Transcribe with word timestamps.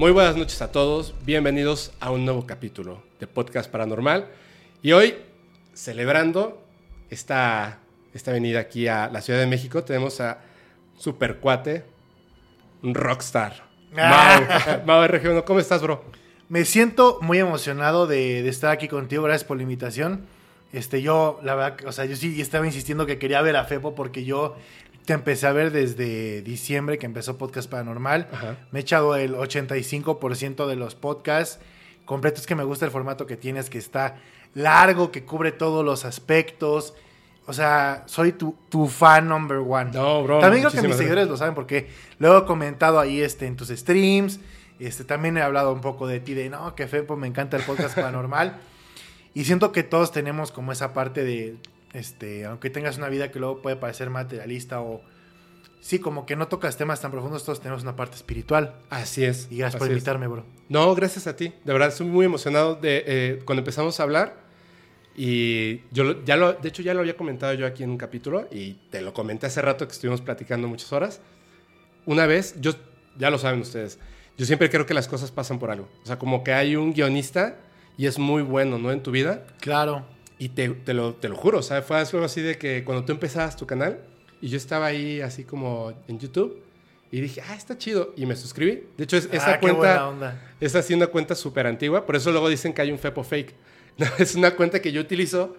Muy 0.00 0.12
buenas 0.12 0.34
noches 0.34 0.62
a 0.62 0.72
todos, 0.72 1.14
bienvenidos 1.26 1.92
a 2.00 2.10
un 2.10 2.24
nuevo 2.24 2.46
capítulo 2.46 3.02
de 3.20 3.26
Podcast 3.26 3.70
Paranormal. 3.70 4.30
Y 4.80 4.92
hoy, 4.92 5.14
celebrando 5.74 6.64
esta, 7.10 7.80
esta 8.14 8.32
venida 8.32 8.60
aquí 8.60 8.88
a 8.88 9.10
la 9.10 9.20
Ciudad 9.20 9.38
de 9.38 9.46
México, 9.46 9.84
tenemos 9.84 10.22
a 10.22 10.38
Super 10.96 11.36
Cuate, 11.36 11.84
un 12.82 12.94
rockstar. 12.94 13.62
Ah. 13.94 14.40
Mau, 14.86 15.00
Mau 15.02 15.06
RG1, 15.06 15.44
¿cómo 15.44 15.60
estás, 15.60 15.82
bro? 15.82 16.02
Me 16.48 16.64
siento 16.64 17.18
muy 17.20 17.38
emocionado 17.38 18.06
de, 18.06 18.42
de 18.42 18.48
estar 18.48 18.70
aquí 18.70 18.88
contigo. 18.88 19.24
Gracias 19.24 19.46
por 19.46 19.58
la 19.58 19.64
invitación. 19.64 20.24
Este, 20.72 21.02
yo, 21.02 21.40
la 21.42 21.54
verdad, 21.54 21.86
o 21.86 21.92
sea, 21.92 22.06
yo 22.06 22.16
sí 22.16 22.40
estaba 22.40 22.64
insistiendo 22.64 23.04
que 23.04 23.18
quería 23.18 23.42
ver 23.42 23.56
a 23.56 23.64
Fepo 23.64 23.94
porque 23.94 24.24
yo 24.24 24.56
te 25.04 25.12
empecé 25.12 25.46
a 25.46 25.52
ver 25.52 25.72
desde 25.72 26.42
diciembre 26.42 26.98
que 26.98 27.06
empezó 27.06 27.38
Podcast 27.38 27.70
Paranormal. 27.70 28.28
Ajá. 28.32 28.56
Me 28.70 28.80
he 28.80 28.82
echado 28.82 29.16
el 29.16 29.34
85% 29.34 30.66
de 30.66 30.76
los 30.76 30.94
podcasts 30.94 31.58
completos. 32.04 32.46
que 32.46 32.54
me 32.54 32.64
gusta 32.64 32.84
el 32.84 32.90
formato 32.90 33.26
que 33.26 33.36
tienes, 33.36 33.70
que 33.70 33.78
está 33.78 34.16
largo, 34.54 35.10
que 35.10 35.24
cubre 35.24 35.52
todos 35.52 35.84
los 35.84 36.04
aspectos. 36.04 36.94
O 37.46 37.52
sea, 37.52 38.04
soy 38.06 38.32
tu, 38.32 38.56
tu 38.68 38.86
fan 38.86 39.28
number 39.28 39.58
one. 39.58 39.90
No, 39.92 40.22
bro. 40.22 40.40
También 40.40 40.64
creo 40.64 40.82
que 40.82 40.86
mis 40.86 40.96
seguidores 40.96 41.28
lo 41.28 41.36
saben 41.36 41.54
porque 41.54 41.88
lo 42.18 42.38
he 42.38 42.44
comentado 42.44 43.00
ahí 43.00 43.20
este, 43.20 43.46
en 43.46 43.56
tus 43.56 43.68
streams. 43.68 44.40
Este, 44.78 45.04
también 45.04 45.36
he 45.36 45.42
hablado 45.42 45.72
un 45.72 45.80
poco 45.80 46.06
de 46.06 46.20
ti, 46.20 46.34
de 46.34 46.48
no, 46.48 46.74
que 46.74 46.86
Fepo, 46.86 47.16
me 47.16 47.26
encanta 47.26 47.56
el 47.56 47.62
podcast 47.64 47.94
paranormal. 47.94 48.58
Y 49.34 49.44
siento 49.44 49.72
que 49.72 49.82
todos 49.82 50.10
tenemos 50.10 50.50
como 50.50 50.72
esa 50.72 50.92
parte 50.92 51.24
de, 51.24 51.56
este, 51.92 52.44
aunque 52.44 52.70
tengas 52.70 52.98
una 52.98 53.08
vida 53.08 53.30
que 53.30 53.38
luego 53.38 53.62
puede 53.62 53.76
parecer 53.76 54.10
materialista 54.10 54.80
o, 54.80 55.02
sí, 55.80 55.98
como 55.98 56.26
que 56.26 56.36
no 56.36 56.48
tocas 56.48 56.76
temas 56.76 57.00
tan 57.00 57.10
profundos, 57.10 57.44
todos 57.44 57.60
tenemos 57.60 57.82
una 57.82 57.96
parte 57.96 58.16
espiritual. 58.16 58.74
Así 58.90 59.24
es. 59.24 59.48
Y 59.50 59.58
gracias 59.58 59.78
por 59.78 59.86
así 59.86 59.92
es. 59.92 59.98
invitarme, 59.98 60.26
bro. 60.28 60.44
No, 60.68 60.94
gracias 60.94 61.26
a 61.26 61.36
ti. 61.36 61.52
De 61.64 61.72
verdad, 61.72 61.88
estoy 61.88 62.06
muy 62.06 62.26
emocionado 62.26 62.74
de 62.76 63.04
eh, 63.06 63.42
cuando 63.44 63.60
empezamos 63.60 63.98
a 64.00 64.02
hablar. 64.04 64.50
Y 65.16 65.82
yo 65.90 66.24
ya 66.24 66.36
lo, 66.36 66.52
de 66.52 66.68
hecho, 66.68 66.82
ya 66.82 66.94
lo 66.94 67.00
había 67.00 67.16
comentado 67.16 67.52
yo 67.54 67.66
aquí 67.66 67.82
en 67.82 67.90
un 67.90 67.98
capítulo 67.98 68.46
y 68.50 68.74
te 68.90 69.02
lo 69.02 69.12
comenté 69.12 69.46
hace 69.46 69.60
rato 69.60 69.86
que 69.86 69.92
estuvimos 69.92 70.20
platicando 70.20 70.68
muchas 70.68 70.92
horas. 70.92 71.20
Una 72.06 72.26
vez, 72.26 72.54
yo, 72.60 72.72
ya 73.18 73.28
lo 73.28 73.38
saben 73.38 73.60
ustedes, 73.60 73.98
yo 74.38 74.46
siempre 74.46 74.70
creo 74.70 74.86
que 74.86 74.94
las 74.94 75.08
cosas 75.08 75.30
pasan 75.30 75.58
por 75.58 75.70
algo. 75.70 75.88
O 76.02 76.06
sea, 76.06 76.18
como 76.18 76.42
que 76.44 76.52
hay 76.52 76.76
un 76.76 76.94
guionista 76.94 77.58
y 77.98 78.06
es 78.06 78.18
muy 78.18 78.42
bueno, 78.42 78.78
¿no? 78.78 78.92
En 78.92 79.02
tu 79.02 79.10
vida. 79.10 79.44
Claro. 79.60 80.06
Y 80.40 80.48
te, 80.48 80.68
te 80.70 80.92
lo, 80.94 81.14
te 81.14 81.28
lo 81.28 81.36
juro, 81.36 81.58
o 81.58 81.62
sea, 81.62 81.82
fue 81.82 81.98
algo 81.98 82.24
así 82.24 82.40
de 82.40 82.56
que 82.58 82.82
cuando 82.82 83.04
tú 83.04 83.12
empezabas 83.12 83.56
tu 83.56 83.66
canal 83.66 84.00
y 84.40 84.48
yo 84.48 84.56
estaba 84.56 84.86
ahí 84.86 85.20
así 85.20 85.44
como 85.44 85.92
en 86.08 86.18
YouTube 86.18 86.62
y 87.12 87.20
dije, 87.20 87.42
ah, 87.48 87.54
está 87.54 87.76
chido. 87.76 88.14
Y 88.16 88.24
me 88.26 88.34
suscribí. 88.34 88.84
De 88.96 89.04
hecho, 89.04 89.16
es, 89.18 89.28
esa 89.32 89.54
Ah, 89.54 89.58
buena 89.60 89.78
cuenta... 89.78 90.40
Es 90.60 90.74
así 90.74 90.94
una 90.94 91.08
cuenta 91.08 91.34
súper 91.34 91.66
antigua, 91.66 92.06
por 92.06 92.16
eso 92.16 92.30
luego 92.32 92.48
dicen 92.48 92.72
que 92.72 92.80
hay 92.82 92.90
un 92.90 92.98
Fepo 92.98 93.22
fake. 93.22 93.54
No, 93.98 94.06
es 94.18 94.34
una 94.34 94.52
cuenta 94.56 94.80
que 94.80 94.92
yo 94.92 95.00
utilizo 95.02 95.56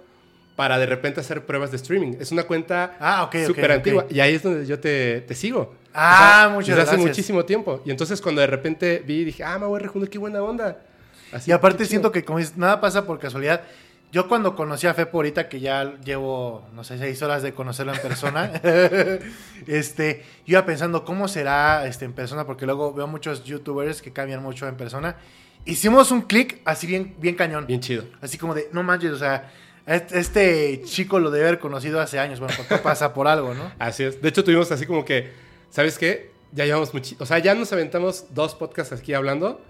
para 0.55 0.79
de 0.79 0.87
repente 0.87 1.19
hacer 1.19 1.45
pruebas 1.45 1.69
de 1.69 1.77
streaming. 1.77 2.13
Es 2.19 2.31
una 2.31 2.43
cuenta 2.43 2.97
Ah, 2.99 3.23
ok, 3.23 3.35
ok, 3.35 3.47
súper 3.47 3.65
ok. 3.65 3.71
antigua. 3.77 4.05
Y 4.09 4.19
ahí 4.19 4.33
es 4.33 4.41
donde 4.41 4.65
yo 4.65 4.79
te, 4.79 5.21
te 5.21 5.35
sigo. 5.35 5.75
Ah, 5.93 6.49
muchas 6.51 6.69
desde 6.69 6.81
hace 6.81 6.91
gracias. 6.93 7.07
muchísimo 7.07 7.45
tiempo. 7.45 7.81
Y 7.85 7.91
entonces 7.91 8.19
cuando 8.19 8.41
de 8.41 8.47
repente 8.47 9.03
vi, 9.05 9.25
dije, 9.25 9.43
ah, 9.43 9.59
Mau 9.59 9.75
R. 9.75 9.89
qué 10.09 10.17
buena 10.17 10.41
onda. 10.41 10.81
Así, 11.31 11.51
Y 11.51 11.53
aparte 11.53 11.85
siento 11.85 12.11
que 12.11 12.23
como 12.25 12.39
dices, 12.39 12.57
nada 12.57 12.81
pasa 12.81 13.05
por 13.05 13.19
casualidad. 13.19 13.61
Yo 14.11 14.27
cuando 14.27 14.55
conocí 14.57 14.87
a 14.87 14.93
Fepo 14.93 15.19
ahorita, 15.19 15.47
que 15.47 15.61
ya 15.61 15.95
llevo, 16.03 16.67
no 16.73 16.83
sé, 16.83 16.97
seis 16.97 17.21
horas 17.21 17.43
de 17.43 17.53
conocerlo 17.53 17.93
en 17.93 18.01
persona, 18.01 18.51
este, 19.67 20.25
yo 20.45 20.53
iba 20.57 20.65
pensando 20.65 21.05
cómo 21.05 21.29
será 21.29 21.87
este, 21.87 22.03
en 22.03 22.11
persona, 22.11 22.45
porque 22.45 22.65
luego 22.65 22.93
veo 22.93 23.07
muchos 23.07 23.45
youtubers 23.45 24.01
que 24.01 24.11
cambian 24.11 24.43
mucho 24.43 24.67
en 24.67 24.75
persona. 24.75 25.15
Hicimos 25.63 26.11
un 26.11 26.23
clic 26.23 26.59
así 26.65 26.87
bien, 26.87 27.15
bien 27.19 27.35
cañón. 27.35 27.65
Bien 27.67 27.79
chido. 27.79 28.03
Así 28.19 28.37
como 28.37 28.53
de, 28.53 28.67
no 28.73 28.83
manches, 28.83 29.11
o 29.11 29.17
sea, 29.17 29.49
este, 29.85 30.19
este 30.19 30.81
chico 30.83 31.19
lo 31.19 31.31
debe 31.31 31.47
haber 31.47 31.59
conocido 31.59 32.01
hace 32.01 32.19
años. 32.19 32.39
Bueno, 32.39 32.53
porque 32.57 32.77
pasa 32.77 33.13
por 33.13 33.29
algo, 33.29 33.53
¿no? 33.53 33.71
Así 33.79 34.03
es. 34.03 34.21
De 34.21 34.27
hecho, 34.27 34.43
tuvimos 34.43 34.71
así 34.71 34.85
como 34.85 35.05
que, 35.05 35.31
¿sabes 35.69 35.97
qué? 35.97 36.31
Ya 36.51 36.65
llevamos 36.65 36.93
mucho. 36.93 37.15
O 37.19 37.25
sea, 37.25 37.39
ya 37.39 37.55
nos 37.55 37.71
aventamos 37.71 38.25
dos 38.33 38.55
podcasts 38.55 38.91
aquí 38.93 39.13
hablando. 39.13 39.61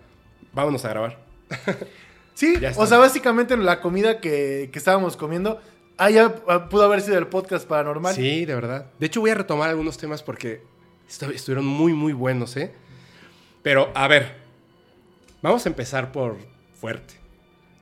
Vámonos 0.54 0.84
a 0.86 0.90
grabar. 0.90 1.20
Sí, 2.42 2.56
o 2.76 2.88
sea, 2.88 2.98
básicamente 2.98 3.54
en 3.54 3.66
la 3.66 3.82
comida 3.82 4.20
que, 4.20 4.70
que 4.72 4.80
estábamos 4.80 5.16
comiendo, 5.16 5.62
ah, 5.98 6.10
ya 6.10 6.34
ah, 6.48 6.70
pudo 6.70 6.84
haber 6.86 7.02
sido 7.02 7.20
el 7.20 7.28
podcast 7.28 7.68
paranormal. 7.68 8.16
Sí, 8.16 8.46
de 8.46 8.56
verdad. 8.56 8.88
De 9.00 9.06
hecho, 9.06 9.22
voy 9.22 9.30
a 9.30 9.36
retomar 9.36 9.70
algunos 9.70 10.00
temas 10.00 10.24
porque 10.24 10.64
estu- 11.08 11.32
estuvieron 11.36 11.66
muy, 11.68 11.94
muy 11.94 12.14
buenos, 12.14 12.58
¿eh? 12.58 12.72
Pero, 13.62 13.92
a 13.94 14.08
ver, 14.08 14.38
vamos 15.44 15.68
a 15.68 15.70
empezar 15.70 16.12
por 16.12 16.38
fuerte. 16.80 17.14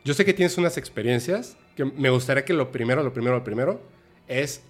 Yo 0.03 0.13
sé 0.13 0.25
que 0.25 0.33
tienes 0.33 0.57
unas 0.57 0.75
experiencias 0.77 1.55
que 1.77 1.85
me 1.85 2.09
gustaría 2.09 2.43
que 2.43 2.51
lo 2.51 2.69
primero, 2.69 3.01
lo 3.01 3.13
primero, 3.13 3.37
lo 3.37 3.43
primero 3.45 3.81
es, 4.27 4.61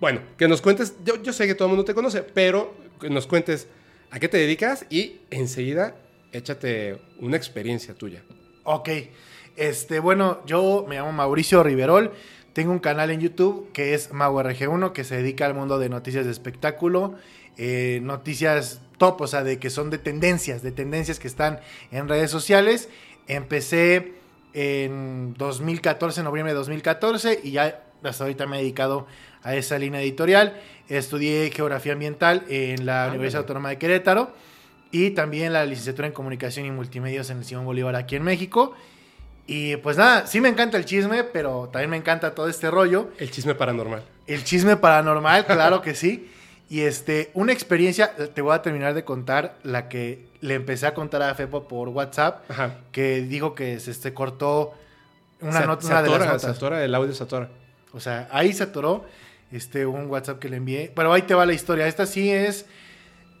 bueno, 0.00 0.20
que 0.38 0.48
nos 0.48 0.62
cuentes, 0.62 0.94
yo, 1.04 1.22
yo 1.22 1.34
sé 1.34 1.46
que 1.46 1.54
todo 1.54 1.66
el 1.68 1.70
mundo 1.74 1.84
te 1.84 1.92
conoce, 1.92 2.22
pero 2.22 2.74
que 2.98 3.10
nos 3.10 3.26
cuentes 3.26 3.68
a 4.10 4.18
qué 4.18 4.28
te 4.28 4.38
dedicas 4.38 4.86
y 4.88 5.20
enseguida 5.28 5.94
échate 6.32 6.98
una 7.20 7.36
experiencia 7.36 7.92
tuya. 7.92 8.22
Ok. 8.66 8.88
Este, 9.56 10.00
bueno, 10.00 10.42
yo 10.44 10.84
me 10.88 10.96
llamo 10.96 11.12
Mauricio 11.12 11.62
Riverol. 11.62 12.12
Tengo 12.52 12.72
un 12.72 12.80
canal 12.80 13.10
en 13.10 13.20
YouTube 13.20 13.70
que 13.72 13.94
es 13.94 14.10
MauRG1, 14.12 14.92
que 14.92 15.04
se 15.04 15.16
dedica 15.16 15.46
al 15.46 15.54
mundo 15.54 15.78
de 15.78 15.88
noticias 15.88 16.24
de 16.24 16.32
espectáculo. 16.32 17.14
eh, 17.58 18.00
noticias 18.02 18.82
top, 18.98 19.20
o 19.22 19.26
sea, 19.26 19.42
de 19.44 19.58
que 19.58 19.70
son 19.70 19.88
de 19.88 19.96
tendencias, 19.98 20.62
de 20.62 20.72
tendencias 20.72 21.18
que 21.18 21.28
están 21.28 21.60
en 21.92 22.08
redes 22.08 22.30
sociales. 22.30 22.88
Empecé 23.28 24.12
en 24.52 25.32
2014, 25.38 26.22
noviembre 26.22 26.52
de 26.52 26.58
2014, 26.58 27.40
y 27.44 27.52
ya 27.52 27.82
hasta 28.02 28.24
ahorita 28.24 28.46
me 28.46 28.56
he 28.56 28.60
dedicado 28.60 29.06
a 29.42 29.54
esa 29.54 29.78
línea 29.78 30.02
editorial. 30.02 30.60
Estudié 30.88 31.50
geografía 31.50 31.92
ambiental 31.94 32.44
en 32.48 32.84
la 32.84 33.04
Ah, 33.04 33.08
Universidad. 33.08 33.42
Autónoma 33.42 33.70
de 33.70 33.78
Querétaro 33.78 34.32
y 34.90 35.10
también 35.10 35.52
la 35.52 35.64
licenciatura 35.64 36.06
en 36.08 36.14
comunicación 36.14 36.66
y 36.66 36.70
multimedios 36.70 37.30
en 37.30 37.38
el 37.38 37.44
Simón 37.44 37.64
Bolívar 37.64 37.96
aquí 37.96 38.16
en 38.16 38.22
México. 38.22 38.74
Y 39.46 39.76
pues 39.76 39.96
nada, 39.96 40.26
sí 40.26 40.40
me 40.40 40.48
encanta 40.48 40.76
el 40.76 40.84
chisme, 40.84 41.22
pero 41.24 41.68
también 41.72 41.90
me 41.90 41.96
encanta 41.96 42.34
todo 42.34 42.48
este 42.48 42.70
rollo. 42.70 43.10
El 43.18 43.30
chisme 43.30 43.54
paranormal. 43.54 44.02
El 44.26 44.42
chisme 44.42 44.76
paranormal, 44.76 45.46
claro 45.46 45.82
que 45.82 45.94
sí. 45.94 46.30
Y 46.68 46.80
este, 46.80 47.30
una 47.34 47.52
experiencia, 47.52 48.12
te 48.16 48.42
voy 48.42 48.52
a 48.54 48.60
terminar 48.62 48.92
de 48.94 49.04
contar 49.04 49.56
la 49.62 49.88
que 49.88 50.26
le 50.40 50.54
empecé 50.54 50.88
a 50.88 50.94
contar 50.94 51.22
a 51.22 51.32
Fepo 51.36 51.68
por 51.68 51.88
WhatsApp, 51.90 52.50
Ajá. 52.50 52.78
que 52.90 53.20
dijo 53.22 53.54
que 53.54 53.78
se, 53.78 53.94
se 53.94 54.12
cortó 54.12 54.74
una, 55.40 55.60
Se- 55.60 55.66
nota, 55.68 55.82
se 55.82 55.88
una 55.92 56.02
de 56.02 56.08
las 56.08 56.16
atora, 56.16 56.26
notas. 56.32 56.42
se 56.42 56.48
atora, 56.50 56.84
el 56.84 56.92
audio 56.94 57.12
se 57.14 57.22
atora. 57.22 57.48
O 57.92 58.00
sea, 58.00 58.28
ahí 58.32 58.52
se 58.52 58.64
atoró 58.64 59.04
este, 59.52 59.86
un 59.86 60.06
WhatsApp 60.10 60.40
que 60.40 60.48
le 60.48 60.56
envié. 60.56 60.90
Pero 60.92 61.12
ahí 61.12 61.22
te 61.22 61.34
va 61.34 61.46
la 61.46 61.52
historia. 61.52 61.86
Esta 61.86 62.04
sí 62.04 62.32
es 62.32 62.66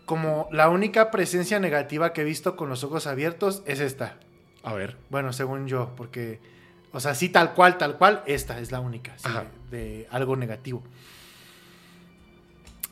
como 0.06 0.48
la 0.52 0.70
única 0.70 1.10
presencia 1.10 1.58
negativa 1.60 2.12
que 2.12 2.22
he 2.22 2.24
visto 2.24 2.56
con 2.56 2.68
los 2.68 2.84
ojos 2.84 3.06
abiertos 3.06 3.62
es 3.66 3.80
esta. 3.80 4.16
A 4.62 4.72
ver. 4.72 4.96
Bueno, 5.10 5.32
según 5.32 5.66
yo, 5.66 5.92
porque, 5.96 6.40
o 6.92 7.00
sea, 7.00 7.14
sí 7.14 7.28
tal 7.28 7.54
cual, 7.54 7.76
tal 7.76 7.98
cual, 7.98 8.22
esta 8.26 8.58
es 8.60 8.72
la 8.72 8.80
única, 8.80 9.18
sí, 9.18 9.28
de 9.70 10.06
algo 10.10 10.36
negativo. 10.36 10.82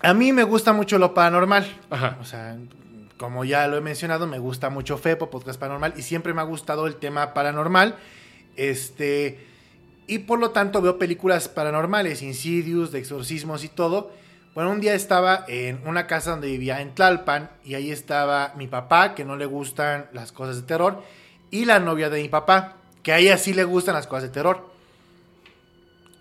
A 0.00 0.12
mí 0.12 0.32
me 0.32 0.42
gusta 0.42 0.72
mucho 0.72 0.98
lo 0.98 1.14
paranormal. 1.14 1.66
Ajá. 1.88 2.18
O 2.20 2.24
sea, 2.24 2.58
como 3.16 3.44
ya 3.44 3.66
lo 3.68 3.76
he 3.76 3.80
mencionado, 3.80 4.26
me 4.26 4.38
gusta 4.38 4.68
mucho 4.68 4.98
FEPO, 4.98 5.30
Podcast 5.30 5.58
Paranormal, 5.58 5.94
y 5.96 6.02
siempre 6.02 6.34
me 6.34 6.40
ha 6.40 6.44
gustado 6.44 6.86
el 6.86 6.96
tema 6.96 7.32
paranormal. 7.32 7.96
Este, 8.56 9.46
y 10.06 10.18
por 10.20 10.40
lo 10.40 10.50
tanto 10.50 10.82
veo 10.82 10.98
películas 10.98 11.48
paranormales, 11.48 12.22
Insidious, 12.22 12.90
de 12.92 12.98
exorcismos 12.98 13.64
y 13.64 13.68
todo. 13.68 14.12
Bueno, 14.54 14.70
un 14.70 14.80
día 14.80 14.94
estaba 14.94 15.44
en 15.48 15.80
una 15.84 16.06
casa 16.06 16.30
donde 16.30 16.46
vivía 16.46 16.80
en 16.80 16.94
Tlalpan, 16.94 17.50
y 17.64 17.74
ahí 17.74 17.90
estaba 17.90 18.54
mi 18.56 18.68
papá, 18.68 19.16
que 19.16 19.24
no 19.24 19.36
le 19.36 19.46
gustan 19.46 20.06
las 20.12 20.30
cosas 20.30 20.54
de 20.54 20.62
terror, 20.62 21.02
y 21.50 21.64
la 21.64 21.80
novia 21.80 22.08
de 22.08 22.22
mi 22.22 22.28
papá, 22.28 22.76
que 23.02 23.12
a 23.12 23.18
ella 23.18 23.36
sí 23.36 23.52
le 23.52 23.64
gustan 23.64 23.96
las 23.96 24.06
cosas 24.06 24.22
de 24.22 24.28
terror. 24.28 24.70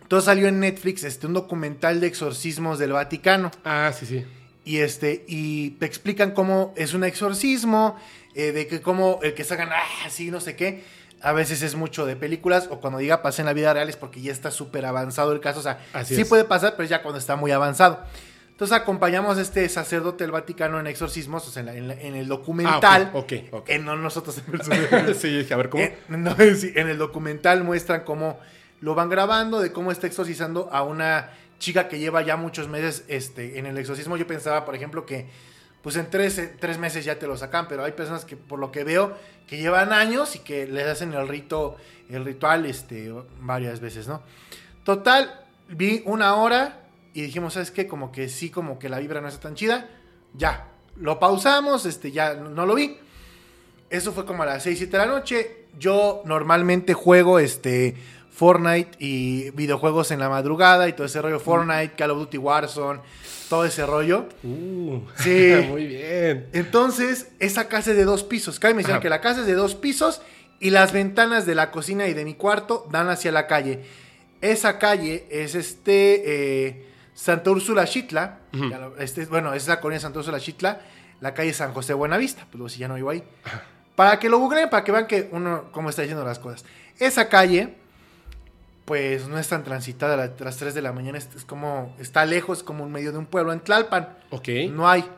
Entonces 0.02 0.26
salió 0.26 0.48
en 0.48 0.60
Netflix 0.60 1.04
este, 1.04 1.28
un 1.28 1.34
documental 1.34 2.02
de 2.02 2.08
exorcismos 2.08 2.80
del 2.80 2.94
Vaticano. 2.94 3.52
Ah, 3.64 3.92
sí, 3.96 4.08
sí. 4.08 4.26
Y 4.66 4.78
este, 4.78 5.26
y 5.28 5.72
te 5.72 5.86
explican 5.86 6.32
cómo 6.32 6.74
es 6.76 6.96
un 6.96 7.04
exorcismo, 7.04 8.00
eh, 8.34 8.52
de 8.52 8.66
que 8.66 8.82
cómo 8.82 9.20
el 9.22 9.36
que 9.36 9.44
sacan, 9.44 9.70
ah, 9.72 10.10
sí, 10.10 10.32
no 10.32 10.42
sé 10.42 10.56
qué. 10.56 10.84
A 11.24 11.32
veces 11.34 11.62
es 11.64 11.76
mucho 11.76 12.06
de 12.06 12.16
películas, 12.16 12.68
o 12.70 12.80
cuando 12.82 13.00
diga 13.00 13.22
pasa 13.22 13.42
en 13.42 13.46
la 13.48 13.54
vida 13.54 13.74
real 13.74 13.90
es 13.90 13.96
porque 13.98 14.22
ya 14.22 14.32
está 14.32 14.52
súper 14.52 14.86
avanzado 14.86 15.32
el 15.32 15.40
caso. 15.40 15.60
O 15.60 15.64
sea, 15.64 15.80
Así 15.94 16.16
sí 16.16 16.22
es. 16.22 16.28
puede 16.28 16.44
pasar, 16.44 16.74
pero 16.74 16.84
es 16.84 16.90
ya 16.90 17.02
cuando 17.02 17.18
está 17.18 17.36
muy 17.36 17.52
avanzado. 17.52 18.00
Entonces 18.52 18.78
acompañamos 18.78 19.38
a 19.38 19.42
este 19.42 19.68
sacerdote 19.68 20.24
del 20.26 20.32
Vaticano 20.32 20.80
en 20.80 20.86
exorcismos, 20.86 21.48
o 21.48 21.52
sea, 21.52 21.62
en, 21.62 21.66
la- 21.66 21.76
en 21.76 21.88
la- 21.88 21.94
en 21.96 22.16
el 22.16 22.28
documental. 22.28 23.10
Ah, 23.14 23.18
ok, 23.18 23.34
ok, 23.48 23.54
ok. 23.54 23.70
En, 23.70 23.86
no 23.86 23.96
nosotros 23.96 24.40
en 24.46 25.16
sí, 25.16 25.48
a 25.52 25.56
ver, 25.58 25.70
¿cómo? 25.70 25.84
En, 25.84 26.24
no, 26.24 26.36
sí, 26.56 26.72
en 26.76 26.88
el 26.90 26.98
documental 27.00 27.64
muestran 27.64 28.02
cómo 28.02 28.40
lo 28.82 28.94
van 28.94 29.10
grabando, 29.10 29.60
de 29.60 29.72
cómo 29.72 29.92
está 29.92 30.08
exorcizando 30.08 30.70
a 30.72 30.84
una 30.84 31.32
chica 31.58 31.88
que 31.88 31.98
lleva 32.00 32.22
ya 32.22 32.36
muchos 32.36 32.68
meses 32.68 33.06
este, 33.08 33.58
en 33.58 33.66
el 33.66 33.78
exorcismo. 33.78 34.18
Yo 34.18 34.28
pensaba, 34.28 34.66
por 34.66 34.76
ejemplo, 34.76 35.06
que 35.06 35.26
pues 35.84 35.98
en 35.98 36.10
tres, 36.10 36.42
tres 36.60 36.78
meses 36.78 37.04
ya 37.04 37.20
te 37.20 37.28
lo 37.28 37.36
sacan, 37.36 37.68
pero 37.68 37.84
hay 37.84 37.92
personas 37.92 38.24
que 38.24 38.38
por 38.38 38.58
lo 38.58 38.72
que 38.72 38.86
veo 38.86 39.16
que 39.48 39.58
llevan 39.58 39.92
años 39.92 40.36
y 40.36 40.40
que 40.40 40.66
les 40.66 40.88
hacen 40.88 41.14
el 41.14 41.28
rito, 41.28 41.76
el 42.10 42.24
ritual 42.24 42.66
este, 42.66 43.14
varias 43.42 43.82
veces, 43.82 44.08
¿no? 44.08 44.24
Total, 44.86 45.46
vi 45.68 46.02
una 46.06 46.36
hora 46.36 46.80
y 47.14 47.22
dijimos, 47.22 47.54
¿sabes 47.54 47.70
qué? 47.70 47.86
Como 47.86 48.14
que 48.14 48.30
sí, 48.30 48.50
como 48.50 48.80
que 48.80 48.88
la 48.88 49.00
vibra 49.00 49.20
no 49.20 49.28
está 49.28 49.42
tan 49.42 49.56
chida. 49.56 49.90
Ya, 50.34 50.70
lo 50.96 51.20
pausamos, 51.20 51.86
este, 51.86 52.12
ya 52.12 52.34
no 52.34 52.66
lo 52.66 52.76
vi. 52.76 52.98
Eso 53.90 54.14
fue 54.14 54.26
como 54.26 54.44
a 54.44 54.46
las 54.46 54.64
6, 54.64 54.78
7 54.78 54.98
de 54.98 55.06
la 55.06 55.12
noche. 55.12 55.66
Yo 55.78 56.24
normalmente 56.26 56.94
juego 56.94 57.40
este 57.40 57.96
Fortnite 58.36 58.92
y 59.00 59.52
videojuegos 59.52 60.12
en 60.12 60.20
la 60.20 60.30
madrugada 60.30 60.88
y 60.88 60.94
todo 60.94 61.06
ese 61.06 61.22
rollo. 61.22 61.40
Fortnite, 61.40 61.94
Call 61.96 62.12
of 62.12 62.18
Duty 62.20 62.38
Warzone, 62.38 63.00
todo 63.50 63.66
ese 63.66 63.86
rollo. 63.86 64.28
Uh, 64.44 65.00
Sí. 65.18 65.54
muy 65.70 65.86
bien. 65.88 66.48
Entonces, 66.54 67.28
esa 67.40 67.68
casa 67.68 67.92
es 67.92 67.98
de 67.98 68.06
dos 68.06 68.24
pisos. 68.24 68.60
Cabe 68.60 68.74
mencionar 68.74 69.02
que 69.02 69.10
la 69.10 69.22
casa 69.22 69.42
es 69.42 69.46
de 69.48 69.54
dos 69.54 69.76
pisos 69.76 70.22
y 70.60 70.72
las 70.72 70.92
ventanas 70.94 71.46
de 71.46 71.56
la 71.56 71.70
cocina 71.72 72.08
y 72.08 72.14
de 72.14 72.26
mi 72.26 72.34
cuarto 72.34 72.88
dan 72.92 73.10
hacia 73.10 73.32
la 73.32 73.48
calle. 73.48 73.84
Esa 74.42 74.80
calle 74.80 75.26
es 75.30 75.56
este 75.56 76.24
eh, 76.68 76.86
Santa 77.14 77.52
Úrsula 77.52 77.86
Chitla. 77.86 78.40
Lo- 78.52 78.98
este, 78.98 79.26
bueno, 79.26 79.54
es 79.54 79.68
la 79.68 79.80
colonia 79.80 80.00
Santa 80.00 80.20
Úrsula 80.20 80.40
Chitla. 80.40 80.82
La 81.22 81.34
calle 81.34 81.54
San 81.54 81.72
José 81.74 81.94
Buenavista. 81.94 82.46
Pues 82.52 82.74
si 82.74 82.80
ya 82.80 82.88
no 82.88 82.96
vivo 82.96 83.10
ahí. 83.12 83.24
Para 83.96 84.18
que 84.20 84.28
lo 84.28 84.40
googleen, 84.40 84.70
para 84.70 84.84
que 84.84 84.92
vean 84.92 85.06
que 85.08 85.30
uno 85.32 85.66
cómo 85.72 85.90
está 85.90 86.02
diciendo 86.02 86.26
las 86.26 86.40
cosas. 86.40 86.66
Esa 87.00 87.30
calle, 87.30 87.76
pues 88.86 89.28
no 89.28 89.38
es 89.38 89.48
tan 89.48 89.64
transitada 89.64 90.14
a 90.16 90.44
las 90.44 90.58
3 90.58 90.74
de 90.74 90.82
la 90.82 90.92
mañana. 90.92 91.18
Es, 91.18 91.30
es 91.36 91.46
como, 91.46 91.96
está 92.00 92.26
lejos, 92.26 92.64
como 92.64 92.86
en 92.86 92.92
medio 92.92 93.12
de 93.12 93.18
un 93.18 93.26
pueblo, 93.26 93.54
en 93.54 93.62
Tlalpan. 93.62 94.18
Ok. 94.30 94.50
No 94.72 94.88
hay. 94.90 95.10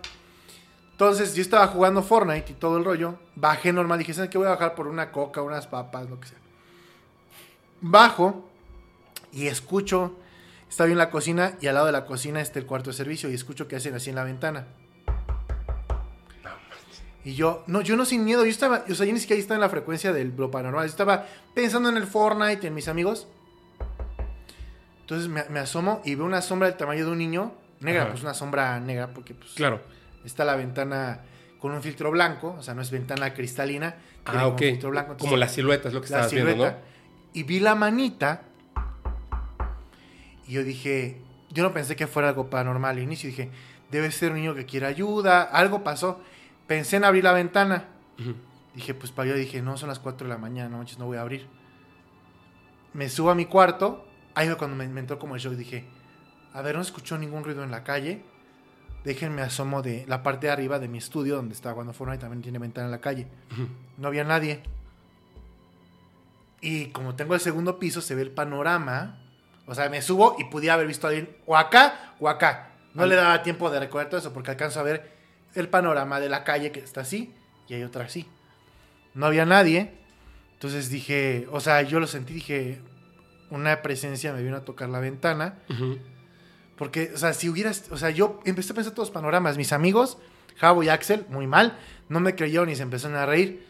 Entonces 0.92 1.36
yo 1.36 1.42
estaba 1.42 1.68
jugando 1.68 2.02
Fortnite 2.04 2.54
y 2.54 2.56
todo 2.56 2.78
el 2.78 2.86
rollo. 2.86 3.20
Bajé 3.36 3.74
normal. 3.74 4.00
Dije, 4.00 4.14
¿sabes 4.14 4.30
qué? 4.30 4.38
Voy 4.38 4.48
a 4.48 4.52
bajar 4.52 4.76
por 4.76 4.88
una 4.88 5.12
coca, 5.12 5.42
unas 5.42 5.68
papas, 5.68 6.10
lo 6.10 6.20
que 6.20 6.30
sea. 6.30 6.38
Bajo 7.82 8.50
y 9.34 9.48
escucho. 9.48 10.16
Estaba 10.70 10.90
en 10.90 10.98
la 10.98 11.10
cocina 11.10 11.58
y 11.62 11.68
al 11.68 11.76
lado 11.76 11.88
de 11.88 11.92
la 11.92 12.06
cocina 12.06 12.42
está 12.42 12.60
el 12.60 12.66
cuarto 12.66 12.92
de 12.92 12.96
servicio 12.96 13.30
y 13.30 13.34
escucho 13.34 13.68
que 13.68 13.76
hacen 13.76 13.94
así 13.94 14.10
en 14.10 14.16
la 14.16 14.24
ventana. 14.24 14.68
Y 17.26 17.34
yo, 17.34 17.64
no, 17.68 17.82
yo 17.82 17.98
no 17.98 18.06
sin 18.06 18.24
miedo, 18.24 18.44
yo 18.44 18.52
estaba, 18.52 18.86
o 18.88 18.94
sea, 18.94 19.06
yo 19.06 19.12
ni 19.12 19.20
siquiera 19.20 19.40
estaba 19.40 19.56
en 19.56 19.62
la 19.62 19.70
frecuencia 19.70 20.14
del 20.14 20.34
lo 20.38 20.52
paranormal, 20.52 20.86
yo 20.86 20.92
estaba 20.92 21.26
pensando 21.56 21.90
en 21.90 21.98
el 21.98 22.06
Fortnite, 22.06 22.68
en 22.68 22.74
mis 22.74 22.88
amigos. 22.88 23.28
Entonces 25.06 25.28
me, 25.30 25.44
me 25.50 25.60
asomo 25.60 26.02
y 26.04 26.16
veo 26.16 26.26
una 26.26 26.42
sombra 26.42 26.68
del 26.68 26.78
tamaño 26.78 27.06
de 27.06 27.12
un 27.12 27.20
niño, 27.20 27.54
negra, 27.80 28.02
Ajá. 28.04 28.12
pues 28.12 28.24
una 28.24 28.34
sombra 28.34 28.80
negra, 28.80 29.10
porque 29.14 29.36
pues 29.36 29.52
Claro. 29.54 29.80
está 30.24 30.44
la 30.46 30.56
ventana 30.56 31.20
con 31.60 31.72
un 31.74 31.82
filtro 31.84 32.10
blanco, 32.10 32.56
o 32.58 32.64
sea, 32.64 32.74
no 32.74 32.82
es 32.82 32.90
ventana 32.90 33.34
cristalina, 33.34 33.96
Ah, 34.26 34.48
ok. 34.48 34.58
filtro 34.58 34.90
blanco, 34.90 35.12
entonces, 35.12 35.30
Como 35.30 35.38
la 35.38 35.48
silueta 35.48 35.90
es 35.90 35.94
lo 35.94 36.02
que 36.02 36.06
estabas 36.06 36.32
viendo, 36.32 36.52
silueta. 36.52 36.78
¿no? 36.78 36.78
Y 37.34 37.44
vi 37.44 37.60
la 37.60 37.76
manita 37.76 38.42
y 40.48 40.54
yo 40.54 40.64
dije, 40.64 41.22
yo 41.52 41.62
no 41.64 41.72
pensé 41.74 41.96
que 41.96 42.08
fuera 42.08 42.30
algo 42.30 42.50
paranormal 42.50 42.92
al 42.98 43.04
inicio, 43.04 43.30
dije, 43.30 43.50
debe 43.92 44.12
ser 44.12 44.32
un 44.32 44.38
niño 44.38 44.56
que 44.56 44.66
quiere 44.66 44.86
ayuda, 44.88 45.44
algo 45.44 45.84
pasó. 45.84 46.20
Pensé 46.68 46.98
en 46.98 47.04
abrir 47.04 47.24
la 47.24 47.32
ventana. 47.34 47.86
Dije, 48.74 48.94
pues 48.96 49.12
para 49.12 49.30
yo 49.30 49.36
dije, 49.36 49.62
no, 49.62 49.78
son 49.78 49.90
las 49.90 50.00
4 50.00 50.28
de 50.28 50.34
la 50.34 50.40
mañana, 50.40 50.70
no 50.70 50.78
manches, 50.78 50.98
no 51.00 51.06
voy 51.06 51.18
a 51.18 51.22
abrir. 51.22 51.48
Me 52.94 53.10
subo 53.10 53.30
a 53.32 53.36
mi 53.36 53.46
cuarto, 53.46 54.06
ahí 54.36 54.48
fue 54.48 54.58
cuando 54.58 54.76
me, 54.76 54.88
me 54.88 55.00
entró 55.00 55.18
como 55.18 55.36
el 55.36 55.42
shock, 55.42 55.54
dije, 55.54 55.86
a 56.54 56.62
ver, 56.62 56.76
no 56.76 56.82
escuchó 56.82 57.18
ningún 57.18 57.44
ruido 57.44 57.64
en 57.64 57.72
la 57.72 57.84
calle. 57.84 58.22
Déjenme 59.04 59.42
asomo 59.44 59.82
de 59.82 60.04
la 60.08 60.24
parte 60.24 60.48
de 60.48 60.54
arriba 60.54 60.80
de 60.80 60.88
mi 60.88 60.98
estudio, 60.98 61.36
donde 61.36 61.54
estaba 61.54 61.76
cuando 61.76 61.94
Fortnite, 61.94 62.22
también 62.22 62.42
tiene 62.42 62.58
ventana 62.60 62.86
en 62.86 62.92
la 62.92 63.02
calle. 63.02 63.28
No 63.98 64.08
había 64.08 64.24
nadie. 64.24 64.62
Y 66.62 66.88
como 66.88 67.16
tengo 67.16 67.34
el 67.36 67.40
segundo 67.40 67.78
piso, 67.80 68.02
se 68.02 68.16
ve 68.16 68.22
el 68.24 68.32
panorama. 68.32 69.20
O 69.68 69.76
sea, 69.76 69.90
me 69.90 70.02
subo 70.02 70.36
y 70.40 70.46
pudiera 70.46 70.76
haber 70.76 70.88
visto 70.88 71.08
a 71.08 71.10
alguien 71.12 71.30
o 71.46 71.56
acá 71.58 72.16
o 72.20 72.30
acá. 72.30 72.72
No 72.94 73.04
Al- 73.04 73.10
le 73.10 73.16
daba 73.16 73.44
tiempo 73.44 73.70
de 73.70 73.80
recordar 73.80 74.10
todo 74.10 74.20
eso 74.20 74.34
porque 74.34 74.52
alcanzo 74.52 74.80
a 74.80 74.84
ver 74.84 75.12
el 75.54 75.68
panorama 75.70 76.20
de 76.20 76.30
la 76.30 76.44
calle 76.44 76.72
que 76.72 76.80
está 76.80 77.02
así 77.02 77.34
y 77.68 77.74
hay 77.76 77.84
otra 77.84 78.06
así. 78.06 78.28
No 79.14 79.26
había 79.28 79.46
nadie. 79.46 79.92
Entonces 80.54 80.90
dije, 80.90 81.48
o 81.52 81.60
sea, 81.60 81.82
yo 81.84 82.00
lo 82.00 82.08
sentí, 82.08 82.34
dije, 82.34 82.80
una 83.50 83.82
presencia 83.82 84.34
me 84.34 84.42
vino 84.44 84.56
a 84.58 84.62
tocar 84.66 84.90
la 84.90 85.00
ventana. 85.00 85.60
Porque, 86.78 87.12
o 87.16 87.18
sea, 87.18 87.34
si 87.34 87.48
hubieras, 87.50 87.86
o 87.92 87.98
sea, 87.98 88.10
yo 88.10 88.42
empecé 88.46 88.74
a 88.74 88.76
pensar 88.76 88.94
todos 88.94 89.08
los 89.10 89.14
panoramas. 89.14 89.58
Mis 89.58 89.72
amigos, 89.72 90.18
Javo 90.58 90.84
y 90.84 90.90
Axel, 90.90 91.26
muy 91.30 91.48
mal, 91.48 91.78
no 92.10 92.20
me 92.20 92.36
creyeron 92.36 92.70
y 92.70 92.76
se 92.76 92.84
empezaron 92.84 93.16
a 93.18 93.26
reír. 93.26 93.66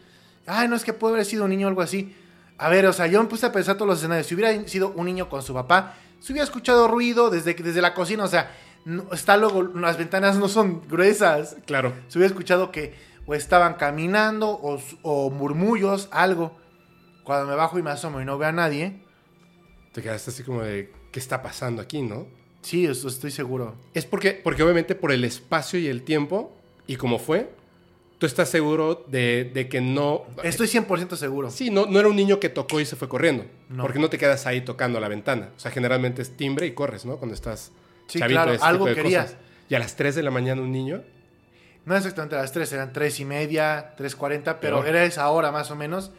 Ay, 0.46 0.66
no 0.68 0.74
es 0.76 0.84
que 0.84 0.92
puede 0.92 1.14
haber 1.14 1.24
sido 1.26 1.44
un 1.44 1.50
niño 1.50 1.66
o 1.66 1.70
algo 1.70 1.82
así. 1.82 2.14
A 2.58 2.68
ver, 2.68 2.86
o 2.86 2.92
sea, 2.92 3.06
yo 3.06 3.22
me 3.22 3.28
puse 3.28 3.46
a 3.46 3.52
pensar 3.52 3.76
todos 3.76 3.88
los 3.88 3.98
escenarios. 3.98 4.26
Si 4.26 4.34
hubiera 4.34 4.66
sido 4.66 4.90
un 4.90 5.06
niño 5.06 5.28
con 5.28 5.42
su 5.42 5.54
papá, 5.54 5.94
se 6.20 6.32
hubiera 6.32 6.44
escuchado 6.44 6.88
ruido 6.88 7.30
desde, 7.30 7.54
desde 7.54 7.80
la 7.82 7.94
cocina, 7.94 8.24
o 8.24 8.28
sea, 8.28 8.50
no- 8.84 9.04
está 9.12 9.36
luego, 9.36 9.62
las 9.62 9.98
ventanas 9.98 10.36
no 10.36 10.48
son 10.48 10.82
gruesas. 10.88 11.56
Claro. 11.66 11.92
Se 12.08 12.18
hubiera 12.18 12.32
escuchado 12.32 12.72
que 12.72 12.94
o 13.26 13.34
estaban 13.34 13.74
caminando 13.74 14.48
o, 14.50 14.80
o 15.02 15.30
murmullos, 15.30 16.08
algo. 16.12 16.56
Cuando 17.24 17.46
me 17.46 17.54
bajo 17.56 17.78
y 17.78 17.82
me 17.82 17.90
asomo 17.90 18.20
y 18.20 18.24
no 18.24 18.38
veo 18.38 18.48
a 18.48 18.52
nadie, 18.52 19.02
Te 19.96 20.02
quedaste 20.02 20.30
así 20.30 20.42
como 20.42 20.60
de, 20.60 20.92
¿qué 21.10 21.18
está 21.18 21.42
pasando 21.42 21.80
aquí, 21.80 22.02
no? 22.02 22.26
sí, 22.60 22.84
eso 22.84 23.08
estoy 23.08 23.30
seguro. 23.30 23.74
Es 23.94 24.04
porque, 24.04 24.32
porque 24.44 24.62
obviamente 24.62 24.94
por 24.94 25.10
el 25.10 25.24
espacio 25.24 25.78
y 25.80 25.86
el 25.86 26.02
tiempo, 26.02 26.52
y 26.86 26.96
como 26.96 27.18
fue, 27.18 27.48
tú 28.18 28.26
estás 28.26 28.50
seguro 28.50 29.06
de, 29.08 29.50
de 29.54 29.70
que 29.70 29.80
no... 29.80 30.24
Estoy 30.42 30.66
100% 30.66 31.16
seguro. 31.16 31.50
Sí, 31.50 31.70
no, 31.70 31.86
no 31.86 31.98
era 31.98 32.08
un 32.10 32.16
niño 32.16 32.38
que 32.40 32.50
tocó 32.50 32.78
y 32.78 32.84
se 32.84 32.94
fue 32.96 33.08
corriendo. 33.08 33.46
No. 33.70 33.84
Porque 33.84 33.98
no 33.98 34.10
te 34.10 34.18
quedas 34.18 34.44
ahí 34.44 34.60
tocando 34.60 35.00
la 35.00 35.08
ventana. 35.08 35.48
O 35.56 35.58
sea, 35.58 35.70
generalmente 35.70 36.20
es 36.20 36.36
timbre 36.36 36.66
y 36.66 36.72
corres, 36.72 37.06
¿no? 37.06 37.16
Cuando 37.16 37.34
estás 37.34 37.72
Sí, 38.08 38.18
chavito, 38.18 38.34
claro, 38.36 38.52
ese 38.52 38.64
algo 38.64 38.84
tipo 38.84 38.96
de 38.96 39.02
quería. 39.02 39.22
cosas. 39.22 39.38
Y 39.70 39.74
a 39.76 39.78
las 39.78 39.96
3 39.96 40.14
de 40.16 40.22
la 40.24 40.30
mañana 40.30 40.60
un 40.60 40.72
niño. 40.72 41.02
No 41.86 41.96
exactamente 41.96 42.34
a 42.36 42.40
las 42.42 42.52
3, 42.52 42.70
eran 42.72 42.92
3 42.92 43.20
y 43.20 43.24
media, 43.24 43.94
3.40, 43.96 44.42
pero 44.60 44.80
Pero- 44.80 44.84
era 44.84 45.04
esa 45.04 45.26
hora 45.30 45.52
más 45.52 45.70
o 45.70 45.76
menos. 45.76 46.10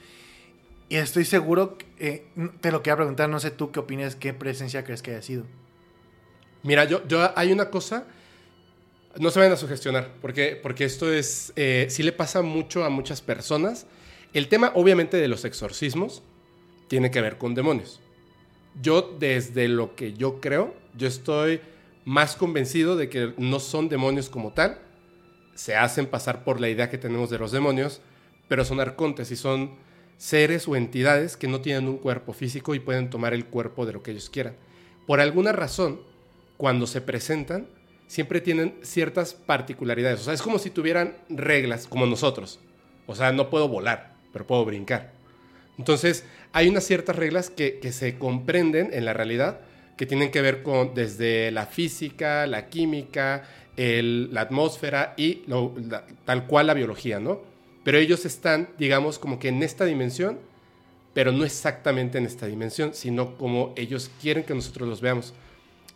Y 0.89 0.95
estoy 0.95 1.25
seguro, 1.25 1.78
eh, 2.00 2.28
te 2.62 2.72
lo 2.72 2.81
quería 2.81 2.95
preguntar, 2.95 3.30
no 3.30 3.40
sé 3.40 3.52
tú 3.52 3.71
qué 3.71 3.80
opinas, 3.80 4.16
qué 4.16 4.33
presencia 4.33 4.83
crees 4.83 5.02
que 5.02 5.11
haya 5.11 5.21
sido. 5.21 5.44
Mira, 6.64 6.85
yo, 6.85 7.06
yo 7.07 7.31
hay 7.38 7.52
una 7.52 7.69
cosa. 7.69 8.06
No 9.19 9.31
se 9.31 9.40
vayan 9.40 9.54
a 9.54 9.57
sugestionar, 9.57 10.11
porque, 10.21 10.59
porque 10.61 10.85
esto 10.85 11.11
es. 11.11 11.52
eh, 11.56 11.88
sí 11.90 12.04
le 12.04 12.11
pasa 12.11 12.42
mucho 12.42 12.85
a 12.85 12.90
muchas 12.90 13.21
personas. 13.21 13.88
El 14.33 14.47
tema, 14.47 14.71
obviamente, 14.76 15.18
de 15.18 15.28
los 15.28 15.44
exorcismos 15.44 16.23
tiene 16.88 17.11
que 17.11 17.21
ver 17.21 17.38
con 17.38 17.56
demonios. 17.56 18.00
Yo, 18.81 19.16
desde 19.19 19.68
lo 19.68 19.95
que 19.95 20.14
yo 20.14 20.40
creo, 20.40 20.76
yo 20.95 21.07
estoy 21.07 21.61
más 22.06 22.35
convencido 22.35 22.95
de 22.95 23.09
que 23.09 23.33
no 23.38 23.59
son 23.59 23.90
demonios 23.90 24.30
como 24.30 24.54
tal. 24.54 24.80
Se 25.56 25.76
hacen 25.76 26.06
pasar 26.06 26.44
por 26.44 26.61
la 26.61 26.69
idea 26.69 26.90
que 26.90 26.97
tenemos 26.97 27.30
de 27.30 27.40
los 27.40 27.52
demonios, 27.52 28.02
pero 28.47 28.64
son 28.64 28.80
arcontes 28.80 29.31
y 29.31 29.35
son 29.35 29.71
seres 30.18 30.68
o 30.68 30.76
entidades 30.76 31.38
que 31.38 31.47
no 31.47 31.62
tienen 31.62 31.88
un 31.88 31.97
cuerpo 31.97 32.33
físico 32.33 32.76
y 32.76 32.80
pueden 32.80 33.09
tomar 33.09 33.33
el 33.33 33.45
cuerpo 33.45 33.86
de 33.86 33.94
lo 33.94 34.04
que 34.04 34.12
ellos 34.12 34.30
quieran. 34.30 34.56
Por 35.06 35.19
alguna 35.19 35.52
razón, 35.52 36.02
cuando 36.57 36.88
se 36.88 37.02
presentan, 37.02 37.68
siempre 38.07 38.42
tienen 38.42 38.76
ciertas 38.81 39.33
particularidades. 39.33 40.21
O 40.21 40.24
sea, 40.24 40.33
es 40.33 40.42
como 40.42 40.59
si 40.59 40.69
tuvieran 40.69 41.16
reglas, 41.30 41.88
como 41.88 42.06
nosotros. 42.06 42.59
O 43.06 43.16
sea, 43.16 43.31
no 43.31 43.50
puedo 43.50 43.68
volar, 43.68 44.16
pero 44.33 44.47
puedo 44.47 44.66
brincar. 44.66 45.14
Entonces, 45.78 46.26
hay 46.52 46.68
unas 46.68 46.83
ciertas 46.83 47.16
reglas 47.16 47.50
que, 47.50 47.80
que 47.80 47.92
se 47.92 48.18
comprenden 48.18 48.90
en 48.92 49.06
la 49.06 49.14
realidad 49.14 49.62
que 49.97 50.06
tienen 50.06 50.31
que 50.31 50.42
ver 50.42 50.64
con 50.64 50.94
desde 50.94 51.52
la 51.52 51.66
física, 51.66 52.45
la 52.47 52.69
química, 52.69 53.44
la 53.76 54.42
atmósfera 54.42 55.14
y 55.18 55.44
tal 56.26 56.47
cual 56.47 56.68
la 56.68 56.74
biología, 56.74 57.19
¿no? 57.19 57.42
Pero 57.87 57.99
ellos 57.99 58.25
están, 58.25 58.67
digamos, 58.77 59.17
como 59.17 59.39
que 59.39 59.47
en 59.47 59.63
esta 59.63 59.85
dimensión, 59.85 60.39
pero 61.13 61.31
no 61.31 61.45
exactamente 61.45 62.17
en 62.17 62.25
esta 62.25 62.45
dimensión, 62.45 62.94
sino 62.94 63.37
como 63.37 63.71
ellos 63.77 64.11
quieren 64.21 64.44
que 64.44 64.53
nosotros 64.53 64.89
los 64.89 64.99
veamos. 64.99 65.33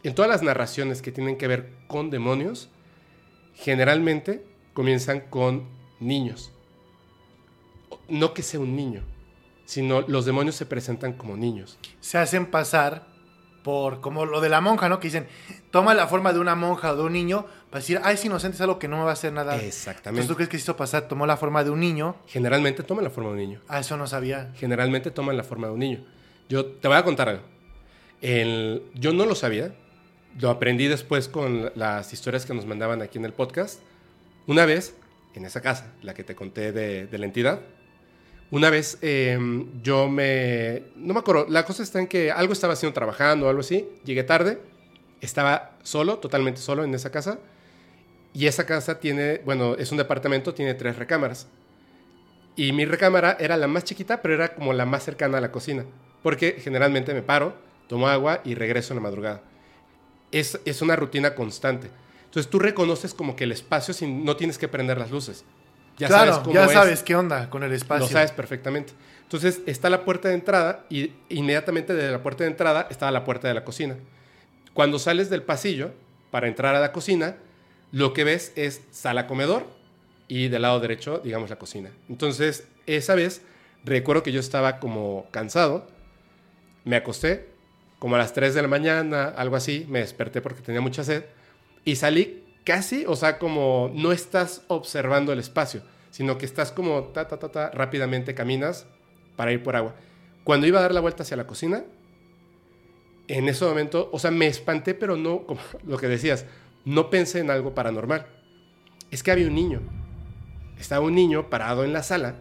En 0.01 0.15
todas 0.15 0.31
las 0.31 0.41
narraciones 0.41 1.01
que 1.01 1.12
tienen 1.12 1.38
que 1.38 1.48
ver 1.48 1.69
con 1.88 2.10
demonios, 2.10 2.69
generalmente 3.55 4.45
comienzan 4.71 5.19
con 5.29 5.67
niños. 6.00 6.53
No 8.07 8.33
que 8.33 8.41
sea 8.41 8.62
un 8.62 8.77
niño, 8.77 9.03
sino 9.65 10.00
los 10.00 10.24
demonios 10.24 10.55
se 10.55 10.65
presentan 10.65 11.12
como 11.12 11.36
niños. 11.36 11.77
Se 12.00 12.17
hacen 12.17 12.45
pasar 12.45 13.05
por, 13.65 14.00
como 14.00 14.25
lo 14.25 14.39
de 14.39 14.48
la 14.48 14.62
monja, 14.62 14.88
¿no? 14.88 15.01
Que 15.01 15.10
dicen, 15.10 15.27
toma 15.71 15.93
la 15.93 16.07
forma 16.07 16.31
de 16.31 16.39
una 16.39 16.55
monja 16.55 16.93
o 16.93 16.95
de 16.95 17.03
un 17.03 17.12
niño 17.12 17.48
para 17.72 17.80
decir, 17.80 18.00
ah, 18.04 18.12
es 18.12 18.24
inocente, 18.24 18.56
es 18.56 18.62
algo 18.62 18.78
que 18.78 18.88
no 18.88 18.98
me 18.98 19.04
va 19.04 19.10
a 19.10 19.13
hacer 19.13 19.34
nada. 19.34 19.54
Entonces, 19.56 19.75
Exactamente. 19.80 20.28
¿tú 20.28 20.36
crees 20.36 20.50
que 20.50 20.58
hizo 20.58 20.75
pasar? 20.78 21.08
Tomó 21.08 21.25
la 21.25 21.38
forma 21.38 21.63
de 21.63 21.72
un 21.72 21.80
niño. 21.80 22.18
Generalmente 22.28 22.84
toman 22.84 23.04
la 23.04 23.10
forma 23.10 23.30
de 23.32 23.34
un 23.36 23.40
niño. 23.40 23.62
Ah, 23.68 23.80
eso 23.80 23.98
no 23.98 24.06
sabía. 24.06 24.51
Generalmente 24.58 25.10
toman 25.10 25.36
la 25.38 25.44
forma 25.44 25.68
de 25.68 25.74
un 25.74 25.80
niño. 25.80 26.06
Yo 26.50 26.66
te 26.66 26.88
voy 26.88 26.98
a 26.98 27.04
contar 27.04 27.30
algo. 27.30 27.44
El- 28.22 28.84
yo 28.94 29.13
no 29.13 29.25
lo 29.25 29.36
sabía. 29.36 29.74
Lo 30.40 30.50
aprendí 30.50 30.88
después 30.88 31.28
con 31.28 31.72
las 31.75 32.13
historias 32.13 32.46
que 32.46 32.54
nos 32.54 32.66
mandaban 32.66 33.01
aquí 33.01 33.18
en 33.18 33.25
el 33.25 33.34
podcast. 33.34 33.80
Una 34.48 34.66
vez, 34.66 34.96
en 35.34 35.46
esa 35.46 35.62
casa, 35.62 35.94
la 36.01 36.13
que 36.13 36.24
te 36.24 36.36
conté 36.36 36.72
de, 36.72 37.08
de 37.08 37.18
la 37.18 37.25
entidad, 37.25 37.62
una 38.50 38.70
vez 38.70 38.98
eh, 39.01 39.38
yo 39.82 40.10
me... 40.10 40.84
No 40.96 41.13
me 41.13 41.20
acuerdo, 41.22 41.46
la 41.50 41.66
cosa 41.66 41.84
está 41.84 42.00
en 42.00 42.08
que 42.08 42.32
algo 42.32 42.54
estaba 42.54 42.74
haciendo 42.74 42.94
trabajando 42.94 43.46
o 43.46 43.50
algo 43.50 43.62
así, 43.62 43.88
llegué 44.04 44.24
tarde, 44.24 44.60
estaba 45.22 45.78
solo, 45.84 46.18
totalmente 46.18 46.60
solo 46.60 46.84
en 46.84 46.94
esa 46.94 47.12
casa, 47.12 47.40
y 48.34 48.48
esa 48.48 48.66
casa 48.66 49.00
tiene, 49.00 49.42
bueno, 49.46 49.76
es 49.76 49.92
un 49.92 49.98
departamento, 49.98 50.54
tiene 50.54 50.74
tres 50.74 50.96
recámaras. 50.96 51.48
Y 52.56 52.72
mi 52.72 52.86
recámara 52.86 53.38
era 53.40 53.58
la 53.58 53.68
más 53.68 53.84
chiquita, 53.84 54.22
pero 54.22 54.34
era 54.34 54.56
como 54.56 54.74
la 54.74 54.86
más 54.86 55.04
cercana 55.04 55.38
a 55.38 55.42
la 55.42 55.52
cocina, 55.52 55.86
porque 56.24 56.58
generalmente 56.60 57.14
me 57.14 57.22
paro, 57.22 57.56
tomo 57.88 58.08
agua 58.08 58.42
y 58.44 58.56
regreso 58.56 58.94
en 58.94 58.98
la 58.98 59.04
madrugada. 59.04 59.42
Es, 60.32 60.60
es 60.66 60.82
una 60.82 60.96
rutina 60.96 61.36
constante. 61.36 61.90
Entonces 62.26 62.50
tú 62.50 62.60
reconoces 62.60 63.14
como 63.14 63.36
que 63.36 63.44
el 63.44 63.52
espacio 63.52 63.94
sin, 63.94 64.24
no 64.24 64.38
tienes 64.38 64.58
que 64.58 64.70
prender 64.70 64.98
las 64.98 65.12
luces. 65.12 65.44
Ya 65.98 66.08
claro, 66.08 66.32
sabes 66.32 66.44
cómo 66.46 66.56
ya 66.56 66.68
sabes 66.70 67.04
qué 67.04 67.16
onda 67.16 67.50
con 67.50 67.64
el 67.64 67.74
espacio. 67.74 68.06
Lo 68.06 68.12
sabes 68.12 68.32
perfectamente. 68.32 68.94
Entonces 69.24 69.62
está 69.66 69.90
la 69.90 70.06
puerta 70.06 70.30
de 70.30 70.36
entrada 70.36 70.86
y 70.90 71.12
inmediatamente 71.30 71.94
desde 71.94 72.12
la 72.12 72.24
puerta 72.24 72.46
de 72.46 72.50
entrada 72.50 72.88
estaba 72.90 73.12
la 73.12 73.26
puerta 73.26 73.50
de 73.50 73.54
la 73.54 73.66
cocina. 73.66 73.98
Cuando 74.74 75.00
sales 75.00 75.30
del 75.30 75.44
pasillo 75.44 75.92
para 76.32 76.48
entrar 76.48 76.76
a 76.76 76.80
la 76.80 76.94
cocina, 76.94 77.36
lo 77.91 78.13
que 78.13 78.24
ves 78.24 78.53
es 78.55 78.81
sala 78.91 79.27
comedor 79.27 79.65
y 80.27 80.48
del 80.48 80.62
lado 80.62 80.79
derecho, 80.79 81.19
digamos, 81.19 81.50
la 81.50 81.57
cocina. 81.57 81.91
Entonces, 82.10 82.67
esa 82.86 83.15
vez 83.15 83.41
recuerdo 83.83 84.24
que 84.24 84.31
yo 84.31 84.39
estaba 84.39 84.79
como 84.79 85.27
cansado, 85.31 85.88
me 86.86 86.95
acosté, 86.95 87.50
como 88.00 88.15
a 88.15 88.17
las 88.17 88.33
3 88.33 88.53
de 88.53 88.62
la 88.62 88.67
mañana, 88.67 89.25
algo 89.25 89.55
así, 89.55 89.86
me 89.89 90.00
desperté 90.00 90.41
porque 90.41 90.62
tenía 90.62 90.81
mucha 90.81 91.03
sed 91.03 91.25
y 91.86 91.95
salí 91.95 92.43
casi, 92.63 93.05
o 93.05 93.15
sea, 93.15 93.39
como 93.39 93.91
no 93.93 94.12
estás 94.12 94.63
observando 94.67 95.33
el 95.33 95.39
espacio, 95.39 95.81
sino 96.12 96.38
que 96.38 96.45
estás 96.45 96.71
como 96.71 97.05
ta, 97.05 97.27
ta, 97.27 97.38
ta, 97.38 97.50
ta, 97.50 97.69
rápidamente 97.71 98.33
caminas 98.33 98.86
para 99.36 99.51
ir 99.51 99.63
por 99.63 99.75
agua. 99.75 99.95
Cuando 100.43 100.67
iba 100.67 100.79
a 100.79 100.83
dar 100.83 100.93
la 100.93 101.01
vuelta 101.01 101.24
hacia 101.24 101.38
la 101.38 101.48
cocina, 101.48 101.83
en 103.27 103.48
ese 103.48 103.65
momento, 103.65 104.10
o 104.12 104.19
sea, 104.19 104.31
me 104.31 104.48
espanté, 104.48 104.93
pero 104.93 105.15
no, 105.15 105.45
como 105.45 105.62
lo 105.86 105.98
que 105.98 106.07
decías, 106.07 106.45
no 106.86 107.10
pensé 107.10 107.40
en 107.40 107.52
algo 107.52 107.74
paranormal. 107.74 108.28
Es 109.12 109.24
que 109.24 109.32
había 109.32 109.48
un 109.48 109.56
niño. 109.56 109.82
Estaba 110.80 111.06
un 111.06 111.16
niño 111.16 111.50
parado 111.50 111.84
en 111.84 111.94
la 111.94 112.04
sala 112.04 112.36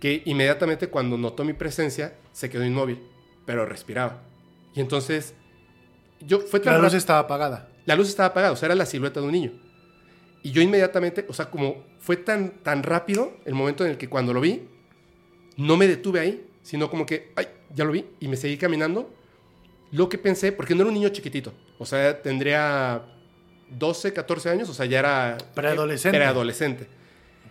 que 0.00 0.22
inmediatamente 0.26 0.88
cuando 0.88 1.16
notó 1.16 1.44
mi 1.44 1.52
presencia 1.52 2.14
se 2.32 2.50
quedó 2.50 2.64
inmóvil, 2.64 3.00
pero 3.46 3.64
respiraba. 3.64 4.22
Y 4.74 4.80
entonces, 4.80 5.34
yo 6.20 6.40
fue 6.40 6.60
La 6.64 6.78
luz 6.78 6.94
estaba 6.94 7.20
apagada. 7.20 7.70
La 7.86 7.96
luz 7.96 8.08
estaba 8.08 8.28
apagada, 8.28 8.52
o 8.52 8.56
sea, 8.56 8.66
era 8.66 8.74
la 8.74 8.86
silueta 8.86 9.20
de 9.20 9.26
un 9.26 9.32
niño. 9.32 9.52
Y 10.42 10.50
yo 10.50 10.60
inmediatamente, 10.60 11.24
o 11.28 11.32
sea, 11.32 11.50
como 11.50 11.84
fue 11.98 12.16
tan, 12.16 12.62
tan 12.62 12.82
rápido 12.82 13.32
el 13.46 13.54
momento 13.54 13.84
en 13.84 13.92
el 13.92 13.96
que 13.96 14.08
cuando 14.08 14.34
lo 14.34 14.40
vi, 14.40 14.68
no 15.56 15.76
me 15.76 15.86
detuve 15.86 16.20
ahí, 16.20 16.46
sino 16.62 16.90
como 16.90 17.06
que, 17.06 17.32
ay, 17.36 17.46
ya 17.74 17.84
lo 17.84 17.92
vi, 17.92 18.04
y 18.20 18.28
me 18.28 18.36
seguí 18.36 18.58
caminando. 18.58 19.10
Lo 19.90 20.08
que 20.08 20.18
pensé, 20.18 20.52
porque 20.52 20.74
no 20.74 20.82
era 20.82 20.88
un 20.88 20.94
niño 20.94 21.08
chiquitito, 21.10 21.54
o 21.78 21.86
sea, 21.86 22.20
tendría 22.20 23.13
12, 23.78 24.12
14 24.12 24.50
años, 24.50 24.68
o 24.68 24.74
sea, 24.74 24.86
ya 24.86 24.98
era... 24.98 25.38
Preadolescente. 25.54 26.18
Preadolescente. 26.18 26.88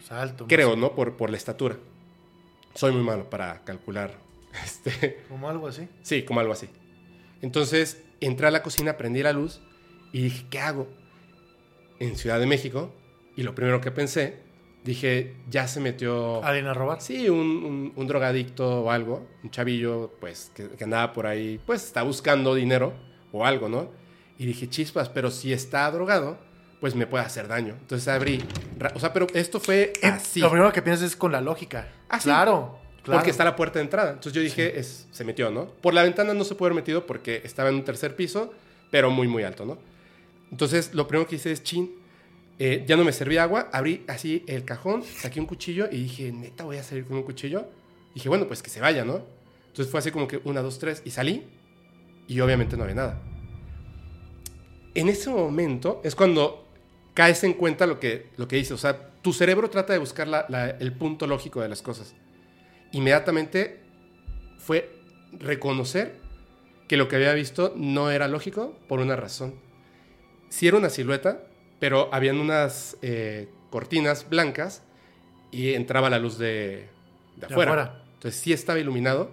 alto. 0.10 0.46
Creo, 0.48 0.76
¿no? 0.76 0.94
Por, 0.94 1.16
por 1.18 1.30
la 1.30 1.38
estatura. 1.38 1.78
Soy 2.76 2.92
muy 2.92 3.04
malo 3.04 3.30
para 3.30 3.64
calcular. 3.64 4.22
Este... 4.64 5.24
¿Como 5.30 5.50
algo 5.50 5.68
así? 5.68 5.88
Sí, 6.04 6.24
como 6.24 6.40
algo 6.40 6.54
así. 6.54 6.70
Entonces, 7.42 8.04
entré 8.22 8.48
a 8.48 8.52
la 8.52 8.62
cocina, 8.62 8.98
prendí 8.98 9.24
la 9.24 9.34
luz 9.34 9.62
y 10.12 10.22
dije, 10.22 10.46
¿qué 10.52 10.60
hago? 10.60 10.88
En 12.00 12.16
Ciudad 12.16 12.40
de 12.40 12.46
México. 12.46 12.94
Y 13.36 13.42
lo 13.42 13.56
primero 13.56 13.82
que 13.82 13.90
pensé, 13.90 14.38
dije, 14.84 15.36
ya 15.50 15.68
se 15.68 15.80
metió... 15.80 16.44
¿Alguien 16.44 16.68
a 16.68 16.74
robar? 16.76 17.02
Sí, 17.02 17.30
un, 17.30 17.94
un, 17.96 18.08
drogadicto 18.08 18.84
o 18.84 18.92
algo. 18.92 19.28
Un 19.44 19.50
chavillo, 19.50 20.14
pues, 20.20 20.52
que, 20.54 20.70
que 20.70 20.84
andaba 20.84 21.14
por 21.14 21.26
ahí, 21.26 21.60
pues, 21.66 21.84
está 21.84 22.04
buscando 22.04 22.54
dinero 22.54 22.94
o 23.32 23.44
algo, 23.44 23.70
¿no? 23.70 23.90
Y 24.38 24.46
dije, 24.46 24.70
chispas, 24.70 25.10
pero 25.10 25.32
si 25.32 25.54
está 25.54 25.90
drogado, 25.92 26.38
pues 26.80 26.96
me 26.96 27.08
puede 27.08 27.24
hacer 27.24 27.48
daño. 27.48 27.76
Entonces 27.80 28.08
abrí. 28.08 28.44
O 28.94 29.00
sea, 29.00 29.14
pero 29.14 29.28
esto 29.34 29.60
fue 29.60 29.94
eh, 30.02 30.08
así. 30.08 30.42
Lo 30.42 30.50
primero 30.50 30.74
que 30.74 30.82
piensas 30.82 31.12
es 31.12 31.16
con 31.16 31.32
la 31.32 31.40
lógica. 31.40 31.88
Ah, 32.10 32.20
claro, 32.20 32.78
claro. 33.04 33.20
Porque 33.20 33.32
está 33.32 33.46
la 33.46 33.56
puerta 33.56 33.80
de 33.80 33.86
entrada. 33.86 34.10
Entonces 34.10 34.34
yo 34.34 34.42
dije, 34.42 34.80
es, 34.80 35.08
se 35.12 35.24
metió, 35.24 35.50
¿no? 35.50 35.68
Por 35.68 35.94
la 35.94 36.04
ventana 36.04 36.34
no 36.34 36.44
se 36.44 36.56
puede 36.56 36.72
haber 36.72 36.84
metido 36.84 37.06
porque 37.06 37.42
estaba 37.46 37.70
en 37.70 37.76
un 37.76 37.84
tercer 37.84 38.16
piso, 38.16 38.54
pero 38.92 39.10
muy, 39.10 39.28
muy 39.28 39.44
alto, 39.44 39.66
¿no? 39.66 39.78
Entonces 40.52 40.94
lo 40.94 41.08
primero 41.08 41.28
que 41.28 41.38
hice 41.38 41.52
es, 41.52 41.64
chin, 41.64 41.90
eh, 42.60 42.84
ya 42.86 42.98
no 42.98 43.04
me 43.04 43.14
servía 43.14 43.44
agua, 43.44 43.70
abrí 43.72 44.04
así 44.08 44.44
el 44.48 44.66
cajón, 44.66 45.04
saqué 45.04 45.40
un 45.40 45.46
cuchillo 45.46 45.88
y 45.90 46.04
dije, 46.04 46.32
neta, 46.32 46.66
voy 46.66 46.78
a 46.78 46.84
salir 46.84 47.06
con 47.06 47.18
un 47.18 47.24
cuchillo. 47.24 47.66
Y 48.12 48.16
dije, 48.16 48.30
bueno, 48.30 48.46
pues 48.46 48.62
que 48.62 48.70
se 48.70 48.82
vaya, 48.82 49.06
¿no? 49.06 49.24
Entonces 49.68 49.90
fue 49.90 50.00
así 50.00 50.12
como 50.12 50.28
que 50.28 50.40
una, 50.44 50.62
dos, 50.62 50.78
tres, 50.80 51.02
y 51.06 51.12
salí, 51.12 51.48
y 52.28 52.40
obviamente 52.42 52.78
no 52.78 52.84
había 52.84 52.96
nada. 52.96 53.22
En 54.96 55.10
ese 55.10 55.30
momento 55.30 56.02
es 56.04 56.16
cuando 56.16 56.66
caes 57.14 57.44
en 57.44 57.54
cuenta 57.54 57.86
lo 57.86 58.00
que, 58.00 58.28
lo 58.38 58.48
que 58.48 58.58
dice. 58.58 58.74
O 58.74 58.78
sea, 58.78 59.10
tu 59.22 59.34
cerebro 59.34 59.70
trata 59.70 59.94
de 59.94 60.00
buscar 60.00 60.28
el 60.80 60.94
punto 60.94 61.28
lógico 61.28 61.62
de 61.62 61.70
las 61.70 61.82
cosas. 61.82 62.16
Inmediatamente 62.92 63.80
fue 64.60 64.90
reconocer 65.40 66.16
que 66.88 66.98
lo 66.98 67.08
que 67.08 67.16
había 67.16 67.34
visto 67.34 67.74
no 67.76 68.12
era 68.12 68.28
lógico 68.28 68.78
por 68.88 69.00
una 69.00 69.16
razón. 69.16 69.56
Sí 70.50 70.68
era 70.68 70.78
una 70.78 70.90
silueta, 70.90 71.44
pero 71.80 72.10
habían 72.14 72.40
unas 72.40 72.98
eh, 73.02 73.48
cortinas 73.72 74.30
blancas 74.30 74.84
y 75.52 75.74
entraba 75.74 76.10
la 76.10 76.20
luz 76.20 76.38
de, 76.38 76.88
afuera. 77.42 78.04
Entonces 78.16 78.40
sí 78.40 78.54
estaba 78.54 78.80
iluminado 78.80 79.32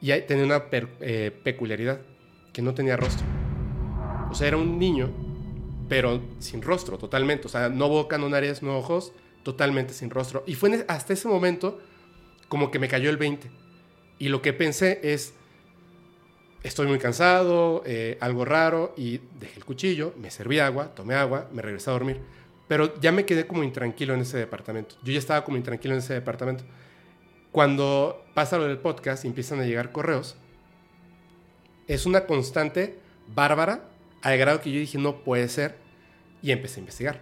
y 0.00 0.12
tenía 0.22 0.44
una 0.44 0.64
eh, 1.00 1.30
peculiaridad, 1.44 2.00
que 2.52 2.62
no 2.62 2.74
tenía 2.74 2.96
rostro. 2.96 3.39
O 4.30 4.34
sea, 4.34 4.48
era 4.48 4.56
un 4.56 4.78
niño, 4.78 5.10
pero 5.88 6.20
sin 6.38 6.62
rostro, 6.62 6.98
totalmente. 6.98 7.48
O 7.48 7.50
sea, 7.50 7.68
no 7.68 7.88
boca, 7.88 8.16
no 8.16 8.28
nariz, 8.28 8.62
no 8.62 8.78
ojos, 8.78 9.12
totalmente 9.42 9.92
sin 9.92 10.08
rostro. 10.08 10.44
Y 10.46 10.54
fue 10.54 10.84
hasta 10.88 11.12
ese 11.12 11.26
momento 11.26 11.80
como 12.48 12.70
que 12.70 12.78
me 12.78 12.88
cayó 12.88 13.10
el 13.10 13.16
20. 13.16 13.50
Y 14.18 14.28
lo 14.28 14.40
que 14.40 14.52
pensé 14.52 15.00
es, 15.02 15.34
estoy 16.62 16.86
muy 16.86 16.98
cansado, 16.98 17.82
eh, 17.86 18.18
algo 18.20 18.44
raro, 18.44 18.94
y 18.96 19.20
dejé 19.40 19.56
el 19.56 19.64
cuchillo, 19.64 20.14
me 20.16 20.30
serví 20.30 20.60
agua, 20.60 20.94
tomé 20.94 21.14
agua, 21.14 21.48
me 21.52 21.60
regresé 21.60 21.90
a 21.90 21.94
dormir. 21.94 22.20
Pero 22.68 23.00
ya 23.00 23.10
me 23.10 23.24
quedé 23.24 23.48
como 23.48 23.64
intranquilo 23.64 24.14
en 24.14 24.20
ese 24.20 24.38
departamento. 24.38 24.94
Yo 25.02 25.12
ya 25.12 25.18
estaba 25.18 25.44
como 25.44 25.56
intranquilo 25.56 25.94
en 25.94 25.98
ese 25.98 26.14
departamento. 26.14 26.62
Cuando 27.50 28.24
pasa 28.32 28.58
lo 28.58 28.64
del 28.68 28.78
podcast 28.78 29.24
y 29.24 29.28
empiezan 29.28 29.58
a 29.58 29.64
llegar 29.64 29.90
correos, 29.90 30.36
es 31.88 32.06
una 32.06 32.26
constante 32.26 32.96
bárbara 33.34 33.89
al 34.22 34.38
grado 34.38 34.60
que 34.60 34.70
yo 34.70 34.78
dije, 34.78 34.98
no 34.98 35.22
puede 35.22 35.48
ser, 35.48 35.76
y 36.42 36.52
empecé 36.52 36.76
a 36.76 36.80
investigar. 36.80 37.20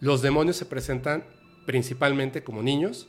Los 0.00 0.22
demonios 0.22 0.56
se 0.56 0.66
presentan 0.66 1.24
principalmente 1.66 2.42
como 2.42 2.62
niños, 2.62 3.08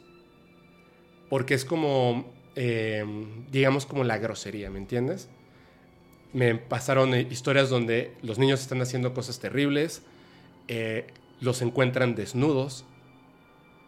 porque 1.29 1.53
es 1.53 1.65
como, 1.65 2.31
eh, 2.55 3.05
digamos, 3.51 3.85
como 3.85 4.03
la 4.03 4.17
grosería, 4.17 4.69
¿me 4.69 4.79
entiendes? 4.79 5.29
Me 6.33 6.55
pasaron 6.55 7.13
eh, 7.13 7.27
historias 7.29 7.69
donde 7.69 8.15
los 8.21 8.37
niños 8.39 8.61
están 8.61 8.81
haciendo 8.81 9.13
cosas 9.13 9.39
terribles, 9.39 10.01
eh, 10.67 11.07
los 11.41 11.61
encuentran 11.61 12.15
desnudos, 12.15 12.85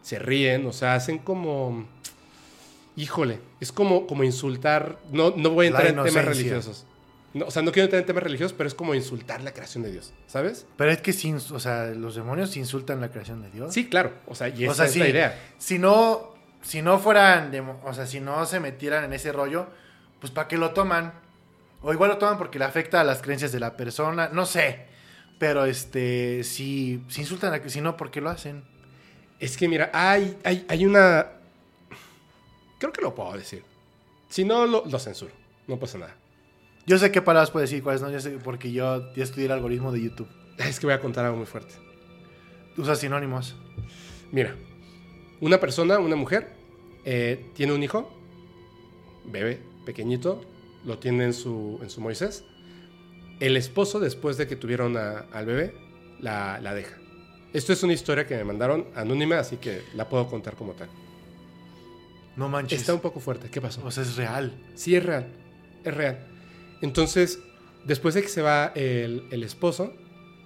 se 0.02 0.18
ríen, 0.18 0.66
o 0.66 0.72
sea, 0.72 0.94
hacen 0.94 1.18
como... 1.18 1.86
Híjole, 2.94 3.40
es 3.58 3.72
como, 3.72 4.06
como 4.06 4.22
insultar, 4.22 4.98
no, 5.10 5.30
no 5.34 5.50
voy 5.50 5.66
a 5.66 5.68
entrar 5.70 5.86
en 5.86 6.02
temas 6.02 6.24
religiosos 6.26 6.84
o 7.40 7.50
sea, 7.50 7.62
no 7.62 7.72
quiero 7.72 7.84
entrar 7.84 8.00
en 8.00 8.06
temas 8.06 8.22
religiosos, 8.22 8.52
pero 8.52 8.68
es 8.68 8.74
como 8.74 8.94
insultar 8.94 9.40
la 9.42 9.52
creación 9.52 9.82
de 9.82 9.90
Dios, 9.90 10.12
¿sabes? 10.26 10.66
Pero 10.76 10.90
es 10.90 11.00
que, 11.00 11.12
sin, 11.14 11.36
o 11.36 11.60
sea, 11.60 11.86
los 11.86 12.14
demonios 12.14 12.56
insultan 12.56 13.00
la 13.00 13.10
creación 13.10 13.40
de 13.42 13.50
Dios. 13.50 13.72
Sí, 13.72 13.88
claro. 13.88 14.12
O 14.26 14.34
sea, 14.34 14.48
y 14.48 14.64
esa 14.64 14.84
es 14.84 14.96
la 14.96 15.08
idea. 15.08 15.40
Si 15.56 15.78
no, 15.78 16.34
si 16.60 16.82
no 16.82 16.98
fueran, 16.98 17.50
o 17.84 17.94
sea, 17.94 18.06
si 18.06 18.20
no 18.20 18.44
se 18.44 18.60
metieran 18.60 19.04
en 19.04 19.14
ese 19.14 19.32
rollo, 19.32 19.66
pues 20.20 20.30
¿para 20.30 20.46
qué 20.46 20.58
lo 20.58 20.72
toman? 20.72 21.14
O 21.80 21.92
igual 21.92 22.10
lo 22.10 22.18
toman 22.18 22.36
porque 22.36 22.58
le 22.58 22.66
afecta 22.66 23.00
a 23.00 23.04
las 23.04 23.22
creencias 23.22 23.50
de 23.50 23.60
la 23.60 23.76
persona, 23.76 24.28
no 24.30 24.44
sé. 24.44 24.86
Pero 25.38 25.64
este, 25.64 26.44
si, 26.44 27.02
si 27.08 27.22
insultan 27.22 27.54
a 27.54 27.68
si 27.68 27.80
no, 27.80 27.96
¿por 27.96 28.10
qué 28.10 28.20
lo 28.20 28.30
hacen? 28.30 28.62
Es 29.40 29.56
que 29.56 29.68
mira, 29.68 29.90
hay, 29.92 30.38
hay, 30.44 30.64
hay 30.68 30.86
una... 30.86 31.26
Creo 32.78 32.92
que 32.92 33.00
lo 33.00 33.14
puedo 33.14 33.32
decir. 33.32 33.64
Si 34.28 34.44
no, 34.44 34.66
lo, 34.66 34.84
lo 34.86 34.98
censuro. 34.98 35.32
No 35.66 35.78
pasa 35.78 35.98
nada. 35.98 36.14
Yo 36.86 36.98
sé 36.98 37.12
qué 37.12 37.22
palabras 37.22 37.50
puedes 37.50 37.70
decir, 37.70 37.82
cuáles 37.82 38.02
no, 38.02 38.10
yo 38.10 38.20
sé, 38.20 38.30
porque 38.42 38.72
yo 38.72 39.12
ya 39.14 39.22
estudié 39.22 39.46
el 39.46 39.52
algoritmo 39.52 39.92
de 39.92 40.02
YouTube. 40.02 40.28
Es 40.58 40.80
que 40.80 40.86
voy 40.86 40.94
a 40.94 41.00
contar 41.00 41.24
algo 41.24 41.36
muy 41.36 41.46
fuerte. 41.46 41.74
Usa 42.76 42.96
sinónimos. 42.96 43.56
Mira, 44.32 44.56
una 45.40 45.60
persona, 45.60 45.98
una 45.98 46.16
mujer, 46.16 46.54
eh, 47.04 47.50
tiene 47.54 47.72
un 47.72 47.82
hijo, 47.82 48.10
bebé, 49.24 49.60
pequeñito, 49.84 50.42
lo 50.84 50.98
tiene 50.98 51.24
en 51.24 51.34
su, 51.34 51.78
en 51.82 51.90
su 51.90 52.00
Moisés. 52.00 52.44
El 53.40 53.56
esposo, 53.56 54.00
después 54.00 54.36
de 54.36 54.46
que 54.46 54.56
tuvieron 54.56 54.96
al 54.96 55.46
bebé, 55.46 55.74
la, 56.20 56.60
la 56.60 56.74
deja. 56.74 56.96
Esto 57.52 57.72
es 57.72 57.82
una 57.82 57.92
historia 57.92 58.26
que 58.26 58.36
me 58.36 58.44
mandaron 58.44 58.86
anónima, 58.94 59.38
así 59.38 59.56
que 59.56 59.82
la 59.94 60.08
puedo 60.08 60.28
contar 60.28 60.56
como 60.56 60.72
tal. 60.72 60.88
No 62.36 62.48
manches. 62.48 62.80
Está 62.80 62.94
un 62.94 63.00
poco 63.00 63.20
fuerte. 63.20 63.50
¿Qué 63.50 63.60
pasó? 63.60 63.84
O 63.84 63.90
sea, 63.90 64.02
es 64.02 64.16
real. 64.16 64.52
Sí, 64.74 64.96
es 64.96 65.04
real. 65.04 65.26
Es 65.84 65.94
real. 65.94 66.31
Entonces, 66.82 67.38
después 67.84 68.14
de 68.14 68.22
que 68.22 68.28
se 68.28 68.42
va 68.42 68.72
el, 68.74 69.42
esposo, 69.42 69.94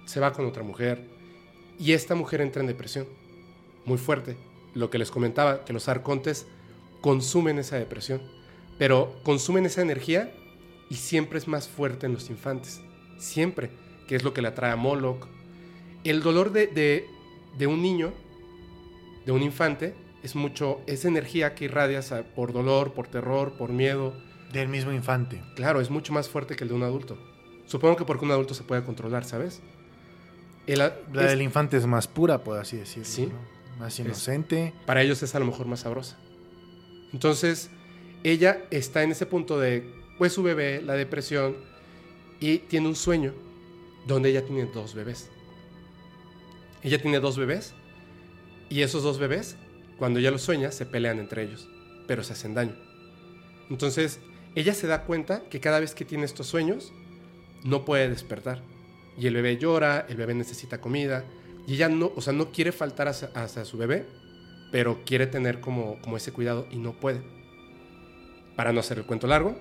se 0.05 0.19
va 0.19 0.31
con 0.31 0.45
otra 0.45 0.63
mujer. 0.63 1.01
Y 1.77 1.91
esta 1.91 2.15
mujer 2.15 2.41
entra 2.41 2.61
en 2.61 2.67
depresión. 2.67 3.07
Muy 3.85 3.97
fuerte. 3.97 4.37
Lo 4.73 4.89
que 4.89 4.97
les 4.99 5.11
comentaba, 5.11 5.65
que 5.65 5.73
los 5.73 5.89
arcontes 5.89 6.47
consumen 7.01 7.59
esa 7.59 7.77
depresión. 7.77 8.21
Pero 8.77 9.19
consumen 9.23 9.65
esa 9.65 9.81
energía 9.81 10.31
y 10.89 10.95
siempre 10.95 11.39
es 11.39 11.47
más 11.47 11.67
fuerte 11.67 12.05
en 12.05 12.13
los 12.13 12.29
infantes. 12.29 12.81
Siempre. 13.17 13.69
Que 14.07 14.15
es 14.15 14.23
lo 14.23 14.33
que 14.33 14.41
le 14.41 14.47
atrae 14.47 14.71
a 14.71 14.75
Moloch. 14.75 15.27
El 16.03 16.21
dolor 16.21 16.51
de, 16.53 16.67
de, 16.67 17.67
un 17.67 17.81
niño, 17.81 18.13
de 19.25 19.31
un 19.31 19.41
infante, 19.41 19.95
es 20.23 20.35
mucho, 20.35 20.79
es 20.87 21.03
energía 21.03 21.55
que 21.55 21.65
irradias 21.65 22.11
a- 22.11 22.23
por 22.23 22.53
dolor, 22.53 22.93
por 22.93 23.07
terror, 23.07 23.53
por 23.57 23.71
miedo. 23.71 24.13
Del 24.51 24.67
mismo 24.69 24.91
infante. 24.91 25.41
Claro, 25.55 25.81
es 25.81 25.89
mucho 25.89 26.13
más 26.13 26.29
fuerte 26.29 26.55
que 26.55 26.63
el 26.63 26.69
de 26.69 26.73
un 26.75 26.83
adulto. 26.83 27.17
Supongo 27.65 27.97
que 27.97 28.05
porque 28.05 28.25
un 28.25 28.31
adulto 28.31 28.53
se 28.53 28.63
puede 28.63 28.83
controlar, 28.83 29.25
¿sabes? 29.25 29.61
El 30.67 30.79
La 30.79 30.87
es- 30.87 31.29
del 31.31 31.41
infante 31.41 31.77
es 31.77 31.85
más 31.85 32.07
pura, 32.07 32.43
por 32.43 32.57
así 32.57 32.77
decirlo. 32.77 33.05
Sí. 33.05 33.25
¿no? 33.27 33.57
Más 33.79 33.99
inocente. 33.99 34.73
para 34.87 35.03
ellos 35.03 35.21
es 35.21 35.35
a 35.35 35.39
lo 35.39 35.45
mejor 35.45 35.67
más 35.67 35.81
sabrosa. 35.81 36.17
Entonces, 37.13 37.69
ella 38.23 38.63
está 38.71 39.03
en 39.03 39.11
ese 39.11 39.25
punto 39.27 39.59
de, 39.59 39.93
pues 40.17 40.33
su 40.33 40.41
bebé, 40.43 40.81
la 40.81 40.93
depresión, 40.93 41.55
y 42.39 42.57
tiene 42.59 42.87
un 42.87 42.95
sueño 42.95 43.33
donde 44.07 44.29
ella 44.29 44.43
tiene 44.45 44.65
dos 44.65 44.95
bebés. 44.95 45.29
Ella 46.83 47.01
tiene 47.01 47.19
dos 47.19 47.37
bebés, 47.37 47.73
y 48.69 48.81
esos 48.81 49.03
dos 49.03 49.19
bebés, 49.19 49.57
cuando 49.97 50.19
ella 50.19 50.31
los 50.31 50.41
sueña, 50.41 50.71
se 50.71 50.85
pelean 50.85 51.19
entre 51.19 51.43
ellos, 51.43 51.67
pero 52.07 52.23
se 52.23 52.33
hacen 52.33 52.53
daño. 52.53 52.75
Entonces, 53.69 54.19
ella 54.59 54.73
se 54.73 54.87
da 54.87 55.03
cuenta 55.03 55.43
que 55.49 55.59
cada 55.59 55.79
vez 55.79 55.93
que 55.93 56.03
tiene 56.03 56.25
estos 56.25 56.47
sueños, 56.47 56.91
no 57.63 57.85
puede 57.85 58.09
despertar. 58.09 58.63
Y 59.17 59.27
el 59.27 59.35
bebé 59.35 59.57
llora, 59.57 60.05
el 60.09 60.17
bebé 60.17 60.33
necesita 60.33 60.81
comida, 60.81 61.25
y 61.67 61.75
ella 61.75 61.89
no, 61.89 62.11
o 62.15 62.21
sea, 62.21 62.33
no 62.33 62.51
quiere 62.51 62.71
faltar 62.71 63.07
hacia, 63.07 63.65
su 63.65 63.77
bebé, 63.77 64.05
pero 64.71 65.03
quiere 65.05 65.27
tener 65.27 65.59
como, 65.59 66.01
como 66.01 66.17
ese 66.17 66.31
cuidado 66.31 66.65
y 66.71 66.77
no 66.77 66.93
puede. 66.93 67.21
Para 68.55 68.73
no 68.73 68.79
hacer 68.79 68.97
el 68.97 69.05
cuento 69.05 69.27
largo, 69.27 69.55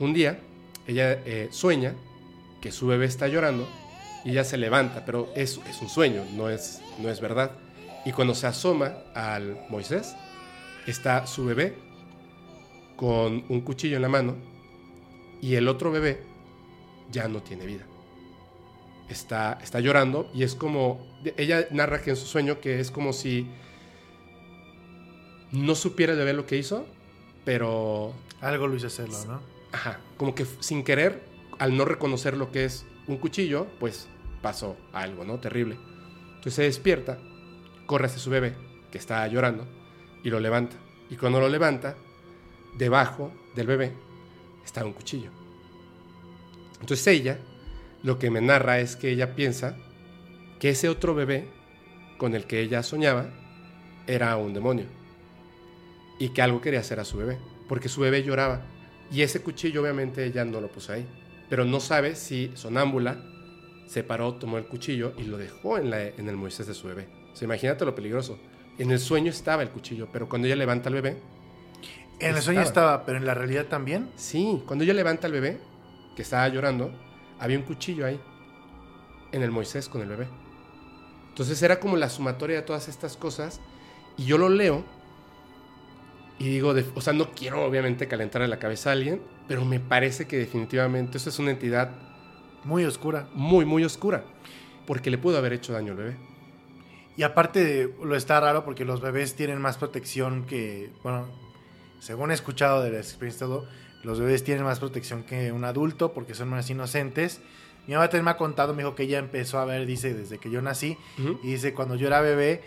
un 0.00 0.14
día 0.14 0.40
ella 0.86 1.12
eh, 1.24 1.48
sueña 1.52 1.94
que 2.60 2.72
su 2.72 2.86
bebé 2.86 3.04
está 3.04 3.28
llorando 3.28 3.68
y 4.24 4.30
ella 4.30 4.42
se 4.42 4.56
levanta, 4.56 5.04
pero 5.04 5.30
es, 5.36 5.60
es 5.68 5.80
un 5.80 5.88
sueño, 5.88 6.24
no 6.34 6.48
es, 6.48 6.80
no 6.98 7.08
es 7.08 7.20
verdad. 7.20 7.52
Y 8.04 8.12
cuando 8.12 8.34
se 8.34 8.46
asoma 8.46 8.94
al 9.14 9.66
Moisés, 9.68 10.16
está 10.86 11.26
su 11.26 11.44
bebé 11.44 11.87
con 12.98 13.44
un 13.48 13.60
cuchillo 13.60 13.94
en 13.94 14.02
la 14.02 14.08
mano 14.08 14.34
y 15.40 15.54
el 15.54 15.68
otro 15.68 15.92
bebé 15.92 16.20
ya 17.12 17.28
no 17.28 17.42
tiene 17.42 17.64
vida. 17.64 17.86
Está, 19.08 19.56
está 19.62 19.78
llorando 19.78 20.28
y 20.34 20.42
es 20.42 20.56
como, 20.56 21.06
ella 21.36 21.68
narra 21.70 22.02
que 22.02 22.10
en 22.10 22.16
su 22.16 22.26
sueño 22.26 22.60
que 22.60 22.80
es 22.80 22.90
como 22.90 23.12
si 23.12 23.46
no 25.52 25.76
supiera 25.76 26.12
el 26.12 26.18
bebé 26.18 26.32
lo 26.32 26.44
que 26.44 26.56
hizo, 26.56 26.86
pero 27.44 28.12
Algo 28.40 28.66
lo 28.66 28.74
hizo 28.74 28.88
hacerlo, 28.88 29.16
¿no? 29.26 29.40
Ajá, 29.70 30.00
como 30.16 30.34
que 30.34 30.44
sin 30.58 30.82
querer, 30.82 31.22
al 31.60 31.76
no 31.76 31.84
reconocer 31.84 32.36
lo 32.36 32.50
que 32.50 32.64
es 32.64 32.84
un 33.06 33.18
cuchillo, 33.18 33.68
pues 33.78 34.08
pasó 34.42 34.76
algo, 34.92 35.24
¿no? 35.24 35.38
Terrible. 35.38 35.78
Entonces 36.30 36.54
se 36.54 36.62
despierta, 36.62 37.18
corre 37.86 38.06
hacia 38.06 38.18
su 38.18 38.28
bebé, 38.28 38.56
que 38.90 38.98
está 38.98 39.24
llorando, 39.28 39.68
y 40.24 40.30
lo 40.30 40.40
levanta. 40.40 40.76
Y 41.10 41.16
cuando 41.16 41.38
lo 41.38 41.48
levanta, 41.48 41.96
debajo 42.78 43.32
del 43.54 43.66
bebé 43.66 43.92
está 44.64 44.84
un 44.84 44.92
cuchillo. 44.92 45.30
Entonces 46.80 47.06
ella, 47.08 47.38
lo 48.02 48.18
que 48.18 48.30
me 48.30 48.40
narra 48.40 48.78
es 48.78 48.96
que 48.96 49.10
ella 49.10 49.34
piensa 49.34 49.76
que 50.60 50.70
ese 50.70 50.88
otro 50.88 51.14
bebé 51.14 51.48
con 52.18 52.34
el 52.34 52.44
que 52.44 52.60
ella 52.60 52.82
soñaba 52.82 53.30
era 54.06 54.36
un 54.36 54.54
demonio. 54.54 54.86
Y 56.20 56.30
que 56.30 56.42
algo 56.42 56.60
quería 56.60 56.80
hacer 56.80 56.98
a 57.00 57.04
su 57.04 57.16
bebé, 57.18 57.38
porque 57.68 57.88
su 57.88 58.00
bebé 58.00 58.22
lloraba. 58.22 58.62
Y 59.10 59.22
ese 59.22 59.40
cuchillo 59.42 59.82
obviamente 59.82 60.24
ella 60.24 60.44
no 60.44 60.60
lo 60.60 60.68
puso 60.68 60.92
ahí. 60.92 61.06
Pero 61.48 61.64
no 61.64 61.80
sabe 61.80 62.14
si 62.14 62.50
sonámbula 62.54 63.22
se 63.86 64.02
paró, 64.04 64.34
tomó 64.34 64.58
el 64.58 64.66
cuchillo 64.66 65.14
y 65.16 65.22
lo 65.22 65.38
dejó 65.38 65.78
en, 65.78 65.90
la- 65.90 66.06
en 66.08 66.28
el 66.28 66.36
Moisés 66.36 66.66
de 66.66 66.74
su 66.74 66.88
bebé. 66.88 67.08
O 67.32 67.36
sea, 67.36 67.46
imagínate 67.46 67.84
lo 67.84 67.94
peligroso. 67.94 68.38
En 68.78 68.90
el 68.90 68.98
sueño 68.98 69.30
estaba 69.30 69.62
el 69.62 69.70
cuchillo, 69.70 70.08
pero 70.12 70.28
cuando 70.28 70.46
ella 70.46 70.56
levanta 70.56 70.88
al 70.88 70.94
bebé, 70.96 71.16
En 72.20 72.34
el 72.36 72.42
sueño 72.42 72.60
Estaba. 72.62 73.04
pero 73.04 73.18
en 73.18 73.26
la 73.26 73.34
realidad 73.34 73.66
también. 73.66 74.10
sí, 74.16 74.62
cuando 74.66 74.84
ella 74.84 74.94
levanta 74.94 75.26
al 75.26 75.32
bebé, 75.32 75.60
que 76.16 76.22
estaba 76.22 76.48
llorando, 76.48 76.90
había 77.38 77.56
un 77.58 77.64
cuchillo 77.64 78.06
ahí, 78.06 78.20
en 79.32 79.42
el 79.42 79.50
Moisés 79.50 79.88
con 79.88 80.00
el 80.02 80.08
bebé. 80.08 80.26
Entonces 81.28 81.62
era 81.62 81.78
como 81.78 81.96
la 81.96 82.08
sumatoria 82.08 82.56
de 82.56 82.62
todas 82.62 82.88
estas 82.88 83.16
cosas, 83.16 83.60
y 84.16 84.24
yo 84.24 84.38
lo 84.38 84.48
leo 84.48 84.84
y 86.40 86.48
digo, 86.48 86.74
de- 86.74 86.84
o 86.94 87.00
sea, 87.00 87.12
no 87.12 87.30
quiero 87.32 87.64
obviamente 87.64 88.06
calentarle 88.08 88.48
la 88.48 88.58
cabeza 88.58 88.90
a 88.90 88.92
alguien, 88.94 89.20
pero 89.46 89.64
me 89.64 89.80
parece 89.80 90.26
que 90.26 90.36
definitivamente 90.38 91.18
eso 91.18 91.30
es 91.30 91.38
una 91.38 91.50
entidad 91.50 91.90
Muy 92.64 92.84
oscura. 92.84 93.28
muy, 93.34 93.64
muy 93.64 93.84
oscura, 93.84 94.24
porque 94.86 95.10
le 95.10 95.18
pudo 95.18 95.38
haber 95.38 95.52
hecho 95.52 95.72
daño 95.72 95.92
al 95.92 95.98
bebé. 95.98 96.16
Y 97.16 97.22
aparte 97.24 97.64
de- 97.64 97.94
lo 98.04 98.14
está 98.16 98.40
raro 98.40 98.64
porque 98.64 98.84
los 98.84 99.00
bebés 99.00 99.34
tienen 99.36 99.60
más 99.60 99.76
protección 99.78 100.44
que, 100.46 100.90
bueno, 101.02 101.26
según 102.00 102.30
he 102.30 102.34
escuchado 102.34 102.82
de 102.82 102.90
la 102.90 102.98
experiencia 102.98 103.46
todo, 103.46 103.66
los 104.02 104.20
bebés 104.20 104.44
tienen 104.44 104.64
más 104.64 104.78
protección 104.78 105.22
que 105.24 105.50
un 105.52 105.64
adulto 105.64 106.12
porque 106.12 106.34
son 106.34 106.48
más 106.48 106.68
inocentes. 106.70 107.40
Mi 107.86 107.94
mamá 107.94 108.08
también 108.08 108.26
me 108.26 108.30
ha 108.32 108.36
contado, 108.36 108.74
me 108.74 108.82
dijo 108.82 108.94
que 108.94 109.04
ella 109.04 109.18
empezó 109.18 109.58
a 109.58 109.64
ver, 109.64 109.86
dice, 109.86 110.12
desde 110.14 110.38
que 110.38 110.50
yo 110.50 110.60
nací, 110.62 110.96
y 111.42 111.52
dice, 111.52 111.72
cuando 111.74 111.94
yo 111.96 112.06
era 112.06 112.20
bebé, 112.20 112.62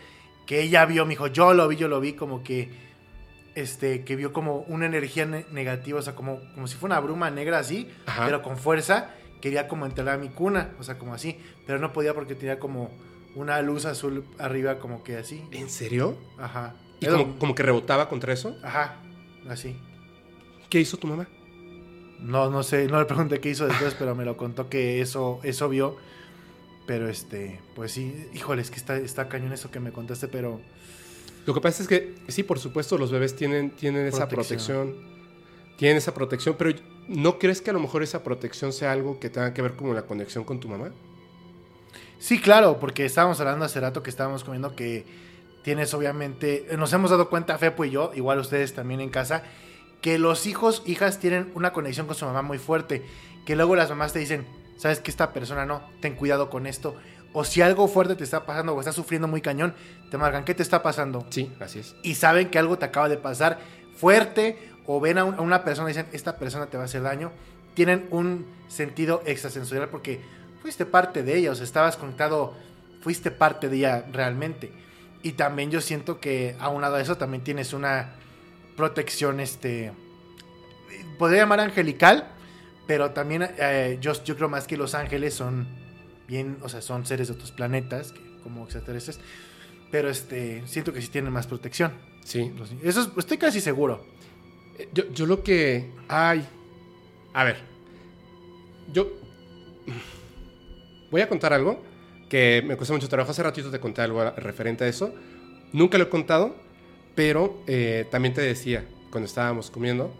que 0.48 0.62
ella 0.62 0.86
vio, 0.86 1.06
me 1.06 1.12
dijo, 1.12 1.28
yo 1.28 1.54
lo 1.54 1.68
vi, 1.68 1.76
yo 1.76 1.88
lo 1.88 2.00
vi, 2.02 2.14
como 2.14 2.44
que, 2.44 2.70
este, 3.56 4.04
que 4.04 4.16
vio 4.16 4.34
como 4.34 4.60
una 4.68 4.86
energía 4.86 5.26
ne- 5.26 5.46
negativa, 5.52 6.00
o 6.00 6.02
sea, 6.02 6.16
como, 6.16 6.40
como 6.56 6.68
si 6.68 6.76
fuera 6.76 6.96
una 6.96 7.06
bruma 7.06 7.30
negra 7.30 7.60
así, 7.60 7.90
Ajá. 8.06 8.26
pero 8.26 8.42
con 8.42 8.58
fuerza, 8.58 9.12
quería 9.42 9.68
como 9.68 9.86
entrar 9.86 10.10
a 10.10 10.18
mi 10.18 10.30
cuna, 10.30 10.72
o 10.80 10.84
sea, 10.84 10.98
como 10.98 11.14
así, 11.14 11.38
pero 11.68 11.78
no 11.80 11.94
podía 11.94 12.14
porque 12.14 12.34
tenía 12.36 12.60
como 12.60 12.90
una 13.36 13.62
luz 13.62 13.86
azul 13.86 14.26
arriba, 14.40 14.80
como 14.80 15.04
que 15.04 15.18
así, 15.18 15.44
¿En 15.52 15.70
serio? 15.70 16.18
ajá. 16.40 16.76
¿Y 17.00 17.08
como, 17.08 17.38
como 17.40 17.56
que 17.56 17.64
rebotaba 17.64 18.10
contra 18.10 18.32
eso? 18.34 18.56
Ajá, 18.64 18.98
así. 19.50 19.76
¿Qué 20.70 20.80
hizo 20.80 20.98
tu 20.98 21.08
mamá? 21.08 21.28
No, 22.20 22.50
no 22.50 22.64
sé, 22.64 22.88
no 22.88 23.00
le 23.00 23.06
pregunté 23.06 23.40
qué 23.40 23.50
hizo 23.50 23.66
después, 23.68 23.96
pero 23.98 24.16
me 24.16 24.26
lo 24.26 24.38
contó 24.38 24.70
que 24.70 25.02
eso, 25.02 25.40
eso 25.44 25.68
vio. 25.70 25.98
Pero 26.88 27.08
este, 27.10 27.60
pues 27.76 27.92
sí, 27.92 28.28
híjole, 28.34 28.62
es 28.62 28.70
que 28.72 28.78
está, 28.78 28.98
está 28.98 29.28
cañón 29.30 29.54
eso 29.54 29.72
que 29.72 29.80
me 29.80 29.92
contaste, 29.92 30.28
pero 30.28 30.60
Lo 31.46 31.54
que 31.54 31.62
pasa 31.62 31.82
es 31.84 31.88
que, 31.90 32.16
sí, 32.28 32.44
por 32.44 32.60
supuesto, 32.60 32.98
los 32.98 33.12
bebés 33.12 33.36
tienen, 33.36 33.72
tienen 33.72 34.06
esa 34.06 34.28
Protección. 34.28 34.90
protección. 34.94 35.12
Tienen 35.78 35.98
esa 35.98 36.14
protección, 36.14 36.56
pero 36.58 36.78
¿no 37.08 37.40
crees 37.40 37.62
que 37.62 37.72
a 37.72 37.74
lo 37.74 37.80
mejor 37.80 38.04
esa 38.04 38.24
protección 38.24 38.72
sea 38.72 38.92
algo 38.92 39.20
que 39.20 39.30
tenga 39.32 39.54
que 39.54 39.62
ver 39.64 39.76
como 39.76 39.94
la 39.94 40.04
conexión 40.04 40.44
con 40.44 40.60
tu 40.60 40.68
mamá? 40.68 40.92
sí, 42.20 42.40
claro, 42.40 42.80
porque 42.80 43.04
estábamos 43.06 43.40
hablando 43.40 43.66
hace 43.66 43.80
rato 43.80 44.04
que 44.04 44.12
estábamos 44.12 44.44
comiendo 44.44 44.76
que 44.76 45.06
tienes 45.64 45.94
obviamente, 45.94 46.68
nos 46.78 46.92
hemos 46.94 47.12
dado 47.12 47.30
cuenta, 47.30 47.58
Fepo 47.58 47.86
y 47.86 47.92
yo, 47.92 48.12
igual 48.16 48.40
ustedes 48.40 48.74
también 48.74 49.00
en 49.02 49.10
casa, 49.10 49.44
que 50.02 50.18
los 50.18 50.48
hijos, 50.48 50.82
hijas 50.86 51.20
tienen 51.20 51.52
una 51.56 51.74
conexión 51.74 52.08
con 52.08 52.16
su 52.16 52.26
mamá 52.26 52.42
muy 52.42 52.58
fuerte, 52.58 53.04
que 53.46 53.56
luego 53.56 53.76
las 53.76 53.90
mamás 53.90 54.14
te 54.14 54.20
dicen, 54.20 54.46
sabes 54.78 55.00
que 55.00 55.12
esta 55.12 55.32
persona 55.34 55.66
no, 55.66 55.84
ten 56.02 56.16
cuidado 56.16 56.50
con 56.50 56.66
esto, 56.66 56.96
o 57.34 57.44
si 57.44 57.62
algo 57.62 57.88
fuerte 57.88 58.16
te 58.16 58.24
está 58.24 58.46
pasando 58.46 58.74
o 58.74 58.80
estás 58.80 58.96
sufriendo 58.96 59.28
muy 59.28 59.42
cañón, 59.42 59.74
te 60.10 60.18
marcan, 60.18 60.44
¿qué 60.44 60.54
te 60.56 60.64
está 60.64 60.82
pasando? 60.84 61.26
Sí, 61.30 61.52
así 61.60 61.80
es. 61.80 61.96
y 62.04 62.16
saben 62.16 62.50
que 62.50 62.58
algo 62.60 62.78
te 62.78 62.86
acaba 62.86 63.08
de 63.08 63.18
pasar 63.18 63.60
fuerte 63.96 64.58
o 64.88 65.00
ven 65.00 65.18
a, 65.18 65.24
un- 65.26 65.36
a 65.36 65.42
una 65.42 65.64
persona 65.64 65.90
y 65.90 65.94
dicen, 65.94 66.08
esta 66.12 66.38
persona 66.38 66.66
te 66.66 66.78
va 66.78 66.84
a 66.84 66.86
hacer 66.88 67.04
daño, 67.04 67.32
tienen 67.76 68.08
un 68.12 68.46
sentido 68.68 69.22
extrasensorial 69.26 69.88
porque 69.90 70.20
fuiste 70.62 70.86
parte 70.86 71.24
de 71.24 71.38
ella, 71.38 71.52
o 71.52 71.56
sea, 71.56 71.64
estabas 71.64 71.96
conectado, 71.96 72.54
fuiste 73.02 73.32
parte 73.32 73.70
de 73.70 73.78
ella 73.78 74.06
realmente. 74.12 74.72
Y 75.24 75.34
también 75.34 75.70
yo 75.72 75.82
siento 75.82 76.20
que 76.20 76.56
a 76.60 76.70
eso 77.02 77.18
también 77.18 77.44
tienes 77.44 77.74
una 77.74 78.16
protección, 78.76 79.40
este, 79.40 79.92
podría 81.20 81.42
llamar 81.42 81.60
angelical, 81.60 82.28
pero 82.88 83.12
también 83.12 83.48
eh, 83.58 83.98
yo, 84.02 84.14
yo 84.24 84.36
creo 84.36 84.50
más 84.50 84.66
que 84.68 84.78
los 84.78 84.96
ángeles 84.96 85.34
son 85.36 85.68
bien, 86.28 86.58
o 86.62 86.70
sea, 86.70 86.82
son 86.82 87.06
seres 87.06 87.28
de 87.28 87.36
otros 87.36 87.52
planetas, 87.52 88.14
que, 88.14 88.20
como 88.44 88.64
extraterrestres, 88.64 89.20
pero 89.92 90.10
este, 90.10 90.64
siento 90.66 90.92
que 90.94 91.02
sí 91.02 91.10
tienen 91.10 91.32
más 91.32 91.46
protección. 91.48 91.92
Sí. 92.26 92.52
Eso 92.84 93.02
es- 93.02 93.10
estoy 93.18 93.38
casi 93.38 93.62
seguro. 93.62 94.06
Eh, 94.80 94.90
Yo, 94.94 95.10
yo 95.12 95.26
lo 95.26 95.44
que... 95.44 95.92
Ay. 96.08 96.48
A 97.34 97.44
ver. 97.44 97.58
Yo... 98.92 99.12
Voy 101.12 101.22
a 101.22 101.28
contar 101.28 101.52
algo, 101.54 101.84
que 102.32 102.64
me 102.66 102.78
cuesta 102.78 102.94
mucho 102.94 103.10
trabajo. 103.10 103.32
Hace 103.32 103.44
ratito 103.44 103.70
te 103.70 103.82
conté 103.82 104.02
algo 104.02 104.24
referente 104.38 104.86
a 104.86 104.88
eso. 104.88 105.14
Nunca 105.74 105.98
lo 105.98 106.06
he 106.06 106.10
contado, 106.10 106.56
pero 107.14 107.62
eh, 107.68 108.08
también 108.10 108.34
te 108.34 108.40
decía, 108.40 108.86
cuando 109.12 109.28
estábamos 109.28 109.70
comiendo, 109.70 110.16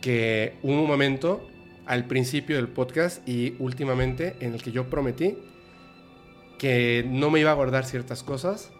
que 0.00 0.54
hubo 0.62 0.80
un 0.80 0.88
momento 0.88 1.46
al 1.84 2.06
principio 2.06 2.56
del 2.56 2.68
podcast 2.68 3.28
y 3.28 3.56
últimamente 3.58 4.36
en 4.40 4.54
el 4.54 4.62
que 4.62 4.72
yo 4.72 4.88
prometí 4.88 5.36
que 6.58 7.04
no 7.06 7.28
me 7.28 7.40
iba 7.40 7.50
a 7.50 7.54
guardar 7.54 7.84
ciertas 7.84 8.22
cosas, 8.22 8.72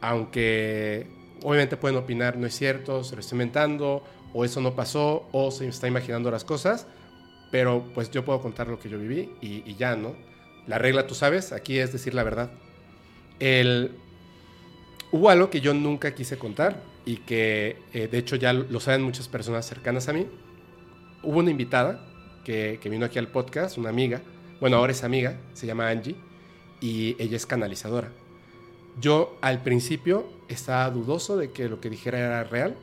aunque 0.00 1.08
obviamente 1.42 1.76
pueden 1.76 1.98
opinar, 1.98 2.38
no 2.38 2.46
es 2.46 2.56
cierto, 2.56 3.04
se 3.04 3.16
lo 3.16 3.20
estoy 3.20 3.36
inventando, 3.36 4.02
o 4.32 4.46
eso 4.46 4.62
no 4.62 4.74
pasó, 4.74 5.28
o 5.32 5.50
se 5.50 5.68
está 5.68 5.88
imaginando 5.88 6.30
las 6.30 6.42
cosas, 6.42 6.86
pero 7.50 7.84
pues 7.92 8.10
yo 8.10 8.24
puedo 8.24 8.40
contar 8.40 8.68
lo 8.68 8.78
que 8.78 8.88
yo 8.88 8.98
viví 8.98 9.30
y, 9.42 9.74
ya, 9.74 9.94
¿no? 9.94 10.14
La 10.66 10.78
regla, 10.78 11.06
tú 11.06 11.14
sabes, 11.14 11.52
aquí 11.52 11.78
es 11.78 11.92
decir 11.92 12.14
la 12.14 12.22
verdad. 12.22 12.50
El, 13.38 13.92
hubo 15.10 15.28
algo 15.30 15.50
que 15.50 15.60
yo 15.60 15.74
nunca 15.74 16.14
quise 16.14 16.38
contar 16.38 16.82
y 17.04 17.18
que 17.18 17.78
eh, 17.92 18.08
de 18.08 18.18
hecho 18.18 18.36
ya 18.36 18.52
lo 18.52 18.80
saben 18.80 19.02
muchas 19.02 19.28
personas 19.28 19.66
cercanas 19.66 20.08
a 20.08 20.12
mí. 20.12 20.26
Hubo 21.22 21.38
una 21.38 21.50
invitada 21.50 22.06
que, 22.44 22.78
que 22.80 22.88
vino 22.88 23.06
aquí 23.06 23.18
al 23.18 23.28
podcast, 23.28 23.76
una 23.78 23.90
amiga, 23.90 24.22
bueno, 24.60 24.76
ahora 24.76 24.92
es 24.92 25.04
amiga, 25.04 25.38
se 25.52 25.66
llama 25.66 25.88
Angie, 25.88 26.16
y 26.80 27.16
ella 27.18 27.36
es 27.36 27.46
canalizadora. 27.46 28.10
Yo 29.00 29.36
al 29.40 29.62
principio 29.62 30.26
estaba 30.48 30.88
dudoso 30.90 31.36
de 31.36 31.50
que 31.50 31.68
lo 31.68 31.80
que 31.80 31.90
dijera 31.90 32.18
era 32.18 32.44
real. 32.44 32.76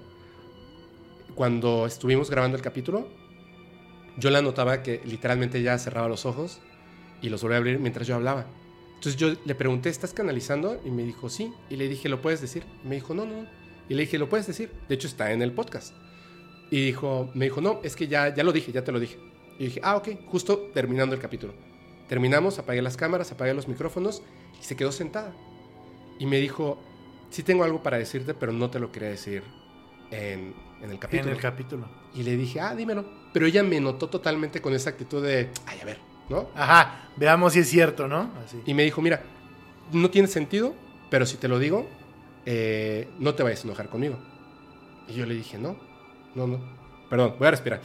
Cuando 1.35 1.85
estuvimos 1.85 2.29
grabando 2.29 2.57
el 2.57 2.63
capítulo, 2.63 3.07
yo 4.17 4.29
la 4.29 4.41
notaba 4.41 4.83
que 4.83 5.01
literalmente 5.05 5.61
ya 5.61 5.77
cerraba 5.77 6.09
los 6.09 6.25
ojos 6.25 6.59
y 7.21 7.29
los 7.29 7.41
volvía 7.41 7.57
a 7.57 7.59
abrir 7.59 7.79
mientras 7.79 8.07
yo 8.07 8.15
hablaba. 8.15 8.45
Entonces 8.95 9.15
yo 9.15 9.33
le 9.45 9.55
pregunté, 9.55 9.89
¿estás 9.89 10.13
canalizando? 10.13 10.79
Y 10.85 10.91
me 10.91 11.03
dijo, 11.03 11.29
sí. 11.29 11.51
Y 11.69 11.75
le 11.75 11.87
dije, 11.87 12.07
¿lo 12.07 12.21
puedes 12.21 12.39
decir? 12.41 12.63
me 12.83 12.95
dijo, 12.95 13.13
no, 13.13 13.25
no. 13.25 13.47
Y 13.89 13.95
le 13.95 14.01
dije, 14.01 14.17
¿lo 14.17 14.29
puedes 14.29 14.47
decir? 14.47 14.71
De 14.87 14.95
hecho, 14.95 15.07
está 15.07 15.31
en 15.31 15.41
el 15.41 15.53
podcast. 15.53 15.93
Y 16.69 16.85
dijo, 16.85 17.29
me 17.33 17.45
dijo, 17.45 17.61
no, 17.61 17.79
es 17.83 17.95
que 17.95 18.07
ya, 18.07 18.33
ya 18.33 18.43
lo 18.43 18.51
dije, 18.53 18.71
ya 18.71 18.83
te 18.83 18.91
lo 18.91 18.99
dije. 18.99 19.17
Y 19.59 19.65
dije, 19.65 19.81
ah, 19.83 19.97
ok, 19.97 20.09
justo 20.27 20.69
terminando 20.73 21.15
el 21.15 21.21
capítulo. 21.21 21.53
Terminamos, 22.07 22.59
apagué 22.59 22.81
las 22.81 22.95
cámaras, 22.95 23.31
apagué 23.31 23.53
los 23.53 23.67
micrófonos 23.67 24.21
y 24.59 24.63
se 24.63 24.75
quedó 24.75 24.91
sentada. 24.91 25.33
Y 26.19 26.25
me 26.25 26.37
dijo, 26.37 26.81
sí 27.31 27.43
tengo 27.43 27.63
algo 27.63 27.81
para 27.81 27.97
decirte, 27.97 28.33
pero 28.33 28.53
no 28.53 28.69
te 28.69 28.79
lo 28.79 28.91
quería 28.91 29.09
decir 29.09 29.43
en, 30.11 30.53
en 30.81 30.91
el 30.91 30.99
capítulo. 30.99 31.29
En 31.29 31.35
el 31.35 31.41
capítulo. 31.41 31.89
Y 32.13 32.23
le 32.23 32.37
dije, 32.37 32.59
ah, 32.59 32.75
dímelo. 32.75 33.05
Pero 33.33 33.45
ella 33.45 33.63
me 33.63 33.79
notó 33.81 34.09
totalmente 34.09 34.61
con 34.61 34.73
esa 34.73 34.91
actitud 34.91 35.23
de, 35.23 35.49
ay, 35.65 35.79
a 35.81 35.85
ver, 35.85 36.10
¿no? 36.31 36.49
Ajá, 36.55 37.09
veamos 37.17 37.53
si 37.53 37.59
es 37.59 37.69
cierto, 37.69 38.07
¿no? 38.07 38.31
Así. 38.43 38.59
Y 38.65 38.73
me 38.73 38.83
dijo, 38.83 39.01
mira, 39.01 39.21
no 39.91 40.09
tiene 40.09 40.27
sentido, 40.27 40.73
pero 41.09 41.25
si 41.25 41.37
te 41.37 41.47
lo 41.47 41.59
digo, 41.59 41.87
eh, 42.45 43.07
no 43.19 43.35
te 43.35 43.43
vayas 43.43 43.61
a 43.61 43.67
enojar 43.67 43.89
conmigo. 43.89 44.17
Y 45.07 45.13
yo 45.13 45.25
le 45.25 45.35
dije, 45.35 45.57
no, 45.57 45.75
no, 46.33 46.47
no. 46.47 46.59
Perdón, 47.09 47.35
voy 47.37 47.47
a 47.47 47.51
respirar. 47.51 47.81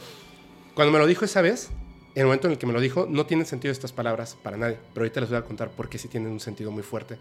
Cuando 0.73 0.91
me 0.91 0.99
lo 0.99 1.05
dijo 1.05 1.25
esa 1.25 1.41
vez, 1.41 1.69
en 2.15 2.21
el 2.21 2.25
momento 2.25 2.47
en 2.47 2.53
el 2.53 2.57
que 2.57 2.65
me 2.65 2.73
lo 2.73 2.79
dijo, 2.79 3.05
no 3.09 3.25
tienen 3.25 3.45
sentido 3.45 3.71
estas 3.71 3.91
palabras 3.91 4.37
para 4.41 4.57
nadie. 4.57 4.79
Pero 4.93 5.03
ahorita 5.03 5.19
les 5.21 5.29
voy 5.29 5.37
a 5.37 5.43
contar 5.43 5.69
por 5.69 5.89
qué 5.89 5.97
sí 5.97 6.07
tienen 6.07 6.31
un 6.31 6.39
sentido 6.39 6.71
muy 6.71 6.83
fuerte. 6.83 7.19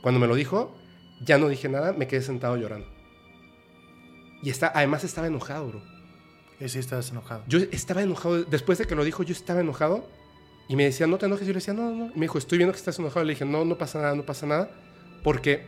Cuando 0.00 0.20
me 0.20 0.26
lo 0.26 0.34
dijo, 0.34 0.74
ya 1.20 1.36
no 1.36 1.48
dije 1.48 1.68
nada, 1.68 1.92
me 1.92 2.06
quedé 2.06 2.22
sentado 2.22 2.56
llorando. 2.56 2.86
Y 4.42 4.50
está, 4.50 4.72
además 4.74 5.04
estaba 5.04 5.26
enojado, 5.26 5.68
bro. 5.68 5.82
Sí, 6.68 6.78
estabas 6.78 7.10
enojado. 7.10 7.42
Yo 7.48 7.58
estaba 7.72 8.02
enojado. 8.02 8.44
Después 8.44 8.78
de 8.78 8.86
que 8.86 8.94
lo 8.94 9.04
dijo, 9.04 9.22
yo 9.22 9.32
estaba 9.32 9.60
enojado. 9.60 10.06
Y 10.70 10.76
me 10.76 10.84
decía, 10.84 11.08
no 11.08 11.18
te 11.18 11.26
enojes. 11.26 11.48
Yo 11.48 11.52
le 11.52 11.58
decía, 11.58 11.74
no, 11.74 11.90
no. 11.90 12.06
Y 12.14 12.14
me 12.14 12.20
dijo, 12.20 12.38
estoy 12.38 12.56
viendo 12.56 12.72
que 12.72 12.78
estás 12.78 12.96
enojado. 13.00 13.24
Le 13.24 13.32
dije, 13.32 13.44
no, 13.44 13.64
no 13.64 13.76
pasa 13.76 14.00
nada, 14.00 14.14
no 14.14 14.24
pasa 14.24 14.46
nada. 14.46 14.70
Porque 15.24 15.64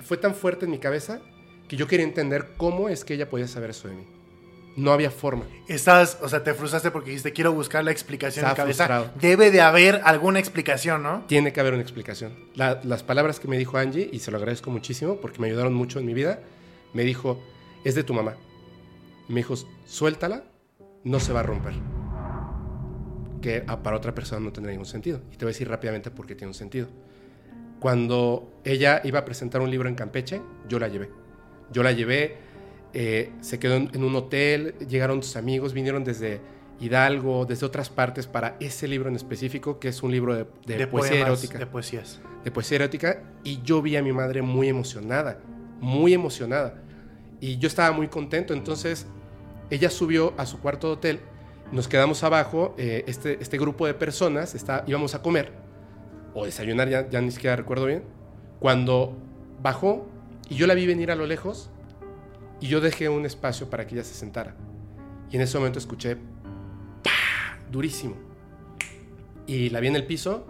fue 0.00 0.16
tan 0.16 0.34
fuerte 0.34 0.64
en 0.64 0.70
mi 0.70 0.78
cabeza 0.78 1.20
que 1.68 1.76
yo 1.76 1.86
quería 1.86 2.06
entender 2.06 2.54
cómo 2.56 2.88
es 2.88 3.04
que 3.04 3.12
ella 3.12 3.28
podía 3.28 3.46
saber 3.46 3.68
eso 3.68 3.88
de 3.88 3.96
mí. 3.96 4.06
No 4.76 4.92
había 4.92 5.10
forma. 5.10 5.44
Estás, 5.68 6.16
o 6.22 6.28
sea, 6.30 6.42
te 6.42 6.54
frustraste 6.54 6.90
porque 6.90 7.10
dijiste, 7.10 7.34
quiero 7.34 7.52
buscar 7.52 7.84
la 7.84 7.90
explicación 7.90 8.48
en 8.48 8.54
cabeza. 8.54 9.12
Debe 9.20 9.50
de 9.50 9.60
haber 9.60 10.00
alguna 10.04 10.38
explicación, 10.38 11.02
¿no? 11.02 11.24
Tiene 11.26 11.52
que 11.52 11.60
haber 11.60 11.74
una 11.74 11.82
explicación. 11.82 12.32
las 12.54 13.02
palabras 13.02 13.40
que 13.40 13.46
me 13.46 13.58
dijo 13.58 13.76
Angie, 13.76 14.08
y 14.10 14.20
se 14.20 14.30
lo 14.30 14.38
agradezco 14.38 14.70
muchísimo 14.70 15.20
porque 15.20 15.38
me 15.38 15.48
ayudaron 15.48 15.74
mucho 15.74 15.98
en 15.98 16.06
mi 16.06 16.14
vida, 16.14 16.40
me 16.94 17.04
dijo, 17.04 17.44
es 17.84 17.94
de 17.94 18.04
tu 18.04 18.14
mamá. 18.14 18.36
Me 19.28 19.40
dijo, 19.40 19.54
suéltala, 19.84 20.44
no 21.04 21.20
se 21.20 21.34
va 21.34 21.40
a 21.40 21.42
romper. 21.42 21.74
Que 23.42 23.60
para 23.60 23.96
otra 23.96 24.14
persona 24.14 24.40
no 24.40 24.52
tendría 24.52 24.72
ningún 24.72 24.86
sentido. 24.86 25.20
Y 25.32 25.36
te 25.36 25.44
voy 25.44 25.50
a 25.50 25.52
decir 25.52 25.68
rápidamente 25.68 26.10
por 26.10 26.26
qué 26.26 26.34
tiene 26.34 26.48
un 26.48 26.54
sentido. 26.54 26.88
Cuando 27.80 28.60
ella 28.64 29.00
iba 29.04 29.18
a 29.18 29.24
presentar 29.24 29.60
un 29.60 29.70
libro 29.70 29.88
en 29.88 29.96
Campeche, 29.96 30.40
yo 30.68 30.78
la 30.78 30.88
llevé. 30.88 31.10
Yo 31.72 31.82
la 31.82 31.92
llevé, 31.92 32.36
eh, 32.94 33.32
se 33.40 33.58
quedó 33.58 33.76
en, 33.76 34.04
un 34.04 34.14
hotel, 34.14 34.74
llegaron 34.88 35.22
sus 35.22 35.36
amigos, 35.36 35.72
vinieron 35.72 36.04
desde 36.04 36.40
Hidalgo, 36.78 37.46
desde 37.46 37.66
otras 37.66 37.90
partes 37.90 38.26
para 38.26 38.56
ese 38.60 38.86
libro 38.86 39.08
en 39.08 39.16
específico, 39.16 39.78
que 39.78 39.88
es 39.88 40.02
un 40.02 40.12
libro 40.12 40.34
de, 40.34 40.86
poesía 40.86 41.20
erótica. 41.20 41.58
De 41.58 41.66
poesías. 41.66 42.20
De 42.44 42.50
poesía 42.50 42.76
erótica. 42.76 43.22
Y 43.44 43.62
yo 43.62 43.82
vi 43.82 43.96
a 43.96 44.02
mi 44.02 44.12
madre 44.12 44.42
muy 44.42 44.68
emocionada, 44.68 45.40
muy 45.80 46.12
emocionada. 46.12 46.82
Y 47.40 47.58
yo 47.58 47.66
estaba 47.66 47.90
muy 47.96 48.08
contento, 48.08 48.52
entonces 48.54 49.06
ella 49.70 49.90
subió 49.90 50.34
a 50.36 50.46
su 50.46 50.60
cuarto 50.60 50.88
de 50.88 50.92
hotel, 50.92 51.20
nos 51.72 51.88
quedamos 51.88 52.22
abajo, 52.22 52.74
eh, 52.78 53.04
este, 53.06 53.42
este 53.42 53.58
grupo 53.58 53.86
de 53.86 53.94
personas, 53.94 54.54
está, 54.54 54.84
íbamos 54.86 55.14
a 55.14 55.22
comer 55.22 55.52
o 56.34 56.44
desayunar, 56.44 56.88
ya, 56.88 57.08
ya 57.08 57.20
ni 57.20 57.30
siquiera 57.30 57.56
recuerdo 57.56 57.86
bien, 57.86 58.04
cuando 58.60 59.16
bajó 59.62 60.06
y 60.48 60.54
yo 60.54 60.66
la 60.66 60.74
vi 60.74 60.86
venir 60.86 61.10
a 61.10 61.16
lo 61.16 61.26
lejos 61.26 61.70
y 62.60 62.68
yo 62.68 62.80
dejé 62.80 63.08
un 63.08 63.26
espacio 63.26 63.68
para 63.68 63.86
que 63.86 63.94
ella 63.94 64.04
se 64.04 64.14
sentara. 64.14 64.54
Y 65.30 65.36
en 65.36 65.42
ese 65.42 65.58
momento 65.58 65.78
escuché 65.78 66.16
¡pah! 67.02 67.58
durísimo. 67.70 68.14
Y 69.46 69.70
la 69.70 69.80
vi 69.80 69.88
en 69.88 69.96
el 69.96 70.06
piso, 70.06 70.46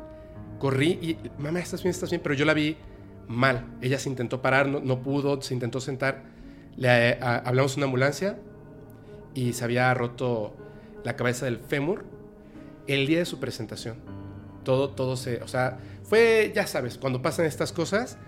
corrí 0.59 0.99
y, 1.01 1.19
mamá, 1.41 1.61
¿estás 1.61 1.83
bien? 1.83 1.91
¿Estás 1.91 2.11
bien? 2.11 2.21
Pero 2.23 2.35
yo 2.35 2.45
la 2.45 2.53
vi 2.53 2.77
mal. 3.29 3.65
Ella 3.81 3.99
se 3.99 4.09
intentó 4.09 4.43
parar, 4.43 4.69
no, 4.69 4.81
no 4.81 5.03
pudo, 5.03 5.41
se 5.41 5.55
intentó 5.55 5.81
sentar 5.81 6.33
le 6.77 7.11
eh, 7.11 7.19
hablamos 7.21 7.75
de 7.75 7.81
una 7.81 7.87
ambulancia 7.87 8.39
y 9.35 9.53
se 9.53 9.65
había 9.65 9.93
roto 9.95 10.55
la 11.05 11.17
cabeza 11.17 11.45
del 11.47 11.59
fémur 11.59 12.05
el 12.87 13.07
día 13.07 13.19
de 13.19 13.25
su 13.25 13.41
presentación. 13.41 13.97
Todo, 14.65 14.91
todo 14.91 15.17
se, 15.17 15.43
o 15.43 15.49
sea, 15.49 15.79
fue, 16.03 16.53
ya 16.55 16.67
sabes, 16.67 16.99
cuando 16.99 17.23
pasan 17.23 17.47
estas 17.47 17.73
cosas 17.73 18.19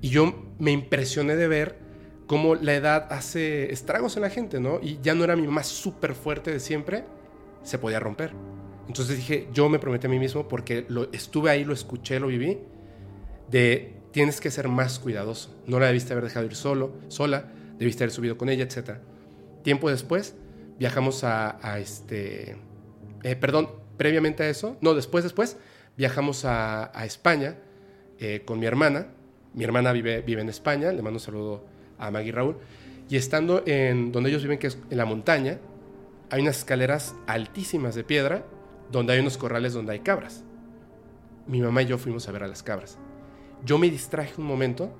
y 0.00 0.08
yo 0.08 0.52
me 0.58 0.70
impresioné 0.70 1.36
de 1.36 1.48
ver 1.48 1.78
cómo 2.26 2.54
la 2.54 2.74
edad 2.74 3.08
hace 3.10 3.72
estragos 3.72 4.16
en 4.16 4.22
la 4.22 4.30
gente, 4.30 4.60
¿no? 4.60 4.80
Y 4.82 4.98
ya 5.02 5.14
no 5.14 5.24
era 5.24 5.36
mi 5.36 5.46
más 5.46 5.66
súper 5.66 6.14
fuerte 6.14 6.50
de 6.50 6.60
siempre, 6.60 7.04
se 7.62 7.78
podía 7.78 8.00
romper. 8.00 8.32
Entonces 8.86 9.16
dije, 9.16 9.48
yo 9.52 9.68
me 9.68 9.78
prometí 9.78 10.06
a 10.06 10.10
mí 10.10 10.18
mismo 10.18 10.48
porque 10.48 10.84
lo, 10.88 11.10
estuve 11.12 11.50
ahí, 11.50 11.64
lo 11.64 11.72
escuché, 11.72 12.20
lo 12.20 12.28
viví, 12.28 12.58
de 13.50 13.94
tienes 14.12 14.40
que 14.40 14.50
ser 14.50 14.68
más 14.68 14.98
cuidadoso. 14.98 15.54
No 15.66 15.80
la 15.80 15.86
debiste 15.86 16.12
haber 16.12 16.24
dejado 16.24 16.46
ir 16.46 16.54
solo, 16.54 16.92
sola 17.08 17.50
debiste 17.78 18.04
haber 18.04 18.12
subido 18.12 18.38
con 18.38 18.48
ella, 18.48 18.64
etc. 18.64 18.98
Tiempo 19.62 19.90
después 19.90 20.36
viajamos 20.78 21.24
a, 21.24 21.78
este, 21.78 22.56
eh, 23.22 23.36
perdón, 23.36 23.70
previamente 23.96 24.42
a 24.42 24.48
eso, 24.48 24.76
no, 24.80 24.94
después, 24.94 25.24
después, 25.24 25.56
viajamos 25.96 26.44
a, 26.44 26.90
España 27.04 27.56
eh, 28.18 28.42
con 28.44 28.58
mi 28.58 28.66
hermana. 28.66 29.08
Mi 29.54 29.62
hermana 29.62 29.92
vive, 29.92 30.20
vive 30.22 30.42
en 30.42 30.48
España, 30.48 30.90
le 30.90 31.00
mando 31.00 31.18
un 31.18 31.20
saludo 31.20 31.64
a 31.98 32.10
Maggie 32.10 32.32
Raúl. 32.32 32.56
Y 33.08 33.16
estando 33.16 33.62
en 33.66 34.10
donde 34.10 34.30
ellos 34.30 34.42
viven, 34.42 34.58
que 34.58 34.66
es 34.66 34.78
en 34.90 34.98
la 34.98 35.04
montaña, 35.04 35.60
hay 36.30 36.42
unas 36.42 36.58
escaleras 36.58 37.14
altísimas 37.26 37.94
de 37.94 38.02
piedra 38.02 38.44
donde 38.90 39.12
hay 39.12 39.20
unos 39.20 39.38
corrales 39.38 39.72
donde 39.72 39.92
hay 39.92 40.00
cabras. 40.00 40.42
Mi 41.46 41.60
mamá 41.60 41.82
y 41.82 41.86
yo 41.86 41.98
fuimos 41.98 42.28
a 42.28 42.32
ver 42.32 42.42
a 42.42 42.48
las 42.48 42.62
cabras. 42.62 42.98
Yo 43.64 43.78
me 43.78 43.90
distraje 43.90 44.40
un 44.40 44.46
momento, 44.46 44.90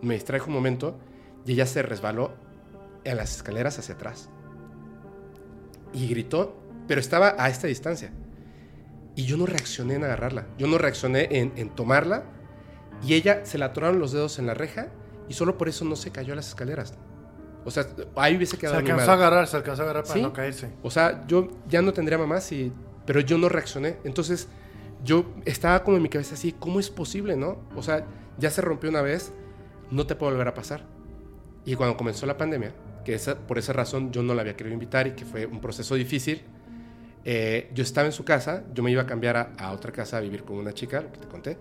me 0.00 0.14
distraje 0.14 0.46
un 0.46 0.54
momento 0.54 0.96
y 1.44 1.52
ella 1.52 1.66
se 1.66 1.82
resbaló 1.82 2.32
en 3.04 3.16
las 3.16 3.36
escaleras 3.36 3.78
hacia 3.78 3.94
atrás. 3.94 4.30
Y 5.92 6.08
gritó, 6.08 6.56
pero 6.86 7.00
estaba 7.00 7.34
a 7.38 7.48
esta 7.48 7.66
distancia. 7.66 8.12
Y 9.14 9.24
yo 9.24 9.36
no 9.36 9.46
reaccioné 9.46 9.94
en 9.94 10.04
agarrarla, 10.04 10.46
yo 10.58 10.66
no 10.66 10.78
reaccioné 10.78 11.28
en, 11.30 11.70
tomarla. 11.70 12.24
Y 13.02 13.14
ella 13.14 13.44
se 13.44 13.58
la 13.58 13.66
atoraron 13.66 13.98
los 13.98 14.12
dedos 14.12 14.38
en 14.38 14.46
la 14.46 14.54
reja 14.54 14.88
y 15.28 15.34
solo 15.34 15.58
por 15.58 15.68
eso 15.68 15.84
no 15.84 15.96
se 15.96 16.10
cayó 16.10 16.32
a 16.32 16.36
las 16.36 16.48
escaleras. 16.48 16.94
O 17.64 17.70
sea, 17.70 17.86
ahí 18.16 18.36
hubiese 18.36 18.56
quedado. 18.56 18.76
Se 18.76 18.80
alcanzó 18.80 19.10
a 19.10 19.14
agarrar, 19.14 19.46
se 19.46 19.56
alcanzó 19.56 19.82
a 19.82 19.84
agarrar 19.84 20.04
para 20.04 20.20
no 20.20 20.32
caerse. 20.32 20.70
O 20.82 20.90
sea, 20.90 21.26
yo 21.26 21.48
ya 21.68 21.82
no 21.82 21.92
tendría 21.92 22.16
mamá, 22.16 22.40
si, 22.40 22.72
pero 23.06 23.20
yo 23.20 23.38
no 23.38 23.48
reaccioné. 23.48 23.98
Entonces, 24.04 24.48
yo 25.04 25.26
estaba 25.44 25.84
como 25.84 25.96
en 25.96 26.02
mi 26.02 26.08
cabeza 26.08 26.34
así, 26.34 26.52
¿cómo 26.52 26.80
es 26.80 26.90
posible, 26.90 27.36
no? 27.36 27.58
O 27.76 27.82
sea, 27.82 28.06
ya 28.38 28.50
se 28.50 28.62
rompió 28.62 28.90
una 28.90 29.02
vez, 29.02 29.32
no 29.90 30.06
te 30.06 30.14
puede 30.14 30.32
volver 30.32 30.48
a 30.48 30.54
pasar. 30.54 30.84
Y 31.64 31.74
cuando 31.74 31.96
comenzó 31.96 32.26
la 32.26 32.36
pandemia, 32.36 32.72
que 33.08 33.14
esa, 33.14 33.38
por 33.38 33.56
esa 33.56 33.72
razón 33.72 34.12
yo 34.12 34.22
no 34.22 34.34
la 34.34 34.42
había 34.42 34.54
querido 34.54 34.74
invitar 34.74 35.06
y 35.06 35.12
que 35.12 35.24
fue 35.24 35.46
un 35.46 35.62
proceso 35.62 35.94
difícil, 35.94 36.42
eh, 37.24 37.70
yo 37.72 37.82
estaba 37.82 38.04
en 38.04 38.12
su 38.12 38.22
casa, 38.22 38.64
yo 38.74 38.82
me 38.82 38.90
iba 38.90 39.00
a 39.00 39.06
cambiar 39.06 39.34
a, 39.38 39.52
a, 39.56 39.72
otra 39.72 39.92
casa 39.92 40.18
a 40.18 40.20
vivir 40.20 40.44
con 40.44 40.58
una 40.58 40.74
chica, 40.74 41.00
lo 41.00 41.10
que 41.10 41.18
te 41.18 41.26
conté, 41.26 41.56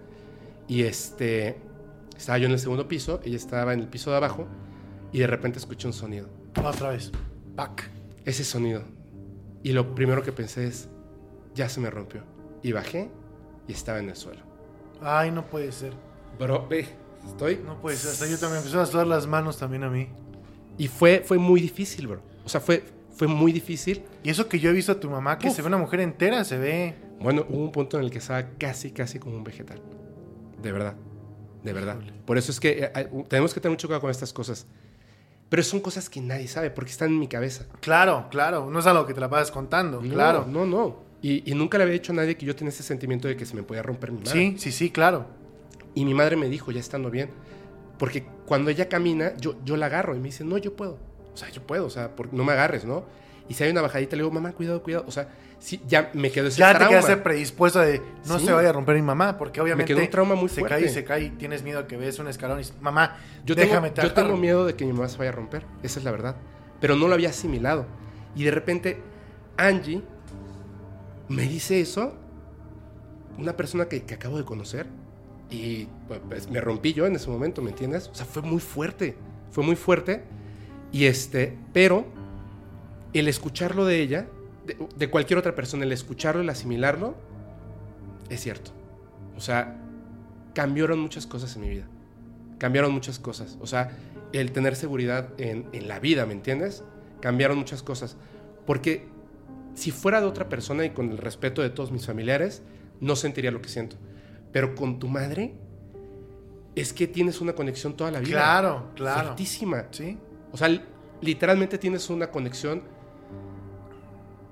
y 0.67 0.83
este, 0.83 1.55
estaba 2.17 2.37
yo 2.37 2.47
en 2.47 2.51
el 2.51 2.59
segundo 2.59 2.89
piso, 2.89 3.21
ella 3.23 3.37
estaba 3.37 3.71
en 3.71 3.79
el 3.79 3.87
piso 3.87 4.11
de 4.11 4.17
abajo, 4.17 4.45
y 5.13 5.19
de 5.19 5.27
repente 5.27 5.57
escuché 5.57 5.87
un 5.87 5.93
sonido. 5.93 6.27
Otra 6.61 6.89
vez. 6.89 7.13
Pac. 7.55 7.89
Ese 8.25 8.43
sonido. 8.43 8.83
Y 9.63 9.71
lo 9.71 9.95
primero 9.95 10.23
que 10.23 10.33
pensé 10.33 10.67
es, 10.67 10.89
ya 11.55 11.69
se 11.69 11.79
me 11.79 11.89
rompió. 11.89 12.23
Y 12.61 12.73
bajé 12.73 13.09
y 13.69 13.71
estaba 13.71 13.99
en 13.99 14.09
el 14.09 14.17
suelo. 14.17 14.41
Ay, 15.01 15.31
no 15.31 15.45
puede 15.45 15.71
ser. 15.71 15.93
Bro, 16.37 16.67
ve, 16.67 16.89
estoy... 17.25 17.61
No 17.65 17.79
puede 17.79 17.95
ser, 17.95 18.11
hasta 18.11 18.27
yo 18.27 18.37
también 18.37 18.57
empecé 18.57 18.77
a 18.77 18.85
sudar 18.85 19.07
las 19.07 19.27
manos 19.27 19.57
también 19.57 19.85
a 19.85 19.89
mí. 19.89 20.09
Y 20.77 20.87
fue, 20.87 21.23
fue 21.25 21.37
muy 21.37 21.59
difícil, 21.61 22.07
bro. 22.07 22.21
O 22.45 22.49
sea, 22.49 22.61
fue, 22.61 22.83
fue 23.15 23.27
muy 23.27 23.51
difícil. 23.51 24.03
Y 24.23 24.29
eso 24.29 24.47
que 24.47 24.59
yo 24.59 24.69
he 24.69 24.73
visto 24.73 24.91
a 24.91 24.99
tu 24.99 25.09
mamá, 25.09 25.37
que 25.37 25.47
Uf. 25.49 25.55
se 25.55 25.61
ve 25.61 25.67
una 25.67 25.77
mujer 25.77 25.99
entera, 25.99 26.43
se 26.43 26.57
ve... 26.57 26.95
Bueno, 27.19 27.45
hubo 27.49 27.63
un 27.63 27.71
punto 27.71 27.97
en 27.97 28.03
el 28.03 28.11
que 28.11 28.19
estaba 28.19 28.47
casi, 28.59 28.91
casi 28.91 29.17
como 29.17 29.35
un 29.35 29.43
vegetal. 29.43 29.81
De 30.61 30.71
verdad. 30.71 30.95
De 31.63 31.73
verdad. 31.73 31.97
Por 32.25 32.37
eso 32.37 32.51
es 32.51 32.59
que 32.59 32.91
eh, 32.93 33.09
tenemos 33.27 33.53
que 33.53 33.59
tener 33.59 33.71
mucho 33.71 33.87
cuidado 33.87 34.01
con 34.01 34.11
estas 34.11 34.31
cosas. 34.33 34.67
Pero 35.49 35.63
son 35.63 35.79
cosas 35.79 36.09
que 36.09 36.21
nadie 36.21 36.47
sabe 36.47 36.69
porque 36.69 36.91
están 36.91 37.09
en 37.09 37.19
mi 37.19 37.27
cabeza. 37.27 37.65
Claro, 37.79 38.27
claro, 38.29 38.69
no 38.69 38.79
es 38.79 38.85
algo 38.85 39.05
que 39.05 39.13
te 39.13 39.19
la 39.19 39.29
pasas 39.29 39.49
contando, 39.49 40.01
No, 40.01 40.13
claro. 40.13 40.45
No, 40.47 40.65
no. 40.65 41.07
Y, 41.21 41.49
y 41.49 41.55
nunca 41.55 41.77
le 41.77 41.85
había 41.85 41.93
dicho 41.93 42.11
a 42.11 42.15
nadie 42.15 42.37
que 42.37 42.45
yo 42.45 42.55
tenía 42.55 42.69
ese 42.69 42.83
sentimiento 42.83 43.27
de 43.27 43.35
que 43.35 43.45
se 43.45 43.55
me 43.55 43.63
podía 43.63 43.81
romper 43.81 44.11
mi 44.11 44.19
madre. 44.19 44.31
Sí, 44.31 44.55
sí, 44.57 44.71
sí, 44.71 44.91
claro. 44.91 45.25
Y 45.95 46.05
mi 46.05 46.13
madre 46.13 46.35
me 46.35 46.47
dijo, 46.47 46.71
ya 46.71 46.79
estando 46.79 47.09
bien, 47.09 47.31
porque 47.99 48.25
cuando 48.45 48.69
ella 48.69 48.87
camina, 48.89 49.33
yo, 49.37 49.55
yo 49.65 49.77
la 49.77 49.87
agarro 49.87 50.15
y 50.15 50.19
me 50.19 50.25
dice, 50.25 50.43
no, 50.43 50.57
yo 50.57 50.75
puedo. 50.75 50.97
O 51.33 51.37
sea, 51.37 51.49
yo 51.49 51.61
puedo, 51.61 51.85
o 51.85 51.89
sea, 51.89 52.15
por- 52.15 52.33
no 52.33 52.43
me 52.43 52.53
agarres, 52.53 52.85
¿no? 52.85 53.05
Y 53.49 53.53
si 53.53 53.63
hay 53.63 53.71
una 53.71 53.81
bajadita, 53.81 54.15
le 54.15 54.23
digo, 54.23 54.33
mamá, 54.33 54.51
cuidado, 54.51 54.83
cuidado. 54.83 55.05
O 55.07 55.11
sea, 55.11 55.29
sí, 55.59 55.81
ya 55.87 56.11
me 56.13 56.31
quedó 56.31 56.47
ese 56.47 56.59
Ya 56.59 56.73
te 56.73 56.79
trauma. 56.79 56.89
quedaste 56.89 57.17
predispuesto 57.17 57.79
de 57.79 58.01
no 58.27 58.39
Sí. 58.39 58.45
se 58.47 58.51
vaya 58.51 58.69
a 58.69 58.73
romper 58.73 58.95
mi 58.97 59.01
mamá, 59.03 59.37
porque 59.37 59.61
obviamente 59.61 59.93
quedó 59.93 60.03
un 60.03 60.09
trauma 60.09 60.35
muy 60.35 60.49
se 60.49 60.59
fuerte. 60.59 60.75
cae 60.77 60.85
y 60.85 60.89
se 60.89 61.03
cae 61.05 61.23
y 61.23 61.29
tienes 61.29 61.63
miedo 61.63 61.79
a 61.79 61.87
que 61.87 61.95
ves 61.95 62.19
un 62.19 62.27
escalón 62.27 62.57
y 62.57 62.61
dices, 62.63 62.75
mamá, 62.81 63.15
Yo 63.45 63.55
tengo, 63.55 63.69
déjame 63.69 63.91
te 63.91 64.01
yo 64.01 64.07
agarro". 64.09 64.23
tengo 64.27 64.37
miedo 64.37 64.65
de 64.65 64.75
que 64.75 64.85
mi 64.85 64.91
mamá 64.93 65.07
se 65.07 65.17
vaya 65.17 65.29
a 65.29 65.33
romper, 65.33 65.63
esa 65.83 65.99
es 65.99 66.03
la 66.05 66.11
verdad. 66.11 66.35
Pero 66.81 66.95
no 66.95 67.07
lo 67.07 67.13
había 67.13 67.29
asimilado. 67.29 67.85
Y 68.35 68.43
de 68.43 68.51
repente, 68.51 69.01
Angie 69.55 70.01
me 71.29 71.43
dice 71.43 71.79
eso, 71.79 72.13
una 73.37 73.55
persona 73.55 73.85
que, 73.87 74.03
que 74.03 74.13
acabo 74.15 74.37
de 74.37 74.43
conocer, 74.43 74.87
y 75.49 75.87
pues, 76.07 76.49
me 76.49 76.59
rompí 76.59 76.93
yo 76.93 77.05
en 77.05 77.15
ese 77.15 77.29
momento, 77.29 77.61
¿me 77.61 77.69
entiendes? 77.69 78.09
O 78.09 78.15
sea, 78.15 78.25
fue 78.25 78.41
muy 78.41 78.59
fuerte, 78.59 79.15
fue 79.51 79.63
muy 79.63 79.75
fuerte. 79.75 80.23
Y 80.91 81.05
este, 81.05 81.57
pero 81.73 82.05
el 83.13 83.27
escucharlo 83.27 83.85
de 83.85 84.01
ella, 84.01 84.27
de, 84.65 84.77
de 84.95 85.09
cualquier 85.09 85.39
otra 85.39 85.55
persona, 85.55 85.83
el 85.83 85.91
escucharlo, 85.91 86.41
el 86.41 86.49
asimilarlo, 86.49 87.15
es 88.29 88.41
cierto. 88.41 88.71
O 89.35 89.41
sea, 89.41 89.77
cambiaron 90.53 90.99
muchas 90.99 91.25
cosas 91.25 91.55
en 91.55 91.61
mi 91.61 91.69
vida. 91.69 91.87
Cambiaron 92.57 92.91
muchas 92.91 93.19
cosas. 93.19 93.57
O 93.61 93.67
sea, 93.67 93.91
el 94.33 94.51
tener 94.51 94.75
seguridad 94.75 95.29
en, 95.37 95.67
en 95.71 95.87
la 95.87 95.99
vida, 95.99 96.25
¿me 96.25 96.33
entiendes? 96.33 96.83
Cambiaron 97.21 97.57
muchas 97.57 97.83
cosas. 97.83 98.17
Porque 98.65 99.07
si 99.75 99.91
fuera 99.91 100.19
de 100.19 100.27
otra 100.27 100.49
persona 100.49 100.83
y 100.83 100.89
con 100.89 101.11
el 101.11 101.17
respeto 101.19 101.61
de 101.61 101.69
todos 101.69 101.91
mis 101.91 102.05
familiares, 102.05 102.63
no 102.99 103.15
sentiría 103.15 103.51
lo 103.51 103.61
que 103.61 103.69
siento. 103.69 103.95
Pero 104.57 104.73
con 104.73 104.97
tu 104.97 105.07
madre, 105.07 105.53
es 106.73 106.91
que 106.91 107.05
tienes 107.05 107.41
una 107.41 107.53
conexión 107.53 107.95
toda 107.95 108.09
la 108.09 108.19
vida. 108.19 108.31
Claro, 108.31 108.87
claro. 108.95 109.21
Fuertísima. 109.27 109.85
Sí, 109.91 110.17
O 110.51 110.57
sea, 110.57 110.67
li- 110.67 110.81
literalmente 111.21 111.77
tienes 111.77 112.09
una 112.09 112.31
conexión 112.31 112.81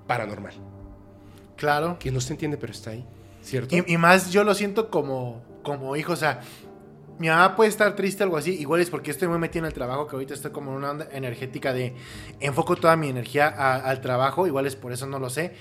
paranormal. 0.06 0.54
claro. 1.56 1.98
Que 2.00 2.12
no 2.12 2.20
se 2.22 2.34
entiende, 2.34 2.56
pero 2.58 2.72
está 2.72 2.92
ahí. 2.92 3.04
¿Cierto? 3.42 3.76
Y, 3.76 3.84
y 3.94 3.98
más 3.98 4.30
yo 4.32 4.44
lo 4.44 4.54
siento 4.54 4.92
como, 4.92 5.42
como 5.64 5.96
hijo, 5.96 6.14
o 6.14 6.16
sea, 6.16 6.42
mi 7.18 7.28
mamá 7.30 7.56
puede 7.56 7.70
estar 7.72 7.96
triste 7.96 8.22
o 8.24 8.26
algo 8.26 8.38
así, 8.38 8.54
igual 8.60 8.82
es 8.82 8.92
porque 8.92 9.10
estoy 9.10 9.28
muy 9.28 9.40
metido 9.40 9.66
en 9.66 9.68
el 9.68 9.74
trabajo, 9.74 10.06
que 10.06 10.16
ahorita 10.16 10.34
estoy 10.36 10.52
como 10.52 10.70
en 10.72 10.78
una 10.78 10.92
onda 10.92 11.08
energética 11.12 11.74
de 11.74 11.96
enfoco 12.40 12.76
toda 12.76 12.96
mi 12.96 13.08
energía 13.10 13.48
a- 13.48 13.78
al 13.90 14.02
trabajo, 14.02 14.46
igual 14.46 14.68
es 14.68 14.76
por 14.76 14.92
eso 14.92 15.08
no 15.08 15.18
lo 15.18 15.30
sé, 15.32 15.54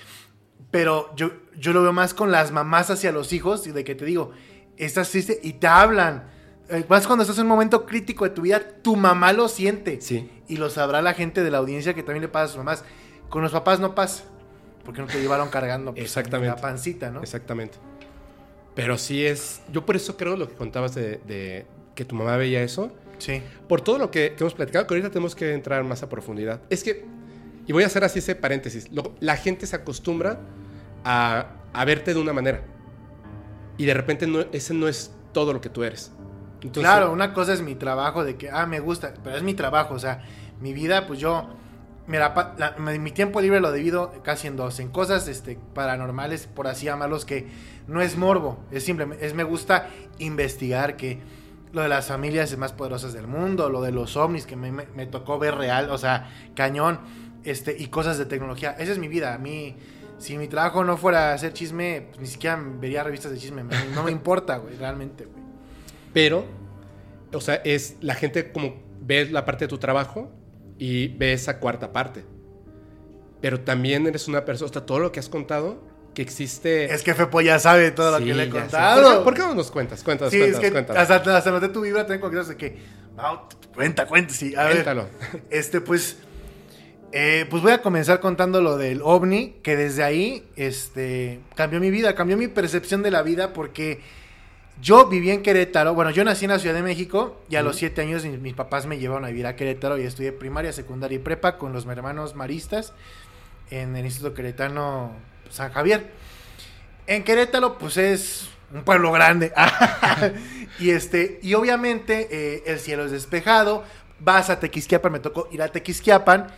pero 0.75 1.15
yo, 1.15 1.31
yo 1.57 1.73
lo 1.73 1.83
veo 1.85 1.93
más 1.93 2.15
con 2.15 2.33
las 2.33 2.51
mamás 2.51 2.91
hacia 2.91 3.13
los 3.13 3.33
hijos, 3.33 3.65
y 3.69 3.71
de 3.71 3.85
que 3.85 3.95
te 3.95 4.05
digo, 4.05 4.33
estás 4.77 5.09
triste 5.09 5.39
y 5.41 5.53
te 5.53 5.69
hablan. 5.69 6.25
Eh, 6.69 6.85
Más 6.89 7.07
cuando 7.07 7.23
estás 7.23 7.39
en 7.39 7.43
un 7.45 7.51
momento 7.51 7.87
crítico 7.87 8.25
de 8.25 8.31
tu 8.31 8.43
vida, 8.43 8.61
tu 8.83 8.97
mamá 8.97 9.33
lo 9.33 9.47
siente. 9.47 10.01
Sí. 10.01 10.29
Y 10.49 10.57
lo 10.57 10.71
sabrá 10.71 11.01
la 11.01 11.15
gente 11.15 11.45
de 11.45 11.51
la 11.53 11.59
audiencia 11.59 11.95
que 11.95 12.03
también 12.03 12.23
le 12.23 12.29
pasa 12.29 12.45
a 12.47 12.49
sus 12.49 12.57
mamás. 12.57 12.83
Con 13.29 13.43
los 13.43 13.53
papás 13.53 13.79
no 13.79 13.95
pasa. 13.95 14.25
Porque 14.85 15.01
no 15.01 15.07
te 15.07 15.21
llevaron 15.21 15.49
cargando 15.49 15.93
pues, 15.93 16.07
Exactamente. 16.07 16.57
la 16.57 16.61
pancita, 16.61 17.11
¿no? 17.13 17.21
Exactamente. 17.21 17.79
Pero 18.75 18.99
sí 18.99 19.25
es. 19.25 19.61
Yo 19.73 19.87
por 19.87 19.95
eso 19.95 20.17
creo 20.17 20.37
lo 20.37 20.49
que 20.49 20.55
contabas 20.55 20.97
de, 20.97 21.21
de 21.27 21.67
que 21.95 22.05
tu 22.05 22.17
mamá 22.17 22.37
veía 22.37 22.65
eso. 22.65 22.91
Sí. 23.19 23.41
Por 23.69 23.81
todo 23.81 23.99
lo 23.99 24.11
que, 24.11 24.35
que 24.37 24.43
hemos 24.43 24.55
platicado, 24.55 24.89
que 24.89 24.95
ahorita 24.95 25.11
tenemos 25.11 25.37
que 25.37 25.53
entrar 25.55 25.85
más 25.85 26.03
a 26.03 26.09
profundidad. 26.09 26.61
Es 26.69 26.83
que. 26.83 27.05
Y 27.69 27.73
voy 27.73 27.85
a 27.85 27.87
hacer 27.87 28.03
así 28.03 28.19
ese 28.19 28.35
paréntesis. 28.35 28.91
lo- 28.91 29.15
la 29.21 29.37
gente 29.37 29.67
se 29.69 29.77
acostumbra 29.77 30.41
a, 31.05 31.47
a 31.73 31.85
verte 31.85 32.15
de 32.15 32.21
una 32.21 32.33
manera. 32.33 32.63
Y 33.77 33.85
de 33.87 33.95
repente 33.95 34.27
no, 34.27 34.41
ese 34.53 34.75
no 34.75 34.89
es 34.89 35.13
todo 35.33 35.53
lo 35.53 35.61
que 35.61 35.69
tú 35.69 35.83
eres. 35.85 36.13
Claro, 36.81 37.13
una 37.13 37.35
cosa 37.35 37.53
es 37.53 37.61
mi 37.63 37.75
trabajo 37.75 38.25
de 38.25 38.37
que, 38.37 38.51
ah, 38.51 38.67
me 38.67 38.81
gusta, 38.81 39.13
pero 39.23 39.37
es 39.37 39.43
mi 39.43 39.55
trabajo, 39.55 39.95
o 39.95 39.99
sea, 39.99 40.23
mi 40.61 40.73
vida, 40.73 41.07
pues 41.07 41.19
yo, 41.19 41.49
la- 42.57 42.77
mi 42.79 43.11
tiempo 43.11 43.41
libre 43.41 43.61
lo 43.61 43.73
divido 43.73 44.13
casi 44.23 44.47
en 44.47 44.57
dos, 44.57 44.79
en 44.81 44.89
cosas 44.89 45.27
este, 45.29 45.59
paranormales, 45.75 46.47
por 46.47 46.67
así 46.69 46.87
llamarlos, 46.87 47.25
que 47.25 47.49
no 47.87 48.01
es 48.01 48.17
morbo, 48.17 48.59
es 48.71 48.85
simplemente, 48.85 49.27
es 49.27 49.35
me 49.35 49.43
gusta 49.45 49.89
investigar 50.19 50.97
que 50.97 51.21
lo 51.73 51.83
de 51.83 51.89
las 51.89 52.07
familias 52.07 52.57
más 52.57 52.73
poderosas 52.73 53.13
del 53.13 53.27
mundo, 53.27 53.69
lo 53.69 53.83
de 53.83 53.91
los 53.91 54.17
ovnis 54.17 54.47
que 54.47 54.55
me, 54.57 54.71
me- 54.71 54.87
me 54.95 55.07
tocó 55.07 55.39
ver 55.39 55.57
real, 55.57 55.91
o 55.91 55.99
sea, 55.99 56.31
cañón, 56.55 57.01
este, 57.43 57.77
y 57.79 57.89
cosas 57.89 58.17
de 58.17 58.25
tecnología, 58.27 58.71
esa 58.79 58.93
es 58.93 58.99
mi 58.99 59.09
vida, 59.09 59.35
a 59.35 59.39
mí... 59.39 59.77
Si 60.25 60.39
mi 60.39 60.49
trabajo 60.49 60.83
no 60.85 60.97
fuera 60.97 61.35
hacer 61.35 61.53
chisme, 61.53 62.07
pues 62.09 62.19
ni 62.21 62.27
siquiera 62.27 62.59
vería 62.81 63.05
revistas 63.05 63.31
de 63.33 63.37
chisme. 63.39 63.63
me- 63.63 63.75
No 63.95 64.03
me 64.03 64.11
importa, 64.11 64.57
güey, 64.57 64.75
realmente, 64.77 65.27
güey. 65.27 65.43
Pero, 66.15 66.47
o 67.33 67.41
sea, 67.43 67.57
es 67.57 67.97
la 68.01 68.15
gente 68.15 68.51
como 68.51 68.75
ve 69.03 69.27
la 69.27 69.45
parte 69.45 69.67
de 69.67 69.69
tu 69.69 69.77
trabajo 69.77 70.31
y 70.79 71.09
ve 71.09 71.35
esa 71.35 71.59
cuarta 71.61 71.93
parte. 71.93 72.25
Pero 73.43 73.61
también 73.61 74.07
eres 74.07 74.27
una 74.27 74.45
persona, 74.47 74.71
o 74.71 74.73
sea, 74.73 74.87
todo 74.87 74.99
lo 75.01 75.13
que 75.13 75.21
has 75.21 75.29
contado, 75.29 75.83
que 76.15 76.23
existe... 76.23 76.87
Es 76.95 77.03
que 77.03 77.13
Fepo 77.15 77.43
ya 77.43 77.59
sabe 77.59 77.91
todo 77.91 78.17
Sí, 78.17 78.21
lo 78.25 78.27
que 78.27 78.35
le 78.35 78.43
he 78.45 78.49
contado. 78.49 79.25
¿Por 79.25 79.35
qué, 79.35 79.41
no 79.41 79.55
nos 79.55 79.71
cuentas? 79.71 80.03
Cuéntanos, 80.03 80.33
sí, 80.33 80.39
cuéntanos, 80.39 80.65
es 80.65 80.71
que 80.71 80.97
hasta, 81.15 81.37
hasta 81.37 81.51
noté 81.51 81.69
tu 81.69 81.83
vibra 81.83 82.07
también 82.07 82.21
cosas 82.31 82.49
de 82.49 82.57
que. 82.57 82.79
"Mau, 83.15 83.41
cuenta, 83.75 84.07
cuenta, 84.07 84.33
sí. 84.33 84.55
A 84.57 84.65
ver. 84.65 84.73
Cuéntalo. 84.77 85.09
Este, 85.51 85.83
pues. 85.83 86.17
Eh, 87.17 87.47
pues 87.49 87.63
voy 87.63 87.71
a 87.71 87.81
comenzar 87.81 88.19
contando 88.19 88.61
lo 88.61 88.77
del 88.77 89.01
ovni, 89.01 89.55
que 89.63 89.77
desde 89.77 90.03
ahí 90.03 90.45
este, 90.57 91.39
cambió 91.55 91.79
mi 91.79 91.93
vida, 91.93 92.17
cambió 92.17 92.37
mi 92.37 92.49
percepción 92.49 93.05
de 93.05 93.13
la 93.13 93.23
vida 93.23 93.53
porque 93.53 94.01
yo 94.81 95.07
viví 95.07 95.31
en 95.31 95.41
Querétaro, 95.45 95.95
bueno, 95.95 96.11
yo 96.11 96.25
nací 96.25 96.47
en 96.47 96.51
la 96.51 96.59
Ciudad 96.59 96.75
de 96.75 96.83
México 96.83 97.41
y 97.49 97.55
a 97.55 97.63
los 97.63 97.77
siete 97.77 98.01
años 98.01 98.25
mis, 98.25 98.41
mis 98.41 98.55
papás 98.55 98.87
me 98.87 98.99
llevaron 98.99 99.25
a 99.25 99.29
vivir 99.29 99.47
a 99.47 99.55
Querétaro 99.55 99.97
y 99.97 100.03
estudié 100.03 100.33
primaria, 100.33 100.73
secundaria 100.73 101.15
y 101.15 101.21
prepa 101.21 101.57
con 101.57 101.73
los 101.73 101.87
hermanos 101.87 102.35
maristas 102.35 102.93
en 103.71 103.95
el 103.95 104.07
Instituto 104.07 104.35
Queretano 104.35 105.13
San 105.51 105.73
Javier. 105.73 106.11
En 107.07 107.23
Querétaro, 107.23 107.79
pues 107.79 107.97
es 107.97 108.49
un 108.73 108.83
pueblo 108.83 109.13
grande. 109.13 109.53
y 110.81 110.91
este, 110.91 111.39
y 111.45 111.55
obviamente 111.55 112.27
eh, 112.33 112.65
el 112.67 112.81
cielo 112.81 113.05
es 113.05 113.13
despejado. 113.13 113.85
Vas 114.19 114.51
a 114.51 114.59
Tequisquiapan, 114.59 115.13
me 115.13 115.21
tocó 115.21 115.49
ir 115.53 115.63
a 115.63 115.69
Tequisquiapan 115.69 116.49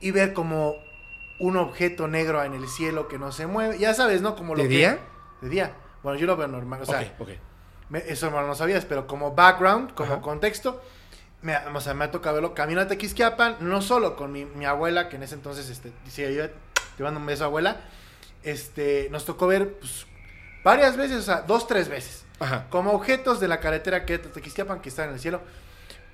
y 0.00 0.10
ver 0.10 0.32
como 0.32 0.76
un 1.38 1.56
objeto 1.56 2.08
negro 2.08 2.42
en 2.44 2.54
el 2.54 2.68
cielo 2.68 3.08
que 3.08 3.18
no 3.18 3.32
se 3.32 3.46
mueve. 3.46 3.78
Ya 3.78 3.92
sabes, 3.94 4.22
¿no? 4.22 4.36
Como 4.36 4.54
lo 4.54 4.62
¿De 4.62 4.68
que- 4.68 4.76
día? 4.76 4.98
De 5.40 5.48
día. 5.48 5.74
Bueno, 6.02 6.18
yo 6.18 6.26
lo 6.26 6.36
veo 6.36 6.48
normal. 6.48 6.80
O 6.82 6.86
sea, 6.86 7.14
me- 7.88 7.98
eso 8.10 8.30
no 8.30 8.40
lo 8.42 8.54
sabías, 8.54 8.84
pero 8.84 9.06
como 9.06 9.34
background, 9.34 9.92
como 9.94 10.14
Ajá. 10.14 10.22
contexto, 10.22 10.82
me, 11.42 11.56
o 11.56 11.80
sea, 11.80 11.94
me 11.94 12.04
ha 12.06 12.10
tocado 12.10 12.34
verlo. 12.36 12.54
Camino 12.54 12.80
a 12.80 12.88
Tequisquiapan, 12.88 13.56
no 13.60 13.82
solo 13.82 14.16
con 14.16 14.32
mi, 14.32 14.44
mi 14.44 14.64
abuela, 14.64 15.08
que 15.08 15.16
en 15.16 15.22
ese 15.24 15.34
entonces, 15.34 15.68
este, 15.68 15.92
decía 16.04 16.30
yo, 16.30 16.48
te 16.96 17.02
mando 17.02 17.20
un 17.20 17.26
beso, 17.26 17.44
abuela. 17.44 17.80
Este, 18.42 19.08
nos 19.10 19.24
tocó 19.24 19.46
ver, 19.46 19.74
pues, 19.78 20.06
varias 20.64 20.96
veces, 20.96 21.18
o 21.18 21.22
sea, 21.22 21.42
dos, 21.42 21.66
tres 21.66 21.88
veces. 21.88 22.24
Ajá. 22.38 22.66
Como 22.70 22.92
objetos 22.92 23.40
de 23.40 23.48
la 23.48 23.60
carretera 23.60 24.04
que 24.06 24.18
Tequisquiapan 24.18 24.80
que 24.80 24.88
están 24.88 25.08
en 25.08 25.14
el 25.14 25.20
cielo. 25.20 25.40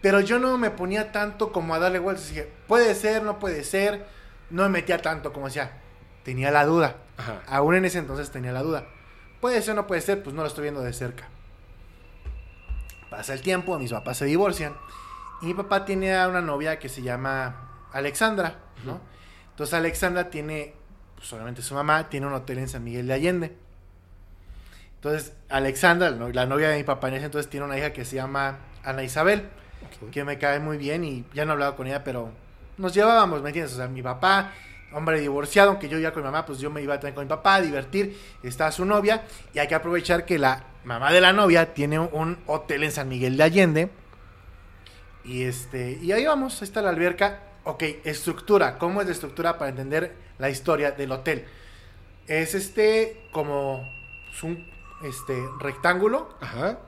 Pero 0.03 0.21
yo 0.21 0.39
no 0.39 0.59
me 0.59 0.71
ponía 0.71 1.13
tanto 1.13 1.53
como 1.53 1.75
a 1.75 1.79
darle 1.79 2.01
vueltas. 2.01 2.29
Dije, 2.29 2.53
puede 2.67 2.95
ser, 2.95 3.23
no 3.23 3.39
puede 3.39 3.65
ser. 3.65 4.05
No 4.51 4.65
me 4.65 4.69
metía 4.69 5.01
tanto 5.01 5.33
como 5.33 5.47
decía. 5.47 5.81
Tenía 6.25 6.51
la 6.51 6.67
duda. 6.67 6.97
Ajá. 7.17 7.43
Aún 7.47 7.77
en 7.77 7.85
ese 7.85 7.99
entonces 7.99 8.31
tenía 8.31 8.53
la 8.53 8.63
duda. 8.63 8.85
Puede 9.41 9.63
ser, 9.63 9.75
no 9.75 9.87
puede 9.87 10.01
ser, 10.01 10.23
pues 10.23 10.35
no 10.35 10.43
lo 10.43 10.49
estoy 10.49 10.63
viendo 10.63 10.83
de 10.83 10.93
cerca. 10.93 11.29
Pasa 13.11 13.33
el 13.33 13.43
tiempo, 13.43 13.79
mis 13.79 13.93
papás 13.93 14.19
se 14.19 14.25
divorcian. 14.25 14.77
Y 15.41 15.47
mi 15.47 15.55
papá 15.55 15.85
tiene 15.85 16.15
a 16.15 16.29
una 16.29 16.41
novia 16.41 16.79
que 16.79 16.89
se 16.89 17.03
llama 17.03 17.89
Alexandra. 17.93 18.57
Entonces 19.51 19.75
Alexandra 19.75 20.31
tiene 20.31 20.75
pues 21.15 21.29
solamente 21.29 21.63
su 21.63 21.75
mamá, 21.75 22.09
tiene 22.09 22.27
un 22.27 22.33
hotel 22.33 22.59
en 22.59 22.69
San 22.69 22.83
Miguel 22.83 23.07
de 23.07 23.15
Allende. 23.15 23.57
Entonces, 24.97 25.35
Alexandra, 25.49 26.11
la 26.11 26.47
novia 26.47 26.69
de 26.69 26.77
mi 26.77 26.85
papá 26.85 27.09
en 27.09 27.15
ese 27.15 27.27
entonces, 27.27 27.51
tiene 27.51 27.67
una 27.67 27.77
hija 27.77 27.93
que 27.93 28.05
se 28.05 28.17
llama 28.17 28.59
Ana 28.85 29.03
Isabel, 29.03 29.49
que 30.11 30.25
me 30.25 30.39
cae 30.39 30.59
muy 30.61 30.77
bien 30.77 31.05
y 31.05 31.25
ya 31.35 31.45
no 31.45 31.53
he 31.53 31.55
hablado 31.55 31.77
con 31.77 31.87
ella, 31.87 32.05
pero 32.05 32.31
nos 32.79 32.95
llevábamos, 32.95 33.43
¿me 33.43 33.51
entiendes? 33.51 33.75
O 33.75 33.77
sea, 33.77 33.89
mi 33.89 34.03
papá, 34.03 34.53
hombre 34.93 35.21
divorciado, 35.21 35.71
aunque 35.71 35.89
yo 35.89 35.99
ya 35.99 36.13
con 36.13 36.23
mi 36.23 36.27
mamá, 36.27 36.45
pues 36.45 36.59
yo 36.59 36.71
me 36.71 36.83
iba 36.83 36.95
a 36.95 37.01
tener 37.01 37.15
con 37.15 37.25
mi 37.25 37.29
papá 37.29 37.57
a 37.57 37.61
divertir, 37.61 38.19
está 38.43 38.71
su 38.73 38.85
novia, 38.85 39.23
y 39.55 39.59
hay 39.59 39.69
que 39.69 39.75
aprovechar 39.75 40.25
que 40.25 40.39
la 40.39 40.65
mamá 40.85 41.13
de 41.13 41.21
la 41.21 41.33
novia 41.33 41.75
tiene 41.75 41.99
un, 41.99 42.39
hotel 42.47 42.85
en 42.85 42.93
San 42.93 43.09
Miguel 43.09 43.37
de 43.37 43.43
Allende, 43.43 43.91
y 45.25 45.45
este, 45.45 45.99
y 46.03 46.13
ahí 46.13 46.27
vamos, 46.27 46.61
ahí 46.61 46.67
está 46.67 46.83
la 46.83 46.91
alberca. 46.91 47.45
Ok, 47.65 47.85
estructura, 48.05 48.77
¿cómo 48.77 49.01
es 49.01 49.07
la 49.07 49.13
estructura 49.13 49.57
para 49.57 49.71
entender 49.71 50.17
la 50.39 50.51
historia 50.51 50.91
del 50.91 51.13
hotel? 51.13 51.45
Es 52.27 52.57
este 52.57 53.29
como 53.31 53.89
pues, 54.27 54.43
un 54.43 54.67
este 55.05 55.41
rectángulo 55.61 56.37
Ajá. 56.41 56.79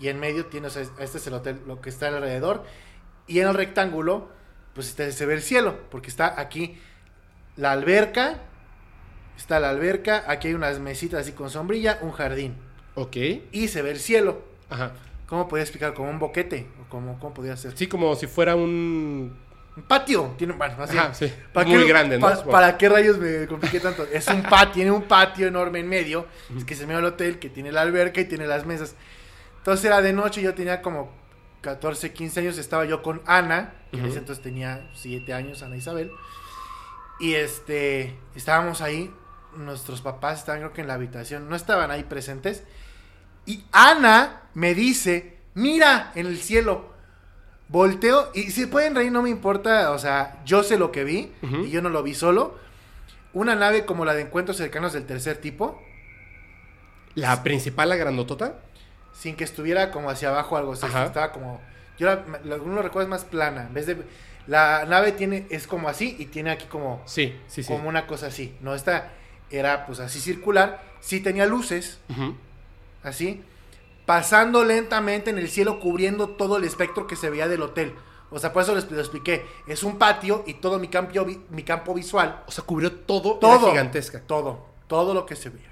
Y 0.00 0.08
en 0.08 0.18
medio 0.18 0.46
tiene, 0.46 0.68
o 0.68 0.70
sea, 0.70 0.82
este 0.98 1.18
es 1.18 1.26
el 1.26 1.34
hotel, 1.34 1.60
lo 1.66 1.80
que 1.80 1.90
está 1.90 2.08
alrededor. 2.08 2.64
Y 3.26 3.40
en 3.40 3.48
el 3.48 3.54
rectángulo, 3.54 4.28
pues 4.74 4.88
este, 4.88 5.12
se 5.12 5.26
ve 5.26 5.34
el 5.34 5.42
cielo, 5.42 5.76
porque 5.90 6.08
está 6.10 6.40
aquí 6.40 6.78
la 7.56 7.72
alberca, 7.72 8.38
está 9.36 9.60
la 9.60 9.70
alberca, 9.70 10.24
aquí 10.26 10.48
hay 10.48 10.54
unas 10.54 10.78
mesitas 10.80 11.20
así 11.20 11.32
con 11.32 11.50
sombrilla, 11.50 11.98
un 12.02 12.12
jardín. 12.12 12.56
Ok. 12.94 13.16
Y 13.52 13.68
se 13.68 13.82
ve 13.82 13.90
el 13.92 13.98
cielo. 14.00 14.42
Ajá. 14.68 14.92
¿Cómo 15.26 15.46
podría 15.48 15.62
explicar? 15.62 15.94
Como 15.94 16.10
un 16.10 16.18
boquete, 16.18 16.66
o 16.84 16.88
como, 16.88 17.18
¿cómo 17.20 17.32
podría 17.34 17.56
ser? 17.56 17.76
Sí, 17.76 17.86
como 17.86 18.14
si 18.16 18.26
fuera 18.26 18.56
un. 18.56 19.38
Un 19.76 19.84
patio, 19.84 20.34
tiene, 20.36 20.54
bueno, 20.54 20.74
así. 20.82 20.98
Ajá, 20.98 21.14
sí. 21.14 21.32
¿Para 21.52 21.68
Muy 21.68 21.78
qué- 21.82 21.88
grande, 21.88 22.18
¿no? 22.18 22.26
pa-. 22.26 22.44
¿Para 22.44 22.76
qué 22.76 22.88
rayos 22.88 23.18
me 23.18 23.46
compliqué 23.46 23.78
tanto? 23.78 24.04
Es 24.12 24.26
un 24.26 24.42
patio, 24.42 24.72
tiene 24.74 24.90
un 24.90 25.02
patio 25.04 25.46
enorme 25.46 25.78
en 25.78 25.88
medio, 25.88 26.26
es 26.58 26.64
que 26.64 26.74
se 26.74 26.86
me 26.88 26.94
va 26.94 26.98
el 26.98 27.04
hotel, 27.06 27.38
que 27.38 27.48
tiene 27.48 27.70
la 27.70 27.82
alberca 27.82 28.20
y 28.20 28.24
tiene 28.24 28.48
las 28.48 28.66
mesas. 28.66 28.96
Entonces 29.60 29.84
era 29.84 30.00
de 30.00 30.12
noche, 30.12 30.40
yo 30.40 30.54
tenía 30.54 30.80
como 30.80 31.12
14, 31.60 32.12
15 32.12 32.40
años, 32.40 32.58
estaba 32.58 32.86
yo 32.86 33.02
con 33.02 33.20
Ana, 33.26 33.74
que 33.90 33.98
en 33.98 34.06
ese 34.06 34.18
entonces 34.18 34.42
tenía 34.42 34.90
7 34.94 35.34
años, 35.34 35.62
Ana 35.62 35.76
Isabel. 35.76 36.10
Y 37.18 37.34
este, 37.34 38.18
estábamos 38.34 38.80
ahí, 38.80 39.12
nuestros 39.54 40.00
papás 40.00 40.38
estaban 40.38 40.60
creo 40.60 40.72
que 40.72 40.80
en 40.80 40.88
la 40.88 40.94
habitación, 40.94 41.48
no 41.48 41.56
estaban 41.56 41.90
ahí 41.90 42.04
presentes. 42.04 42.64
Y 43.44 43.64
Ana 43.72 44.42
me 44.54 44.74
dice, 44.74 45.36
mira 45.54 46.12
en 46.14 46.26
el 46.26 46.38
cielo. 46.38 46.88
Volteo 47.68 48.30
y 48.34 48.50
si 48.50 48.66
pueden 48.66 48.96
reír 48.96 49.12
no 49.12 49.22
me 49.22 49.30
importa, 49.30 49.92
o 49.92 49.98
sea, 49.98 50.42
yo 50.44 50.64
sé 50.64 50.76
lo 50.76 50.90
que 50.90 51.04
vi 51.04 51.32
y 51.42 51.70
yo 51.70 51.82
no 51.82 51.88
lo 51.88 52.02
vi 52.02 52.14
solo. 52.14 52.58
Una 53.32 53.54
nave 53.54 53.84
como 53.84 54.04
la 54.04 54.14
de 54.14 54.22
encuentros 54.22 54.56
cercanos 54.56 54.92
del 54.92 55.06
tercer 55.06 55.36
tipo, 55.36 55.80
La 57.14 57.42
principal, 57.42 57.88
la 57.88 57.96
grandotota. 57.96 58.54
Sin 59.20 59.36
que 59.36 59.44
estuviera 59.44 59.90
como 59.90 60.08
hacia 60.08 60.30
abajo 60.30 60.56
algo, 60.56 60.70
o 60.72 60.76
sea, 60.76 60.88
Ajá. 60.88 61.04
estaba 61.04 61.30
como 61.32 61.60
yo 61.98 62.06
la, 62.06 62.24
la- 62.44 62.56
uno 62.56 62.80
recuerda 62.80 63.04
es 63.04 63.10
más 63.10 63.24
plana, 63.24 63.64
en 63.66 63.74
vez 63.74 63.84
de 63.86 63.98
la 64.46 64.86
nave 64.86 65.12
tiene 65.12 65.46
es 65.50 65.66
como 65.66 65.88
así 65.90 66.16
y 66.18 66.24
tiene 66.26 66.50
aquí 66.50 66.64
como 66.66 67.02
Sí, 67.04 67.38
sí, 67.46 67.62
sí. 67.62 67.70
como 67.70 67.86
una 67.88 68.06
cosa 68.06 68.28
así. 68.28 68.56
No 68.62 68.74
esta 68.74 69.10
era 69.50 69.84
pues 69.84 70.00
así 70.00 70.18
circular, 70.20 70.80
sí 71.00 71.20
tenía 71.20 71.44
luces, 71.44 71.98
así, 73.02 73.42
pasando 74.06 74.64
lentamente 74.64 75.28
en 75.30 75.38
el 75.38 75.48
cielo, 75.50 75.78
cubriendo 75.80 76.30
todo 76.30 76.56
el 76.56 76.64
espectro 76.64 77.06
que 77.06 77.16
se 77.16 77.28
veía 77.30 77.46
del 77.48 77.62
hotel. 77.62 77.94
O 78.30 78.38
sea, 78.38 78.52
por 78.52 78.62
eso 78.62 78.74
les 78.74 78.90
lo 78.90 79.00
expliqué. 79.00 79.44
Es 79.66 79.82
un 79.82 79.98
patio 79.98 80.44
y 80.46 80.54
todo 80.54 80.78
mi 80.78 80.88
campo, 80.88 81.12
mi 81.50 81.62
campo 81.64 81.92
visual, 81.94 82.42
O 82.46 82.50
sea, 82.50 82.64
cubrió 82.64 82.92
todo. 82.92 83.34
todo, 83.34 83.58
Era 83.64 83.70
gigantesca. 83.72 84.20
todo, 84.20 84.66
todo 84.86 85.14
lo 85.14 85.26
que 85.26 85.36
se 85.36 85.50
veía. 85.50 85.70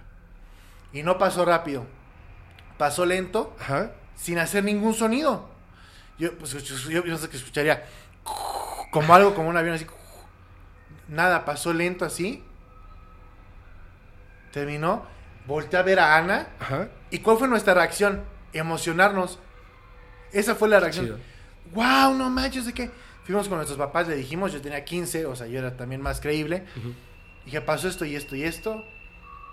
Y 0.92 1.02
no 1.02 1.18
pasó 1.18 1.44
rápido, 1.44 1.84
pasó 2.78 3.04
lento, 3.04 3.54
Ajá. 3.60 3.92
sin 4.16 4.38
hacer 4.38 4.64
ningún 4.64 4.94
sonido. 4.94 5.48
Yo, 6.18 6.36
pues, 6.38 6.52
yo, 6.52 7.04
yo- 7.04 7.18
sé 7.18 7.28
qué 7.28 7.36
escucharía, 7.36 7.84
como 8.90 9.14
algo, 9.14 9.34
como 9.34 9.48
un 9.48 9.56
avión 9.56 9.74
así. 9.74 9.86
Nada, 11.08 11.44
pasó 11.44 11.72
lento 11.72 12.04
así. 12.04 12.42
Terminó, 14.52 15.04
volteé 15.46 15.78
a 15.78 15.82
ver 15.82 16.00
a 16.00 16.16
Ana. 16.16 16.48
Ajá. 16.60 16.88
¿Y 17.10 17.18
cuál 17.20 17.38
fue 17.38 17.48
nuestra 17.48 17.74
reacción? 17.74 18.24
Emocionarnos. 18.52 19.38
Esa 20.32 20.54
fue 20.54 20.68
la 20.68 20.80
reacción. 20.80 21.06
Chido. 21.06 21.18
¡Wow! 21.74 22.14
No 22.14 22.30
manches, 22.30 22.66
¿de 22.66 22.72
qué? 22.72 22.90
Fuimos 23.24 23.46
con 23.48 23.58
nuestros 23.58 23.78
papás, 23.78 24.08
le 24.08 24.16
dijimos, 24.16 24.52
yo 24.52 24.60
tenía 24.62 24.84
15, 24.84 25.26
o 25.26 25.36
sea, 25.36 25.46
yo 25.46 25.58
era 25.58 25.76
también 25.76 26.00
más 26.00 26.20
creíble. 26.20 26.64
Dije, 27.44 27.60
pasó 27.60 27.88
esto 27.88 28.04
y 28.06 28.16
esto 28.16 28.34
y 28.36 28.44
esto. 28.44 28.84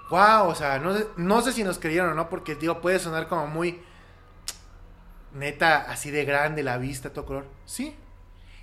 ¡Wow! 0.09 0.47
O 0.49 0.55
sea, 0.55 0.79
no, 0.79 0.95
sé- 0.95 1.07
no 1.17 1.41
sé 1.41 1.51
si 1.51 1.63
nos 1.63 1.79
creyeron 1.79 2.11
o 2.11 2.13
no, 2.15 2.29
porque, 2.29 2.55
digo, 2.55 2.79
puede 2.81 2.99
sonar 2.99 3.27
como 3.27 3.47
muy. 3.47 3.79
Neta, 5.33 5.81
así 5.91 6.11
de 6.11 6.23
grande 6.23 6.63
la 6.63 6.77
vista, 6.77 7.11
todo 7.11 7.25
color. 7.25 7.45
Sí. 7.65 7.93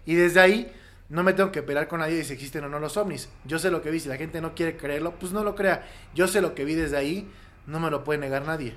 Y 0.06 0.14
desde 0.14 0.40
ahí, 0.40 0.72
no 1.10 1.22
me 1.22 1.34
tengo 1.34 1.52
que 1.52 1.62
pelear 1.62 1.86
con 1.86 2.00
nadie 2.00 2.16
de 2.16 2.24
si 2.24 2.32
existen 2.32 2.64
o 2.64 2.68
no 2.68 2.78
los 2.78 2.96
ovnis. 2.96 3.28
Yo 3.44 3.58
sé 3.58 3.70
lo 3.70 3.82
que 3.82 3.90
vi, 3.90 4.00
si 4.00 4.08
la 4.08 4.16
gente 4.16 4.40
no 4.40 4.54
quiere 4.54 4.76
creerlo, 4.76 5.12
pues 5.18 5.32
no 5.32 5.44
lo 5.44 5.54
crea. 5.54 5.86
Yo 6.14 6.26
sé 6.28 6.40
lo 6.40 6.54
que 6.54 6.64
vi 6.64 6.74
desde 6.74 6.96
ahí, 6.96 7.30
no 7.66 7.78
me 7.78 7.90
lo 7.90 8.04
puede 8.04 8.18
negar 8.20 8.46
nadie. 8.46 8.74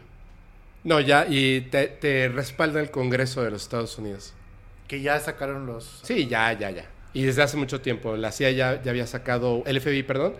No, 0.83 0.99
ya, 0.99 1.25
y 1.27 1.61
te, 1.61 1.87
te 1.87 2.27
respalda 2.27 2.79
el 2.81 2.91
Congreso 2.91 3.41
de 3.43 3.51
los 3.51 3.61
Estados 3.63 3.97
Unidos. 3.97 4.33
Que 4.87 5.01
ya 5.01 5.19
sacaron 5.19 5.65
los. 5.65 6.01
Sí, 6.03 6.27
ya, 6.27 6.51
ya, 6.53 6.69
ya. 6.71 6.85
Y 7.13 7.23
desde 7.23 7.41
hace 7.43 7.55
mucho 7.57 7.79
tiempo. 7.81 8.17
La 8.17 8.31
CIA 8.31 8.51
ya, 8.51 8.81
ya 8.83 8.91
había 8.91 9.07
sacado, 9.07 9.63
el 9.65 9.79
FBI, 9.81 10.03
perdón, 10.03 10.35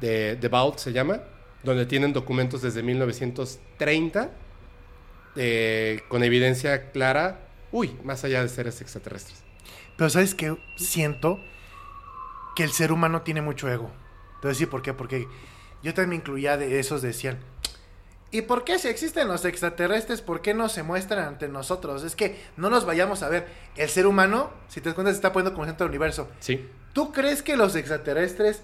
de 0.00 0.36
The 0.40 0.48
Vault 0.48 0.78
se 0.78 0.92
llama, 0.92 1.20
donde 1.62 1.86
tienen 1.86 2.12
documentos 2.12 2.62
desde 2.62 2.82
1930 2.82 4.30
eh, 5.36 6.00
con 6.08 6.22
evidencia 6.24 6.90
clara, 6.90 7.48
uy, 7.70 7.96
más 8.02 8.24
allá 8.24 8.42
de 8.42 8.48
seres 8.48 8.80
extraterrestres. 8.80 9.42
Pero 9.96 10.10
¿sabes 10.10 10.34
qué? 10.34 10.56
Siento 10.76 11.40
que 12.56 12.64
el 12.64 12.72
ser 12.72 12.92
humano 12.92 13.22
tiene 13.22 13.40
mucho 13.40 13.70
ego. 13.70 13.90
Te 14.40 14.46
voy 14.46 14.50
a 14.50 14.54
decir 14.54 14.68
por 14.68 14.82
qué. 14.82 14.94
Porque 14.94 15.28
yo 15.82 15.94
también 15.94 16.20
incluía 16.20 16.56
de 16.56 16.78
esos 16.80 17.02
decían. 17.02 17.38
¿Y 18.30 18.42
por 18.42 18.64
qué 18.64 18.78
si 18.78 18.88
existen 18.88 19.26
los 19.26 19.44
extraterrestres, 19.44 20.20
por 20.20 20.42
qué 20.42 20.54
no 20.54 20.68
se 20.68 20.82
muestran 20.82 21.24
ante 21.24 21.48
nosotros? 21.48 22.02
Es 22.02 22.14
que 22.14 22.36
no 22.56 22.68
nos 22.68 22.84
vayamos 22.84 23.22
a 23.22 23.28
ver. 23.28 23.46
El 23.76 23.88
ser 23.88 24.06
humano, 24.06 24.50
si 24.68 24.80
te 24.80 24.88
das 24.88 24.94
cuenta, 24.94 25.12
se 25.12 25.16
está 25.16 25.32
poniendo 25.32 25.54
como 25.54 25.66
centro 25.66 25.84
del 25.84 25.90
universo. 25.90 26.28
Sí. 26.40 26.68
¿Tú 26.92 27.12
crees 27.12 27.42
que 27.42 27.56
los 27.56 27.74
extraterrestres 27.74 28.62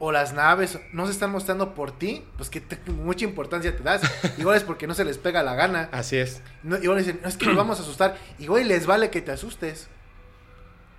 o 0.00 0.12
las 0.12 0.32
naves 0.32 0.78
no 0.92 1.06
se 1.06 1.12
están 1.12 1.30
mostrando 1.32 1.74
por 1.74 1.90
ti? 1.90 2.24
Pues 2.36 2.50
que 2.50 2.60
te- 2.60 2.78
mucha 2.92 3.24
importancia 3.24 3.76
te 3.76 3.82
das. 3.82 4.02
Igual 4.38 4.56
es 4.56 4.62
porque 4.64 4.86
no 4.86 4.94
se 4.94 5.04
les 5.04 5.18
pega 5.18 5.42
la 5.42 5.54
gana. 5.54 5.88
Así 5.92 6.16
es. 6.16 6.40
No, 6.62 6.76
igual 6.78 6.98
dicen, 6.98 7.18
no 7.22 7.28
es 7.28 7.36
que 7.36 7.46
nos 7.46 7.56
vamos 7.56 7.78
a 7.78 7.82
asustar. 7.82 8.16
Igual 8.38 8.68
les 8.68 8.86
vale 8.86 9.10
que 9.10 9.20
te 9.20 9.32
asustes. 9.32 9.88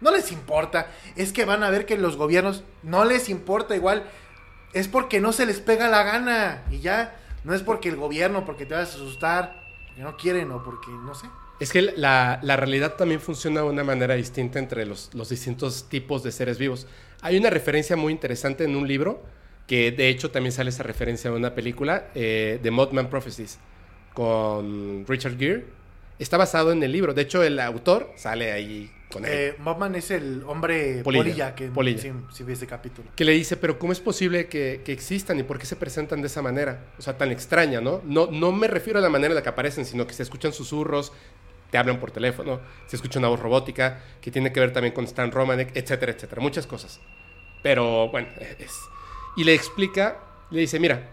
No 0.02 0.12
les 0.12 0.32
importa. 0.32 0.88
Es 1.16 1.34
que 1.34 1.46
van 1.46 1.64
a 1.64 1.70
ver 1.70 1.86
que 1.86 1.98
los 1.98 2.16
gobiernos 2.18 2.64
no 2.84 3.06
les 3.06 3.30
importa 3.30 3.76
igual. 3.76 4.04
Es 4.74 4.88
porque 4.88 5.20
no 5.20 5.32
se 5.34 5.46
les 5.46 5.60
pega 5.60 5.90
la 5.90 6.04
gana. 6.04 6.64
Y 6.72 6.80
ya, 6.80 7.18
no 7.44 7.54
es 7.54 7.62
porque 7.64 7.90
el 7.90 7.96
gobierno, 7.96 8.46
porque 8.46 8.66
te 8.66 8.76
vas 8.76 8.92
a 8.92 8.96
asustar, 8.96 9.62
porque 9.88 10.02
no 10.02 10.18
quieren 10.18 10.52
o 10.52 10.64
porque 10.64 10.92
no 10.92 11.14
sé. 11.16 11.28
Es 11.60 11.72
que 11.74 11.82
la, 11.82 12.40
la 12.42 12.56
realidad 12.56 12.94
también 12.96 13.20
funciona 13.20 13.62
de 13.62 13.68
una 13.68 13.84
manera 13.84 14.16
distinta 14.16 14.60
entre 14.60 14.86
los, 14.86 15.10
los 15.14 15.28
distintos 15.30 15.90
tipos 15.90 16.24
de 16.24 16.32
seres 16.32 16.58
vivos. 16.58 16.88
Hay 17.22 17.38
una 17.38 17.50
referencia 17.50 17.96
muy 17.96 18.14
interesante 18.14 18.64
en 18.64 18.76
un 18.76 18.88
libro, 18.88 19.24
que 19.68 19.92
de 19.92 20.10
hecho 20.10 20.32
también 20.32 20.52
sale 20.52 20.70
esa 20.70 20.84
referencia 20.84 21.30
en 21.30 21.36
una 21.36 21.54
película, 21.54 22.08
eh, 22.16 22.60
The 22.62 22.72
Mothman 22.72 23.10
Prophecies, 23.10 23.60
con 24.14 25.06
Richard 25.08 25.38
Gere. 25.38 25.66
Está 26.18 26.38
basado 26.38 26.72
en 26.72 26.84
el 26.84 26.92
libro. 26.92 27.14
De 27.14 27.22
hecho, 27.22 27.44
el 27.44 27.60
autor 27.60 28.12
sale 28.18 28.52
ahí 28.52 28.92
con 29.12 29.24
él. 29.26 29.32
Eh, 29.34 29.56
Mothman 29.60 29.96
es 29.96 30.12
el 30.12 30.44
hombre 30.46 31.02
Polilla. 31.02 31.24
polilla, 31.24 31.56
que 31.56 31.68
Polilla. 31.68 32.02
Sí, 32.02 32.12
sí 32.34 32.44
vi 32.44 32.54
ese 32.54 32.68
capítulo. 32.68 33.10
que 33.16 33.24
le 33.24 33.32
dice, 33.32 33.56
pero 33.56 33.80
¿cómo 33.80 33.94
es 33.94 34.02
posible 34.02 34.48
que, 34.48 34.82
que 34.84 34.92
existan 34.92 35.40
y 35.40 35.44
por 35.44 35.58
qué 35.60 35.66
se 35.66 35.78
presentan 35.78 36.22
de 36.22 36.28
esa 36.28 36.42
manera? 36.42 36.88
O 36.98 37.02
sea, 37.02 37.18
tan 37.18 37.32
extraña, 37.32 37.80
¿no? 37.80 38.02
¿no? 38.06 38.28
No 38.28 38.52
me 38.52 38.68
refiero 38.68 39.00
a 39.00 39.02
la 39.02 39.10
manera 39.10 39.32
en 39.32 39.36
la 39.36 39.44
que 39.44 39.50
aparecen, 39.50 39.86
sino 39.86 40.06
que 40.06 40.14
se 40.14 40.24
escuchan 40.24 40.52
susurros, 40.52 41.14
te 41.70 41.78
hablan 41.78 42.00
por 42.00 42.12
teléfono, 42.12 42.60
se 42.88 42.96
escucha 42.96 43.20
una 43.20 43.28
voz 43.28 43.40
robótica, 43.40 44.02
que 44.22 44.32
tiene 44.32 44.52
que 44.52 44.60
ver 44.60 44.74
también 44.74 44.94
con 44.94 45.06
Stan 45.06 45.32
Romanek, 45.32 45.76
etcétera, 45.76 46.12
etcétera. 46.12 46.42
Muchas 46.42 46.66
cosas. 46.66 47.00
Pero 47.62 48.10
bueno, 48.10 48.28
es... 48.58 48.80
Y 49.36 49.44
le 49.44 49.54
explica, 49.54 50.18
le 50.50 50.62
dice, 50.62 50.80
mira, 50.80 51.10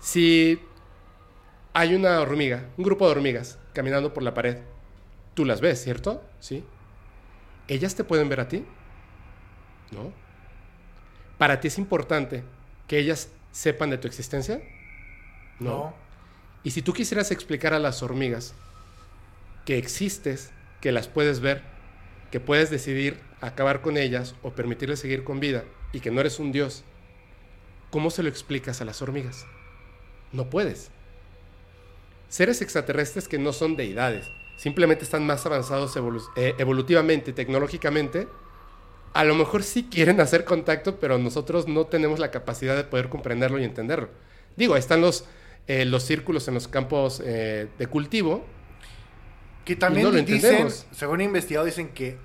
si 0.00 0.60
hay 1.72 1.94
una 1.94 2.20
hormiga, 2.20 2.68
un 2.76 2.84
grupo 2.84 3.06
de 3.06 3.12
hormigas 3.12 3.58
caminando 3.72 4.12
por 4.14 4.22
la 4.22 4.34
pared, 4.34 4.58
tú 5.34 5.44
las 5.44 5.60
ves, 5.60 5.82
¿cierto? 5.82 6.22
Sí. 6.40 6.64
¿Ellas 7.68 7.94
te 7.94 8.04
pueden 8.04 8.28
ver 8.28 8.40
a 8.40 8.48
ti? 8.48 8.64
¿No? 9.92 10.12
¿Para 11.38 11.60
ti 11.60 11.68
es 11.68 11.78
importante 11.78 12.42
que 12.88 12.98
ellas 12.98 13.30
sepan 13.52 13.90
de 13.90 13.98
tu 13.98 14.08
existencia? 14.08 14.60
No. 15.58 15.94
Y 16.62 16.72
si 16.72 16.82
tú 16.82 16.92
quisieras 16.92 17.30
explicar 17.30 17.74
a 17.74 17.78
las 17.78 18.02
hormigas 18.02 18.54
que 19.70 19.78
existes, 19.78 20.50
que 20.80 20.90
las 20.90 21.06
puedes 21.06 21.38
ver, 21.38 21.62
que 22.32 22.40
puedes 22.40 22.70
decidir 22.70 23.20
acabar 23.40 23.82
con 23.82 23.98
ellas 23.98 24.34
o 24.42 24.50
permitirles 24.50 24.98
seguir 24.98 25.22
con 25.22 25.38
vida 25.38 25.62
y 25.92 26.00
que 26.00 26.10
no 26.10 26.20
eres 26.20 26.40
un 26.40 26.50
dios, 26.50 26.82
¿cómo 27.90 28.10
se 28.10 28.24
lo 28.24 28.28
explicas 28.28 28.80
a 28.80 28.84
las 28.84 29.00
hormigas? 29.00 29.46
No 30.32 30.50
puedes. 30.50 30.90
Seres 32.28 32.62
extraterrestres 32.62 33.28
que 33.28 33.38
no 33.38 33.52
son 33.52 33.76
deidades, 33.76 34.26
simplemente 34.56 35.04
están 35.04 35.24
más 35.24 35.46
avanzados 35.46 35.94
evolu 35.94 36.20
eh, 36.34 36.56
evolutivamente, 36.58 37.32
tecnológicamente, 37.32 38.26
a 39.12 39.22
lo 39.22 39.36
mejor 39.36 39.62
sí 39.62 39.84
quieren 39.88 40.20
hacer 40.20 40.44
contacto, 40.44 40.98
pero 40.98 41.16
nosotros 41.16 41.68
no 41.68 41.86
tenemos 41.86 42.18
la 42.18 42.32
capacidad 42.32 42.74
de 42.74 42.82
poder 42.82 43.08
comprenderlo 43.08 43.60
y 43.60 43.64
entenderlo. 43.64 44.08
Digo, 44.56 44.76
están 44.76 45.00
los, 45.00 45.26
eh, 45.68 45.84
los 45.84 46.02
círculos 46.02 46.48
en 46.48 46.54
los 46.54 46.66
campos 46.66 47.22
eh, 47.24 47.68
de 47.78 47.86
cultivo. 47.86 48.44
Que 49.64 49.76
también 49.76 50.04
no 50.06 50.10
lo 50.12 50.18
dicen, 50.18 50.36
entendemos. 50.36 50.86
según 50.92 51.20
he 51.20 51.24
investigado, 51.24 51.66
dicen 51.66 51.88
que 51.90 52.18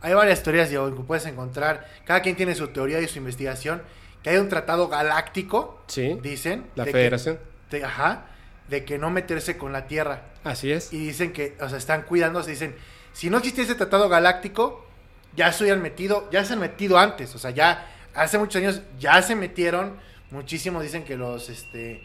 hay 0.00 0.14
varias 0.14 0.42
teorías 0.42 0.68
Diego, 0.68 0.94
que 0.94 1.02
puedes 1.02 1.24
encontrar. 1.26 1.86
Cada 2.04 2.20
quien 2.22 2.36
tiene 2.36 2.54
su 2.54 2.68
teoría 2.68 3.00
y 3.00 3.08
su 3.08 3.18
investigación. 3.18 3.82
Que 4.22 4.30
hay 4.30 4.36
un 4.36 4.48
tratado 4.48 4.88
galáctico, 4.88 5.82
Sí, 5.88 6.18
dicen. 6.22 6.66
la 6.76 6.84
de 6.84 6.90
que- 6.92 6.98
federación. 6.98 7.38
de- 7.70 7.84
ajá, 7.84 8.26
de 8.68 8.84
que 8.84 8.98
no 8.98 9.10
meterse 9.10 9.56
con 9.56 9.72
la 9.72 9.86
Tierra. 9.86 10.22
Así 10.44 10.70
es. 10.70 10.92
Y 10.92 10.98
dicen 11.06 11.32
que, 11.32 11.56
o 11.60 11.68
sea, 11.68 11.78
están 11.78 12.02
cuidándose. 12.02 12.50
Dicen, 12.50 12.74
si 13.12 13.30
no 13.30 13.38
existiese 13.38 13.72
ese 13.72 13.78
tratado 13.78 14.08
galáctico, 14.08 14.86
ya 15.34 15.50
se 15.52 15.64
hubieran 15.64 15.82
metido, 15.82 16.28
ya 16.30 16.44
se 16.44 16.52
han 16.52 16.60
metido 16.60 16.98
antes. 16.98 17.34
O 17.34 17.38
sea, 17.38 17.50
ya 17.50 17.88
hace 18.14 18.38
muchos 18.38 18.56
años 18.62 18.82
ya 18.98 19.20
se 19.22 19.34
metieron. 19.34 19.96
Muchísimos 20.30 20.82
dicen 20.82 21.04
que 21.04 21.16
los, 21.16 21.48
este. 21.48 22.02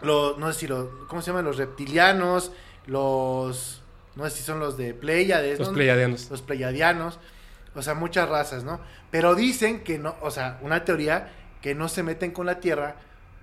los, 0.04 0.38
no 0.38 0.52
sé 0.52 0.60
si 0.60 0.66
los. 0.66 0.88
¿Cómo 1.08 1.22
se 1.22 1.30
llaman? 1.30 1.44
Los 1.44 1.56
reptilianos. 1.56 2.52
Los. 2.86 3.82
No 4.16 4.24
sé 4.24 4.30
si 4.30 4.42
son 4.42 4.60
los 4.60 4.76
de 4.76 4.94
Pleiades. 4.94 5.58
Los 5.58 5.68
¿no? 5.68 5.74
pleiadianos. 5.74 6.30
los 6.30 6.42
pleiadianos, 6.42 7.18
o 7.74 7.82
sea, 7.82 7.94
muchas 7.94 8.28
razas, 8.28 8.62
¿no? 8.62 8.80
Pero 9.10 9.34
dicen 9.34 9.82
que 9.82 9.98
no, 9.98 10.14
o 10.20 10.30
sea, 10.30 10.58
una 10.62 10.84
teoría 10.84 11.32
que 11.60 11.74
no 11.74 11.88
se 11.88 12.02
meten 12.02 12.30
con 12.30 12.46
la 12.46 12.60
Tierra 12.60 12.96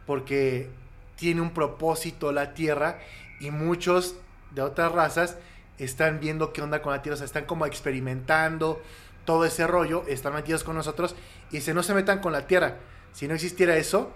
porque 0.05 0.69
tiene 1.15 1.41
un 1.41 1.53
propósito 1.53 2.31
la 2.31 2.53
Tierra 2.53 2.99
y 3.39 3.51
muchos 3.51 4.15
de 4.51 4.61
otras 4.61 4.91
razas 4.91 5.37
están 5.77 6.19
viendo 6.19 6.53
qué 6.53 6.61
onda 6.61 6.81
con 6.81 6.93
la 6.93 7.01
Tierra, 7.01 7.15
o 7.15 7.17
sea, 7.17 7.25
están 7.25 7.45
como 7.45 7.65
experimentando 7.65 8.81
todo 9.25 9.45
ese 9.45 9.67
rollo, 9.67 10.03
están 10.07 10.33
metidos 10.33 10.63
con 10.63 10.75
nosotros 10.75 11.15
y 11.51 11.61
se 11.61 11.73
no 11.73 11.83
se 11.83 11.93
metan 11.93 12.19
con 12.19 12.31
la 12.31 12.47
Tierra. 12.47 12.77
Si 13.11 13.27
no 13.27 13.33
existiera 13.33 13.75
eso, 13.75 14.13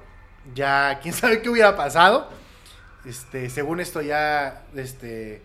ya 0.54 1.00
quién 1.02 1.14
sabe 1.14 1.42
qué 1.42 1.50
hubiera 1.50 1.76
pasado. 1.76 2.30
Este, 3.06 3.50
según 3.50 3.80
esto 3.80 4.02
ya 4.02 4.64
este 4.76 5.42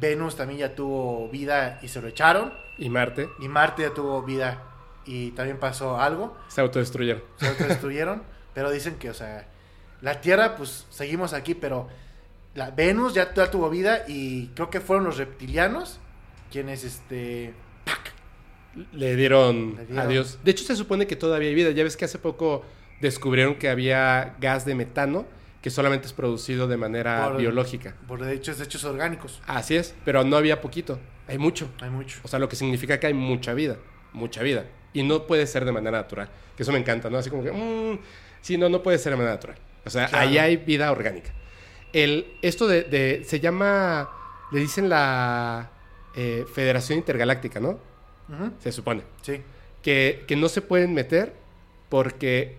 Venus 0.00 0.36
también 0.36 0.60
ya 0.60 0.74
tuvo 0.74 1.28
vida 1.28 1.78
y 1.82 1.88
se 1.88 2.00
lo 2.00 2.08
echaron. 2.08 2.52
Y 2.78 2.90
Marte 2.90 3.28
Y 3.40 3.48
Marte 3.48 3.82
ya 3.82 3.94
tuvo 3.94 4.22
vida 4.22 4.62
y 5.04 5.30
también 5.32 5.58
pasó 5.58 6.00
algo. 6.00 6.36
se 6.48 6.60
autodestruyeron. 6.60 7.22
Se 7.36 7.48
autodestruyeron. 7.48 8.22
pero 8.54 8.70
dicen 8.70 8.96
que, 8.96 9.10
o 9.10 9.14
sea, 9.14 9.46
la 10.00 10.20
Tierra, 10.20 10.56
pues 10.56 10.86
seguimos 10.90 11.32
aquí, 11.32 11.54
pero 11.54 11.88
la 12.54 12.70
Venus 12.70 13.14
ya, 13.14 13.32
ya 13.34 13.50
tuvo 13.50 13.70
vida 13.70 14.04
y 14.08 14.48
creo 14.48 14.70
que 14.70 14.80
fueron 14.80 15.04
los 15.04 15.18
reptilianos 15.18 16.00
quienes, 16.50 16.84
este. 16.84 17.54
Le 18.92 19.16
dieron, 19.16 19.76
Le 19.76 19.86
dieron. 19.86 20.06
adiós. 20.06 20.38
De 20.44 20.50
hecho, 20.50 20.64
se 20.64 20.76
supone 20.76 21.06
que 21.06 21.16
todavía 21.16 21.48
hay 21.48 21.54
vida. 21.54 21.70
Ya 21.70 21.82
ves 21.82 21.96
que 21.96 22.04
hace 22.04 22.18
poco 22.18 22.62
descubrieron 23.00 23.56
que 23.56 23.68
había 23.68 24.36
gas 24.40 24.64
de 24.64 24.74
metano 24.74 25.26
que 25.62 25.70
solamente 25.70 26.06
es 26.06 26.12
producido 26.12 26.68
de 26.68 26.76
manera 26.76 27.28
Por- 27.28 27.38
biológica. 27.38 27.94
Por 28.06 28.26
hechos, 28.28 28.60
hechos 28.60 28.84
orgánicos. 28.84 29.42
Así 29.46 29.74
es, 29.76 29.94
pero 30.04 30.22
no 30.22 30.36
había 30.36 30.60
poquito. 30.60 30.98
Hay 31.26 31.38
mucho. 31.38 31.68
Hay 31.80 31.90
mucho. 31.90 32.18
O 32.22 32.28
sea, 32.28 32.38
lo 32.38 32.48
que 32.48 32.54
significa 32.56 33.00
que 33.00 33.08
hay 33.08 33.14
mucha 33.14 33.52
vida. 33.52 33.76
Mucha 34.12 34.42
vida. 34.42 34.64
Y 34.92 35.02
no 35.02 35.26
puede 35.26 35.46
ser 35.46 35.64
de 35.64 35.72
manera 35.72 35.98
natural. 35.98 36.28
Que 36.56 36.62
eso 36.62 36.70
me 36.72 36.78
encanta, 36.78 37.10
¿no? 37.10 37.18
Así 37.18 37.30
como 37.30 37.42
que, 37.42 37.50
mm, 37.50 37.98
sí, 38.40 38.56
no, 38.56 38.68
no 38.68 38.80
puede 38.82 38.98
ser 38.98 39.10
de 39.12 39.16
manera 39.16 39.34
natural. 39.34 39.58
O 39.84 39.90
sea, 39.90 40.06
Claro. 40.06 40.28
ahí 40.28 40.38
hay 40.38 40.56
vida 40.56 40.90
orgánica. 40.92 41.32
El, 41.92 42.26
esto 42.42 42.66
de, 42.68 42.84
de- 42.84 43.24
se 43.24 43.40
llama, 43.40 44.08
le 44.52 44.60
dicen 44.60 44.88
la 44.88 45.70
eh, 46.14 46.44
Federación 46.54 46.98
Intergaláctica, 46.98 47.58
¿no? 47.60 47.78
Se 48.60 48.70
supone. 48.72 49.02
Sí. 49.22 49.42
Que, 49.82 50.24
que 50.28 50.36
no 50.36 50.48
se 50.48 50.62
pueden 50.62 50.94
meter 50.94 51.34
porque 51.88 52.56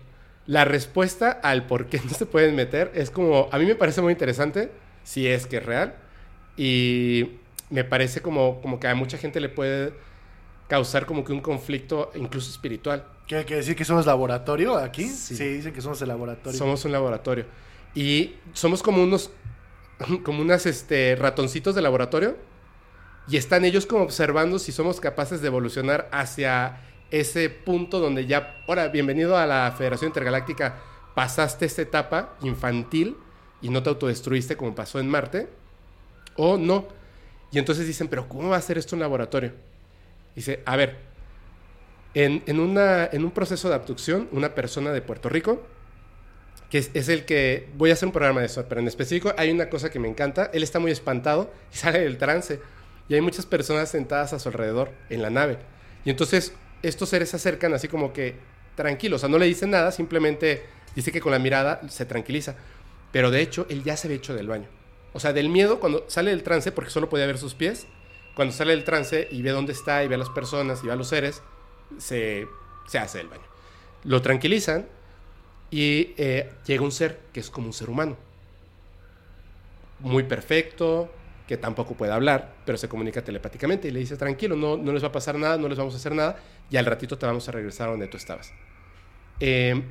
la 0.48 0.64
respuesta 0.64 1.30
al 1.30 1.66
por 1.66 1.86
qué 1.86 2.00
no 2.04 2.10
se 2.10 2.26
pueden 2.26 2.56
meter 2.56 2.90
es 2.94 3.10
como, 3.10 3.48
a 3.52 3.58
mí 3.58 3.66
me 3.66 3.76
parece 3.76 4.02
muy 4.02 4.12
interesante, 4.12 4.72
si 5.04 5.28
es 5.28 5.46
que 5.46 5.58
es 5.58 5.64
real, 5.64 5.94
y 6.56 7.38
me 7.70 7.84
parece 7.84 8.20
como, 8.20 8.60
como 8.60 8.80
que 8.80 8.88
a 8.88 8.94
mucha 8.96 9.18
gente 9.18 9.40
le 9.40 9.50
puede 9.50 9.92
causar 10.66 11.06
como 11.06 11.22
que 11.22 11.32
un 11.32 11.40
conflicto 11.40 12.10
incluso 12.14 12.50
espiritual. 12.50 13.04
¿Quiere 13.26 13.44
quiere 13.44 13.60
decir 13.60 13.76
que 13.76 13.84
somos 13.84 14.06
laboratorio 14.06 14.76
aquí? 14.76 15.04
Sí. 15.06 15.36
Sí, 15.36 15.44
dicen 15.44 15.72
que 15.72 15.82
somos 15.82 16.00
el 16.02 16.08
laboratorio. 16.08 16.58
Somos 16.58 16.84
un 16.84 16.92
laboratorio. 16.92 17.44
Y 17.94 18.36
somos 18.54 18.82
como 18.82 19.02
unos, 19.02 19.30
como 20.24 20.40
unas 20.40 20.64
este, 20.64 21.14
ratoncitos 21.14 21.74
de 21.74 21.82
laboratorio. 21.82 22.36
Y 23.28 23.36
están 23.36 23.66
ellos 23.66 23.84
como 23.84 24.02
observando 24.02 24.58
si 24.58 24.72
somos 24.72 24.98
capaces 25.00 25.42
de 25.42 25.48
evolucionar 25.48 26.08
hacia 26.10 26.80
ese 27.10 27.50
punto 27.50 28.00
donde 28.00 28.26
ya, 28.26 28.62
ahora, 28.66 28.88
bienvenido 28.88 29.36
a 29.36 29.46
la 29.46 29.72
Federación 29.76 30.08
Intergaláctica, 30.08 30.76
pasaste 31.14 31.66
esta 31.66 31.82
etapa 31.82 32.36
infantil 32.42 33.16
y 33.60 33.70
no 33.70 33.82
te 33.82 33.88
autodestruiste 33.88 34.56
como 34.56 34.74
pasó 34.74 35.00
en 35.00 35.08
Marte, 35.08 35.48
o 36.36 36.56
no. 36.56 36.86
Y 37.50 37.58
entonces 37.58 37.86
dicen, 37.86 38.08
pero 38.08 38.28
¿cómo 38.28 38.50
va 38.50 38.56
a 38.56 38.62
ser 38.62 38.78
esto 38.78 38.94
un 38.94 39.00
laboratorio? 39.00 39.52
Dice, 40.36 40.62
a 40.64 40.76
ver, 40.76 40.98
en, 42.14 42.42
en 42.46 42.60
una, 42.60 43.06
en 43.06 43.24
un 43.24 43.30
proceso 43.30 43.68
de 43.68 43.74
abducción, 43.74 44.28
una 44.32 44.54
persona 44.54 44.92
de 44.92 45.02
Puerto 45.02 45.28
Rico, 45.28 45.62
que 46.70 46.78
es, 46.78 46.90
es 46.92 47.08
el 47.08 47.24
que, 47.24 47.68
voy 47.76 47.90
a 47.90 47.94
hacer 47.94 48.06
un 48.06 48.12
programa 48.12 48.40
de 48.40 48.46
eso, 48.46 48.66
pero 48.68 48.80
en 48.80 48.88
específico 48.88 49.32
hay 49.38 49.50
una 49.50 49.70
cosa 49.70 49.90
que 49.90 49.98
me 49.98 50.08
encanta, 50.08 50.50
él 50.52 50.62
está 50.62 50.78
muy 50.78 50.90
espantado 50.90 51.50
y 51.72 51.76
sale 51.78 52.00
del 52.00 52.18
trance, 52.18 52.60
y 53.08 53.14
hay 53.14 53.22
muchas 53.22 53.46
personas 53.46 53.88
sentadas 53.88 54.34
a 54.34 54.38
su 54.38 54.50
alrededor 54.50 54.90
en 55.08 55.22
la 55.22 55.30
nave. 55.30 55.58
Y 56.04 56.10
entonces 56.10 56.52
estos 56.82 57.08
seres 57.08 57.30
se 57.30 57.36
acercan 57.36 57.74
así 57.74 57.88
como 57.88 58.12
que 58.12 58.36
tranquilos, 58.74 59.18
o 59.18 59.20
sea, 59.20 59.28
no 59.28 59.38
le 59.38 59.46
dicen 59.46 59.70
nada, 59.70 59.90
simplemente 59.90 60.64
dice 60.94 61.12
que 61.12 61.20
con 61.20 61.32
la 61.32 61.38
mirada 61.38 61.80
se 61.88 62.06
tranquiliza. 62.06 62.56
Pero 63.12 63.30
de 63.30 63.40
hecho, 63.40 63.66
él 63.68 63.82
ya 63.82 63.96
se 63.96 64.06
había 64.06 64.18
hecho 64.18 64.34
del 64.34 64.48
baño. 64.48 64.68
O 65.12 65.20
sea, 65.20 65.32
del 65.32 65.48
miedo 65.48 65.80
cuando 65.80 66.04
sale 66.08 66.30
del 66.30 66.42
trance, 66.42 66.72
porque 66.72 66.90
solo 66.90 67.08
podía 67.08 67.26
ver 67.26 67.38
sus 67.38 67.54
pies, 67.54 67.86
cuando 68.34 68.54
sale 68.54 68.72
del 68.72 68.84
trance 68.84 69.26
y 69.30 69.42
ve 69.42 69.50
dónde 69.50 69.72
está 69.72 70.04
y 70.04 70.08
ve 70.08 70.14
a 70.14 70.18
las 70.18 70.30
personas 70.30 70.82
y 70.82 70.86
ve 70.86 70.92
a 70.92 70.96
los 70.96 71.08
seres, 71.08 71.42
se, 71.98 72.46
se 72.86 72.98
hace 72.98 73.18
del 73.18 73.28
baño. 73.28 73.42
Lo 74.04 74.22
tranquilizan 74.22 74.86
y 75.70 76.14
eh, 76.16 76.50
llega 76.66 76.82
un 76.82 76.92
ser 76.92 77.18
que 77.32 77.40
es 77.40 77.50
como 77.50 77.66
un 77.66 77.72
ser 77.72 77.90
humano. 77.90 78.16
Muy 80.00 80.22
perfecto, 80.22 81.10
que 81.48 81.56
tampoco 81.56 81.94
puede 81.94 82.12
hablar, 82.12 82.56
pero 82.66 82.76
se 82.76 82.90
comunica 82.90 83.24
telepáticamente 83.24 83.88
y 83.88 83.90
le 83.90 84.00
dice, 84.00 84.18
tranquilo, 84.18 84.54
no, 84.54 84.76
no 84.76 84.92
les 84.92 85.02
va 85.02 85.08
a 85.08 85.12
pasar 85.12 85.36
nada, 85.36 85.56
no 85.56 85.66
les 85.66 85.78
vamos 85.78 85.94
a 85.94 85.96
hacer 85.96 86.14
nada 86.14 86.36
y 86.70 86.76
al 86.76 86.84
ratito 86.84 87.16
te 87.16 87.24
vamos 87.24 87.48
a 87.48 87.52
regresar 87.52 87.88
a 87.88 87.92
donde 87.92 88.06
tú 88.06 88.18
estabas. 88.18 88.52
Eh, 89.40 89.82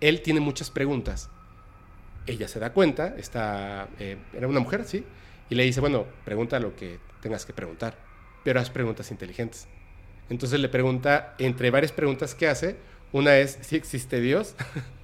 él 0.00 0.22
tiene 0.22 0.38
muchas 0.38 0.70
preguntas. 0.70 1.28
Ella 2.26 2.46
se 2.46 2.60
da 2.60 2.72
cuenta, 2.72 3.16
está, 3.18 3.88
eh, 3.98 4.18
era 4.32 4.46
una 4.46 4.60
mujer, 4.60 4.84
sí, 4.84 5.04
y 5.50 5.56
le 5.56 5.64
dice, 5.64 5.80
bueno, 5.80 6.06
pregunta 6.24 6.60
lo 6.60 6.76
que 6.76 7.00
tengas 7.20 7.44
que 7.44 7.52
preguntar, 7.52 7.98
pero 8.44 8.60
haz 8.60 8.70
preguntas 8.70 9.10
inteligentes. 9.10 9.66
Entonces 10.30 10.60
le 10.60 10.68
pregunta, 10.68 11.34
entre 11.38 11.70
varias 11.70 11.90
preguntas 11.90 12.36
que 12.36 12.46
hace, 12.46 12.76
una 13.10 13.36
es 13.36 13.58
si 13.62 13.74
existe 13.74 14.20
Dios, 14.20 14.54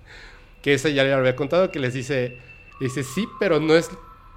que 0.62 0.72
esa 0.72 0.88
ya 0.88 1.03
le 1.03 1.12
había 1.12 1.34
contado, 1.34 1.72
que 1.72 1.80
les 1.80 1.95
dice, 1.95 2.38
dice 2.78 3.03
sí, 3.03 3.26
pero 3.41 3.59
no 3.59 3.74
es 3.74 3.91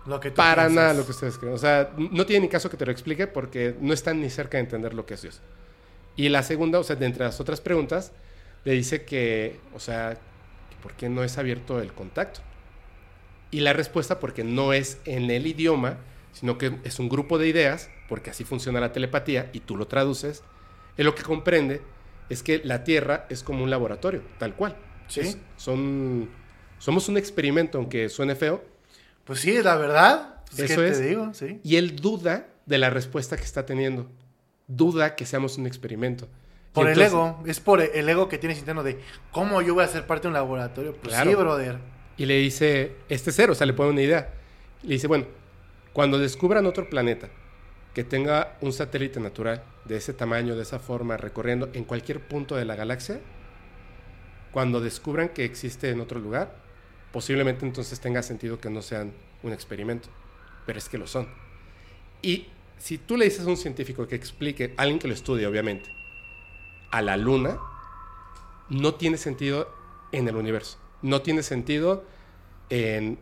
Lo 0.05 0.19
que 0.19 0.31
tú 0.31 0.35
para 0.35 0.63
piensas. 0.65 0.75
nada 0.75 0.93
lo 0.93 1.05
que 1.05 1.11
ustedes 1.11 1.37
creen. 1.37 1.53
O 1.55 1.57
sea, 1.57 1.91
no 1.97 2.25
tiene 2.25 2.41
ni 2.45 2.49
caso 2.49 2.69
que 2.69 2.77
te 2.77 2.85
lo 2.85 2.91
explique 2.91 3.27
porque 3.27 3.75
no 3.79 3.93
están 3.93 4.21
ni 4.21 4.29
cerca 4.29 4.57
de 4.57 4.63
entender 4.63 4.93
lo 4.93 5.05
que 5.05 5.13
es 5.15 5.21
Dios. 5.21 5.41
Y 6.15 6.29
la 6.29 6.43
segunda, 6.43 6.79
o 6.79 6.83
sea, 6.83 6.95
de 6.95 7.05
entre 7.05 7.23
las 7.25 7.39
otras 7.39 7.61
preguntas, 7.61 8.11
le 8.65 8.73
dice 8.73 9.05
que, 9.05 9.59
o 9.73 9.79
sea, 9.79 10.17
¿por 10.81 10.93
qué 10.93 11.09
no 11.09 11.23
es 11.23 11.37
abierto 11.37 11.81
el 11.81 11.93
contacto? 11.93 12.41
Y 13.51 13.59
la 13.61 13.73
respuesta, 13.73 14.19
porque 14.19 14.43
no 14.43 14.73
es 14.73 14.97
en 15.05 15.29
el 15.29 15.45
idioma, 15.47 15.97
sino 16.31 16.57
que 16.57 16.79
es 16.83 16.99
un 16.99 17.09
grupo 17.09 17.37
de 17.37 17.47
ideas, 17.47 17.89
porque 18.09 18.31
así 18.31 18.43
funciona 18.43 18.79
la 18.79 18.91
telepatía 18.91 19.49
y 19.53 19.59
tú 19.61 19.75
lo 19.77 19.87
traduces, 19.87 20.43
es 20.97 21.05
lo 21.05 21.15
que 21.15 21.23
comprende 21.23 21.81
es 22.29 22.41
que 22.41 22.61
la 22.63 22.83
Tierra 22.83 23.25
es 23.29 23.43
como 23.43 23.63
un 23.63 23.69
laboratorio, 23.69 24.23
tal 24.39 24.55
cual. 24.55 24.75
Sí. 25.07 25.19
Es- 25.21 25.37
son, 25.57 26.29
somos 26.79 27.09
un 27.09 27.17
experimento, 27.17 27.77
aunque 27.77 28.09
suene 28.09 28.35
feo, 28.35 28.63
Pues 29.25 29.39
sí, 29.39 29.61
la 29.61 29.75
verdad. 29.75 30.41
Pues, 30.55 30.69
Eso 30.71 30.81
¿qué 30.81 30.87
es. 30.89 30.97
te 30.99 31.05
digo? 31.07 31.33
Sí. 31.33 31.59
y 31.63 31.75
él 31.77 31.95
duda 31.95 32.47
de 32.65 32.77
la 32.77 32.89
respuesta 32.89 33.35
que 33.37 33.43
está 33.43 33.65
teniendo. 33.65 34.09
Duda 34.67 35.15
que 35.15 35.25
seamos 35.25 35.57
un 35.57 35.65
experimento. 35.67 36.27
Por 36.73 36.87
el 36.87 36.93
entonces- 36.93 37.13
ego. 37.13 37.43
Es 37.45 37.59
por 37.59 37.81
el 37.81 38.09
ego 38.09 38.27
que 38.29 38.37
tienes 38.37 38.57
interno 38.59 38.83
de 38.83 38.99
cómo 39.31 39.61
yo 39.61 39.73
voy 39.75 39.83
a 39.83 39.87
ser 39.87 40.05
parte 40.07 40.23
de 40.23 40.27
un 40.29 40.33
laboratorio. 40.33 40.95
Pues 40.95 41.13
Claro. 41.13 41.29
sí, 41.29 41.35
brother. 41.35 41.77
Y 42.17 42.25
le 42.25 42.37
dice, 42.37 42.95
este 43.09 43.31
ser, 43.31 43.49
o 43.51 43.55
sea, 43.55 43.65
le 43.67 43.73
pone 43.73 43.89
una 43.91 44.01
idea. 44.01 44.33
Le 44.83 44.93
dice, 44.93 45.07
bueno, 45.07 45.25
cuando 45.93 46.17
descubran 46.19 46.65
otro 46.65 46.89
planeta 46.89 47.29
que 47.93 48.03
tenga 48.03 48.57
un 48.61 48.73
satélite 48.73 49.19
natural 49.19 49.63
de 49.85 49.97
ese 49.97 50.13
tamaño, 50.13 50.55
de 50.55 50.63
esa 50.63 50.79
forma, 50.79 51.17
recorriendo 51.17 51.69
en 51.73 51.83
cualquier 51.83 52.19
punto 52.27 52.55
de 52.55 52.65
la 52.65 52.75
galaxia, 52.75 53.19
Cuando 54.51 54.79
descubran 54.81 55.29
que 55.29 55.45
existe 55.45 55.89
en 55.89 55.99
otro 55.99 56.19
lugar, 56.19 56.55
posiblemente 57.13 57.65
entonces 57.65 58.01
tenga 58.01 58.21
sentido 58.23 58.59
que 58.59 58.69
no 58.69 58.81
sean 58.81 59.13
un 59.43 59.53
experimento, 59.53 60.09
pero 60.65 60.77
es 60.79 60.89
que 60.89 60.97
lo 60.97 61.07
son. 61.07 61.29
Y 62.21 62.47
si 62.77 62.97
tú 62.97 63.15
le 63.15 63.23
dices 63.25 63.45
a 63.45 63.49
un 63.49 63.55
científico 63.57 64.05
que 64.07 64.15
explique, 64.15 64.73
alguien 64.75 64.99
que 64.99 65.07
lo 65.07 65.13
estudie 65.13 65.47
obviamente, 65.47 65.89
a 66.91 67.01
la 67.01 67.15
luna, 67.15 67.57
no 68.69 68.95
tiene 68.95 69.17
sentido 69.17 69.73
en 70.11 70.27
el 70.27 70.35
universo. 70.35 70.77
No 71.01 71.21
tiene 71.21 71.43
sentido 71.43 72.03
en 72.69 73.17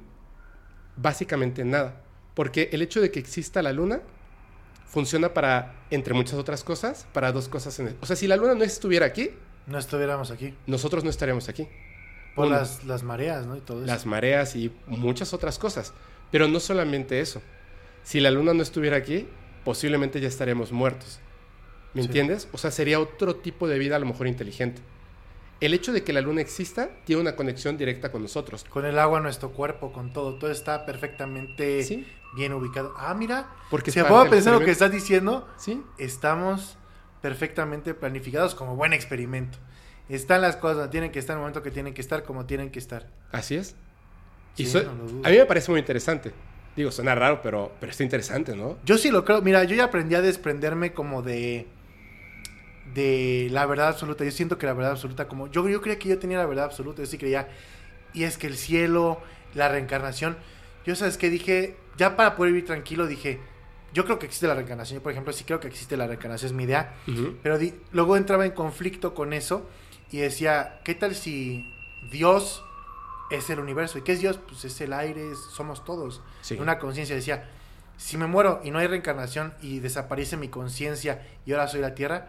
básicamente 0.95 1.63
nada. 1.65 2.01
Porque 2.33 2.69
el 2.71 2.81
hecho 2.81 3.01
de 3.01 3.11
que 3.11 3.19
exista 3.19 3.61
la 3.61 3.73
luna 3.73 4.01
funciona 4.87 5.33
para, 5.33 5.83
entre 5.89 6.13
muchas 6.13 6.35
otras 6.35 6.63
cosas, 6.63 7.07
para 7.13 7.31
dos 7.31 7.47
cosas. 7.49 7.77
En 7.79 7.89
el- 7.89 7.97
o 8.01 8.05
sea, 8.05 8.15
si 8.15 8.27
la 8.27 8.35
luna 8.37 8.55
no 8.55 8.63
estuviera 8.63 9.05
aquí, 9.05 9.31
No 9.67 9.77
estuviéramos 9.77 10.31
aquí. 10.31 10.53
nosotros 10.67 11.03
no 11.03 11.09
estaríamos 11.09 11.47
aquí. 11.49 11.67
Por 12.35 12.47
las, 12.47 12.83
las 12.85 13.03
mareas, 13.03 13.45
¿no? 13.45 13.57
Y 13.57 13.61
todo 13.61 13.79
eso. 13.79 13.87
Las 13.87 14.05
mareas 14.05 14.55
y 14.55 14.71
muchas 14.87 15.33
otras 15.33 15.59
cosas. 15.59 15.93
Pero 16.31 16.47
no 16.47 16.59
solamente 16.59 17.19
eso. 17.19 17.41
Si 18.03 18.19
la 18.19 18.31
luna 18.31 18.53
no 18.53 18.63
estuviera 18.63 18.97
aquí, 18.97 19.27
posiblemente 19.65 20.19
ya 20.21 20.27
estaríamos 20.27 20.71
muertos. 20.71 21.19
¿Me 21.93 22.01
Sí. 22.01 22.07
entiendes? 22.07 22.47
O 22.53 22.57
sea, 22.57 22.71
sería 22.71 22.99
otro 22.99 23.35
tipo 23.35 23.67
de 23.67 23.77
vida 23.77 23.97
a 23.97 23.99
lo 23.99 24.05
mejor 24.05 24.27
inteligente. 24.27 24.81
El 25.59 25.73
hecho 25.75 25.91
de 25.93 26.03
que 26.03 26.13
la 26.13 26.21
luna 26.21 26.41
exista 26.41 26.89
tiene 27.05 27.21
una 27.21 27.35
conexión 27.35 27.77
directa 27.77 28.11
con 28.11 28.21
nosotros. 28.23 28.63
Con 28.69 28.85
el 28.85 28.97
agua, 28.97 29.19
nuestro 29.19 29.51
cuerpo, 29.51 29.91
con 29.91 30.11
todo. 30.13 30.39
Todo 30.39 30.49
está 30.49 30.85
perfectamente 30.85 31.83
Sí. 31.83 32.07
bien 32.35 32.53
ubicado. 32.53 32.93
Ah, 32.97 33.13
mira. 33.13 33.49
Porque 33.69 33.91
es 33.91 33.93
si 33.93 33.99
del 33.99 34.29
pensar 34.29 34.53
lo 34.53 34.61
que 34.61 34.71
estás 34.71 34.91
diciendo, 34.91 35.47
Sí, 35.57 35.83
estamos 35.99 36.77
perfectamente 37.21 37.93
planificados 37.93 38.55
como 38.55 38.75
buen 38.75 38.93
experimento. 38.93 39.59
Están 40.15 40.41
las 40.41 40.57
cosas 40.57 40.89
tienen 40.89 41.11
que 41.11 41.19
estar 41.19 41.33
en 41.35 41.37
el 41.37 41.41
momento 41.41 41.63
que 41.63 41.71
tienen 41.71 41.93
que 41.93 42.01
estar, 42.01 42.23
como 42.23 42.45
tienen 42.45 42.69
que 42.69 42.79
estar. 42.79 43.07
así 43.31 43.55
es. 43.55 43.75
Y 44.57 44.65
Sí, 44.65 44.71
so- 44.71 44.83
no 44.83 45.25
a 45.25 45.29
mí 45.29 45.37
me 45.37 45.45
parece 45.45 45.71
muy 45.71 45.79
interesante. 45.79 46.31
Digo, 46.75 46.91
suena 46.91 47.15
raro, 47.15 47.41
pero, 47.41 47.71
pero 47.79 47.91
está 47.91 48.03
interesante, 48.03 48.55
¿no? 48.55 48.77
Yo 48.85 48.97
sí 48.97 49.11
lo 49.11 49.23
creo. 49.25 49.41
Mira, 49.41 49.63
yo 49.65 49.75
ya 49.75 49.85
aprendí 49.85 50.15
a 50.15 50.21
desprenderme 50.21 50.93
como 50.93 51.21
de. 51.21 51.67
de 52.93 53.47
la 53.51 53.65
verdad 53.65 53.89
absoluta. 53.89 54.23
Yo 54.23 54.31
siento 54.31 54.57
que 54.57 54.65
la 54.65 54.73
verdad 54.73 54.91
absoluta, 54.91 55.27
como. 55.27 55.47
Yo, 55.49 55.67
yo 55.69 55.81
creía 55.81 55.99
que 55.99 56.09
yo 56.09 56.19
tenía 56.19 56.37
la 56.37 56.45
verdad 56.45 56.65
absoluta. 56.65 57.01
Yo 57.01 57.05
sí 57.07 57.17
creía. 57.17 57.47
Y 58.13 58.23
es 58.23 58.37
que 58.37 58.47
el 58.47 58.57
cielo, 58.57 59.21
la 59.53 59.69
reencarnación. 59.69 60.37
Yo, 60.85 60.95
¿sabes 60.95 61.17
qué? 61.17 61.29
Dije. 61.29 61.75
Ya 61.97 62.15
para 62.15 62.35
poder 62.35 62.53
vivir 62.53 62.65
tranquilo, 62.65 63.05
dije. 63.07 63.39
Yo 63.93 64.05
creo 64.05 64.17
que 64.17 64.25
existe 64.25 64.47
la 64.47 64.55
reencarnación. 64.55 64.99
Yo, 64.99 65.03
por 65.03 65.11
ejemplo, 65.11 65.33
sí 65.33 65.43
creo 65.43 65.59
que 65.59 65.67
existe 65.67 65.97
la 65.97 66.07
reencarnación. 66.07 66.47
Es 66.51 66.53
mi 66.53 66.63
idea. 66.63 66.95
Ujú. 67.07 67.35
Pero 67.43 67.57
di- 67.57 67.73
luego 67.91 68.15
entraba 68.17 68.45
en 68.45 68.51
conflicto 68.53 69.13
con 69.13 69.33
eso 69.33 69.69
y 70.11 70.17
decía, 70.17 70.79
¿qué 70.83 70.93
tal 70.95 71.15
si 71.15 71.65
Dios 72.11 72.63
es 73.29 73.49
el 73.49 73.59
universo? 73.59 73.97
¿Y 73.97 74.01
qué 74.01 74.11
es 74.11 74.19
Dios? 74.19 74.37
Pues 74.47 74.65
es 74.65 74.79
el 74.81 74.93
aire, 74.93 75.31
es- 75.31 75.39
somos 75.39 75.83
todos. 75.85 76.21
Sí. 76.41 76.57
Una 76.59 76.77
conciencia 76.79 77.15
decía, 77.15 77.49
si 77.97 78.17
me 78.17 78.27
muero 78.27 78.61
y 78.63 78.71
no 78.71 78.79
hay 78.79 78.87
reencarnación 78.87 79.53
y 79.61 79.79
desaparece 79.79 80.35
mi 80.37 80.49
conciencia 80.49 81.25
y 81.45 81.53
ahora 81.53 81.67
soy 81.67 81.81
la 81.81 81.95
tierra, 81.95 82.27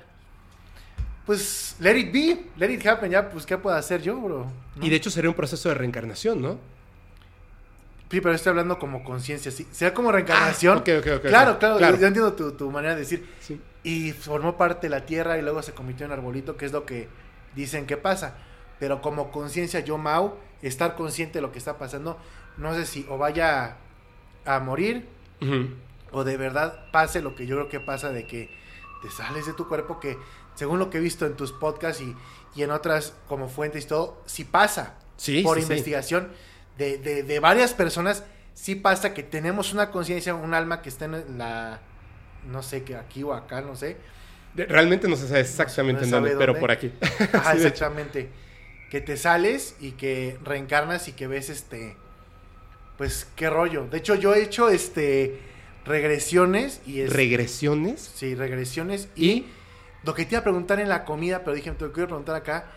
pues 1.27 1.77
let 1.79 1.97
it 1.99 2.13
be, 2.13 2.47
let 2.57 2.71
it 2.73 2.85
happen, 2.87 3.11
ya, 3.11 3.31
pues 3.31 3.47
¿qué 3.47 3.57
puedo 3.57 3.77
hacer 3.77 4.03
yo, 4.03 4.17
bro? 4.21 4.47
¿No? 4.77 4.85
Y 4.87 4.91
de 4.91 4.97
hecho 4.97 5.11
sería 5.11 5.31
un 5.31 5.37
proceso 5.37 5.69
de 5.69 5.77
reencarnación, 5.77 6.43
¿no? 6.43 6.59
Sí, 8.11 8.21
pero 8.21 8.35
estoy 8.35 8.51
hablando 8.51 8.79
como 8.79 9.03
conciencia, 9.05 9.51
sí. 9.51 9.67
Sea 9.71 9.95
como 9.95 10.13
reencarnación. 10.13 10.77
Ah, 10.79 10.81
ok, 10.81 10.89
ok, 10.99 11.07
ok, 11.17 11.23
claro, 11.29 11.59
claro, 11.59 11.79
Claro. 11.79 11.95
Yo, 11.97 12.01
yo 12.03 12.07
entiendo 12.09 12.33
tu, 12.35 12.53
tu 12.53 12.71
manera 12.71 12.95
de 12.95 13.01
decir. 13.01 13.27
Sí. 13.41 13.59
y 13.85 14.13
formó 14.13 14.57
parte 14.57 14.87
de 14.87 14.91
la 14.91 15.07
tierra 15.07 15.39
y 15.39 15.43
luego 15.43 15.63
se 15.63 15.73
convirtió 15.73 16.05
en 16.07 16.13
arbolito, 16.13 16.57
que 16.57 16.67
es 16.67 16.73
lo 16.73 16.85
que 16.85 17.09
dicen 17.55 17.87
que 17.87 17.97
pasa. 17.97 18.39
Pero 18.79 19.01
como 19.01 19.31
conciencia, 19.31 19.81
yo, 19.81 19.99
Mau, 19.99 20.37
estar 20.63 20.97
consciente 20.97 21.39
de 21.39 21.43
lo 21.43 21.53
que 21.53 21.59
está 21.59 21.79
pasando, 21.79 22.19
no 22.57 22.75
sé 22.75 22.87
si 22.87 23.07
o 23.09 23.19
vaya 23.19 23.77
a 24.45 24.61
morir 24.61 25.09
o 26.11 26.25
de 26.25 26.37
verdad 26.37 26.91
pase 26.93 27.23
lo 27.23 27.35
que 27.35 27.47
yo 27.47 27.57
creo 27.57 27.69
que 27.69 27.81
pasa 27.81 28.11
de 28.11 28.27
que 28.27 28.51
te 29.03 29.11
sales 29.11 29.47
de 29.47 29.55
tu 29.55 29.69
cuerpo, 29.69 29.99
que 30.01 30.19
según 30.55 30.79
lo 30.79 30.91
que 30.91 30.99
he 30.99 31.01
visto 31.01 31.27
en 31.27 31.37
tus 31.37 31.53
podcasts 31.53 32.03
y, 32.03 32.15
y 32.55 32.63
en 32.63 32.71
otras 32.71 33.15
como 33.27 33.49
fuentes 33.49 33.85
y 33.85 33.89
todo, 33.89 34.23
sí 34.27 34.45
pasa 34.45 34.99
Sí, 35.17 35.43
por 35.43 35.59
sí, 35.59 35.63
sí. 35.63 35.63
investigación 35.63 36.31
de, 36.79 36.99
de, 36.99 37.23
de 37.23 37.41
varias 37.41 37.75
personas, 37.75 38.25
sí 38.55 38.75
pasa 38.75 39.15
que 39.15 39.23
tenemos 39.23 39.73
una 39.73 39.91
conciencia, 39.91 40.35
un 40.35 40.55
alma 40.55 40.83
que 40.83 40.89
está 40.89 41.07
en 41.07 41.39
la, 41.39 41.81
no 42.47 42.63
sé, 42.63 42.85
que 42.85 42.97
aquí 42.97 43.23
o 43.23 43.33
acá, 43.35 43.61
no 43.63 43.77
sé. 43.77 43.97
Realmente 44.55 45.09
no 45.09 45.17
se 45.17 45.29
sabe 45.29 45.41
exactamente 45.41 46.03
No 46.03 46.05
en 46.05 46.11
dónde, 46.11 46.37
pero 46.37 46.59
por 46.59 46.71
aquí. 46.71 46.93
Ajá, 47.33 47.53
Sí, 47.57 47.59
exactamente. 47.59 48.31
Que 48.91 49.01
te 49.01 49.17
sales 49.17 49.77
y 49.81 49.93
que 49.93 50.39
reencarnas 50.45 51.09
y 51.09 51.13
que 51.15 51.27
ves 51.27 51.49
este, 51.49 51.97
pues 52.97 53.27
qué 53.37 53.49
rollo. 53.51 53.87
De 53.89 53.99
hecho, 53.99 54.15
yo 54.15 54.35
he 54.35 54.43
hecho 54.43 54.69
este 54.69 55.39
regresiones 55.85 56.81
y 56.87 57.01
es, 57.01 57.13
Regresiones 57.13 58.01
sí, 58.15 58.35
regresiones 58.37 59.09
y 59.17 59.31
y 59.31 59.53
lo 60.05 60.15
que 60.15 60.25
te 60.25 60.35
iba 60.35 60.41
a 60.41 60.45
preguntar 60.45 60.81
en 60.81 60.89
la 60.89 61.05
comida, 61.05 61.41
pero 61.45 61.55
dije, 61.55 61.71
te 61.73 61.85
lo 61.85 61.93
quiero 61.93 62.09
preguntar 62.09 62.37
acá. 62.37 62.71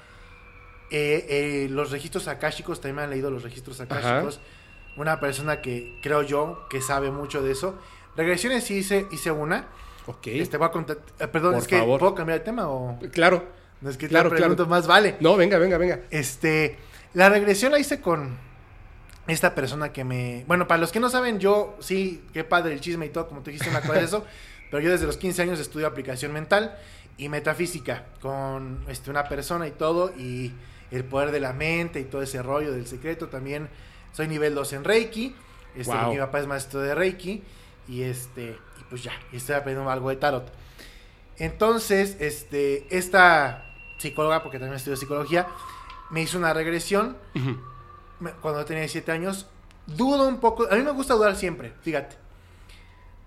eh, 0.91 1.25
eh, 1.29 1.67
los 1.69 1.91
registros 1.91 2.27
akáshicos, 2.27 2.79
también 2.79 2.95
me 2.97 3.01
han 3.03 3.09
leído 3.09 3.31
los 3.31 3.43
registros 3.43 3.79
akáshicos. 3.81 4.39
Una 4.95 5.19
persona 5.19 5.61
que 5.61 5.97
creo 6.01 6.21
yo 6.23 6.67
que 6.69 6.81
sabe 6.81 7.11
mucho 7.11 7.41
de 7.43 7.51
eso. 7.51 7.79
Regresiones 8.15 8.63
sí 8.63 8.75
hice, 8.77 9.07
hice 9.11 9.31
una. 9.31 9.67
Ok. 10.07 10.27
Este 10.27 10.57
a 10.57 10.65
eh, 11.19 11.27
perdón, 11.27 11.53
Por 11.53 11.61
es 11.61 11.67
que 11.67 11.79
favor. 11.79 11.99
¿puedo 11.99 12.15
cambiar 12.15 12.39
de 12.39 12.45
tema 12.45 12.67
o 12.69 12.99
Claro. 13.11 13.43
no 13.81 13.89
es 13.89 13.97
que 13.97 14.07
Claro, 14.07 14.29
te 14.29 14.35
pregunto 14.35 14.65
claro. 14.65 14.69
más 14.69 14.87
vale? 14.87 15.15
No, 15.19 15.35
venga, 15.35 15.57
venga, 15.57 15.77
venga. 15.77 16.01
Este, 16.11 16.77
la 17.13 17.29
regresión 17.29 17.71
la 17.71 17.79
hice 17.79 18.01
con 18.01 18.37
esta 19.27 19.55
persona 19.55 19.91
que 19.91 20.03
me, 20.03 20.43
bueno, 20.47 20.67
para 20.67 20.79
los 20.79 20.91
que 20.91 20.99
no 20.99 21.09
saben, 21.09 21.39
yo 21.39 21.75
sí, 21.79 22.23
qué 22.33 22.43
padre 22.43 22.73
el 22.73 22.81
chisme 22.81 23.07
y 23.07 23.09
todo, 23.09 23.27
como 23.27 23.41
tú 23.41 23.49
dijiste, 23.49 23.69
una 23.69 23.81
cosa 23.81 23.93
de 23.93 24.05
eso, 24.05 24.25
pero 24.69 24.83
yo 24.83 24.91
desde 24.91 25.07
los 25.07 25.17
15 25.17 25.41
años 25.41 25.59
estudio 25.59 25.87
aplicación 25.87 26.31
mental 26.31 26.77
y 27.17 27.29
metafísica 27.29 28.05
con 28.21 28.83
este, 28.87 29.09
una 29.09 29.23
persona 29.27 29.67
y 29.67 29.71
todo 29.71 30.11
y 30.17 30.51
el 30.91 31.03
poder 31.05 31.31
de 31.31 31.39
la 31.39 31.53
mente 31.53 31.99
y 31.99 32.03
todo 32.03 32.21
ese 32.21 32.43
rollo 32.43 32.71
del 32.71 32.85
secreto 32.85 33.27
también. 33.27 33.69
Soy 34.13 34.27
nivel 34.27 34.53
2 34.53 34.73
en 34.73 34.83
Reiki, 34.83 35.35
este, 35.75 35.91
Wow. 35.93 36.11
mi 36.13 36.17
papá 36.19 36.39
es 36.41 36.47
maestro 36.47 36.79
de 36.81 36.93
Reiki 36.93 37.41
y 37.87 38.03
este, 38.03 38.57
pues 38.89 39.03
ya, 39.03 39.11
y 39.31 39.37
estoy 39.37 39.55
aprendiendo 39.55 39.89
algo 39.89 40.09
de 40.09 40.15
tarot. 40.17 40.51
Entonces, 41.37 42.17
este, 42.19 42.85
esta 42.95 43.65
psicóloga, 43.97 44.41
porque 44.43 44.57
también 44.59 44.75
estudio 44.77 44.97
psicología, 44.97 45.47
me 46.09 46.21
hizo 46.21 46.37
una 46.37 46.53
regresión 46.53 47.17
Ujú. 47.35 47.59
me- 48.19 48.31
cuando 48.33 48.63
tenía 48.65 48.81
17 48.81 49.11
años. 49.11 49.47
Dudo 49.87 50.27
un 50.27 50.39
poco, 50.39 50.67
a 50.71 50.75
mí 50.75 50.81
me 50.81 50.91
gusta 50.91 51.13
dudar 51.13 51.35
siempre, 51.35 51.73
fíjate. 51.81 52.15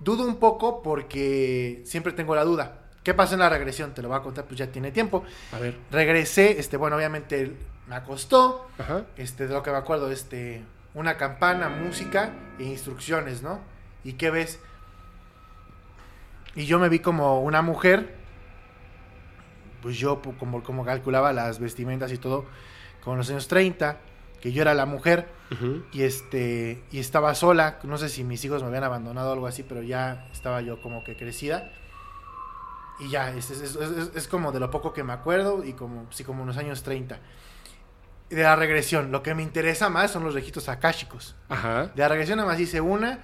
Dudo 0.00 0.24
un 0.24 0.36
poco 0.36 0.82
porque 0.82 1.82
siempre 1.84 2.12
tengo 2.12 2.34
la 2.34 2.44
duda. 2.44 2.84
¿Qué 3.02 3.14
pasó 3.14 3.34
en 3.34 3.40
la 3.40 3.48
regresión? 3.48 3.94
Te 3.94 4.02
lo 4.02 4.08
voy 4.08 4.16
a 4.18 4.22
contar, 4.22 4.44
pues 4.44 4.58
ya 4.58 4.66
tiene 4.68 4.90
tiempo. 4.90 5.24
A 5.52 5.58
ver. 5.58 5.76
Regresé, 5.90 6.58
este, 6.58 6.76
bueno, 6.76 6.96
obviamente 6.96 7.56
me 7.86 7.94
acostó, 7.96 8.68
Ajá. 8.78 9.06
este, 9.16 9.46
de 9.48 9.54
lo 9.54 9.62
que 9.62 9.70
me 9.70 9.76
acuerdo, 9.78 10.10
este, 10.10 10.62
una 10.94 11.16
campana, 11.16 11.68
música 11.68 12.32
e 12.58 12.64
instrucciones, 12.64 13.42
¿no? 13.42 13.60
¿Y 14.04 14.14
qué 14.14 14.30
ves? 14.30 14.60
Y 16.54 16.66
yo 16.66 16.78
me 16.78 16.88
vi 16.88 16.98
como 16.98 17.40
una 17.40 17.62
mujer, 17.62 18.14
pues 19.82 19.96
yo 19.96 20.20
como, 20.38 20.62
como 20.62 20.84
calculaba 20.84 21.32
las 21.32 21.58
vestimentas 21.60 22.12
y 22.12 22.18
todo, 22.18 22.46
como 23.02 23.14
en 23.14 23.18
los 23.18 23.30
años 23.30 23.48
30, 23.48 23.98
que 24.40 24.52
yo 24.52 24.62
era 24.62 24.74
la 24.74 24.86
mujer 24.86 25.28
Ujú. 25.52 25.84
y 25.92 26.02
este 26.02 26.82
y 26.90 26.98
estaba 26.98 27.34
sola, 27.34 27.78
no 27.84 27.98
sé 27.98 28.08
si 28.08 28.24
mis 28.24 28.44
hijos 28.44 28.62
me 28.62 28.68
habían 28.68 28.84
abandonado 28.84 29.30
o 29.30 29.32
algo 29.32 29.46
así, 29.46 29.62
pero 29.62 29.82
ya 29.82 30.28
estaba 30.32 30.60
yo 30.60 30.80
como 30.82 31.04
que 31.04 31.16
crecida. 31.16 31.70
Y 33.00 33.10
ya, 33.10 33.30
es, 33.30 33.50
es- 33.50 33.76
es- 33.76 34.10
es- 34.16 34.26
como 34.28 34.50
de 34.50 34.58
lo 34.58 34.70
poco 34.72 34.92
que 34.92 35.04
me 35.04 35.12
acuerdo 35.12 35.62
y 35.64 35.72
como, 35.74 36.06
sí, 36.10 36.24
como 36.24 36.42
en 36.42 36.48
los 36.48 36.56
años 36.56 36.82
30. 36.82 37.20
Y 38.30 38.34
de 38.34 38.42
la 38.42 38.56
regresión, 38.56 39.12
lo 39.12 39.22
que 39.22 39.34
me 39.36 39.42
interesa 39.44 39.88
más 39.88 40.10
son 40.10 40.24
los 40.24 40.34
registros 40.34 40.68
akáshicos. 40.68 41.36
Ajá. 41.48 41.86
De 41.94 42.02
la 42.02 42.08
regresión 42.08 42.38
nada 42.38 42.48
más 42.50 42.58
hice 42.60 42.80
una 42.80 43.20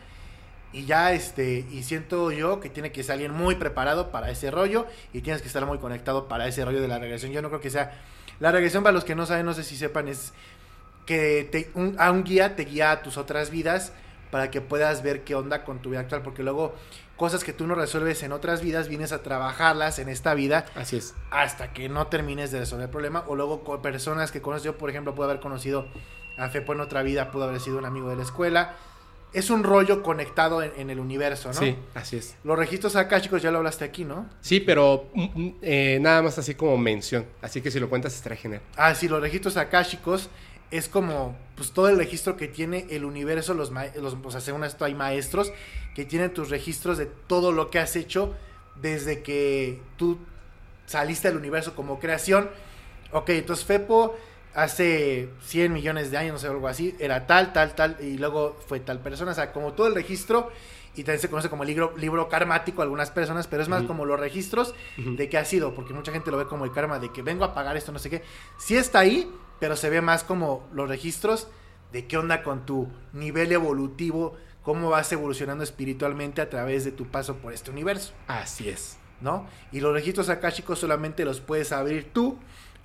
y 0.74 0.84
ya 0.86 1.12
este, 1.12 1.64
y 1.70 1.82
siento 1.84 2.30
yo 2.32 2.60
que 2.60 2.68
tiene 2.68 2.92
que 2.92 3.02
ser 3.02 3.12
alguien 3.14 3.32
muy 3.32 3.54
preparado 3.54 4.10
para 4.10 4.30
ese 4.30 4.50
rollo 4.50 4.86
y 5.12 5.20
tienes 5.22 5.40
que 5.40 5.48
estar 5.48 5.64
muy 5.64 5.78
conectado 5.78 6.28
para 6.28 6.46
ese 6.48 6.64
rollo 6.64 6.80
de 6.82 6.88
la 6.88 6.98
regresión. 6.98 7.32
Yo 7.32 7.40
no 7.40 7.48
creo 7.48 7.60
que 7.60 7.70
sea... 7.70 7.92
La 8.40 8.50
regresión 8.50 8.82
para 8.82 8.92
los 8.92 9.04
que 9.04 9.14
no 9.14 9.24
saben, 9.26 9.46
no 9.46 9.54
sé 9.54 9.62
si 9.62 9.76
sepan, 9.76 10.08
es 10.08 10.32
que 11.06 11.48
te- 11.50 11.70
un, 11.74 11.96
a 11.98 12.10
un 12.10 12.24
guía 12.24 12.56
te 12.56 12.64
guía 12.64 12.90
a 12.90 13.02
tus 13.02 13.16
otras 13.16 13.50
vidas 13.50 13.92
para 14.30 14.50
que 14.50 14.60
puedas 14.60 15.02
ver 15.02 15.22
qué 15.22 15.34
onda 15.36 15.62
con 15.64 15.78
tu 15.80 15.90
vida 15.90 16.00
actual, 16.00 16.22
porque 16.22 16.42
luego 16.42 16.74
cosas 17.16 17.44
que 17.44 17.52
tú 17.52 17.68
no 17.68 17.76
resuelves 17.76 18.22
en 18.24 18.32
otras 18.32 18.60
vidas, 18.60 18.88
vienes 18.88 19.12
a 19.12 19.22
trabajarlas 19.22 20.00
en 20.00 20.08
esta 20.08 20.34
vida 20.34 20.64
Así 20.74 20.96
es. 20.96 21.14
hasta 21.30 21.72
que 21.72 21.88
no 21.88 22.08
termines 22.08 22.50
de 22.50 22.58
resolver 22.58 22.86
el 22.86 22.90
problema. 22.90 23.22
O 23.28 23.36
luego 23.36 23.62
con 23.62 23.80
personas 23.80 24.32
que 24.32 24.42
conoces, 24.42 24.64
yo 24.64 24.76
por 24.76 24.90
ejemplo 24.90 25.14
puedo 25.14 25.30
haber 25.30 25.40
conocido 25.40 25.86
a 26.36 26.48
Fepo 26.48 26.72
en 26.72 26.80
otra 26.80 27.02
vida, 27.04 27.30
pudo 27.30 27.44
haber 27.44 27.60
sido 27.60 27.78
un 27.78 27.84
amigo 27.84 28.08
de 28.10 28.16
la 28.16 28.22
escuela. 28.24 28.74
Es 29.34 29.50
un 29.50 29.64
rollo 29.64 30.02
conectado 30.02 30.62
en, 30.62 30.72
en 30.76 30.90
el 30.90 31.00
universo, 31.00 31.48
¿no? 31.48 31.54
Sí, 31.54 31.76
así 31.92 32.16
es. 32.16 32.36
Los 32.44 32.56
registros 32.56 32.94
akáshicos 32.96 33.42
ya 33.42 33.50
lo 33.50 33.58
hablaste 33.58 33.84
aquí, 33.84 34.04
¿no? 34.04 34.26
Sí, 34.40 34.60
pero 34.60 35.10
mm, 35.12 35.22
mm, 35.34 35.54
eh, 35.60 35.98
nada 36.00 36.22
más 36.22 36.38
así 36.38 36.54
como 36.54 36.78
mención. 36.78 37.26
Así 37.42 37.60
que 37.60 37.70
si 37.70 37.80
lo 37.80 37.90
cuentas 37.90 38.14
estará 38.14 38.36
genial. 38.36 38.62
Ah, 38.76 38.94
sí, 38.94 39.08
los 39.08 39.20
registros 39.20 39.56
akáshicos 39.56 40.30
es 40.70 40.88
como 40.88 41.36
pues 41.56 41.72
todo 41.72 41.88
el 41.88 41.98
registro 41.98 42.36
que 42.36 42.48
tiene 42.48 42.86
el 42.90 43.04
universo, 43.04 43.54
los, 43.54 43.70
los 43.70 44.16
o 44.22 44.30
sea, 44.30 44.40
según 44.40 44.64
esto 44.64 44.84
hay 44.84 44.94
maestros 44.94 45.52
que 45.94 46.04
tienen 46.04 46.32
tus 46.32 46.50
registros 46.50 46.96
de 46.96 47.06
todo 47.06 47.52
lo 47.52 47.70
que 47.70 47.78
has 47.78 47.96
hecho 47.96 48.34
desde 48.80 49.22
que 49.22 49.80
tú 49.96 50.18
saliste 50.86 51.28
del 51.28 51.36
universo 51.36 51.74
como 51.74 51.98
creación. 51.98 52.50
Ok, 53.12 53.30
entonces 53.30 53.64
Fepo 53.64 54.16
hace 54.54 55.28
100 55.42 55.72
millones 55.72 56.10
de 56.10 56.16
años, 56.16 56.34
no 56.34 56.38
sé, 56.38 56.46
algo 56.46 56.68
así, 56.68 56.94
era 56.98 57.26
tal, 57.26 57.52
tal, 57.52 57.74
tal, 57.74 57.96
y 58.00 58.18
luego 58.18 58.56
fue 58.66 58.80
tal 58.80 59.00
persona, 59.00 59.32
o 59.32 59.34
sea, 59.34 59.52
como 59.52 59.72
todo 59.72 59.88
el 59.88 59.94
registro, 59.94 60.50
y 60.96 61.02
también 61.02 61.20
se 61.20 61.28
conoce 61.28 61.50
como 61.50 61.64
libro, 61.64 61.92
libro 61.96 62.28
karmático 62.28 62.80
a 62.80 62.84
algunas 62.84 63.10
personas, 63.10 63.48
pero 63.48 63.62
es 63.62 63.68
más 63.68 63.82
como 63.82 64.04
los 64.04 64.18
registros 64.18 64.74
de 64.96 65.28
qué 65.28 65.38
ha 65.38 65.44
sido, 65.44 65.74
porque 65.74 65.92
mucha 65.92 66.12
gente 66.12 66.30
lo 66.30 66.36
ve 66.36 66.46
como 66.46 66.64
el 66.64 66.72
karma 66.72 67.00
de 67.00 67.12
que 67.12 67.22
vengo 67.22 67.44
a 67.44 67.52
pagar 67.52 67.76
esto, 67.76 67.90
no 67.90 67.98
sé 67.98 68.10
qué. 68.10 68.22
Sí 68.58 68.76
está 68.76 69.00
ahí, 69.00 69.28
pero 69.58 69.74
se 69.74 69.90
ve 69.90 70.00
más 70.00 70.22
como 70.22 70.68
los 70.72 70.88
registros 70.88 71.48
de 71.92 72.06
qué 72.06 72.16
onda 72.16 72.44
con 72.44 72.64
tu 72.64 72.88
nivel 73.12 73.50
evolutivo, 73.50 74.36
cómo 74.62 74.88
vas 74.90 75.10
evolucionando 75.10 75.64
espiritualmente 75.64 76.40
a 76.40 76.48
través 76.48 76.84
de 76.84 76.92
tu 76.92 77.06
paso 77.06 77.36
por 77.38 77.52
este 77.52 77.72
universo, 77.72 78.12
Así 78.28 78.68
es. 78.68 78.98
¿no? 79.20 79.46
Y 79.72 79.80
los 79.80 79.92
registros 79.92 80.28
akáshicos 80.28 80.78
solamente 80.78 81.24
los 81.24 81.40
puedes 81.40 81.72
abrir 81.72 82.12
tú 82.12 82.38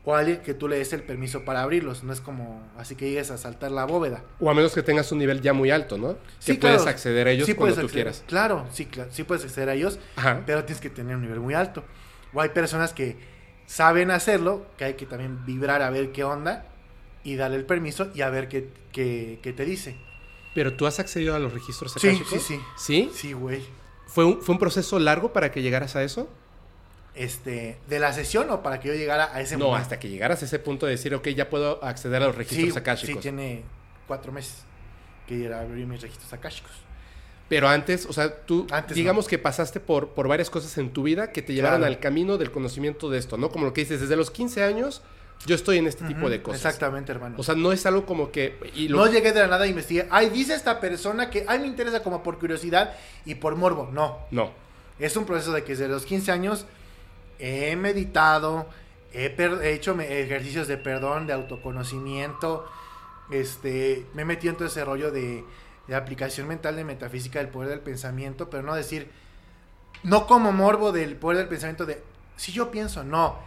o 0.06 0.16
alguien 0.16 0.42
que 0.42 0.54
tú 0.54 0.68
le 0.68 0.78
des 0.78 0.94
el 0.94 1.04
permiso 1.04 1.44
para 1.46 1.62
abrirlos, 1.62 2.04
no 2.04 2.14
es 2.14 2.22
como 2.22 2.62
así 2.78 2.96
que 2.96 3.10
llegues 3.10 3.32
a 3.32 3.38
saltar 3.38 3.72
la 3.72 3.86
bóveda. 3.86 4.24
O 4.40 4.50
a 4.50 4.54
menos 4.54 4.74
que 4.74 4.82
tengas 4.82 5.12
un 5.12 5.20
nivel 5.20 5.42
ya 5.42 5.54
muy 5.54 5.72
alto, 5.72 5.98
¿no? 5.98 6.18
Sí, 6.40 6.54
que 6.54 6.60
puedes 6.60 6.78
claro. 6.78 6.90
acceder 6.92 7.28
a 7.28 7.32
ellos 7.32 7.46
Sí 7.46 7.54
cuando 7.54 7.76
puedes 7.76 7.80
tú 7.82 7.88
acceder- 7.88 7.94
quieras. 7.94 8.24
Claro, 8.28 8.66
sí, 8.72 8.86
claro, 8.86 9.10
sí 9.12 9.24
puedes 9.24 9.44
acceder 9.44 9.70
a 9.70 9.74
ellos, 9.74 10.00
Ajá. 10.16 10.42
pero 10.46 10.64
tienes 10.66 10.82
que 10.82 10.90
tener 10.90 11.16
un 11.16 11.22
nivel 11.24 11.40
muy 11.42 11.54
alto. 11.54 11.84
O 12.34 12.42
hay 12.42 12.50
personas 12.50 12.94
que 12.94 13.18
saben 13.66 14.10
hacerlo, 14.12 14.66
que 14.78 14.86
hay 14.86 14.94
que 14.96 15.06
también 15.06 15.46
vibrar 15.46 15.82
a 15.82 15.90
ver 15.90 16.12
qué 16.12 16.24
onda 16.24 16.66
y 17.24 17.36
darle 17.36 17.58
el 17.58 17.66
permiso 17.66 18.10
y 18.16 18.22
a 18.22 18.30
ver 18.30 18.48
qué, 18.48 18.70
qué, 18.92 19.40
qué 19.44 19.54
te 19.54 19.66
dice. 19.66 19.98
Pero 20.56 20.74
tú 20.74 20.88
has 20.88 21.00
accedido 21.00 21.36
a 21.36 21.40
los 21.40 21.54
registros 21.54 21.94
Sí, 21.94 22.20
sí, 22.28 22.40
sí. 22.40 22.60
¿Sí? 22.78 23.12
Sí, 23.14 23.34
güey. 23.34 23.64
¿Fue 24.08 24.26
un, 24.26 24.42
¿Fue 24.42 24.54
un 24.54 24.60
proceso 24.60 24.98
largo 24.98 25.32
para 25.34 25.52
que 25.52 25.62
llegaras 25.62 25.96
a 25.96 26.04
eso? 26.04 26.28
Este, 27.16 27.78
¿de 27.88 28.00
la 28.00 28.14
sesión 28.14 28.50
o 28.50 28.62
para 28.64 28.80
que 28.80 28.88
yo 28.90 28.94
llegara 28.94 29.34
a 29.36 29.42
ese 29.42 29.58
No, 29.58 29.66
momento? 29.66 29.82
hasta 29.84 30.00
que 30.00 30.10
llegaras 30.10 30.42
a 30.42 30.46
ese 30.46 30.60
punto 30.60 30.86
de 30.86 30.94
decir, 30.94 31.14
ok, 31.16 31.28
ya 31.30 31.50
puedo 31.50 31.84
acceder 31.84 32.22
a 32.22 32.28
los 32.28 32.34
sí, 32.36 32.38
registros 32.40 32.74
sí, 32.74 32.80
akáshicos. 32.80 33.22
tiene 33.22 33.64
cuatro 34.08 34.32
meses 34.32 34.64
que 35.28 35.46
era 35.46 35.62
abrir 35.62 35.86
mis 35.86 36.02
registros 36.02 36.32
akáshicos. 36.34 36.72
Pero 37.50 37.68
antes, 37.68 38.06
o 38.06 38.14
sea, 38.14 38.46
tú, 38.46 38.68
Antes 38.72 38.96
digamos 38.96 39.28
que 39.28 39.40
pasaste 39.40 39.80
por, 39.80 40.10
por 40.10 40.28
varias 40.28 40.50
cosas 40.52 40.78
en 40.78 40.92
tu 40.92 41.02
vida 41.04 41.32
que 41.32 41.42
te 41.42 41.54
llevaron 41.54 41.80
Claro. 41.80 41.94
al 41.94 42.00
camino 42.00 42.38
del 42.38 42.52
conocimiento 42.52 43.10
de 43.10 43.18
esto, 43.18 43.38
¿no? 43.38 43.50
Como 43.50 43.66
lo 43.66 43.74
que 43.74 43.82
dices, 43.82 44.02
desde 44.02 44.16
los 44.16 44.30
15 44.30 44.64
años 44.64 45.02
yo 45.48 45.56
estoy 45.56 45.78
en 45.78 45.88
este 45.88 46.06
tipo 46.06 46.30
de 46.30 46.42
cosas. 46.44 46.64
Exactamente, 46.66 47.12
hermano. 47.12 47.36
O 47.40 47.44
sea, 47.44 47.56
no 47.56 47.72
es 47.72 47.86
algo 47.88 48.06
como 48.06 48.30
que... 48.32 48.56
Y 48.76 48.88
lo- 48.90 48.98
No 49.06 49.12
llegué 49.12 49.32
de 49.32 49.40
la 49.40 49.48
nada 49.48 49.64
a 49.64 49.68
investigar. 49.68 50.08
Ay, 50.12 50.30
dice 50.30 50.54
esta 50.54 50.80
persona 50.80 51.30
que, 51.32 51.46
ay, 51.48 51.60
me 51.60 51.68
interesa 51.68 52.04
como 52.04 52.22
por 52.22 52.38
curiosidad 52.40 52.94
y 53.26 53.36
por 53.36 53.56
morbo. 53.56 53.90
No, 53.92 54.20
no. 54.32 54.52
Es 55.00 55.16
un 55.16 55.26
proceso 55.26 55.52
de 55.54 55.64
que 55.64 55.72
desde 55.72 55.88
los 55.88 56.06
15 56.06 56.32
años 56.32 56.66
he 57.40 57.76
meditado, 57.76 58.68
he, 59.14 59.34
hecho 59.74 60.00
ejercicios 60.00 60.68
de 60.68 60.78
perdón, 60.78 61.26
de 61.26 61.34
autoconocimiento, 61.34 62.70
este, 63.32 64.06
me 64.14 64.24
he 64.24 64.26
metido 64.26 64.52
en 64.52 64.58
todo 64.58 64.68
ese 64.68 64.84
rollo 64.84 65.12
de, 65.12 65.44
aplicación 65.94 66.48
mental 66.48 66.76
de 66.76 66.84
metafísica 66.84 67.40
del 67.40 67.48
poder 67.48 67.70
del 67.70 67.80
pensamiento, 67.80 68.50
pero 68.52 68.62
no 68.62 68.76
decir, 68.76 69.10
no 70.04 70.28
como 70.28 70.52
morbo 70.52 70.92
del 70.92 71.16
poder 71.16 71.40
del 71.40 71.48
pensamiento 71.48 71.88
de, 71.88 72.04
si 72.36 72.52
yo 72.52 72.70
pienso, 72.70 73.04
no, 73.04 73.40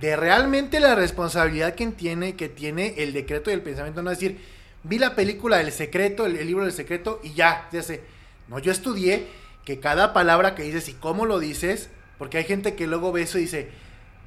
de 0.00 0.14
realmente 0.14 0.78
la 0.78 0.94
responsabilidad 0.94 1.74
que 1.74 1.88
tiene, 1.88 2.36
que 2.36 2.48
tiene 2.48 2.94
el 2.98 3.12
decreto 3.12 3.50
del 3.50 3.62
pensamiento, 3.62 4.02
no 4.02 4.10
decir, 4.10 4.40
vi 4.84 4.98
la 5.00 5.16
película 5.16 5.56
del 5.56 5.72
secreto, 5.72 6.24
el, 6.24 6.36
el 6.36 6.46
libro 6.46 6.62
del 6.62 6.72
secreto 6.72 7.18
y 7.24 7.34
ya, 7.34 7.68
ya 7.72 7.82
sé. 7.82 8.02
No, 8.46 8.60
yo 8.60 8.70
estudié 8.70 9.26
que 9.64 9.80
cada 9.80 10.12
palabra 10.12 10.54
que 10.54 10.62
dices 10.62 10.88
y 10.88 10.94
cómo 10.94 11.26
lo 11.26 11.40
dices, 11.40 11.90
porque 12.18 12.38
hay 12.38 12.44
gente 12.44 12.74
que 12.74 12.86
luego 12.86 13.12
ve 13.12 13.22
eso 13.22 13.38
y 13.38 13.42
dice, 13.42 13.68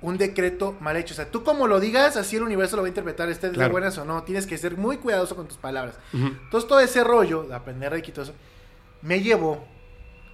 un 0.01 0.17
decreto 0.17 0.75
mal 0.79 0.95
hecho. 0.97 1.13
O 1.13 1.15
sea, 1.15 1.29
tú 1.29 1.43
como 1.43 1.67
lo 1.67 1.79
digas, 1.79 2.17
así 2.17 2.35
el 2.37 2.43
universo 2.43 2.75
lo 2.75 2.81
va 2.81 2.87
a 2.87 2.89
interpretar, 2.89 3.29
estés 3.29 3.51
de 3.51 3.57
Claro. 3.57 3.71
buenas 3.71 3.97
o 3.97 4.05
no. 4.05 4.23
Tienes 4.23 4.47
que 4.47 4.57
ser 4.57 4.77
muy 4.77 4.97
cuidadoso 4.97 5.35
con 5.35 5.47
tus 5.47 5.57
palabras. 5.57 5.95
Entonces 6.13 6.67
todo 6.67 6.79
ese 6.79 7.03
rollo 7.03 7.43
de 7.43 7.53
aprender 7.53 7.91
Reiki 7.91 8.09
y 8.09 8.13
todo 8.13 8.23
eso, 8.25 8.33
me 9.03 9.21
llevó 9.21 9.63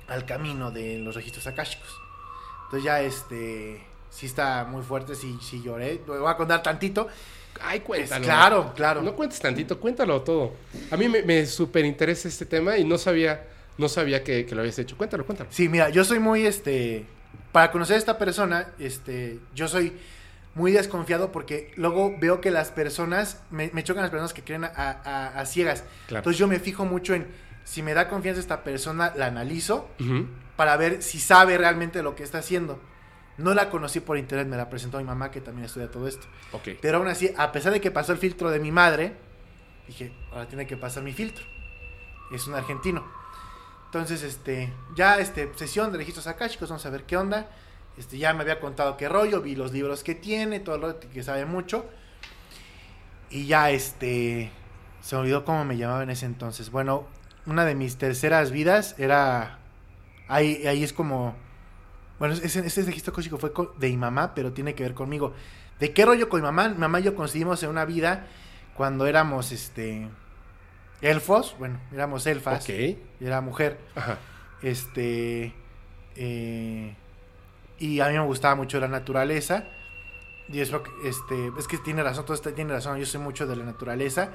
al 0.07 0.25
camino 0.25 0.71
de 0.71 0.99
los 0.99 1.15
registros 1.15 1.47
akáshicos. 1.47 1.89
Entonces 2.65 2.83
ya 2.85 3.01
este, 3.01 3.81
sí 4.09 4.25
está 4.25 4.63
muy 4.65 4.83
fuerte, 4.83 5.15
sí, 5.15 5.37
sí 5.41 5.61
lloré. 5.63 6.01
Lo 6.07 6.19
voy 6.21 6.31
a 6.31 6.37
contar 6.37 6.63
tantito. 6.63 7.07
Ay, 7.61 7.79
cuéntalo. 7.79 8.23
claro, 8.23 8.73
claro. 8.75 9.01
No 9.01 9.15
cuentes 9.15 9.39
tantito, 9.39 9.79
cuéntalo 9.79 10.21
todo. 10.21 10.53
A 10.91 10.95
mí 10.97 11.09
me, 11.09 11.23
me 11.23 11.45
súper 11.45 11.85
interesa 11.85 12.27
este 12.27 12.45
tema 12.45 12.77
y 12.77 12.83
no 12.85 12.97
sabía, 12.97 13.47
no 13.77 13.89
sabía 13.89 14.23
que, 14.23 14.45
que 14.45 14.53
lo 14.55 14.61
habías 14.61 14.77
hecho. 14.79 14.95
Cuéntalo, 14.95 15.25
cuéntalo. 15.25 15.49
Sí, 15.51 15.67
mira, 15.67 15.89
yo 15.89 16.05
soy 16.05 16.19
muy, 16.19 16.45
este, 16.45 17.05
para 17.51 17.71
conocer 17.71 17.95
a 17.95 17.99
esta 17.99 18.17
persona, 18.17 18.67
este, 18.79 19.39
yo 19.55 19.67
soy 19.67 19.93
muy 20.55 20.71
desconfiado 20.71 21.31
porque 21.31 21.71
luego 21.75 22.15
veo 22.19 22.41
que 22.41 22.49
las 22.51 22.71
personas, 22.71 23.41
me, 23.51 23.69
me 23.73 23.83
chocan 23.83 24.01
las 24.01 24.09
personas 24.11 24.33
que 24.33 24.43
creen 24.43 24.65
a, 24.65 24.69
a- 24.75 25.39
a 25.39 25.45
ciegas. 25.45 25.83
Claro. 26.07 26.19
Entonces 26.21 26.39
yo 26.39 26.47
me 26.47 26.59
fijo 26.59 26.85
mucho 26.85 27.13
en, 27.13 27.27
si 27.63 27.83
me 27.83 27.93
da 27.93 28.09
confianza 28.09 28.39
esta 28.41 28.63
persona, 28.63 29.13
la 29.15 29.27
analizo 29.27 29.87
para 30.55 30.75
ver 30.77 31.03
si 31.03 31.19
sabe 31.19 31.57
realmente 31.57 32.01
lo 32.01 32.15
que 32.15 32.23
está 32.23 32.39
haciendo. 32.39 32.79
No 33.37 33.53
la 33.53 33.69
conocí 33.69 33.99
por 33.99 34.17
internet, 34.17 34.47
me 34.47 34.57
la 34.57 34.67
presentó 34.69 34.97
mi 34.97 35.03
mamá 35.03 35.29
que 35.29 35.41
también 35.41 35.65
estudia 35.65 35.91
todo 35.91 36.07
esto. 36.07 36.25
Ok. 36.53 36.69
Pero 36.81 36.97
aún 36.97 37.07
así, 37.07 37.31
a 37.37 37.51
pesar 37.51 37.71
de 37.71 37.79
que 37.81 37.91
pasó 37.91 38.11
el 38.11 38.17
filtro 38.17 38.49
de 38.49 38.59
mi 38.59 38.71
madre, 38.71 39.13
dije, 39.87 40.11
ahora 40.31 40.47
tiene 40.47 40.65
que 40.65 40.75
pasar 40.75 41.03
mi 41.03 41.13
filtro. 41.13 41.45
Es 42.31 42.47
un 42.47 42.55
argentino. 42.55 43.05
Entonces, 43.87 44.21
este, 44.23 44.73
ya 44.95 45.17
este, 45.17 45.49
sesión 45.55 45.91
de 45.91 45.97
registros 45.97 46.27
akáshicos, 46.27 46.69
vamos 46.69 46.85
a 46.85 46.89
ver 46.89 47.03
qué 47.03 47.15
onda. 47.15 47.49
Este, 47.97 48.17
ya 48.17 48.33
me 48.33 48.41
había 48.41 48.59
contado 48.59 48.97
qué 48.97 49.07
rollo, 49.09 49.41
vi 49.41 49.55
los 49.55 49.71
libros 49.71 50.03
que 50.03 50.13
tiene, 50.13 50.59
todo 50.59 50.77
rollo 50.77 50.99
que 50.99 51.23
sabe 51.23 51.45
mucho. 51.45 51.85
Y 53.29 53.47
ya 53.47 53.71
este, 53.71 54.51
se 55.01 55.15
me 55.15 55.21
olvidó 55.21 55.45
cómo 55.45 55.63
me 55.63 55.77
llamaba 55.77 56.03
en 56.03 56.09
ese 56.09 56.25
entonces. 56.25 56.69
Bueno, 56.69 57.07
una 57.45 57.63
de 57.63 57.75
mis 57.75 57.97
terceras 57.97 58.51
vidas 58.51 58.93
era, 58.97 59.59
ahí, 60.27 60.67
ahí 60.67 60.83
es 60.83 60.91
como, 60.91 61.35
bueno, 62.19 62.35
ese, 62.35 62.59
ese 62.59 62.83
registro 62.83 63.13
akáshico 63.13 63.37
fue 63.37 63.53
de 63.77 63.89
mi 63.89 63.97
mamá, 63.97 64.35
pero 64.35 64.51
tiene 64.51 64.75
que 64.75 64.83
ver 64.83 64.93
conmigo. 64.93 65.33
¿De 65.79 65.93
qué 65.93 66.05
rollo 66.05 66.27
con 66.27 66.41
mi 66.41 66.45
mamá? 66.45 66.67
Mi 66.67 66.77
mamá 66.77 66.99
y 66.99 67.03
yo 67.03 67.15
coincidimos 67.15 67.63
en 67.63 67.69
una 67.69 67.85
vida 67.85 68.27
cuando 68.75 69.07
éramos, 69.07 69.53
este, 69.53 70.09
elfos, 71.01 71.55
bueno, 71.59 71.79
éramos 71.93 72.25
elfas, 72.27 72.63
Ok. 72.63 72.69
y 72.69 72.97
era 73.21 73.41
mujer, 73.41 73.77
Ajá. 73.95 74.17
este, 74.61 75.53
eh, 76.15 76.95
y 77.79 77.99
a 77.99 78.07
mí 78.07 78.13
me 78.13 78.25
gustaba 78.25 78.55
mucho 78.55 78.79
la 78.79 78.87
naturaleza, 78.87 79.65
y 80.49 80.59
es, 80.61 80.71
lo 80.71 80.81
que- 80.83 80.91
este, 81.05 81.51
es 81.59 81.67
que 81.67 81.77
tiene 81.77 82.01
razón, 82.03 82.25
todo 82.25 82.33
esto 82.33 82.51
tiene 82.53 82.73
razón, 82.73 82.97
yo 82.97 83.05
soy 83.05 83.21
mucho 83.21 83.45
de 83.45 83.55
la 83.55 83.63
naturaleza, 83.65 84.29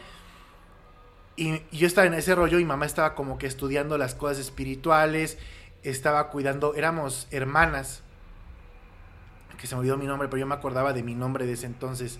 y, 1.34 1.54
y 1.70 1.78
yo 1.78 1.86
estaba 1.86 2.06
en 2.06 2.14
ese 2.14 2.34
rollo 2.34 2.58
y 2.58 2.64
mamá 2.64 2.84
estaba 2.86 3.14
como 3.14 3.38
que 3.38 3.46
estudiando 3.46 3.96
las 3.98 4.14
cosas 4.14 4.38
espirituales, 4.38 5.38
estaba 5.82 6.28
cuidando, 6.28 6.74
éramos 6.74 7.26
hermanas, 7.30 8.02
que 9.58 9.66
se 9.66 9.74
me 9.74 9.80
olvidó 9.80 9.96
mi 9.96 10.06
nombre, 10.06 10.28
pero 10.28 10.38
yo 10.40 10.46
me 10.46 10.54
acordaba 10.54 10.92
de 10.92 11.02
mi 11.02 11.14
nombre 11.14 11.46
de 11.46 11.52
ese 11.54 11.66
entonces. 11.66 12.18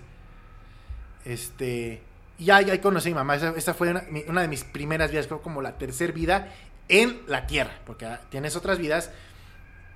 Este, 1.24 2.02
y 2.42 2.46
ya, 2.46 2.60
ya 2.60 2.80
conocí 2.80 3.08
a 3.08 3.12
mi 3.12 3.14
mamá, 3.16 3.36
esa, 3.36 3.50
esa 3.56 3.74
fue 3.74 3.90
una, 3.90 4.04
una 4.28 4.40
de 4.42 4.48
mis 4.48 4.64
primeras 4.64 5.10
vidas, 5.10 5.26
creo 5.26 5.42
como 5.42 5.62
la 5.62 5.78
tercera 5.78 6.12
vida 6.12 6.52
en 6.88 7.20
la 7.26 7.46
Tierra, 7.46 7.72
porque 7.86 8.06
ah, 8.06 8.20
tienes 8.30 8.56
otras 8.56 8.78
vidas 8.78 9.10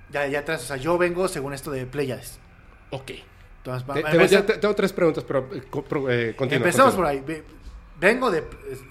ya, 0.09 0.25
ya 0.27 0.39
atrás, 0.39 0.63
o 0.63 0.65
sea, 0.67 0.77
yo 0.77 0.97
vengo 0.97 1.27
según 1.27 1.53
esto 1.53 1.71
de 1.71 1.85
Pleiades. 1.85 2.39
Ok. 2.91 3.11
Entonces, 3.57 3.85
Te- 3.87 3.93
tengo, 4.03 4.07
empeza- 4.09 4.31
ya 4.31 4.45
te- 4.45 4.57
tengo 4.57 4.75
tres 4.75 4.93
preguntas, 4.93 5.23
pero 5.27 5.49
eh, 5.53 5.61
eh, 6.09 6.33
continúa. 6.37 6.57
empezamos 6.57 6.95
por 6.95 7.05
ahí. 7.05 7.19
Ve- 7.19 7.43
Vengo 7.99 8.29
de, 8.29 8.43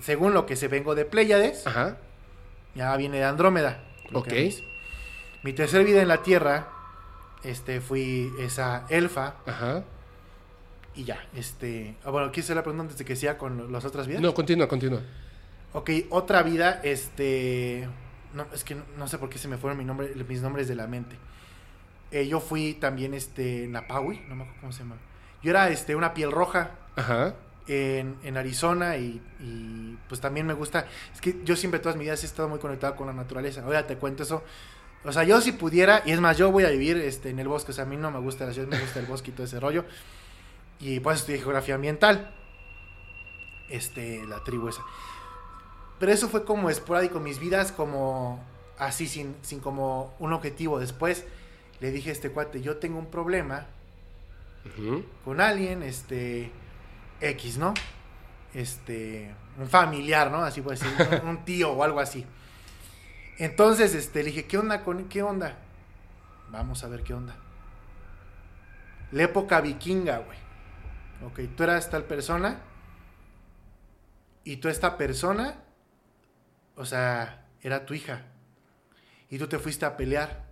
según 0.02 0.34
lo 0.34 0.44
que 0.46 0.56
se 0.56 0.66
vengo 0.68 0.94
de 0.96 1.04
Pleiades, 1.04 1.64
Ajá. 1.66 1.96
ya 2.74 2.96
viene 2.96 3.18
de 3.18 3.24
Andrómeda. 3.24 3.82
Ok. 4.12 4.32
Mi 5.44 5.52
tercera 5.52 5.84
vida 5.84 6.02
en 6.02 6.08
la 6.08 6.22
Tierra, 6.24 6.68
este, 7.44 7.80
fui 7.80 8.30
esa 8.40 8.84
elfa 8.88 9.36
Ajá. 9.46 9.84
Y 10.96 11.04
ya, 11.04 11.18
este, 11.34 11.94
ah, 12.04 12.10
bueno, 12.10 12.28
¿quieres 12.28 12.46
hacer 12.46 12.56
la 12.56 12.62
pregunta 12.62 12.82
antes 12.82 12.98
de 12.98 13.04
que 13.04 13.16
sea 13.16 13.36
con 13.36 13.70
las 13.70 13.84
otras 13.84 14.06
vidas? 14.06 14.22
No, 14.22 14.32
continúa, 14.34 14.66
continúa. 14.66 15.00
Ok, 15.72 15.90
otra 16.10 16.42
vida, 16.42 16.80
este, 16.82 17.86
no, 18.32 18.46
es 18.54 18.64
que 18.64 18.74
no, 18.74 18.82
no 18.96 19.06
sé 19.08 19.18
por 19.18 19.28
qué 19.28 19.38
se 19.38 19.46
me 19.46 19.58
fueron 19.58 19.78
mi 19.78 19.84
nombre, 19.84 20.12
mis 20.26 20.40
nombres 20.40 20.68
de 20.68 20.74
la 20.74 20.86
mente. 20.86 21.16
Eh, 22.10 22.26
yo 22.26 22.40
fui 22.40 22.74
también, 22.74 23.14
este, 23.14 23.66
Napawi, 23.68 24.20
no 24.28 24.36
me 24.36 24.42
acuerdo 24.44 24.60
cómo 24.60 24.72
se 24.72 24.78
llama. 24.80 24.96
Yo 25.42 25.50
era, 25.50 25.68
este, 25.68 25.94
una 25.94 26.14
piel 26.14 26.32
roja, 26.32 26.70
Ajá. 26.96 27.34
en, 27.68 28.16
en 28.22 28.36
Arizona 28.36 28.96
y, 28.96 29.20
y, 29.40 29.98
pues 30.08 30.20
también 30.20 30.46
me 30.46 30.54
gusta. 30.54 30.86
Es 31.12 31.20
que 31.20 31.36
yo 31.44 31.56
siempre 31.56 31.78
todas 31.78 31.96
mis 31.96 32.04
vidas 32.06 32.22
he 32.22 32.26
estado 32.26 32.48
muy 32.48 32.58
conectado 32.58 32.96
con 32.96 33.06
la 33.06 33.12
naturaleza. 33.12 33.62
Ahora 33.62 33.86
te 33.86 33.96
cuento 33.96 34.22
eso. 34.22 34.42
O 35.04 35.12
sea, 35.12 35.24
yo 35.24 35.40
si 35.40 35.52
pudiera, 35.52 36.02
y 36.06 36.12
es 36.12 36.20
más, 36.20 36.36
yo 36.38 36.50
voy 36.50 36.64
a 36.64 36.70
vivir 36.70 36.96
este, 36.96 37.30
en 37.30 37.38
el 37.38 37.48
bosque. 37.48 37.72
O 37.72 37.74
sea, 37.74 37.84
a 37.84 37.86
mí 37.86 37.96
no 37.96 38.10
me 38.10 38.18
gusta 38.18 38.46
la 38.46 38.52
ciudad, 38.52 38.68
me 38.68 38.80
gusta 38.80 38.98
el 38.98 39.06
bosque 39.06 39.30
y 39.30 39.34
todo 39.34 39.44
ese 39.44 39.60
rollo. 39.60 39.84
Y 40.80 41.00
pues 41.00 41.20
estudié 41.20 41.38
geografía 41.38 41.74
ambiental. 41.74 42.34
Este, 43.68 44.24
la 44.26 44.42
tribu 44.44 44.68
esa. 44.68 44.82
Pero 45.98 46.12
eso 46.12 46.28
fue 46.28 46.44
como 46.44 46.68
esporádico, 46.70 47.20
mis 47.20 47.38
vidas 47.38 47.72
como 47.72 48.44
así, 48.78 49.06
sin, 49.06 49.34
sin 49.42 49.60
como 49.60 50.14
un 50.18 50.32
objetivo. 50.32 50.78
Después 50.78 51.24
le 51.80 51.90
dije 51.90 52.10
a 52.10 52.12
este 52.12 52.30
cuate, 52.30 52.60
yo 52.60 52.76
tengo 52.76 52.98
un 52.98 53.06
problema 53.06 53.66
con 55.24 55.40
alguien, 55.40 55.84
este, 55.84 56.50
X, 57.20 57.56
¿no? 57.56 57.72
Este, 58.52 59.32
un 59.58 59.68
familiar, 59.68 60.30
¿no? 60.30 60.42
Así 60.42 60.60
puede 60.60 60.76
ser, 60.76 60.88
un, 61.22 61.28
un 61.28 61.44
tío 61.44 61.72
o 61.72 61.82
algo 61.84 62.00
así. 62.00 62.26
Entonces, 63.38 63.94
este, 63.94 64.20
le 64.20 64.30
dije, 64.30 64.46
¿qué 64.46 64.58
onda 64.58 64.82
con, 64.82 65.04
qué 65.04 65.22
onda? 65.22 65.56
Vamos 66.50 66.82
a 66.84 66.88
ver 66.88 67.02
qué 67.02 67.14
onda. 67.14 67.36
La 69.12 69.22
época 69.22 69.60
vikinga, 69.60 70.18
güey. 70.18 70.45
Ok, 71.24 71.40
tú 71.56 71.62
eras 71.62 71.90
tal 71.90 72.04
persona. 72.04 72.60
Y 74.44 74.56
tú 74.58 74.68
esta 74.68 74.96
persona, 74.96 75.56
o 76.76 76.84
sea, 76.84 77.46
era 77.62 77.84
tu 77.86 77.94
hija. 77.94 78.22
Y 79.28 79.38
tú 79.38 79.48
te 79.48 79.58
fuiste 79.58 79.84
a 79.86 79.96
pelear. 79.96 80.44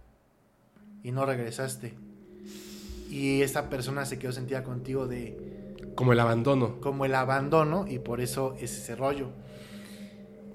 Y 1.02 1.12
no 1.12 1.26
regresaste. 1.26 1.94
Y 3.10 3.42
esta 3.42 3.68
persona 3.70 4.04
se 4.06 4.18
quedó 4.18 4.32
sentida 4.32 4.64
contigo 4.64 5.06
de, 5.06 5.76
Como 5.94 6.12
el 6.12 6.18
abandono. 6.20 6.80
como 6.80 7.04
el 7.04 7.14
abandono 7.14 7.84
y 7.86 7.98
por 8.00 8.20
eso 8.20 8.54
es 8.58 8.72
ese 8.76 8.96
rollo. 8.96 9.30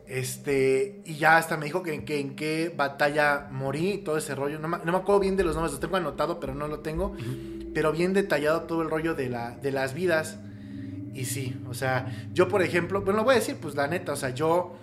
Este, 0.07 1.01
y 1.05 1.16
ya 1.16 1.38
hasta 1.38 1.55
me 1.55 1.66
dijo 1.66 1.84
que, 1.84 2.03
que 2.03 2.20
en 2.20 2.36
qué 2.36 2.74
batalla 2.76 3.47
morí 3.51 3.91
y 3.91 3.97
todo 3.99 4.18
ese 4.18 4.34
rollo. 4.34 4.57
No, 4.60 4.68
me- 4.68 4.80
no 4.84 4.91
me 4.91 4.97
acuerdo 4.97 5.20
bien 5.22 5.38
de 5.38 5.43
los 5.43 5.53
nombres, 5.55 5.72
los 5.74 5.80
tengo 5.80 5.95
anotado, 5.97 6.39
pero 6.39 6.55
no 6.55 6.68
lo 6.68 6.80
tengo. 6.80 7.16
Pero 7.74 7.91
bien 7.91 8.13
detallado 8.13 8.61
todo 8.61 8.82
el 8.82 8.89
rollo 8.89 9.13
de, 9.15 9.30
la, 9.30 9.51
de 9.51 9.72
las 9.72 9.93
vidas. 9.93 10.38
Y 11.13 11.26
sí, 11.26 11.59
o 11.67 11.74
sea, 11.74 12.07
yo 12.34 12.47
por 12.47 12.61
ejemplo, 12.61 13.01
bueno, 13.01 13.20
lo 13.20 13.24
voy 13.26 13.34
a 13.36 13.39
decir, 13.39 13.57
pues 13.59 13.76
la 13.76 13.88
neta, 13.88 14.13
o 14.13 14.15
sea, 14.15 14.30
yo 14.30 14.76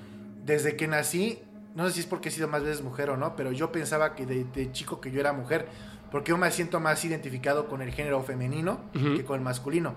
desde 0.44 0.76
que 0.76 0.86
nací, 0.88 1.38
no 1.74 1.86
sé 1.86 1.94
si 1.94 2.00
es 2.00 2.06
porque 2.06 2.28
he 2.28 2.32
sido 2.32 2.48
más 2.48 2.62
veces 2.62 2.82
mujer 2.82 3.10
o 3.10 3.16
no, 3.16 3.36
pero 3.36 3.52
yo 3.52 3.72
pensaba 3.72 4.14
que 4.14 4.26
de, 4.26 4.44
de 4.54 4.70
chico 4.72 5.00
que 5.00 5.10
yo 5.10 5.20
era 5.20 5.32
mujer, 5.32 5.66
porque 6.10 6.30
yo 6.30 6.38
me 6.38 6.50
siento 6.50 6.80
más 6.80 7.04
identificado 7.04 7.68
con 7.68 7.80
el 7.82 7.92
género 7.92 8.22
femenino 8.22 8.80
que 8.92 9.24
con 9.24 9.36
el 9.38 9.42
masculino. 9.42 9.94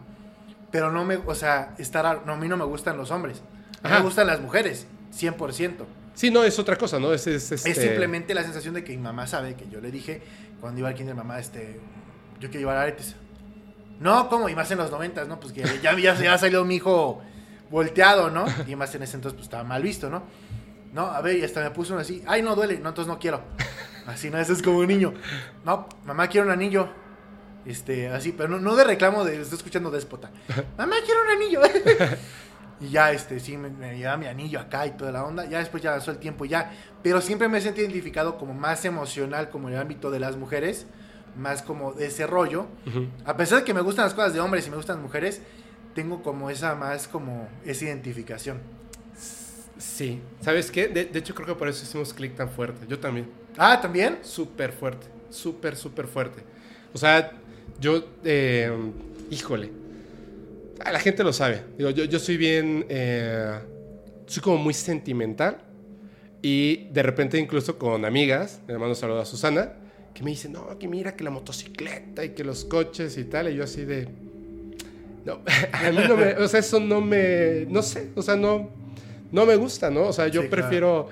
Pero 0.72 0.92
no 0.92 1.04
me, 1.04 1.18
o 1.18 1.34
sea, 1.36 1.74
estar, 1.80 2.06
a, 2.06 2.22
no, 2.26 2.34
a 2.34 2.38
mí 2.38 2.48
no 2.48 2.58
me 2.58 2.66
gustan 2.66 2.96
los 2.98 3.10
hombres, 3.12 3.42
Ajá. 3.82 3.98
me 4.00 4.04
gustan 4.06 4.28
las 4.28 4.40
mujeres, 4.40 4.86
100%. 5.18 5.74
Sí, 6.14 6.30
no, 6.32 6.44
es 6.44 6.60
otra 6.60 6.76
cosa, 6.78 7.00
¿no? 7.00 7.12
Es, 7.14 7.26
es, 7.28 7.52
Es 7.52 7.66
este- 7.66 7.82
simplemente 7.88 8.34
la 8.34 8.44
sensación 8.44 8.74
de 8.76 8.84
que 8.84 8.92
mi 8.92 9.00
mamá 9.02 9.26
sabe 9.26 9.56
que 9.56 9.68
yo 9.70 9.82
le 9.82 9.90
dije 9.92 10.22
cuando 10.62 10.80
iba 10.80 10.90
al 10.90 10.96
kinder, 10.96 11.16
mamá, 11.16 11.40
este, 11.40 11.80
yo 12.40 12.50
quiero 12.50 12.60
llevar 12.60 12.78
aretes. 12.78 13.16
No, 14.00 14.30
¿cómo? 14.30 14.48
Y 14.48 14.56
más 14.56 14.72
en 14.72 14.78
los 14.78 14.92
noventas, 14.92 15.28
¿no? 15.28 15.40
Pues 15.40 15.54
que 15.54 15.62
ya, 15.82 15.98
ya, 15.98 16.16
ya 16.16 16.38
salió 16.38 16.64
mi 16.64 16.76
hijo 16.76 17.22
volteado, 17.70 18.30
¿no? 18.30 18.46
Y 18.68 18.76
más 18.76 18.94
en 18.96 19.04
ese 19.04 19.18
entonces 19.18 19.36
pues 19.36 19.46
estaba 19.46 19.64
mal 19.64 19.82
visto, 19.82 20.10
¿no? 20.10 20.24
No, 20.94 21.06
a 21.06 21.22
ver, 21.22 21.38
y 21.38 21.44
hasta 21.44 21.62
me 21.62 21.70
puso 21.72 21.94
uno 21.94 22.02
así, 22.02 22.24
ay, 22.26 22.42
no 22.42 22.56
duele, 22.56 22.80
no, 22.80 22.90
entonces 22.90 23.08
no 23.08 23.20
quiero. 23.20 23.42
Así, 24.08 24.30
¿no? 24.30 24.40
Eso 24.40 24.54
es 24.54 24.62
como 24.64 24.80
un 24.80 24.88
niño. 24.88 25.14
No, 25.66 25.88
mamá, 26.06 26.28
quiero 26.28 26.48
un 26.48 26.54
anillo. 26.54 26.90
Este, 27.66 28.08
así, 28.08 28.32
pero 28.32 28.50
no, 28.50 28.60
no 28.60 28.76
de 28.76 28.84
reclamo 28.84 29.24
de, 29.24 29.42
estoy 29.42 29.58
escuchando 29.58 29.92
déspota. 29.92 30.32
Mamá, 30.78 30.96
quiero 31.06 31.22
un 31.24 31.30
anillo. 31.30 31.62
Y 32.82 32.92
ya, 32.92 33.12
este, 33.12 33.42
sí, 33.42 33.58
me, 33.58 33.70
me 33.70 33.98
llevaba 33.98 34.16
mi 34.16 34.28
anillo 34.28 34.58
acá 34.58 34.88
y 34.88 34.92
toda 34.92 35.12
la 35.12 35.26
onda. 35.26 35.46
Ya 35.46 35.60
después 35.60 35.84
ya 35.84 35.96
pasó 35.96 36.12
el 36.12 36.18
tiempo 36.18 36.46
ya. 36.46 36.72
Pero 37.04 37.20
siempre 37.20 37.50
me 37.50 37.58
he 37.58 37.62
sentido 37.62 37.86
identificado 37.86 38.38
como 38.38 38.54
más 38.54 38.86
emocional, 38.86 39.50
como 39.50 39.68
en 39.68 39.76
el 39.76 39.82
ámbito 39.82 40.10
de 40.10 40.20
las 40.22 40.38
mujeres. 40.38 40.88
Más 41.38 41.62
como 41.62 41.94
de 41.94 42.08
ese 42.08 42.28
rollo. 42.28 42.68
A 43.26 43.38
pesar 43.38 43.60
de 43.60 43.66
que 43.66 43.74
me 43.74 43.82
gustan 43.82 44.06
las 44.06 44.14
cosas 44.14 44.34
de 44.34 44.40
hombres 44.40 44.68
y 44.68 44.70
me 44.70 44.76
gustan 44.76 45.02
mujeres, 45.02 45.42
tengo 45.96 46.22
como 46.22 46.50
esa 46.50 46.76
más 46.76 47.08
como 47.08 47.48
esa 47.66 47.86
identificación. 47.86 48.58
Sí. 49.78 50.22
¿Sabes 50.42 50.72
qué? 50.72 50.88
De, 50.88 51.06
de 51.06 51.20
hecho, 51.20 51.34
creo 51.34 51.48
que 51.48 51.56
por 51.56 51.68
eso 51.68 51.84
hicimos 51.84 52.14
clic 52.14 52.36
tan 52.36 52.50
fuerte. 52.50 52.86
Yo 52.88 53.00
también. 53.00 53.28
Ah, 53.58 53.80
¿también? 53.82 54.20
Súper 54.22 54.72
fuerte. 54.72 55.08
Súper, 55.30 55.76
súper 55.76 56.08
fuerte. 56.08 56.44
O 56.94 56.98
sea, 56.98 57.32
yo, 57.80 58.04
eh, 58.24 58.72
híjole. 59.30 59.72
Ah, 60.84 60.92
la 60.92 61.00
gente 61.00 61.24
lo 61.24 61.34
sabe. 61.34 61.64
Digo, 61.78 61.90
yo, 61.92 62.06
yo 62.06 62.20
soy 62.20 62.38
bien, 62.38 62.86
eh, 62.90 63.60
soy 64.28 64.42
como 64.42 64.58
muy 64.58 64.74
sentimental. 64.74 65.58
Y 66.42 66.88
de 66.90 67.04
repente 67.04 67.38
incluso 67.38 67.78
con 67.78 68.06
amigas, 68.06 68.62
le 68.68 68.74
mando 68.76 68.90
un 68.90 68.96
saludo 68.96 69.20
a 69.20 69.26
Susana, 69.26 69.74
que 70.20 70.26
me 70.26 70.32
dicen, 70.32 70.52
no, 70.52 70.78
que 70.78 70.90
mira 70.90 71.16
que 71.16 71.24
la 71.24 71.30
motocicleta 71.30 72.26
y 72.26 72.32
que 72.32 72.44
los 72.44 72.66
coches 72.66 73.18
y 73.18 73.24
tal. 73.24 73.50
Y 73.54 73.56
yo 73.56 73.64
así 73.64 73.86
de... 73.86 74.10
No, 75.24 75.40
a 75.72 75.92
mí 75.92 75.98
no 76.10 76.18
me... 76.18 76.34
O 76.34 76.48
sea, 76.50 76.60
eso 76.60 76.78
no 76.82 77.00
me... 77.00 77.66
No 77.70 77.82
sé, 77.82 78.10
o 78.16 78.22
sea, 78.22 78.36
no... 78.36 78.70
No 79.32 79.46
me 79.46 79.56
gusta, 79.56 79.90
¿no? 79.90 80.08
O 80.08 80.12
sea, 80.12 80.28
yo 80.28 80.42
Sí, 80.42 80.50
claro. 80.50 80.64
prefiero... 80.64 81.10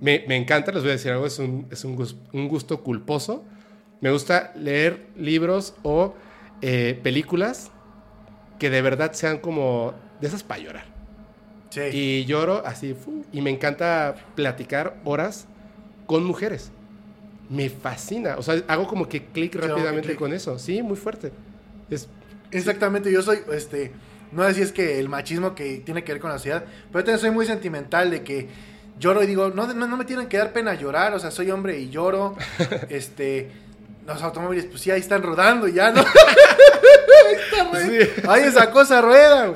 Me, 0.00 0.24
me 0.26 0.36
encanta, 0.36 0.72
les 0.72 0.80
voy 0.80 0.90
a 0.90 0.92
decir 0.94 1.12
algo, 1.12 1.26
es 1.26 1.38
un, 1.38 1.66
es 1.70 1.84
un, 1.84 2.02
un 2.32 2.48
gusto 2.48 2.82
culposo. 2.82 3.44
Me 4.00 4.10
gusta 4.10 4.54
leer 4.56 5.08
libros 5.18 5.74
o 5.82 6.14
eh, 6.62 6.98
películas 7.02 7.70
que 8.58 8.70
de 8.70 8.80
verdad 8.80 9.12
sean 9.12 9.40
como 9.40 9.92
de 10.22 10.28
esas 10.28 10.42
para 10.42 10.62
llorar. 10.62 10.84
Sí. 11.68 11.80
Y 11.92 12.24
lloro 12.24 12.62
así, 12.64 12.94
y 13.30 13.42
me 13.42 13.50
encanta 13.50 14.14
platicar 14.36 14.96
horas 15.04 15.46
con 16.06 16.24
mujeres. 16.24 16.70
Me 17.48 17.70
fascina. 17.70 18.36
O 18.36 18.42
sea, 18.42 18.62
hago 18.68 18.86
como 18.86 19.08
que 19.08 19.26
clic 19.26 19.54
rápidamente 19.54 20.16
con 20.16 20.32
eso. 20.32 20.58
Sí, 20.58 20.82
muy 20.82 20.96
fuerte. 20.96 21.32
Es, 21.88 22.08
Exactamente, 22.50 23.12
yo 23.12 23.22
soy, 23.22 23.40
este, 23.52 23.92
no 24.32 24.46
sé 24.46 24.54
si 24.54 24.62
es 24.62 24.72
que 24.72 24.98
el 24.98 25.08
machismo 25.08 25.54
que 25.54 25.82
tiene 25.84 26.04
que 26.04 26.12
ver 26.12 26.20
con 26.20 26.30
la 26.30 26.38
sociedad, 26.38 26.64
pero 26.92 27.04
también 27.04 27.18
soy 27.18 27.30
muy 27.30 27.46
sentimental 27.46 28.10
de 28.10 28.22
que 28.22 28.48
lloro 28.98 29.22
y 29.22 29.26
digo, 29.26 29.50
no, 29.50 29.72
no, 29.72 29.86
no 29.86 29.96
me 29.96 30.04
tienen 30.04 30.26
que 30.28 30.38
dar 30.38 30.52
pena 30.52 30.74
llorar, 30.74 31.14
o 31.14 31.18
sea, 31.18 31.30
soy 31.30 31.50
hombre 31.50 31.78
y 31.78 31.90
lloro, 31.90 32.36
este, 32.88 33.50
los 34.06 34.22
automóviles, 34.22 34.66
pues 34.66 34.80
sí, 34.80 34.90
ahí 34.90 35.00
están 35.00 35.22
rodando 35.22 35.68
ya, 35.68 35.90
¿no? 35.90 36.00
ahí 37.26 37.34
está. 37.34 37.80
Sí. 37.80 38.22
Ahí 38.28 38.42
esa 38.44 38.70
cosa 38.70 39.00
rueda. 39.00 39.52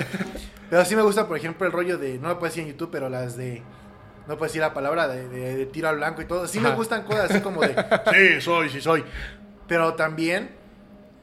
Pero 0.68 0.84
sí 0.84 0.94
me 0.94 1.02
gusta, 1.02 1.26
por 1.26 1.36
ejemplo, 1.36 1.66
el 1.66 1.72
rollo 1.72 1.98
de, 1.98 2.18
no 2.18 2.28
lo 2.28 2.38
puedes 2.38 2.54
decir 2.54 2.68
en 2.68 2.72
YouTube, 2.72 2.90
pero 2.92 3.08
las 3.08 3.36
de, 3.36 3.62
no 4.30 4.38
puedes 4.38 4.52
decir 4.52 4.62
la 4.62 4.72
palabra 4.72 5.08
de, 5.08 5.28
de- 5.28 5.56
de 5.56 5.66
tiro 5.66 5.88
al 5.88 5.96
blanco 5.96 6.22
y 6.22 6.24
todo, 6.24 6.46
sí 6.46 6.58
me 6.60 6.70
gustan 6.74 7.02
cosas 7.02 7.30
así 7.30 7.40
como 7.40 7.60
de, 7.62 7.74
sí, 8.36 8.40
soy, 8.40 8.70
sí 8.70 8.80
soy, 8.80 9.04
pero 9.68 9.94
también 9.94 10.50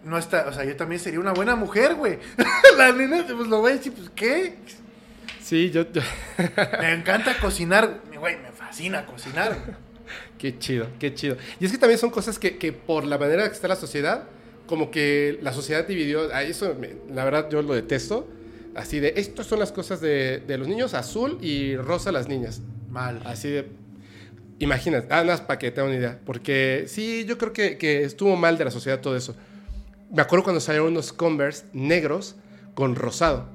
no 0.03 0.17
está, 0.17 0.45
o 0.47 0.53
sea, 0.53 0.63
yo 0.65 0.75
también 0.75 0.99
sería 0.99 1.19
una 1.19 1.33
buena 1.33 1.55
mujer, 1.55 1.95
güey. 1.95 2.19
La 2.77 2.91
nena, 2.91 3.25
pues 3.25 3.47
lo 3.47 3.59
voy 3.61 3.71
a 3.71 3.75
decir, 3.75 3.91
pues, 3.93 4.09
¿qué? 4.15 4.55
sí, 5.41 5.71
yo, 5.71 5.91
yo- 5.91 6.01
Me 6.79 6.93
encanta 6.93 7.37
cocinar, 7.39 8.01
güey, 8.19 8.37
me 8.37 8.51
fascina 8.51 9.05
cocinar. 9.05 9.57
Qué 10.37 10.57
chido, 10.59 10.87
qué 10.99 11.13
chido. 11.13 11.35
Y 11.59 11.65
es 11.65 11.71
que 11.71 11.77
también 11.77 11.97
son 11.99 12.09
cosas 12.11 12.37
que, 12.39 12.57
que 12.57 12.71
por 12.73 13.05
la 13.05 13.17
manera 13.17 13.47
que 13.47 13.53
está 13.55 13.67
la 13.67 13.75
sociedad, 13.75 14.25
como 14.67 14.91
que 14.91 15.39
la 15.41 15.51
sociedad 15.53 15.85
dividió, 15.87 16.33
a 16.33 16.43
eso 16.43 16.75
me- 16.79 16.95
la 17.13 17.23
verdad 17.25 17.49
yo 17.49 17.61
lo 17.61 17.73
detesto, 17.73 18.27
así 18.75 18.99
de, 18.99 19.13
estas 19.17 19.47
son 19.47 19.59
las 19.59 19.71
cosas 19.71 19.99
de, 20.01 20.39
de 20.45 20.57
los 20.57 20.67
niños, 20.67 20.93
azul 20.93 21.37
y 21.41 21.75
rosa 21.77 22.11
las 22.11 22.27
niñas. 22.27 22.61
Mal. 22.89 23.21
Así 23.25 23.49
de, 23.49 23.67
imagínate, 24.59 25.07
ah, 25.13 25.23
nada 25.23 25.45
para 25.45 25.59
que 25.59 25.71
te 25.71 25.81
una 25.81 25.95
idea, 25.95 26.19
porque 26.25 26.85
sí, 26.87 27.25
yo 27.25 27.37
creo 27.37 27.53
que, 27.53 27.77
que 27.77 28.03
estuvo 28.03 28.35
mal 28.35 28.57
de 28.57 28.65
la 28.65 28.71
sociedad 28.71 29.01
todo 29.01 29.15
eso. 29.15 29.35
Me 30.11 30.21
acuerdo 30.21 30.43
cuando 30.43 30.61
salieron 30.61 30.89
unos 30.89 31.11
Converse 31.11 31.65
negros 31.73 32.35
con 32.73 32.95
rosado. 32.95 33.47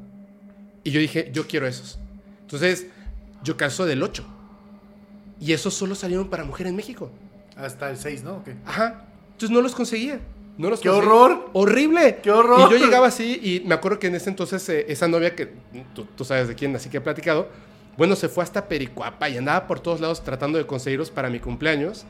Y 0.84 0.90
yo 0.90 1.00
dije, 1.00 1.30
yo 1.32 1.46
quiero 1.46 1.66
esos. 1.66 1.98
Entonces, 2.42 2.86
yo 3.42 3.56
calzo 3.56 3.86
del 3.86 4.02
8. 4.02 4.24
Y 5.40 5.52
esos 5.52 5.74
solo 5.74 5.94
salieron 5.94 6.28
para 6.28 6.44
mujer 6.44 6.66
en 6.66 6.76
México. 6.76 7.10
Hasta 7.56 7.90
el 7.90 7.96
6, 7.96 8.24
¿no? 8.24 8.36
¿O 8.36 8.44
qué? 8.44 8.54
Ajá. 8.66 9.04
Entonces 9.32 9.50
no 9.50 9.60
los 9.60 9.74
conseguía. 9.74 10.20
No 10.58 10.68
los 10.68 10.80
¡Qué 10.80 10.90
horror! 10.90 11.50
¡Horrible! 11.54 12.18
¡Qué 12.22 12.30
horror! 12.30 12.68
Y 12.68 12.78
yo 12.78 12.84
llegaba 12.84 13.06
así 13.06 13.40
y 13.42 13.66
me 13.66 13.74
acuerdo 13.74 13.98
que 13.98 14.08
en 14.08 14.14
ese 14.14 14.28
entonces 14.28 14.68
eh, 14.68 14.84
esa 14.88 15.08
novia 15.08 15.34
que 15.34 15.50
tú, 15.94 16.04
tú 16.04 16.24
sabes 16.24 16.46
de 16.48 16.54
quién, 16.54 16.76
así 16.76 16.90
que 16.90 16.98
he 16.98 17.00
platicado, 17.00 17.48
bueno, 17.96 18.16
se 18.16 18.28
fue 18.28 18.42
hasta 18.44 18.68
Pericuapa 18.68 19.28
y 19.28 19.36
andaba 19.36 19.66
por 19.66 19.80
todos 19.80 20.00
lados 20.00 20.22
tratando 20.24 20.58
de 20.58 20.66
conseguirlos 20.66 21.10
para 21.10 21.28
mi 21.30 21.40
cumpleaños 21.40 22.04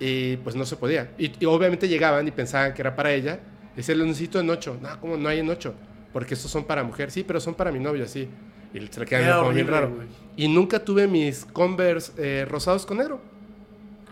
y 0.00 0.36
pues 0.38 0.56
no 0.56 0.64
se 0.66 0.76
podía. 0.76 1.12
Y, 1.18 1.32
y 1.38 1.46
obviamente 1.46 1.88
llegaban 1.88 2.26
y 2.26 2.30
pensaban 2.32 2.74
que 2.74 2.82
era 2.82 2.96
para 2.96 3.12
ella. 3.12 3.40
Y 3.74 3.76
decía, 3.76 3.94
lo 3.94 4.04
necesito 4.04 4.40
en 4.40 4.50
8. 4.50 4.78
No, 4.82 5.00
¿cómo 5.00 5.16
no 5.16 5.28
hay 5.28 5.38
en 5.38 5.48
8? 5.48 5.74
Porque 6.12 6.34
estos 6.34 6.50
son 6.50 6.64
para 6.64 6.82
mujer. 6.82 7.10
Sí, 7.10 7.22
pero 7.22 7.40
son 7.40 7.54
para 7.54 7.70
mi 7.72 7.78
novia, 7.78 8.06
sí. 8.08 8.28
Y 8.74 8.80
se 8.88 9.00
le 9.00 9.06
queda 9.06 9.18
Qué 9.20 9.24
viendo 9.24 9.38
como 9.40 9.52
bien 9.54 9.68
raro. 9.68 9.90
güey. 9.94 10.08
Y 10.36 10.48
nunca 10.48 10.78
tuve 10.84 11.06
mis 11.06 11.44
Converse 11.44 12.12
eh, 12.18 12.44
rosados 12.48 12.84
con 12.84 12.98
negro. 12.98 13.20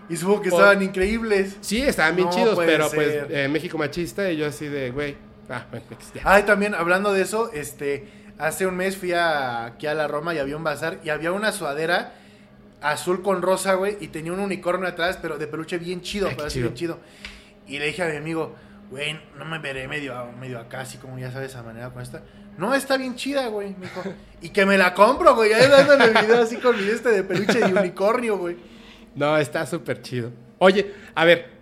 Y 0.09 0.17
supongo 0.17 0.43
que 0.43 0.49
estaban 0.49 0.83
increíbles. 0.83 1.57
Sí, 1.61 1.81
estaban 1.83 2.17
bien 2.17 2.29
No 2.29 2.35
chidos, 2.35 2.59
pero 2.59 2.89
ser. 2.89 2.97
pues 2.97 3.25
eh, 3.31 3.49
México 3.49 3.79
machista 3.79 4.31
y 4.31 4.37
yo 4.39 4.47
así 4.47 4.67
de, 4.67 4.91
güey, 4.91 5.17
ah, 5.49 5.67
bueno, 5.71 5.87
ya. 6.15 6.23
Ay, 6.25 6.43
también 6.45 6.75
hablando 6.75 7.13
de 7.13 7.23
eso, 7.23 7.51
este, 7.53 8.07
Hace 8.41 8.67
un 8.67 8.77
mes 8.77 8.97
fui 8.97 9.13
a- 9.13 9.67
aquí 9.67 9.87
a 9.87 9.95
la 9.95 10.09
Roma 10.09 10.35
y 10.35 10.39
había 10.39 10.57
un 10.57 10.65
bazar 10.65 10.99
y 11.05 11.11
había 11.11 11.33
una 11.33 11.53
sudadera 11.53 12.15
azul 12.81 13.23
con 13.23 13.43
rosa, 13.43 13.75
güey, 13.75 13.97
y 14.01 14.09
tenía 14.09 14.33
un 14.33 14.41
unicornio 14.41 14.89
atrás, 14.89 15.19
pero 15.21 15.37
de 15.39 15.47
peluche 15.47 15.77
bien 15.79 16.01
chido, 16.01 16.27
Ay, 16.29 16.33
qué 16.33 16.37
pero 16.39 16.49
chido. 16.51 16.63
bien 16.65 16.75
chido. 16.75 16.99
Y 17.67 17.79
le 17.79 17.87
dije 17.87 18.03
a 18.03 18.09
mi 18.09 18.17
amigo, 18.17 18.55
güey, 18.91 19.21
no 19.39 19.45
me 19.45 19.59
veré 19.59 19.87
medio, 19.87 20.15
medio 20.41 20.59
acá, 20.59 20.81
así 20.81 20.97
como 20.99 21.19
ya 21.19 21.31
sabes, 21.31 21.55
a 21.57 21.63
manera 21.63 21.91
con 21.91 22.03
esta. 22.03 22.23
No, 22.57 22.75
está 22.75 22.97
bien 22.97 23.15
chida, 23.15 23.47
güey, 23.49 23.75
me 23.79 23.87
dijo. 23.87 24.03
Y 24.43 24.49
que 24.49 24.65
me 24.67 24.79
la 24.79 24.95
compro, 24.95 25.35
güey, 25.35 25.53
ahí 25.53 25.69
dándole 25.69 26.05
el 26.07 26.15
video 26.27 26.43
así 26.43 26.57
con 26.57 26.77
mi 26.77 26.89
este 26.91 27.11
de 27.11 27.23
peluche 27.23 27.59
de 27.61 27.67
unicornio, 27.73 28.39
güey. 28.39 28.57
No, 29.15 29.37
está 29.37 29.67
súper 29.67 30.01
chido. 30.03 30.31
Oye, 30.59 30.93
a 31.15 31.25
ver. 31.25 31.61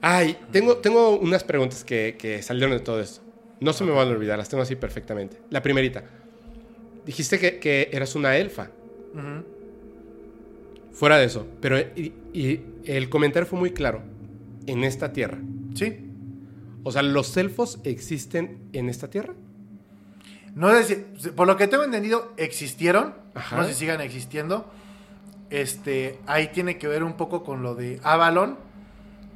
Ay, 0.00 0.38
tengo, 0.52 0.76
tengo 0.76 1.16
unas 1.18 1.42
preguntas 1.42 1.82
que, 1.82 2.16
que 2.18 2.40
salieron 2.42 2.70
de 2.76 2.80
todo 2.80 3.00
esto. 3.00 3.20
No 3.60 3.72
se 3.72 3.82
me 3.82 3.90
van 3.90 4.06
a 4.06 4.10
olvidar, 4.12 4.38
las 4.38 4.48
tengo 4.48 4.62
así 4.62 4.76
perfectamente. 4.76 5.38
La 5.50 5.60
primerita. 5.62 6.04
Dijiste 7.08 7.38
que, 7.38 7.58
que 7.58 7.88
eras 7.90 8.14
una 8.16 8.36
elfa. 8.36 8.68
Fuera 10.92 11.16
de 11.16 11.24
eso. 11.24 11.46
Pero 11.58 11.78
y, 11.78 12.12
y 12.34 12.60
el 12.84 13.08
comentario 13.08 13.46
fue 13.46 13.58
muy 13.58 13.70
claro. 13.70 14.02
En 14.66 14.84
esta 14.84 15.10
tierra. 15.14 15.38
Sí. 15.74 16.04
O 16.82 16.92
sea, 16.92 17.00
¿los 17.00 17.34
elfos 17.38 17.80
existen 17.84 18.58
en 18.74 18.90
esta 18.90 19.08
tierra? 19.08 19.32
No 20.54 20.70
sé 20.70 21.06
si, 21.16 21.30
por 21.30 21.46
lo 21.46 21.56
que 21.56 21.66
tengo 21.66 21.82
entendido, 21.82 22.34
existieron. 22.36 23.14
Ajá. 23.32 23.56
No 23.56 23.64
sé 23.64 23.72
si 23.72 23.78
sigan 23.78 24.02
existiendo. 24.02 24.70
Este, 25.48 26.18
ahí 26.26 26.48
tiene 26.48 26.76
que 26.76 26.88
ver 26.88 27.02
un 27.04 27.14
poco 27.16 27.42
con 27.42 27.62
lo 27.62 27.74
de 27.74 28.00
Avalon, 28.02 28.58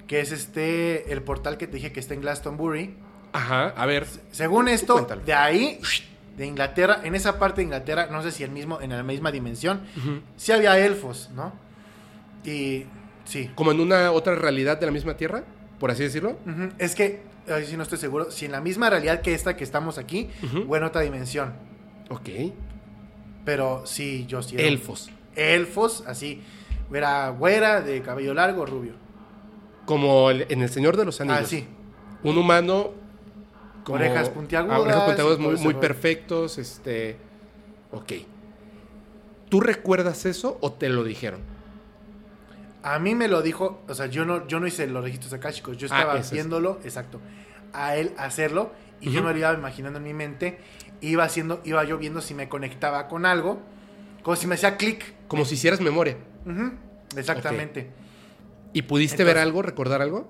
que 0.07 0.21
es 0.21 0.31
este, 0.31 1.11
el 1.11 1.23
portal 1.23 1.57
que 1.57 1.67
te 1.67 1.77
dije 1.77 1.91
que 1.91 2.01
está 2.01 2.13
en 2.13 2.21
Glastonbury. 2.21 2.97
Ajá, 3.33 3.69
a 3.69 3.87
ver. 3.87 4.07
Según 4.31 4.69
esto, 4.69 4.93
cuéntalo. 4.93 5.23
de 5.25 5.33
ahí, 5.33 5.81
de 6.37 6.47
Inglaterra, 6.47 7.01
en 7.05 7.15
esa 7.15 7.39
parte 7.39 7.61
de 7.61 7.65
Inglaterra, 7.65 8.09
no 8.11 8.23
sé 8.23 8.31
si 8.31 8.43
el 8.43 8.51
mismo, 8.51 8.81
en 8.81 8.91
la 8.91 9.03
misma 9.03 9.31
dimensión, 9.31 9.83
sí 10.37 10.53
había 10.53 10.79
elfos, 10.79 11.31
¿no? 11.35 11.53
Y 12.45 12.85
sí. 13.25 13.51
Como 13.55 13.71
en 13.73 13.81
una 13.81 14.11
otra 14.13 14.35
realidad 14.35 14.79
de 14.81 14.87
la 14.87 14.93
misma 14.93 15.17
tierra, 15.17 15.45
por 15.79 15.91
así 15.91 16.03
decirlo. 16.03 16.39
Es 16.79 16.95
que, 16.95 17.23
ahí 17.49 17.67
sí 17.67 17.77
no 17.77 17.83
estoy 17.83 17.99
seguro, 17.99 18.31
si 18.31 18.47
en 18.47 18.53
la 18.53 18.61
misma 18.61 18.89
realidad 18.91 19.21
que 19.21 19.35
esta 19.35 19.57
que 19.57 19.65
estamos 19.65 19.99
aquí, 19.99 20.29
Ujú. 20.43 20.65
o 20.73 20.77
en 20.77 20.85
otra 20.85 21.03
dimensión. 21.03 21.53
Ok. 22.11 22.29
Pero 23.45 23.83
sí, 23.87 24.25
yo 24.27 24.43
sí. 24.43 24.55
era- 24.57 24.65
Elfos. 24.69 25.11
elfos, 25.37 26.05
así. 26.07 26.43
Era 26.93 27.31
güera, 27.31 27.81
de 27.81 28.03
cabello 28.03 28.35
largo, 28.35 28.67
rubio. 28.67 28.95
Como 29.87 30.31
el- 30.31 30.47
en 30.49 30.63
El 30.63 30.69
Señor 30.69 30.97
de 30.97 31.05
los 31.05 31.21
Anillos. 31.21 31.41
Ah, 31.43 31.47
sí. 31.47 31.67
Un 32.23 32.39
humano. 32.39 32.91
Como- 33.85 33.97
Orejas 33.97 34.29
puntiagudas 34.31 34.77
Ah, 34.77 34.81
orejas 34.81 35.03
puntiagudas 35.05 35.39
muy, 35.61 35.75
perfectos. 35.75 36.59
Este. 36.59 37.17
Ok. 37.91 38.13
¿Tú 39.49 39.61
recuerdas 39.61 40.25
eso 40.27 40.57
o 40.61 40.73
te 40.73 40.89
lo 40.89 41.05
dijeron? 41.05 41.41
A 42.83 42.99
mí 42.99 43.15
me 43.15 43.29
lo 43.29 43.43
dijo, 43.43 43.83
o 43.87 43.95
sea, 43.95 44.07
yo 44.07 44.25
no, 44.25 44.47
yo 44.49 44.59
no 44.61 44.67
hice 44.67 44.87
los 44.87 45.05
registros 45.05 45.33
akáshicos, 45.35 45.77
yo 45.77 45.87
Ah, 45.91 45.99
estaba 46.01 46.21
viéndolo, 46.33 46.81
exacto, 46.85 47.21
a 47.73 47.95
él 47.97 48.13
hacerlo, 48.17 48.73
y 49.01 49.11
yo 49.13 49.23
me 49.23 49.33
lo 49.33 49.39
iba 49.39 49.53
imaginando 49.53 49.99
en 49.99 50.05
mi 50.05 50.15
mente, 50.15 50.59
iba 51.01 51.23
haciendo, 51.25 51.61
iba 51.65 51.85
yo 51.85 51.99
viendo 51.99 52.21
si 52.21 52.35
me 52.35 52.49
conectaba 52.49 53.07
con 53.09 53.25
algo, 53.27 53.61
como 54.23 54.37
si 54.37 54.47
me 54.49 54.55
hacía 54.57 54.77
clic. 54.77 55.15
Como 55.29 55.45
si 55.45 55.55
hicieras 55.55 55.81
memoria. 55.81 56.17
Exactamente. 57.17 57.91
¿Y 58.73 58.83
pudiste 58.83 59.17
Entonces- 59.23 59.35
ver 59.35 59.43
algo, 59.43 59.63
recordar 59.63 60.01
algo? 60.03 60.29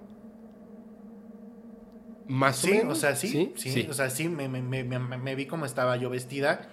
Más 2.28 2.56
Sí, 2.56 2.70
o 2.70 2.74
menos. 2.74 2.98
o 2.98 3.00
sea, 3.00 3.16
sí, 3.16 3.52
sí, 3.56 3.86
o 3.90 3.92
sea, 3.94 4.08
sí, 4.10 4.28
me, 4.28 4.48
me- 4.48 4.62
me- 4.62 4.84
me- 4.84 4.98
me 5.18 5.34
vi 5.34 5.46
cómo 5.46 5.66
estaba 5.66 5.96
yo 5.96 6.08
vestida. 6.10 6.68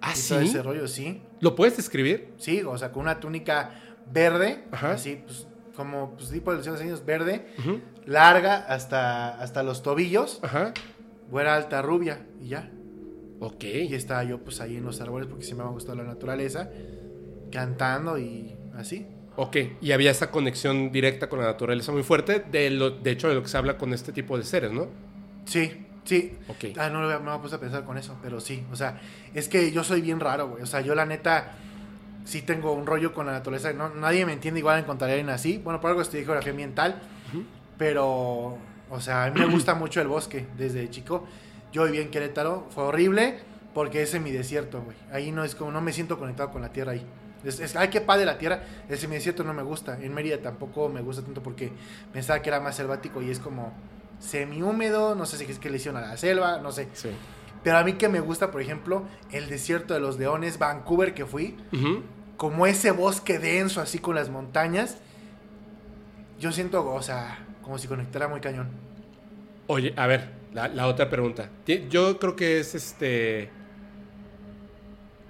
ah, 0.00 0.12
y 0.12 0.16
sí. 0.16 0.28
todo 0.30 0.40
ese 0.40 0.62
rollo, 0.62 0.86
sí. 0.88 1.22
¿Lo 1.40 1.54
puedes 1.54 1.76
describir? 1.76 2.32
Sí, 2.38 2.62
o 2.62 2.76
sea, 2.76 2.92
con 2.92 3.02
una 3.02 3.20
túnica 3.20 3.70
verde, 4.12 4.64
Ajá. 4.70 4.92
así, 4.92 5.20
pues, 5.24 5.46
como, 5.76 6.14
pues, 6.16 6.30
tipo 6.30 6.50
de 6.54 6.58
los 6.58 6.80
Anillos, 6.80 7.04
verde, 7.06 7.46
larga 8.06 8.56
hasta, 8.68 9.40
hasta 9.40 9.62
los 9.62 9.82
tobillos, 9.82 10.40
Ajá. 10.42 10.72
güera 11.30 11.54
alta, 11.56 11.80
rubia, 11.82 12.26
y 12.40 12.48
ya. 12.48 12.70
Ok. 13.40 13.64
Y 13.64 13.94
estaba 13.94 14.24
yo, 14.24 14.38
pues, 14.44 14.60
ahí 14.60 14.76
en 14.76 14.84
los 14.84 15.00
árboles, 15.00 15.26
porque 15.26 15.44
siempre 15.44 15.64
me 15.64 15.70
ha 15.70 15.72
gustado 15.72 15.96
la 15.96 16.04
naturaleza, 16.04 16.68
cantando 17.50 18.18
y 18.18 18.56
así. 18.74 19.06
Ok. 19.36 19.56
Y 19.80 19.92
había 19.92 20.10
esa 20.10 20.30
conexión 20.30 20.92
directa 20.92 21.28
con 21.28 21.40
la 21.40 21.46
naturaleza 21.46 21.92
muy 21.92 22.02
fuerte. 22.02 22.44
De, 22.50 22.70
lo, 22.70 22.90
de 22.90 23.10
hecho, 23.10 23.28
de 23.28 23.34
lo 23.34 23.42
que 23.42 23.48
se 23.48 23.56
habla 23.56 23.76
con 23.76 23.92
este 23.92 24.12
tipo 24.12 24.38
de 24.38 24.44
seres, 24.44 24.72
¿no? 24.72 24.86
Sí, 25.44 25.86
sí. 26.04 26.36
Ok. 26.48 26.76
Ah, 26.78 26.88
no 26.88 27.00
me 27.00 27.38
puse 27.38 27.56
a 27.56 27.60
pensar 27.60 27.84
con 27.84 27.98
eso, 27.98 28.16
pero 28.22 28.40
sí, 28.40 28.64
o 28.72 28.76
sea, 28.76 29.00
es 29.34 29.48
que 29.48 29.72
yo 29.72 29.84
soy 29.84 30.00
bien 30.00 30.20
raro, 30.20 30.48
güey. 30.48 30.62
O 30.62 30.66
sea, 30.66 30.80
yo 30.80 30.94
la 30.94 31.04
neta 31.06 31.52
sí 32.24 32.42
tengo 32.42 32.72
un 32.72 32.86
rollo 32.86 33.12
con 33.12 33.26
la 33.26 33.32
naturaleza. 33.32 33.72
No, 33.72 33.88
nadie 33.90 34.24
me 34.24 34.32
entiende 34.32 34.60
igual 34.60 34.78
encontrar 34.78 35.10
alguien 35.10 35.30
así. 35.30 35.58
Bueno, 35.58 35.80
por 35.80 35.90
algo 35.90 36.02
estudié 36.02 36.24
geografía 36.24 36.52
ambiental, 36.52 37.00
pero, 37.76 38.56
o 38.90 39.00
sea, 39.00 39.24
a 39.24 39.30
mí 39.30 39.40
me 39.40 39.46
gusta 39.46 39.74
mucho 39.74 40.00
el 40.00 40.08
bosque 40.08 40.46
desde 40.56 40.88
chico. 40.90 41.26
Yo 41.72 41.84
viví 41.84 41.98
en 41.98 42.10
Querétaro, 42.10 42.68
fue 42.70 42.84
horrible 42.84 43.38
porque 43.74 44.02
es 44.02 44.20
mi 44.20 44.30
desierto, 44.30 44.80
güey. 44.82 44.96
Ahí 45.12 45.32
no 45.32 45.42
es 45.42 45.56
como, 45.56 45.72
no 45.72 45.80
me 45.80 45.92
siento 45.92 46.18
conectado 46.18 46.52
con 46.52 46.62
la 46.62 46.72
tierra 46.72 46.92
ahí. 46.92 47.04
Es, 47.44 47.60
es- 47.60 47.76
ay, 47.76 47.88
qué 47.88 48.00
padre 48.00 48.24
la 48.26 48.38
tierra. 48.38 48.62
El 48.88 48.98
semidesierto 48.98 49.44
no 49.44 49.52
me 49.54 49.62
gusta. 49.62 49.98
En 50.00 50.12
Mérida 50.14 50.38
tampoco 50.38 50.88
me 50.88 51.00
gusta 51.02 51.22
tanto 51.22 51.42
porque 51.42 51.72
pensaba 52.12 52.40
que 52.42 52.48
era 52.48 52.60
más 52.60 52.76
selvático 52.76 53.20
y 53.22 53.30
es 53.30 53.38
como 53.38 53.72
semi-húmedo. 54.18 55.14
No 55.14 55.26
sé 55.26 55.36
si 55.38 55.44
es 55.44 55.58
que 55.58 55.70
le 55.70 55.76
hicieron 55.76 56.02
a 56.02 56.06
la 56.06 56.16
selva, 56.16 56.58
no 56.58 56.72
sé. 56.72 56.88
Sí. 56.94 57.10
Pero 57.62 57.78
a 57.78 57.84
mí 57.84 57.94
que 57.94 58.08
me 58.08 58.20
gusta, 58.20 58.50
por 58.50 58.60
ejemplo, 58.60 59.04
el 59.32 59.48
desierto 59.48 59.94
de 59.94 60.00
los 60.00 60.18
leones, 60.18 60.58
Vancouver 60.58 61.14
que 61.14 61.24
fui, 61.24 61.56
como 62.36 62.66
ese 62.66 62.90
bosque 62.90 63.38
denso 63.38 63.80
así 63.80 63.98
con 63.98 64.14
las 64.14 64.28
montañas. 64.28 64.98
Yo 66.38 66.52
siento, 66.52 66.84
o 66.92 67.00
sea, 67.00 67.38
como 67.62 67.78
si 67.78 67.88
conectara 67.88 68.28
muy 68.28 68.40
cañón. 68.40 68.68
Oye, 69.66 69.94
a 69.96 70.06
ver, 70.06 70.30
la, 70.52 70.68
la 70.68 70.86
otra 70.88 71.08
pregunta. 71.08 71.48
Yo 71.88 72.18
creo 72.18 72.36
que 72.36 72.60
es 72.60 72.74
este. 72.74 73.50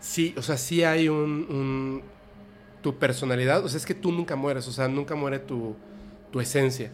Sí, 0.04 0.34
o 0.36 0.42
sea, 0.42 0.58
sí 0.58 0.84
hay 0.84 1.08
un, 1.08 2.02
Tu 2.82 2.98
personalidad, 2.98 3.64
o 3.64 3.68
sea, 3.70 3.78
es 3.78 3.86
que 3.86 3.94
tú 3.94 4.12
nunca 4.12 4.36
mueres, 4.36 4.68
o 4.68 4.72
sea, 4.72 4.86
nunca 4.86 5.14
muere 5.14 5.38
tu, 5.38 5.74
tu 6.30 6.40
esencia. 6.40 6.90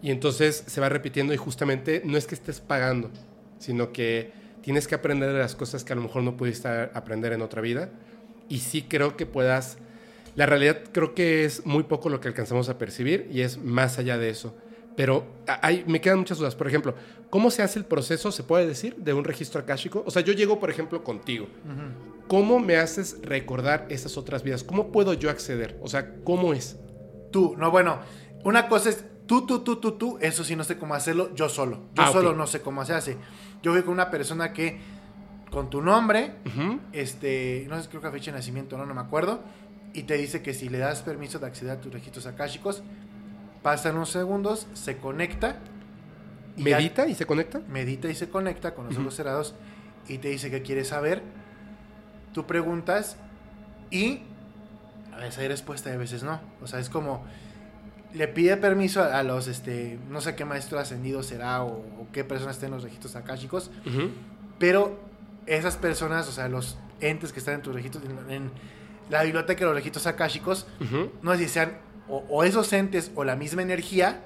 Y 0.00 0.12
entonces 0.12 0.62
se 0.64 0.80
va 0.80 0.88
repitiendo 0.88 1.34
y 1.34 1.36
justamente 1.36 2.02
no 2.04 2.16
es 2.16 2.28
que 2.28 2.36
estés 2.36 2.60
pagando, 2.60 3.10
sino 3.58 3.92
que 3.92 4.30
tienes 4.62 4.86
que 4.86 4.94
aprender 4.94 5.32
de 5.32 5.40
las 5.40 5.56
cosas 5.56 5.82
que 5.82 5.92
a 5.92 5.96
lo 5.96 6.02
mejor 6.02 6.22
no 6.22 6.36
pudiste 6.36 6.68
aprender 6.68 7.32
en 7.32 7.42
otra 7.42 7.60
vida. 7.60 7.90
Y 8.48 8.60
sí 8.60 8.82
creo 8.82 9.16
que 9.16 9.26
puedas. 9.26 9.78
La 10.36 10.46
realidad 10.46 10.82
creo 10.92 11.14
que 11.14 11.44
es 11.44 11.66
muy 11.66 11.82
poco 11.82 12.10
lo 12.10 12.20
que 12.20 12.28
alcanzamos 12.28 12.68
a 12.68 12.78
percibir 12.78 13.28
y 13.32 13.40
es 13.40 13.58
más 13.58 13.98
allá 13.98 14.18
de 14.18 14.30
eso. 14.30 14.54
Pero 14.96 15.26
hay, 15.60 15.84
me 15.86 16.00
quedan 16.00 16.18
muchas 16.18 16.38
dudas. 16.38 16.54
Por 16.54 16.68
ejemplo, 16.68 16.94
¿cómo 17.30 17.50
se 17.50 17.62
hace 17.62 17.78
el 17.78 17.84
proceso, 17.84 18.30
se 18.30 18.42
puede 18.44 18.66
decir, 18.66 18.96
de 18.96 19.12
un 19.12 19.24
registro 19.24 19.60
akáshico? 19.60 20.04
O 20.06 20.10
sea, 20.10 20.22
yo 20.22 20.32
llego, 20.32 20.60
por 20.60 20.70
ejemplo, 20.70 21.02
contigo. 21.02 21.48
¿Cómo 22.28 22.58
me 22.58 22.76
haces 22.76 23.18
recordar 23.22 23.86
esas 23.90 24.16
otras 24.16 24.42
vidas? 24.42 24.62
¿Cómo 24.64 24.92
puedo 24.92 25.12
yo 25.14 25.30
acceder? 25.30 25.78
O 25.82 25.88
sea, 25.88 26.14
¿cómo 26.24 26.54
es? 26.54 26.76
Tú, 27.32 27.54
no, 27.58 27.70
bueno, 27.70 27.98
una 28.44 28.68
cosa 28.68 28.90
es 28.90 29.04
tú, 29.26 29.46
tú, 29.46 29.60
tú, 29.60 29.76
tú, 29.76 29.92
tú, 29.92 30.18
eso 30.20 30.44
sí 30.44 30.54
no 30.54 30.62
sé 30.64 30.78
cómo 30.78 30.94
hacerlo, 30.94 31.34
yo 31.34 31.48
solo. 31.48 31.80
Yo 31.94 32.02
Ah, 32.04 32.12
solo 32.12 32.34
no 32.34 32.46
sé 32.46 32.60
cómo 32.60 32.84
se 32.84 32.94
hace. 32.94 33.16
Yo 33.62 33.72
voy 33.72 33.82
con 33.82 33.92
una 33.94 34.10
persona 34.10 34.52
que, 34.52 34.78
con 35.50 35.68
tu 35.70 35.82
nombre, 35.82 36.34
este, 36.92 37.66
no 37.68 37.82
sé, 37.82 37.88
creo 37.88 38.00
que 38.00 38.10
fecha 38.10 38.30
de 38.30 38.38
nacimiento, 38.38 38.78
no, 38.78 38.86
no 38.86 38.94
me 38.94 39.00
acuerdo, 39.00 39.40
y 39.92 40.04
te 40.04 40.14
dice 40.16 40.42
que 40.42 40.54
si 40.54 40.68
le 40.68 40.78
das 40.78 41.02
permiso 41.02 41.38
de 41.38 41.46
acceder 41.46 41.72
a 41.72 41.80
tus 41.80 41.92
registros 41.92 42.26
akáshicos, 42.26 42.82
pasan 43.64 43.96
unos 43.96 44.10
segundos, 44.10 44.68
se 44.74 44.98
conecta, 44.98 45.56
y 46.56 46.62
¿Medita 46.62 47.08
y 47.08 47.16
se 47.16 47.26
conecta? 47.26 47.60
medita 47.66 48.08
y 48.08 48.14
se 48.14 48.28
conecta 48.28 48.74
con 48.74 48.86
los 48.86 48.96
ojos 48.96 49.16
cerrados 49.16 49.56
y 50.06 50.18
te 50.18 50.28
dice 50.28 50.52
que 50.52 50.62
quiere 50.62 50.84
saber. 50.84 51.20
Tú 52.32 52.46
preguntas 52.46 53.16
y 53.90 54.20
a 55.12 55.16
veces 55.18 55.38
hay 55.38 55.48
respuesta 55.48 55.90
y 55.90 55.94
a 55.94 55.96
veces 55.96 56.22
no. 56.22 56.40
O 56.62 56.66
sea, 56.68 56.78
es 56.78 56.88
como 56.90 57.24
le 58.12 58.28
pide 58.28 58.56
permiso 58.56 59.02
a, 59.02 59.18
a 59.18 59.22
los, 59.24 59.48
este, 59.48 59.98
no 60.08 60.20
sé 60.20 60.36
qué 60.36 60.44
maestro 60.44 60.78
ascendido 60.78 61.24
será 61.24 61.64
o, 61.64 61.70
o 61.78 62.06
qué 62.12 62.22
personas 62.22 62.54
estén 62.56 62.68
en 62.68 62.74
los 62.74 62.84
registros 62.84 63.16
akáshicos, 63.16 63.72
Ujú. 63.86 64.10
pero 64.60 65.00
esas 65.46 65.76
personas, 65.76 66.28
o 66.28 66.32
sea, 66.32 66.48
los 66.48 66.78
entes 67.00 67.32
que 67.32 67.40
están 67.40 67.54
en 67.54 67.62
tus 67.62 67.74
registros, 67.74 68.04
en, 68.04 68.30
en 68.30 68.50
la 69.10 69.24
biblioteca 69.24 69.60
de 69.60 69.66
los 69.66 69.74
registros 69.74 70.06
akáshicos, 70.06 70.66
no 71.22 71.32
sé 71.32 71.38
si 71.38 71.48
sean 71.48 71.72
o, 72.08 72.24
o 72.28 72.44
esos 72.44 72.72
entes 72.72 73.10
o 73.14 73.24
la 73.24 73.36
misma 73.36 73.62
energía, 73.62 74.24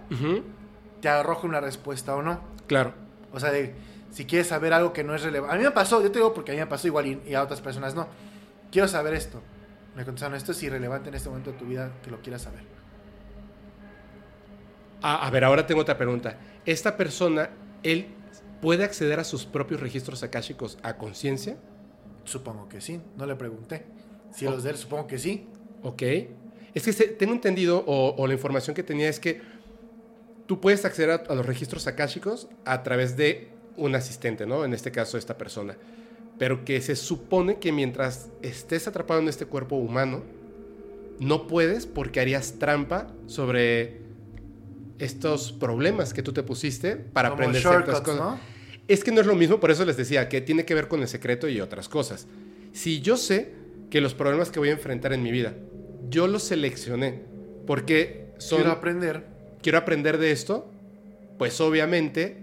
te 1.01 1.09
arroja 1.09 1.47
una 1.47 1.61
respuesta 1.61 2.15
o 2.15 2.23
no. 2.23 2.41
Claro. 2.67 2.95
O 3.33 3.41
sea, 3.41 3.51
de, 3.51 3.75
si 4.11 4.25
quieres 4.25 4.49
saber 4.49 4.73
algo 4.73 4.93
que 4.93 5.05
no 5.05 5.15
es 5.15 5.23
relevante. 5.23 5.55
A 5.55 5.59
mí 5.59 5.65
me 5.65 5.71
pasó, 5.71 6.03
yo 6.03 6.11
te 6.11 6.19
digo 6.19 6.35
porque 6.35 6.53
a 6.53 6.55
mí 6.55 6.61
me 6.61 6.67
pasó 6.67 6.87
igual 6.87 7.07
y, 7.07 7.23
y 7.27 7.35
a 7.35 7.43
otras 7.43 7.61
personas 7.61 7.95
no. 7.95 8.09
Quiero 8.71 8.89
saber 8.89 9.15
esto. 9.15 9.43
Me 9.97 10.05
contestaron, 10.05 10.37
esto 10.37 10.53
es 10.53 10.63
irrelevante 10.63 11.09
en 11.09 11.15
este 11.15 11.29
momento 11.29 11.53
de 11.53 11.59
tu 11.59 11.65
vida 11.65 11.93
que 12.03 12.11
lo 12.11 12.21
quieras 12.21 12.43
saber. 12.43 12.63
Ah, 15.03 15.27
a 15.27 15.31
ver, 15.31 15.45
ahora 15.45 15.67
tengo 15.67 15.81
otra 15.81 15.97
pregunta. 15.97 16.39
Esta 16.67 16.97
persona, 16.97 17.51
¿él 17.83 18.09
puede 18.61 18.85
acceder 18.85 19.21
a 19.21 19.25
sus 19.25 19.47
propios 19.47 19.81
registros 19.81 20.23
akáshicos 20.23 20.79
a 20.83 20.97
conciencia? 20.97 21.57
Supongo 22.25 22.69
que 22.69 22.81
sí, 22.81 23.01
no 23.17 23.27
le 23.27 23.37
pregunté. 23.37 23.87
Si 24.33 24.45
los 24.45 24.63
de 24.63 24.71
él, 24.71 24.77
supongo 24.77 25.07
que 25.07 25.19
sí. 25.19 25.49
Ok. 25.83 26.03
Es 26.87 26.97
que 26.97 27.05
tengo 27.07 27.33
entendido, 27.33 27.83
o, 27.87 28.27
la 28.27 28.33
información 28.33 28.75
que 28.75 28.83
tenía 28.83 29.09
es 29.09 29.19
que 29.19 29.41
tú 30.47 30.61
puedes 30.61 30.85
acceder 30.85 31.11
a, 31.11 31.15
a, 31.15 31.35
los 31.35 31.45
registros 31.45 31.87
akáshicos 31.87 32.49
a 32.65 32.83
través 32.83 33.17
de 33.17 33.49
un 33.77 33.95
asistente, 33.95 34.47
¿no? 34.47 34.65
En 34.65 34.75
este 34.75 34.93
caso, 34.93 35.19
esta 35.19 35.37
persona. 35.37 35.77
Pero 36.39 36.65
que 36.65 36.81
se 36.81 36.95
supone 36.95 37.59
que 37.59 37.73
mientras 37.73 38.29
estés 38.43 38.87
atrapado 38.87 39.21
en 39.21 39.29
este 39.29 39.47
cuerpo 39.47 39.77
humano, 39.77 40.23
no 41.19 41.47
puedes 41.49 41.87
porque 41.87 42.21
harías 42.21 42.55
trampa 42.61 43.09
sobre 43.27 43.99
estos 44.99 45.53
problemas 45.53 46.15
que 46.15 46.23
tú 46.23 46.33
te 46.33 46.43
pusiste 46.43 46.97
para 46.97 47.31
aprender 47.31 47.61
ciertas 47.61 48.01
cosas. 48.01 48.39
Es 48.87 49.03
que 49.03 49.11
no 49.11 49.21
es 49.21 49.27
lo 49.27 49.35
mismo, 49.35 49.61
por 49.61 49.71
eso 49.71 49.85
les 49.85 49.97
decía 49.97 50.29
que 50.29 50.41
tiene 50.41 50.65
que 50.65 50.75
ver 50.75 50.89
con 50.89 51.01
el 51.01 51.09
secreto 51.09 51.49
y 51.49 51.61
otras 51.61 51.89
cosas. 51.89 52.27
Si 52.73 53.01
yo 53.01 53.17
sé 53.17 53.53
que 53.91 54.01
los 54.01 54.15
problemas 54.15 54.51
que 54.51 54.59
voy 54.59 54.69
a 54.69 54.73
enfrentar 54.73 55.13
en 55.13 55.23
mi 55.23 55.31
vida, 55.31 55.55
yo 56.09 56.27
los 56.27 56.43
seleccioné 56.43 57.23
porque 57.67 58.29
son... 58.39 58.59
Quiero 58.59 58.73
aprender. 58.73 59.25
Quiero 59.63 59.79
aprender 59.79 60.19
de 60.19 60.31
esto, 60.31 60.71
pues 61.37 61.61
obviamente 61.61 62.39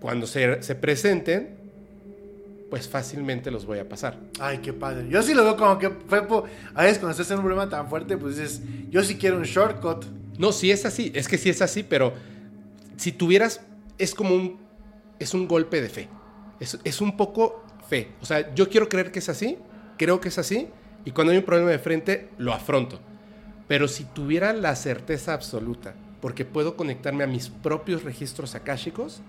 cuando 0.00 0.26
se, 0.26 0.62
se 0.62 0.74
presenten, 0.74 1.56
pues 2.68 2.88
fácilmente 2.88 3.50
los 3.50 3.64
voy 3.64 3.78
a 3.78 3.88
pasar. 3.88 4.18
Ay, 4.38 4.58
qué 4.58 4.72
padre. 4.72 5.08
Yo 5.08 5.22
sí 5.22 5.32
lo 5.32 5.44
veo 5.44 5.56
como 5.56 5.78
que 5.78 5.90
fue 5.90 6.18
a 6.74 6.82
veces 6.82 6.98
cuando 6.98 7.12
estás 7.12 7.30
en 7.30 7.38
un 7.38 7.44
problema 7.44 7.68
tan 7.68 7.88
fuerte, 7.88 8.16
pues 8.18 8.36
dices, 8.36 8.60
yo 8.90 9.02
sí 9.02 9.16
quiero 9.16 9.38
un 9.38 9.44
shortcut. 9.44 10.04
No, 10.38 10.52
sí 10.52 10.70
es 10.70 10.84
así, 10.84 11.10
es 11.14 11.28
que 11.28 11.38
sí 11.38 11.48
es 11.48 11.62
así, 11.62 11.82
pero 11.82 12.12
si 12.96 13.12
tuvieras, 13.12 13.60
es 13.96 14.14
como 14.14 14.34
un, 14.34 14.58
es 15.18 15.34
un 15.34 15.48
golpe 15.48 15.80
de 15.80 15.88
fe. 15.88 16.08
Es, 16.60 16.78
es 16.84 17.00
un 17.00 17.16
poco 17.16 17.64
fe. 17.88 18.08
O 18.20 18.26
sea, 18.26 18.54
yo 18.54 18.68
quiero 18.68 18.88
creer 18.88 19.12
que 19.12 19.20
es 19.20 19.28
así, 19.28 19.56
creo 19.96 20.20
que 20.20 20.28
es 20.28 20.38
así, 20.38 20.68
y 21.04 21.10
cuando 21.10 21.32
hay 21.32 21.38
un 21.38 21.44
problema 21.44 21.70
de 21.70 21.78
frente, 21.78 22.28
lo 22.38 22.52
afronto. 22.52 23.00
Pero 23.68 23.88
si 23.88 24.04
tuviera 24.04 24.52
la 24.52 24.76
certeza 24.76 25.34
absoluta, 25.34 25.94
porque 26.20 26.44
puedo 26.44 26.76
conectarme 26.76 27.24
a 27.24 27.26
mis 27.26 27.48
propios 27.48 28.02
registros 28.04 28.54
akáshicos, 28.54 29.20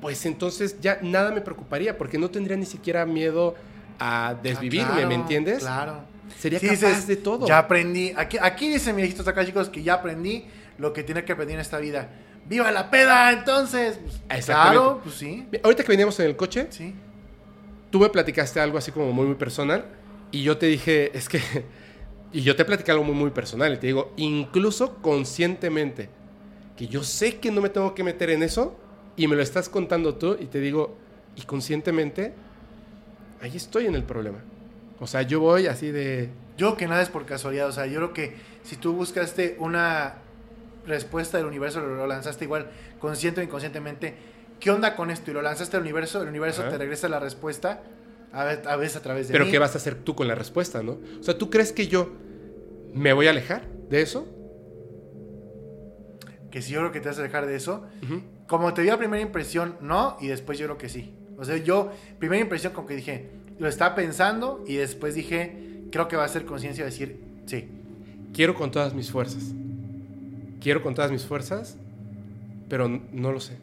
pues 0.00 0.26
entonces 0.26 0.80
ya 0.80 0.98
nada 1.02 1.30
me 1.30 1.40
preocuparía, 1.40 1.96
porque 1.96 2.18
no 2.18 2.30
tendría 2.30 2.56
ni 2.56 2.66
siquiera 2.66 3.06
miedo 3.06 3.54
a 3.98 4.34
desvivirme, 4.42 5.02
ah, 5.02 5.06
¿me 5.06 5.14
entiendes? 5.14 5.60
Claro. 5.60 6.00
Sería 6.38 6.60
capaz 6.60 7.06
de 7.06 7.16
todo. 7.16 7.46
Ya 7.46 7.58
aprendí. 7.58 8.12
Aquí, 8.16 8.38
aquí 8.40 8.68
dice 8.68 8.92
mi 8.92 9.02
hijito 9.02 9.28
acá, 9.28 9.44
chicos, 9.44 9.68
que 9.68 9.82
ya 9.82 9.94
aprendí 9.94 10.44
lo 10.78 10.92
que 10.92 11.02
tiene 11.02 11.24
que 11.24 11.32
aprender 11.32 11.54
en 11.54 11.60
esta 11.60 11.78
vida. 11.78 12.10
¡Viva 12.46 12.70
la 12.70 12.90
peda! 12.90 13.32
Entonces, 13.32 13.98
pues, 14.28 14.44
claro, 14.44 15.00
pues 15.02 15.14
sí. 15.16 15.46
Ahorita 15.62 15.82
que 15.82 15.88
veníamos 15.88 16.18
en 16.20 16.26
el 16.26 16.36
coche, 16.36 16.66
sí. 16.70 16.94
tú 17.90 17.98
me 18.00 18.08
platicaste 18.10 18.60
algo 18.60 18.76
así 18.76 18.92
como 18.92 19.12
muy, 19.12 19.26
muy 19.26 19.36
personal. 19.36 19.84
Y 20.34 20.42
yo 20.42 20.58
te 20.58 20.66
dije, 20.66 21.16
es 21.16 21.28
que. 21.28 21.40
Y 22.32 22.42
yo 22.42 22.56
te 22.56 22.64
platicé 22.64 22.90
algo 22.90 23.04
muy, 23.04 23.14
muy 23.14 23.30
personal. 23.30 23.72
Y 23.72 23.76
te 23.76 23.86
digo, 23.86 24.12
incluso 24.16 24.96
conscientemente, 24.96 26.08
que 26.76 26.88
yo 26.88 27.04
sé 27.04 27.36
que 27.38 27.52
no 27.52 27.60
me 27.60 27.68
tengo 27.68 27.94
que 27.94 28.02
meter 28.02 28.30
en 28.30 28.42
eso 28.42 28.76
y 29.14 29.28
me 29.28 29.36
lo 29.36 29.42
estás 29.42 29.68
contando 29.68 30.16
tú 30.16 30.36
y 30.40 30.46
te 30.46 30.58
digo, 30.58 30.96
y 31.36 31.42
conscientemente, 31.42 32.34
ahí 33.40 33.56
estoy 33.56 33.86
en 33.86 33.94
el 33.94 34.02
problema. 34.02 34.38
O 34.98 35.06
sea, 35.06 35.22
yo 35.22 35.38
voy 35.38 35.68
así 35.68 35.92
de... 35.92 36.30
Yo 36.56 36.76
que 36.76 36.88
nada 36.88 37.02
es 37.02 37.08
por 37.08 37.24
casualidad, 37.24 37.68
o 37.68 37.72
sea, 37.72 37.86
yo 37.86 37.98
creo 37.98 38.12
que 38.12 38.34
si 38.64 38.74
tú 38.74 38.92
buscaste 38.92 39.54
una 39.60 40.16
respuesta 40.84 41.38
del 41.38 41.46
universo, 41.46 41.78
lo 41.78 42.08
lanzaste 42.08 42.46
igual, 42.46 42.68
consciente 42.98 43.40
o 43.40 43.44
inconscientemente, 43.44 44.16
¿qué 44.58 44.72
onda 44.72 44.96
con 44.96 45.12
esto? 45.12 45.30
Y 45.30 45.34
lo 45.34 45.42
lanzaste 45.42 45.76
al 45.76 45.84
universo, 45.84 46.20
el 46.20 46.28
universo 46.28 46.64
te 46.64 46.76
regresa 46.76 47.08
la 47.08 47.20
respuesta, 47.20 47.84
a, 48.34 48.76
veces 48.76 48.96
a 48.96 49.02
través 49.02 49.28
de... 49.28 49.32
Pero 49.32 49.50
¿qué 49.50 49.58
vas 49.58 49.74
a 49.74 49.78
hacer 49.78 49.94
tú 49.94 50.14
con 50.14 50.26
la 50.26 50.34
respuesta, 50.34 50.82
no? 50.82 50.98
O 51.20 51.22
sea, 51.22 51.38
¿tú 51.38 51.50
crees 51.50 51.72
que 51.72 51.86
yo 51.86 52.10
me 52.92 53.12
voy 53.12 53.28
a 53.28 53.30
alejar 53.30 53.68
de 53.88 54.02
eso? 54.02 54.26
Que 56.50 56.60
si 56.60 56.72
yo 56.72 56.80
creo 56.80 56.92
que 56.92 57.00
te 57.00 57.08
vas 57.08 57.18
a 57.18 57.20
alejar 57.20 57.46
de 57.46 57.54
eso, 57.54 57.84
como 58.46 58.74
te 58.74 58.82
dio 58.82 58.94
a 58.94 58.98
primera 58.98 59.22
impresión, 59.22 59.76
no, 59.80 60.16
y 60.20 60.26
después 60.26 60.58
yo 60.58 60.66
creo 60.66 60.78
que 60.78 60.88
sí. 60.88 61.14
O 61.38 61.44
sea, 61.44 61.56
yo, 61.56 61.90
primera 62.18 62.40
impresión, 62.40 62.72
como 62.72 62.86
que 62.86 62.96
dije, 62.96 63.30
lo 63.58 63.68
estaba 63.68 63.94
pensando 63.94 64.64
y 64.66 64.76
después 64.76 65.14
dije, 65.14 65.86
creo 65.90 66.08
que 66.08 66.16
va 66.16 66.24
a 66.24 66.28
ser 66.28 66.44
conciencia 66.44 66.84
de 66.84 66.90
decir, 66.90 67.20
sí. 67.46 67.68
Quiero 68.32 68.54
con 68.54 68.70
todas 68.72 68.94
mis 68.94 69.10
fuerzas. 69.10 69.52
Quiero 70.60 70.82
con 70.82 70.94
todas 70.94 71.10
mis 71.12 71.24
fuerzas, 71.24 71.76
pero 72.68 72.88
no 72.88 73.32
lo 73.32 73.38
sé. 73.38 73.58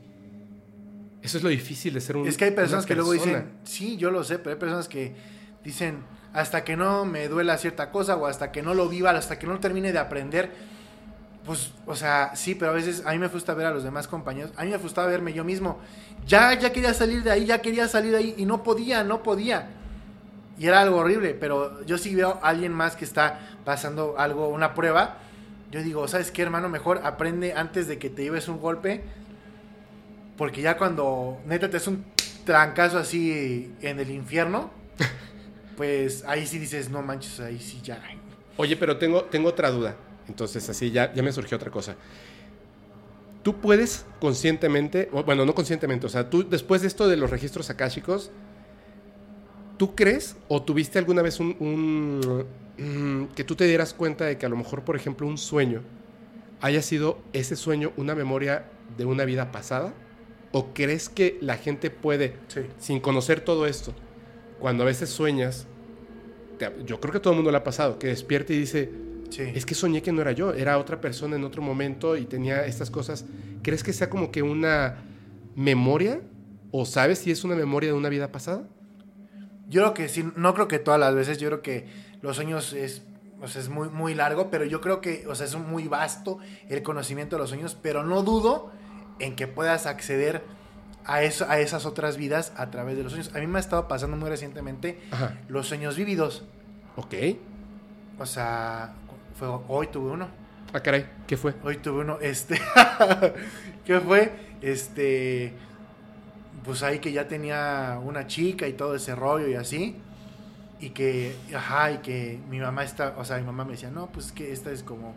Eso 1.21 1.37
es 1.37 1.43
lo 1.43 1.49
difícil 1.49 1.93
de 1.93 2.01
ser 2.01 2.17
un. 2.17 2.27
Es 2.27 2.37
que 2.37 2.45
hay 2.45 2.51
personas 2.51 2.85
que 2.85 2.95
luego 2.95 3.13
dicen, 3.13 3.51
sí, 3.63 3.97
yo 3.97 4.11
lo 4.11 4.23
sé, 4.23 4.39
pero 4.39 4.51
hay 4.51 4.59
personas 4.59 4.87
que 4.87 5.15
dicen, 5.63 6.03
hasta 6.33 6.63
que 6.63 6.75
no 6.75 7.05
me 7.05 7.27
duela 7.27 7.57
cierta 7.57 7.91
cosa 7.91 8.15
o 8.15 8.25
hasta 8.25 8.51
que 8.51 8.61
no 8.61 8.73
lo 8.73 8.89
viva, 8.89 9.11
hasta 9.11 9.37
que 9.37 9.47
no 9.47 9.59
termine 9.59 9.91
de 9.91 9.99
aprender 9.99 10.51
pues, 11.45 11.71
o 11.87 11.95
sea, 11.95 12.35
sí, 12.35 12.53
pero 12.53 12.71
a 12.71 12.73
veces 12.73 13.03
a 13.05 13.11
mí 13.11 13.17
me 13.19 13.27
gusta 13.27 13.53
ver 13.53 13.65
a 13.65 13.71
los 13.71 13.83
demás 13.83 14.07
compañeros, 14.07 14.51
a 14.57 14.63
mí 14.63 14.69
me 14.69 14.77
gustaba 14.77 15.07
verme 15.07 15.33
yo 15.33 15.43
mismo. 15.43 15.79
Ya, 16.27 16.53
ya 16.53 16.71
quería 16.71 16.93
salir 16.93 17.23
de 17.23 17.31
ahí, 17.31 17.45
ya 17.45 17.61
quería 17.61 17.87
salir 17.87 18.11
de 18.11 18.17
ahí 18.17 18.35
y 18.37 18.45
no 18.45 18.61
podía, 18.63 19.03
no 19.03 19.23
podía. 19.23 19.69
Y 20.59 20.67
era 20.67 20.81
algo 20.81 20.97
horrible, 20.97 21.33
pero 21.33 21.83
yo 21.85 21.97
sí 21.97 22.13
veo 22.13 22.39
a 22.43 22.49
alguien 22.49 22.71
más 22.71 22.95
que 22.95 23.05
está 23.05 23.39
pasando 23.65 24.15
algo, 24.19 24.49
una 24.49 24.75
prueba. 24.75 25.17
Yo 25.71 25.81
digo, 25.81 26.07
¿sabes 26.07 26.29
qué, 26.29 26.43
hermano? 26.43 26.69
Mejor 26.69 27.01
aprende 27.03 27.53
antes 27.53 27.87
de 27.87 27.97
que 27.97 28.11
te 28.11 28.23
lleves 28.23 28.47
un 28.47 28.59
golpe. 28.59 29.03
Porque 30.37 30.61
ya 30.61 30.77
cuando 30.77 31.39
neta 31.45 31.69
te 31.69 31.77
es 31.77 31.87
un 31.87 32.03
trancazo 32.45 32.97
así 32.97 33.73
en 33.81 33.99
el 33.99 34.11
infierno, 34.11 34.71
pues 35.77 36.23
ahí 36.25 36.47
sí 36.47 36.59
dices, 36.59 36.89
no 36.89 37.01
manches, 37.01 37.39
ahí 37.39 37.59
sí 37.59 37.79
ya. 37.83 38.01
Oye, 38.57 38.75
pero 38.75 38.97
tengo, 38.97 39.23
tengo 39.25 39.49
otra 39.49 39.69
duda. 39.71 39.95
Entonces 40.27 40.67
así 40.69 40.91
ya, 40.91 41.13
ya 41.13 41.23
me 41.23 41.31
surgió 41.31 41.57
otra 41.57 41.71
cosa. 41.71 41.95
Tú 43.43 43.59
puedes 43.59 44.05
conscientemente, 44.19 45.09
bueno, 45.25 45.45
no 45.45 45.55
conscientemente, 45.55 46.05
o 46.05 46.09
sea, 46.09 46.29
tú 46.29 46.47
después 46.47 46.81
de 46.81 46.87
esto 46.87 47.07
de 47.07 47.17
los 47.17 47.31
registros 47.31 47.71
akáshicos, 47.71 48.29
¿tú 49.77 49.95
crees 49.95 50.37
o 50.47 50.61
tuviste 50.61 50.99
alguna 50.99 51.23
vez 51.23 51.39
un, 51.39 52.45
mm, 52.77 53.33
que 53.33 53.43
tú 53.43 53.55
te 53.55 53.65
dieras 53.65 53.95
cuenta 53.95 54.25
de 54.25 54.37
que 54.37 54.45
a 54.45 54.49
lo 54.49 54.55
mejor, 54.57 54.83
por 54.83 54.95
ejemplo, 54.95 55.25
un 55.25 55.39
sueño 55.39 55.81
haya 56.61 56.83
sido 56.83 57.19
ese 57.33 57.55
sueño 57.55 57.91
una 57.97 58.13
memoria 58.13 58.65
de 58.95 59.05
una 59.05 59.25
vida 59.25 59.51
pasada? 59.51 59.91
¿O 60.51 60.73
crees 60.73 61.09
que 61.09 61.37
la 61.41 61.57
gente 61.57 61.89
puede, 61.89 62.33
sin 62.77 62.99
conocer 62.99 63.41
todo 63.41 63.65
esto, 63.65 63.93
cuando 64.59 64.83
a 64.83 64.85
veces 64.85 65.09
sueñas, 65.09 65.65
yo 66.85 66.99
creo 66.99 67.13
que 67.13 67.19
todo 67.19 67.33
el 67.33 67.37
mundo 67.37 67.51
le 67.51 67.57
ha 67.57 67.63
pasado, 67.63 67.97
que 67.97 68.07
despierta 68.07 68.53
y 68.53 68.59
dice, 68.59 68.91
es 69.39 69.65
que 69.65 69.75
soñé 69.75 70.01
que 70.01 70.11
no 70.11 70.21
era 70.21 70.33
yo, 70.33 70.53
era 70.53 70.77
otra 70.77 70.99
persona 70.99 71.35
en 71.35 71.43
otro 71.43 71.61
momento 71.61 72.17
y 72.17 72.25
tenía 72.25 72.65
estas 72.65 72.91
cosas. 72.91 73.25
¿Crees 73.63 73.83
que 73.83 73.93
sea 73.93 74.09
como 74.09 74.31
que 74.31 74.41
una 74.41 74.97
memoria? 75.55 76.21
¿O 76.71 76.85
sabes 76.85 77.19
si 77.19 77.31
es 77.31 77.43
una 77.43 77.55
memoria 77.55 77.91
de 77.91 77.97
una 77.97 78.09
vida 78.09 78.31
pasada? 78.31 78.67
Yo 79.69 79.81
creo 79.81 79.93
que 79.93 80.09
sí, 80.09 80.25
no 80.35 80.53
creo 80.53 80.67
que 80.67 80.79
todas 80.79 80.99
las 80.99 81.15
veces, 81.15 81.37
yo 81.37 81.47
creo 81.47 81.61
que 81.61 81.87
los 82.21 82.35
sueños 82.35 82.73
es, 82.73 83.03
es 83.55 83.69
muy, 83.69 83.89
muy 83.89 84.13
largo, 84.13 84.51
pero 84.51 84.65
yo 84.65 84.81
creo 84.81 84.99
que 84.99 85.25
o 85.27 85.35
sea, 85.35 85.45
es 85.45 85.55
muy 85.55 85.87
vasto 85.87 86.39
el 86.67 86.83
conocimiento 86.83 87.37
de 87.37 87.41
los 87.41 87.49
sueños, 87.49 87.77
pero 87.81 88.03
no 88.03 88.23
dudo 88.23 88.71
en 89.21 89.35
que 89.35 89.47
puedas 89.47 89.85
acceder 89.85 90.41
a, 91.05 91.23
eso, 91.23 91.45
a 91.49 91.59
esas 91.59 91.85
otras 91.85 92.17
vidas 92.17 92.53
a 92.57 92.69
través 92.71 92.97
de 92.97 93.03
los 93.03 93.13
sueños. 93.13 93.33
A 93.35 93.39
mí 93.39 93.47
me 93.47 93.57
ha 93.57 93.61
estado 93.61 93.87
pasando 93.87 94.17
muy 94.17 94.29
recientemente 94.29 94.99
los 95.47 95.67
sueños 95.67 95.95
vívidos. 95.95 96.43
Ok. 96.95 97.13
O 98.19 98.25
sea, 98.25 98.93
hoy 99.67 99.87
tuve 99.87 100.11
uno. 100.11 100.27
Ah, 100.73 100.79
caray, 100.79 101.05
¿qué 101.27 101.35
fue? 101.35 101.53
Hoy 101.63 101.77
tuve 101.77 102.01
uno, 102.01 102.19
este, 102.21 102.59
¿qué 103.85 103.99
fue? 103.99 104.31
Este, 104.61 105.53
pues 106.63 106.81
ahí 106.81 106.99
que 106.99 107.11
ya 107.11 107.27
tenía 107.27 107.99
una 108.01 108.27
chica 108.27 108.67
y 108.67 108.73
todo 108.73 108.95
ese 108.95 109.15
rollo 109.15 109.47
y 109.47 109.55
así. 109.55 109.97
Y 110.79 110.91
que, 110.91 111.35
ajá, 111.53 111.91
y 111.91 111.97
que 111.97 112.39
mi 112.49 112.59
mamá 112.59 112.83
está, 112.83 113.15
o 113.17 113.25
sea, 113.25 113.37
mi 113.37 113.43
mamá 113.43 113.65
me 113.65 113.71
decía, 113.71 113.91
no, 113.91 114.07
pues 114.11 114.31
que 114.31 114.51
esta 114.51 114.71
es 114.71 114.81
como 114.81 115.15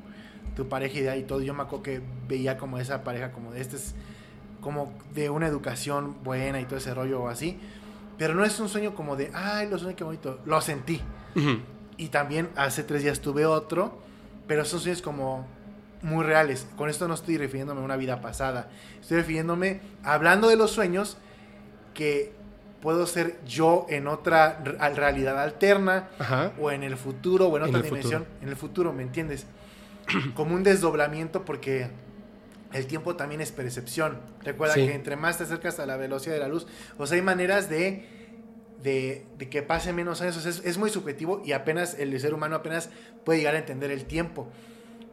tu 0.55 0.69
pareja 0.69 0.99
ideal 0.99 1.19
y 1.19 1.23
todo. 1.23 1.41
Yo 1.41 1.55
me 1.55 1.63
acuerdo 1.63 1.83
que 1.83 2.01
veía 2.29 2.57
como 2.59 2.79
esa 2.79 3.05
pareja, 3.05 3.33
como 3.33 3.53
de 3.53 3.61
este 3.61 3.77
es 3.77 3.95
como 4.61 4.93
de 5.15 5.29
una 5.29 5.47
educación 5.47 6.17
buena 6.25 6.61
y 6.61 6.65
todo 6.65 6.79
ese 6.79 6.95
rollo 6.95 7.23
o 7.23 7.29
así. 7.29 7.59
Pero 8.17 8.35
no 8.35 8.45
es 8.45 8.59
un 8.61 8.69
sueño 8.69 8.95
como 8.95 9.17
de, 9.17 9.31
ay, 9.35 9.69
lo 9.69 9.79
sueño, 9.79 9.97
qué 9.97 10.05
bonito. 10.05 10.41
Lo 10.47 10.61
sentí. 10.61 11.01
Y 11.97 12.09
también 12.09 12.49
hace 12.57 12.85
tres 12.85 13.03
días 13.03 13.21
tuve 13.21 13.45
otro 13.45 14.05
pero 14.47 14.65
son 14.65 14.81
sueños 14.81 15.03
como 15.03 15.47
muy 16.03 16.25
reales. 16.25 16.67
Con 16.77 16.91
esto 16.91 17.09
no 17.09 17.15
estoy 17.15 17.39
refiriéndome 17.39 17.81
a 17.81 17.85
una 17.85 17.97
vida 17.97 18.21
pasada. 18.21 18.69
Estoy 19.01 19.19
refiriéndome, 19.19 19.81
hablando 20.03 20.49
de 20.49 20.57
los 20.57 20.71
sueños, 20.71 21.17
que 21.95 22.33
puedo 22.83 23.07
ser 23.07 23.41
yo 23.47 23.87
en 23.89 24.07
otra 24.07 24.63
realidad 24.95 25.41
alterna, 25.43 26.09
o 26.61 26.71
en 26.71 26.83
el 26.83 26.97
futuro, 26.97 27.49
o 27.49 27.57
en 27.57 27.65
otra 27.65 27.81
dimensión. 27.81 28.27
En 28.43 28.49
el 28.49 28.57
futuro, 28.57 28.93
¿me 28.93 29.03
entiendes? 29.03 29.47
Como 30.35 30.55
un 30.55 30.63
desdoblamiento 30.63 31.45
porque 31.45 31.89
el 32.73 32.87
tiempo 32.87 33.17
también 33.17 33.41
es 33.41 33.53
percepción. 33.53 34.19
Recuerda 34.43 34.75
que 34.75 34.95
entre 34.95 35.17
más 35.17 35.39
te 35.39 35.45
acercas 35.45 35.79
a 35.79 35.87
la 35.87 35.97
velocidad 35.97 36.35
de 36.35 36.41
la 36.41 36.49
luz, 36.49 36.67
o 36.99 37.07
sea, 37.07 37.17
hay 37.17 37.23
maneras 37.23 37.69
de 37.71 38.09
de, 38.83 39.25
de 39.39 39.49
que 39.49 39.63
pase 39.63 39.93
menos 39.93 40.21
años. 40.21 40.37
O 40.37 40.41
sea, 40.41 40.51
es, 40.51 40.63
es 40.65 40.77
muy 40.79 40.91
subjetivo 40.91 41.43
y 41.45 41.53
apenas 41.53 41.99
el 41.99 42.19
ser 42.21 42.35
humano 42.35 42.57
apenas 42.57 42.91
puede 43.25 43.39
llegar 43.39 43.55
a 43.55 43.59
entender 43.59 43.91
el 43.91 44.05
tiempo. 44.05 44.49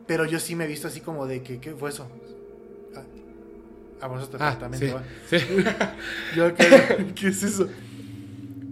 Pero 0.08 0.26
yo 0.26 0.40
sí 0.40 0.56
me 0.56 0.66
he 0.66 0.68
visto 0.68 0.90
así 0.90 1.00
como 1.00 1.26
de 1.26 1.42
que, 1.42 1.60
¿qué 1.60 1.74
fue 1.74 1.90
eso? 1.90 2.10
Ah, 4.02 4.08
tu 4.08 4.38
Ah, 4.40 4.56
departamento, 4.56 4.86
sí, 4.86 4.92
¿va? 4.92 5.04
sí. 5.30 5.38
Yo, 6.36 6.54
¿qué, 6.56 7.14
qué 7.16 7.28
es 7.28 7.44
eso? 7.44 7.70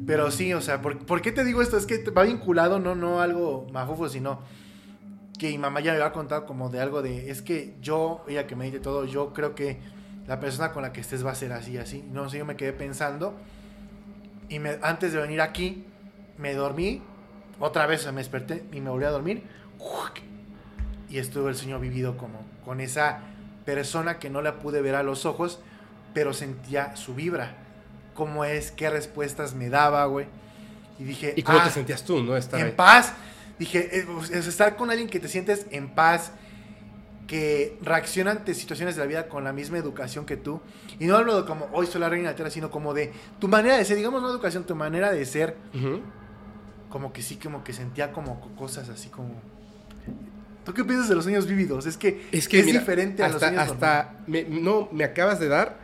Pero 0.07 0.31
sí, 0.31 0.53
o 0.53 0.61
sea, 0.61 0.81
¿por, 0.81 0.97
por 1.05 1.21
qué 1.21 1.31
te 1.31 1.45
digo 1.45 1.61
esto? 1.61 1.77
Es 1.77 1.85
que 1.85 2.03
va 2.09 2.23
vinculado, 2.23 2.79
no, 2.79 2.95
no 2.95 3.21
algo 3.21 3.67
mafufo, 3.71 4.09
sino 4.09 4.39
que 5.39 5.47
mi 5.49 5.57
mamá 5.57 5.79
ya 5.79 5.93
me 5.93 5.97
había 5.97 6.11
contado 6.13 6.45
como 6.45 6.69
de 6.69 6.79
algo 6.81 7.01
de, 7.01 7.31
es 7.31 7.41
que 7.41 7.73
yo, 7.81 8.23
ella 8.27 8.45
que 8.45 8.55
me 8.55 8.65
dice 8.65 8.79
todo, 8.79 9.05
yo 9.05 9.33
creo 9.33 9.55
que 9.55 9.79
la 10.27 10.39
persona 10.39 10.71
con 10.71 10.83
la 10.83 10.93
que 10.93 11.01
estés 11.01 11.25
va 11.25 11.31
a 11.31 11.35
ser 11.35 11.53
así, 11.53 11.77
así. 11.77 12.05
No 12.11 12.29
sé, 12.29 12.37
yo 12.37 12.45
me 12.45 12.55
quedé 12.55 12.73
pensando 12.73 13.35
y 14.49 14.59
me, 14.59 14.77
antes 14.83 15.13
de 15.13 15.19
venir 15.19 15.41
aquí, 15.41 15.85
me 16.37 16.53
dormí, 16.53 17.01
otra 17.59 17.87
vez 17.87 18.05
me 18.07 18.19
desperté 18.19 18.63
y 18.71 18.79
me 18.81 18.89
volví 18.91 19.05
a 19.05 19.09
dormir 19.09 19.43
y 21.09 21.17
estuvo 21.17 21.49
el 21.49 21.55
sueño 21.55 21.79
vivido 21.79 22.17
como 22.17 22.39
con 22.63 22.81
esa 22.81 23.19
persona 23.65 24.19
que 24.19 24.29
no 24.29 24.41
la 24.41 24.59
pude 24.59 24.81
ver 24.81 24.95
a 24.95 25.03
los 25.03 25.25
ojos, 25.25 25.59
pero 26.13 26.33
sentía 26.33 26.95
su 26.95 27.15
vibra. 27.15 27.53
Cómo 28.13 28.45
es, 28.45 28.71
qué 28.71 28.89
respuestas 28.89 29.55
me 29.55 29.69
daba, 29.69 30.05
güey. 30.05 30.27
Y 30.99 31.03
dije, 31.05 31.33
¿Y 31.35 31.43
cómo 31.43 31.59
"Ah, 31.59 31.63
te 31.63 31.69
sentías 31.71 32.03
tú, 32.03 32.21
no? 32.21 32.35
Estar 32.35 32.59
en 32.59 32.67
ahí. 32.67 32.71
paz. 32.73 33.13
Dije, 33.59 33.99
eh, 33.99 34.05
es 34.31 34.47
estar 34.47 34.75
con 34.77 34.89
alguien 34.89 35.09
que 35.09 35.19
te 35.19 35.27
sientes 35.27 35.65
en 35.71 35.89
paz, 35.89 36.31
que 37.27 37.77
reacciona 37.81 38.31
ante 38.31 38.55
situaciones 38.55 38.95
de 38.95 39.01
la 39.01 39.07
vida 39.07 39.27
con 39.27 39.43
la 39.43 39.53
misma 39.53 39.77
educación 39.77 40.25
que 40.25 40.35
tú. 40.37 40.61
Y 40.99 41.05
no 41.05 41.15
hablo 41.15 41.39
de 41.41 41.47
como 41.47 41.69
hoy 41.73 41.85
soy 41.85 42.01
la 42.01 42.09
reina 42.09 42.29
de 42.29 42.33
la 42.33 42.35
tierra, 42.35 42.49
sino 42.51 42.71
como 42.71 42.93
de 42.93 43.11
tu 43.39 43.47
manera 43.47 43.77
de 43.77 43.85
ser, 43.85 43.97
digamos 43.97 44.21
no 44.21 44.29
educación, 44.31 44.63
tu 44.63 44.75
manera 44.75 45.11
de 45.11 45.23
ser, 45.25 45.55
Ujú. 45.75 45.99
como 46.89 47.13
que 47.13 47.21
sí, 47.21 47.35
como 47.35 47.63
que 47.63 47.73
sentía 47.73 48.11
como 48.13 48.39
co- 48.41 48.49
cosas 48.55 48.89
así 48.89 49.09
como... 49.09 49.35
¿Tú 50.65 50.73
qué 50.73 50.83
piensas 50.83 51.09
de 51.09 51.15
los 51.15 51.23
sueños 51.23 51.45
vívidos? 51.47 51.85
Es 51.85 51.97
que 51.97 52.25
Es 52.31 52.47
que 52.47 52.59
es 52.59 52.65
mira, 52.65 52.79
diferente 52.79 53.23
a 53.23 53.27
los 53.27 53.35
hasta, 53.35 53.47
sueños 53.47 53.71
hasta 53.73 54.13
me- 54.27 54.43
no 54.43 54.87
me 54.91 55.03
acabas 55.03 55.39
de 55.39 55.47
dar 55.49 55.77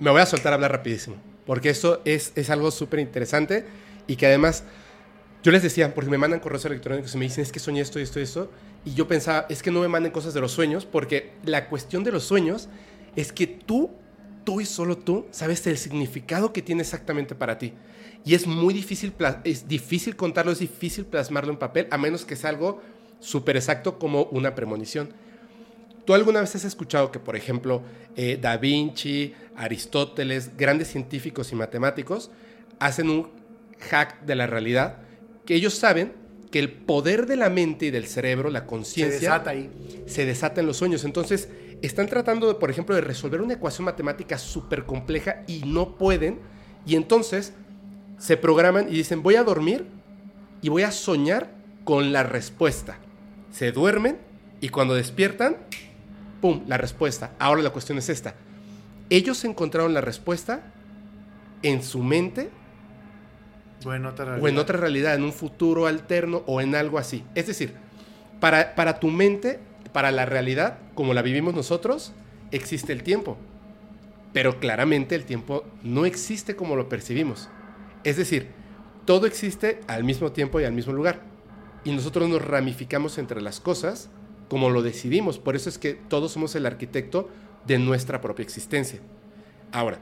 me 0.00 0.10
voy 0.10 0.20
a 0.20 0.26
soltar 0.26 0.52
a 0.52 0.56
hablar 0.56 0.72
rapidísimo 0.72 1.16
porque 1.46 1.70
esto 1.70 2.00
es, 2.04 2.32
es 2.36 2.50
algo 2.50 2.70
súper 2.70 3.00
interesante 3.00 3.64
y 4.06 4.16
que 4.16 4.26
además 4.26 4.64
yo 5.42 5.50
les 5.50 5.62
decía 5.62 5.94
porque 5.94 6.10
me 6.10 6.18
mandan 6.18 6.40
correos 6.40 6.64
electrónicos 6.64 7.14
y 7.14 7.18
me 7.18 7.24
dicen 7.24 7.42
es 7.42 7.52
que 7.52 7.58
soñé 7.58 7.80
esto 7.80 7.98
esto 7.98 8.20
esto 8.20 8.50
y 8.84 8.94
yo 8.94 9.08
pensaba 9.08 9.46
es 9.48 9.62
que 9.62 9.70
no 9.70 9.80
me 9.80 9.88
manden 9.88 10.12
cosas 10.12 10.34
de 10.34 10.40
los 10.40 10.52
sueños 10.52 10.86
porque 10.86 11.32
la 11.44 11.68
cuestión 11.68 12.04
de 12.04 12.12
los 12.12 12.24
sueños 12.24 12.68
es 13.16 13.32
que 13.32 13.46
tú 13.46 13.90
tú 14.44 14.60
y 14.60 14.64
solo 14.64 14.96
tú 14.96 15.26
sabes 15.30 15.66
el 15.66 15.78
significado 15.78 16.52
que 16.52 16.62
tiene 16.62 16.82
exactamente 16.82 17.34
para 17.34 17.58
ti 17.58 17.72
y 18.24 18.34
es 18.34 18.46
muy 18.46 18.72
difícil 18.72 19.12
es 19.44 19.68
difícil 19.68 20.16
contarlo 20.16 20.52
es 20.52 20.60
difícil 20.60 21.04
plasmarlo 21.04 21.52
en 21.52 21.58
papel 21.58 21.88
a 21.90 21.98
menos 21.98 22.24
que 22.24 22.36
sea 22.36 22.50
algo 22.50 22.80
súper 23.20 23.56
exacto 23.56 23.98
como 23.98 24.24
una 24.24 24.54
premonición 24.54 25.10
¿Tú 26.04 26.14
alguna 26.14 26.40
vez 26.40 26.54
has 26.56 26.64
escuchado 26.64 27.12
que, 27.12 27.20
por 27.20 27.36
ejemplo, 27.36 27.82
eh, 28.16 28.36
Da 28.40 28.56
Vinci, 28.56 29.34
Aristóteles, 29.54 30.56
grandes 30.56 30.88
científicos 30.88 31.52
y 31.52 31.54
matemáticos 31.54 32.30
hacen 32.80 33.08
un 33.08 33.30
hack 33.78 34.22
de 34.22 34.34
la 34.34 34.48
realidad? 34.48 34.98
Que 35.46 35.54
ellos 35.54 35.74
saben 35.74 36.12
que 36.50 36.58
el 36.58 36.70
poder 36.70 37.26
de 37.26 37.36
la 37.36 37.48
mente 37.48 37.86
y 37.86 37.90
del 37.90 38.06
cerebro, 38.06 38.50
la 38.50 38.60
Se 38.60 38.66
conciencia, 38.66 39.18
desata 39.18 39.50
ahí. 39.50 39.70
se 40.06 40.26
desata 40.26 40.60
en 40.60 40.66
los 40.66 40.76
sueños. 40.76 41.04
Entonces, 41.04 41.48
están 41.80 42.06
tratando, 42.06 42.46
de, 42.46 42.54
por 42.54 42.70
ejemplo, 42.70 42.94
de 42.94 43.00
resolver 43.00 43.40
una 43.40 43.54
ecuación 43.54 43.86
matemática 43.86 44.38
súper 44.38 44.84
compleja 44.84 45.42
y 45.46 45.62
no 45.66 45.96
pueden. 45.96 46.38
Y 46.86 46.96
entonces 46.96 47.54
se 48.18 48.36
programan 48.36 48.86
y 48.88 48.92
dicen, 48.92 49.22
voy 49.22 49.36
a 49.36 49.44
dormir 49.44 49.86
y 50.60 50.68
voy 50.68 50.82
a 50.82 50.92
soñar 50.92 51.50
con 51.84 52.12
la 52.12 52.22
respuesta. 52.22 52.98
Se 53.50 53.72
duermen 53.72 54.18
y 54.60 54.68
cuando 54.68 54.94
despiertan, 54.94 55.56
¡pum!, 56.40 56.62
la 56.68 56.76
respuesta. 56.76 57.32
Ahora 57.38 57.62
la 57.62 57.70
cuestión 57.70 57.98
es 57.98 58.08
esta. 58.08 58.34
Ellos 59.10 59.44
encontraron 59.44 59.92
la 59.94 60.00
respuesta 60.00 60.72
en 61.62 61.82
su 61.82 62.02
mente 62.02 62.50
O 63.86 63.94
en 63.94 64.06
otra 64.06 64.24
o 64.24 64.28
en 64.28 64.40
realidad. 64.42 64.62
otra 64.62 64.78
realidad, 64.78 65.14
en 65.14 65.24
un 65.24 65.32
futuro 65.32 65.86
alterno 65.86 66.42
o 66.46 66.60
en 66.60 66.74
algo 66.74 66.98
así. 66.98 67.24
Es 67.34 67.46
decir, 67.46 67.74
para, 68.40 68.74
para 68.74 69.00
tu 69.00 69.08
mente, 69.08 69.60
para 69.92 70.10
la 70.10 70.26
realidad, 70.26 70.78
como 70.94 71.14
la 71.14 71.22
vivimos 71.22 71.54
nosotros, 71.54 72.12
existe 72.50 72.92
el 72.92 73.02
tiempo. 73.02 73.36
Pero 74.32 74.60
claramente 74.60 75.14
el 75.14 75.24
tiempo 75.24 75.64
no 75.82 76.06
existe 76.06 76.56
como 76.56 76.76
lo 76.76 76.88
percibimos. 76.88 77.48
Es 78.04 78.16
decir, 78.16 78.48
todo 79.04 79.26
existe 79.26 79.80
al 79.88 80.04
mismo 80.04 80.32
tiempo 80.32 80.60
y 80.60 80.64
al 80.64 80.72
mismo 80.72 80.92
lugar. 80.92 81.20
Y 81.84 81.92
nosotros 81.92 82.28
nos 82.28 82.42
ramificamos 82.42 83.18
entre 83.18 83.40
las 83.40 83.60
cosas 83.60 84.08
como 84.48 84.70
lo 84.70 84.82
decidimos. 84.82 85.38
Por 85.38 85.56
eso 85.56 85.68
es 85.68 85.78
que 85.78 85.94
todos 85.94 86.32
somos 86.32 86.54
el 86.54 86.66
arquitecto 86.66 87.28
de 87.66 87.78
nuestra 87.78 88.20
propia 88.20 88.42
existencia. 88.42 89.00
Ahora, 89.72 89.98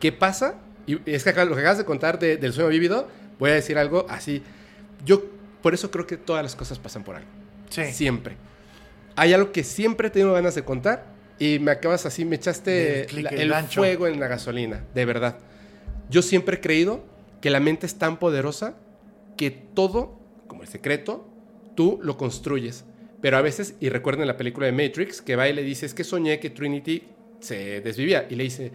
¿qué 0.00 0.12
pasa? 0.12 0.56
Y 0.86 0.98
es 1.06 1.24
que 1.24 1.30
acá- 1.30 1.44
lo 1.44 1.54
que 1.54 1.60
acabas 1.60 1.78
de 1.78 1.84
contar 1.84 2.18
de- 2.18 2.36
del 2.36 2.52
sueño 2.52 2.68
vívido, 2.70 3.08
voy 3.38 3.50
a 3.50 3.54
decir 3.54 3.76
algo 3.78 4.06
así. 4.08 4.42
Yo 5.04 5.22
por 5.62 5.74
eso 5.74 5.90
creo 5.90 6.06
que 6.06 6.16
todas 6.16 6.42
las 6.42 6.54
cosas 6.54 6.78
pasan 6.78 7.02
por 7.04 7.16
algo. 7.16 7.28
Sí. 7.70 7.84
Siempre. 7.92 8.36
Hay 9.16 9.32
algo 9.32 9.50
que 9.52 9.64
siempre 9.64 10.10
tengo 10.10 10.32
ganas 10.32 10.54
de 10.54 10.62
contar 10.62 11.06
y 11.38 11.58
me 11.58 11.70
acabas 11.72 12.06
así, 12.06 12.24
me 12.24 12.36
echaste 12.36 13.06
la- 13.20 13.30
el 13.30 13.40
el 13.40 13.48
gancho. 13.50 13.80
fuego 13.80 14.06
en 14.06 14.20
la 14.20 14.28
gasolina, 14.28 14.84
de 14.94 15.04
verdad. 15.04 15.38
Yo 16.08 16.22
siempre 16.22 16.56
he 16.56 16.60
creído 16.60 17.04
que 17.40 17.50
la 17.50 17.58
mente 17.60 17.86
es 17.86 17.96
tan 17.96 18.18
poderosa 18.18 18.74
que 19.36 19.50
todo, 19.50 20.18
como 20.46 20.62
el 20.62 20.68
secreto, 20.68 21.28
tú 21.74 21.98
lo 22.02 22.16
construyes. 22.16 22.84
Pero 23.20 23.36
a 23.38 23.40
veces, 23.42 23.74
y 23.80 23.88
recuerden 23.88 24.26
la 24.26 24.36
película 24.36 24.66
de 24.66 24.72
Matrix, 24.72 25.20
que 25.20 25.36
va 25.36 25.48
y 25.48 25.52
le 25.52 25.62
dice, 25.62 25.84
es 25.86 25.94
que 25.94 26.04
soñé 26.04 26.38
que 26.38 26.50
Trinity 26.50 27.02
se 27.40 27.80
desvivía. 27.80 28.26
Y 28.30 28.34
le 28.36 28.44
dice, 28.44 28.70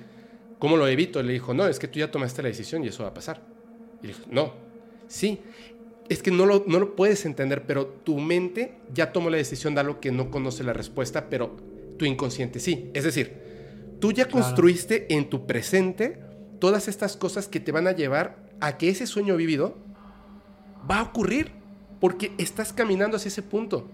¿cómo 0.62 0.78
lo 0.78 0.88
evito? 0.88 1.22
Le 1.24 1.34
dijo, 1.34 1.54
no, 1.56 1.68
es 1.68 1.80
que 1.80 1.88
tú 1.88 1.98
ya 1.98 2.12
tomaste 2.12 2.44
la 2.44 2.50
decisión 2.50 2.84
y 2.84 2.88
eso 2.90 3.02
va 3.04 3.10
a 3.10 3.14
pasar. 3.16 3.42
Y 4.04 4.08
le 4.08 4.14
dijo, 4.14 4.26
no, 4.30 4.54
sí, 5.08 5.40
es 6.08 6.22
que 6.22 6.30
no 6.30 6.46
lo, 6.46 6.64
no 6.68 6.80
lo 6.80 6.96
puedes 6.96 7.26
entender, 7.26 7.66
pero 7.66 7.88
tu 7.88 8.20
mente 8.20 8.76
ya 8.94 9.12
tomó 9.12 9.32
la 9.32 9.38
decisión 9.38 9.74
de 9.74 9.82
algo 9.82 10.00
que 10.00 10.12
no 10.12 10.30
conoce 10.30 10.64
la 10.64 10.72
respuesta, 10.74 11.30
pero 11.32 11.58
tu 11.98 12.06
inconsciente 12.06 12.60
sí. 12.60 12.92
Es 12.94 13.04
decir, 13.06 13.34
tú 14.00 14.12
ya 14.12 14.26
Claro. 14.26 14.46
construiste 14.46 15.12
en 15.14 15.30
tu 15.32 15.48
presente 15.48 16.20
todas 16.60 16.88
estas 16.88 17.18
cosas 17.18 17.48
que 17.48 17.60
te 17.60 17.72
van 17.72 17.88
a 17.88 17.94
llevar 17.94 18.38
a 18.60 18.78
que 18.78 18.90
ese 18.90 19.08
sueño 19.08 19.36
vivido 19.36 19.78
va 20.90 21.00
a 21.00 21.04
ocurrir, 21.04 21.52
porque 22.02 22.34
estás 22.40 22.74
caminando 22.74 23.16
hacia 23.16 23.30
ese 23.30 23.44
punto. 23.44 23.88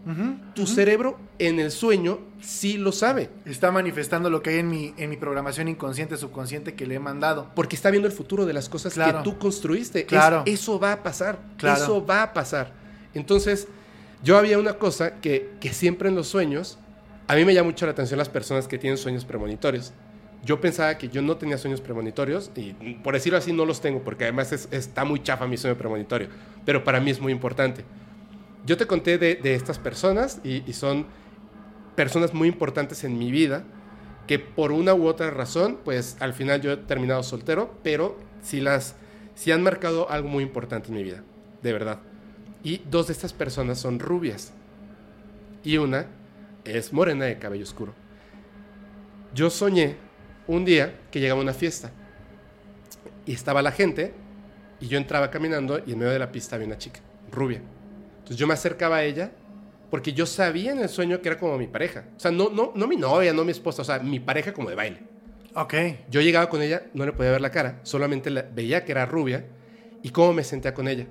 Tu 0.55 0.65
cerebro 0.65 1.19
en 1.37 1.59
el 1.59 1.69
sueño 1.71 2.19
sí 2.41 2.77
lo 2.77 2.91
sabe, 2.93 3.29
Está 3.45 3.69
manifestando 3.69 4.29
lo 4.29 4.41
que 4.41 4.51
hay 4.51 4.59
en 4.59 4.69
mi, 4.69 4.93
en 4.97 5.09
mi 5.11 5.17
programación 5.17 5.67
inconsciente, 5.67 6.17
subconsciente 6.17 6.73
que 6.73 6.87
le 6.87 6.95
he 6.95 6.99
mandado. 6.99 7.51
porque 7.53 7.75
está 7.75 7.91
viendo 7.91 8.07
el 8.07 8.13
futuro 8.13 8.45
de 8.45 8.53
las 8.53 8.69
cosas 8.69 8.93
Claro. 8.93 9.19
que 9.19 9.23
tú 9.25 9.37
construiste. 9.37 9.99
Es- 9.99 10.05
Claro. 10.07 10.41
eso 10.45 10.79
va 10.79 10.93
a 10.93 11.03
pasar, 11.03 11.37
Claro. 11.57 11.83
eso 11.83 12.05
va 12.05 12.23
a 12.23 12.33
pasar. 12.33 12.71
Entonces, 13.13 13.67
yo 14.23 14.37
había 14.37 14.57
una 14.57 14.73
cosa 14.79 15.19
que, 15.19 15.51
que 15.59 15.73
siempre 15.73 16.09
en 16.09 16.15
los 16.15 16.27
sueños, 16.27 16.79
a 17.27 17.35
mí 17.35 17.43
me 17.45 17.53
llama 17.53 17.69
mucho 17.71 17.85
la 17.85 17.91
atención 17.91 18.17
las 18.17 18.29
personas 18.29 18.67
que 18.69 18.77
tienen 18.77 18.97
sueños 18.97 19.25
premonitorios. 19.25 19.91
Yo 20.47 20.61
pensaba 20.61 20.97
que 20.97 21.09
yo 21.09 21.21
no 21.21 21.35
tenía 21.35 21.57
sueños 21.57 21.81
premonitorios 21.81 22.51
y 22.55 22.71
por 23.03 23.13
decirlo 23.13 23.37
así 23.37 23.51
no 23.51 23.65
los 23.65 23.81
tengo 23.81 24.01
porque 24.01 24.23
además 24.23 24.53
es- 24.53 24.69
está 24.71 25.03
muy 25.03 25.21
chafa 25.21 25.45
mi 25.45 25.57
sueño 25.57 25.77
premonitorio, 25.77 26.29
pero 26.65 26.85
para 26.85 27.01
mí 27.01 27.11
es 27.11 27.19
muy 27.19 27.33
importante. 27.33 27.83
Yo 28.65 28.77
te 28.77 28.87
conté 28.87 29.17
de, 29.17 29.35
de 29.35 29.55
estas 29.55 29.77
personas 29.77 30.39
y, 30.45 30.63
y 30.65 30.71
son 30.71 31.05
personas 31.97 32.33
muy 32.33 32.47
importantes 32.47 33.03
en 33.03 33.17
mi 33.19 33.29
vida 33.29 33.65
que 34.25 34.39
por 34.39 34.71
una 34.71 34.93
u 34.93 35.05
otra 35.07 35.31
razón, 35.31 35.79
pues 35.83 36.15
al 36.21 36.33
final 36.33 36.61
yo 36.61 36.71
he 36.71 36.77
terminado 36.77 37.23
soltero, 37.23 37.73
pero 37.83 38.17
sí 38.41 38.61
las 38.61 38.95
sí 39.35 39.51
han 39.51 39.63
marcado 39.63 40.09
algo 40.09 40.29
muy 40.29 40.43
importante 40.43 40.87
en 40.89 40.95
mi 40.95 41.03
vida, 41.03 41.23
de 41.61 41.73
verdad. 41.73 41.99
Y 42.63 42.81
dos 42.89 43.07
de 43.07 43.13
estas 43.13 43.33
personas 43.33 43.79
son 43.79 43.99
rubias 43.99 44.53
y 45.63 45.77
una 45.77 46.07
es 46.63 46.93
morena 46.93 47.25
de 47.25 47.37
cabello 47.37 47.63
oscuro. 47.63 47.93
Yo 49.33 49.49
soñé 49.49 49.97
un 50.47 50.65
día 50.65 50.93
que 51.11 51.19
llegaba 51.19 51.41
una 51.41 51.53
fiesta 51.53 51.91
y 53.25 53.33
estaba 53.33 53.61
la 53.61 53.71
gente 53.71 54.13
y 54.79 54.87
yo 54.87 54.97
entraba 54.97 55.29
caminando 55.31 55.79
y 55.85 55.93
en 55.93 55.99
medio 55.99 56.11
de 56.11 56.19
la 56.19 56.31
pista 56.31 56.55
había 56.55 56.67
una 56.67 56.77
chica, 56.77 56.99
rubia. 57.31 57.61
Entonces 58.19 58.37
yo 58.37 58.47
me 58.47 58.53
acercaba 58.53 58.97
a 58.97 59.03
ella 59.03 59.31
porque 59.89 60.13
yo 60.13 60.25
sabía 60.25 60.71
en 60.71 60.79
el 60.79 60.89
sueño 60.89 61.21
que 61.21 61.29
era 61.29 61.37
como 61.39 61.57
mi 61.57 61.67
pareja. 61.67 62.05
O 62.15 62.19
sea, 62.19 62.31
no, 62.31 62.49
no, 62.49 62.71
no 62.75 62.87
mi 62.87 62.95
novia, 62.97 63.33
no 63.33 63.43
mi 63.43 63.51
esposa, 63.51 63.81
o 63.81 63.85
sea, 63.85 63.99
mi 63.99 64.19
pareja 64.19 64.53
como 64.53 64.69
de 64.69 64.75
baile. 64.75 64.99
Ok. 65.55 65.73
Yo 66.09 66.21
llegaba 66.21 66.49
con 66.49 66.61
ella, 66.61 66.83
no 66.93 67.05
le 67.05 67.13
podía 67.13 67.31
ver 67.31 67.41
la 67.41 67.51
cara, 67.51 67.79
solamente 67.83 68.29
la- 68.29 68.43
veía 68.43 68.85
que 68.85 68.91
era 68.91 69.05
rubia 69.05 69.45
y 70.03 70.09
cómo 70.09 70.33
me 70.33 70.43
sentía 70.43 70.73
con 70.73 70.87
ella. 70.87 71.07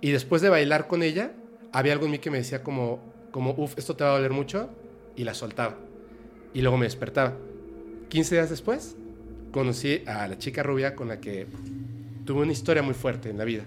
Y 0.00 0.10
después 0.10 0.42
de 0.42 0.48
bailar 0.48 0.86
con 0.86 1.02
ella, 1.02 1.32
había 1.72 1.92
algo 1.92 2.06
en 2.06 2.12
mí 2.12 2.18
que 2.18 2.30
me 2.30 2.38
decía 2.38 2.62
como, 2.62 3.00
como 3.30 3.52
uff, 3.56 3.76
esto 3.76 3.96
te 3.96 4.04
va 4.04 4.10
a 4.10 4.14
doler 4.14 4.30
mucho, 4.32 4.70
y 5.16 5.24
la 5.24 5.34
soltaba. 5.34 5.76
Y 6.52 6.62
luego 6.62 6.76
me 6.76 6.86
despertaba. 6.86 7.36
15 8.08 8.34
días 8.34 8.50
después, 8.50 8.96
conocí 9.52 10.02
a 10.06 10.26
la 10.28 10.38
chica 10.38 10.62
rubia 10.62 10.94
con 10.94 11.08
la 11.08 11.20
que 11.20 11.46
tuve 12.24 12.42
una 12.42 12.52
historia 12.52 12.82
muy 12.82 12.94
fuerte 12.94 13.30
en 13.30 13.38
la 13.38 13.44
vida. 13.44 13.64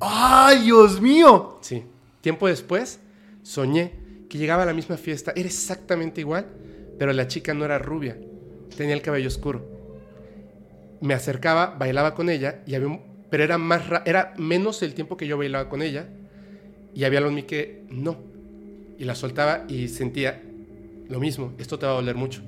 ¡Ay, 0.00 0.62
Dios 0.64 1.00
mío! 1.00 1.58
Sí. 1.62 1.82
Tiempo 2.20 2.48
después, 2.48 3.00
soñé 3.42 3.92
que 4.28 4.38
llegaba 4.38 4.62
a 4.62 4.66
la 4.66 4.72
misma 4.72 4.96
fiesta. 4.96 5.32
Era 5.36 5.46
exactamente 5.46 6.20
igual, 6.20 6.46
pero 6.98 7.12
la 7.12 7.28
chica 7.28 7.54
no 7.54 7.64
era 7.64 7.78
rubia. 7.78 8.16
Tenía 8.76 8.94
el 8.94 9.02
cabello 9.02 9.28
oscuro. 9.28 9.64
Me 11.00 11.14
acercaba, 11.14 11.76
bailaba 11.78 12.14
con 12.14 12.30
ella, 12.30 12.62
y 12.66 12.74
había 12.74 12.88
un- 12.88 13.00
pero 13.30 13.44
era, 13.44 13.58
más 13.58 13.88
ra- 13.88 14.02
era 14.06 14.32
menos 14.38 14.82
el 14.82 14.94
tiempo 14.94 15.16
que 15.16 15.26
yo 15.26 15.36
bailaba 15.36 15.68
con 15.68 15.82
ella. 15.82 16.08
Y 16.94 17.04
había 17.04 17.18
algo 17.18 17.28
en 17.30 17.34
mí 17.36 17.42
que 17.42 17.84
no. 17.90 18.16
Y 18.98 19.04
la 19.04 19.14
soltaba 19.14 19.64
y 19.68 19.88
sentía 19.88 20.40
lo 21.08 21.20
mismo. 21.20 21.52
Esto 21.58 21.78
te 21.78 21.86
va 21.86 21.92
a 21.92 21.96
doler 21.96 22.14
mucho. 22.14 22.42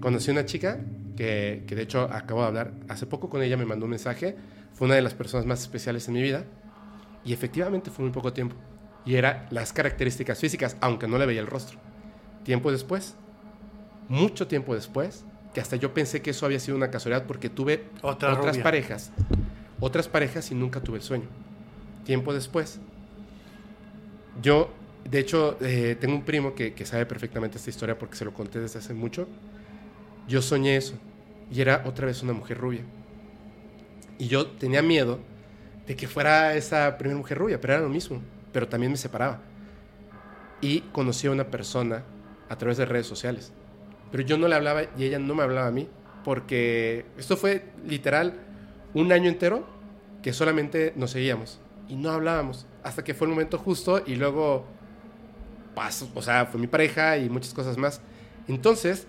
Conocí 0.00 0.30
a 0.30 0.32
una 0.34 0.44
chica 0.46 0.78
que, 1.16 1.64
que 1.66 1.74
de 1.74 1.82
hecho 1.82 2.02
acabo 2.12 2.42
de 2.42 2.46
hablar 2.48 2.72
hace 2.88 3.06
poco 3.06 3.28
con 3.28 3.42
ella, 3.42 3.56
me 3.56 3.64
mandó 3.64 3.86
un 3.86 3.90
mensaje. 3.90 4.36
Fue 4.74 4.86
una 4.86 4.94
de 4.94 5.02
las 5.02 5.14
personas 5.14 5.46
más 5.46 5.60
especiales 5.60 6.06
en 6.08 6.14
mi 6.14 6.22
vida. 6.22 6.44
Y 7.24 7.32
efectivamente 7.32 7.90
fue 7.90 8.04
muy 8.04 8.12
poco 8.12 8.32
tiempo. 8.32 8.56
Y 9.04 9.16
era 9.16 9.46
las 9.50 9.72
características 9.72 10.38
físicas, 10.38 10.76
aunque 10.80 11.08
no 11.08 11.18
le 11.18 11.26
veía 11.26 11.40
el 11.40 11.46
rostro. 11.46 11.78
Tiempo 12.44 12.70
después, 12.70 13.14
mucho 14.08 14.46
tiempo 14.46 14.74
después, 14.74 15.24
que 15.52 15.60
hasta 15.60 15.76
yo 15.76 15.92
pensé 15.94 16.22
que 16.22 16.30
eso 16.30 16.46
había 16.46 16.60
sido 16.60 16.76
una 16.76 16.90
casualidad 16.90 17.24
porque 17.26 17.48
tuve 17.50 17.84
Otra 18.02 18.32
otras 18.32 18.54
rubia. 18.54 18.62
parejas. 18.62 19.10
Otras 19.80 20.08
parejas 20.08 20.50
y 20.50 20.54
nunca 20.54 20.80
tuve 20.80 20.98
el 20.98 21.02
sueño. 21.02 21.26
Tiempo 22.04 22.32
después, 22.32 22.80
yo, 24.42 24.70
de 25.04 25.18
hecho, 25.18 25.56
eh, 25.60 25.96
tengo 26.00 26.14
un 26.14 26.22
primo 26.24 26.54
que, 26.54 26.72
que 26.74 26.86
sabe 26.86 27.06
perfectamente 27.06 27.58
esta 27.58 27.70
historia 27.70 27.98
porque 27.98 28.16
se 28.16 28.24
lo 28.24 28.32
conté 28.32 28.60
desde 28.60 28.78
hace 28.78 28.94
mucho. 28.94 29.26
Yo 30.28 30.42
soñé 30.42 30.76
eso 30.76 30.94
y 31.50 31.60
era 31.60 31.82
otra 31.86 32.06
vez 32.06 32.22
una 32.22 32.34
mujer 32.34 32.58
rubia. 32.58 32.82
Y 34.18 34.28
yo 34.28 34.46
tenía 34.46 34.82
miedo 34.82 35.20
de 35.86 35.96
que 35.96 36.06
fuera 36.06 36.54
esa 36.54 36.98
primera 36.98 37.16
mujer 37.16 37.38
rubia, 37.38 37.60
pero 37.60 37.74
era 37.74 37.82
lo 37.82 37.88
mismo, 37.88 38.20
pero 38.52 38.68
también 38.68 38.92
me 38.92 38.98
separaba. 38.98 39.40
Y 40.60 40.80
conocí 40.92 41.26
a 41.26 41.30
una 41.30 41.44
persona 41.44 42.04
a 42.48 42.58
través 42.58 42.76
de 42.76 42.84
redes 42.84 43.06
sociales, 43.06 43.52
pero 44.10 44.22
yo 44.22 44.36
no 44.36 44.48
le 44.48 44.54
hablaba 44.54 44.82
y 44.96 45.04
ella 45.04 45.18
no 45.18 45.34
me 45.34 45.42
hablaba 45.42 45.68
a 45.68 45.70
mí, 45.70 45.88
porque 46.24 47.06
esto 47.16 47.36
fue 47.36 47.64
literal 47.86 48.34
un 48.92 49.12
año 49.12 49.28
entero 49.28 49.66
que 50.22 50.32
solamente 50.32 50.92
nos 50.96 51.12
seguíamos 51.12 51.60
y 51.88 51.96
no 51.96 52.10
hablábamos, 52.10 52.66
hasta 52.82 53.02
que 53.02 53.14
fue 53.14 53.26
el 53.26 53.32
momento 53.32 53.56
justo 53.56 54.02
y 54.04 54.16
luego 54.16 54.66
pasó, 55.74 56.10
o 56.14 56.20
sea, 56.20 56.46
fue 56.46 56.60
mi 56.60 56.66
pareja 56.66 57.16
y 57.16 57.30
muchas 57.30 57.54
cosas 57.54 57.78
más. 57.78 58.00
Entonces, 58.46 59.06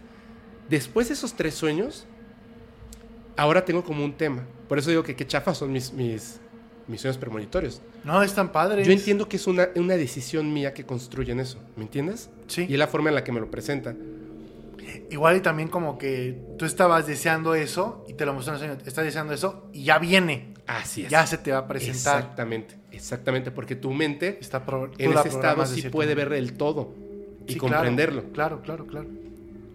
después 0.69 1.07
de 1.07 1.13
esos 1.15 1.33
tres 1.33 1.53
sueños, 1.55 2.05
ahora 3.37 3.65
tengo 3.65 3.83
como 3.83 4.03
un 4.03 4.13
tema. 4.13 4.43
Por 4.67 4.77
eso 4.79 4.89
digo 4.89 5.03
que 5.03 5.15
qué 5.15 5.25
chafas 5.25 5.57
son 5.57 5.71
mis, 5.71 5.93
mis, 5.93 6.39
mis 6.87 7.01
sueños 7.01 7.17
premonitorios. 7.17 7.81
No, 8.03 8.21
es 8.23 8.33
tan 8.33 8.51
padre. 8.51 8.83
Yo 8.83 8.91
entiendo 8.91 9.27
que 9.27 9.37
es 9.37 9.47
una, 9.47 9.69
una 9.75 9.95
decisión 9.95 10.53
mía 10.53 10.73
que 10.73 10.85
construyen 10.85 11.39
eso, 11.39 11.59
¿me 11.75 11.83
entiendes? 11.83 12.29
Sí. 12.47 12.65
Y 12.69 12.73
es 12.73 12.79
la 12.79 12.87
forma 12.87 13.09
en 13.09 13.15
la 13.15 13.23
que 13.23 13.31
me 13.31 13.39
lo 13.39 13.49
presentan. 13.49 13.97
Igual 15.11 15.37
y 15.37 15.41
también 15.41 15.69
como 15.69 15.97
que 15.97 16.39
tú 16.57 16.65
estabas 16.65 17.05
deseando 17.05 17.53
eso 17.55 18.05
y 18.07 18.13
te 18.13 18.25
lo 18.25 18.33
mostró 18.33 18.55
en 18.55 18.61
el 18.61 18.67
sueño. 18.69 18.83
Estás 18.87 19.05
deseando 19.05 19.33
eso 19.33 19.69
y 19.73 19.83
ya 19.83 19.99
viene. 19.99 20.53
Así 20.67 21.03
es. 21.03 21.09
Ya 21.09 21.25
se 21.27 21.37
te 21.37 21.51
va 21.51 21.59
a 21.59 21.67
presentar. 21.67 22.17
Exactamente, 22.19 22.75
exactamente, 22.91 23.51
porque 23.51 23.75
tu 23.75 23.91
mente 23.91 24.37
Está 24.39 24.65
pro- 24.65 24.91
en 24.97 25.13
ese 25.13 25.29
estado 25.29 25.65
sí 25.65 25.83
puede 25.89 26.13
ver 26.15 26.31
el 26.33 26.53
todo 26.53 26.93
y 27.47 27.53
Sí, 27.53 27.59
comprenderlo. 27.59 28.23
Claro, 28.33 28.61
claro, 28.61 28.85
claro. 28.85 29.07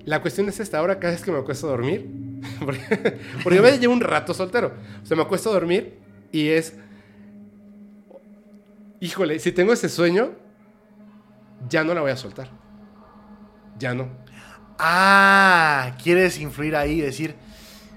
La 0.07 0.21
cuestión 0.21 0.49
es 0.49 0.61
esta, 0.61 0.79
ahora 0.79 0.99
cada 1.01 1.13
vez 1.15 1.23
que 1.23 1.33
me 1.33 1.39
acuesto 1.39 1.67
a 1.67 1.71
dormir, 1.71 2.07
porque, 2.65 3.19
porque 3.43 3.57
yo 3.57 3.63
me 3.63 3.79
llevo 3.79 3.93
un 3.95 4.01
rato 4.01 4.35
soltero, 4.35 4.73
o 5.03 5.07
sea, 5.07 5.17
me 5.17 5.23
acuesto 5.23 5.51
a 5.51 5.55
dormir 5.55 5.99
y 6.31 6.49
es, 6.49 6.75
híjole, 9.01 9.39
si 9.39 9.53
tengo 9.53 9.73
ese 9.73 9.89
sueño, 9.89 10.33
ya 11.69 11.85
no 11.85 11.95
la 11.95 12.01
voy 12.01 12.11
a 12.11 12.17
soltar. 12.17 12.49
Ya 13.79 13.95
no. 13.95 14.09
Ah, 14.79 15.97
quieres 16.03 16.39
influir 16.39 16.77
ahí, 16.77 17.01
decir, 17.01 17.35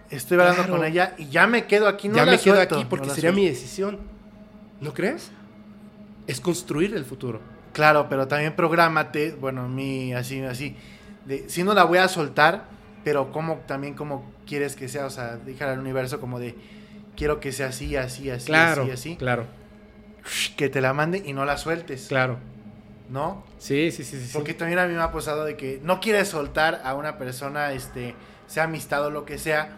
estoy 0.09 0.39
hablando 0.39 0.63
Claro. 0.63 0.77
con 0.77 0.85
ella 0.85 1.13
y 1.17 1.27
ya 1.27 1.47
me 1.47 1.65
quedo 1.65 1.87
aquí, 1.87 2.07
no 2.07 2.15
ya 2.15 2.25
la 2.25 2.31
me 2.33 2.39
quedo 2.39 2.59
aquí 2.61 2.85
porque 2.89 3.05
sería 3.09 3.31
suelto. 3.31 3.39
mi 3.41 3.47
decisión. 3.47 3.99
¿No 4.79 4.93
crees? 4.93 5.31
Es 6.27 6.39
construir 6.39 6.95
el 6.95 7.03
futuro. 7.03 7.41
Claro, 7.73 8.07
pero 8.09 8.27
también 8.27 8.55
prográmate, 8.55 9.31
bueno, 9.33 9.67
mi 9.67 10.13
así 10.13 10.41
así 10.41 10.75
de 11.27 11.49
si 11.49 11.63
no 11.63 11.73
la 11.73 11.83
voy 11.83 11.97
a 11.99 12.07
soltar, 12.07 12.65
pero 13.03 13.31
cómo 13.31 13.57
también 13.67 13.93
cómo 13.93 14.29
quieres 14.45 14.75
que 14.75 14.87
sea, 14.89 15.05
o 15.05 15.09
sea, 15.09 15.37
dejar 15.37 15.69
al 15.69 15.79
universo 15.79 16.19
como 16.19 16.39
de 16.39 16.55
quiero 17.15 17.39
que 17.39 17.51
sea 17.51 17.67
así, 17.67 17.95
así, 17.95 18.29
así, 18.29 18.45
Claro, 18.47 18.83
así, 18.83 18.91
así, 18.91 19.15
claro, 19.17 19.45
que 20.55 20.69
te 20.69 20.81
la 20.81 20.93
mande 20.93 21.21
y 21.25 21.33
no 21.33 21.45
la 21.45 21.57
sueltes, 21.57 22.07
claro. 22.07 22.37
¿no? 23.09 23.43
Sí, 23.59 23.91
sí, 23.91 24.03
sí, 24.03 24.19
sí. 24.19 24.31
Porque 24.33 24.53
también 24.53 24.79
a 24.79 24.87
mí 24.87 24.93
me 24.93 25.01
ha 25.01 25.11
pasado 25.11 25.45
de 25.45 25.55
que 25.55 25.79
no 25.83 25.99
quieres 25.99 26.27
soltar 26.27 26.81
a 26.83 26.93
una 26.95 27.17
persona, 27.17 27.71
este, 27.71 28.13
sea 28.47 28.63
amistad 28.63 29.05
o 29.05 29.09
lo 29.09 29.23
que 29.25 29.37
sea, 29.37 29.69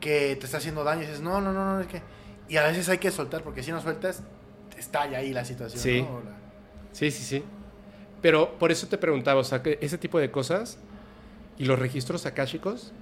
que 0.00 0.36
te 0.36 0.46
está 0.46 0.58
haciendo 0.58 0.82
daño 0.84 1.02
y 1.02 1.06
dices, 1.06 1.20
no, 1.20 1.40
no, 1.40 1.52
no, 1.52 1.64
no, 1.74 1.80
es 1.80 1.86
que... 1.86 2.02
Y 2.48 2.56
a 2.56 2.64
veces 2.64 2.88
hay 2.88 2.98
que 2.98 3.10
soltar, 3.12 3.42
porque 3.42 3.62
si 3.62 3.70
no 3.70 3.80
sueltas, 3.80 4.22
estalla 4.76 5.18
ahí 5.18 5.32
la 5.32 5.44
situación, 5.44 5.80
Sí. 5.82 6.02
¿no? 6.02 6.20
La- 6.20 6.36
Sí, 6.92 7.10
sí, 7.12 7.22
sí. 7.22 7.44
Pero 8.22 8.58
por 8.58 8.70
eso 8.70 8.86
te 8.86 8.98
preguntaba, 8.98 9.40
o 9.40 9.44
sea, 9.44 9.62
que 9.62 9.78
ese 9.80 9.96
tipo 9.98 10.18
de 10.18 10.30
cosas 10.30 10.78
y 11.58 11.64
los 11.64 11.78
registros 11.78 12.26
akáshicos, 12.26 12.92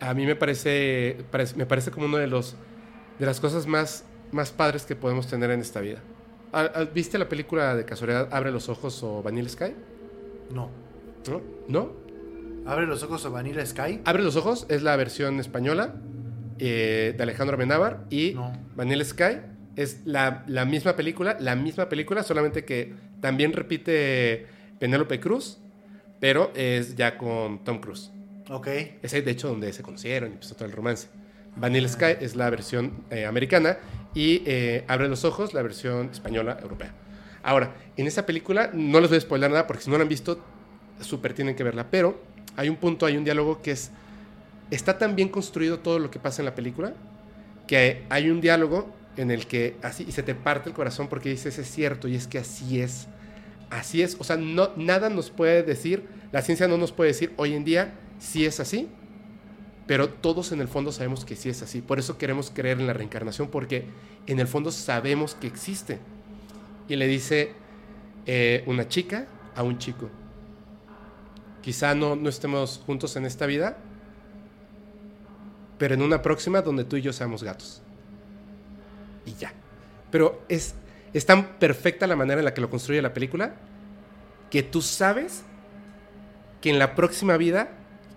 a 0.00 0.14
mí 0.14 0.26
me 0.26 0.36
parece, 0.36 1.18
parece- 1.30 1.56
me 1.56 1.66
parece 1.66 1.90
como 1.90 2.06
uno 2.06 2.18
de 2.18 2.26
los 2.26 2.56
de 3.18 3.26
las 3.26 3.38
cosas 3.40 3.66
más, 3.68 4.04
más 4.32 4.50
padres 4.50 4.84
que 4.86 4.96
podemos 4.96 5.28
tener 5.28 5.50
en 5.52 5.60
esta 5.60 5.80
vida. 5.80 6.00
¿Ah, 6.52 6.68
ah, 6.74 6.84
¿Viste 6.92 7.16
la 7.16 7.28
película 7.28 7.76
de 7.76 7.84
casualidad 7.84 8.28
Abre 8.32 8.50
los 8.50 8.68
ojos 8.68 9.00
o 9.04 9.22
Vanilla 9.22 9.48
Sky? 9.48 9.72
No. 10.50 10.68
¿No? 11.28 11.40
¿No? 11.68 11.92
Abre 12.66 12.86
los 12.86 13.02
ojos 13.04 13.24
o 13.24 13.30
Vanilla 13.30 13.64
Sky. 13.64 14.00
Abre 14.04 14.22
los 14.24 14.34
ojos 14.36 14.66
es 14.68 14.82
la 14.82 14.96
versión 14.96 15.38
española 15.38 15.94
eh, 16.58 17.14
de 17.16 17.22
Alejandro 17.22 17.54
Amenábar 17.54 18.04
y 18.10 18.32
No. 18.34 18.52
Vanilla 18.74 19.04
Sky 19.04 19.36
es 19.76 20.00
la, 20.04 20.44
la 20.46 20.64
misma 20.64 20.96
película, 20.96 21.36
la 21.40 21.56
misma 21.56 21.88
película, 21.88 22.22
solamente 22.22 22.64
que 22.64 22.94
también 23.20 23.52
repite 23.52 24.46
Penélope 24.78 25.20
Cruz, 25.20 25.58
pero 26.20 26.52
es 26.54 26.96
ya 26.96 27.18
con 27.18 27.64
Tom 27.64 27.80
Cruise. 27.80 28.10
Ok. 28.50 28.68
Es 29.02 29.14
ahí, 29.14 29.22
de 29.22 29.30
hecho, 29.30 29.48
donde 29.48 29.72
se 29.72 29.82
conocieron 29.82 30.30
y 30.30 30.32
empezó 30.34 30.54
todo 30.54 30.66
el 30.66 30.72
romance. 30.72 31.08
Vanilla 31.56 31.88
Sky 31.88 32.16
es 32.20 32.36
la 32.36 32.50
versión 32.50 33.04
eh, 33.10 33.26
americana 33.26 33.78
y 34.14 34.42
eh, 34.44 34.84
Abre 34.88 35.08
los 35.08 35.24
ojos, 35.24 35.54
la 35.54 35.62
versión 35.62 36.10
española 36.10 36.58
europea. 36.60 36.92
Ahora, 37.42 37.74
en 37.96 38.06
esa 38.06 38.26
película, 38.26 38.70
no 38.72 39.00
les 39.00 39.10
voy 39.10 39.18
a 39.18 39.20
spoiler 39.20 39.50
nada 39.50 39.66
porque 39.66 39.84
si 39.84 39.90
no 39.90 39.96
la 39.96 40.02
han 40.02 40.08
visto, 40.08 40.42
súper 41.00 41.34
tienen 41.34 41.54
que 41.54 41.62
verla, 41.62 41.90
pero 41.90 42.20
hay 42.56 42.68
un 42.68 42.76
punto, 42.76 43.06
hay 43.06 43.16
un 43.16 43.24
diálogo 43.24 43.60
que 43.62 43.72
es... 43.72 43.90
Está 44.70 44.98
tan 44.98 45.14
bien 45.14 45.28
construido 45.28 45.78
todo 45.80 45.98
lo 45.98 46.10
que 46.10 46.18
pasa 46.18 46.40
en 46.40 46.46
la 46.46 46.54
película 46.54 46.94
que 47.66 48.04
hay 48.08 48.30
un 48.30 48.40
diálogo 48.40 48.90
en 49.16 49.30
el 49.30 49.46
que 49.46 49.76
así 49.82 50.04
y 50.08 50.12
se 50.12 50.22
te 50.22 50.34
parte 50.34 50.68
el 50.68 50.74
corazón 50.74 51.08
porque 51.08 51.28
dices 51.28 51.58
es 51.58 51.70
cierto 51.70 52.08
y 52.08 52.14
es 52.16 52.26
que 52.26 52.38
así 52.38 52.80
es. 52.80 53.06
Así 53.70 54.02
es, 54.02 54.16
o 54.20 54.24
sea, 54.24 54.36
no, 54.36 54.70
nada 54.76 55.08
nos 55.08 55.30
puede 55.30 55.62
decir, 55.62 56.06
la 56.30 56.42
ciencia 56.42 56.68
no 56.68 56.76
nos 56.76 56.92
puede 56.92 57.08
decir 57.08 57.32
hoy 57.36 57.54
en 57.54 57.64
día 57.64 57.94
si 58.18 58.44
es 58.44 58.60
así, 58.60 58.88
pero 59.86 60.08
todos 60.08 60.52
en 60.52 60.60
el 60.60 60.68
fondo 60.68 60.92
sabemos 60.92 61.24
que 61.24 61.36
sí 61.36 61.48
es 61.48 61.62
así. 61.62 61.80
Por 61.80 61.98
eso 61.98 62.16
queremos 62.16 62.50
creer 62.50 62.80
en 62.80 62.86
la 62.86 62.92
reencarnación, 62.92 63.48
porque 63.48 63.86
en 64.26 64.38
el 64.38 64.46
fondo 64.46 64.70
sabemos 64.70 65.34
que 65.34 65.46
existe. 65.46 65.98
Y 66.88 66.96
le 66.96 67.06
dice 67.06 67.52
eh, 68.26 68.62
una 68.66 68.88
chica 68.88 69.26
a 69.54 69.62
un 69.62 69.78
chico, 69.78 70.08
quizá 71.62 71.94
no, 71.94 72.16
no 72.16 72.28
estemos 72.28 72.80
juntos 72.86 73.16
en 73.16 73.24
esta 73.24 73.46
vida, 73.46 73.78
pero 75.78 75.94
en 75.94 76.02
una 76.02 76.22
próxima 76.22 76.62
donde 76.62 76.84
tú 76.84 76.96
y 76.96 77.02
yo 77.02 77.12
seamos 77.12 77.42
gatos. 77.42 77.83
Y 79.26 79.34
ya. 79.34 79.52
Pero 80.10 80.42
es, 80.48 80.74
es 81.12 81.26
tan 81.26 81.58
perfecta 81.58 82.06
la 82.06 82.16
manera 82.16 82.40
en 82.40 82.44
la 82.44 82.54
que 82.54 82.60
lo 82.60 82.70
construye 82.70 83.00
la 83.02 83.12
película 83.14 83.54
que 84.50 84.62
tú 84.62 84.82
sabes 84.82 85.42
que 86.60 86.70
en 86.70 86.78
la 86.78 86.94
próxima 86.94 87.36
vida 87.36 87.68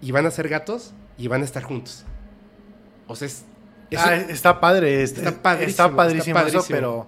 iban 0.01 0.25
a 0.25 0.31
ser 0.31 0.47
gatos 0.49 0.93
y 1.17 1.27
van 1.27 1.41
a 1.41 1.45
estar 1.45 1.63
juntos. 1.63 2.05
O 3.07 3.15
sea, 3.15 3.27
es, 3.27 3.43
Ah, 3.97 4.15
está 4.15 4.59
padre. 4.59 5.01
es- 5.01 5.13
Está 5.13 5.29
es- 5.29 5.35
padrísimo, 5.35 5.69
Está 5.69 5.95
padrísimo, 5.95 6.37
está 6.39 6.49
eso, 6.59 6.65
pero 6.69 7.07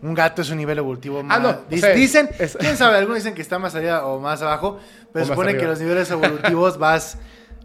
un 0.00 0.14
gato 0.14 0.40
es 0.42 0.50
un 0.50 0.56
nivel 0.58 0.78
evolutivo 0.78 1.22
más. 1.22 1.36
Ah, 1.38 1.40
no, 1.42 1.48
o 1.50 1.68
Dis- 1.68 1.80
sea, 1.80 1.90
dicen, 1.92 2.30
es- 2.38 2.56
quién 2.58 2.76
sabe, 2.76 2.96
algunos 2.98 3.16
dicen 3.18 3.34
que 3.34 3.42
está 3.42 3.58
más 3.58 3.74
allá 3.74 4.06
o 4.06 4.20
más 4.20 4.40
abajo, 4.40 4.78
pero 5.12 5.26
supone 5.26 5.56
que 5.56 5.64
los 5.66 5.80
niveles 5.80 6.10
evolutivos 6.10 6.78
vas 6.78 7.18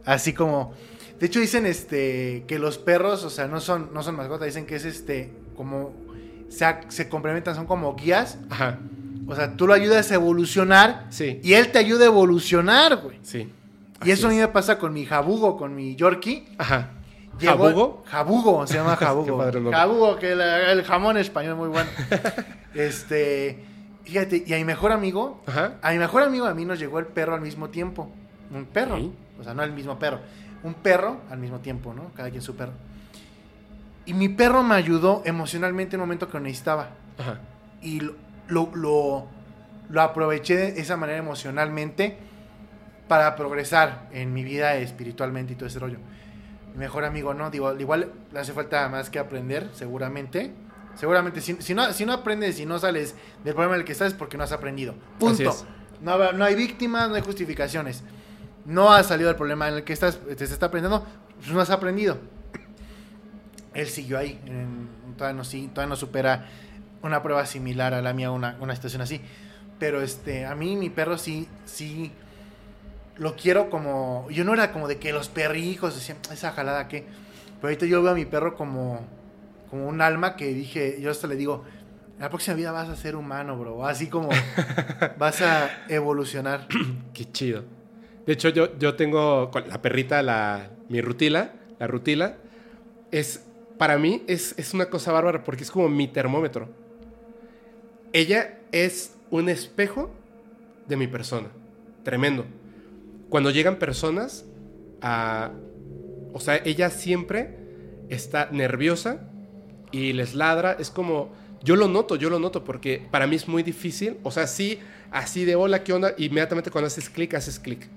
así 0.03 0.34
como. 0.34 0.74
De 1.20 1.28
hecho, 1.28 1.40
dicen 1.40 1.66
este 1.66 2.44
que 2.48 2.60
los 2.60 2.78
perros, 2.78 3.24
o 3.24 3.30
sea, 3.30 3.48
no 3.48 3.62
son, 3.62 3.94
no 3.94 4.03
son 4.03 4.16
mascotas, 4.16 4.48
dicen 4.48 4.66
que 4.66 4.76
es 4.76 4.84
este 4.86 5.32
como. 5.56 5.94
Se, 6.49 6.65
se 6.90 7.10
complementan, 7.10 7.56
son 7.56 7.65
como 7.65 7.95
guías. 7.95 8.38
Ajá, 8.49 8.77
O 9.27 9.36
sea, 9.36 9.56
tú 9.57 9.65
lo 9.68 9.73
ayudas 9.73 10.11
a 10.11 10.15
evolucionar 10.15 11.07
sí, 11.10 11.40
y 11.44 11.53
él 11.53 11.72
te 11.72 11.80
ayuda 11.80 12.03
a 12.06 12.07
evolucionar, 12.07 12.98
güey. 12.98 13.18
sí. 13.23 13.52
Y 14.03 14.11
eso 14.11 14.27
a 14.27 14.30
mí 14.30 14.36
me 14.36 14.48
pasa 14.49 14.77
con 14.77 14.94
mi 14.94 15.06
jabugo, 15.06 15.57
con 15.57 15.73
mi 15.73 15.95
yorkie. 15.95 16.45
Ajá, 16.57 16.91
Llegó- 17.40 17.64
¿Jabugo? 17.65 18.03
Jabugo, 18.06 18.68
se 18.68 18.76
llama 18.76 18.95
Jabugo. 18.98 19.38
Padre. 19.38 19.61
Jabugo, 19.72 20.18
que 20.18 20.36
la- 20.36 20.72
el 20.72 20.84
jamón 20.84 21.18
español 21.18 21.56
muy 21.56 21.69
bueno. 21.69 21.90
este, 22.73 23.64
fíjate, 24.03 24.44
y 24.45 24.53
a 24.53 24.57
mi 24.57 24.65
mejor 24.65 24.91
amigo, 24.91 25.41
Ajá. 25.48 25.76
a 25.82 25.91
mi 25.91 25.98
mejor 25.98 26.23
amigo 26.23 26.45
a 26.45 26.53
mí 26.53 26.65
nos 26.65 26.80
llegó 26.80 26.99
el 26.99 27.07
perro 27.07 27.34
al 27.36 27.41
mismo 27.41 27.69
tiempo. 27.69 28.10
Un 28.53 28.65
perro, 28.65 28.98
o 29.40 29.44
sea, 29.44 29.53
no 29.53 29.64
el 29.64 29.72
mismo 29.72 29.98
perro. 29.98 30.19
Un 30.64 30.73
perro 30.76 31.22
al 31.30 31.40
mismo 31.40 31.60
tiempo, 31.60 31.94
¿no? 31.94 32.11
Cada 32.15 32.30
quien 32.30 32.41
su 32.41 32.56
perro. 32.56 32.73
Y 34.06 34.14
mi 34.14 34.30
perro 34.30 34.64
me 34.64 34.76
ayudó 34.76 35.22
emocionalmente 35.26 35.95
en 35.95 36.02
un 36.02 36.07
momento 36.07 36.27
que 36.27 36.34
lo 36.34 36.41
necesitaba. 36.41 36.90
Ajá. 37.18 37.40
Y 37.82 38.02
lo, 38.02 38.15
lo, 38.48 38.72
lo, 38.76 39.27
lo 39.90 40.02
aproveché 40.02 40.56
de 40.56 40.82
esa 40.82 40.98
manera 40.98 41.19
emocionalmente 41.19 42.18
para 43.07 43.36
progresar 43.36 44.07
en 44.11 44.34
mi 44.34 44.44
vida 44.44 44.76
espiritualmente 44.76 45.53
y 45.53 45.56
todo 45.56 45.68
ese 45.68 45.80
rollo. 45.80 45.98
Mi 46.73 46.80
mejor 46.80 47.06
amigo 47.06 47.34
no, 47.34 47.49
digo, 47.49 47.73
igual 47.80 48.11
le 48.32 48.40
hace 48.40 48.53
falta 48.53 48.88
más 48.90 49.10
que 49.10 49.19
aprender, 49.19 49.69
seguramente. 49.73 50.53
Seguramente, 50.95 51.41
si, 51.41 51.56
si 51.61 51.73
no, 51.73 51.91
si 51.91 52.06
no 52.06 52.14
aprendes 52.14 52.60
y 52.60 52.65
no 52.65 52.80
sales 52.80 53.15
del 53.44 53.53
problema 53.53 53.76
en 53.76 53.82
el 53.82 53.86
que 53.86 53.91
estás 53.91 54.10
es 54.10 54.14
porque 54.14 54.38
no 54.38 54.44
has 54.44 54.52
aprendido. 54.52 54.95
Punto. 55.19 55.56
No, 56.02 56.32
no 56.32 56.45
hay 56.45 56.56
víctimas, 56.56 57.10
no 57.10 57.15
hay 57.15 57.22
justificaciones. 57.22 58.03
No 58.65 58.91
has 58.91 59.07
salido 59.07 59.27
del 59.27 59.38
problema 59.38 59.68
en 59.68 59.76
el 59.76 59.84
que 59.84 59.94
estás, 59.94 60.19
te 60.19 60.44
está 60.44 60.68
aprendiendo, 60.68 61.06
pues 61.38 61.49
no 61.49 61.60
has 61.61 61.69
aprendido. 61.69 62.18
Él 63.76 63.88
siguió 63.88 64.18
ahí, 64.18 64.40
en- 64.46 64.88
todavía, 65.18 65.38
no, 65.38 65.44
sí- 65.44 65.70
todavía 65.74 65.90
no 65.90 65.96
supera 65.96 66.46
una 67.04 67.22
prueba 67.22 67.46
similar 67.46 67.94
a 67.94 68.02
la 68.02 68.14
mía, 68.14 68.32
una, 68.32 68.58
una 68.60 68.76
situación 68.76 69.02
así. 69.02 69.22
Pero 69.78 70.02
este, 70.02 70.46
a 70.46 70.56
mí 70.56 70.76
mi 70.76 70.90
perro 70.90 71.18
sí, 71.18 71.48
sí, 71.66 72.12
lo 73.18 73.36
quiero 73.36 73.70
como, 73.70 74.28
yo 74.30 74.44
no 74.44 74.54
era 74.54 74.72
como 74.72 74.88
de 74.88 74.98
que 74.98 75.14
los 75.14 75.30
perrijos 75.30 75.96
decían, 75.96 76.18
esa 76.32 76.52
jalada 76.52 76.88
que, 76.88 77.02
pero 77.62 77.68
ahorita 77.70 77.86
yo 77.86 78.02
veo 78.02 78.12
a 78.12 78.16
mi 78.16 78.26
perro 78.26 78.56
como, 78.56 79.02
como 79.70 79.88
un 79.88 80.02
alma 80.02 80.36
que 80.36 80.48
dije, 80.48 80.98
yo 81.02 81.12
hasta 81.12 81.28
le 81.28 81.36
digo, 81.36 81.64
en 82.16 82.22
la 82.22 82.30
próxima 82.30 82.56
vida 82.56 82.72
vas 82.72 82.90
a 82.90 82.96
ser 82.96 83.16
humano, 83.16 83.58
bro, 83.58 83.86
así 83.86 84.08
como 84.08 84.30
vas 85.18 85.42
a 85.42 85.70
evolucionar. 85.90 86.68
Qué 87.14 87.32
chido. 87.32 87.64
De 88.26 88.34
hecho, 88.34 88.50
yo, 88.50 88.78
yo 88.80 88.96
tengo 88.96 89.52
la 89.68 89.82
perrita, 89.82 90.22
la, 90.22 90.70
mi 90.90 91.00
rutila, 91.02 91.52
la 91.80 91.88
rutila, 91.88 92.36
es, 93.12 93.46
para 93.78 93.98
mí 93.98 94.24
es, 94.28 94.56
es 94.58 94.74
una 94.74 94.86
cosa 94.86 95.12
bárbara 95.12 95.44
porque 95.44 95.64
es 95.64 95.72
como 95.72 95.90
mi 95.90 96.08
termómetro. 96.08 96.70
Ella 98.14 98.60
es 98.72 99.14
un 99.30 99.50
espejo 99.50 100.10
de 100.88 100.96
mi 100.98 101.08
persona. 101.08 101.50
Tremendo. 102.04 102.46
Cuando 103.30 103.52
llegan 103.52 103.78
personas 103.78 104.46
a... 105.02 105.52
O 106.34 106.40
sea, 106.40 106.58
ella 106.58 106.90
siempre 106.90 107.58
está 108.10 108.50
nerviosa 108.52 109.22
y 109.92 110.14
les 110.14 110.36
ladra. 110.36 110.78
Es 110.80 110.90
como... 110.90 111.34
Yo 111.64 111.76
lo 111.76 111.88
noto, 111.88 112.16
yo 112.16 112.30
lo 112.30 112.38
noto 112.38 112.64
porque 112.64 113.08
para 113.10 113.26
mí 113.26 113.36
es 113.36 113.48
muy 113.48 113.64
difícil. 113.64 114.18
O 114.22 114.30
sea, 114.30 114.46
sí, 114.46 114.80
así 115.10 115.46
de 115.46 115.56
hola, 115.56 115.84
¿qué 115.84 115.94
onda? 115.94 116.14
Inmediatamente 116.18 116.70
cuando 116.70 116.88
haces 116.88 117.10
clic, 117.10 117.34
haces 117.34 117.60
clic. 117.60 117.88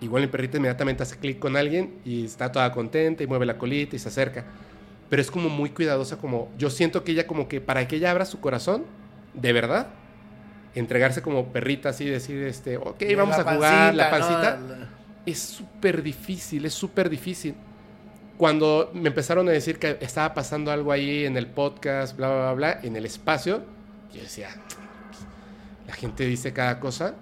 Igual 0.00 0.22
mi 0.22 0.28
perrita 0.28 0.56
inmediatamente 0.56 1.02
hace 1.02 1.16
clic 1.18 1.38
con 1.38 1.56
alguien 1.56 1.94
y 2.04 2.24
está 2.24 2.50
toda 2.50 2.72
contenta 2.72 3.22
y 3.22 3.26
mueve 3.26 3.46
la 3.46 3.58
colita 3.58 3.96
y 3.96 3.98
se 3.98 4.08
acerca. 4.08 4.44
Pero 5.08 5.22
es 5.22 5.30
como 5.30 5.48
muy 5.48 5.70
cuidadosa, 5.70 6.18
como 6.18 6.48
yo 6.58 6.68
siento 6.70 7.04
que 7.04 7.12
ella 7.12 7.26
como 7.26 7.46
que 7.48 7.60
para 7.60 7.86
que 7.86 7.96
ella 7.96 8.10
abra 8.10 8.24
su 8.24 8.40
corazón, 8.40 8.84
de 9.34 9.52
verdad, 9.52 9.88
entregarse 10.74 11.22
como 11.22 11.46
perrita 11.52 11.90
así, 11.90 12.04
decir, 12.06 12.42
este, 12.42 12.76
ok, 12.76 13.02
vamos 13.16 13.36
a 13.38 13.44
jugar, 13.54 13.94
la 13.94 14.10
pancita, 14.10 14.40
pancita, 14.42 14.56
¿no? 14.56 14.80
La- 14.80 14.88
es 15.26 15.38
súper 15.40 16.02
difícil, 16.02 16.64
es 16.66 16.74
súper 16.74 17.08
difícil. 17.10 17.54
Cuando 18.36 18.90
me 18.94 19.08
empezaron 19.08 19.48
a 19.48 19.52
decir 19.52 19.78
que 19.78 19.96
estaba 20.00 20.34
pasando 20.34 20.70
algo 20.70 20.92
ahí 20.92 21.24
en 21.24 21.36
el 21.36 21.46
podcast, 21.46 22.16
bla, 22.16 22.28
bla, 22.28 22.36
bla, 22.38 22.52
bla, 22.52 22.80
en 22.82 22.94
el 22.96 23.06
espacio, 23.06 23.62
yo 24.12 24.20
decía, 24.20 24.48
la 25.86 25.94
gente 25.94 26.24
dice 26.26 26.52
cada 26.52 26.78
cosa, 26.80 27.14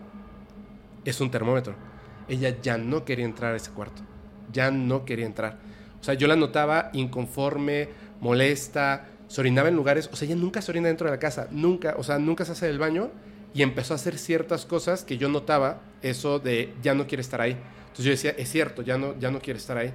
es 1.05 1.21
un 1.21 1.31
termómetro. 1.31 1.75
Ella 2.29 2.57
ya 2.63 2.79
no 2.79 3.05
quería 3.05 3.25
entrar 3.27 3.53
a 3.55 3.57
ese 3.57 3.71
cuarto, 3.71 4.03
ya 4.53 4.71
no 4.71 5.05
quería 5.05 5.27
entrar. 5.27 5.59
O 6.05 6.07
sea, 6.07 6.13
yo 6.13 6.27
la 6.27 6.37
notaba 6.37 6.91
inconforme, 6.93 7.89
molesta, 8.21 9.07
se 9.27 9.41
orinaba 9.41 9.69
en 9.71 9.75
lugares, 9.77 10.11
o 10.13 10.17
sea, 10.17 10.27
ella 10.27 10.37
nunca 10.37 10.61
se 10.61 10.71
orina 10.71 10.89
dentro 10.89 11.07
de 11.07 11.13
la 11.13 11.19
casa, 11.19 11.49
nunca, 11.51 11.95
o 11.97 12.03
sea, 12.03 12.19
nunca 12.19 12.45
se 12.45 12.53
hace 12.53 12.67
del 12.67 12.79
baño 12.79 13.11
y 13.55 13.63
empezó 13.63 13.95
a 13.95 13.97
hacer 13.97 14.19
ciertas 14.19 14.67
cosas 14.67 15.03
que 15.03 15.17
yo 15.17 15.31
notaba, 15.31 15.81
eso 16.03 16.39
de 16.41 16.75
ya 16.83 16.93
no 16.95 17.07
quiere 17.07 17.23
estar 17.23 17.41
ahí. 17.41 17.53
Entonces 17.85 18.05
yo 18.05 18.11
decía, 18.11 18.35
es 18.37 18.51
cierto, 18.51 18.83
ya 18.83 18.99
no, 18.99 19.19
ya 19.19 19.31
no 19.31 19.41
quiere 19.41 19.59
estar 19.59 19.79
ahí. 19.79 19.95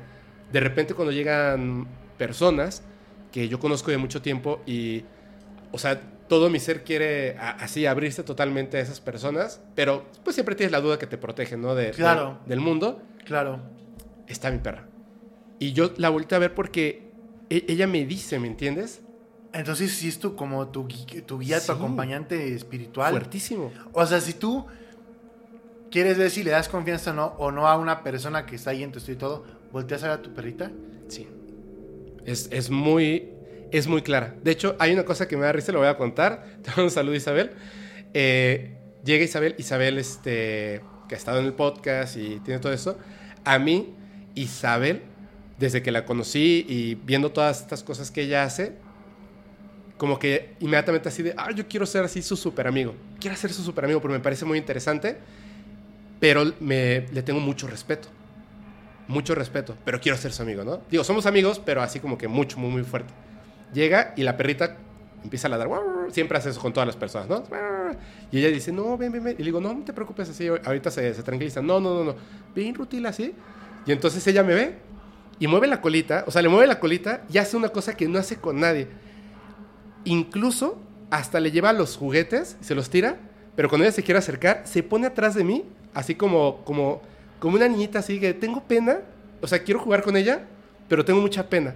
De 0.52 0.60
repente 0.60 0.96
cuando 0.96 1.12
llegan 1.12 1.88
personas 2.18 2.82
que 3.32 3.48
yo 3.48 3.60
conozco 3.60 3.92
de 3.92 3.98
mucho 4.00 4.20
tiempo 4.24 4.64
y, 4.66 5.04
o 5.72 5.78
sea, 5.78 6.02
todo 6.28 6.50
mi 6.50 6.60
ser 6.60 6.84
quiere 6.84 7.38
a- 7.38 7.52
así 7.52 7.86
abrirse 7.86 8.24
totalmente 8.24 8.78
a 8.78 8.80
esas 8.80 9.00
personas, 9.00 9.62
pero 9.76 10.06
pues 10.24 10.34
siempre 10.36 10.56
tienes 10.56 10.72
la 10.72 10.82
duda 10.82 10.98
que 10.98 11.06
te 11.06 11.20
protege, 11.20 11.56
¿no? 11.56 11.76
De, 11.76 11.92
Claro. 11.92 12.40
de- 12.46 12.50
del 12.50 12.62
mundo. 12.62 13.00
Claro. 13.26 13.60
Está 14.26 14.50
mi 14.50 14.58
perra. 14.58 14.86
Y 15.60 15.74
yo 15.74 15.92
la 15.98 16.10
volteé 16.10 16.36
a 16.38 16.40
ver 16.40 16.56
porque 16.56 17.12
e- 17.50 17.66
ella 17.68 17.86
me 17.88 18.06
dice, 18.06 18.40
¿me 18.40 18.48
entiendes? 18.48 19.02
Entonces 19.54 19.92
sí 19.92 20.08
es 20.08 20.20
tu, 20.20 20.36
como 20.36 20.68
tu, 20.70 20.88
tu 21.26 21.40
guía, 21.40 21.60
Sí. 21.60 21.68
tu 21.68 21.74
acompañante 21.74 22.54
espiritual. 22.54 23.12
Fuertísimo. 23.12 23.72
O 23.94 24.06
sea, 24.06 24.22
si 24.22 24.34
tú 24.34 24.66
quieres 25.92 26.18
ver 26.18 26.30
si 26.30 26.44
le 26.44 26.52
das 26.52 26.70
confianza 26.70 27.12
o 27.12 27.14
no, 27.14 27.26
o 27.40 27.52
no 27.52 27.68
a 27.68 27.78
una 27.78 28.04
persona 28.04 28.46
que 28.46 28.56
está 28.56 28.70
ahí 28.72 28.84
en 28.84 28.92
tu 28.92 29.00
estudio 29.00 29.16
y 29.16 29.20
todo, 29.20 29.46
volteas 29.72 30.04
a 30.04 30.10
ver 30.10 30.20
a 30.20 30.22
tu 30.22 30.34
perrita. 30.34 30.72
Sí. 31.08 31.28
Es, 32.26 32.48
es 32.52 32.70
muy. 32.70 33.30
Es 33.72 33.88
muy 33.88 34.02
clara. 34.02 34.36
De 34.44 34.52
hecho, 34.52 34.76
hay 34.80 34.94
una 34.94 35.06
cosa 35.06 35.28
que 35.28 35.38
me 35.38 35.44
da 35.44 35.52
risa, 35.52 35.72
lo 35.72 35.80
voy 35.80 35.88
a 35.88 35.98
contar. 35.98 36.44
Te 36.64 36.70
mando 36.70 36.84
un 36.86 36.92
saludo, 36.92 37.16
Isabel. 37.16 37.52
Eh, 38.14 38.78
llega 39.04 39.24
Isabel, 39.24 39.56
Isabel, 39.58 39.98
este, 39.98 40.82
que 41.08 41.16
ha 41.16 41.18
estado 41.18 41.40
en 41.40 41.46
el 41.46 41.54
podcast 41.54 42.18
y 42.18 42.40
tiene 42.40 42.60
todo 42.60 42.72
eso. 42.74 42.98
A 43.46 43.58
mí, 43.60 43.94
Isabel, 44.36 45.04
desde 45.60 45.84
que 45.84 45.92
la 45.92 46.06
conocí 46.06 46.66
y 46.68 46.96
viendo 46.96 47.32
todas 47.32 47.62
estas 47.62 47.84
cosas 47.84 48.10
que 48.12 48.22
ella 48.22 48.44
hace, 48.44 48.74
como 49.98 50.18
que 50.18 50.56
inmediatamente 50.62 51.10
así 51.10 51.22
de, 51.22 51.34
ah, 51.36 51.52
yo 51.52 51.68
quiero 51.68 51.86
ser 51.86 52.06
así 52.06 52.22
su 52.22 52.38
super 52.38 52.66
amigo. 52.66 52.96
Quiero 53.20 53.36
ser 53.36 53.52
su 53.52 53.62
super 53.62 53.84
amigo 53.84 54.00
porque 54.00 54.14
me 54.14 54.22
parece 54.22 54.46
muy 54.46 54.58
interesante, 54.58 55.18
pero 56.22 56.54
me, 56.62 57.06
le 57.12 57.22
tengo 57.22 57.42
mucho 57.42 57.68
respeto. 57.68 58.08
Mucho 59.10 59.36
respeto, 59.36 59.76
pero 59.84 60.00
quiero 60.00 60.18
ser 60.18 60.32
su 60.32 60.42
amigo, 60.42 60.64
¿no? 60.64 60.82
Digo, 60.90 61.04
somos 61.04 61.26
amigos, 61.26 61.60
pero 61.64 61.82
así 61.82 62.00
como 62.00 62.18
que 62.18 62.28
mucho, 62.28 62.58
muy, 62.58 62.70
muy 62.70 62.84
fuerte. 62.84 63.14
Llega 63.74 64.14
y 64.16 64.24
la 64.24 64.38
perrita 64.38 64.78
empieza 65.24 65.48
a 65.48 65.50
ladrar. 65.50 65.70
Siempre 66.12 66.38
hace 66.38 66.52
eso 66.52 66.62
con 66.62 66.72
todas 66.72 66.88
las 66.88 66.96
personas, 66.96 67.28
¿no? 67.28 67.44
Y 68.32 68.38
ella 68.38 68.50
dice, 68.50 68.72
no, 68.72 68.98
ven, 68.98 69.12
ven, 69.12 69.24
ven. 69.24 69.36
Y 69.36 69.40
le 69.40 69.46
digo, 69.46 69.60
no, 69.60 69.74
no 69.74 69.84
te 69.84 69.92
preocupes, 69.92 70.30
así, 70.30 70.48
ahorita 70.48 70.92
se, 70.92 71.14
se 71.14 71.24
tranquiliza. 71.24 71.62
No, 71.62 71.80
no, 71.82 71.96
no, 71.96 72.04
no. 72.06 72.16
Ven, 72.56 72.74
Rutila, 72.74 73.10
así. 73.10 73.34
Y 73.86 73.92
entonces 73.92 74.26
ella 74.28 74.44
me 74.44 74.54
ve 74.54 74.89
y 75.40 75.48
mueve 75.48 75.68
la 75.68 75.82
colita, 75.82 76.24
o 76.28 76.32
sea, 76.32 76.42
le 76.42 76.50
mueve 76.50 76.68
la 76.68 76.80
colita 76.80 77.24
y 77.32 77.38
hace 77.38 77.56
una 77.56 77.70
cosa 77.70 77.96
que 77.96 78.08
no 78.08 78.20
hace 78.20 78.36
con 78.36 78.60
nadie. 78.60 78.88
Incluso 80.04 80.80
hasta 81.10 81.40
le 81.40 81.52
lleva 81.52 81.74
los 81.74 81.98
juguetes, 81.98 82.58
se 82.62 82.76
los 82.76 82.90
tira, 82.90 83.18
pero 83.56 83.70
cuando 83.70 83.86
ella 83.86 83.94
se 83.94 84.04
quiere 84.04 84.20
acercar, 84.20 84.64
se 84.66 84.84
pone 84.84 85.08
atrás 85.08 85.36
de 85.36 85.44
mí, 85.44 85.66
así 85.94 86.16
como, 86.16 86.64
como, 86.66 87.02
como 87.40 87.56
una 87.56 87.68
niñita 87.68 88.00
así 88.00 88.20
que 88.20 88.34
tengo 88.34 88.64
pena, 88.64 89.00
o 89.42 89.48
sea, 89.48 89.64
quiero 89.64 89.80
jugar 89.80 90.04
con 90.04 90.18
ella, 90.18 90.46
pero 90.88 91.06
tengo 91.06 91.22
mucha 91.22 91.50
pena. 91.50 91.74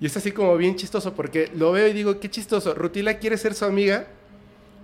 Y 0.00 0.06
es 0.06 0.16
así 0.16 0.32
como 0.32 0.56
bien 0.56 0.76
chistoso 0.76 1.14
porque 1.14 1.50
lo 1.54 1.72
veo 1.72 1.86
y 1.88 1.92
digo, 1.92 2.18
qué 2.18 2.30
chistoso, 2.30 2.74
Rutila 2.74 3.18
quiere 3.18 3.36
ser 3.36 3.54
su 3.54 3.64
amiga, 3.64 4.06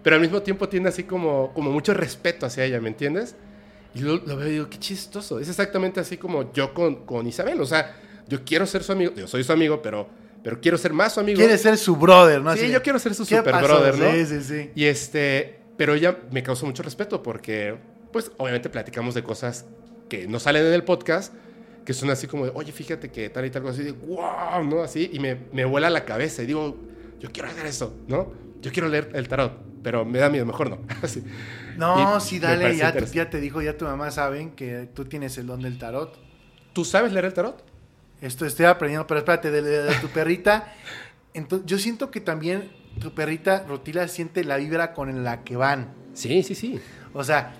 pero 0.02 0.16
al 0.16 0.22
mismo 0.22 0.42
tiempo 0.42 0.68
tiene 0.68 0.88
así 0.88 1.04
como, 1.04 1.52
como 1.54 1.70
mucho 1.70 1.94
respeto 1.94 2.46
hacia 2.46 2.64
ella, 2.64 2.80
¿me 2.80 2.88
entiendes? 2.88 3.34
Y 3.94 4.00
lo, 4.00 4.16
lo 4.16 4.36
veo 4.36 4.48
y 4.48 4.52
digo, 4.52 4.70
qué 4.70 4.78
chistoso. 4.78 5.40
Es 5.40 5.48
exactamente 5.48 6.00
así 6.00 6.16
como 6.16 6.52
yo 6.52 6.72
con, 6.72 7.04
con 7.04 7.26
Isabel. 7.26 7.60
O 7.60 7.66
sea, 7.66 7.96
yo 8.30 8.44
quiero 8.44 8.64
ser 8.64 8.82
su 8.82 8.92
amigo. 8.92 9.12
Yo 9.16 9.26
soy 9.26 9.44
su 9.44 9.52
amigo, 9.52 9.82
pero, 9.82 10.08
pero 10.42 10.60
quiero 10.60 10.78
ser 10.78 10.92
más 10.92 11.14
su 11.14 11.20
amigo. 11.20 11.36
Quieres 11.36 11.60
ser 11.60 11.76
su 11.76 11.96
brother, 11.96 12.40
¿no? 12.40 12.54
Sí, 12.54 12.60
Así 12.60 12.72
yo 12.72 12.80
quiero 12.82 12.98
ser 12.98 13.14
su 13.14 13.26
¿qué 13.26 13.36
super 13.38 13.52
pasó? 13.52 13.66
brother, 13.66 13.98
¿no? 13.98 14.12
Sí, 14.12 14.26
sí, 14.26 14.42
sí. 14.42 14.70
Y 14.74 14.84
este, 14.84 15.60
pero 15.76 15.94
ella 15.94 16.16
me 16.30 16.42
causó 16.42 16.64
mucho 16.64 16.82
respeto 16.82 17.22
porque, 17.22 17.76
pues, 18.12 18.30
obviamente 18.38 18.70
platicamos 18.70 19.14
de 19.14 19.22
cosas 19.24 19.66
que 20.08 20.28
no 20.28 20.38
salen 20.38 20.64
en 20.64 20.72
el 20.72 20.84
podcast, 20.84 21.34
que 21.84 21.92
son 21.92 22.08
así 22.10 22.28
como 22.28 22.44
de, 22.44 22.52
oye, 22.54 22.70
fíjate 22.72 23.10
que 23.10 23.28
tal 23.30 23.44
y 23.46 23.50
tal 23.50 23.62
cosa, 23.62 23.74
así 23.74 23.82
de, 23.84 23.92
wow, 23.92 24.62
¿no? 24.64 24.82
Así, 24.82 25.10
y 25.12 25.18
me, 25.18 25.36
me 25.52 25.64
vuela 25.64 25.90
la 25.90 26.04
cabeza 26.04 26.42
y 26.42 26.46
digo, 26.46 26.76
yo 27.18 27.30
quiero 27.32 27.48
hacer 27.48 27.66
eso, 27.66 27.94
¿no? 28.06 28.32
Yo 28.62 28.70
quiero 28.70 28.88
leer 28.88 29.10
el 29.14 29.26
tarot, 29.26 29.52
pero 29.82 30.04
me 30.04 30.18
da 30.18 30.28
miedo, 30.28 30.46
mejor 30.46 30.70
no. 30.70 30.78
Así. 31.02 31.22
No, 31.76 32.16
Y 32.16 32.20
sí, 32.20 32.38
dale, 32.38 32.76
ya, 32.76 32.96
ya 32.96 33.30
te 33.30 33.40
dijo, 33.40 33.60
ya 33.62 33.76
tu 33.76 33.86
mamá 33.86 34.10
saben 34.10 34.50
que 34.50 34.88
tú 34.94 35.06
tienes 35.06 35.36
el 35.38 35.46
don 35.46 35.62
del 35.62 35.78
tarot. 35.78 36.16
¿Tú 36.72 36.84
sabes 36.84 37.12
leer 37.12 37.24
el 37.24 37.32
tarot? 37.34 37.69
Esto 38.20 38.44
estoy 38.46 38.66
aprendiendo, 38.66 39.06
pero 39.06 39.18
espérate, 39.18 39.50
de, 39.50 39.62
de- 39.62 39.82
de 39.84 39.94
tu 39.96 40.08
perrita. 40.08 40.72
Entonces, 41.34 41.66
yo 41.66 41.78
siento 41.78 42.10
que 42.10 42.20
también 42.20 42.70
tu 43.00 43.12
perrita 43.14 43.64
Rutila 43.68 44.08
siente 44.08 44.44
la 44.44 44.56
vibra 44.56 44.92
con 44.92 45.22
la 45.24 45.42
que 45.44 45.56
van. 45.56 45.88
Sí, 46.14 46.42
sí, 46.42 46.54
sí. 46.54 46.80
O 47.14 47.24
sea, 47.24 47.54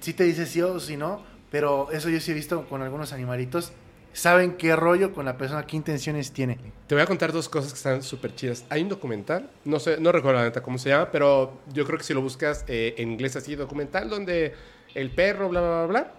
sí 0.00 0.12
te 0.12 0.24
dice 0.24 0.46
sí 0.46 0.60
o 0.62 0.78
sí 0.80 0.96
no, 0.96 1.22
pero 1.50 1.90
eso 1.92 2.08
yo 2.10 2.20
sí 2.20 2.30
he 2.30 2.34
visto 2.34 2.66
con 2.68 2.82
algunos 2.82 3.12
animalitos. 3.12 3.72
saben 4.12 4.52
qué 4.56 4.74
rollo 4.76 5.12
con 5.12 5.26
la 5.26 5.36
persona, 5.36 5.66
qué 5.66 5.76
intenciones 5.76 6.32
tiene. 6.32 6.58
Te 6.86 6.94
voy 6.94 7.02
a 7.02 7.06
contar 7.06 7.32
dos 7.32 7.48
cosas 7.50 7.72
que 7.72 7.76
están 7.76 8.02
súper 8.02 8.34
chidas. 8.34 8.64
Hay 8.70 8.80
un 8.82 8.88
documental, 8.88 9.50
no 9.66 9.78
sé, 9.78 9.98
no 10.00 10.10
recuerdo 10.12 10.38
la 10.40 10.44
neta 10.46 10.62
cómo 10.62 10.78
se 10.78 10.88
llama, 10.88 11.10
pero 11.10 11.60
yo 11.74 11.84
creo 11.84 11.98
que 11.98 12.04
si 12.04 12.14
lo 12.14 12.22
buscas 12.22 12.64
eh, 12.68 12.94
en 12.96 13.10
inglés 13.12 13.36
así, 13.36 13.54
documental, 13.56 14.08
donde 14.08 14.54
el 14.94 15.10
perro, 15.10 15.48
bla, 15.50 15.60
bla, 15.60 15.70
bla, 15.70 15.86
bla, 15.86 16.12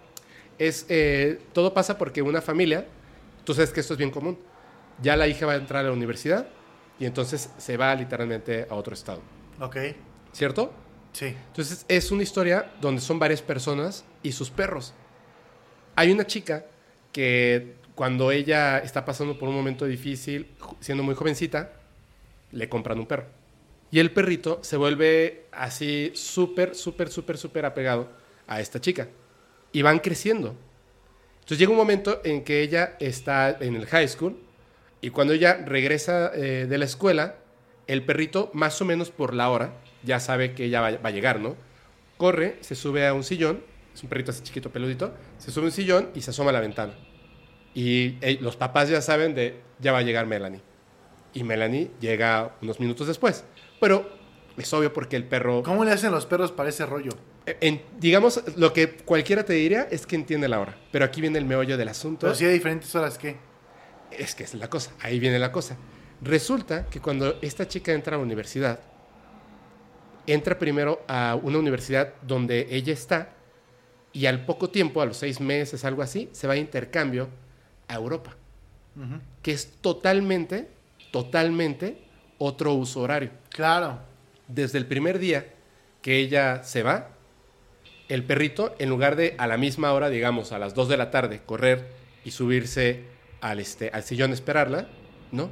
es, 0.60 0.86
eh, 0.88 1.40
todo 1.52 1.74
pasa 1.74 1.98
porque 1.98 2.22
una 2.22 2.40
familia, 2.40 2.86
tú 3.48 3.54
sabes 3.54 3.70
que 3.72 3.80
esto 3.80 3.94
es 3.94 3.98
bien 3.98 4.10
común, 4.10 4.38
ya 5.00 5.16
la 5.16 5.26
hija 5.26 5.46
va 5.46 5.54
a 5.54 5.56
entrar 5.56 5.82
a 5.82 5.88
la 5.88 5.94
universidad 5.94 6.46
y 7.00 7.06
entonces 7.06 7.50
se 7.56 7.78
va 7.78 7.94
literalmente 7.94 8.66
a 8.68 8.74
otro 8.74 8.92
estado, 8.92 9.22
Ok, 9.58 9.76
¿cierto? 10.32 10.70
sí. 11.14 11.34
Entonces 11.46 11.86
es 11.88 12.10
una 12.10 12.22
historia 12.22 12.70
donde 12.78 13.00
son 13.00 13.18
varias 13.18 13.40
personas 13.40 14.04
y 14.22 14.32
sus 14.32 14.50
perros. 14.50 14.92
Hay 15.96 16.12
una 16.12 16.26
chica 16.26 16.66
que 17.10 17.76
cuando 17.94 18.30
ella 18.32 18.80
está 18.80 19.06
pasando 19.06 19.38
por 19.38 19.48
un 19.48 19.54
momento 19.54 19.86
difícil, 19.86 20.54
siendo 20.80 21.02
muy 21.02 21.14
jovencita, 21.14 21.72
le 22.52 22.68
compran 22.68 22.98
un 22.98 23.06
perro. 23.06 23.28
Y 23.90 23.98
el 23.98 24.10
perrito 24.10 24.58
se 24.62 24.76
vuelve 24.76 25.46
así 25.52 26.12
súper, 26.14 26.74
súper, 26.74 27.08
súper, 27.08 27.38
súper 27.38 27.64
apegado 27.64 28.10
a 28.46 28.60
esta 28.60 28.78
chica. 28.78 29.08
Y 29.72 29.80
van 29.80 30.00
creciendo. 30.00 30.54
Entonces 31.48 31.60
llega 31.60 31.72
un 31.72 31.78
momento 31.78 32.20
en 32.24 32.44
que 32.44 32.60
ella 32.60 32.94
está 33.00 33.56
en 33.60 33.74
el 33.74 33.86
high 33.86 34.06
school 34.06 34.36
y 35.00 35.08
cuando 35.08 35.32
ella 35.32 35.54
regresa 35.64 36.30
eh, 36.34 36.66
de 36.68 36.76
la 36.76 36.84
escuela, 36.84 37.36
el 37.86 38.04
perrito, 38.04 38.50
más 38.52 38.78
o 38.82 38.84
menos 38.84 39.10
por 39.10 39.32
la 39.32 39.48
hora, 39.48 39.72
ya 40.02 40.20
sabe 40.20 40.52
que 40.52 40.66
ella 40.66 40.82
va, 40.82 40.88
a 41.02 41.10
llegar, 41.10 41.40
¿no? 41.40 41.56
Corre, 42.18 42.58
se 42.60 42.74
sube 42.74 43.06
a 43.06 43.14
un 43.14 43.24
sillón, 43.24 43.64
es 43.94 44.02
un 44.02 44.10
perrito 44.10 44.30
así 44.30 44.42
chiquito, 44.42 44.68
peludito, 44.70 45.14
se 45.38 45.50
sube 45.50 45.64
a 45.64 45.68
un 45.68 45.72
sillón 45.72 46.10
y 46.14 46.20
se 46.20 46.32
asoma 46.32 46.50
a 46.50 46.52
la 46.52 46.60
ventana. 46.60 46.92
Y 47.72 48.18
eh, 48.20 48.36
los 48.42 48.56
papás 48.56 48.90
ya 48.90 49.00
saben 49.00 49.34
de, 49.34 49.58
ya 49.78 49.92
va 49.92 50.00
a 50.00 50.02
llegar 50.02 50.26
Melanie. 50.26 50.60
Y 51.32 51.44
Melanie 51.44 51.90
llega 51.98 52.56
unos 52.60 52.78
minutos 52.78 53.06
después. 53.06 53.46
Pero 53.80 54.06
es 54.58 54.70
obvio 54.74 54.92
porque 54.92 55.16
el 55.16 55.24
perro... 55.24 55.62
¿Cómo 55.62 55.86
le 55.86 55.92
hacen 55.92 56.10
los 56.10 56.26
perros 56.26 56.52
para 56.52 56.68
ese 56.68 56.84
rollo? 56.84 57.12
En- 57.60 57.82
digamos, 57.98 58.42
lo 58.56 58.72
que 58.72 58.90
cualquiera 58.90 59.44
te 59.44 59.52
diría 59.54 59.88
es 59.90 60.06
que 60.06 60.16
entiende 60.16 60.48
la 60.48 60.60
hora. 60.60 60.76
Pero 60.90 61.04
aquí 61.04 61.20
viene 61.20 61.38
el 61.38 61.44
meollo 61.44 61.76
del 61.76 61.88
asunto. 61.88 62.20
Pero 62.26 62.34
si 62.34 62.44
hay 62.44 62.52
diferentes 62.52 62.94
horas, 62.94 63.16
¿qué? 63.18 63.36
Es 64.10 64.34
que 64.34 64.44
es 64.44 64.54
la 64.54 64.68
cosa, 64.70 64.90
ahí 65.00 65.18
viene 65.18 65.38
la 65.38 65.52
cosa. 65.52 65.76
Resulta 66.22 66.86
que 66.86 67.00
cuando 67.00 67.38
esta 67.42 67.68
chica 67.68 67.92
entra 67.92 68.16
a 68.16 68.18
la 68.18 68.24
universidad, 68.24 68.80
entra 70.26 70.58
primero 70.58 71.02
a 71.08 71.38
una 71.40 71.58
universidad 71.58 72.14
donde 72.22 72.66
ella 72.70 72.92
está 72.92 73.30
y 74.12 74.26
al 74.26 74.44
poco 74.44 74.68
tiempo, 74.70 75.00
a 75.00 75.06
los 75.06 75.16
seis 75.18 75.40
meses, 75.40 75.84
algo 75.84 76.02
así, 76.02 76.28
se 76.32 76.46
va 76.46 76.54
a 76.54 76.56
intercambio 76.56 77.28
a 77.86 77.94
Europa, 77.94 78.34
que 79.42 79.52
es 79.52 79.70
totalmente, 79.80 80.68
totalmente 81.12 82.02
otro 82.38 82.72
uso 82.74 83.00
horario. 83.02 83.30
Claro. 83.50 84.00
Desde 84.48 84.78
el 84.78 84.86
primer 84.86 85.18
día 85.18 85.46
que 86.02 86.16
ella 86.18 86.62
se 86.64 86.82
va, 86.82 87.10
el 88.08 88.24
perrito, 88.24 88.74
en 88.78 88.88
lugar 88.88 89.16
de 89.16 89.34
a 89.38 89.46
la 89.46 89.56
misma 89.56 89.92
hora, 89.92 90.08
digamos, 90.08 90.52
a 90.52 90.58
las 90.58 90.74
2 90.74 90.88
de 90.88 90.96
la 90.96 91.10
tarde, 91.10 91.42
correr 91.44 91.88
y 92.24 92.30
subirse 92.30 93.04
al, 93.40 93.60
este, 93.60 93.90
al 93.90 94.02
sillón 94.02 94.30
a 94.30 94.34
esperarla, 94.34 94.88
¿no? 95.30 95.50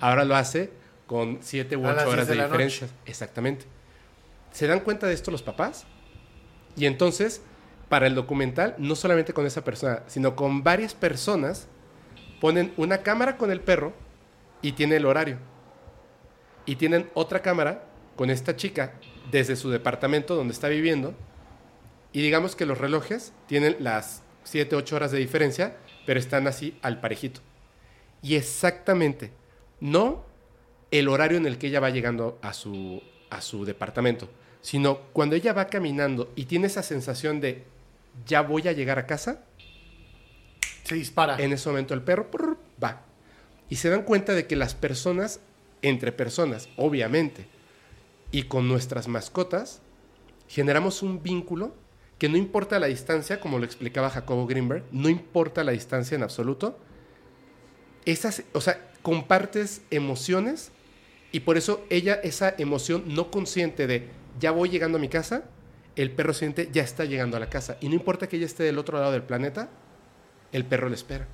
Ahora 0.00 0.24
lo 0.24 0.36
hace 0.36 0.70
con 1.06 1.38
7 1.42 1.76
u 1.76 1.86
A 1.86 1.90
8 1.90 1.96
las 1.96 2.06
horas 2.06 2.26
10 2.26 2.38
de, 2.38 2.44
diferencia. 2.44 2.88
Exactamente. 3.06 3.66
¿Se 4.52 4.66
dan 4.66 4.80
cuenta 4.80 5.06
de 5.06 5.14
esto 5.14 5.30
los 5.30 5.42
papás? 5.42 5.86
Y 6.76 6.86
entonces, 6.86 7.42
para 7.88 8.06
el 8.06 8.14
documental, 8.14 8.74
no 8.78 8.94
solamente 8.94 9.32
con 9.32 9.46
esa 9.46 9.64
persona, 9.64 10.02
sino 10.06 10.36
con 10.36 10.62
varias 10.62 10.94
personas, 10.94 11.68
ponen 12.40 12.72
una 12.76 12.98
cámara 12.98 13.36
con 13.36 13.50
el 13.50 13.60
perro 13.60 13.92
y 14.62 14.72
tiene 14.72 14.96
el 14.96 15.06
horario. 15.06 15.38
Y 16.64 16.76
tienen 16.76 17.10
otra 17.14 17.42
cámara 17.42 17.84
con 18.16 18.30
esta 18.30 18.56
chica 18.56 18.94
desde 19.30 19.56
su 19.56 19.70
departamento 19.70 20.34
donde 20.34 20.52
está 20.52 20.68
viviendo. 20.68 21.14
Y 22.12 22.22
digamos 22.22 22.56
que 22.56 22.66
los 22.66 22.78
relojes 22.78 23.32
tienen 23.46 23.76
las 23.80 24.22
7, 24.44 24.76
8 24.76 24.96
horas 24.96 25.12
de 25.12 25.18
diferencia, 25.18 25.76
pero 26.06 26.20
están 26.20 26.46
así 26.46 26.76
al 26.82 27.00
parejito. 27.00 27.40
Y 28.22 28.36
exactamente, 28.36 29.30
no 29.80 30.24
el 30.90 31.08
horario 31.08 31.38
en 31.38 31.46
el 31.46 31.58
que 31.58 31.68
ella 31.68 31.80
va 31.80 31.90
llegando 31.90 32.38
a 32.42 32.52
su, 32.52 33.02
a 33.30 33.40
su 33.40 33.64
departamento, 33.64 34.28
sino 34.60 34.98
cuando 35.12 35.34
ella 35.36 35.52
va 35.52 35.66
caminando 35.66 36.32
y 36.36 36.44
tiene 36.44 36.66
esa 36.66 36.82
sensación 36.82 37.40
de 37.40 37.64
ya 38.26 38.42
voy 38.42 38.68
a 38.68 38.72
llegar 38.72 38.98
a 38.98 39.06
casa, 39.06 39.44
Se 40.84 40.94
dispara. 40.94 41.36
en 41.38 41.52
ese 41.52 41.68
momento 41.68 41.94
el 41.94 42.02
perro 42.02 42.30
prr, 42.30 42.58
va. 42.82 43.02
Y 43.70 43.76
se 43.76 43.88
dan 43.88 44.02
cuenta 44.02 44.34
de 44.34 44.46
que 44.46 44.54
las 44.54 44.74
personas, 44.74 45.40
entre 45.80 46.12
personas, 46.12 46.68
obviamente, 46.76 47.46
y 48.30 48.44
con 48.44 48.68
nuestras 48.68 49.08
mascotas, 49.08 49.80
generamos 50.46 51.02
un 51.02 51.22
vínculo 51.22 51.74
que 52.22 52.28
no 52.28 52.36
importa 52.36 52.78
la 52.78 52.86
distancia, 52.86 53.40
como 53.40 53.58
lo 53.58 53.64
explicaba 53.64 54.08
Jacobo 54.08 54.46
Greenberg, 54.46 54.84
no 54.92 55.08
importa 55.08 55.64
la 55.64 55.72
distancia 55.72 56.14
en 56.14 56.22
absoluto. 56.22 56.78
Esas, 58.04 58.44
o 58.52 58.60
sea, 58.60 58.78
compartes 59.02 59.82
emociones 59.90 60.70
y 61.32 61.40
por 61.40 61.56
eso 61.56 61.84
ella, 61.90 62.14
esa 62.22 62.54
emoción 62.58 63.02
no 63.08 63.32
consciente 63.32 63.88
de 63.88 64.08
ya 64.38 64.52
voy 64.52 64.68
llegando 64.68 64.98
a 64.98 65.00
mi 65.00 65.08
casa, 65.08 65.42
el 65.96 66.12
perro 66.12 66.32
siente 66.32 66.68
ya 66.72 66.84
está 66.84 67.04
llegando 67.04 67.36
a 67.36 67.40
la 67.40 67.48
casa. 67.50 67.76
Y 67.80 67.88
no 67.88 67.96
importa 67.96 68.28
que 68.28 68.36
ella 68.36 68.46
esté 68.46 68.62
del 68.62 68.78
otro 68.78 69.00
lado 69.00 69.10
del 69.10 69.24
planeta, 69.24 69.68
el 70.52 70.64
perro 70.64 70.88
le 70.88 70.94
espera. 70.94 71.26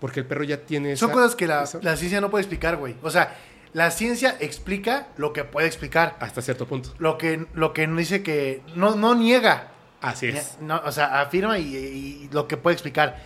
Porque 0.00 0.20
el 0.20 0.26
perro 0.26 0.44
ya 0.44 0.62
tiene 0.64 0.96
Son 0.96 1.10
esa- 1.10 1.14
cosas 1.14 1.36
que 1.36 1.46
la, 1.46 1.64
esa- 1.64 1.80
la 1.82 1.94
ciencia 1.96 2.22
no 2.22 2.30
puede 2.30 2.40
explicar, 2.40 2.78
güey. 2.78 2.94
O 3.02 3.10
sea, 3.10 3.36
la 3.74 3.90
ciencia 3.90 4.34
explica 4.40 5.08
lo 5.18 5.34
que 5.34 5.44
puede 5.44 5.66
explicar. 5.66 6.16
hasta 6.20 6.40
cierto 6.40 6.66
punto. 6.66 6.94
Lo 6.98 7.18
que, 7.18 7.46
lo 7.52 7.74
que 7.74 7.86
no 7.86 7.98
dice 7.98 8.22
que. 8.22 8.62
No, 8.74 8.96
no 8.96 9.14
niega. 9.14 9.72
Así 10.06 10.28
es. 10.28 10.58
No, 10.60 10.80
o 10.84 10.92
sea, 10.92 11.20
afirma 11.20 11.58
y, 11.58 11.76
y 11.76 12.28
lo 12.32 12.46
que 12.46 12.56
puede 12.56 12.74
explicar. 12.74 13.16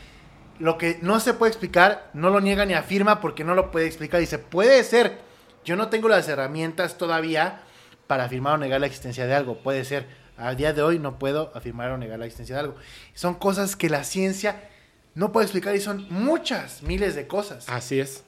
Lo 0.59 0.79
que 0.79 0.99
no 1.03 1.21
se 1.21 1.35
puede 1.35 1.51
explicar, 1.51 2.11
no 2.15 2.31
lo 2.31 2.41
niega 2.41 2.65
ni 2.65 2.75
afirma 2.75 3.21
porque 3.21 3.45
no 3.45 3.55
lo 3.55 3.71
puede 3.71 3.87
explicar. 3.87 4.21
Dice, 4.21 4.39
puede 4.39 4.83
ser. 4.85 5.19
Yo 5.65 5.77
no 5.77 5.89
tengo 5.89 6.09
las 6.09 6.29
herramientas 6.29 6.97
todavía 6.97 7.61
para 8.07 8.25
afirmar 8.25 8.55
o 8.55 8.59
negar 8.59 8.81
la 8.81 8.87
existencia 8.87 9.27
de 9.27 9.35
algo. 9.35 9.59
Puede 9.59 9.85
ser. 9.85 10.07
A 10.39 10.55
día 10.55 10.73
de 10.73 10.81
hoy 10.81 10.99
no 10.99 11.19
puedo 11.19 11.53
afirmar 11.55 11.91
o 11.91 11.99
negar 11.99 12.19
la 12.19 12.25
existencia 12.25 12.57
de 12.57 12.61
algo. 12.63 12.77
Son 13.13 13.35
cosas 13.35 13.77
que 13.77 13.91
la 13.91 14.05
ciencia 14.05 14.71
no 15.15 15.33
puede 15.33 15.45
explicar 15.45 15.77
y 15.77 15.81
son 15.81 16.07
muchas, 16.09 16.83
miles 16.83 17.15
de 17.15 17.27
cosas. 17.27 17.69
Así 17.69 18.01
es. 18.01 18.25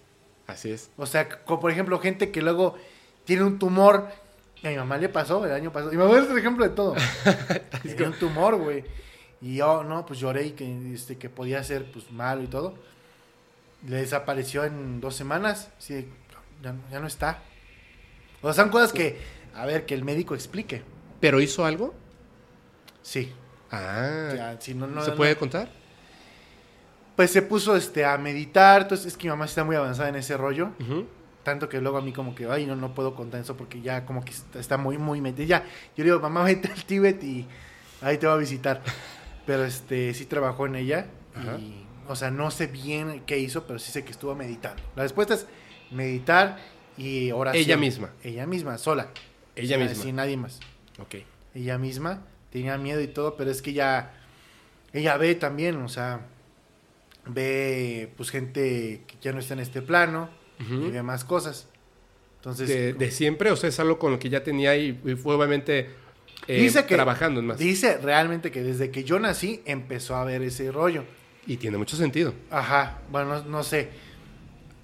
Así 0.47 0.70
es. 0.70 0.91
O 0.99 1.07
sea, 1.07 1.29
como 1.29 1.61
por 1.61 1.70
ejemplo, 1.70 1.99
gente 2.01 2.31
que 2.31 2.43
luego 2.43 2.77
tiene 3.24 3.45
un 3.45 3.59
tumor. 3.59 4.09
Y 4.62 4.66
a 4.66 4.70
mi 4.70 4.76
mamá 4.76 4.97
le 4.98 5.09
pasó 5.09 5.44
el 5.44 5.52
año 5.52 5.72
pasado. 5.72 5.93
Y 5.93 5.97
me 5.97 6.05
voy 6.05 6.18
a 6.18 6.22
dar 6.22 6.30
el 6.30 6.39
ejemplo 6.39 6.64
de 6.64 6.70
todo. 6.70 6.94
Tenía 7.82 8.06
un 8.09 8.14
tumor, 8.18 8.56
güey. 8.56 8.84
Y 9.40 9.56
yo, 9.56 9.82
no, 9.82 10.06
pues 10.06 10.20
lloré 10.20 10.47
y 10.47 10.51
que, 10.52 10.94
este, 10.94 11.18
que 11.18 11.28
podía 11.28 11.62
ser 11.64 11.90
pues 11.90 12.10
malo 12.12 12.43
y 12.43 12.47
todo. 12.47 12.74
Le 13.89 13.97
desapareció 13.97 14.62
en 14.64 15.01
dos 15.01 15.16
semanas. 15.16 15.70
Sí, 15.78 16.09
ya, 16.62 16.74
ya 16.93 17.01
no 17.01 17.09
está. 17.09 17.43
O 18.40 18.52
sea, 18.52 18.62
son 18.62 18.70
cosas 18.70 18.93
que, 18.93 19.18
a 19.55 19.66
ver, 19.66 19.84
que 19.84 19.94
el 19.94 20.05
médico 20.05 20.34
explique. 20.36 20.82
¿Pero 21.20 21.40
hizo 21.40 21.64
algo? 21.64 21.93
Sí. 23.02 23.32
Ah. 23.72 24.55
Si 24.60 24.74
no, 24.74 24.86
no, 24.86 25.02
¿Se 25.02 25.10
no- 25.10 25.16
puede 25.16 25.34
contar? 25.36 25.70
Pues 27.16 27.30
se 27.32 27.43
puso 27.43 27.74
este, 27.76 28.05
a 28.05 28.16
meditar. 28.18 28.82
Entonces, 28.82 29.06
es 29.09 29.16
que 29.16 29.24
mi 29.26 29.30
mamá 29.30 29.47
está 29.47 29.64
muy 29.64 29.74
avanzada 29.76 30.09
en 30.09 30.16
ese 30.16 30.36
rollo. 30.36 30.70
Ujú. 30.80 31.06
Tanto 31.43 31.69
que 31.69 31.81
luego 31.81 31.98
a 31.98 32.02
mí 32.02 32.12
como 32.12 32.35
que, 32.35 32.47
ay, 32.47 32.66
no, 32.66 32.77
no 32.77 32.94
puedo 32.94 33.14
contar 33.14 33.40
eso 33.40 33.56
porque 33.56 33.81
ya 33.81 34.05
como 34.06 34.24
que 34.24 34.32
está, 34.59 34.78
muy, 34.78 34.98
muy 34.98 35.20
metida. 35.20 35.47
Ya, 35.47 35.64
yo 35.97 36.05
le 36.05 36.10
digo, 36.10 36.20
mamá, 36.20 36.44
vete 36.44 36.70
al 36.70 36.85
Tíbet 36.85 37.23
y 37.24 37.47
ahí 38.01 38.19
te 38.19 38.27
va 38.27 38.35
a 38.35 38.36
visitar. 38.36 38.82
Pero 39.47 39.64
este, 39.64 40.14
sí 40.14 40.27
trabajó 40.27 40.66
en 40.66 40.77
ella. 40.77 41.06
Ajá. 41.35 41.59
Y, 41.59 41.85
o 42.06 42.14
sea, 42.14 42.31
no 42.31 42.51
sé 42.51 42.66
bien 42.69 43.23
qué 43.27 43.39
hizo, 43.39 43.66
pero 43.66 43.78
sí 43.78 43.90
sé 43.90 44.05
que 44.05 44.10
estuvo 44.10 44.35
meditando. 44.35 44.82
La 44.97 45.02
respuesta 45.02 45.35
es 45.35 45.47
meditar 45.90 46.59
y 46.97 47.31
oración. 47.32 47.64
Ella 47.64 47.77
misma. 47.77 48.10
Ella 48.23 48.47
misma, 48.47 48.77
sola. 48.78 49.09
Ella 49.56 49.77
Sin- 49.78 49.86
misma. 49.86 50.02
Sin 50.05 50.16
nadie 50.16 50.36
más. 50.36 50.60
Ok. 50.98 51.16
Ella 51.55 51.78
misma 51.78 52.23
tenía 52.51 52.77
miedo 52.78 53.01
y 53.01 53.09
todo, 53.09 53.36
pero 53.36 53.51
es 53.51 53.62
que 53.62 53.70
ella, 53.70 54.12
ella 54.93 55.16
ve 55.16 55.35
también, 55.35 55.81
o 55.82 55.89
sea, 55.89 56.27
ve 57.27 58.12
pues 58.16 58.31
gente 58.31 59.02
que 59.06 59.16
ya 59.20 59.32
no 59.32 59.39
está 59.39 59.55
en 59.55 59.60
este 59.60 59.81
plano 59.82 60.28
Ujú. 60.64 60.86
y 60.86 60.90
ve 60.90 61.02
más 61.02 61.24
cosas. 61.24 61.68
Entonces, 62.36 62.68
de, 62.68 62.93
de 62.94 63.10
siempre, 63.10 63.51
o 63.51 63.56
sea, 63.56 63.68
es 63.68 63.78
algo 63.78 63.98
con 63.98 64.10
lo 64.12 64.18
que 64.18 64.28
ya 64.28 64.43
tenía 64.43 64.74
y, 64.76 65.01
y 65.05 65.14
fue 65.14 65.34
obviamente 65.36 65.90
eh, 66.48 66.60
Dice 66.60 66.84
que- 66.86 66.97
trabajando 66.97 67.39
en 67.40 67.47
más. 67.47 67.59
dice 67.59 67.98
realmente 67.98 68.51
que 68.51 68.62
desde 68.64 68.90
que 68.90 69.05
yo 69.05 69.20
nací 69.20 69.62
empezó 69.64 70.16
a 70.16 70.24
ver 70.24 70.43
ese 70.43 70.72
rollo. 70.72 71.05
Y 71.47 71.56
tiene 71.56 71.76
mucho 71.78 71.97
sentido. 71.97 72.34
Ajá, 72.51 72.98
bueno, 73.10 73.36
no, 73.43 73.44
no 73.44 73.62
sé. 73.62 73.90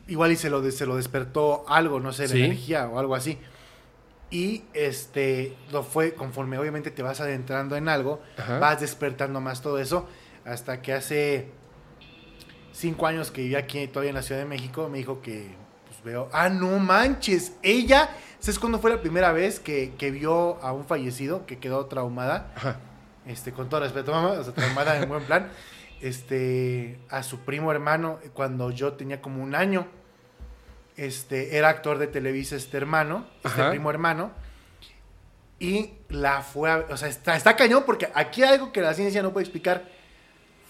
Igual 0.07 0.33
y 0.33 0.37
se 0.37 0.51
lo, 0.51 0.69
se 0.71 0.87
lo 0.87 0.97
despertó 0.97 1.65
algo, 1.69 1.99
no 2.01 2.13
sé, 2.13 2.23
la 2.25 2.29
Sí. 2.35 2.43
energía 2.45 2.89
o 2.89 2.99
algo 2.99 3.15
así. 3.17 3.39
Y 4.31 4.63
este, 4.75 5.55
lo 5.73 5.83
fue, 5.83 6.15
conforme 6.15 6.59
obviamente 6.59 6.91
te 6.91 7.03
vas 7.03 7.21
adentrando 7.21 7.77
en 7.77 7.89
algo, 7.89 8.23
Ajá. 8.37 8.59
vas 8.59 8.81
despertando 8.81 9.41
más 9.41 9.63
todo 9.63 9.79
eso, 9.79 10.09
hasta 10.45 10.81
que 10.83 10.93
hace 10.93 11.49
cinco 12.73 13.07
años 13.07 13.31
que 13.31 13.43
vivía 13.43 13.59
aquí 13.59 13.87
todavía 13.89 14.11
en 14.11 14.17
la 14.17 14.23
Ciudad 14.23 14.41
de 14.41 14.47
México, 14.47 14.89
me 14.89 14.99
dijo 14.99 15.21
que 15.23 15.49
veo, 16.05 16.29
ah, 16.33 16.49
no 16.49 16.79
manches, 16.79 17.53
ella, 17.63 18.11
¿sabes 18.39 18.59
cuándo 18.59 18.79
fue 18.79 18.91
la 18.91 19.01
primera 19.01 19.33
vez 19.33 19.61
que, 19.61 19.95
que 19.99 20.11
vio 20.11 20.63
a 20.63 20.73
un 20.73 20.85
fallecido 20.85 21.47
que 21.47 21.59
quedó 21.59 21.87
traumada? 21.87 22.53
Ajá. 22.57 22.77
Este, 23.27 23.53
con 23.53 23.69
todo 23.69 23.81
respeto, 23.81 24.11
mamá, 24.13 24.31
o 24.31 24.45
sea, 24.45 24.55
traumada 24.55 24.97
en 24.97 25.09
buen 25.09 25.23
plan, 25.25 25.51
este, 26.01 26.99
a 27.11 27.23
su 27.23 27.41
primo 27.41 27.71
hermano 27.71 28.19
cuando 28.33 28.71
yo 28.71 28.95
tenía 28.95 29.21
como 29.21 29.43
un 29.43 29.55
año. 29.55 29.87
Este, 30.97 31.57
era 31.57 31.69
actor 31.69 31.99
de 31.99 32.09
Televisa 32.09 32.57
este 32.57 32.77
hermano, 32.77 33.27
este 33.45 33.61
Ajá. 33.61 33.71
primo 33.71 33.91
hermano. 33.91 34.33
Y 35.61 35.93
la 36.09 36.43
fue 36.43 36.71
a, 36.71 36.87
o 36.91 36.97
sea, 36.97 37.09
está, 37.09 37.37
está 37.37 37.55
cañón 37.55 37.85
porque 37.85 38.09
aquí 38.15 38.43
hay 38.43 38.55
algo 38.55 38.73
que 38.73 38.81
la 38.81 38.95
ciencia 38.95 39.23
no 39.23 39.33
puede 39.33 39.45
explicar. 39.45 39.89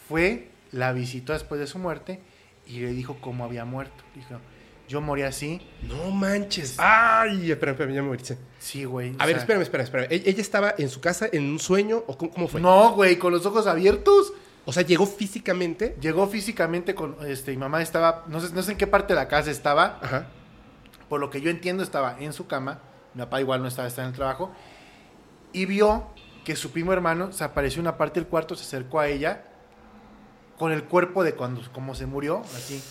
Fue, 0.09 0.51
la 0.73 0.93
visitó 0.93 1.33
después 1.33 1.61
de 1.61 1.67
su 1.67 1.79
muerte 1.79 2.21
y 2.67 2.81
le 2.81 2.93
dijo 2.93 3.19
cómo 3.21 3.45
había 3.45 3.65
muerto. 3.65 4.05
Dijo, 4.15 4.41
yo 4.89 5.01
morí 5.01 5.23
así. 5.23 5.61
No 5.83 6.11
manches. 6.11 6.75
Ay, 6.79 7.51
espera, 7.51 7.73
espera, 7.73 7.93
ya 7.93 8.03
me 8.03 8.09
morí. 8.09 8.23
Sí, 8.59 8.85
güey. 8.85 9.15
A 9.19 9.27
ver, 9.27 9.35
sea, 9.37 9.43
espérame, 9.43 9.63
espérame, 9.63 9.85
espérame. 9.85 10.09
¿E- 10.11 10.23
¿Ella 10.31 10.41
estaba 10.41 10.75
en 10.79 10.89
su 10.89 11.01
casa 11.01 11.29
en 11.31 11.45
un 11.45 11.59
sueño 11.59 12.03
o 12.07 12.17
cómo, 12.19 12.31
cómo 12.33 12.49
fue? 12.49 12.61
No, 12.61 12.93
güey, 12.95 13.17
con 13.17 13.33
los 13.33 13.45
ojos 13.47 13.67
abiertos. 13.67 14.33
O 14.65 14.73
sea, 14.73 14.83
llegó 14.83 15.07
físicamente. 15.07 15.97
Llegó 16.01 16.27
físicamente 16.27 16.95
con, 16.95 17.17
este, 17.27 17.53
mi 17.53 17.57
mamá 17.59 17.81
estaba, 17.83 18.25
no 18.29 18.41
sé, 18.41 18.53
no 18.55 18.63
sé 18.63 18.73
en 18.73 18.79
qué 18.79 18.87
parte 18.87 19.15
de 19.15 19.21
la 19.21 19.29
casa 19.29 19.51
estaba, 19.51 19.99
Ajá. 20.03 20.27
por 21.09 21.21
lo 21.21 21.31
que 21.31 21.41
yo 21.41 21.51
entiendo 21.51 21.83
estaba 21.83 22.17
en 22.21 22.33
su 22.35 22.47
cama, 22.47 22.81
mi 23.15 23.23
papá 23.23 23.41
igual 23.41 23.63
no 23.63 23.69
estaba, 23.69 23.89
estaba 23.89 24.07
en 24.09 24.13
el 24.13 24.17
trabajo, 24.17 24.53
y 25.55 25.65
vio 25.65 26.09
que 26.45 26.55
su 26.55 26.71
primo 26.71 26.93
hermano 26.93 27.33
se 27.33 27.45
apareció 27.45 27.81
en 27.81 27.87
una 27.87 27.97
parte 27.97 28.21
del 28.21 28.29
cuarto, 28.29 28.55
se 28.57 28.65
acercó 28.65 29.01
a 29.01 29.09
ella, 29.09 29.45
con 30.59 30.71
el 30.73 30.85
cuerpo 30.85 31.25
de 31.25 31.33
cuando, 31.35 31.63
como 31.73 31.95
se 31.95 32.05
murió, 32.05 32.41
así, 32.55 32.83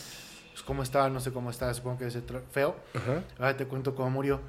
cómo 0.67 0.83
estaba, 0.83 1.09
no 1.09 1.19
sé 1.19 1.31
cómo 1.31 1.49
estaba, 1.49 1.73
supongo 1.73 1.97
que 1.97 2.05
debe 2.05 2.21
ser 2.21 2.43
feo, 2.51 2.75
Ajá. 2.93 3.23
ahora 3.39 3.57
te 3.57 3.65
cuento 3.65 3.95
cómo 3.95 4.11
murió, 4.11 4.41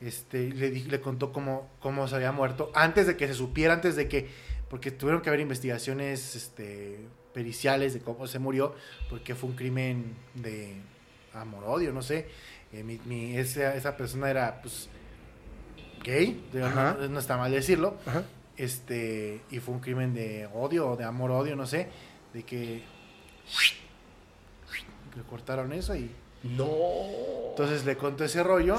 este, 0.00 0.48
le, 0.50 0.70
le 0.70 1.00
contó 1.00 1.32
cómo, 1.32 1.68
cómo 1.78 2.08
se 2.08 2.16
había 2.16 2.32
muerto, 2.32 2.72
antes 2.74 3.06
de 3.06 3.16
que 3.16 3.28
se 3.28 3.34
supiera, 3.34 3.74
antes 3.74 3.94
de 3.94 4.08
que, 4.08 4.28
porque 4.68 4.90
tuvieron 4.90 5.22
que 5.22 5.28
haber 5.28 5.40
investigaciones 5.40 6.34
este, 6.34 6.98
periciales 7.32 7.94
de 7.94 8.00
cómo 8.00 8.26
se 8.26 8.38
murió, 8.40 8.74
porque 9.10 9.34
fue 9.36 9.50
un 9.50 9.54
crimen 9.56 10.16
de 10.34 10.74
amor-odio, 11.34 11.92
no 11.92 12.02
sé. 12.02 12.26
Eh, 12.72 12.82
mi, 12.82 12.98
mi- 13.04 13.36
esa, 13.36 13.74
esa 13.76 13.96
persona 13.96 14.28
era, 14.30 14.60
pues, 14.62 14.88
gay, 16.02 16.42
no, 16.52 17.08
no 17.08 17.18
está 17.20 17.36
mal 17.36 17.52
decirlo, 17.52 17.96
Ajá. 18.06 18.24
este, 18.56 19.40
y 19.50 19.60
fue 19.60 19.74
un 19.74 19.80
crimen 19.80 20.14
de 20.14 20.48
odio 20.54 20.96
de 20.96 21.04
amor-odio, 21.04 21.54
no 21.54 21.66
sé, 21.66 21.88
de 22.32 22.42
que 22.42 22.82
le 25.16 25.22
cortaron 25.22 25.72
eso 25.72 25.94
y 25.96 26.10
No. 26.42 26.68
entonces 27.50 27.84
le 27.84 27.96
contó 27.96 28.24
ese 28.24 28.42
rollo. 28.42 28.78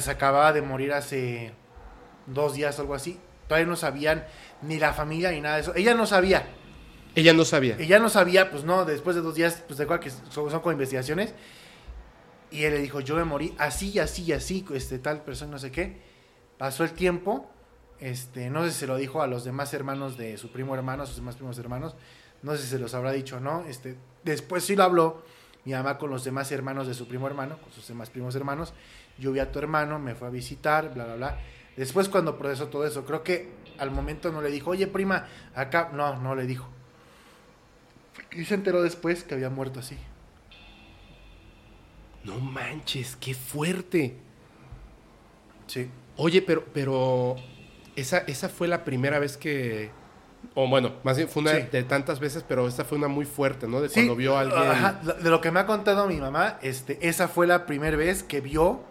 Se 0.00 0.10
acababa 0.10 0.52
de 0.52 0.62
morir 0.62 0.92
hace 0.92 1.52
dos 2.26 2.54
días 2.54 2.78
o 2.78 2.82
algo 2.82 2.94
así. 2.94 3.18
Todavía 3.48 3.66
no 3.68 3.76
sabían 3.76 4.24
ni 4.62 4.78
la 4.78 4.94
familia 4.94 5.30
ni 5.30 5.40
nada 5.42 5.56
de 5.56 5.60
eso. 5.62 5.74
Ella 5.74 5.94
no 5.94 6.06
sabía. 6.06 6.46
Ella 7.14 7.32
no 7.34 7.44
sabía. 7.44 7.76
Ella 7.78 7.98
no 7.98 8.08
sabía, 8.08 8.50
pues 8.50 8.64
no, 8.64 8.84
después 8.84 9.14
de 9.14 9.22
dos 9.22 9.34
días, 9.34 9.62
pues 9.66 9.76
de 9.78 9.84
acuerdo 9.84 10.02
que 10.04 10.10
son, 10.10 10.50
son 10.50 10.60
con 10.60 10.72
investigaciones. 10.72 11.34
Y 12.50 12.64
él 12.64 12.72
le 12.74 12.80
dijo, 12.80 13.00
yo 13.00 13.14
me 13.16 13.24
morí 13.24 13.54
así 13.58 13.90
y 13.90 13.98
así 13.98 14.22
y 14.22 14.32
así, 14.32 14.64
este, 14.72 14.98
tal 14.98 15.22
persona, 15.22 15.52
no 15.52 15.58
sé 15.58 15.70
qué. 15.70 16.00
Pasó 16.56 16.82
el 16.84 16.92
tiempo. 16.92 17.50
Este, 18.00 18.50
no 18.50 18.64
sé 18.64 18.70
si 18.72 18.80
se 18.80 18.86
lo 18.86 18.96
dijo 18.96 19.22
a 19.22 19.26
los 19.26 19.44
demás 19.44 19.72
hermanos 19.74 20.16
de 20.16 20.36
su 20.38 20.50
primo 20.50 20.74
hermano, 20.74 21.02
a 21.02 21.06
sus 21.06 21.16
demás 21.16 21.36
primos 21.36 21.58
hermanos. 21.58 21.94
No 22.44 22.52
sé 22.52 22.62
si 22.62 22.68
se 22.68 22.78
los 22.78 22.94
habrá 22.94 23.10
dicho 23.10 23.38
o 23.38 23.40
no. 23.40 23.64
Este, 23.66 23.96
después 24.22 24.64
sí 24.64 24.76
lo 24.76 24.84
habló 24.84 25.24
mi 25.64 25.72
mamá 25.72 25.96
con 25.96 26.10
los 26.10 26.24
demás 26.24 26.52
hermanos 26.52 26.86
de 26.86 26.94
su 26.94 27.08
primo 27.08 27.26
hermano, 27.26 27.58
con 27.58 27.72
sus 27.72 27.88
demás 27.88 28.10
primos 28.10 28.34
hermanos. 28.34 28.74
Yo 29.18 29.32
vi 29.32 29.38
a 29.38 29.50
tu 29.50 29.58
hermano, 29.58 29.98
me 29.98 30.14
fue 30.14 30.28
a 30.28 30.30
visitar, 30.30 30.92
bla, 30.92 31.06
bla, 31.06 31.16
bla. 31.16 31.38
Después 31.76 32.08
cuando 32.08 32.36
procesó 32.36 32.68
todo 32.68 32.86
eso, 32.86 33.04
creo 33.04 33.22
que 33.22 33.50
al 33.78 33.90
momento 33.90 34.30
no 34.30 34.42
le 34.42 34.50
dijo, 34.50 34.70
oye 34.70 34.86
prima, 34.86 35.26
acá, 35.54 35.90
no, 35.92 36.20
no 36.20 36.34
le 36.34 36.46
dijo. 36.46 36.68
Y 38.30 38.44
se 38.44 38.54
enteró 38.54 38.82
después 38.82 39.24
que 39.24 39.34
había 39.34 39.48
muerto 39.48 39.80
así. 39.80 39.96
No 42.24 42.38
manches, 42.38 43.16
qué 43.16 43.34
fuerte. 43.34 44.16
Sí. 45.66 45.88
Oye, 46.16 46.42
pero, 46.42 46.64
pero 46.72 47.36
esa, 47.96 48.18
esa 48.18 48.48
fue 48.48 48.68
la 48.68 48.84
primera 48.84 49.18
vez 49.18 49.36
que. 49.36 49.90
O 50.54 50.68
bueno, 50.68 50.92
más 51.02 51.16
bien 51.16 51.28
fue 51.28 51.42
una 51.42 51.52
Sí. 51.52 51.62
de 51.72 51.82
tantas 51.84 52.20
veces, 52.20 52.44
pero 52.46 52.68
esta 52.68 52.84
fue 52.84 52.98
una 52.98 53.08
muy 53.08 53.24
fuerte, 53.24 53.66
¿no? 53.66 53.80
De 53.80 53.88
Sí, 53.88 53.94
cuando 53.94 54.16
vio 54.16 54.36
a 54.36 54.40
alguien. 54.40 54.60
ajá, 54.62 55.00
de 55.22 55.30
lo 55.30 55.40
que 55.40 55.50
me 55.50 55.60
ha 55.60 55.66
contado 55.66 56.06
mi 56.06 56.16
mamá, 56.16 56.58
este, 56.62 57.08
esa 57.08 57.28
fue 57.28 57.46
la 57.46 57.66
primera 57.66 57.96
vez 57.96 58.22
que 58.22 58.40
vio 58.40 58.82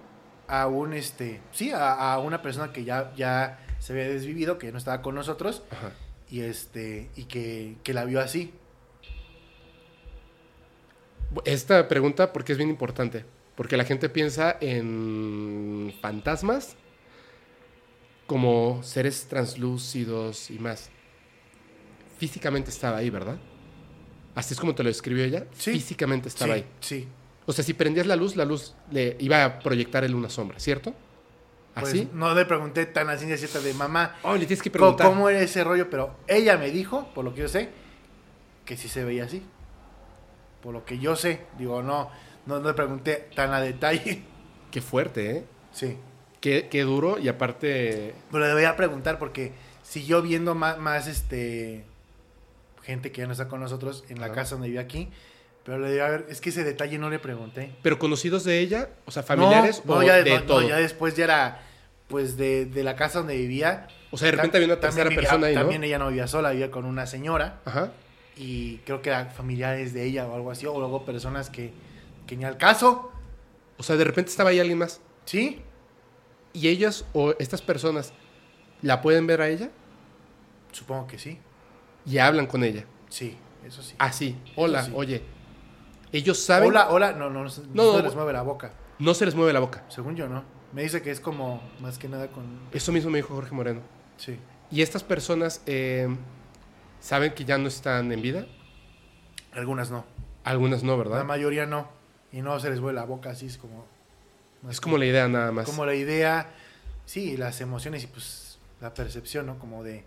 a 0.48 0.68
un, 0.68 0.94
este, 0.94 1.40
sí, 1.52 1.72
a, 1.72 2.14
a 2.14 2.20
una 2.20 2.42
persona 2.42 2.74
que 2.74 2.84
ya, 2.84 3.14
ya 3.16 3.60
se 3.80 3.94
había 3.94 4.10
desvivido, 4.10 4.58
que 4.58 4.72
no 4.72 4.78
estaba 4.78 5.02
con 5.02 5.16
nosotros, 5.16 5.64
Ajá. 5.72 5.92
y 6.30 6.42
este, 6.42 7.10
y 7.16 7.26
que, 7.26 7.78
que 7.84 7.94
la 7.94 8.04
vio 8.06 8.20
así. 8.20 8.54
Esta 11.46 11.88
pregunta, 11.88 12.32
porque 12.34 12.52
es 12.52 12.58
bien 12.58 12.70
importante. 12.70 13.26
Porque 13.56 13.78
la 13.78 13.84
gente 13.86 14.10
piensa 14.10 14.58
en 14.62 15.94
fantasmas 16.02 16.76
como 18.26 18.82
seres 18.84 19.28
translúcidos 19.28 20.50
y 20.50 20.58
más. 20.60 20.90
Físicamente 22.18 22.70
estaba 22.70 22.98
ahí, 22.98 23.10
¿verdad? 23.10 23.38
Así 24.36 24.54
es 24.54 24.60
como 24.60 24.74
te 24.74 24.84
lo 24.84 24.90
describió 24.90 25.24
ella. 25.24 25.46
Sí. 25.58 25.74
Físicamente 25.74 26.28
estaba 26.30 26.54
sí, 26.56 26.60
ahí. 26.62 26.66
sí. 26.80 27.08
O 27.46 27.52
sea, 27.54 27.64
si 27.64 27.74
prendías 27.74 28.08
la 28.08 28.16
luz, 28.16 28.36
la 28.36 28.46
luz 28.46 28.74
le 28.92 29.18
iba 29.20 29.44
a 29.44 29.60
proyectar 29.60 30.04
él 30.04 30.16
una 30.16 30.30
sombra, 30.30 30.60
¿cierto? 30.60 30.94
Pues, 31.74 31.88
¿Así? 31.90 32.10
no 32.14 32.34
le 32.34 32.46
pregunté 32.46 32.86
tan 32.86 33.10
a 33.10 33.18
ciencia 33.18 33.38
cierta 33.38 33.60
de 33.60 33.74
mamá, 33.74 34.16
Oh, 34.24 34.34
le 34.36 34.46
tienes 34.46 34.62
que 34.62 34.72
¿cómo, 34.72 34.96
preguntar. 34.96 35.08
cómo 35.08 35.28
era 35.30 35.42
ese 35.42 35.64
rollo, 35.64 35.90
pero 35.90 36.16
ella 36.28 36.58
me 36.58 36.70
dijo, 36.72 37.12
por 37.14 37.26
lo 37.26 37.34
que 37.34 37.42
yo 37.42 37.48
sé, 37.48 37.70
que 38.64 38.78
sí 38.78 38.88
se 38.88 39.04
veía 39.04 39.26
así. 39.26 39.44
Por 40.62 40.74
lo 40.74 40.86
que 40.86 41.00
yo 41.00 41.16
sé, 41.16 41.42
digo, 41.58 41.84
no, 41.84 42.10
no, 42.46 42.60
no 42.60 42.68
le 42.70 42.74
pregunté 42.74 43.28
tan 43.36 43.52
a 43.54 43.60
detalle. 43.60 44.24
Qué 44.72 44.82
fuerte, 44.82 45.32
¿eh? 45.38 45.46
Sí. 45.74 45.98
Qué, 46.40 46.68
qué 46.70 46.82
duro 46.84 47.18
y 47.20 47.28
aparte... 47.28 48.16
Pero 48.32 48.48
le 48.48 48.54
voy 48.54 48.64
a 48.66 48.76
preguntar 48.76 49.18
porque 49.20 49.52
siguió 49.82 50.22
viendo 50.22 50.56
más, 50.56 50.78
más 50.78 51.08
este 51.08 51.86
gente 52.84 53.12
que 53.12 53.22
ya 53.22 53.26
no 53.28 53.32
está 53.34 53.48
con 53.48 53.60
nosotros 53.60 54.04
en 54.10 54.20
la 54.20 54.32
casa 54.32 54.56
donde 54.56 54.68
vive 54.70 54.80
aquí. 54.80 55.10
Pero 55.64 55.80
le 55.80 55.92
digo, 55.94 56.04
a 56.04 56.10
ver, 56.10 56.26
es 56.30 56.42
que 56.42 56.50
ese 56.50 56.64
detalle 56.66 56.98
no 56.98 57.10
le 57.10 57.20
pregunté. 57.20 57.74
¿Pero 57.82 57.98
conocidos 57.98 58.44
de 58.44 58.60
ella? 58.60 58.90
O 59.06 59.12
sea, 59.12 59.24
familiares 59.24 59.82
no, 59.86 59.94
o 59.94 59.96
no, 60.02 60.04
ya, 60.04 60.22
de 60.22 60.30
no, 60.32 60.40
no, 60.42 60.46
todo. 60.46 60.62
ya 60.68 60.76
después 60.78 61.16
ya 61.16 61.24
era 61.24 61.62
pues 62.10 62.36
de, 62.36 62.66
de 62.66 62.84
la 62.84 62.96
casa 62.98 63.20
donde 63.20 63.38
vivía. 63.38 63.88
O 64.12 64.18
sea, 64.18 64.26
de 64.28 64.34
repente 64.34 64.58
había 64.58 64.68
una 64.68 64.80
tercera 64.82 65.10
vivía- 65.10 65.22
persona 65.22 65.48
ahí, 65.48 65.56
¿no? 65.56 65.62
También 65.62 65.84
ella 65.86 65.98
no 66.00 66.10
vivía 66.10 66.28
sola, 66.28 66.52
vivía 66.52 66.70
con 66.70 66.84
una 66.86 67.06
señora. 67.08 67.62
Ajá. 67.66 67.92
Y 68.36 68.78
creo 68.80 69.02
que 69.02 69.10
eran 69.10 69.32
familiares 69.32 69.94
de 69.94 70.04
ella 70.04 70.28
o 70.28 70.36
algo 70.36 70.52
así. 70.52 70.66
O 70.66 70.78
luego 70.80 71.06
personas 71.06 71.50
que, 71.50 71.72
que 72.28 72.36
ni 72.36 72.44
al 72.44 72.58
caso. 72.58 73.12
O 73.78 73.84
sea, 73.84 73.96
de 73.96 74.04
repente 74.04 74.32
estaba 74.32 74.50
ahí 74.50 74.60
alguien 74.60 74.78
más. 74.80 75.00
¿Sí? 75.26 75.62
¿Y 76.52 76.68
ellas 76.68 77.06
o 77.14 77.34
estas 77.40 77.62
personas 77.62 78.14
la 78.82 79.02
pueden 79.02 79.26
ver 79.28 79.42
a 79.42 79.48
ella? 79.48 79.70
Supongo 80.74 81.08
que 81.08 81.18
sí. 81.18 81.40
Y 82.06 82.18
hablan 82.18 82.48
con 82.48 82.64
ella. 82.64 82.86
Sí, 83.10 83.38
eso 83.66 83.82
sí. 83.82 83.96
Así. 83.98 84.38
Hola, 84.56 84.84
sí. 84.84 84.92
oye. 84.96 85.24
Ellos 86.12 86.40
saben... 86.44 86.70
Hola, 86.70 86.90
hola. 86.90 87.14
No, 87.14 87.30
no, 87.30 87.44
no, 87.44 87.50
No, 87.74 87.94
no, 87.98 88.02
les 88.02 88.16
mueve 88.16 88.34
la 88.34 88.42
boca. 88.44 88.72
No 89.00 89.14
se 89.14 89.26
les 89.26 89.36
mueve 89.36 89.52
la 89.54 89.60
boca. 89.60 89.84
Según 89.90 90.16
yo, 90.16 90.28
no. 90.28 90.44
Me 90.74 90.84
dice 90.84 91.02
que 91.02 91.12
es 91.12 91.20
como 91.20 91.62
más 91.80 91.98
que 91.98 92.08
nada 92.08 92.28
con. 92.28 92.44
Eso 92.72 92.92
mismo 92.92 93.10
me 93.12 93.20
dijo 93.20 93.34
Jorge 93.36 93.54
Moreno. 93.54 93.82
Sí. 94.18 94.38
¿Y 94.72 94.82
estas 94.82 95.04
personas 95.04 95.62
eh, 95.66 96.08
saben 97.00 97.34
que 97.34 97.46
ya 97.46 97.58
no 97.58 97.68
están 97.68 98.12
en 98.12 98.22
vida? 98.22 98.46
Algunas 99.54 99.92
no. 99.92 100.04
Algunas 100.44 100.84
no, 100.84 100.94
La 100.94 100.98
¿verdad? 100.98 101.24
mayoría 101.26 101.66
no. 101.66 101.88
Y 102.32 102.42
no 102.42 102.60
se 102.60 102.70
les 102.70 102.80
vuelve 102.80 103.00
la 103.00 103.06
boca 103.06 103.30
así, 103.32 103.46
es 103.46 103.58
como. 103.58 103.86
Es 104.70 104.82
como 104.82 104.98
la 104.98 105.06
idea 105.06 105.28
nada 105.28 105.52
más. 105.52 105.66
como 105.66 105.86
la 105.86 105.94
idea. 105.94 106.52
Sí, 107.06 107.38
las 107.38 107.62
emociones 107.62 108.04
y 108.04 108.08
pues 108.08 108.58
la 108.82 108.94
percepción, 108.94 109.46
¿no? 109.46 109.60
Como 109.60 109.84
de. 109.84 110.04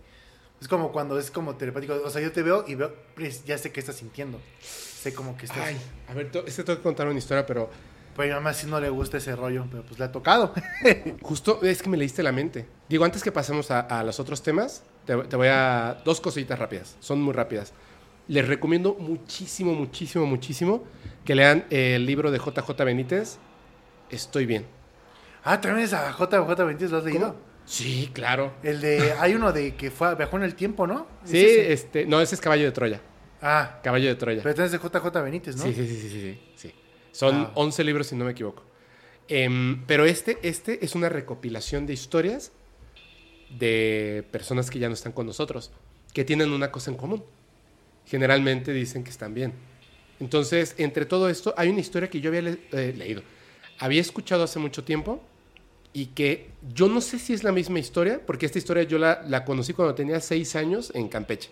Es 0.66 0.68
como 0.68 0.90
cuando 0.90 1.16
es 1.16 1.30
como 1.30 1.55
telepático. 1.55 1.94
O 2.05 2.10
sea, 2.10 2.20
yo 2.20 2.32
te 2.32 2.43
veo 2.43 2.64
y 2.66 2.74
veo. 2.74 2.93
pues, 3.14 3.44
ya 3.44 3.56
sé 3.56 3.70
que 3.70 3.78
estás 3.78 3.94
sintiendo. 3.94 4.40
Sé 4.60 5.14
como 5.14 5.36
que 5.36 5.47
estás. 5.47 5.64
Ay, 5.64 5.76
a 6.09 6.12
ver, 6.12 6.28
este 6.44 6.64
tengo 6.64 6.78
que 6.78 6.82
contar 6.82 7.06
una 7.06 7.16
historia, 7.20 7.47
pero 7.47 7.70
Pues 8.16 8.26
a 8.26 8.34
mi 8.34 8.34
mamá 8.34 8.52
sí 8.52 8.66
no 8.66 8.80
le 8.80 8.90
gusta 8.90 9.18
ese 9.18 9.36
rollo, 9.36 9.64
pero 9.70 9.84
pues 9.84 9.97
le 10.01 10.06
ha 10.06 10.10
tocado. 10.10 10.52
justo 11.22 11.60
es 11.62 11.80
que 11.80 11.88
me 11.88 11.97
leíste 11.97 12.20
la 12.24 12.32
mente. 12.32 12.66
Digo, 12.88 13.05
antes 13.05 13.22
que 13.22 13.30
pasemos 13.30 13.70
a, 13.70 13.78
a 13.78 14.02
los 14.02 14.18
otros 14.18 14.43
temas, 14.43 14.82
te, 15.05 15.16
te 15.16 15.36
voy 15.36 15.47
a... 15.47 16.02
Dos 16.05 16.20
cositas 16.20 16.59
rápidas, 16.59 16.97
son 16.98 17.22
muy 17.22 17.32
rápidas. 17.32 17.72
Les 18.26 18.48
recomiendo 18.48 18.94
muchísimo, 18.98 19.72
muchísimo, 19.72 20.26
muchísimo 20.26 20.82
que 21.24 21.36
lean 21.36 21.64
el 21.70 22.05
libro 22.05 22.32
de 22.32 22.38
JJ 22.38 22.72
Benítez, 22.84 23.38
Estoy 24.10 24.47
bien. 24.47 24.66
ah, 25.44 25.60
también 25.60 25.84
es 25.84 25.93
a 25.93 26.10
JJ 26.10 26.64
Benítez, 26.64 26.90
¿lo 26.90 26.98
has 26.98 27.05
leído? 27.05 27.20
¿Cómo? 27.20 27.56
Sí, 27.66 28.10
claro. 28.12 28.55
El 28.62 28.80
de. 28.80 29.12
Hay 29.18 29.34
uno 29.34 29.52
de 29.52 29.74
que 29.74 29.90
fue, 29.90 30.14
viajó 30.14 30.36
en 30.36 30.44
el 30.44 30.55
tiempo, 30.55 30.86
¿no? 30.86 31.06
¿Es 31.24 31.30
Sí, 31.30 31.38
ese? 31.44 31.72
este, 31.72 32.06
no, 32.06 32.20
ese 32.20 32.36
es 32.36 32.40
Caballo 32.40 32.64
de 32.64 32.72
Troya. 32.72 33.01
Ah, 33.43 33.80
Caballo 33.82 34.09
de 34.09 34.14
Troya. 34.14 34.38
pero 34.43 34.51
este 34.51 34.64
es 34.64 34.72
de 34.72 34.78
JJ 34.78 35.22
Benítez, 35.22 35.56
¿no? 35.56 35.64
Sí, 35.64 35.74
sí, 35.74 35.86
sí, 35.86 36.09
sí, 36.09 36.38
sí. 36.55 36.72
Son 37.12 37.34
Ah. 37.34 37.52
11 37.55 37.82
libros, 37.84 38.06
si 38.06 38.14
no 38.16 38.24
me 38.24 38.30
equivoco. 38.32 38.62
Em, 39.28 39.84
pero 39.86 40.05
este, 40.05 40.38
este 40.43 40.84
es 40.84 40.94
una 40.94 41.09
recopilación 41.09 41.86
de 41.86 41.93
historias 41.93 42.52
de 43.51 44.24
personas 44.30 44.70
que 44.70 44.78
ya 44.78 44.88
no 44.88 44.94
están 44.94 45.12
con 45.12 45.26
nosotros, 45.26 45.72
que 46.12 46.24
tienen 46.24 46.52
una 46.52 46.70
cosa 46.70 46.90
en 46.90 46.97
común. 46.97 47.24
Generalmente 48.06 48.72
dicen 48.72 49.02
que 49.05 49.10
están 49.10 49.34
bien. 49.34 49.52
Entonces, 50.20 50.74
entre 50.78 51.05
todo 51.06 51.28
esto, 51.28 51.55
hay 51.56 51.68
una 51.68 51.80
historia 51.80 52.09
que 52.09 52.20
yo 52.20 52.30
había 52.30 52.43
le- 52.43 52.59
eh, 52.72 52.94
leído. 52.97 53.22
Había 53.78 54.01
escuchado 54.01 54.44
hace 54.44 54.59
mucho 54.59 54.84
tiempo 54.84 55.22
y 55.92 56.06
que 56.06 56.50
yo 56.74 56.88
no 56.88 57.00
sé 57.00 57.18
si 57.18 57.32
es 57.32 57.44
la 57.44 57.52
misma 57.52 57.78
historia, 57.78 58.20
porque 58.24 58.46
esta 58.46 58.58
historia 58.58 58.82
yo 58.82 58.98
la, 58.98 59.22
la 59.26 59.44
conocí 59.44 59.72
cuando 59.72 59.94
tenía 59.94 60.20
seis 60.20 60.56
años 60.56 60.92
en 60.94 61.08
Campeche. 61.08 61.50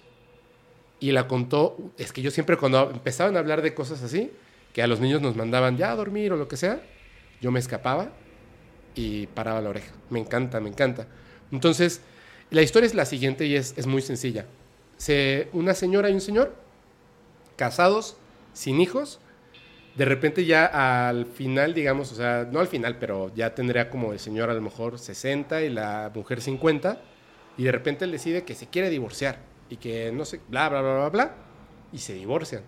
Y 1.01 1.13
la 1.13 1.29
contó, 1.29 1.77
es 1.99 2.13
que 2.13 2.23
yo 2.23 2.31
siempre 2.31 2.57
cuando 2.57 2.91
empezaban 2.91 3.37
a 3.37 3.41
hablar 3.41 3.63
de 3.63 3.75
cosas 3.75 4.03
así, 4.03 4.31
que 4.73 4.83
a 4.83 4.87
los 4.87 5.01
niños 5.01 5.23
nos 5.23 5.37
mandaban 5.37 5.77
ya 5.77 5.93
a 5.93 5.97
dormir 5.97 6.33
o 6.33 6.37
lo 6.37 6.49
que 6.49 6.57
sea, 6.57 6.83
yo 7.41 7.51
me 7.51 7.61
escapaba 7.61 8.11
y 8.95 9.27
paraba 9.29 9.61
la 9.61 9.71
oreja. 9.71 9.93
Me 10.11 10.19
encanta, 10.19 10.61
me 10.61 10.69
encanta. 10.69 11.07
Entonces, 11.53 12.01
la 12.51 12.63
historia 12.63 12.87
es 12.87 12.95
la 12.95 13.05
siguiente 13.05 13.47
y 13.47 13.57
es, 13.57 13.75
es 13.77 13.87
muy 13.87 14.03
sencilla. 14.03 14.47
Se, 14.97 15.49
una 15.53 15.75
señora 15.75 16.11
y 16.11 16.15
un 16.15 16.21
señor, 16.21 16.55
casados, 17.57 18.17
sin 18.53 18.81
hijos, 18.81 19.21
de 19.95 20.05
repente 20.05 20.45
ya 20.45 21.09
al 21.09 21.27
final, 21.27 21.73
digamos, 21.73 22.11
o 22.13 22.15
sea, 22.17 22.49
no 22.51 22.61
al 22.61 22.67
final, 22.67 22.99
pero 22.99 23.33
ya 23.35 23.55
tendría 23.55 23.91
como 23.91 24.13
el 24.13 24.19
señor 24.19 24.51
a 24.51 24.55
lo 24.55 24.61
mejor 24.61 24.99
60 24.99 25.63
y 25.63 25.71
la 25.71 26.11
mujer 26.15 26.41
50, 26.41 27.01
y 27.57 27.65
de 27.65 27.73
repente 27.73 28.05
él 28.05 28.11
decide 28.11 28.45
que 28.45 28.55
se 28.55 28.67
quiere 28.69 28.91
divorciar 28.91 29.39
y 29.71 29.77
que 29.77 30.11
no 30.13 30.25
sé, 30.25 30.41
bla, 30.49 30.69
bla, 30.69 30.83
bla, 30.83 30.95
bla, 30.95 31.09
bla, 31.11 31.35
y 31.93 31.99
se 31.99 32.15
divorcian. 32.15 32.63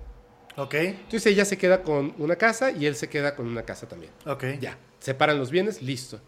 Ok, 0.57 0.75
Entonces 0.75 1.27
ella 1.27 1.45
se 1.45 1.59
queda 1.59 1.83
con 1.83 2.15
una 2.19 2.37
casa 2.37 2.71
y 2.71 2.87
él 2.87 2.95
se 2.95 3.09
queda 3.09 3.35
con 3.35 3.47
una 3.47 3.65
casa 3.65 3.89
también. 3.89 4.13
ok. 4.25 4.45
Ya, 4.61 4.79
separan 5.01 5.39
los 5.39 5.51
bienes, 5.51 5.83
listo. 5.83 6.21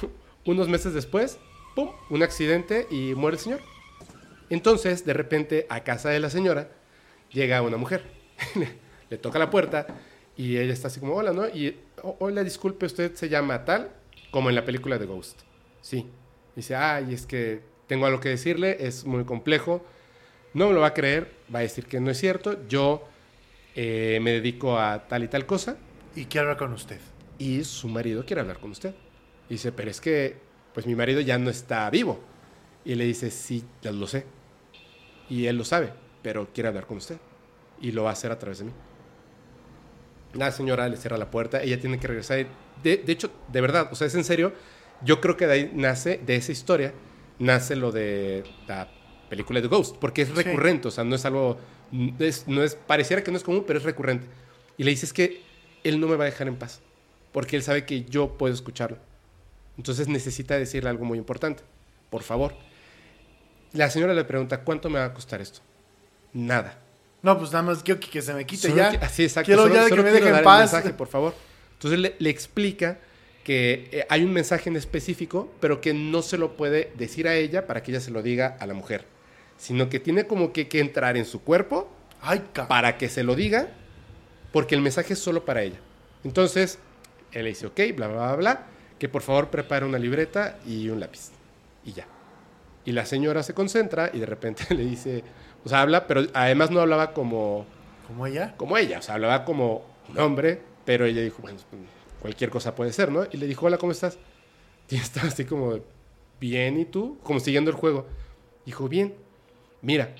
Unos 0.44 0.68
meses 0.68 0.94
después, 0.94 1.38
¡pum!, 1.74 1.90
un 2.10 2.22
accidente 2.22 2.86
y 2.90 3.14
muere 3.14 3.36
el 3.36 3.42
señor. 3.42 3.60
Entonces, 4.50 5.04
de 5.04 5.12
repente, 5.12 5.66
a 5.70 5.82
casa 5.82 6.10
de 6.10 6.20
la 6.20 6.30
señora 6.30 6.70
llega 7.30 7.60
una 7.62 7.76
mujer. 7.76 8.04
Le 9.10 9.18
toca 9.18 9.38
la 9.38 9.50
puerta 9.50 9.86
y 10.38 10.56
ella 10.56 10.72
está 10.72 10.88
así 10.88 11.00
como, 11.00 11.14
hola, 11.14 11.32
¿no? 11.34 11.46
Y, 11.48 11.76
"Oh, 12.02 12.16
hola, 12.20 12.42
disculpe, 12.44 12.86
usted 12.86 13.14
se 13.14 13.28
llama 13.28 13.66
tal, 13.66 13.90
como 14.30 14.48
en 14.48 14.54
la 14.54 14.64
película 14.64 14.96
de 14.98 15.04
Ghost. 15.04 15.40
Sí. 15.82 16.06
Dice, 16.56 16.74
ay, 16.76 17.12
es 17.12 17.26
que 17.26 17.60
tengo 17.86 18.06
algo 18.06 18.20
que 18.20 18.30
decirle, 18.30 18.76
es 18.80 19.04
muy 19.04 19.24
complejo. 19.24 19.84
No 20.54 20.68
me 20.68 20.72
lo 20.74 20.80
va 20.80 20.88
a 20.88 20.94
creer, 20.94 21.30
va 21.54 21.58
a 21.58 21.62
decir 21.62 21.84
que 21.86 22.00
no 22.00 22.10
es 22.10 22.18
cierto. 22.18 22.66
Yo 22.68 23.06
eh, 23.74 24.18
me 24.22 24.32
dedico 24.32 24.78
a 24.78 25.06
tal 25.08 25.24
y 25.24 25.28
tal 25.28 25.44
cosa 25.46 25.76
Y 26.16 26.24
quiero 26.26 26.46
hablar 26.48 26.56
con 26.58 26.72
usted. 26.72 26.98
y 27.38 27.62
su 27.64 27.88
marido 27.88 28.24
quiere 28.24 28.40
hablar 28.40 28.58
con 28.58 28.70
usted. 28.70 28.94
Y 29.48 29.54
dice, 29.54 29.72
pero 29.72 29.90
es 29.90 30.00
que, 30.00 30.36
pues 30.74 30.86
mi 30.86 30.94
marido 30.94 31.20
ya 31.20 31.38
no 31.38 31.50
está 31.50 31.88
vivo. 31.90 32.20
Y 32.84 32.94
le 32.94 33.04
dice, 33.04 33.30
sí, 33.30 33.64
ya 33.82 33.92
lo 33.92 34.06
sé. 34.06 34.24
Y 35.30 35.46
él 35.46 35.56
lo 35.56 35.64
sabe, 35.64 35.92
pero 36.22 36.48
quiere 36.52 36.68
hablar 36.68 36.86
con 36.86 36.96
usted. 36.98 37.18
Y 37.80 37.92
lo 37.92 38.04
va 38.04 38.10
a 38.10 38.12
hacer 38.14 38.30
a 38.32 38.38
través 38.38 38.58
de 38.58 38.64
mí. 38.66 38.72
La 40.38 40.52
señora 40.52 40.88
le 40.88 40.96
cierra 40.96 41.18
la 41.18 41.30
puerta, 41.30 41.62
ella 41.62 41.80
tiene 41.80 41.98
que 41.98 42.06
regresar. 42.06 42.46
De, 42.82 42.96
de 42.98 43.12
hecho, 43.12 43.30
de 43.52 43.60
verdad, 43.60 43.88
o 43.90 43.94
sea, 43.96 44.06
es 44.06 44.14
en 44.14 44.24
serio. 44.24 44.52
Yo 45.02 45.20
creo 45.20 45.36
que 45.36 45.46
de 45.46 45.52
ahí 45.52 45.72
nace, 45.74 46.20
de 46.24 46.36
esa 46.36 46.52
historia, 46.52 46.92
nace 47.38 47.76
lo 47.76 47.92
de 47.92 48.44
la 48.66 48.88
película 49.28 49.60
de 49.60 49.68
Ghost, 49.68 49.96
porque 50.00 50.22
es 50.22 50.28
Sí. 50.28 50.34
recurrente, 50.34 50.88
o 50.88 50.90
sea, 50.90 51.04
no 51.04 51.14
es 51.16 51.24
algo, 51.24 51.58
es- 52.18 52.46
no 52.48 52.62
es, 52.62 52.74
pareciera 52.74 53.22
que 53.22 53.30
no 53.30 53.36
es 53.36 53.42
común, 53.44 53.64
pero 53.66 53.78
es 53.78 53.84
recurrente. 53.84 54.26
Y 54.76 54.84
le 54.84 54.90
dice, 54.90 55.06
es 55.06 55.12
que 55.12 55.42
él 55.84 56.00
no 56.00 56.06
me 56.08 56.16
va 56.16 56.24
a 56.24 56.26
dejar 56.26 56.48
en 56.48 56.56
paz, 56.56 56.80
porque 57.32 57.56
él 57.56 57.62
sabe 57.62 57.84
que 57.84 58.04
yo 58.04 58.36
puedo 58.38 58.52
escucharlo. 58.54 58.98
Entonces 59.76 60.08
necesita 60.08 60.58
decirle 60.58 60.90
algo 60.90 61.04
muy 61.04 61.18
importante, 61.18 61.62
por 62.10 62.22
favor. 62.22 62.54
La 63.72 63.90
señora 63.90 64.14
le 64.14 64.24
pregunta, 64.24 64.62
¿cuánto 64.64 64.88
me 64.90 64.98
va 64.98 65.04
a 65.06 65.14
costar 65.14 65.40
esto? 65.40 65.60
Nada. 66.32 66.78
No, 67.22 67.36
pues 67.38 67.50
nada 67.52 67.62
más 67.62 67.82
quiero 67.82 67.98
que, 68.00 68.08
que 68.08 68.22
se 68.22 68.32
me 68.32 68.46
quite 68.46 68.62
Solo 68.68 68.76
ya. 68.76 68.90
que- 68.90 69.04
así, 69.04 69.24
exacto. 69.24 69.46
Quiero 69.46 69.62
solo- 69.62 69.74
ya 69.74 69.88
solo 69.88 69.96
que 69.96 70.10
me 70.10 70.10
quiero 70.10 70.24
deje 70.26 70.30
dar 70.30 70.40
en 70.40 70.44
paz. 70.44 70.60
mensaje, 70.72 70.94
por 70.94 71.08
favor. 71.08 71.34
Entonces 71.72 71.98
le, 72.00 72.14
le 72.18 72.30
explica 72.30 72.98
que 73.44 73.88
eh, 73.92 74.06
hay 74.08 74.24
un 74.24 74.32
mensaje 74.32 74.68
en 74.70 74.76
específico, 74.76 75.52
pero 75.60 75.80
que 75.80 75.94
no 75.94 76.22
se 76.22 76.38
lo 76.38 76.56
puede 76.56 76.92
decir 76.96 77.26
a 77.28 77.34
ella 77.34 77.66
para 77.66 77.82
que 77.82 77.90
ella 77.92 78.00
se 78.00 78.10
lo 78.10 78.22
diga 78.22 78.56
a 78.60 78.66
la 78.66 78.74
mujer, 78.74 79.04
sino 79.56 79.88
que 79.88 79.98
tiene 80.00 80.26
como 80.26 80.52
que, 80.52 80.68
que 80.68 80.80
entrar 80.80 81.16
en 81.16 81.24
su 81.24 81.42
cuerpo 81.42 81.90
Ay, 82.20 82.42
para 82.68 82.98
que 82.98 83.08
se 83.08 83.22
lo 83.22 83.34
diga, 83.34 83.68
porque 84.52 84.74
el 84.74 84.80
mensaje 84.82 85.12
es 85.14 85.18
solo 85.18 85.44
para 85.44 85.62
ella. 85.62 85.78
Entonces, 86.24 86.78
él 87.32 87.44
le 87.44 87.50
dice, 87.50 87.66
ok, 87.66 87.80
bla, 87.96 88.08
bla, 88.08 88.16
bla, 88.26 88.36
bla, 88.36 88.66
que 88.98 89.08
por 89.08 89.22
favor 89.22 89.50
prepare 89.50 89.84
una 89.86 89.98
libreta 89.98 90.58
y 90.66 90.88
un 90.90 91.00
lápiz. 91.00 91.30
Y 91.84 91.92
ya. 91.92 92.06
Y 92.84 92.92
la 92.92 93.06
señora 93.06 93.42
se 93.42 93.54
concentra 93.54 94.10
y 94.12 94.18
de 94.18 94.26
repente 94.26 94.64
le 94.74 94.84
dice, 94.84 95.22
o 95.64 95.68
sea, 95.68 95.82
habla, 95.82 96.06
pero 96.06 96.22
además 96.34 96.70
no 96.70 96.80
hablaba 96.80 97.12
como, 97.12 97.66
¿Como 98.06 98.26
ella? 98.26 98.54
como 98.56 98.76
ella, 98.76 98.98
o 98.98 99.02
sea, 99.02 99.14
hablaba 99.14 99.44
como 99.44 99.84
un 100.08 100.18
hombre, 100.18 100.60
pero 100.84 101.04
ella 101.04 101.22
dijo, 101.22 101.42
bueno, 101.42 101.58
cualquier 102.20 102.50
cosa 102.50 102.74
puede 102.74 102.92
ser, 102.92 103.10
¿no? 103.10 103.26
Y 103.30 103.36
le 103.36 103.46
dijo, 103.46 103.66
hola, 103.66 103.78
¿cómo 103.78 103.92
estás? 103.92 104.18
Y 104.90 104.96
estaba 104.96 105.28
así 105.28 105.44
como, 105.44 105.80
bien, 106.40 106.80
¿y 106.80 106.86
tú? 106.86 107.18
Como 107.22 107.40
siguiendo 107.40 107.70
el 107.70 107.76
juego. 107.76 108.06
Dijo, 108.64 108.88
bien, 108.88 109.14
mira, 109.82 110.14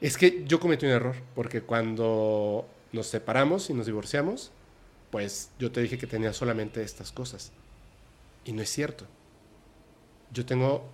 es 0.00 0.16
que 0.16 0.44
yo 0.44 0.58
cometí 0.58 0.86
un 0.86 0.92
error, 0.92 1.14
porque 1.36 1.62
cuando 1.62 2.66
nos 2.92 3.06
separamos 3.06 3.70
y 3.70 3.74
nos 3.74 3.86
divorciamos, 3.86 4.50
pues 5.10 5.50
yo 5.58 5.70
te 5.70 5.82
dije 5.82 5.98
que 5.98 6.06
tenía 6.06 6.32
solamente 6.32 6.82
estas 6.82 7.12
cosas. 7.12 7.52
Y 8.44 8.52
no 8.52 8.62
es 8.62 8.70
cierto. 8.70 9.06
Yo 10.32 10.46
tengo 10.46 10.84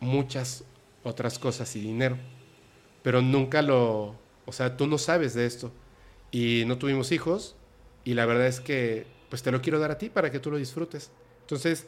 muchas 0.00 0.64
otras 1.02 1.38
cosas 1.38 1.74
y 1.76 1.80
dinero, 1.80 2.16
pero 3.02 3.22
nunca 3.22 3.62
lo, 3.62 4.16
o 4.46 4.52
sea, 4.52 4.76
tú 4.76 4.86
no 4.86 4.98
sabes 4.98 5.34
de 5.34 5.46
esto. 5.46 5.70
Y 6.30 6.64
no 6.66 6.78
tuvimos 6.78 7.12
hijos, 7.12 7.56
y 8.04 8.14
la 8.14 8.26
verdad 8.26 8.46
es 8.46 8.60
que, 8.60 9.06
pues 9.28 9.42
te 9.42 9.52
lo 9.52 9.60
quiero 9.60 9.78
dar 9.78 9.90
a 9.90 9.98
ti 9.98 10.08
para 10.08 10.30
que 10.30 10.38
tú 10.38 10.50
lo 10.50 10.56
disfrutes. 10.56 11.10
Entonces, 11.40 11.86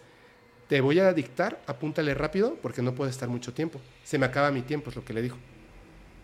te 0.68 0.80
voy 0.80 0.98
a 0.98 1.12
dictar, 1.12 1.62
apúntale 1.66 2.14
rápido, 2.14 2.56
porque 2.62 2.82
no 2.82 2.94
puede 2.94 3.10
estar 3.10 3.28
mucho 3.28 3.52
tiempo. 3.52 3.80
Se 4.02 4.18
me 4.18 4.26
acaba 4.26 4.50
mi 4.50 4.62
tiempo, 4.62 4.90
es 4.90 4.96
lo 4.96 5.04
que 5.04 5.12
le 5.12 5.22
dijo. 5.22 5.38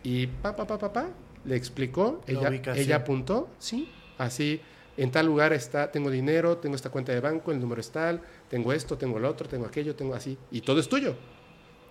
Y 0.02 0.26
pa, 0.26 0.56
pa, 0.56 0.66
pa, 0.66 0.78
pa, 0.78 0.92
pa, 0.92 1.08
le 1.44 1.56
explicó, 1.56 2.20
La 2.26 2.48
ella, 2.48 2.74
ella 2.74 2.96
apuntó, 2.96 3.48
sí, 3.58 3.90
así, 4.18 4.60
en 4.96 5.10
tal 5.10 5.26
lugar 5.26 5.52
está, 5.52 5.90
tengo 5.90 6.10
dinero, 6.10 6.58
tengo 6.58 6.76
esta 6.76 6.90
cuenta 6.90 7.12
de 7.12 7.20
banco, 7.20 7.52
el 7.52 7.60
número 7.60 7.80
es 7.80 7.90
tal, 7.90 8.22
tengo 8.48 8.72
esto, 8.72 8.96
tengo 8.98 9.18
lo 9.18 9.28
otro, 9.28 9.48
tengo 9.48 9.66
aquello, 9.66 9.94
tengo 9.94 10.14
así, 10.14 10.36
y 10.50 10.60
todo 10.62 10.80
es 10.80 10.88
tuyo. 10.88 11.14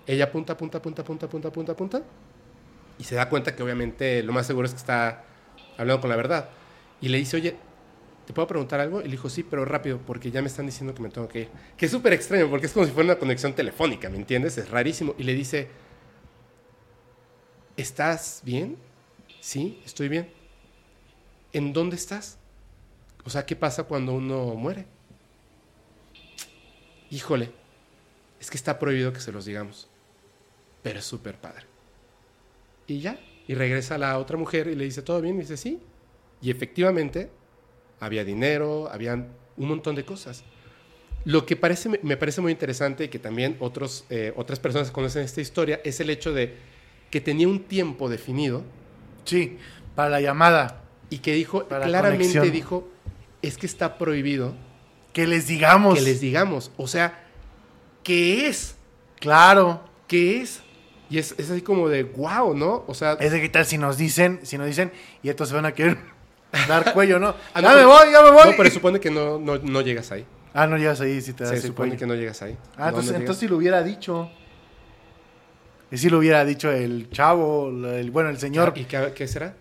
Ella 0.05 0.25
apunta, 0.25 0.53
apunta, 0.53 0.79
apunta, 0.79 1.01
apunta, 1.01 1.25
apunta, 1.27 1.47
apunta, 1.49 1.71
apunta, 1.71 2.03
y 2.99 3.05
se 3.05 3.15
da 3.15 3.29
cuenta 3.29 3.55
que 3.55 3.63
obviamente 3.63 4.21
lo 4.21 4.33
más 4.33 4.45
seguro 4.45 4.67
es 4.67 4.73
que 4.73 4.77
está 4.77 5.23
hablando 5.77 6.01
con 6.01 6.09
la 6.09 6.17
verdad. 6.17 6.49
Y 7.01 7.07
le 7.07 7.17
dice, 7.17 7.37
oye, 7.37 7.55
¿te 8.27 8.33
puedo 8.33 8.47
preguntar 8.47 8.81
algo? 8.81 8.99
Y 8.99 9.05
le 9.05 9.11
dijo, 9.11 9.29
sí, 9.29 9.41
pero 9.41 9.63
rápido, 9.63 9.99
porque 10.05 10.29
ya 10.31 10.41
me 10.41 10.47
están 10.47 10.65
diciendo 10.65 10.93
que 10.93 11.01
me 11.01 11.09
tengo 11.09 11.29
que 11.29 11.41
ir. 11.41 11.49
Que 11.77 11.85
es 11.85 11.91
súper 11.91 12.11
extraño, 12.11 12.49
porque 12.49 12.65
es 12.65 12.73
como 12.73 12.85
si 12.85 12.91
fuera 12.91 13.05
una 13.05 13.19
conexión 13.19 13.53
telefónica, 13.53 14.09
¿me 14.09 14.17
entiendes? 14.17 14.57
Es 14.57 14.69
rarísimo. 14.69 15.15
Y 15.17 15.23
le 15.23 15.33
dice, 15.33 15.69
¿estás 17.77 18.41
bien? 18.43 18.77
Sí, 19.39 19.81
estoy 19.85 20.09
bien. 20.09 20.29
¿En 21.53 21.71
dónde 21.71 21.95
estás? 21.95 22.37
O 23.23 23.29
sea, 23.29 23.45
¿qué 23.45 23.55
pasa 23.55 23.83
cuando 23.83 24.11
uno 24.11 24.55
muere? 24.55 24.85
Híjole, 27.09 27.51
es 28.41 28.51
que 28.51 28.57
está 28.57 28.77
prohibido 28.77 29.13
que 29.13 29.21
se 29.21 29.31
los 29.31 29.45
digamos. 29.45 29.89
Pero 30.83 30.99
es 30.99 31.05
súper 31.05 31.37
padre. 31.37 31.68
Y 32.89 32.99
ya, 33.01 33.19
y 33.47 33.53
regresa 33.53 33.97
la 33.97 34.17
otra 34.17 34.35
mujer 34.37 34.67
y 34.67 34.75
le 34.75 34.83
dice, 34.83 35.01
¿todo 35.01 35.21
bien? 35.21 35.35
Y 35.37 35.41
dice, 35.41 35.57
sí. 35.57 35.79
Y 36.41 36.49
efectivamente, 36.51 37.29
había 37.99 38.23
dinero, 38.25 38.89
habían 38.91 39.27
un 39.57 39.67
montón 39.67 39.95
de 39.95 40.03
cosas. 40.05 40.43
Lo 41.25 41.45
que 41.45 41.55
parece, 41.55 41.99
me 42.01 42.17
parece 42.17 42.41
muy 42.41 42.51
interesante 42.51 43.03
y 43.05 43.07
que 43.09 43.19
también 43.19 43.57
otros, 43.59 44.05
eh, 44.09 44.33
otras 44.37 44.59
personas 44.59 44.89
conocen 44.89 45.23
esta 45.23 45.41
historia 45.41 45.81
es 45.83 45.99
el 45.99 46.09
hecho 46.09 46.33
de 46.33 46.55
que 47.11 47.19
tenía 47.21 47.47
un 47.47 47.63
tiempo 47.63 48.09
definido 48.09 48.63
Sí, 49.25 49.57
para 49.95 50.09
la 50.09 50.21
llamada. 50.21 50.83
y 51.09 51.19
que 51.19 51.33
dijo, 51.33 51.65
Para 51.65 51.85
claramente 51.85 52.25
conexión. 52.33 52.51
dijo, 52.51 52.87
es 53.41 53.57
que 53.57 53.65
está 53.65 53.97
prohibido 53.97 54.55
Que 55.13 55.27
les 55.27 55.47
digamos. 55.47 55.95
que 55.95 56.01
les 56.01 56.21
digamos. 56.21 56.71
O 56.77 56.87
sea, 56.87 57.27
¿qué 58.03 58.47
es? 58.47 58.75
Claro. 59.19 59.81
¿Qué 60.07 60.41
es? 60.41 60.61
Y 61.09 61.17
es, 61.17 61.33
es 61.37 61.49
así 61.49 61.61
como 61.61 61.89
de, 61.89 62.03
wow, 62.03 62.53
¿no? 62.55 62.83
O 62.87 62.93
sea, 62.93 63.13
Es 63.13 63.31
de 63.31 63.41
qué 63.41 63.49
tal 63.49 63.65
si 63.65 63.77
nos 63.77 63.97
dicen, 63.97 64.39
si 64.43 64.57
nos 64.57 64.67
dicen, 64.67 64.91
y 65.23 65.29
estos 65.29 65.49
se 65.49 65.55
van 65.55 65.65
a 65.65 65.71
querer 65.73 65.97
dar 66.67 66.93
cuello, 66.93 67.19
¿no? 67.19 67.33
Ah, 67.53 67.61
ya 67.61 67.73
me 67.75 67.85
voy, 67.85 68.11
ya 68.11 68.21
me 68.21 68.31
voy. 68.31 68.51
no, 68.51 68.57
pero 68.57 68.69
supone 68.69 68.99
que 68.99 69.09
no, 69.09 69.39
no, 69.39 69.57
no 69.57 69.81
llegas 69.81 70.11
ahí. 70.11 70.25
Ah, 70.53 70.67
no 70.67 70.77
llegas 70.77 70.99
ahí 71.01 71.21
si 71.21 71.33
te 71.33 71.43
das 71.43 71.53
Se 71.53 71.67
supone 71.67 71.89
cuello. 71.91 71.99
que 71.99 72.05
no 72.07 72.15
llegas 72.15 72.41
ahí. 72.41 72.57
Ah, 72.75 72.83
No, 72.83 72.87
entonces, 72.89 73.15
entonces 73.15 73.39
si 73.39 73.47
lo 73.47 73.57
hubiera 73.57 73.83
dicho. 73.83 74.29
Si 75.91 76.09
lo 76.09 76.19
hubiera 76.19 76.45
dicho 76.45 76.71
el 76.71 77.09
chavo, 77.09 77.69
el, 77.69 78.11
bueno, 78.11 78.29
el 78.29 78.37
señor. 78.37 78.73
¿Y 78.75 78.85
qué, 78.85 79.11
qué 79.15 79.27
será? 79.27 79.55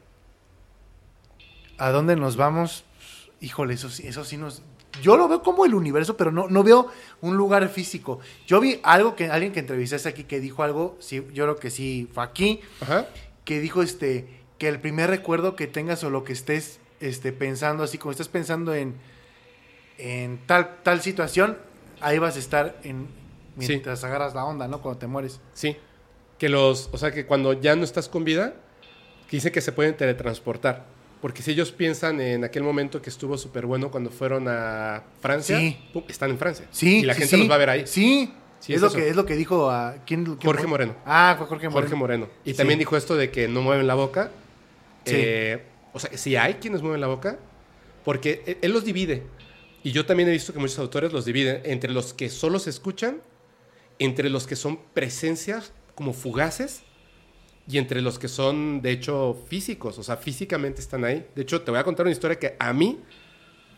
¿A 1.78 1.90
dónde 1.90 2.16
nos 2.16 2.36
vamos? 2.36 2.84
Híjole, 3.40 3.74
eso 3.74 3.88
eso 3.88 4.24
sí 4.24 4.36
nos. 4.36 4.62
Yo 5.02 5.16
lo 5.16 5.28
veo 5.28 5.42
como 5.42 5.64
el 5.64 5.74
universo, 5.74 6.16
pero 6.16 6.32
no, 6.32 6.48
no 6.48 6.62
veo 6.62 6.88
un 7.20 7.36
lugar 7.36 7.68
físico. 7.68 8.20
Yo 8.46 8.60
vi 8.60 8.80
algo 8.82 9.16
que 9.16 9.30
alguien 9.30 9.52
que 9.52 9.60
entrevistaste 9.60 10.08
aquí 10.08 10.24
que 10.24 10.40
dijo 10.40 10.62
algo, 10.62 10.96
sí, 11.00 11.24
yo 11.32 11.44
creo 11.44 11.56
que 11.56 11.70
sí 11.70 12.08
fue 12.12 12.24
aquí, 12.24 12.60
Ajá. 12.80 13.06
que 13.44 13.60
dijo 13.60 13.82
este 13.82 14.38
que 14.58 14.68
el 14.68 14.80
primer 14.80 15.08
recuerdo 15.08 15.54
que 15.54 15.66
tengas 15.66 16.02
o 16.02 16.10
lo 16.10 16.24
que 16.24 16.32
estés 16.32 16.80
este, 17.00 17.32
pensando, 17.32 17.84
así 17.84 17.96
como 17.96 18.10
estás 18.10 18.28
pensando 18.28 18.74
en, 18.74 18.96
en 19.98 20.40
tal, 20.46 20.82
tal 20.82 21.00
situación, 21.00 21.58
ahí 22.00 22.18
vas 22.18 22.36
a 22.36 22.40
estar 22.40 22.78
en 22.82 23.06
mientras 23.58 24.04
agarras 24.04 24.34
la 24.34 24.44
onda, 24.44 24.68
¿no? 24.68 24.80
Cuando 24.80 24.98
te 24.98 25.06
mueres. 25.06 25.40
Sí. 25.52 25.76
Que 26.38 26.48
los, 26.48 26.88
o 26.92 26.98
sea, 26.98 27.10
que 27.12 27.26
cuando 27.26 27.52
ya 27.52 27.74
no 27.74 27.84
estás 27.84 28.08
con 28.08 28.24
vida, 28.24 28.54
que 29.28 29.36
dice 29.36 29.52
que 29.52 29.60
se 29.60 29.72
pueden 29.72 29.96
teletransportar. 29.96 30.86
Porque 31.20 31.42
si 31.42 31.50
ellos 31.50 31.72
piensan 31.72 32.20
en 32.20 32.44
aquel 32.44 32.62
momento 32.62 33.02
que 33.02 33.10
estuvo 33.10 33.36
súper 33.36 33.66
bueno 33.66 33.90
cuando 33.90 34.10
fueron 34.10 34.46
a 34.48 35.02
Francia, 35.20 35.58
Sí. 35.58 35.76
pum, 35.92 36.04
están 36.08 36.30
en 36.30 36.38
Francia. 36.38 36.66
Sí. 36.70 36.98
Y 36.98 37.02
la 37.02 37.14
sí, 37.14 37.20
gente 37.22 37.38
los 37.38 37.50
va 37.50 37.56
a 37.56 37.58
ver 37.58 37.70
ahí. 37.70 37.86
Sí. 37.86 38.32
Sí, 38.60 38.72
es, 38.72 38.76
es 38.76 38.82
lo 38.82 38.88
eso. 38.88 38.96
que, 38.96 39.08
es 39.08 39.16
lo 39.16 39.24
que 39.26 39.36
dijo 39.36 39.70
a. 39.70 39.96
¿quién, 40.06 40.24
quién 40.24 40.38
Jorge 40.40 40.62
fue? 40.62 40.70
Moreno. 40.70 40.96
Ah, 41.06 41.34
fue 41.38 41.46
Jorge 41.46 41.68
Moreno. 41.68 41.80
Jorge 41.82 41.94
Moreno. 41.96 42.28
Y 42.44 42.50
Sí. 42.52 42.56
también 42.56 42.78
dijo 42.78 42.96
esto 42.96 43.16
de 43.16 43.30
que 43.30 43.46
no 43.48 43.62
mueven 43.62 43.86
la 43.86 43.94
boca. 43.94 44.30
Sí. 45.04 45.14
Eh, 45.16 45.62
o 45.92 45.98
sea, 45.98 46.16
si 46.16 46.36
hay 46.36 46.54
quienes 46.54 46.82
mueven 46.82 47.00
la 47.00 47.06
boca, 47.06 47.38
porque 48.04 48.42
él, 48.46 48.58
él 48.62 48.72
los 48.72 48.84
divide. 48.84 49.22
Y 49.84 49.92
yo 49.92 50.06
también 50.06 50.28
he 50.28 50.32
visto 50.32 50.52
que 50.52 50.58
muchos 50.58 50.78
autores 50.80 51.12
los 51.12 51.24
dividen 51.24 51.62
entre 51.64 51.92
los 51.92 52.12
que 52.14 52.28
solo 52.28 52.58
se 52.58 52.70
escuchan, 52.70 53.20
entre 54.00 54.28
los 54.28 54.46
que 54.46 54.56
son 54.56 54.78
presencias 54.92 55.72
como 55.94 56.12
fugaces 56.12 56.82
y 57.68 57.76
entre 57.76 58.00
los 58.00 58.18
que 58.18 58.28
son, 58.28 58.80
de 58.80 58.90
hecho, 58.92 59.36
físicos. 59.46 59.98
O 59.98 60.02
sea, 60.02 60.16
físicamente 60.16 60.80
están 60.80 61.04
ahí. 61.04 61.26
De 61.34 61.42
hecho, 61.42 61.60
te 61.60 61.70
voy 61.70 61.78
a 61.78 61.84
contar 61.84 62.06
una 62.06 62.12
historia 62.12 62.38
que 62.38 62.56
a 62.58 62.72
mí 62.72 63.00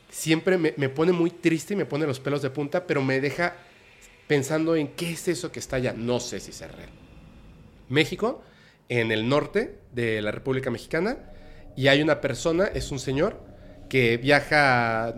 siempre 0.08 0.58
me, 0.58 0.74
me 0.76 0.88
pone 0.88 1.10
muy 1.10 1.30
triste 1.30 1.74
y 1.74 1.76
me 1.76 1.86
pone 1.86 2.06
los 2.06 2.20
pelos 2.20 2.40
de 2.40 2.50
punta, 2.50 2.86
pero 2.86 3.02
me 3.02 3.20
deja 3.20 3.56
pensando 4.28 4.76
en 4.76 4.88
qué 4.88 5.10
es 5.10 5.26
eso 5.26 5.50
que 5.50 5.58
está 5.58 5.76
allá. 5.76 5.92
No 5.92 6.20
sé 6.20 6.38
si 6.38 6.52
es 6.52 6.60
real. 6.60 6.88
México, 7.88 8.42
en 8.88 9.10
el 9.10 9.28
norte 9.28 9.80
de 9.92 10.22
la 10.22 10.30
República 10.30 10.70
Mexicana, 10.70 11.18
y 11.76 11.88
hay 11.88 12.00
una 12.00 12.20
persona, 12.20 12.66
es 12.66 12.92
un 12.92 13.00
señor, 13.00 13.40
que 13.88 14.18
viaja, 14.18 15.16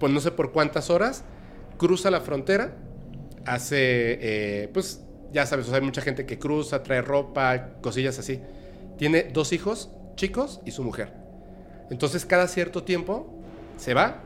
pues 0.00 0.12
no 0.12 0.20
sé 0.20 0.32
por 0.32 0.50
cuántas 0.50 0.90
horas, 0.90 1.24
cruza 1.78 2.10
la 2.10 2.20
frontera, 2.20 2.76
hace, 3.46 4.18
eh, 4.20 4.68
pues 4.72 5.04
ya 5.32 5.46
sabes, 5.46 5.66
o 5.66 5.70
sea, 5.70 5.78
hay 5.78 5.84
mucha 5.84 6.00
gente 6.02 6.26
que 6.26 6.38
cruza, 6.38 6.82
trae 6.82 7.02
ropa, 7.02 7.74
cosillas 7.82 8.18
así. 8.18 8.40
Tiene 8.98 9.24
dos 9.24 9.52
hijos 9.52 9.90
chicos 10.16 10.60
y 10.64 10.70
su 10.72 10.82
mujer. 10.84 11.12
Entonces 11.90 12.24
cada 12.26 12.46
cierto 12.48 12.82
tiempo 12.84 13.32
se 13.76 13.94
va, 13.94 14.22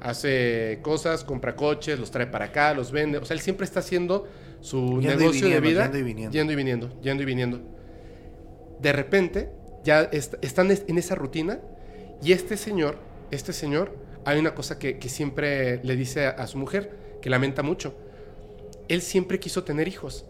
hace 0.00 0.78
cosas, 0.82 1.24
compra 1.24 1.56
coches, 1.56 1.98
los 1.98 2.10
trae 2.10 2.26
para 2.26 2.46
acá, 2.46 2.74
los 2.74 2.92
vende. 2.92 3.18
O 3.18 3.24
sea, 3.24 3.34
él 3.34 3.40
siempre 3.40 3.64
está 3.64 3.80
haciendo 3.80 4.26
su 4.60 5.00
Yendo 5.00 5.18
negocio 5.18 5.48
de 5.48 5.60
vida. 5.60 5.84
yendo 5.84 5.98
y 5.98 6.02
viniendo. 6.02 6.32
Yendo 6.32 6.52
y 6.52 6.56
viniendo, 6.56 7.00
yendo 7.02 7.22
y 7.22 7.26
viniendo. 7.26 7.60
De 8.80 8.92
repente, 8.92 9.50
ya 9.84 10.02
est- 10.02 10.34
están 10.42 10.70
es- 10.70 10.84
en 10.86 10.98
esa 10.98 11.14
rutina 11.14 11.60
y 12.22 12.32
este 12.32 12.56
señor, 12.56 12.98
este 13.30 13.52
señor, 13.52 13.94
hay 14.24 14.38
una 14.38 14.54
cosa 14.54 14.78
que, 14.78 14.98
que 14.98 15.08
siempre 15.08 15.80
le 15.84 15.96
dice 15.96 16.26
a, 16.26 16.30
a 16.30 16.46
su 16.46 16.58
mujer, 16.58 16.90
que 17.22 17.30
lamenta 17.30 17.62
mucho. 17.62 17.94
Él 18.88 19.02
siempre 19.02 19.38
quiso 19.40 19.64
tener 19.64 19.88
hijos 19.88 20.26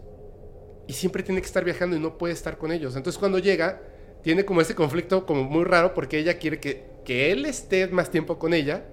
y 0.87 0.93
siempre 0.93 1.23
tiene 1.23 1.41
que 1.41 1.47
estar 1.47 1.63
viajando 1.63 1.95
y 1.95 1.99
no 1.99 2.17
puede 2.17 2.33
estar 2.33 2.57
con 2.57 2.71
ellos. 2.71 2.95
Entonces 2.95 3.19
cuando 3.19 3.39
llega, 3.39 3.81
tiene 4.21 4.45
como 4.45 4.61
ese 4.61 4.75
conflicto 4.75 5.25
como 5.25 5.43
muy 5.43 5.63
raro 5.63 5.93
porque 5.93 6.17
ella 6.19 6.37
quiere 6.37 6.59
que, 6.59 6.85
que 7.05 7.31
él 7.31 7.45
esté 7.45 7.87
más 7.87 8.09
tiempo 8.09 8.39
con 8.39 8.53
ella, 8.53 8.85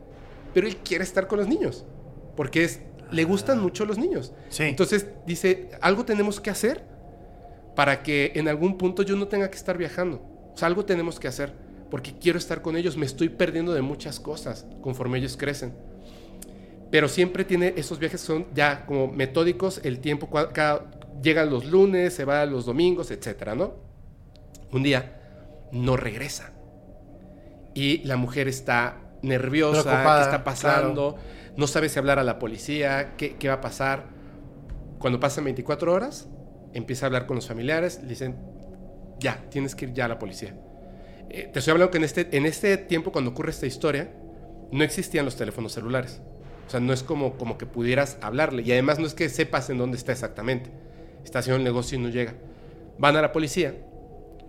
pero 0.52 0.66
él 0.66 0.76
quiere 0.76 1.04
estar 1.04 1.26
con 1.26 1.38
los 1.38 1.48
niños, 1.48 1.84
porque 2.36 2.64
es, 2.64 2.80
le 3.10 3.24
gustan 3.24 3.60
mucho 3.60 3.84
los 3.84 3.98
niños. 3.98 4.32
Sí. 4.48 4.64
Entonces 4.64 5.08
dice, 5.26 5.70
algo 5.80 6.04
tenemos 6.04 6.40
que 6.40 6.50
hacer 6.50 6.84
para 7.74 8.02
que 8.02 8.32
en 8.34 8.48
algún 8.48 8.78
punto 8.78 9.02
yo 9.02 9.16
no 9.16 9.28
tenga 9.28 9.50
que 9.50 9.56
estar 9.56 9.76
viajando. 9.76 10.22
O 10.54 10.56
sea, 10.56 10.68
algo 10.68 10.84
tenemos 10.84 11.18
que 11.18 11.26
hacer, 11.26 11.52
porque 11.90 12.14
quiero 12.18 12.38
estar 12.38 12.62
con 12.62 12.76
ellos, 12.76 12.96
me 12.96 13.06
estoy 13.06 13.28
perdiendo 13.28 13.74
de 13.74 13.82
muchas 13.82 14.20
cosas 14.20 14.66
conforme 14.80 15.18
ellos 15.18 15.36
crecen. 15.36 15.74
Pero 16.90 17.08
siempre 17.08 17.44
tiene 17.44 17.74
esos 17.76 17.98
viajes 17.98 18.20
que 18.20 18.26
son 18.26 18.46
ya 18.54 18.86
como 18.86 19.08
metódicos, 19.08 19.80
el 19.82 20.00
tiempo, 20.00 20.30
cada, 20.30 20.90
llegan 21.22 21.50
los 21.50 21.64
lunes, 21.66 22.14
se 22.14 22.24
va 22.24 22.44
los 22.46 22.66
domingos, 22.66 23.10
etcétera, 23.10 23.54
¿no? 23.54 23.74
Un 24.72 24.82
día 24.82 25.20
no 25.72 25.96
regresa. 25.96 26.52
Y 27.74 27.98
la 28.04 28.16
mujer 28.16 28.46
está 28.48 28.98
nerviosa, 29.22 29.82
Preocupada, 29.82 30.18
¿qué 30.18 30.24
está 30.24 30.44
pasando? 30.44 31.16
No 31.56 31.66
sabe 31.66 31.88
si 31.88 31.98
hablar 31.98 32.18
a 32.18 32.24
la 32.24 32.38
policía, 32.38 33.14
qué, 33.16 33.36
qué 33.36 33.48
va 33.48 33.54
a 33.54 33.60
pasar. 33.60 34.04
Cuando 34.98 35.18
pasan 35.18 35.44
24 35.44 35.92
horas, 35.92 36.28
empieza 36.72 37.06
a 37.06 37.08
hablar 37.08 37.26
con 37.26 37.36
los 37.36 37.46
familiares, 37.46 38.00
le 38.02 38.08
dicen, 38.08 38.36
ya, 39.18 39.44
tienes 39.50 39.74
que 39.74 39.86
ir 39.86 39.92
ya 39.92 40.04
a 40.04 40.08
la 40.08 40.18
policía. 40.18 40.54
Eh, 41.30 41.48
te 41.52 41.58
estoy 41.58 41.72
hablando 41.72 41.90
que 41.90 41.98
en 41.98 42.04
este, 42.04 42.36
en 42.36 42.46
este 42.46 42.76
tiempo, 42.76 43.10
cuando 43.12 43.30
ocurre 43.30 43.50
esta 43.50 43.66
historia, 43.66 44.12
no 44.70 44.84
existían 44.84 45.24
los 45.24 45.36
teléfonos 45.36 45.72
celulares. 45.72 46.20
O 46.66 46.70
sea, 46.70 46.80
no 46.80 46.92
es 46.92 47.02
como, 47.02 47.36
como 47.36 47.58
que 47.58 47.66
pudieras 47.66 48.18
hablarle. 48.20 48.62
Y 48.62 48.72
además 48.72 48.98
no 48.98 49.06
es 49.06 49.14
que 49.14 49.28
sepas 49.28 49.70
en 49.70 49.78
dónde 49.78 49.96
está 49.96 50.12
exactamente. 50.12 50.70
Está 51.24 51.40
haciendo 51.40 51.58
el 51.58 51.64
negocio 51.64 51.98
y 51.98 52.02
no 52.02 52.08
llega. 52.08 52.34
Van 52.98 53.16
a 53.16 53.22
la 53.22 53.32
policía 53.32 53.74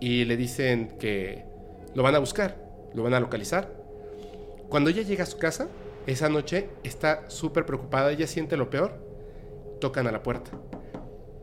y 0.00 0.24
le 0.24 0.36
dicen 0.36 0.96
que 0.98 1.44
lo 1.94 2.02
van 2.02 2.14
a 2.14 2.18
buscar, 2.18 2.56
lo 2.94 3.02
van 3.02 3.14
a 3.14 3.20
localizar. 3.20 3.72
Cuando 4.68 4.90
ella 4.90 5.02
llega 5.02 5.24
a 5.24 5.26
su 5.26 5.38
casa, 5.38 5.68
esa 6.06 6.28
noche 6.28 6.68
está 6.84 7.28
súper 7.28 7.66
preocupada, 7.66 8.12
ella 8.12 8.26
siente 8.26 8.56
lo 8.56 8.70
peor, 8.70 9.00
tocan 9.80 10.06
a 10.06 10.12
la 10.12 10.22
puerta. 10.22 10.50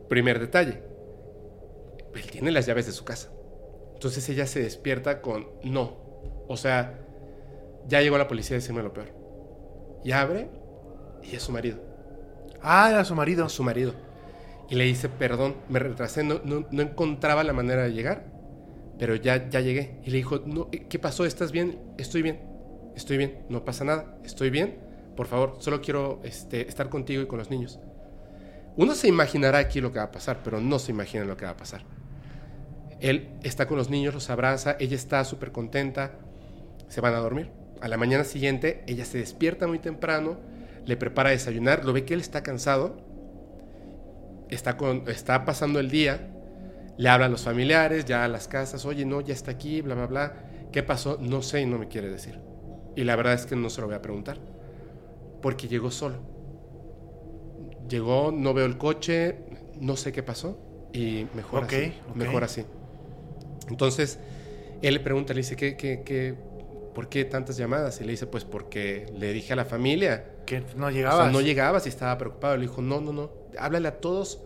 Primer 0.08 0.38
detalle, 0.38 0.82
él 2.14 2.30
tiene 2.30 2.52
las 2.52 2.66
llaves 2.66 2.86
de 2.86 2.92
su 2.92 3.04
casa. 3.04 3.30
Entonces 3.94 4.28
ella 4.28 4.46
se 4.46 4.60
despierta 4.60 5.20
con 5.20 5.48
no. 5.62 5.96
O 6.46 6.56
sea, 6.56 7.00
ya 7.88 8.00
llegó 8.00 8.18
la 8.18 8.28
policía 8.28 8.56
a 8.56 8.60
decirme 8.60 8.82
lo 8.82 8.92
peor. 8.92 9.08
Y 10.04 10.12
abre 10.12 10.48
y 11.30 11.36
es 11.36 11.42
su 11.42 11.52
marido. 11.52 11.78
Ah, 12.62 12.90
era 12.90 13.04
su 13.04 13.14
marido. 13.14 13.48
Su 13.48 13.62
marido. 13.62 13.94
Y 14.68 14.76
le 14.76 14.84
dice, 14.84 15.08
perdón, 15.08 15.56
me 15.68 15.78
retrasé, 15.78 16.24
no, 16.24 16.40
no, 16.44 16.66
no 16.70 16.82
encontraba 16.82 17.44
la 17.44 17.52
manera 17.52 17.82
de 17.82 17.92
llegar, 17.92 18.24
pero 18.98 19.14
ya, 19.14 19.48
ya 19.48 19.60
llegué. 19.60 20.00
Y 20.04 20.10
le 20.10 20.16
dijo, 20.16 20.40
no, 20.46 20.70
¿qué 20.70 20.98
pasó? 20.98 21.26
¿Estás 21.26 21.52
bien? 21.52 21.78
Estoy 21.98 22.22
bien, 22.22 22.40
estoy 22.96 23.18
bien, 23.18 23.44
no 23.48 23.64
pasa 23.64 23.84
nada, 23.84 24.16
estoy 24.24 24.50
bien. 24.50 24.78
Por 25.16 25.26
favor, 25.26 25.56
solo 25.58 25.80
quiero 25.80 26.20
este, 26.24 26.66
estar 26.66 26.88
contigo 26.88 27.22
y 27.22 27.26
con 27.26 27.38
los 27.38 27.50
niños. 27.50 27.78
Uno 28.76 28.94
se 28.94 29.06
imaginará 29.06 29.58
aquí 29.58 29.80
lo 29.80 29.92
que 29.92 29.98
va 29.98 30.06
a 30.06 30.12
pasar, 30.12 30.40
pero 30.42 30.60
no 30.60 30.78
se 30.78 30.90
imagina 30.90 31.24
lo 31.24 31.36
que 31.36 31.44
va 31.44 31.52
a 31.52 31.56
pasar. 31.56 31.82
Él 33.00 33.28
está 33.42 33.66
con 33.66 33.76
los 33.76 33.90
niños, 33.90 34.14
los 34.14 34.30
abraza, 34.30 34.76
ella 34.80 34.96
está 34.96 35.22
súper 35.24 35.52
contenta, 35.52 36.12
se 36.88 37.00
van 37.00 37.14
a 37.14 37.18
dormir. 37.18 37.50
A 37.80 37.88
la 37.88 37.96
mañana 37.96 38.24
siguiente, 38.24 38.82
ella 38.86 39.04
se 39.04 39.18
despierta 39.18 39.66
muy 39.66 39.78
temprano, 39.78 40.38
le 40.86 40.96
prepara 40.96 41.30
a 41.30 41.32
desayunar, 41.32 41.84
lo 41.84 41.92
ve 41.92 42.04
que 42.04 42.14
él 42.14 42.20
está 42.20 42.42
cansado, 42.42 42.96
está, 44.48 44.76
con, 44.76 45.08
está 45.08 45.44
pasando 45.44 45.80
el 45.80 45.90
día, 45.90 46.30
le 46.96 47.08
habla 47.08 47.26
a 47.26 47.28
los 47.28 47.42
familiares, 47.42 48.04
ya 48.04 48.24
a 48.24 48.28
las 48.28 48.48
casas, 48.48 48.84
oye, 48.84 49.04
no, 49.04 49.20
ya 49.20 49.34
está 49.34 49.50
aquí, 49.52 49.80
bla, 49.80 49.94
bla, 49.94 50.06
bla. 50.06 50.34
¿Qué 50.72 50.82
pasó? 50.82 51.18
No 51.20 51.42
sé 51.42 51.62
y 51.62 51.66
no 51.66 51.78
me 51.78 51.88
quiere 51.88 52.08
decir. 52.08 52.38
Y 52.96 53.04
la 53.04 53.16
verdad 53.16 53.34
es 53.34 53.46
que 53.46 53.56
no 53.56 53.70
se 53.70 53.80
lo 53.80 53.86
voy 53.86 53.96
a 53.96 54.02
preguntar, 54.02 54.38
porque 55.42 55.68
llegó 55.68 55.90
solo. 55.90 56.18
Llegó, 57.88 58.32
no 58.32 58.54
veo 58.54 58.66
el 58.66 58.78
coche, 58.78 59.36
no 59.80 59.96
sé 59.96 60.12
qué 60.12 60.22
pasó 60.22 60.58
y 60.92 61.26
mejor 61.34 61.64
así. 61.64 61.92
Mejor 62.14 62.44
así. 62.44 62.64
Entonces, 63.68 64.18
él 64.82 64.94
le 64.94 65.00
pregunta, 65.00 65.34
le 65.34 65.40
dice, 65.40 65.56
¿qué, 65.56 65.76
qué, 65.76 66.02
qué, 66.04 66.34
¿por 66.94 67.08
qué 67.08 67.24
tantas 67.24 67.56
llamadas? 67.56 68.00
Y 68.00 68.04
le 68.04 68.12
dice, 68.12 68.26
pues 68.26 68.44
porque 68.44 69.06
le 69.18 69.32
dije 69.32 69.52
a 69.52 69.56
la 69.56 69.64
familia 69.64 70.24
Que 70.46 70.62
no 70.76 70.86
o 70.86 70.90
llegabas. 70.90 71.24
sea, 71.24 71.32
no 71.32 71.40
llegabas 71.40 71.86
y 71.86 71.88
estaba 71.88 72.16
preocupado. 72.18 72.56
Le 72.56 72.62
dijo, 72.62 72.80
no, 72.82 73.00
no, 73.00 73.12
no, 73.12 73.30
háblale 73.58 73.88
a 73.88 74.00
todos 74.00 74.40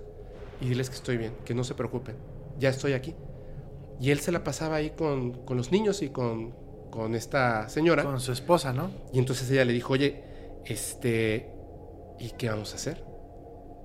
y 0.61 0.69
diles 0.69 0.91
que 0.91 0.97
estoy 0.97 1.17
bien, 1.17 1.33
que 1.45 1.55
no 1.55 1.63
se 1.65 1.75
preocupen, 1.75 2.17
ya 2.59 2.69
estoy 2.71 2.93
aquí. 2.95 3.15
Y 4.01 4.11
él 4.11 4.21
se 4.21 4.33
la 4.33 4.45
pasaba 4.45 4.77
ahí 4.77 4.91
con, 4.91 5.45
con 5.45 5.57
los 5.57 5.73
niños 5.73 6.03
y 6.03 6.09
con, 6.11 6.55
con 6.91 7.15
esta 7.15 7.69
señora. 7.69 8.05
Con 8.05 8.21
su 8.21 8.33
esposa, 8.33 8.73
¿no? 8.73 8.91
Y 9.13 9.19
entonces 9.19 9.51
ella 9.51 9.65
le 9.65 9.73
dijo, 9.73 9.93
oye, 9.93 10.23
este, 10.65 11.51
¿y 12.19 12.31
qué 12.31 12.49
vamos 12.49 12.73
a 12.73 12.77
hacer? 12.77 13.05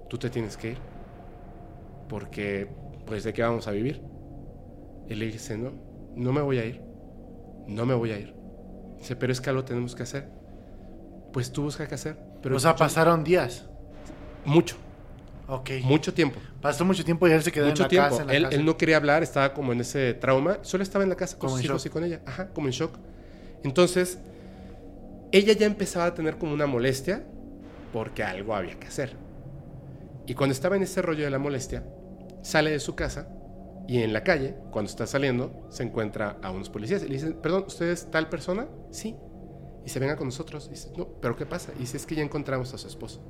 Tú 0.09 0.17
te 0.17 0.29
tienes 0.29 0.57
que 0.57 0.71
ir. 0.71 0.77
Porque, 2.09 2.67
pues, 3.05 3.23
¿de 3.23 3.33
qué 3.33 3.41
vamos 3.41 3.67
a 3.67 3.71
vivir? 3.71 4.01
Y 5.09 5.15
le 5.15 5.25
dice, 5.25 5.57
no, 5.57 5.71
no 6.15 6.31
me 6.31 6.41
voy 6.41 6.59
a 6.59 6.65
ir. 6.65 6.81
No 7.67 7.85
me 7.85 7.93
voy 7.93 8.11
a 8.11 8.19
ir. 8.19 8.35
Dice, 9.03 9.15
pero 9.17 9.33
es 9.33 9.41
que 9.41 9.49
algo 9.49 9.65
tenemos 9.65 9.95
que 9.95 10.03
hacer. 10.03 10.29
Pues 11.33 11.51
tú 11.51 11.63
busca 11.63 11.85
qué 11.87 11.95
hacer. 11.95 12.17
Pero 12.41 12.55
o 12.55 12.59
sea, 12.59 12.75
pasaron 12.75 13.23
días. 13.23 13.65
mucho. 14.45 14.77
Ok. 15.47 15.71
Mucho 15.83 16.13
tiempo. 16.13 16.39
Pasó 16.61 16.85
mucho 16.85 17.03
tiempo 17.03 17.27
y 17.27 17.31
él 17.31 17.43
se 17.43 17.51
quedó 17.51 17.67
mucho 17.67 17.83
en 17.83 17.85
la 17.85 17.89
tiempo. 17.89 18.09
casa. 18.11 18.21
en 18.21 18.27
la 18.29 18.33
él, 18.33 18.43
casa. 18.43 18.55
él 18.55 18.65
no 18.65 18.77
quería 18.77 18.95
hablar, 18.95 19.23
estaba 19.23 19.53
como 19.53 19.73
en 19.73 19.81
ese 19.81 20.13
trauma. 20.13 20.59
Solo 20.61 20.83
estaba 20.83 21.03
en 21.03 21.09
la 21.09 21.17
casa 21.17 21.37
con 21.37 21.49
Como 21.49 21.57
sus 21.57 21.65
hijos 21.65 21.81
shock. 21.83 21.91
y 21.91 21.93
con 21.93 22.03
ella. 22.05 22.21
Ajá, 22.25 22.47
como 22.53 22.67
en 22.67 22.71
shock. 22.73 22.97
Entonces, 23.63 24.19
ella 25.33 25.51
ya 25.53 25.65
empezaba 25.65 26.05
a 26.05 26.13
tener 26.13 26.37
como 26.37 26.53
una 26.53 26.65
molestia 26.65 27.23
porque 27.91 28.23
algo 28.23 28.55
había 28.55 28.79
que 28.79 28.87
hacer. 28.87 29.17
Y 30.27 30.33
cuando 30.35 30.53
estaba 30.53 30.77
en 30.77 30.83
ese 30.83 31.01
rollo 31.01 31.25
de 31.25 31.29
la 31.29 31.39
molestia, 31.39 31.83
sale 32.41 32.71
de 32.71 32.79
su 32.79 32.95
casa 32.95 33.27
y 33.87 34.01
en 34.01 34.13
la 34.13 34.23
calle, 34.23 34.55
cuando 34.71 34.89
está 34.89 35.05
saliendo, 35.05 35.67
se 35.69 35.83
encuentra 35.83 36.37
a 36.41 36.51
unos 36.51 36.69
policías 36.69 37.03
y 37.03 37.07
le 37.07 37.15
dicen, 37.15 37.33
perdón, 37.41 37.65
¿usted 37.67 37.89
es 37.89 38.09
tal 38.09 38.29
persona? 38.29 38.67
Sí. 38.91 39.15
Y 39.85 39.89
se 39.89 39.99
venga 39.99 40.15
con 40.15 40.27
nosotros. 40.27 40.69
Dice, 40.69 40.91
no, 40.95 41.07
¿pero 41.19 41.35
qué 41.35 41.45
pasa? 41.45 41.73
Y 41.75 41.79
dice, 41.79 41.97
es 41.97 42.05
que 42.05 42.15
ya 42.15 42.23
encontramos 42.23 42.73
a 42.73 42.77
su 42.77 42.87
esposo. 42.87 43.21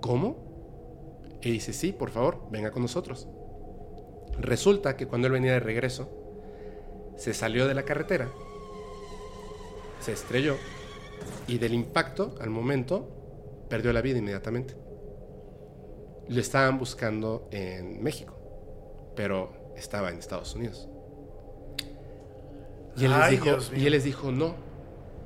¿Cómo? 0.00 0.36
Y 1.42 1.50
dice, 1.50 1.72
sí, 1.72 1.92
por 1.92 2.10
favor, 2.10 2.46
venga 2.50 2.70
con 2.70 2.82
nosotros. 2.82 3.28
Resulta 4.38 4.96
que 4.96 5.06
cuando 5.06 5.26
él 5.26 5.32
venía 5.32 5.52
de 5.52 5.60
regreso, 5.60 6.08
se 7.16 7.34
salió 7.34 7.66
de 7.66 7.74
la 7.74 7.84
carretera, 7.84 8.30
se 10.00 10.12
estrelló 10.12 10.56
y 11.46 11.58
del 11.58 11.74
impacto, 11.74 12.34
al 12.40 12.50
momento, 12.50 13.08
perdió 13.68 13.92
la 13.92 14.00
vida 14.02 14.18
inmediatamente. 14.18 14.74
Lo 16.28 16.40
estaban 16.40 16.78
buscando 16.78 17.48
en 17.50 18.02
México, 18.02 18.33
pero 19.14 19.72
estaba 19.76 20.10
en 20.10 20.18
Estados 20.18 20.54
Unidos. 20.54 20.88
Y 22.96 23.04
él, 23.06 23.12
les 23.12 23.30
dijo, 23.30 23.58
y 23.76 23.86
él 23.86 23.92
les 23.92 24.04
dijo, 24.04 24.30
no. 24.30 24.54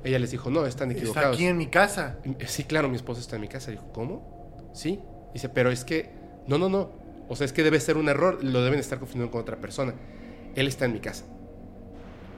Ella 0.03 0.17
les 0.17 0.31
dijo, 0.31 0.49
no, 0.49 0.65
están 0.65 0.89
Está 0.91 1.01
equivocados. 1.01 1.35
aquí 1.35 1.45
en 1.45 1.57
mi 1.57 1.67
casa. 1.67 2.19
Sí, 2.47 2.63
claro, 2.63 2.89
mi 2.89 2.95
esposo 2.95 3.19
está 3.19 3.35
en 3.35 3.41
mi 3.41 3.47
casa. 3.47 3.71
Dijo, 3.71 3.91
¿cómo? 3.91 4.71
Sí. 4.73 4.99
Dice, 5.33 5.49
pero 5.49 5.71
es 5.71 5.83
que, 5.83 6.09
no, 6.47 6.57
no, 6.57 6.69
no. 6.69 6.91
O 7.27 7.35
sea, 7.35 7.45
es 7.45 7.53
que 7.53 7.63
debe 7.63 7.79
ser 7.79 7.97
un 7.97 8.09
error. 8.09 8.43
Lo 8.43 8.63
deben 8.63 8.79
estar 8.79 8.97
confundiendo 8.97 9.31
con 9.31 9.41
otra 9.41 9.57
persona. 9.57 9.93
Él 10.55 10.67
está 10.67 10.85
en 10.85 10.93
mi 10.93 10.99
casa. 10.99 11.25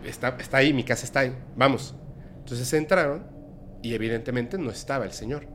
Está, 0.06 0.36
está 0.40 0.58
ahí, 0.58 0.74
mi 0.74 0.84
casa 0.84 1.06
está 1.06 1.22
ahí. 1.22 1.36
Vamos. 1.56 1.96
Entonces 2.40 2.74
entraron 2.74 3.26
y 3.84 3.94
evidentemente 3.94 4.58
no 4.58 4.72
estaba 4.72 5.06
el 5.06 5.12
señor. 5.12 5.48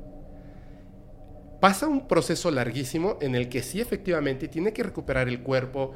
Pasa 1.60 1.86
un 1.88 2.06
proceso 2.06 2.50
larguísimo 2.50 3.16
en 3.20 3.34
el 3.34 3.48
que 3.48 3.62
sí 3.62 3.80
efectivamente 3.80 4.48
tiene 4.48 4.72
que 4.72 4.82
recuperar 4.82 5.28
el 5.28 5.40
cuerpo 5.42 5.92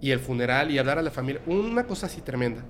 y 0.00 0.10
el 0.10 0.18
funeral 0.18 0.70
y 0.70 0.78
hablar 0.78 0.98
a 0.98 1.02
la 1.02 1.10
familia. 1.10 1.40
Una 1.46 1.86
cosa 1.86 2.06
así 2.06 2.20
tremenda. 2.20 2.62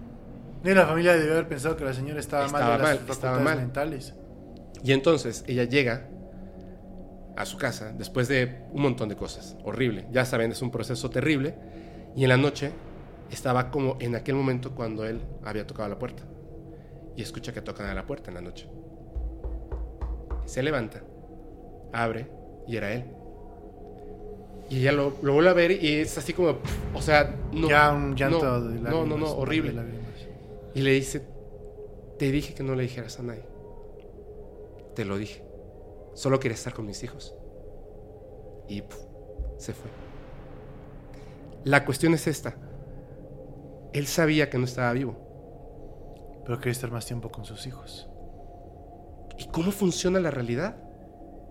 Y 0.62 0.70
la 0.72 0.86
familia 0.86 1.14
debió 1.14 1.32
haber 1.32 1.48
pensado 1.48 1.76
que 1.76 1.84
la 1.84 1.92
señora 1.92 2.20
estaba, 2.20 2.46
Estaba 2.46 2.64
mal 2.64 2.78
de 2.78 2.84
las 2.84 3.00
mal, 3.00 3.10
estaba 3.10 3.38
mal. 3.40 3.56
mentales. 3.58 4.14
Y 4.82 4.92
entonces 4.92 5.44
ella 5.46 5.64
llega 5.64 6.08
a 7.36 7.44
su 7.46 7.56
casa 7.58 7.92
después 7.96 8.28
de 8.28 8.62
un 8.72 8.82
montón 8.82 9.08
de 9.08 9.16
cosas. 9.16 9.56
Horrible. 9.64 10.06
Ya 10.12 10.24
saben, 10.24 10.52
es 10.52 10.62
un 10.62 10.70
proceso 10.70 11.10
terrible. 11.10 11.54
Y 12.14 12.22
en 12.24 12.28
la 12.28 12.36
noche 12.36 12.70
estaba 13.30 13.70
como 13.70 13.96
en 14.00 14.14
aquel 14.14 14.34
momento 14.36 14.74
cuando 14.74 15.04
él 15.04 15.20
había 15.44 15.66
tocado 15.66 15.88
la 15.88 15.98
puerta. 15.98 16.22
Y 17.16 17.22
escucha 17.22 17.52
que 17.52 17.60
tocan 17.62 17.86
a 17.86 17.94
la 17.94 18.06
puerta 18.06 18.30
en 18.30 18.34
la 18.34 18.40
noche. 18.40 18.68
Se 20.46 20.62
levanta, 20.62 21.02
abre 21.94 22.26
y 22.66 22.76
era 22.76 22.92
él. 22.92 23.04
Y 24.70 24.80
ella 24.80 24.92
lo, 24.92 25.14
lo 25.22 25.34
vuelve 25.34 25.50
a 25.50 25.54
ver 25.54 25.70
y 25.72 26.00
es 26.00 26.16
así 26.16 26.32
como, 26.32 26.58
o 26.94 27.02
sea, 27.02 27.34
no. 27.52 27.68
ya 27.68 27.92
un 27.92 28.16
llanto 28.16 28.44
no, 28.44 28.60
de 28.60 28.80
lágrimas. 28.80 28.92
No, 28.92 29.06
no, 29.06 29.16
no, 29.16 29.30
horrible. 29.32 29.74
Y 30.74 30.80
le 30.80 30.92
dice, 30.92 31.22
te 32.18 32.30
dije 32.30 32.54
que 32.54 32.62
no 32.62 32.74
le 32.74 32.82
dijeras 32.82 33.18
a 33.20 33.22
nadie. 33.22 33.44
Te 34.94 35.04
lo 35.04 35.16
dije. 35.16 35.42
Solo 36.14 36.40
quería 36.40 36.54
estar 36.54 36.72
con 36.72 36.86
mis 36.86 37.02
hijos. 37.02 37.34
Y 38.68 38.82
se 39.58 39.72
fue. 39.74 39.90
La 41.64 41.84
cuestión 41.84 42.14
es 42.14 42.26
esta. 42.26 42.56
Él 43.92 44.06
sabía 44.06 44.50
que 44.50 44.58
no 44.58 44.64
estaba 44.64 44.92
vivo. 44.92 45.16
Pero 46.44 46.58
quería 46.58 46.72
estar 46.72 46.90
más 46.90 47.06
tiempo 47.06 47.30
con 47.30 47.44
sus 47.44 47.66
hijos. 47.66 48.08
¿Y 49.38 49.46
cómo 49.48 49.72
funciona 49.72 50.20
la 50.20 50.30
realidad? 50.30 50.76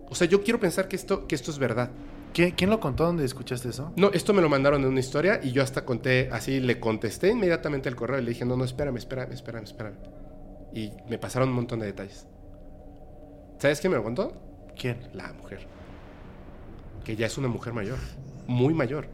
O 0.09 0.15
sea, 0.15 0.27
yo 0.27 0.43
quiero 0.43 0.59
pensar 0.59 0.87
que 0.87 0.95
esto, 0.95 1.27
que 1.27 1.35
esto 1.35 1.51
es 1.51 1.57
verdad. 1.59 1.89
¿Quién, 2.33 2.51
quién 2.51 2.69
lo 2.69 2.79
contó? 2.79 3.05
¿Dónde 3.05 3.25
escuchaste 3.25 3.69
eso? 3.69 3.93
No, 3.95 4.11
esto 4.11 4.33
me 4.33 4.41
lo 4.41 4.49
mandaron 4.49 4.81
en 4.81 4.87
una 4.87 4.99
historia 4.99 5.39
y 5.43 5.51
yo 5.51 5.61
hasta 5.61 5.85
conté, 5.85 6.29
así 6.31 6.59
le 6.59 6.79
contesté 6.79 7.29
inmediatamente 7.29 7.89
el 7.89 7.95
correo 7.95 8.19
y 8.19 8.23
le 8.23 8.29
dije, 8.29 8.43
no, 8.45 8.57
no, 8.57 8.63
espérame, 8.63 8.97
espérame, 8.97 9.33
espérame, 9.33 9.63
espérame. 9.63 9.95
Y 10.73 10.91
me 11.07 11.19
pasaron 11.19 11.49
un 11.49 11.55
montón 11.55 11.79
de 11.79 11.85
detalles. 11.87 12.25
¿Sabes 13.59 13.79
quién 13.79 13.91
me 13.91 13.97
lo 13.97 14.03
contó? 14.03 14.33
¿Quién? 14.75 14.97
La 15.13 15.31
mujer. 15.33 15.67
Que 17.03 17.15
ya 17.15 17.27
es 17.27 17.37
una 17.37 17.47
mujer 17.47 17.73
mayor. 17.73 17.97
Muy 18.47 18.73
mayor. 18.73 19.07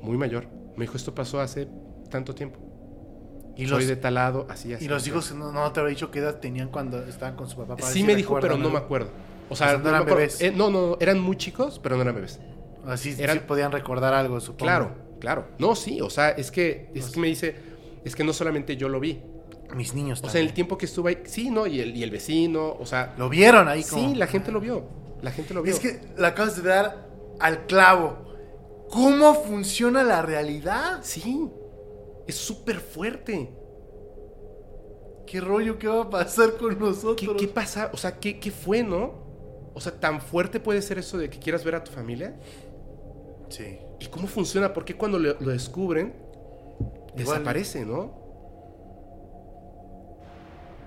Muy 0.00 0.16
mayor. 0.16 0.48
Me 0.76 0.84
dijo, 0.84 0.96
esto 0.96 1.14
pasó 1.14 1.40
hace 1.40 1.68
tanto 2.10 2.34
tiempo. 2.34 2.58
Y 3.56 3.66
Soy 3.66 3.80
los, 3.80 3.86
de 3.86 3.96
tal 3.96 4.14
lado, 4.14 4.46
así, 4.48 4.72
así. 4.72 4.86
y 4.86 4.88
los 4.88 5.06
hijos 5.06 5.32
no, 5.34 5.52
no 5.52 5.70
te 5.72 5.80
había 5.80 5.90
dicho 5.90 6.10
qué 6.10 6.20
edad 6.20 6.40
tenían 6.40 6.68
cuando 6.68 7.02
estaban 7.04 7.36
con 7.36 7.48
su 7.48 7.56
papá. 7.56 7.76
para 7.76 7.88
Sí 7.88 8.02
me 8.02 8.16
dijo, 8.16 8.38
pero 8.40 8.56
no 8.56 8.70
me 8.70 8.78
acuerdo. 8.78 9.10
O 9.52 9.54
O 9.54 9.56
sea, 9.56 9.76
no 9.76 9.88
eran 9.88 10.04
bebés. 10.06 10.40
Eh, 10.40 10.50
no, 10.54 10.70
no, 10.70 10.96
eran 11.00 11.20
muy 11.20 11.36
chicos, 11.36 11.78
pero 11.82 11.96
no 11.96 12.02
eran 12.02 12.14
bebés. 12.14 12.40
Así 12.86 13.14
Eran- 13.18 13.38
sí 13.38 13.44
podían 13.46 13.70
recordar 13.70 14.12
algo, 14.14 14.40
supongo. 14.40 14.64
Claro, 14.64 14.94
claro. 15.20 15.46
No, 15.58 15.74
sí, 15.76 16.00
o 16.00 16.10
sea, 16.10 16.30
es 16.30 16.50
que, 16.50 16.90
es 16.94 17.10
que 17.10 17.20
me 17.20 17.28
dice, 17.28 17.54
es 18.04 18.16
que 18.16 18.24
no 18.24 18.32
solamente 18.32 18.76
yo 18.76 18.88
lo 18.88 18.98
vi. 18.98 19.22
Mis 19.74 19.94
niños 19.94 20.18
O 20.18 20.22
sea, 20.22 20.28
en 20.28 20.32
también. 20.32 20.46
el 20.48 20.54
tiempo 20.54 20.76
que 20.78 20.86
estuve 20.86 21.10
ahí, 21.10 21.18
sí, 21.24 21.50
¿no? 21.50 21.66
Y 21.66 21.80
el, 21.80 21.96
y 21.96 22.02
el 22.02 22.10
vecino, 22.10 22.76
o 22.78 22.84
sea, 22.84 23.14
Lo 23.16 23.28
vieron 23.28 23.68
ahí 23.68 23.84
como... 23.84 24.08
sí, 24.10 24.14
la 24.16 24.26
gente 24.26 24.50
lo 24.52 24.60
vio. 24.60 24.84
La 25.22 25.30
gente 25.30 25.54
lo 25.54 25.62
vio. 25.62 25.72
Es 25.72 25.80
que 25.80 26.00
la 26.18 26.28
acabas 26.28 26.56
de 26.62 26.68
dar 26.68 27.08
al 27.40 27.66
clavo. 27.66 28.18
¿Cómo 28.90 29.34
funciona 29.34 30.02
la 30.02 30.20
realidad? 30.22 30.98
Sí, 31.02 31.48
es 32.26 32.34
súper 32.34 32.80
fuerte. 32.80 33.50
¿Qué 35.26 35.40
rollo 35.40 35.78
qué 35.78 35.88
va 35.88 36.02
a 36.02 36.10
pasar 36.10 36.56
con 36.58 36.74
¿Qué, 36.74 36.80
nosotros? 36.84 37.36
qué 37.38 37.48
pasa? 37.48 37.90
O 37.94 37.96
sea, 37.96 38.18
¿qué, 38.18 38.38
¿qué 38.38 38.50
fue, 38.50 38.82
no? 38.82 39.21
O 39.74 39.80
sea, 39.80 39.92
¿tan 39.98 40.20
fuerte 40.20 40.60
puede 40.60 40.82
ser 40.82 40.98
eso 40.98 41.16
de 41.18 41.30
que 41.30 41.38
quieras 41.38 41.64
ver 41.64 41.74
a 41.74 41.84
tu 41.84 41.90
familia? 41.92 42.34
Sí. 43.48 43.78
¿Y 44.00 44.06
cómo 44.06 44.26
funciona? 44.26 44.72
¿Por 44.72 44.84
qué 44.84 44.94
cuando 44.96 45.18
lo, 45.18 45.34
lo 45.40 45.50
descubren 45.50 46.14
Igual- 46.78 47.14
desaparece, 47.16 47.84
no? 47.84 48.20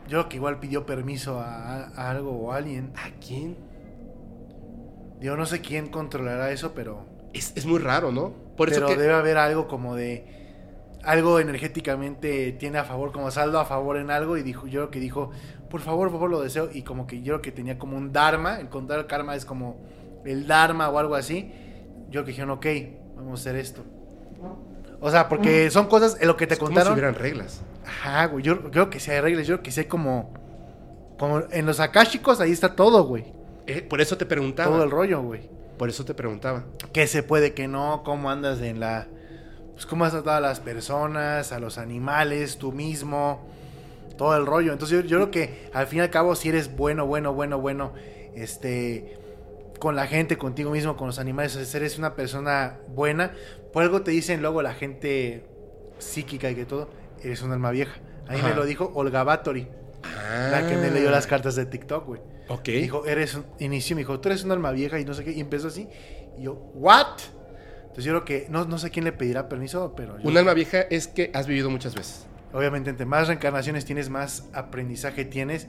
Yo 0.07 0.09
creo 0.19 0.29
que 0.29 0.35
igual 0.37 0.59
pidió 0.59 0.85
permiso 0.85 1.39
a, 1.39 1.85
a 1.87 2.11
algo 2.11 2.31
o 2.31 2.51
a 2.51 2.57
alguien. 2.57 2.91
¿A 2.95 3.09
quién? 3.25 3.57
Yo 5.19 5.35
no 5.35 5.45
sé 5.47 5.61
quién 5.61 5.87
controlará 5.89 6.51
eso, 6.51 6.73
pero... 6.75 7.05
Es, 7.33 7.53
es 7.55 7.65
muy 7.65 7.79
raro, 7.79 8.11
¿no? 8.11 8.31
Por 8.55 8.69
eso 8.69 8.81
pero 8.81 8.87
que... 8.89 9.01
debe 9.01 9.13
haber 9.13 9.37
algo 9.37 9.67
como 9.67 9.95
de... 9.95 10.33
Algo 11.03 11.39
energéticamente 11.39 12.51
tiene 12.53 12.77
a 12.79 12.83
favor, 12.83 13.11
como 13.11 13.29
saldo 13.31 13.59
a 13.59 13.65
favor 13.65 13.97
en 13.97 14.09
algo. 14.11 14.37
Y 14.37 14.43
dijo, 14.43 14.67
yo 14.67 14.81
creo 14.81 14.91
que 14.91 14.99
dijo, 14.99 15.31
por 15.75 15.81
favor, 15.81 16.09
por 16.09 16.19
favor, 16.19 16.29
lo 16.29 16.41
deseo. 16.41 16.69
Y 16.71 16.83
como 16.83 17.05
que 17.05 17.21
yo 17.21 17.33
creo 17.33 17.41
que 17.41 17.51
tenía 17.51 17.77
como 17.77 17.97
un 17.97 18.13
dharma. 18.13 18.61
El 18.61 18.69
contrario 18.69 19.01
al 19.01 19.07
karma 19.07 19.35
es 19.35 19.43
como 19.43 19.75
el 20.23 20.47
dharma 20.47 20.87
o 20.87 20.97
algo 20.97 21.15
así. 21.15 21.51
Yo 22.05 22.11
creo 22.11 22.23
que 22.23 22.31
dijeron, 22.31 22.51
ok, 22.51 22.65
vamos 23.17 23.41
a 23.41 23.41
hacer 23.41 23.57
esto. 23.57 23.83
O 25.01 25.11
sea, 25.11 25.27
porque 25.27 25.69
son 25.71 25.87
cosas 25.87 26.15
en 26.21 26.29
lo 26.29 26.37
que 26.37 26.47
te 26.47 26.53
es 26.53 26.59
como 26.61 26.69
si 26.69 26.75
contaron. 26.75 26.93
hubieran 26.93 27.15
reglas. 27.15 27.61
Ajá, 27.85 28.27
güey. 28.27 28.41
Yo 28.41 28.71
creo 28.71 28.89
que 28.89 29.01
sí 29.01 29.11
hay 29.11 29.19
reglas. 29.19 29.47
Yo 29.47 29.55
creo 29.55 29.63
que 29.63 29.71
sí 29.71 29.81
hay 29.81 29.87
como. 29.87 30.33
Como 31.17 31.43
en 31.51 31.65
los 31.65 31.81
akashicos, 31.81 32.39
ahí 32.39 32.53
está 32.53 32.73
todo, 32.73 33.03
güey. 33.03 33.33
Eh, 33.67 33.81
por 33.81 33.99
eso 33.99 34.15
te 34.15 34.25
preguntaba. 34.25 34.71
Todo 34.71 34.85
el 34.85 34.91
rollo, 34.91 35.21
güey. 35.23 35.49
Por 35.77 35.89
eso 35.89 36.05
te 36.05 36.13
preguntaba. 36.13 36.63
¿Qué 36.93 37.05
se 37.05 37.21
puede, 37.21 37.53
qué 37.53 37.67
no? 37.67 38.03
¿Cómo 38.05 38.31
andas 38.31 38.61
en 38.61 38.79
la. 38.79 39.07
Pues 39.73 39.85
cómo 39.85 40.05
has 40.05 40.13
tratado 40.13 40.37
a 40.37 40.39
las 40.39 40.61
personas, 40.61 41.51
a 41.51 41.59
los 41.59 41.77
animales, 41.77 42.57
tú 42.59 42.71
mismo. 42.71 43.45
Todo 44.17 44.35
el 44.37 44.45
rollo. 44.45 44.71
Entonces 44.73 45.03
yo, 45.03 45.07
yo 45.07 45.17
creo 45.17 45.31
que 45.31 45.69
al 45.73 45.87
fin 45.87 45.99
y 45.99 46.01
al 46.01 46.09
cabo, 46.09 46.35
si 46.35 46.49
eres 46.49 46.75
bueno, 46.75 47.05
bueno, 47.05 47.33
bueno, 47.33 47.59
bueno, 47.59 47.93
este. 48.35 49.17
Con 49.79 49.95
la 49.97 50.07
gente, 50.07 50.37
contigo 50.37 50.71
mismo, 50.71 50.95
con 50.95 51.07
los 51.07 51.19
animales, 51.19 51.51
si 51.51 51.77
eres 51.77 51.97
una 51.97 52.15
persona 52.15 52.79
buena. 52.87 53.33
Por 53.73 53.83
algo 53.83 54.01
te 54.03 54.11
dicen 54.11 54.41
luego 54.41 54.61
la 54.61 54.73
gente 54.73 55.45
psíquica 55.99 56.49
y 56.49 56.55
que 56.55 56.65
todo, 56.65 56.89
eres 57.21 57.41
un 57.41 57.51
alma 57.51 57.71
vieja. 57.71 57.99
Ahí 58.27 58.39
Ajá. 58.39 58.49
me 58.49 58.55
lo 58.55 58.65
dijo 58.65 58.91
Olga 58.95 59.23
Batory. 59.23 59.67
La 60.51 60.65
que 60.67 60.77
me 60.77 60.91
leyó 60.91 61.11
las 61.11 61.27
cartas 61.27 61.55
de 61.55 61.65
TikTok, 61.65 62.05
güey. 62.05 62.21
Ok. 62.47 62.63
Dijo, 62.67 63.05
eres 63.05 63.35
un, 63.35 63.45
inició, 63.59 63.95
me 63.95 64.01
dijo, 64.01 64.19
tú 64.19 64.29
eres 64.29 64.43
un 64.43 64.51
alma 64.51 64.71
vieja 64.71 64.99
y 64.99 65.03
no 65.05 65.13
sé 65.13 65.23
qué, 65.25 65.31
y 65.31 65.41
empezó 65.41 65.67
así. 65.67 65.89
Y 66.37 66.43
yo, 66.43 66.53
¿what? 66.75 67.19
Entonces 67.81 68.05
yo 68.05 68.11
creo 68.13 68.25
que, 68.25 68.47
no, 68.49 68.65
no 68.65 68.77
sé 68.77 68.91
quién 68.91 69.03
le 69.05 69.11
pedirá 69.11 69.49
permiso, 69.49 69.93
pero 69.95 70.17
yo- 70.19 70.29
Un 70.29 70.37
alma 70.37 70.53
vieja 70.53 70.81
es 70.81 71.07
que 71.07 71.31
has 71.33 71.47
vivido 71.47 71.69
muchas 71.69 71.95
veces. 71.95 72.27
Obviamente 72.55 72.89
entre 72.89 73.05
más 73.05 73.27
reencarnaciones 73.27 73.85
tienes, 73.85 74.09
más 74.09 74.49
aprendizaje 74.53 75.25
tienes. 75.25 75.67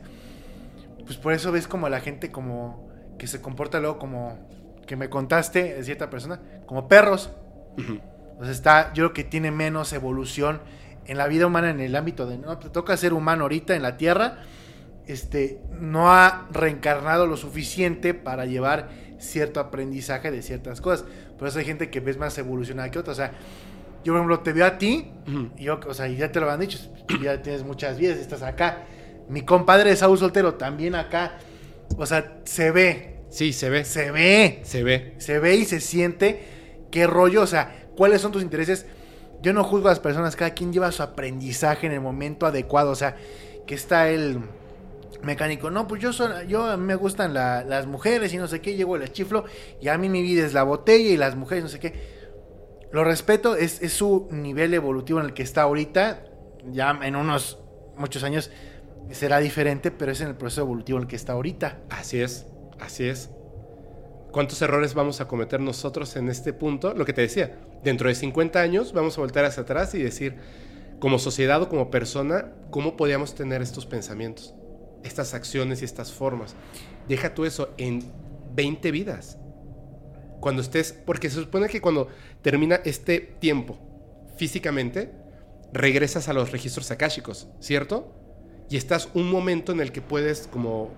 Pues 1.04 1.18
por 1.18 1.32
eso 1.32 1.52
ves 1.52 1.68
como 1.68 1.88
la 1.88 2.00
gente 2.00 2.30
como 2.30 2.88
que 3.18 3.26
se 3.26 3.40
comporta 3.40 3.80
luego 3.80 3.98
como 3.98 4.48
que 4.86 4.96
me 4.96 5.10
contaste 5.10 5.74
de 5.74 5.84
cierta 5.84 6.10
persona, 6.10 6.40
como 6.66 6.88
perros. 6.88 7.30
Ujú. 7.76 8.00
O 8.38 8.44
sea, 8.44 8.52
está, 8.52 8.92
yo 8.92 9.04
creo 9.04 9.12
que 9.12 9.24
tiene 9.24 9.50
menos 9.50 9.92
evolución 9.92 10.60
en 11.06 11.18
la 11.18 11.26
vida 11.26 11.46
humana 11.46 11.70
en 11.70 11.80
el 11.80 11.96
ámbito 11.96 12.26
de, 12.26 12.38
no, 12.38 12.58
te 12.58 12.70
toca 12.70 12.96
ser 12.96 13.12
humano 13.12 13.44
ahorita 13.44 13.74
en 13.74 13.82
la 13.82 13.96
tierra 13.96 14.38
este, 15.06 15.60
no 15.78 16.12
ha 16.12 16.48
reencarnado 16.50 17.26
lo 17.26 17.36
suficiente 17.36 18.14
para 18.14 18.44
llevar 18.44 18.88
cierto 19.18 19.60
aprendizaje 19.60 20.30
de 20.30 20.42
ciertas 20.42 20.80
cosas. 20.80 21.06
Por 21.38 21.48
eso 21.48 21.58
hay 21.58 21.64
gente 21.64 21.90
que 21.90 22.00
ves 22.00 22.18
más 22.18 22.36
evolucionada 22.38 22.90
que 22.90 22.98
otra. 22.98 23.12
O 23.12 23.16
sea, 23.16 23.32
yo, 24.06 24.12
por 24.12 24.20
ejemplo, 24.20 24.38
te 24.38 24.52
veo 24.52 24.66
a 24.66 24.78
ti, 24.78 25.10
y 25.58 25.64
yo, 25.64 25.80
o 25.84 25.92
sea, 25.92 26.06
y 26.06 26.16
ya 26.16 26.30
te 26.30 26.38
lo 26.38 26.48
han 26.48 26.60
dicho, 26.60 26.78
ya 27.20 27.42
tienes 27.42 27.64
muchas 27.64 27.98
vidas, 27.98 28.18
estás 28.18 28.42
acá. 28.42 28.84
Mi 29.28 29.42
compadre 29.42 29.90
de 29.90 29.96
Saúl 29.96 30.16
Soltero 30.16 30.54
también 30.54 30.94
acá. 30.94 31.38
O 31.96 32.06
sea, 32.06 32.38
se 32.44 32.70
ve. 32.70 33.16
Sí, 33.30 33.52
se 33.52 33.68
ve. 33.68 33.84
Se 33.84 34.12
ve. 34.12 34.60
Se 34.62 34.84
ve. 34.84 35.14
Se 35.18 35.40
ve 35.40 35.56
y 35.56 35.64
se 35.64 35.80
siente. 35.80 36.44
¿Qué 36.92 37.08
rollo? 37.08 37.42
O 37.42 37.48
sea, 37.48 37.88
¿cuáles 37.96 38.20
son 38.20 38.30
tus 38.30 38.42
intereses? 38.42 38.86
Yo 39.42 39.52
no 39.52 39.64
juzgo 39.64 39.88
a 39.88 39.90
las 39.90 39.98
personas, 39.98 40.36
cada 40.36 40.54
quien 40.54 40.72
lleva 40.72 40.92
su 40.92 41.02
aprendizaje 41.02 41.88
en 41.88 41.92
el 41.92 42.00
momento 42.00 42.46
adecuado. 42.46 42.92
O 42.92 42.94
sea, 42.94 43.16
que 43.66 43.74
está 43.74 44.08
el 44.08 44.38
mecánico. 45.24 45.68
No, 45.68 45.88
pues 45.88 46.00
yo, 46.00 46.12
son, 46.12 46.46
yo 46.46 46.62
a 46.62 46.76
mí 46.76 46.84
me 46.84 46.94
gustan 46.94 47.34
las 47.34 47.86
mujeres 47.86 48.32
y 48.32 48.36
no 48.36 48.46
sé 48.46 48.60
qué, 48.60 48.76
llego 48.76 48.94
el 48.94 49.10
chiflo 49.10 49.46
y 49.80 49.88
a 49.88 49.98
mí 49.98 50.08
mi 50.08 50.22
vida 50.22 50.46
es 50.46 50.54
la 50.54 50.62
botella 50.62 51.10
y 51.10 51.16
las 51.16 51.34
mujeres 51.34 51.64
no 51.64 51.70
sé 51.70 51.80
qué. 51.80 52.15
Lo 52.96 53.04
respeto, 53.04 53.56
es, 53.56 53.82
es 53.82 53.92
su 53.92 54.26
nivel 54.30 54.72
evolutivo 54.72 55.20
en 55.20 55.26
el 55.26 55.34
que 55.34 55.42
está 55.42 55.60
ahorita. 55.60 56.24
Ya 56.72 56.98
en 57.02 57.14
unos 57.14 57.58
muchos 57.98 58.24
años 58.24 58.50
será 59.10 59.38
diferente, 59.38 59.90
pero 59.90 60.12
es 60.12 60.22
en 60.22 60.28
el 60.28 60.34
proceso 60.34 60.62
evolutivo 60.62 60.96
en 60.96 61.02
el 61.02 61.06
que 61.06 61.16
está 61.16 61.34
ahorita. 61.34 61.80
Así 61.90 62.22
es, 62.22 62.46
así 62.80 63.06
es. 63.06 63.28
¿Cuántos 64.32 64.62
errores 64.62 64.94
vamos 64.94 65.20
a 65.20 65.28
cometer 65.28 65.60
nosotros 65.60 66.16
en 66.16 66.30
este 66.30 66.54
punto? 66.54 66.94
Lo 66.94 67.04
que 67.04 67.12
te 67.12 67.20
decía, 67.20 67.58
dentro 67.84 68.08
de 68.08 68.14
50 68.14 68.60
años 68.60 68.94
vamos 68.94 69.18
a 69.18 69.20
voltar 69.20 69.44
hacia 69.44 69.64
atrás 69.64 69.94
y 69.94 70.02
decir, 70.02 70.36
como 70.98 71.18
sociedad 71.18 71.60
o 71.60 71.68
como 71.68 71.90
persona, 71.90 72.54
¿cómo 72.70 72.96
podíamos 72.96 73.34
tener 73.34 73.60
estos 73.60 73.84
pensamientos, 73.84 74.54
estas 75.04 75.34
acciones 75.34 75.82
y 75.82 75.84
estas 75.84 76.12
formas? 76.12 76.54
Deja 77.08 77.34
tú 77.34 77.44
eso 77.44 77.74
en 77.76 78.10
20 78.54 78.90
vidas. 78.90 79.36
Cuando 80.40 80.62
estés, 80.62 80.92
porque 80.92 81.30
se 81.30 81.36
supone 81.36 81.68
que 81.68 81.80
cuando 81.80 82.08
termina 82.42 82.76
este 82.84 83.20
tiempo 83.20 83.78
físicamente, 84.36 85.10
regresas 85.72 86.28
a 86.28 86.32
los 86.32 86.52
registros 86.52 86.90
akáshicos, 86.90 87.48
¿cierto? 87.60 88.12
Y 88.68 88.76
estás 88.76 89.08
un 89.14 89.30
momento 89.30 89.72
en 89.72 89.80
el 89.80 89.92
que 89.92 90.02
puedes 90.02 90.46
como 90.46 90.90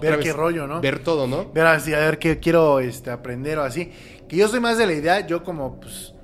ver 0.00 0.20
qué 0.20 0.32
rollo, 0.32 0.66
¿no? 0.66 0.80
Ver 0.80 1.00
todo, 1.00 1.26
¿no? 1.26 1.50
Ver 1.52 1.66
así, 1.66 1.94
a 1.94 1.98
ver 1.98 2.18
qué 2.18 2.38
quiero 2.38 2.80
este, 2.80 3.10
aprender 3.10 3.58
o 3.58 3.62
así. 3.62 3.92
Que 4.28 4.36
yo 4.36 4.48
soy 4.48 4.60
más 4.60 4.78
de 4.78 4.86
la 4.86 4.92
idea, 4.92 5.26
yo 5.26 5.44
como, 5.44 5.80
pues, 5.80 6.14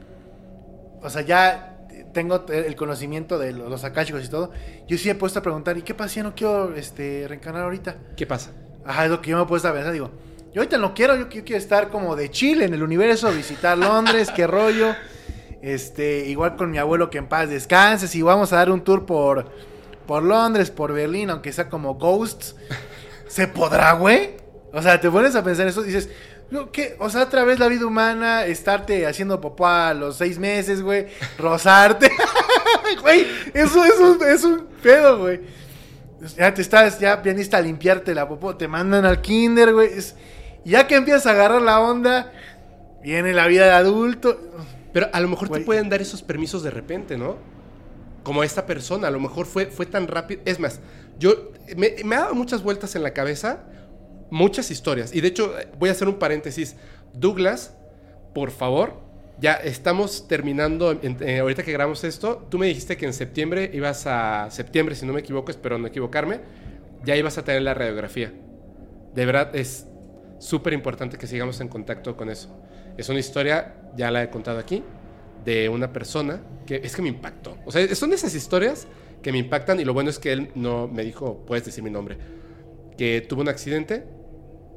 o 1.03 1.11
sea, 1.11 1.23
ya 1.23 1.79
tengo 2.13 2.45
el 2.49 2.75
conocimiento 2.77 3.39
de 3.39 3.53
los 3.53 3.85
akáshicos 3.85 4.25
y 4.25 4.29
todo. 4.29 4.51
Yo 4.89 4.99
sí 4.99 5.09
he 5.11 5.15
puesto 5.15 5.39
a 5.39 5.43
preguntar, 5.43 5.77
¿y 5.79 5.83
qué 5.83 5.95
pasa 5.95 6.15
si 6.15 6.23
no 6.23 6.35
quiero 6.35 6.75
este, 6.75 7.27
reencarnar 7.29 7.65
ahorita? 7.65 7.97
¿Qué 8.17 8.27
pasa? 8.27 8.51
Ajá, 8.85 9.05
es 9.05 9.11
lo 9.11 9.21
que 9.21 9.31
yo 9.31 9.37
me 9.37 9.43
he 9.45 9.47
puesto 9.47 9.69
a 9.69 9.73
pensar, 9.73 9.93
digo, 9.93 10.11
yo 10.53 10.61
ahorita 10.61 10.79
no 10.79 10.95
quiero, 10.95 11.17
yo, 11.17 11.29
quiero 11.29 11.57
estar 11.57 11.91
como 11.91 12.17
de 12.17 12.31
Chile 12.31 12.65
en 12.65 12.75
el 12.75 12.83
universo, 12.83 13.31
visitar 13.31 13.79
Londres, 13.79 14.31
qué 14.35 14.47
rollo. 14.47 14.95
Este, 15.63 16.27
igual 16.27 16.57
con 16.57 16.71
mi 16.71 16.79
abuelo 16.79 17.11
que 17.11 17.19
en 17.19 17.29
paz 17.29 17.49
descanse, 17.49 18.09
si 18.09 18.23
vamos 18.23 18.53
a 18.53 18.57
dar 18.57 18.71
un 18.71 18.83
tour 18.83 19.07
por, 19.07 19.47
por 20.07 20.23
Londres, 20.23 20.71
por 20.71 20.93
Berlín, 20.93 21.31
aunque 21.31 21.53
sea 21.53 21.69
como 21.69 21.95
Ghosts, 21.95 22.57
¿se 23.29 23.47
podrá, 23.47 23.93
güey? 23.93 24.37
O 24.73 24.83
sea, 24.83 25.01
te 25.01 25.11
pones 25.11 25.37
a 25.37 25.45
pensar 25.45 25.69
eso 25.69 25.83
y 25.83 25.89
dices, 25.89 26.09
¿qué? 26.73 26.97
O 26.99 27.11
sea, 27.11 27.23
otra 27.23 27.45
vez 27.45 27.59
la 27.59 27.69
vida 27.69 27.87
humana, 27.87 28.45
estarte 28.47 29.07
haciendo 29.07 29.41
popó 29.41 29.67
a 29.67 29.95
los 29.95 30.17
seis 30.17 30.39
meses, 30.39 30.83
güey, 30.83 31.07
rozarte. 31.39 32.11
güey, 33.03 33.27
eso 33.55 33.85
es 33.85 34.01
un, 34.01 34.19
es 34.27 34.45
un 34.45 34.67
pedo, 34.83 35.19
güey. 35.19 35.41
Ya 36.37 36.53
te 36.53 36.63
estás, 36.63 36.99
ya 36.99 37.17
vienes 37.17 37.53
a 37.55 37.61
limpiarte 37.61 38.15
la 38.15 38.29
popó, 38.29 38.57
te 38.57 38.67
mandan 38.67 39.05
al 39.05 39.21
kinder, 39.21 39.73
güey. 39.73 39.91
Es, 39.97 40.17
ya 40.65 40.87
que 40.87 40.97
empiezas 40.97 41.27
a 41.27 41.31
agarrar 41.31 41.63
la 41.63 41.81
onda, 41.81 42.33
viene 43.03 43.33
la 43.33 43.47
vida 43.47 43.67
de 43.67 43.73
adulto. 43.73 44.39
Pero 44.93 45.09
a 45.13 45.21
lo 45.21 45.29
mejor 45.29 45.49
te 45.49 45.61
pueden 45.61 45.89
dar 45.89 46.03
esos 46.03 46.23
permisos 46.23 46.63
de 46.63 46.71
repente, 46.71 47.17
¿no? 47.17 47.37
Como 48.25 48.43
esta 48.43 48.67
persona, 48.67 49.09
a 49.09 49.11
lo 49.11 49.21
mejor 49.21 49.47
fue, 49.47 49.67
fue 49.67 49.87
tan 49.87 50.09
rápido. 50.09 50.43
Es 50.45 50.59
más, 50.59 50.81
yo 51.19 51.53
me, 51.77 51.95
me 52.05 52.17
ha 52.17 52.21
dado 52.21 52.35
muchas 52.35 52.63
vueltas 52.63 52.97
en 52.97 53.03
la 53.03 53.13
cabeza, 53.13 53.61
muchas 54.31 54.71
historias. 54.71 55.15
Y 55.15 55.21
de 55.21 55.29
hecho, 55.29 55.55
voy 55.79 55.89
a 55.91 55.93
hacer 55.93 56.09
un 56.09 56.19
paréntesis. 56.19 56.77
Douglas, 57.13 57.75
por 58.35 58.51
favor, 58.51 58.95
ya 59.41 59.55
estamos 59.55 60.29
terminando, 60.29 60.89
ahorita 60.89 61.63
que 61.63 61.73
grabamos 61.73 62.05
esto, 62.05 62.47
tú 62.51 62.59
me 62.59 62.67
dijiste 62.67 62.97
que 62.97 63.07
en 63.07 63.15
septiembre 63.15 63.71
ibas 63.73 64.07
a, 64.07 64.51
septiembre 64.51 64.95
si 64.95 65.07
no 65.07 65.13
me 65.13 65.21
equivoco, 65.21 65.51
espero 65.51 65.79
no 65.79 65.87
equivocarme, 65.87 66.41
ya 67.05 67.17
ibas 67.17 67.39
a 67.39 67.45
tener 67.45 67.63
la 67.63 67.75
radiografía. 67.75 68.33
De 69.15 69.27
verdad 69.27 69.55
es 69.57 69.87
súper 70.41 70.73
importante 70.73 71.19
que 71.19 71.27
sigamos 71.27 71.61
en 71.61 71.69
contacto 71.69 72.17
con 72.17 72.31
eso. 72.31 72.49
Es 72.97 73.09
una 73.09 73.21
historia, 73.21 73.77
ya 73.95 74.11
la 74.11 74.25
he 74.25 74.31
contado 74.31 74.59
aquí, 74.59 74.83
de 75.45 75.69
una 75.69 75.93
persona 75.93 76.41
que 76.67 76.81
es 76.83 76.97
que 76.97 77.03
me 77.03 77.09
impactó. 77.09 77.57
O 77.65 77.71
sea, 77.71 77.95
son 77.95 78.13
esas 78.13 78.35
historias 78.35 78.89
que 79.23 79.33
me 79.33 79.39
impactan 79.39 79.79
y 79.81 79.85
lo 79.85 79.95
bueno 79.95 80.11
es 80.11 80.19
que 80.19 80.33
él 80.33 80.51
no 80.55 80.89
me 80.89 81.05
dijo, 81.05 81.45
puedes 81.47 81.65
decir 81.65 81.85
mi 81.85 81.91
nombre, 81.91 82.19
que 82.97 83.21
tuvo 83.21 83.43
un 83.43 83.49
accidente 83.49 84.05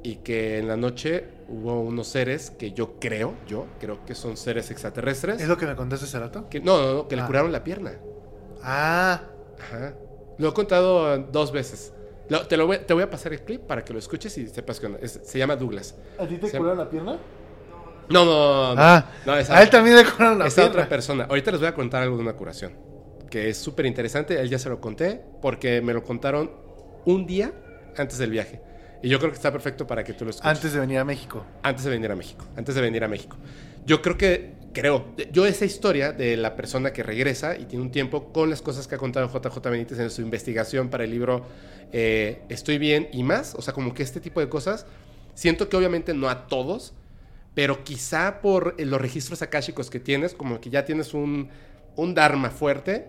y 0.04 0.18
que 0.18 0.60
en 0.60 0.68
la 0.68 0.76
noche 0.76 1.26
hubo 1.48 1.82
unos 1.82 2.08
seres 2.08 2.52
que 2.52 2.74
yo 2.74 3.00
creo, 3.00 3.34
yo 3.48 3.68
creo 3.80 4.06
que 4.06 4.16
son 4.16 4.36
seres 4.36 4.70
extraterrestres. 4.70 5.42
¿Es 5.42 5.48
lo 5.48 5.58
que 5.58 5.66
me 5.66 5.76
contaste 5.76 6.06
hace 6.06 6.20
rato? 6.20 6.50
Que, 6.50 6.60
no, 6.60 6.82
no, 6.82 6.94
no, 6.94 7.08
que 7.08 7.16
le 7.16 7.22
ah. 7.22 7.26
curaron 7.26 7.52
la 7.54 7.64
pierna. 7.64 7.94
Ah. 8.62 9.24
Ajá. 9.60 9.96
Lo 10.38 10.50
he 10.50 10.54
contado 10.54 11.18
dos 11.20 11.54
veces 11.54 11.94
te, 12.48 12.58
lo 12.58 12.68
voy, 12.68 12.80
te 12.80 12.94
voy 12.94 13.04
a 13.04 13.10
pasar 13.10 13.34
el 13.34 13.42
clip 13.42 13.62
para 13.62 13.84
que 13.84 13.94
lo 13.94 14.00
escuches 14.00 14.38
y 14.38 14.48
sepas 14.48 14.80
que 14.80 15.08
se 15.08 15.38
llama 15.38 15.56
Douglas. 15.56 15.96
¿A 16.18 16.26
ti 16.26 16.38
te 16.38 16.52
curaron 16.52 16.78
la 16.78 16.90
pierna? 16.90 17.18
No, 18.10 18.26
no, 18.26 18.76
no. 18.76 18.82
Ah, 18.82 19.06
a 19.26 19.64
él 19.64 19.70
también 19.70 19.96
le 19.96 20.06
curaron 20.06 20.40
la 20.40 20.46
pierna. 20.46 20.66
otra 20.66 20.90
persona. 20.90 21.26
Ahorita 21.26 21.52
les 21.52 21.60
voy 21.60 21.70
a 21.70 21.74
contar 21.74 22.04
algo 22.04 22.16
de 22.18 22.24
una 22.24 22.34
curación. 22.34 22.74
Que 23.30 23.50
es 23.50 23.58
súper 23.58 23.86
interesante. 23.86 24.40
Él 24.40 24.50
ya 24.50 24.60
se 24.60 24.70
lo 24.70 24.80
conté 24.80 25.22
porque 25.42 25.82
me 25.82 25.94
lo 25.94 26.04
contaron 26.04 26.52
un 27.06 27.26
día 27.26 27.52
antes 27.98 28.18
del 28.18 28.30
viaje. 28.30 28.62
Y 29.02 29.10
yo 29.10 29.20
creo 29.20 29.32
que 29.32 29.36
está 29.36 29.52
perfecto 29.52 29.86
para 29.86 30.04
que 30.04 30.14
tú 30.14 30.24
lo 30.24 30.32
escuches. 30.32 30.50
Antes 30.50 30.74
de 30.74 30.80
venir 30.80 30.98
a 30.98 31.04
México. 31.04 31.46
Antes 31.62 31.84
de 31.84 31.92
venir 31.92 32.12
a 32.12 32.16
México. 32.16 32.46
Antes 32.56 32.76
de 32.76 32.82
venir 32.82 33.04
a 33.04 33.08
México. 33.08 33.36
Yo 33.86 34.02
creo 34.02 34.18
que, 34.18 34.54
creo, 34.74 35.06
yo 35.32 35.46
esa 35.46 35.66
historia 35.66 36.12
de 36.12 36.36
la 36.36 36.56
persona 36.56 36.92
que 36.92 37.04
regresa 37.04 37.58
y 37.58 37.66
tiene 37.66 37.86
un 37.86 37.92
tiempo 37.92 38.34
con 38.34 38.50
las 38.50 38.62
cosas 38.62 38.88
que 38.88 38.96
ha 38.96 38.98
contado 38.98 39.28
JJ 39.28 39.60
Benítez 39.70 40.00
en 40.00 40.10
su 40.10 40.22
investigación 40.22 40.90
para 40.90 41.04
el 41.04 41.12
libro 41.12 41.46
eh, 41.92 42.42
Estoy 42.50 42.80
bien 42.80 43.08
y 43.14 43.24
más, 43.24 43.56
o 43.56 43.62
sea, 43.62 43.74
como 43.74 43.94
que 43.94 44.04
este 44.04 44.20
tipo 44.20 44.40
de 44.40 44.50
cosas, 44.50 44.86
siento 45.36 45.70
que 45.70 45.78
obviamente 45.78 46.14
no 46.14 46.28
a 46.28 46.48
todos, 46.48 46.94
pero 47.54 47.84
quizá 47.84 48.42
por 48.42 48.80
los 48.82 49.00
registros 49.00 49.42
akáshicos 49.44 49.90
que 49.90 50.00
tienes, 50.00 50.34
como 50.34 50.60
que 50.60 50.72
ya 50.72 50.86
tienes 50.86 51.14
un, 51.14 51.50
un 51.96 52.16
dharma 52.16 52.50
fuerte 52.50 53.08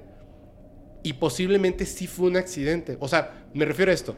y 1.02 1.14
posiblemente 1.14 1.86
sí 1.86 2.06
fue 2.06 2.28
un 2.28 2.36
accidente. 2.36 2.96
O 3.00 3.08
sea, 3.08 3.46
me 3.54 3.64
refiero 3.64 3.90
a 3.90 3.94
esto. 3.94 4.16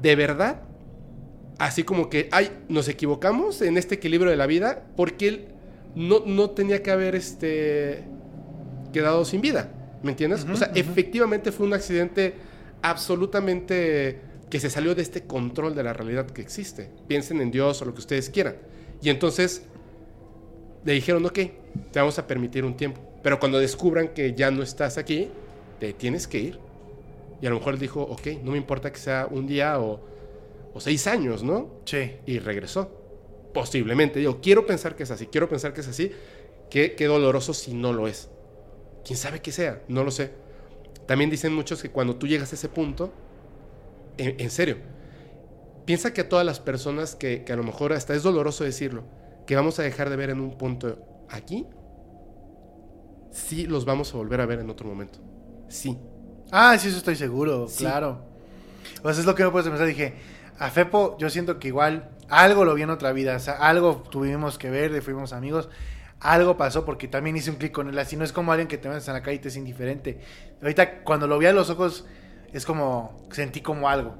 De 0.00 0.16
verdad, 0.16 0.62
así 1.58 1.82
como 1.82 2.10
que, 2.10 2.28
ay, 2.30 2.50
nos 2.68 2.88
equivocamos 2.88 3.62
en 3.62 3.78
este 3.78 3.94
equilibrio 3.94 4.30
de 4.30 4.36
la 4.36 4.46
vida 4.46 4.84
porque 4.96 5.28
él 5.28 5.48
no, 5.94 6.22
no 6.26 6.50
tenía 6.50 6.82
que 6.82 6.90
haber 6.90 7.14
este, 7.14 8.04
quedado 8.92 9.24
sin 9.24 9.40
vida. 9.40 9.72
¿Me 10.02 10.10
entiendes? 10.10 10.44
o 10.44 10.56
sea, 10.56 10.72
efectivamente 10.74 11.52
fue 11.52 11.66
un 11.66 11.74
accidente 11.74 12.34
absolutamente 12.82 14.18
que 14.50 14.58
se 14.58 14.68
salió 14.68 14.94
de 14.94 15.02
este 15.02 15.22
control 15.22 15.74
de 15.76 15.84
la 15.84 15.92
realidad 15.92 16.26
que 16.26 16.42
existe. 16.42 16.90
Piensen 17.06 17.40
en 17.40 17.50
Dios 17.50 17.80
o 17.82 17.84
lo 17.84 17.94
que 17.94 18.00
ustedes 18.00 18.28
quieran. 18.28 18.56
Y 19.00 19.10
entonces 19.10 19.62
le 20.84 20.92
dijeron, 20.92 21.24
ok, 21.24 21.38
te 21.92 22.00
vamos 22.00 22.18
a 22.18 22.26
permitir 22.26 22.64
un 22.64 22.76
tiempo. 22.76 23.00
Pero 23.22 23.38
cuando 23.38 23.60
descubran 23.60 24.08
que 24.08 24.34
ya 24.34 24.50
no 24.50 24.62
estás 24.62 24.98
aquí, 24.98 25.28
te 25.78 25.92
tienes 25.92 26.26
que 26.26 26.38
ir. 26.38 26.58
Y 27.40 27.46
a 27.46 27.50
lo 27.50 27.56
mejor 27.56 27.78
dijo, 27.78 28.02
ok, 28.02 28.26
no 28.42 28.52
me 28.52 28.58
importa 28.58 28.92
que 28.92 28.98
sea 28.98 29.28
un 29.30 29.46
día 29.46 29.78
o 29.80 30.12
o 30.74 30.80
seis 30.80 31.06
años, 31.06 31.42
¿no? 31.42 31.68
Sí. 31.84 32.12
Y 32.26 32.38
regresó. 32.38 32.90
Posiblemente. 33.52 34.22
Yo 34.22 34.40
quiero 34.40 34.66
pensar 34.66 34.96
que 34.96 35.02
es 35.02 35.10
así, 35.10 35.26
quiero 35.26 35.48
pensar 35.48 35.72
que 35.72 35.80
es 35.80 35.88
así. 35.88 36.12
Qué, 36.70 36.94
qué 36.94 37.06
doloroso 37.06 37.52
si 37.52 37.74
no 37.74 37.92
lo 37.92 38.08
es. 38.08 38.30
¿Quién 39.04 39.18
sabe 39.18 39.40
qué 39.40 39.52
sea? 39.52 39.82
No 39.88 40.04
lo 40.04 40.10
sé. 40.10 40.30
También 41.06 41.30
dicen 41.30 41.54
muchos 41.54 41.82
que 41.82 41.90
cuando 41.90 42.16
tú 42.16 42.26
llegas 42.26 42.52
a 42.52 42.54
ese 42.54 42.68
punto, 42.68 43.12
en, 44.16 44.50
serio, 44.50 44.76
piensa 45.84 46.12
que 46.12 46.22
a 46.22 46.28
todas 46.28 46.46
las 46.46 46.60
personas 46.60 47.14
que, 47.14 47.44
que, 47.44 47.52
a 47.52 47.56
lo 47.56 47.64
mejor 47.64 47.92
hasta 47.92 48.14
es 48.14 48.22
doloroso 48.22 48.64
decirlo, 48.64 49.04
que 49.46 49.56
vamos 49.56 49.78
a 49.78 49.82
dejar 49.82 50.10
de 50.10 50.16
ver 50.16 50.30
en 50.30 50.40
un 50.40 50.56
punto 50.56 50.98
aquí, 51.28 51.66
sí 53.32 53.66
los 53.66 53.84
vamos 53.84 54.14
a 54.14 54.16
volver 54.16 54.40
a 54.40 54.46
ver 54.46 54.60
en 54.60 54.70
otro 54.70 54.88
momento. 54.88 55.18
Sí. 55.68 55.98
Ah, 56.50 56.76
sí, 56.78 56.88
eso 56.88 56.98
estoy 56.98 57.16
seguro, 57.16 57.66
claro. 57.76 58.22
Pues 59.02 59.18
es 59.18 59.24
lo 59.24 59.34
que 59.34 59.44
me 59.44 59.50
puedes 59.50 59.68
pensar. 59.68 59.86
Dije, 59.86 60.14
a 60.58 60.70
Fepo 60.70 61.16
yo 61.18 61.30
siento 61.30 61.58
que 61.58 61.68
igual 61.68 62.10
algo 62.40 62.64
lo 62.64 62.74
vi 62.74 62.82
en 62.82 62.90
otra 62.90 63.12
vida, 63.12 63.36
o 63.36 63.40
sea, 63.40 63.54
algo 63.54 64.02
tuvimos 64.10 64.58
que 64.58 64.70
ver, 64.70 65.00
fuimos 65.02 65.32
amigos, 65.32 65.68
algo 66.20 66.56
pasó 66.56 66.84
porque 66.84 67.08
también 67.08 67.36
hice 67.36 67.50
un 67.50 67.56
clic 67.56 67.72
con 67.72 67.88
él, 67.88 67.98
así 67.98 68.16
no 68.16 68.24
es 68.24 68.32
como 68.32 68.52
alguien 68.52 68.68
que 68.68 68.78
te 68.78 68.88
ves 68.88 69.06
en 69.08 69.14
la 69.14 69.22
calle 69.22 69.36
y 69.36 69.38
te 69.40 69.48
es 69.48 69.56
indiferente. 69.56 70.18
Ahorita 70.60 71.02
cuando 71.02 71.26
lo 71.26 71.38
vi 71.38 71.46
a 71.46 71.52
los 71.52 71.68
ojos, 71.70 72.06
es 72.52 72.64
como, 72.64 73.26
sentí 73.32 73.60
como 73.60 73.88
algo. 73.88 74.14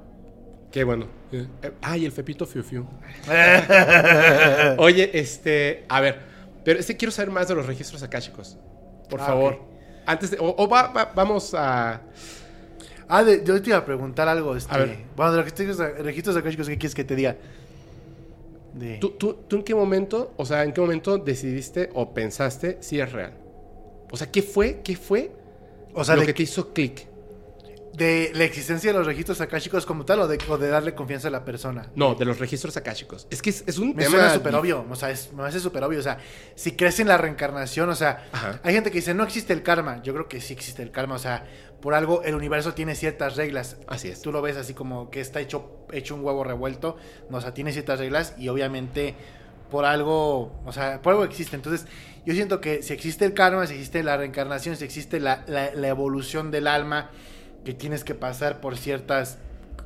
Qué 0.71 0.83
bueno. 0.83 1.05
Eh, 1.31 1.47
Ay, 1.81 2.03
el 2.05 2.11
Fepito 2.11 2.45
Fiu 2.45 2.63
Fiu. 2.63 2.85
Oye, 4.77 5.09
este, 5.19 5.85
a 5.89 6.01
ver, 6.01 6.19
pero 6.63 6.79
este 6.79 6.97
quiero 6.97 7.11
saber 7.11 7.31
más 7.31 7.47
de 7.47 7.55
los 7.55 7.65
registros 7.65 8.01
akáshicos. 8.03 8.57
Por 9.09 9.21
Ah, 9.21 9.25
favor. 9.25 9.59
Antes 10.05 10.31
de, 10.31 10.37
o, 10.39 10.53
o 10.57 10.67
va- 10.67 10.87
va- 10.87 11.11
vamos 11.15 11.53
a... 11.53 12.01
Ah, 13.07 13.23
de- 13.23 13.43
yo 13.45 13.61
te 13.61 13.69
iba 13.69 13.77
a 13.77 13.85
preguntar 13.85 14.27
algo. 14.27 14.55
Este, 14.55 14.73
A 14.73 14.77
ver. 14.79 14.97
Bueno, 15.15 15.31
de 15.31 15.37
los 15.37 15.45
registros, 15.51 15.77
registros 15.99 16.35
akáshicos, 16.35 16.67
¿qué 16.67 16.77
quieres 16.77 16.95
que 16.95 17.03
te 17.03 17.15
diga? 17.15 17.35
De... 18.73 18.97
¿tú, 18.97 19.11
tú, 19.11 19.35
tú 19.47 19.57
en 19.57 19.63
qué 19.63 19.75
momento, 19.75 20.33
o 20.37 20.45
sea, 20.45 20.63
en 20.63 20.73
qué 20.73 20.81
momento 20.81 21.17
decidiste 21.17 21.89
o 21.93 22.13
pensaste 22.13 22.77
si 22.81 22.99
es 22.99 23.11
real? 23.11 23.33
O 24.11 24.17
sea, 24.17 24.31
¿qué 24.31 24.41
fue, 24.41 24.81
qué 24.83 24.95
fue 24.95 25.31
o 25.93 26.03
sea, 26.03 26.15
lo 26.15 26.21
de, 26.21 26.27
que 26.27 26.33
te 26.33 26.43
hizo 26.43 26.73
clic? 26.73 27.07
De 27.93 28.31
la 28.33 28.43
existencia 28.43 28.91
de 28.91 28.97
los 28.97 29.05
registros 29.05 29.39
akáshicos 29.39 29.85
como 29.85 30.03
tal 30.03 30.19
o 30.21 30.27
de, 30.27 30.39
o 30.49 30.57
de 30.57 30.67
darle 30.67 30.95
confianza 30.95 31.27
a 31.27 31.31
la 31.31 31.45
persona. 31.45 31.91
No, 31.95 32.15
de 32.15 32.25
los 32.25 32.39
registros 32.39 32.75
akáshicos. 32.75 33.27
Es 33.29 33.41
que 33.41 33.51
es, 33.51 33.63
es 33.67 33.77
un 33.77 33.89
Me 33.89 34.03
tema... 34.05 34.09
suena 34.17 34.33
súper 34.33 34.55
obvio, 34.55 34.85
o 34.89 34.95
sea, 34.95 35.11
es- 35.11 35.31
me 35.31 35.43
hace 35.43 35.59
súper 35.59 35.83
obvio, 35.83 35.99
o 35.99 36.03
sea, 36.03 36.17
si 36.55 36.71
crees 36.71 36.99
en 36.99 37.07
la 37.07 37.17
reencarnación, 37.17 37.87
o 37.89 37.95
sea, 37.95 38.25
Ajá. 38.31 38.59
hay 38.63 38.73
gente 38.73 38.89
que 38.89 38.97
dice, 38.97 39.13
no 39.13 39.23
existe 39.23 39.53
el 39.53 39.61
karma, 39.61 40.01
yo 40.01 40.13
creo 40.13 40.27
que 40.27 40.41
sí 40.41 40.53
existe 40.53 40.81
el 40.81 40.89
karma, 40.89 41.15
o 41.15 41.19
sea, 41.19 41.45
por 41.81 41.93
algo 41.93 42.23
el 42.23 42.33
universo 42.33 42.73
tiene 42.73 42.95
ciertas 42.95 43.35
reglas, 43.35 43.77
Así 43.87 44.07
es. 44.07 44.21
tú 44.23 44.31
lo 44.31 44.41
ves 44.41 44.57
así 44.57 44.73
como 44.73 45.11
que 45.11 45.21
está 45.21 45.39
hecho, 45.39 45.85
hecho 45.91 46.15
un 46.15 46.23
huevo 46.25 46.43
revuelto, 46.43 46.97
no, 47.29 47.37
o 47.37 47.41
sea, 47.41 47.53
tiene 47.53 47.73
ciertas 47.73 47.99
reglas 47.99 48.33
y 48.39 48.47
obviamente 48.49 49.15
por 49.69 49.85
algo, 49.85 50.61
o 50.65 50.71
sea, 50.71 51.01
por 51.01 51.11
algo 51.11 51.23
existe, 51.25 51.55
entonces 51.55 51.85
yo 52.25 52.33
siento 52.33 52.59
que 52.61 52.81
si 52.81 52.93
existe 52.93 53.25
el 53.25 53.33
karma, 53.33 53.67
si 53.67 53.73
existe 53.73 54.01
la 54.01 54.17
reencarnación, 54.17 54.77
si 54.77 54.83
existe 54.85 55.19
la, 55.19 55.43
la- 55.47 55.73
la 55.75 55.87
evolución 55.89 56.49
del 56.51 56.67
alma, 56.67 57.11
que 57.63 57.73
tienes 57.73 58.03
que 58.03 58.15
pasar 58.15 58.59
por 58.61 58.77
ciertas 58.77 59.37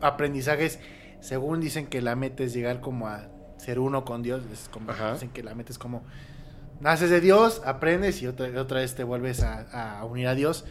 aprendizajes, 0.01 0.79
según 1.19 1.59
dicen 1.59 1.87
que 1.87 2.01
la 2.01 2.15
meta 2.15 2.43
es 2.43 2.53
llegar 2.53 2.81
como 2.81 3.07
a 3.07 3.27
ser 3.57 3.79
uno 3.79 4.05
con 4.05 4.21
Dios, 4.23 4.43
es 4.51 4.69
como 4.69 4.91
Ajá. 4.91 5.13
dicen 5.13 5.29
que 5.29 5.43
la 5.43 5.55
meta 5.55 5.71
es 5.71 5.77
como 5.79 6.03
naces 6.79 7.09
de 7.09 7.21
Dios, 7.21 7.61
aprendes 7.65 8.21
y 8.21 8.27
otra, 8.27 8.47
otra 8.61 8.79
vez 8.81 8.93
te 8.95 9.03
vuelves 9.03 9.41
a, 9.43 9.99
a 9.99 10.05
unir 10.05 10.27
a 10.27 10.35
Dios. 10.35 10.65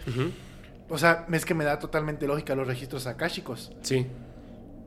O 0.88 0.98
sea, 0.98 1.26
es 1.32 1.44
que 1.44 1.54
me 1.54 1.64
da 1.64 1.78
totalmente 1.80 2.26
lógica 2.28 2.54
los 2.54 2.66
registros 2.66 3.06
akáshicos. 3.08 3.72
Sí. 3.82 4.06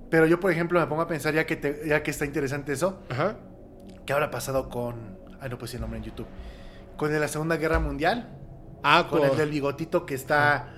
Pero 0.10 0.26
yo, 0.26 0.40
por 0.40 0.50
ejemplo, 0.52 0.80
me 0.80 0.88
pongo 0.88 1.02
a 1.02 1.08
pensar, 1.08 1.34
ya 1.34 1.46
que, 1.46 1.58
te- 1.58 1.84
ya 1.88 2.02
que 2.04 2.12
está 2.12 2.26
interesante 2.26 2.72
eso, 2.72 3.02
Ajá. 3.10 3.36
¿qué 4.06 4.14
habrá 4.14 4.32
pasado 4.32 4.70
con... 4.70 5.18
Ay, 5.42 5.50
no 5.50 5.58
puse 5.58 5.76
el 5.76 5.82
nombre 5.82 6.00
en 6.00 6.06
YouTube. 6.06 6.26
Con 6.96 7.10
el 7.10 7.16
de 7.16 7.20
la 7.20 7.28
Segunda 7.28 7.58
Guerra 7.58 7.80
Mundial, 7.80 8.30
Ah, 8.82 9.08
con 9.10 9.20
con 9.20 9.30
el 9.30 9.36
del 9.38 9.50
bigotito 9.50 10.06
que 10.06 10.16
está... 10.16 10.74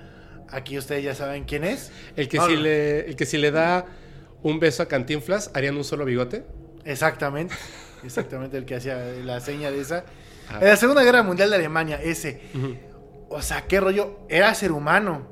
Aquí 0.51 0.77
ustedes 0.77 1.03
ya 1.03 1.15
saben 1.15 1.45
quién 1.45 1.63
es. 1.63 1.91
el 2.15 2.27
que 2.27 2.39
si 2.39 2.55
le, 2.55 3.07
el 3.07 3.15
que 3.15 3.25
si 3.25 3.37
le 3.37 3.51
da 3.51 3.85
un 4.43 4.59
beso 4.59 4.83
a 4.83 4.87
Cantinflas, 4.87 5.51
harían 5.53 5.77
un 5.77 5.83
solo 5.83 6.05
bigote. 6.05 6.43
Exactamente. 6.85 7.55
Exactamente 8.03 8.57
el 8.57 8.65
que 8.65 8.75
hacía 8.75 8.97
la 9.23 9.39
seña 9.39 9.71
de 9.71 9.79
esa. 9.79 10.05
Ah. 10.49 10.59
En 10.61 10.67
la 10.67 10.75
Segunda 10.75 11.03
Guerra 11.03 11.23
Mundial 11.23 11.49
de 11.49 11.55
Alemania, 11.57 11.99
ese. 12.01 12.41
O 13.29 13.41
sea, 13.41 13.65
qué 13.67 13.79
rollo. 13.79 14.19
Era 14.27 14.53
ser 14.55 14.71
humano. 14.71 15.27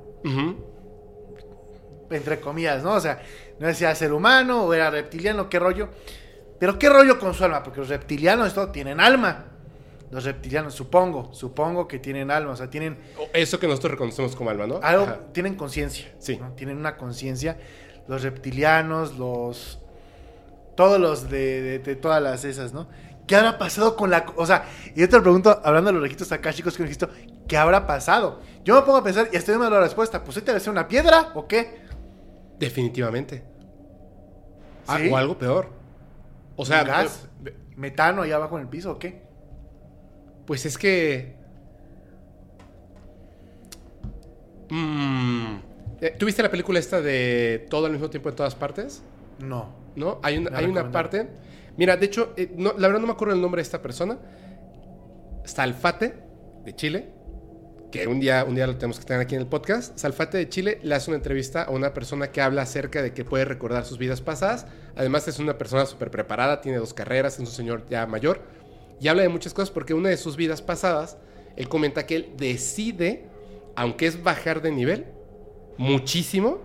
Entre 2.11 2.39
comillas, 2.39 2.83
¿no? 2.83 2.93
O 2.93 2.99
sea, 2.99 3.21
no 3.59 3.67
decía 3.67 3.93
ser 3.93 4.13
humano 4.13 4.63
o 4.63 4.73
era 4.73 4.89
reptiliano, 4.89 5.49
qué 5.49 5.59
rollo. 5.59 5.89
Pero 6.59 6.77
qué 6.77 6.89
rollo 6.89 7.19
con 7.19 7.33
su 7.33 7.43
alma, 7.43 7.63
porque 7.63 7.79
los 7.79 7.89
reptilianos 7.89 8.47
esto 8.47 8.69
tienen 8.69 8.99
alma. 8.99 9.45
Los 10.11 10.23
reptilianos, 10.23 10.73
supongo, 10.73 11.33
supongo 11.33 11.87
que 11.87 11.99
tienen 11.99 12.31
alma, 12.31 12.51
o 12.51 12.55
sea, 12.55 12.69
tienen 12.69 12.97
Eso 13.33 13.59
que 13.59 13.67
nosotros 13.67 13.91
reconocemos 13.91 14.35
como 14.35 14.49
alma, 14.49 14.65
¿no? 14.65 14.79
algo, 14.81 15.03
Ajá. 15.03 15.19
tienen 15.33 15.55
conciencia. 15.55 16.11
Sí. 16.17 16.37
¿no? 16.37 16.51
Tienen 16.53 16.77
una 16.77 16.97
conciencia. 16.97 17.57
Los 18.07 18.23
reptilianos, 18.23 19.17
los. 19.17 19.79
Todos 20.75 20.99
los 20.99 21.29
de, 21.29 21.61
de- 21.61 21.79
de 21.79 21.95
todas 21.95 22.23
las 22.23 22.43
esas, 22.45 22.73
¿no? 22.73 22.87
¿Qué 23.27 23.35
habrá 23.35 23.59
pasado 23.59 23.95
con 23.95 24.09
la.? 24.09 24.25
O 24.37 24.45
sea, 24.47 24.65
y 24.95 25.01
yo 25.01 25.07
te 25.09 25.17
lo 25.17 25.21
pregunto, 25.21 25.61
hablando 25.63 25.89
de 25.89 25.93
los 25.93 26.01
registros 26.01 26.31
akáshicos 26.31 26.75
que 26.75 26.81
he 26.81 26.87
visto, 26.87 27.07
¿qué 27.47 27.57
habrá 27.57 27.85
pasado? 27.85 28.39
Yo 28.63 28.73
me 28.75 28.81
pongo 28.81 28.97
a 28.97 29.03
pensar 29.03 29.29
y 29.31 29.35
estoy 29.35 29.53
dando 29.55 29.69
la 29.69 29.81
respuesta. 29.81 30.23
¿Pues 30.23 30.43
te 30.43 30.49
va 30.51 30.57
a 30.57 30.59
ser 30.59 30.71
una 30.71 30.87
piedra 30.87 31.31
o 31.35 31.47
qué? 31.47 31.81
Definitivamente. 32.57 33.43
Ah, 34.87 34.97
¿Sí? 34.97 35.09
o 35.11 35.17
algo 35.17 35.37
peor. 35.37 35.69
O 36.55 36.65
sea, 36.65 36.81
¿Un 36.81 36.87
gas? 36.87 37.27
¿Metano 37.75 38.23
ahí 38.23 38.31
abajo 38.31 38.55
en 38.57 38.63
el 38.63 38.69
piso 38.69 38.91
o 38.93 38.97
qué? 38.99 39.21
Pues 40.49 40.65
es 40.65 40.79
que. 40.79 41.35
Mm, 44.67 45.57
eh, 46.01 46.15
¿Tuviste 46.17 46.41
la 46.41 46.49
película 46.49 46.79
esta 46.79 47.01
de 47.01 47.67
todo 47.69 47.85
al 47.85 47.91
mismo 47.91 48.09
tiempo 48.09 48.29
en 48.29 48.35
todas 48.35 48.55
partes? 48.55 49.03
No. 49.37 49.75
¿No? 49.95 50.19
Hay 50.23 50.43
hay 50.51 50.65
una 50.65 50.91
parte. 50.91 51.27
Mira, 51.77 51.97
de 51.97 52.07
hecho, 52.07 52.33
eh, 52.35 52.51
no, 52.55 52.73
la 52.79 52.87
verdad 52.87 52.99
no 52.99 53.05
me 53.05 53.13
acuerdo 53.13 53.35
el 53.35 53.41
nombre 53.41 53.59
de 53.59 53.61
esta 53.61 53.79
persona. 53.83 54.17
Salfate, 55.45 56.15
de 56.65 56.75
Chile. 56.75 57.09
Que 57.91 58.07
un 58.07 58.19
día, 58.19 58.43
un 58.43 58.55
día 58.55 58.65
lo 58.65 58.75
tenemos 58.75 58.97
que 58.97 59.05
tener 59.05 59.21
aquí 59.21 59.35
en 59.35 59.41
el 59.41 59.47
podcast. 59.47 59.99
Salfate 59.99 60.39
de 60.39 60.49
Chile 60.49 60.79
le 60.81 60.95
hace 60.95 61.11
una 61.11 61.17
entrevista 61.17 61.61
a 61.61 61.69
una 61.69 61.93
persona 61.93 62.31
que 62.31 62.41
habla 62.41 62.63
acerca 62.63 63.03
de 63.03 63.13
que 63.13 63.23
puede 63.23 63.45
recordar 63.45 63.85
sus 63.85 63.99
vidas 63.99 64.21
pasadas. 64.21 64.65
Además, 64.95 65.27
es 65.27 65.37
una 65.37 65.59
persona 65.59 65.85
súper 65.85 66.09
preparada, 66.09 66.59
tiene 66.59 66.79
dos 66.79 66.95
carreras, 66.95 67.35
es 67.35 67.39
un 67.39 67.45
señor 67.45 67.85
ya 67.87 68.07
mayor. 68.07 68.57
Y 68.99 69.07
habla 69.07 69.23
de 69.23 69.29
muchas 69.29 69.53
cosas 69.53 69.71
porque 69.71 69.93
una 69.93 70.09
de 70.09 70.17
sus 70.17 70.35
vidas 70.35 70.61
pasadas, 70.61 71.17
él 71.55 71.69
comenta 71.69 72.05
que 72.05 72.15
él 72.15 72.33
decide, 72.37 73.25
aunque 73.75 74.07
es 74.07 74.21
bajar 74.21 74.61
de 74.61 74.71
nivel, 74.71 75.05
muchísimo, 75.77 76.59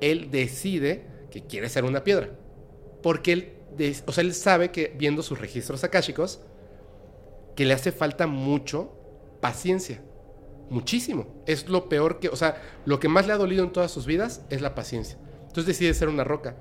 él 0.00 0.30
decide 0.30 1.04
que 1.30 1.42
quiere 1.42 1.68
ser 1.68 1.84
una 1.84 2.04
piedra. 2.04 2.30
Porque 3.02 3.32
él, 3.32 3.52
o 4.06 4.12
sea, 4.12 4.22
él 4.22 4.34
sabe 4.34 4.70
que 4.70 4.94
viendo 4.96 5.22
sus 5.22 5.38
registros 5.38 5.84
akáshicos, 5.84 6.40
que 7.54 7.64
le 7.64 7.74
hace 7.74 7.92
falta 7.92 8.26
mucho 8.26 8.92
paciencia. 9.40 10.02
Muchísimo. 10.70 11.26
Es 11.46 11.68
lo 11.68 11.88
peor 11.88 12.18
que, 12.18 12.28
o 12.28 12.36
sea, 12.36 12.60
lo 12.86 12.98
que 12.98 13.08
más 13.08 13.26
le 13.26 13.34
ha 13.34 13.36
dolido 13.36 13.62
en 13.62 13.72
todas 13.72 13.90
sus 13.90 14.06
vidas 14.06 14.42
es 14.48 14.62
la 14.62 14.74
paciencia. 14.74 15.18
Entonces 15.42 15.66
decide 15.66 15.94
ser 15.94 16.08
una 16.08 16.24
roca. 16.24 16.56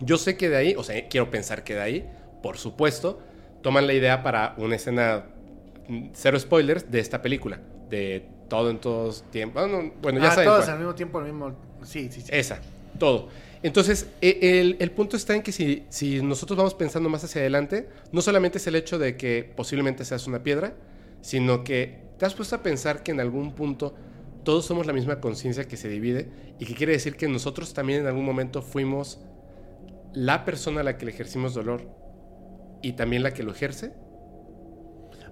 Yo 0.00 0.18
sé 0.18 0.36
que 0.36 0.48
de 0.48 0.56
ahí, 0.56 0.74
o 0.76 0.84
sea, 0.84 1.08
quiero 1.08 1.30
pensar 1.30 1.64
que 1.64 1.74
de 1.74 1.80
ahí, 1.80 2.10
por 2.42 2.58
supuesto, 2.58 3.20
toman 3.64 3.86
la 3.86 3.94
idea 3.94 4.22
para 4.22 4.54
una 4.58 4.76
escena, 4.76 5.24
mm, 5.88 6.08
cero 6.12 6.38
spoilers, 6.38 6.90
de 6.90 7.00
esta 7.00 7.22
película. 7.22 7.58
De 7.88 8.28
todo 8.48 8.70
en 8.70 8.78
todos 8.78 9.24
tiempos. 9.30 9.68
Bueno, 9.68 9.92
bueno, 10.02 10.20
ya 10.20 10.28
ah, 10.28 10.30
saben 10.32 10.48
todos 10.50 10.64
cuál. 10.64 10.72
al 10.74 10.78
mismo 10.78 10.94
tiempo, 10.94 11.18
al 11.18 11.24
mismo. 11.24 11.56
Sí, 11.82 12.08
sí, 12.12 12.20
sí. 12.20 12.28
Esa, 12.30 12.60
todo. 12.98 13.28
Entonces, 13.62 14.06
e- 14.20 14.60
el, 14.60 14.76
el 14.78 14.90
punto 14.90 15.16
está 15.16 15.34
en 15.34 15.42
que 15.42 15.50
si, 15.50 15.86
si 15.88 16.22
nosotros 16.22 16.58
vamos 16.58 16.74
pensando 16.74 17.08
más 17.08 17.24
hacia 17.24 17.40
adelante, 17.40 17.88
no 18.12 18.20
solamente 18.20 18.58
es 18.58 18.66
el 18.66 18.76
hecho 18.76 18.98
de 18.98 19.16
que 19.16 19.50
posiblemente 19.56 20.04
seas 20.04 20.26
una 20.26 20.42
piedra, 20.42 20.74
sino 21.22 21.64
que 21.64 22.02
te 22.18 22.26
has 22.26 22.34
puesto 22.34 22.56
a 22.56 22.62
pensar 22.62 23.02
que 23.02 23.12
en 23.12 23.20
algún 23.20 23.54
punto 23.54 23.94
todos 24.44 24.66
somos 24.66 24.86
la 24.86 24.92
misma 24.92 25.20
conciencia 25.20 25.64
que 25.64 25.78
se 25.78 25.88
divide 25.88 26.28
y 26.58 26.66
que 26.66 26.74
quiere 26.74 26.92
decir 26.92 27.16
que 27.16 27.28
nosotros 27.28 27.72
también 27.72 28.00
en 28.02 28.06
algún 28.06 28.26
momento 28.26 28.60
fuimos 28.60 29.20
la 30.12 30.44
persona 30.44 30.82
a 30.82 30.84
la 30.84 30.98
que 30.98 31.06
le 31.06 31.12
ejercimos 31.12 31.54
dolor 31.54 32.03
y 32.84 32.92
también 32.92 33.22
la 33.22 33.32
que 33.32 33.42
lo 33.42 33.52
ejerce. 33.52 33.94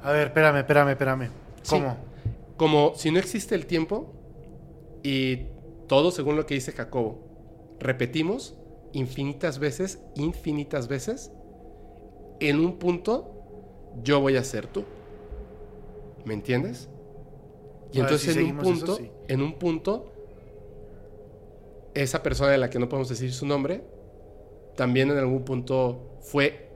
A 0.00 0.10
ver, 0.10 0.28
espérame, 0.28 0.56
espérame, 0.56 0.88
espérame. 0.88 1.28
Sí. 1.62 1.76
¿Cómo? 1.76 1.96
Como 2.56 2.94
si 2.94 3.10
no 3.10 3.18
existe 3.18 3.54
el 3.54 3.66
tiempo 3.66 4.10
y 5.02 5.48
todo 5.86 6.10
según 6.10 6.36
lo 6.36 6.46
que 6.46 6.54
dice 6.54 6.72
Jacobo, 6.72 7.18
repetimos 7.78 8.56
infinitas 8.94 9.58
veces, 9.58 10.00
infinitas 10.14 10.88
veces, 10.88 11.30
en 12.40 12.58
un 12.58 12.78
punto 12.78 13.34
yo 14.02 14.20
voy 14.20 14.36
a 14.36 14.44
ser 14.44 14.66
tú. 14.66 14.84
¿Me 16.24 16.32
entiendes? 16.32 16.88
Y 17.92 17.98
A 17.98 18.04
entonces 18.04 18.32
si 18.32 18.40
en 18.40 18.56
un 18.56 18.62
punto, 18.62 18.92
eso, 18.94 18.96
sí. 18.96 19.10
en 19.28 19.42
un 19.42 19.58
punto, 19.58 20.10
esa 21.92 22.22
persona 22.22 22.50
de 22.50 22.56
la 22.56 22.70
que 22.70 22.78
no 22.78 22.88
podemos 22.88 23.10
decir 23.10 23.30
su 23.30 23.44
nombre, 23.44 23.84
también 24.74 25.10
en 25.10 25.18
algún 25.18 25.44
punto 25.44 26.16
fue 26.22 26.71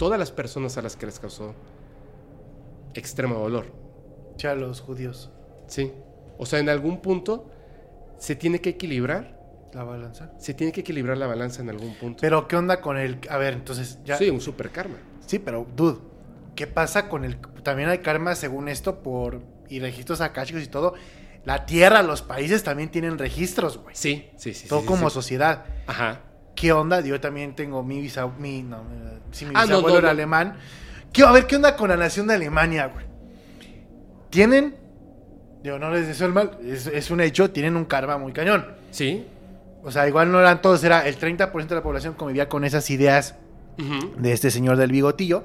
todas 0.00 0.18
las 0.18 0.32
personas 0.32 0.78
a 0.78 0.82
las 0.82 0.96
que 0.96 1.04
les 1.04 1.20
causó 1.20 1.54
extremo 2.94 3.38
dolor. 3.38 3.66
Ya 4.38 4.54
los 4.54 4.80
judíos. 4.80 5.30
Sí. 5.66 5.92
O 6.38 6.46
sea, 6.46 6.58
en 6.58 6.70
algún 6.70 7.02
punto 7.02 7.50
se 8.18 8.34
tiene 8.34 8.62
que 8.62 8.70
equilibrar. 8.70 9.38
La 9.74 9.84
balanza. 9.84 10.32
Se 10.38 10.54
tiene 10.54 10.72
que 10.72 10.80
equilibrar 10.80 11.18
la 11.18 11.26
balanza 11.26 11.60
en 11.60 11.68
algún 11.68 11.94
punto. 11.96 12.22
Pero, 12.22 12.48
¿qué 12.48 12.56
onda 12.56 12.80
con 12.80 12.96
el. 12.96 13.18
A 13.28 13.36
ver, 13.36 13.52
entonces, 13.52 13.98
ya. 14.02 14.16
Sí, 14.16 14.30
un 14.30 14.40
super 14.40 14.70
karma. 14.70 14.96
Sí, 15.26 15.38
pero, 15.38 15.66
dude, 15.76 15.98
¿qué 16.56 16.66
pasa 16.66 17.10
con 17.10 17.26
el. 17.26 17.36
También 17.62 17.90
hay 17.90 17.98
karma 17.98 18.34
según 18.36 18.70
esto 18.70 19.02
por. 19.02 19.42
Y 19.68 19.80
registros 19.80 20.22
akáshicos 20.22 20.62
y 20.62 20.68
todo. 20.68 20.94
La 21.44 21.66
tierra, 21.66 22.02
los 22.02 22.22
países 22.22 22.64
también 22.64 22.90
tienen 22.90 23.18
registros, 23.18 23.76
güey. 23.76 23.94
Sí, 23.94 24.30
sí, 24.36 24.54
sí. 24.54 24.66
todo 24.66 24.80
sí, 24.80 24.86
como 24.86 25.10
sí. 25.10 25.14
sociedad. 25.14 25.66
Ajá. 25.86 26.22
¿Qué 26.54 26.72
onda? 26.72 27.00
Yo 27.00 27.20
también 27.20 27.54
tengo 27.54 27.82
mi 27.82 28.00
bisab... 28.00 28.38
mi, 28.38 28.62
no, 28.62 28.82
sí, 29.32 29.46
mi 29.46 29.52
Ah, 29.54 29.62
bisabuelo 29.64 29.88
no, 29.88 29.98
era 29.98 30.08
no. 30.08 30.10
alemán. 30.10 30.56
¿Qué, 31.12 31.22
a 31.22 31.32
ver, 31.32 31.46
¿qué 31.46 31.56
onda 31.56 31.76
con 31.76 31.88
la 31.90 31.96
nación 31.96 32.26
de 32.26 32.34
Alemania, 32.34 32.86
güey? 32.86 33.06
Tienen, 34.30 34.76
digo, 35.62 35.78
no 35.78 35.90
les 35.90 36.06
deseo 36.06 36.26
el 36.28 36.32
mal, 36.32 36.58
es, 36.64 36.86
es 36.86 37.10
un 37.10 37.20
hecho, 37.20 37.50
tienen 37.50 37.76
un 37.76 37.84
karma 37.84 38.16
muy 38.18 38.32
cañón. 38.32 38.66
Sí. 38.90 39.26
O 39.82 39.90
sea, 39.90 40.06
igual 40.06 40.30
no 40.30 40.38
eran 40.38 40.60
todos, 40.62 40.84
era 40.84 41.06
el 41.08 41.18
30% 41.18 41.66
de 41.66 41.74
la 41.74 41.82
población 41.82 42.14
convivía 42.14 42.48
con 42.48 42.64
esas 42.64 42.90
ideas 42.90 43.34
de 44.18 44.32
este 44.32 44.50
señor 44.50 44.76
del 44.76 44.92
bigotillo. 44.92 45.44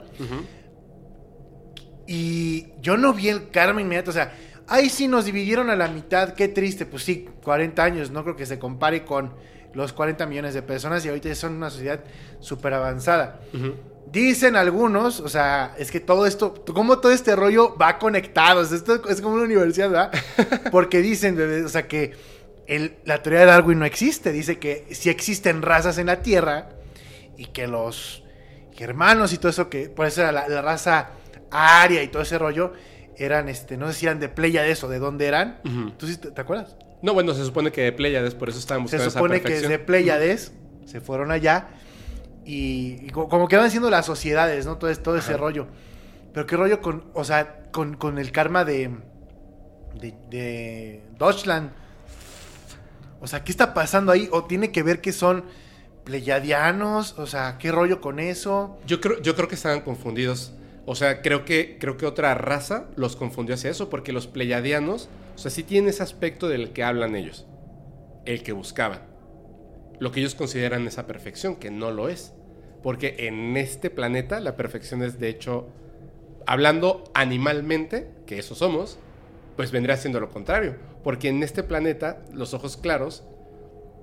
Y 2.07 2.68
yo 2.82 2.98
no 2.98 3.14
vi 3.14 3.30
el 3.30 3.49
karma 3.49 3.82
inmediato. 3.82 4.11
O 4.11 4.14
sea, 4.14 4.34
ahí 4.68 4.90
sí 4.90 5.07
nos 5.07 5.26
dividieron 5.26 5.69
a 5.69 5.76
la 5.76 5.88
mitad. 5.88 6.34
Qué 6.34 6.48
triste. 6.48 6.86
Pues 6.86 7.03
sí, 7.03 7.27
40 7.44 7.84
años. 7.84 8.11
No 8.11 8.23
creo 8.23 8.36
que 8.36 8.45
se 8.45 8.60
compare 8.60 9.06
con 9.06 9.34
los 9.76 9.93
40 9.93 10.26
millones 10.26 10.53
de 10.56 10.61
personas. 10.64 11.06
Y 11.06 11.10
ahorita 11.10 11.30
ya 11.30 11.35
son 11.35 11.53
una 11.53 11.69
sociedad 11.69 11.99
súper 12.39 12.73
avanzada. 12.73 13.39
Dicen 14.11 14.56
algunos, 14.56 15.19
o 15.19 15.27
sea, 15.30 15.76
es 15.77 15.91
que 15.91 15.99
todo 15.99 16.26
esto, 16.26 16.53
como 16.73 16.99
todo 16.99 17.11
este 17.11 17.35
rollo 17.35 17.76
va 17.76 17.97
conectado. 17.99 18.61
O 18.61 18.65
sea, 18.65 18.77
esto 18.77 19.07
es 19.10 19.19
como 19.22 19.35
una 19.35 19.43
universidad, 19.45 19.89
¿verdad? 19.89 20.11
Porque 20.72 21.02
dicen, 21.02 21.38
o 21.65 21.69
sea, 21.69 21.88
que 21.88 22.14
el- 22.68 22.95
la 23.03 23.22
teoría 23.22 23.41
de 23.41 23.45
Darwin 23.47 23.80
no 23.80 23.85
existe. 23.85 24.31
Dice 24.31 24.57
que 24.60 24.88
sí 24.91 25.10
existen 25.10 25.61
razas 25.61 25.97
en 25.97 26.06
la 26.07 26.22
Tierra 26.22 26.69
y 27.38 27.47
que 27.47 27.68
los 27.68 28.23
germanos 28.73 29.34
y 29.34 29.38
todo 29.38 29.49
eso, 29.49 29.69
que 29.69 29.89
por 29.89 30.06
eso 30.06 30.22
era 30.22 30.31
la, 30.31 30.47
la 30.47 30.61
raza 30.61 31.10
aria 31.52 32.02
y 32.03 32.07
todo 32.10 32.22
ese 32.23 32.38
rollo, 32.38 32.73
eran, 33.18 33.49
este, 33.49 33.76
no 33.77 33.88
sé 33.91 33.99
si 33.99 34.06
eran 34.06 34.19
de 34.19 34.30
Pleiades 34.30 34.84
o 34.84 34.88
de 34.88 34.99
dónde 34.99 35.26
eran. 35.26 35.60
¿Tú 35.97 36.07
sí 36.07 36.18
te, 36.18 36.31
te 36.31 36.41
acuerdas? 36.41 36.76
No, 37.06 37.14
bueno, 37.14 37.34
se 37.36 37.45
supone 37.45 37.72
que 37.72 37.82
de 37.84 37.91
Pleiades, 37.91 38.34
por 38.34 38.49
eso 38.49 38.57
estaban 38.57 38.88
Se 38.88 38.98
buscando 38.98 39.11
supone 39.11 39.36
esa 39.38 39.48
que 39.48 39.53
desde 39.53 39.80
Pleiades 39.80 40.52
se 40.86 41.02
fueron 41.02 41.32
allá 41.32 41.68
y, 42.44 42.98
y 43.06 43.10
co- 43.11 43.30
como 43.30 43.48
que 43.48 43.57
van 43.57 43.69
siendo 43.69 43.90
las 43.91 44.06
sociedades, 44.07 44.65
¿no? 44.65 44.77
Todo, 44.77 44.94
todo 44.98 45.15
ese 45.15 45.38
rollo. 45.38 45.68
Pero 46.34 46.48
qué 46.48 46.57
rollo 46.57 46.82
con, 46.82 47.06
o 47.14 47.23
sea, 47.23 47.64
con, 47.72 47.95
con 47.95 48.18
el 48.18 48.32
karma 48.32 48.65
de, 48.65 48.90
de, 50.02 50.14
de 50.30 51.03
Deutschland. 51.19 51.69
O 53.22 53.27
sea, 53.27 53.44
¿qué 53.44 53.52
está 53.52 53.73
pasando 53.76 54.11
ahí? 54.11 54.27
¿O 54.32 54.45
tiene 54.45 54.72
que 54.72 54.82
ver 54.84 54.99
que 54.99 55.14
son 55.14 55.45
pleiadianos? 56.06 57.18
O 57.19 57.27
sea, 57.27 57.57
¿qué 57.60 57.72
rollo 57.72 58.02
con 58.02 58.19
eso? 58.19 58.77
Yo 58.88 58.99
creo, 59.02 59.22
yo 59.22 59.36
creo 59.36 59.48
que 59.48 59.56
estaban 59.56 59.82
confundidos. 59.82 60.53
O 60.86 60.95
sea, 60.95 61.22
creo 61.22 61.45
que, 61.45 61.77
creo 61.80 61.98
que 61.98 62.06
otra 62.06 62.34
raza 62.36 62.86
los 62.95 63.15
confundió 63.15 63.56
hacia 63.56 63.72
eso, 63.72 63.90
porque 63.90 64.11
los 64.14 64.27
pleiadianos, 64.27 65.10
o 65.36 65.38
sea, 65.38 65.52
sí 65.52 65.64
tienen 65.64 65.90
ese 65.90 66.03
aspecto 66.03 66.48
del 66.48 66.72
que 66.72 66.84
hablan 66.84 67.16
ellos, 67.16 67.45
el 68.26 68.41
que 68.41 68.53
buscaban. 68.53 69.02
Lo 69.99 70.12
que 70.12 70.22
ellos 70.22 70.36
consideran 70.36 70.88
esa 70.88 71.07
perfección, 71.07 71.56
que 71.57 71.72
no 71.72 71.91
lo 71.91 72.10
es. 72.10 72.34
Porque 72.82 73.16
en 73.20 73.57
este 73.57 73.90
planeta 73.90 74.40
la 74.40 74.56
perfección 74.56 75.02
es, 75.03 75.20
de 75.20 75.30
hecho, 75.30 75.68
hablando 76.45 77.03
animalmente, 77.14 78.12
que 78.26 78.40
eso 78.40 78.56
somos, 78.56 78.98
pues 79.56 79.72
vendría 79.72 79.98
siendo 79.98 80.20
lo 80.20 80.30
contrario. 80.30 80.76
Porque 81.03 81.30
en 81.30 81.44
este 81.44 81.64
planeta 81.64 82.24
los 82.34 82.53
ojos 82.53 82.78
claros 82.78 83.24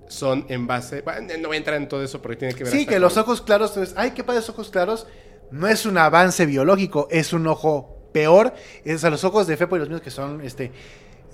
son 0.08 0.46
en 0.48 0.66
base... 0.66 1.02
bueno, 1.02 1.28
no 1.40 1.48
voy 1.48 1.56
a 1.56 1.58
entrar 1.58 1.76
en 1.76 1.88
todo 1.88 2.02
eso 2.02 2.20
porque 2.20 2.36
tiene 2.36 2.54
que 2.54 2.64
ver... 2.64 2.72
Sí, 2.72 2.86
que 2.86 2.98
los 2.98 3.16
ojos 3.16 3.40
claros, 3.40 3.70
entonces, 3.70 3.94
ay, 3.96 4.10
qué 4.10 4.24
padres 4.24 4.48
ojos 4.48 4.70
claros. 4.70 5.06
No 5.50 5.68
es 5.68 5.86
un 5.86 5.98
avance 5.98 6.44
biológico, 6.46 7.08
es 7.10 7.32
un 7.32 7.46
ojo 7.46 8.08
peor. 8.12 8.54
Es 8.84 9.04
a 9.04 9.10
los 9.10 9.24
ojos 9.24 9.46
de 9.46 9.56
Fepo 9.56 9.76
y 9.76 9.78
los 9.78 9.88
míos 9.88 10.00
que 10.00 10.10
son, 10.10 10.40
este, 10.42 10.72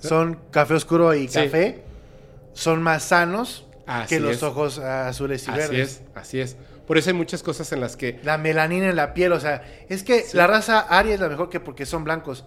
son 0.01 0.39
café 0.51 0.75
oscuro 0.75 1.15
y 1.15 1.29
Sí. 1.29 1.35
café, 1.45 1.83
son 2.53 2.83
más 2.83 3.05
sanos 3.05 3.67
Así 3.87 4.17
que 4.17 4.21
los 4.21 4.37
es. 4.37 4.43
ojos 4.43 4.79
azules 4.79 5.47
y 5.47 5.51
Así 5.51 5.59
verdes. 5.61 5.89
es, 5.91 6.03
así 6.15 6.41
es. 6.41 6.57
Por 6.87 6.97
eso 6.99 7.11
hay 7.11 7.15
muchas 7.17 7.43
cosas 7.43 7.71
en 7.73 7.81
las 7.81 7.97
que... 7.97 8.19
La 8.25 8.39
melanina 8.39 8.89
en 8.89 8.97
la 8.97 9.13
piel, 9.15 9.33
o 9.33 9.41
sea, 9.41 9.63
es 9.89 10.03
que 10.03 10.21
Sí. 10.23 10.37
la 10.37 10.47
raza 10.47 10.81
aria 10.81 11.15
es 11.15 11.21
la 11.21 11.29
mejor 11.29 11.51
que 11.51 11.61
porque 11.61 11.85
son 11.87 12.03
blancos. 12.05 12.45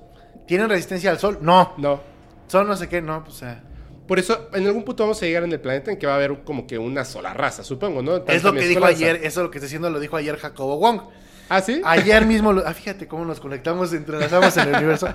¿Tienen 0.47 0.67
resistencia 0.69 1.11
al 1.11 1.19
sol? 1.19 1.37
No. 1.41 1.73
No. 1.77 2.01
Son 2.47 2.67
no 2.67 2.75
sé 2.75 2.89
qué, 2.89 3.01
no, 3.01 3.23
pues, 3.23 3.35
o 3.35 3.39
sea. 3.39 3.63
Por 4.07 4.17
eso, 4.19 4.49
en 4.53 4.65
algún 4.65 4.83
punto 4.83 5.03
vamos 5.03 5.21
a 5.21 5.25
llegar 5.25 5.43
en 5.43 5.51
el 5.51 5.59
planeta 5.61 5.91
en 5.91 5.97
que 5.97 6.05
va 6.07 6.13
a 6.13 6.15
haber 6.15 6.39
como 6.43 6.65
que 6.67 6.77
una 6.77 7.05
sola 7.05 7.33
raza, 7.33 7.63
supongo, 7.63 8.01
¿no? 8.01 8.17
Es 8.27 8.43
lo 8.43 8.51
que 8.51 8.67
dijo 8.67 8.83
ayer, 8.83 9.17
eso 9.17 9.41
es 9.41 9.43
lo 9.45 9.51
que 9.51 9.59
está 9.59 9.67
diciendo, 9.67 9.89
lo 9.89 9.99
dijo 9.99 10.17
ayer 10.17 10.35
Jacobo 10.37 10.77
Wong. 10.79 11.01
¿Ah, 11.47 11.61
sí? 11.61 11.81
Ayer 11.85 12.25
mismo, 12.25 12.51
lo- 12.51 12.67
ah, 12.67 12.73
fíjate 12.73 13.07
cómo 13.07 13.23
nos 13.23 13.39
conectamos, 13.39 13.93
entrelazamos 13.93 14.57
en 14.57 14.69
el 14.69 14.75
universo. 14.75 15.07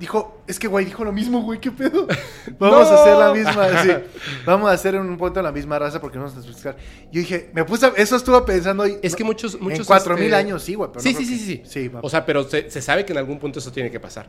Dijo, 0.00 0.42
es 0.48 0.58
que 0.58 0.66
güey, 0.68 0.84
dijo 0.84 1.04
lo 1.04 1.12
mismo, 1.12 1.42
güey, 1.42 1.60
¿qué 1.60 1.70
pedo? 1.70 2.06
Vamos 2.58 2.88
No. 2.90 2.96
a 2.96 3.00
hacer 3.02 3.16
la 3.16 3.32
misma, 3.34 3.82
sí. 3.82 3.90
Vamos 4.46 4.68
a 4.70 4.72
hacer 4.72 4.94
en 4.94 5.02
un 5.02 5.16
punto 5.18 5.40
la 5.42 5.52
misma 5.52 5.78
raza 5.78 6.00
porque 6.00 6.18
no 6.18 6.24
vamos 6.24 6.36
a 6.44 6.48
explicar. 6.48 6.76
Yo 7.12 7.20
dije, 7.20 7.50
me 7.52 7.64
puse, 7.64 7.86
a- 7.86 7.92
eso 7.96 8.16
estuve 8.16 8.40
pensando 8.42 8.82
hoy. 8.84 8.98
Es 9.02 9.14
que 9.14 9.22
muchos... 9.22 9.60
muchos 9.60 9.80
en 9.80 9.84
cuatro 9.84 10.14
mil 10.16 10.24
este, 10.24 10.36
años, 10.36 10.62
sí, 10.62 10.74
güey. 10.74 10.90
pero 10.90 11.00
Sí, 11.02 11.12
no 11.12 11.18
sí, 11.20 11.26
sí, 11.26 11.38
sí, 11.38 11.62
Sí. 11.64 11.90
O 12.00 12.08
sea, 12.10 12.24
pero 12.26 12.42
se, 12.48 12.70
se 12.70 12.80
sabe 12.82 13.04
que 13.04 13.12
en 13.12 13.18
algún 13.18 13.38
punto 13.38 13.58
eso 13.58 13.70
tiene 13.70 13.90
que 13.90 14.00
pasar. 14.00 14.26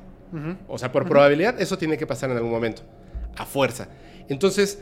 O 0.67 0.77
sea, 0.77 0.91
por 0.91 1.07
probabilidad 1.07 1.59
eso 1.61 1.77
tiene 1.77 1.97
que 1.97 2.05
pasar 2.05 2.29
en 2.29 2.37
algún 2.37 2.51
momento. 2.51 2.83
A 3.37 3.45
fuerza. 3.45 3.87
Entonces, 4.29 4.79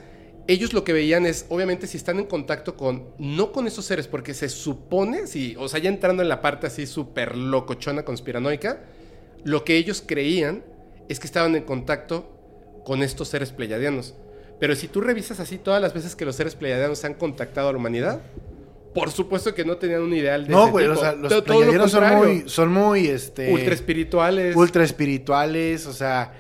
ellos 0.48 0.74
lo 0.74 0.84
que 0.84 0.92
veían 0.94 1.26
es, 1.26 1.46
obviamente, 1.50 1.86
si 1.88 1.98
están 1.98 2.20
en 2.20 2.26
contacto 2.26 2.76
con, 2.76 3.06
no 3.20 3.52
con 3.52 3.68
esos 3.68 3.86
seres, 3.86 4.08
porque 4.08 4.34
se 4.34 4.50
supone, 4.50 5.28
si, 5.28 5.56
o 5.58 5.68
sea, 5.70 5.80
ya 5.80 5.90
entrando 5.90 6.22
en 6.24 6.28
la 6.30 6.42
parte 6.42 6.68
así 6.68 6.88
súper 6.88 7.38
locochona, 7.38 8.04
conspiranoica, 8.04 8.82
lo 9.44 9.64
que 9.64 9.78
ellos 9.78 10.04
creían 10.06 10.64
es 11.12 11.20
que 11.20 11.28
estaban 11.28 11.56
en 11.56 11.64
contacto 11.64 12.30
con 12.86 13.04
estos 13.04 13.28
seres 13.28 13.52
pleiadianos. 13.52 14.16
Pero 14.60 14.76
si 14.76 14.88
tú 14.88 15.02
revisas 15.02 15.40
así 15.40 15.58
todas 15.58 15.82
las 15.82 15.94
veces 15.94 16.16
que 16.16 16.26
los 16.26 16.36
seres 16.36 16.56
pleiadianos 16.56 17.04
han 17.06 17.16
contactado 17.16 17.70
a 17.70 17.72
la 17.72 17.78
humanidad, 17.78 18.22
por 18.94 19.10
supuesto 19.12 19.56
que 19.56 19.66
no 19.66 19.78
tenían 19.78 20.02
un 20.02 20.14
ideal 20.14 20.46
de 20.46 20.52
No, 20.52 20.70
güey, 20.70 20.88
o 20.88 20.96
sea, 20.96 21.14
los 21.14 21.42
pleiadianos 21.44 21.92
son 21.92 22.16
muy, 22.18 22.44
son 22.50 22.72
muy, 22.72 23.08
este... 23.08 23.52
ultra 23.54 23.74
espirituales. 23.74 24.56
ultra 24.56 24.84
espirituales, 24.84 25.86
o 25.88 25.94
sea, 25.94 26.34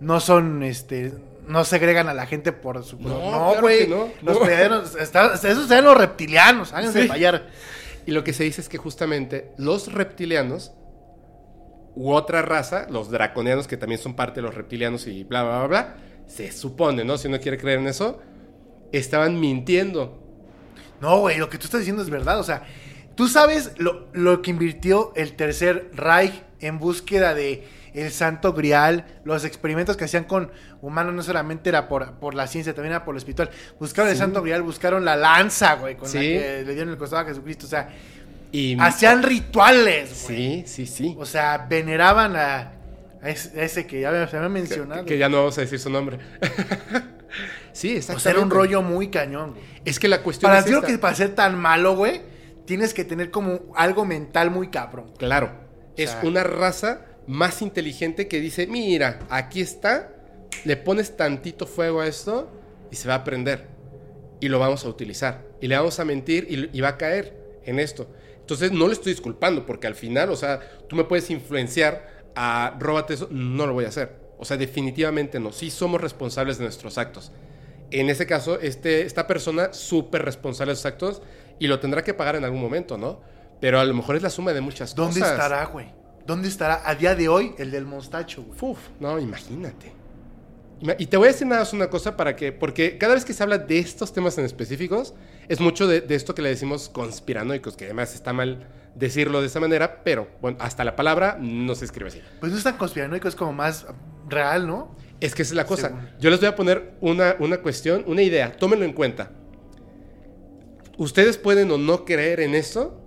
no 0.00 0.18
son, 0.18 0.62
este, 0.62 1.12
no 1.46 1.64
segregan 1.64 2.08
a 2.08 2.14
la 2.14 2.26
gente 2.26 2.52
por 2.52 2.82
su... 2.84 2.98
No, 2.98 3.08
No, 3.10 3.30
claro 3.50 3.60
güey, 3.60 3.86
no, 3.86 4.08
los 4.22 4.40
no. 4.40 5.00
está- 5.00 5.34
esos 5.34 5.68
sean 5.68 5.84
los 5.84 5.96
reptilianos, 5.96 6.72
háganse 6.72 7.02
Sí. 7.02 7.08
fallar. 7.08 7.46
Y 8.06 8.12
lo 8.12 8.24
que 8.24 8.32
se 8.32 8.42
dice 8.44 8.60
es 8.62 8.68
que 8.70 8.78
justamente 8.78 9.50
los 9.58 9.92
reptilianos 9.92 10.72
u 11.94 12.12
otra 12.12 12.42
raza, 12.42 12.86
los 12.90 13.10
draconianos, 13.10 13.66
que 13.66 13.76
también 13.76 14.00
son 14.00 14.14
parte 14.14 14.36
de 14.36 14.46
los 14.46 14.54
reptilianos 14.54 15.06
y 15.06 15.24
bla, 15.24 15.42
bla, 15.42 15.58
bla, 15.58 15.66
bla, 15.66 15.96
se 16.26 16.52
supone, 16.52 17.04
¿no? 17.04 17.18
Si 17.18 17.28
uno 17.28 17.40
quiere 17.40 17.58
creer 17.58 17.80
en 17.80 17.88
eso, 17.88 18.20
estaban 18.92 19.40
mintiendo. 19.40 20.22
No, 21.00 21.20
güey, 21.20 21.38
lo 21.38 21.48
que 21.48 21.58
tú 21.58 21.64
estás 21.64 21.80
diciendo 21.80 22.02
es 22.02 22.10
verdad. 22.10 22.38
O 22.38 22.44
sea, 22.44 22.62
tú 23.14 23.28
sabes 23.28 23.72
lo, 23.78 24.08
lo 24.12 24.42
que 24.42 24.50
invirtió 24.50 25.12
el 25.16 25.34
tercer 25.34 25.90
Reich 25.94 26.42
en 26.60 26.78
búsqueda 26.78 27.34
de 27.34 27.66
el 27.94 28.12
santo 28.12 28.52
grial, 28.52 29.06
los 29.24 29.44
experimentos 29.44 29.96
que 29.96 30.04
hacían 30.04 30.24
con 30.24 30.50
humanos 30.82 31.14
no 31.14 31.22
solamente 31.22 31.68
era 31.68 31.88
por, 31.88 32.12
por 32.14 32.34
la 32.34 32.46
ciencia, 32.46 32.74
también 32.74 32.92
era 32.92 33.04
por 33.04 33.14
lo 33.14 33.18
espiritual. 33.18 33.50
Buscaron 33.80 34.10
el 34.10 34.16
santo 34.16 34.42
grial, 34.42 34.62
buscaron 34.62 35.04
la 35.04 35.16
lanza, 35.16 35.74
güey, 35.74 35.96
con 35.96 36.06
la 36.08 36.20
que 36.20 36.62
le 36.66 36.74
dieron 36.74 36.90
el 36.90 36.98
costado 36.98 37.22
a 37.22 37.24
Jesucristo. 37.24 37.66
O 37.66 37.68
sea, 37.68 37.88
Y 38.52 38.76
hacían 38.80 39.22
rituales, 39.22 40.24
güey. 40.24 40.62
Sí, 40.62 40.64
sí, 40.66 40.86
sí. 40.86 41.16
O 41.18 41.26
sea, 41.26 41.66
veneraban 41.68 42.34
a, 42.36 42.72
a 43.22 43.28
ese, 43.30 43.86
que 43.86 44.00
ya 44.00 44.26
se 44.28 44.36
había 44.36 44.48
mencionado. 44.48 45.04
Que 45.04 45.18
ya 45.18 45.28
no 45.28 45.38
vamos 45.38 45.58
a 45.58 45.60
decir 45.62 45.78
su 45.78 45.90
nombre. 45.90 46.18
sí, 47.72 47.94
o 47.94 47.96
exactamente. 47.98 48.22
sea, 48.22 48.32
era 48.32 48.40
un 48.40 48.50
rollo 48.50 48.82
muy 48.82 49.08
cañón, 49.08 49.50
güey. 49.52 49.62
Es 49.84 49.98
que 49.98 50.08
la 50.08 50.22
cuestión 50.22 50.50
Para 50.50 50.60
es 50.60 50.66
esta. 50.70 50.86
que 50.86 50.98
para 50.98 51.14
ser 51.14 51.34
tan 51.34 51.58
malo, 51.58 51.96
güey, 51.96 52.22
tienes 52.64 52.94
que 52.94 53.04
tener 53.04 53.30
como 53.30 53.60
algo 53.74 54.04
mental 54.04 54.50
muy 54.50 54.68
cabrón. 54.68 55.12
Claro, 55.18 55.52
es 55.96 56.10
sea- 56.10 56.20
una 56.24 56.44
raza 56.44 57.02
más 57.26 57.60
inteligente 57.62 58.28
que 58.28 58.40
dice, 58.40 58.66
mira, 58.66 59.20
aquí 59.28 59.60
está, 59.60 60.10
le 60.64 60.76
pones 60.76 61.16
tantito 61.16 61.66
fuego 61.66 62.00
a 62.00 62.06
esto 62.06 62.50
y 62.90 62.96
se 62.96 63.08
va 63.08 63.16
a 63.16 63.24
prender. 63.24 63.66
Y 64.40 64.48
lo 64.48 64.58
vamos 64.58 64.84
a 64.84 64.88
utilizar. 64.88 65.42
Y 65.60 65.66
le 65.68 65.76
vamos 65.76 65.98
a 66.00 66.04
mentir 66.04 66.46
y, 66.48 66.70
y 66.76 66.80
va 66.80 66.88
a 66.90 66.96
caer 66.96 67.36
en 67.64 67.80
esto. 67.80 68.08
Entonces 68.48 68.72
no 68.72 68.86
le 68.86 68.94
estoy 68.94 69.12
disculpando 69.12 69.66
porque 69.66 69.86
al 69.86 69.94
final, 69.94 70.30
o 70.30 70.36
sea, 70.36 70.58
tú 70.88 70.96
me 70.96 71.04
puedes 71.04 71.28
influenciar 71.28 72.22
a 72.34 72.74
róbate 72.80 73.12
eso, 73.12 73.28
no 73.30 73.66
lo 73.66 73.74
voy 73.74 73.84
a 73.84 73.88
hacer. 73.88 74.16
O 74.38 74.46
sea, 74.46 74.56
definitivamente 74.56 75.38
no. 75.38 75.52
Sí 75.52 75.70
somos 75.70 76.00
responsables 76.00 76.56
de 76.56 76.64
nuestros 76.64 76.96
actos. 76.96 77.30
En 77.90 78.08
ese 78.08 78.24
caso, 78.26 78.58
este, 78.58 79.02
esta 79.02 79.26
persona 79.26 79.74
súper 79.74 80.24
responsable 80.24 80.72
de 80.72 80.76
sus 80.76 80.86
actos 80.86 81.20
y 81.58 81.66
lo 81.66 81.78
tendrá 81.78 82.02
que 82.02 82.14
pagar 82.14 82.36
en 82.36 82.44
algún 82.44 82.62
momento, 82.62 82.96
¿no? 82.96 83.20
Pero 83.60 83.80
a 83.80 83.84
lo 83.84 83.92
mejor 83.92 84.16
es 84.16 84.22
la 84.22 84.30
suma 84.30 84.54
de 84.54 84.62
muchas 84.62 84.94
¿Dónde 84.94 85.20
cosas. 85.20 85.34
estará, 85.34 85.66
güey? 85.66 85.92
¿Dónde 86.26 86.48
estará 86.48 86.80
a 86.88 86.94
día 86.94 87.14
de 87.14 87.28
hoy 87.28 87.54
el 87.58 87.70
del 87.70 87.84
mostacho, 87.84 88.44
güey? 88.44 88.58
Uf, 88.62 88.78
no, 88.98 89.18
imagínate. 89.18 89.92
Ima- 90.80 90.96
Y 90.98 91.04
te 91.04 91.18
voy 91.18 91.28
a 91.28 91.32
decir 91.32 91.46
nada 91.46 91.60
más 91.62 91.74
una 91.74 91.90
cosa 91.90 92.16
para 92.16 92.34
que, 92.34 92.52
porque 92.52 92.96
cada 92.96 93.12
vez 93.12 93.26
que 93.26 93.34
se 93.34 93.42
habla 93.42 93.58
de 93.58 93.78
estos 93.78 94.10
temas 94.14 94.38
en 94.38 94.46
específicos, 94.46 95.12
es 95.48 95.60
mucho 95.60 95.86
de, 95.86 96.00
de 96.00 96.14
esto 96.14 96.34
que 96.34 96.42
le 96.42 96.48
decimos 96.50 96.88
conspiranoicos, 96.88 97.76
que 97.76 97.84
además 97.86 98.14
está 98.14 98.32
mal 98.32 98.68
decirlo 98.94 99.40
de 99.40 99.46
esa 99.46 99.60
manera, 99.60 100.02
pero 100.04 100.28
bueno, 100.40 100.58
hasta 100.60 100.84
la 100.84 100.96
palabra 100.96 101.38
no 101.40 101.74
se 101.74 101.84
escribe 101.84 102.08
así. 102.08 102.20
Pues 102.40 102.52
no 102.52 102.58
es 102.58 102.64
tan 102.64 102.76
conspiranoico, 102.76 103.28
es 103.28 103.34
como 103.36 103.52
más 103.52 103.86
real, 104.28 104.66
¿no? 104.66 104.96
Es 105.20 105.34
que 105.34 105.42
esa 105.42 105.52
es 105.52 105.56
la 105.56 105.66
cosa. 105.66 105.88
Según. 105.88 106.08
Yo 106.20 106.30
les 106.30 106.38
voy 106.40 106.48
a 106.48 106.54
poner 106.56 106.94
una, 107.00 107.36
una 107.38 107.58
cuestión, 107.58 108.04
una 108.06 108.22
idea, 108.22 108.52
tómenlo 108.56 108.84
en 108.84 108.92
cuenta. 108.92 109.30
Ustedes 110.96 111.38
pueden 111.38 111.70
o 111.70 111.78
no 111.78 112.04
creer 112.04 112.40
en 112.40 112.54
esto, 112.54 113.00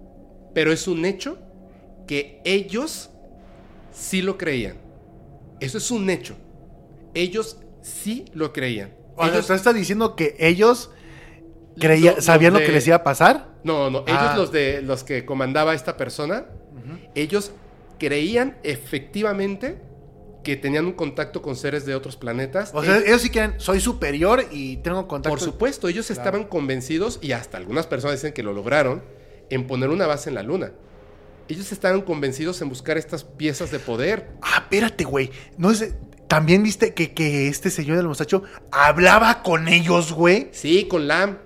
pero 0.53 0.72
es 0.72 0.88
un 0.88 1.03
hecho 1.05 1.38
que 2.07 2.41
ellos 2.45 3.09
sí 3.91 4.22
lo 4.22 4.38
creían. 4.38 4.77
Eso 5.59 5.77
es 5.77 5.91
un 5.91 6.09
hecho. 6.09 6.35
Ellos 7.13 7.57
sí 7.81 8.26
lo 8.34 8.53
creían. 8.53 8.93
O 9.18 9.26
ellos- 9.26 9.47
¿tú 9.47 9.53
estás 9.53 9.76
diciendo 9.76 10.15
que 10.15 10.35
ellos 10.39 10.89
creía, 11.80 12.14
Lo- 12.15 12.22
sabían 12.22 12.53
lo 12.53 12.60
de- 12.60 12.65
que 12.65 12.72
les 12.72 12.88
iba 12.88 12.98
a 12.98 13.03
pasar? 13.03 13.49
No, 13.64 13.89
no, 13.89 13.99
ellos 14.07 14.19
Ah. 14.22 14.34
los 14.35 14.52
de 14.52 14.81
los 14.81 15.03
que 15.03 15.26
comandaba 15.26 15.73
esta 15.73 15.98
persona, 15.98 16.45
ellos 17.15 17.52
creían 17.99 18.57
efectivamente 18.64 19.77
que 20.43 20.56
tenían 20.57 20.85
un 20.88 20.93
contacto 20.93 21.41
con 21.43 21.56
seres 21.56 21.85
de 21.85 21.93
otros 21.93 22.18
planetas. 22.18 22.72
O 22.73 22.84
sea, 22.84 22.98
Eh, 22.98 23.03
ellos 23.07 23.22
sí 23.22 23.30
quieren, 23.30 23.53
soy 23.60 23.80
superior 23.80 24.43
y 24.52 24.77
tengo 24.77 25.07
contacto. 25.07 25.30
por 25.30 25.39
supuesto, 25.39 25.88
ellos 25.88 26.07
Claro. 26.07 26.22
estaban 26.22 26.43
convencidos, 26.45 27.19
y 27.22 27.34
hasta 27.34 27.57
algunas 27.57 27.85
personas 27.85 28.15
dicen 28.18 28.34
que 28.34 28.41
lo 28.41 28.52
lograron, 28.53 29.03
en 29.52 29.68
poner 29.68 29.89
una 29.89 30.07
base 30.07 30.30
en 30.30 30.35
la 30.35 30.41
luna. 30.43 30.72
Ellos 31.48 31.72
estaban 31.72 32.02
convencidos 32.02 32.61
en 32.61 32.69
buscar 32.69 32.98
estas 32.98 33.23
piezas 33.23 33.69
de 33.72 33.77
poder. 33.80 34.30
Ah, 34.41 34.60
espérate, 34.64 35.03
güey. 35.03 35.30
No 35.57 35.73
sé, 35.76 35.93
también 36.27 36.64
viste 36.64 36.93
que, 36.95 37.14
que 37.14 37.48
este 37.49 37.69
señor 37.69 37.98
del 37.98 38.07
muchacho 38.07 38.41
hablaba 38.72 39.43
con 39.43 39.68
ellos, 39.68 40.11
güey. 40.14 40.48
Sí, 40.53 40.88
con 40.88 41.07
Lam. 41.07 41.38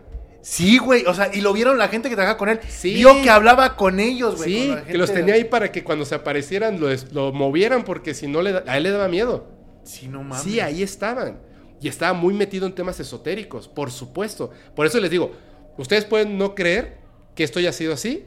Sí, 0.47 0.77
güey. 0.77 1.05
O 1.07 1.13
sea, 1.15 1.31
y 1.33 1.41
lo 1.41 1.53
vieron 1.53 1.79
la 1.79 1.87
gente 1.87 2.07
que 2.07 2.13
trabajaba 2.15 2.37
con 2.37 2.49
él. 2.49 2.59
Sí. 2.69 2.93
Vio 2.93 3.19
que 3.23 3.31
hablaba 3.31 3.75
con 3.75 3.99
ellos, 3.99 4.35
güey. 4.37 4.53
Sí, 4.53 4.75
que 4.85 4.95
los 4.95 5.11
tenía 5.11 5.33
ahí 5.33 5.45
para 5.45 5.71
que 5.71 5.83
cuando 5.83 6.05
se 6.05 6.13
aparecieran 6.13 6.79
lo, 6.79 6.87
lo 7.13 7.33
movieran, 7.33 7.83
porque 7.83 8.13
si 8.13 8.27
no, 8.27 8.43
le 8.43 8.51
da- 8.51 8.63
a 8.67 8.77
él 8.77 8.83
le 8.83 8.91
daba 8.91 9.07
miedo. 9.07 9.47
Sí, 9.83 10.07
no 10.07 10.21
mames. 10.23 10.43
Sí, 10.43 10.59
ahí 10.59 10.83
estaban. 10.83 11.39
Y 11.81 11.87
estaba 11.87 12.13
muy 12.13 12.33
metido 12.35 12.67
en 12.67 12.73
temas 12.75 12.99
esotéricos, 12.99 13.67
por 13.67 13.89
supuesto. 13.91 14.51
Por 14.75 14.85
eso 14.85 14.99
les 14.99 15.09
digo, 15.09 15.31
ustedes 15.79 16.05
pueden 16.05 16.37
no 16.37 16.53
creer 16.53 16.99
que 17.33 17.43
esto 17.43 17.57
haya 17.59 17.71
sido 17.73 17.93
así, 17.93 18.25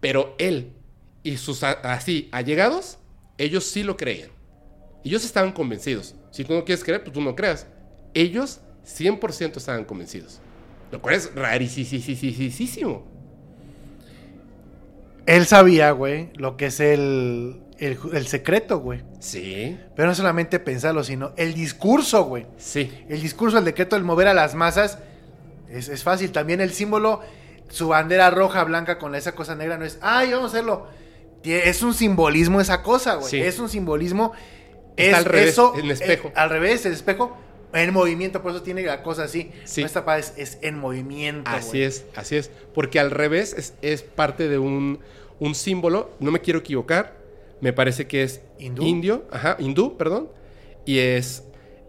pero 0.00 0.34
él 0.38 0.72
y 1.22 1.36
sus 1.36 1.62
así 1.64 2.28
allegados, 2.32 2.98
ellos 3.36 3.64
sí 3.64 3.82
lo 3.82 3.98
creían. 3.98 4.30
Ellos 5.04 5.24
estaban 5.24 5.52
convencidos. 5.52 6.14
Si 6.30 6.44
tú 6.44 6.54
no 6.54 6.64
quieres 6.64 6.82
creer, 6.82 7.02
pues 7.04 7.12
tú 7.12 7.20
no 7.20 7.36
creas. 7.36 7.66
Ellos 8.14 8.60
100% 8.86 9.58
estaban 9.58 9.84
convencidos. 9.84 10.40
Lo 10.92 11.00
cual 11.02 11.14
es 11.16 11.34
rarísimo. 11.34 13.04
Él 15.26 15.46
sabía, 15.46 15.90
güey, 15.92 16.30
lo 16.34 16.56
que 16.56 16.66
es 16.66 16.80
el, 16.80 17.62
el, 17.78 17.98
el 18.12 18.26
secreto, 18.26 18.80
güey. 18.80 19.02
Sí, 19.20 19.78
Pero 19.94 20.08
no 20.08 20.14
solamente 20.14 20.58
pensarlo, 20.58 21.04
sino 21.04 21.32
el 21.36 21.54
discurso, 21.54 22.24
güey. 22.24 22.46
sí. 22.58 22.90
El 23.08 23.20
discurso, 23.22 23.58
el 23.58 23.64
decreto, 23.64 23.96
el 23.96 24.02
mover 24.04 24.26
a 24.28 24.34
las 24.34 24.54
masas, 24.54 24.98
es, 25.70 25.88
es 25.88 26.02
fácil. 26.02 26.32
También 26.32 26.60
el 26.60 26.72
símbolo, 26.72 27.20
su 27.68 27.88
bandera 27.88 28.30
roja, 28.30 28.64
blanca 28.64 28.98
con 28.98 29.14
esa 29.14 29.32
cosa 29.34 29.54
negra, 29.54 29.78
no 29.78 29.84
es, 29.84 29.98
ay, 30.02 30.32
vamos 30.32 30.52
a 30.52 30.56
hacerlo. 30.56 30.88
Es 31.44 31.82
un 31.82 31.94
simbolismo 31.94 32.60
esa 32.60 32.82
cosa, 32.82 33.14
güey. 33.14 33.30
Sí. 33.30 33.40
Es 33.40 33.58
un 33.58 33.68
simbolismo. 33.68 34.32
Está 34.96 35.02
es 35.04 35.14
al 35.14 35.24
revés, 35.24 35.48
eso, 35.50 35.74
en 35.78 35.90
espejo. 35.90 36.28
eh, 36.28 36.32
al 36.34 36.50
revés, 36.50 36.84
el 36.86 36.92
espejo 36.92 37.36
en 37.74 37.92
movimiento, 37.92 38.42
por 38.42 38.50
eso 38.52 38.62
tiene 38.62 38.82
la 38.82 39.02
cosa 39.02 39.24
así. 39.24 39.50
Sí. 39.64 39.80
No 39.80 39.86
esta 39.86 40.18
es, 40.18 40.34
es 40.36 40.58
en 40.62 40.78
movimiento. 40.78 41.50
Así 41.50 41.82
es, 41.82 42.06
así 42.14 42.36
es. 42.36 42.50
Porque 42.74 43.00
al 43.00 43.10
revés 43.10 43.54
es, 43.56 43.74
es 43.82 44.02
parte 44.02 44.48
de 44.48 44.58
un, 44.58 45.00
un 45.38 45.54
símbolo, 45.54 46.10
no 46.20 46.30
me 46.30 46.40
quiero 46.40 46.60
equivocar, 46.60 47.16
me 47.60 47.72
parece 47.72 48.06
que 48.06 48.22
es 48.22 48.42
¿Hindú? 48.58 48.82
indio, 48.84 49.26
ajá, 49.30 49.56
hindú, 49.58 49.96
perdón, 49.96 50.30
y 50.84 50.98
es 50.98 51.44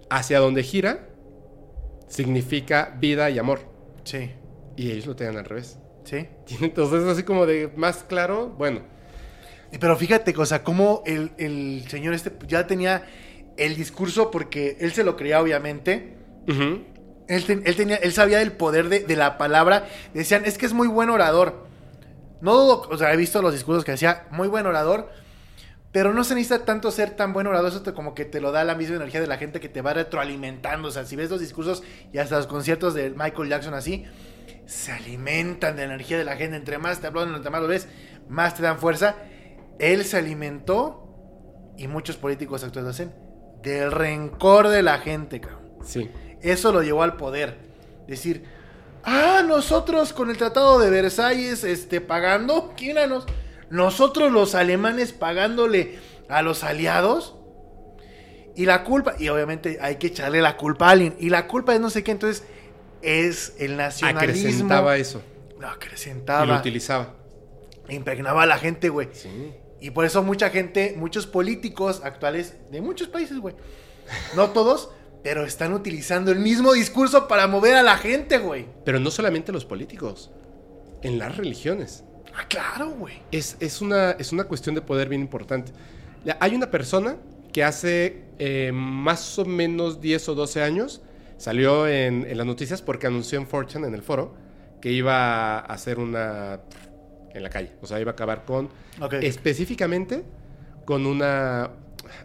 hacia 0.09 0.39
donde 0.39 0.63
gira, 0.63 1.07
significa 2.07 2.95
vida 2.99 3.29
y 3.29 3.39
amor. 3.39 3.61
Sí, 4.03 4.31
Y 4.75 4.91
ellos 4.91 5.05
lo 5.07 5.15
tienen 5.15 5.37
al 5.37 5.45
revés. 5.45 5.77
sí. 6.03 6.27
Entonces, 6.61 7.03
así 7.05 7.23
como 7.23 7.45
de 7.45 7.71
más 7.75 8.03
claro, 8.03 8.49
bueno, 8.57 8.81
Pero 9.79 9.95
fíjate, 9.97 10.33
o 10.37 10.45
sea, 10.45 10.63
cómo 10.63 11.01
el, 11.05 11.31
el 11.37 11.85
señor 11.89 12.13
este 12.13 12.31
ya 12.47 12.67
tenía 12.67 13.05
el 13.57 13.75
discurso 13.75 14.31
porque 14.31 14.77
él 14.79 14.93
se 14.93 15.03
lo 15.03 15.15
creía, 15.15 15.41
obviamente. 15.41 16.17
Él, 17.27 17.45
ten- 17.45 17.63
él 17.65 17.75
tenía, 17.75 17.95
él 17.97 18.11
sabía 18.13 18.39
del 18.39 18.51
poder 18.51 18.89
de, 18.89 18.99
de 19.01 19.15
la 19.15 19.37
palabra. 19.37 19.87
Decían, 20.13 20.43
es 20.45 20.57
que 20.57 20.65
es 20.65 20.73
muy 20.73 20.87
buen 20.87 21.09
orador. 21.09 21.67
No 22.41 22.53
dudo, 22.55 22.87
o 22.89 22.97
sea, 22.97 23.13
he 23.13 23.17
visto 23.17 23.41
los 23.41 23.53
discursos 23.53 23.85
que 23.85 23.91
decía, 23.93 24.27
muy 24.31 24.47
buen 24.47 24.65
orador. 24.65 25.09
Pero 25.91 26.11
no 26.13 26.23
se 26.23 26.33
necesita 26.33 26.65
tanto 26.65 26.89
ser 26.91 27.11
tan 27.11 27.33
buen 27.33 27.45
orador. 27.47 27.69
Eso 27.69 27.83
te, 27.83 27.93
como 27.93 28.15
que 28.15 28.25
te 28.25 28.41
lo 28.41 28.51
da 28.51 28.63
la 28.63 28.73
misma 28.75 28.95
energía 28.95 29.21
de 29.21 29.27
la 29.27 29.37
gente 29.37 29.59
que 29.59 29.69
te 29.69 29.81
va 29.81 29.93
retroalimentando. 29.93 30.87
O 30.87 30.91
sea, 30.91 31.05
si 31.05 31.15
ves 31.15 31.29
los 31.29 31.39
discursos 31.39 31.83
y 32.11 32.17
hasta 32.17 32.37
los 32.37 32.47
conciertos 32.47 32.95
de 32.95 33.11
Michael 33.11 33.47
Jackson 33.49 33.75
así, 33.75 34.03
se 34.65 34.91
alimentan 34.91 35.75
de 35.75 35.85
la 35.87 35.93
energía 35.93 36.17
de 36.17 36.25
la 36.25 36.35
gente. 36.35 36.57
Entre 36.57 36.79
más 36.79 36.99
te 36.99 37.07
hablan, 37.07 37.33
entre 37.35 37.51
más 37.51 37.61
lo 37.61 37.67
ves, 37.67 37.87
más 38.27 38.55
te 38.55 38.63
dan 38.63 38.79
fuerza. 38.79 39.15
Él 39.77 40.03
se 40.03 40.17
alimentó, 40.17 40.99
y 41.77 41.87
muchos 41.87 42.17
políticos 42.17 42.63
actuales 42.63 42.85
lo 42.85 42.89
hacen, 42.89 43.22
del 43.63 43.91
rencor 43.91 44.67
de 44.67 44.83
la 44.83 44.99
gente, 44.99 45.39
cabrón. 45.41 45.61
sí. 45.83 46.09
Eso 46.41 46.73
lo 46.73 46.83
llevó 46.83 47.03
al 47.03 47.15
poder. 47.15 47.57
Decir, 48.05 48.43
ah, 49.05 49.43
nosotros 49.47 50.11
con 50.11 50.29
el 50.29 50.35
Tratado 50.35 50.77
de 50.77 50.89
Versalles 50.89 51.63
este, 51.63 52.01
pagando, 52.01 52.73
¿quién 52.77 52.97
era 52.97 53.07
nos? 53.07 53.25
Nosotros 53.69 54.29
los 54.29 54.53
alemanes 54.53 55.13
pagándole 55.13 55.97
a 56.27 56.41
los 56.41 56.65
aliados. 56.65 57.35
Y 58.55 58.65
la 58.65 58.83
culpa, 58.83 59.15
y 59.17 59.29
obviamente 59.29 59.79
hay 59.81 59.95
que 59.95 60.07
echarle 60.07 60.41
la 60.41 60.57
culpa 60.57 60.89
a 60.89 60.91
alguien. 60.91 61.15
Y 61.17 61.29
la 61.29 61.47
culpa 61.47 61.73
es 61.73 61.79
no 61.79 61.89
sé 61.89 62.03
qué, 62.03 62.11
entonces 62.11 62.43
es 63.01 63.55
el 63.57 63.77
nacionalismo. 63.77 64.19
Acrecentaba 64.41 64.97
eso 64.97 65.23
Lo 65.51 65.55
y 65.57 65.61
lo 65.61 65.67
acrecentaba. 65.69 66.59
utilizaba. 66.59 67.13
impregnaba 67.89 68.43
a 68.43 68.45
la 68.45 68.57
gente, 68.57 68.89
güey. 68.89 69.07
Sí. 69.13 69.53
Y 69.83 69.91
por 69.91 70.05
eso 70.05 70.23
mucha 70.23 70.49
gente, 70.49 70.95
muchos 70.97 71.27
políticos 71.27 71.99
actuales 72.05 72.55
de 72.71 72.79
muchos 72.79 73.09
países, 73.09 73.37
güey. 73.37 73.53
No 74.33 74.51
todos, 74.51 74.89
pero 75.23 75.45
están 75.45 75.73
utilizando 75.73 76.31
el 76.31 76.39
mismo 76.39 76.71
discurso 76.71 77.27
para 77.27 77.47
mover 77.47 77.75
a 77.75 77.83
la 77.83 77.97
gente, 77.97 78.37
güey. 78.37 78.65
Pero 78.85 79.01
no 79.01 79.11
solamente 79.11 79.51
los 79.51 79.65
políticos, 79.65 80.31
en 81.01 81.19
las 81.19 81.35
religiones. 81.35 82.05
Ah, 82.33 82.47
claro, 82.47 82.91
güey. 82.91 83.15
Es, 83.33 83.57
es 83.59 83.81
una, 83.81 84.11
es 84.11 84.31
una 84.31 84.45
cuestión 84.45 84.73
de 84.73 84.81
poder 84.81 85.09
bien 85.09 85.19
importante. 85.19 85.73
Hay 86.39 86.55
una 86.55 86.71
persona 86.71 87.17
que 87.51 87.65
hace 87.65 88.23
eh, 88.39 88.71
más 88.73 89.37
o 89.37 89.43
menos 89.43 89.99
10 89.99 90.29
o 90.29 90.35
12 90.35 90.63
años 90.63 91.01
salió 91.37 91.89
en, 91.89 92.25
en 92.25 92.37
las 92.37 92.47
noticias 92.47 92.81
porque 92.81 93.07
anunció 93.07 93.37
en 93.37 93.47
Fortune, 93.47 93.85
en 93.85 93.93
el 93.93 94.01
foro, 94.01 94.33
que 94.79 94.93
iba 94.93 95.59
a 95.59 95.59
hacer 95.59 95.99
una 95.99 96.61
en 97.33 97.43
la 97.43 97.49
calle. 97.49 97.71
O 97.81 97.87
sea, 97.87 97.99
iba 97.99 98.11
a 98.11 98.13
acabar 98.13 98.45
con 98.45 98.69
específicamente 99.21 100.23
con 100.85 101.05
una 101.05 101.71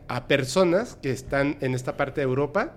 a 0.09 0.27
personas 0.29 0.99
que 1.01 1.11
están 1.11 1.57
en 1.61 1.75
esta 1.75 1.97
parte 1.97 2.21
de 2.21 2.25
Europa 2.27 2.75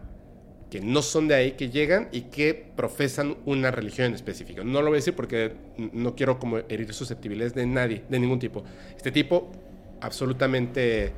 que 0.70 0.80
no 0.80 1.02
son 1.02 1.28
de 1.28 1.36
ahí, 1.36 1.52
que 1.54 1.70
llegan 1.70 2.08
y 2.14 2.22
que 2.24 2.72
profesan 2.78 3.36
una 3.46 3.72
religión 3.72 4.08
en 4.08 4.14
específico. 4.14 4.64
No 4.64 4.82
lo 4.82 4.88
voy 4.88 4.98
a 4.98 5.00
decir 5.00 5.14
porque 5.16 5.52
no 5.78 6.16
quiero 6.16 6.40
como 6.40 6.60
herir 6.60 6.94
susceptibilidades 6.94 7.54
de 7.54 7.66
nadie, 7.66 8.04
de 8.08 8.20
ningún 8.20 8.40
tipo. 8.40 8.64
Este 8.96 9.12
tipo 9.12 9.52
absolutamente 10.00 11.12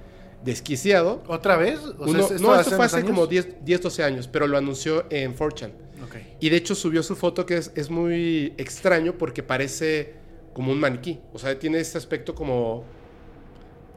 desquiciado. 0.44 1.24
¿Otra 1.28 1.56
vez? 1.58 1.80
O 1.80 1.88
sea, 1.88 1.96
Uno- 2.08 2.20
¿esto 2.22 2.40
no, 2.40 2.60
esto 2.60 2.76
fue 2.76 2.86
hace 2.86 2.98
años? 2.98 3.10
como 3.10 3.28
10, 3.28 3.64
10, 3.64 3.82
12 3.82 4.04
años, 4.04 4.28
pero 4.28 4.48
lo 4.48 4.58
anunció 4.58 5.06
en 5.12 5.36
4chan. 5.36 5.72
Ok. 6.04 6.16
Y 6.40 6.50
de 6.50 6.58
hecho 6.58 6.74
subió 6.76 7.04
su 7.04 7.16
foto 7.16 7.46
que 7.46 7.58
es, 7.58 7.72
es 7.76 7.90
muy 7.90 8.54
extraño 8.58 9.14
porque 9.18 9.44
parece 9.44 10.16
como 10.54 10.72
un 10.72 10.80
maniquí. 10.80 11.20
O 11.34 11.40
sea, 11.40 11.58
tiene 11.58 11.80
este 11.80 11.98
aspecto 11.98 12.36
como. 12.36 12.84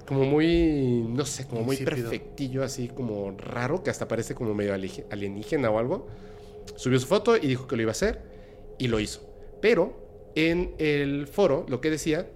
Como 0.06 0.24
muy. 0.24 1.04
No 1.08 1.24
sé, 1.24 1.46
como 1.46 1.62
muy 1.62 1.76
Insípido. 1.76 2.10
perfectillo, 2.10 2.62
así 2.62 2.88
como 2.88 3.32
raro, 3.32 3.82
que 3.82 3.90
hasta 3.90 4.08
parece 4.08 4.34
como 4.34 4.54
medio 4.54 4.74
alienígena 4.74 5.70
o 5.70 5.78
algo. 5.78 6.06
Subió 6.76 6.98
su 6.98 7.06
foto 7.06 7.36
y 7.36 7.46
dijo 7.46 7.66
que 7.66 7.76
lo 7.76 7.82
iba 7.82 7.90
a 7.90 7.92
hacer 7.92 8.22
y 8.78 8.88
lo 8.88 9.00
hizo. 9.00 9.20
Pero 9.60 10.30
en 10.34 10.74
el 10.78 11.26
foro 11.26 11.64
lo 11.68 11.80
que 11.80 11.90
decía 11.90 12.28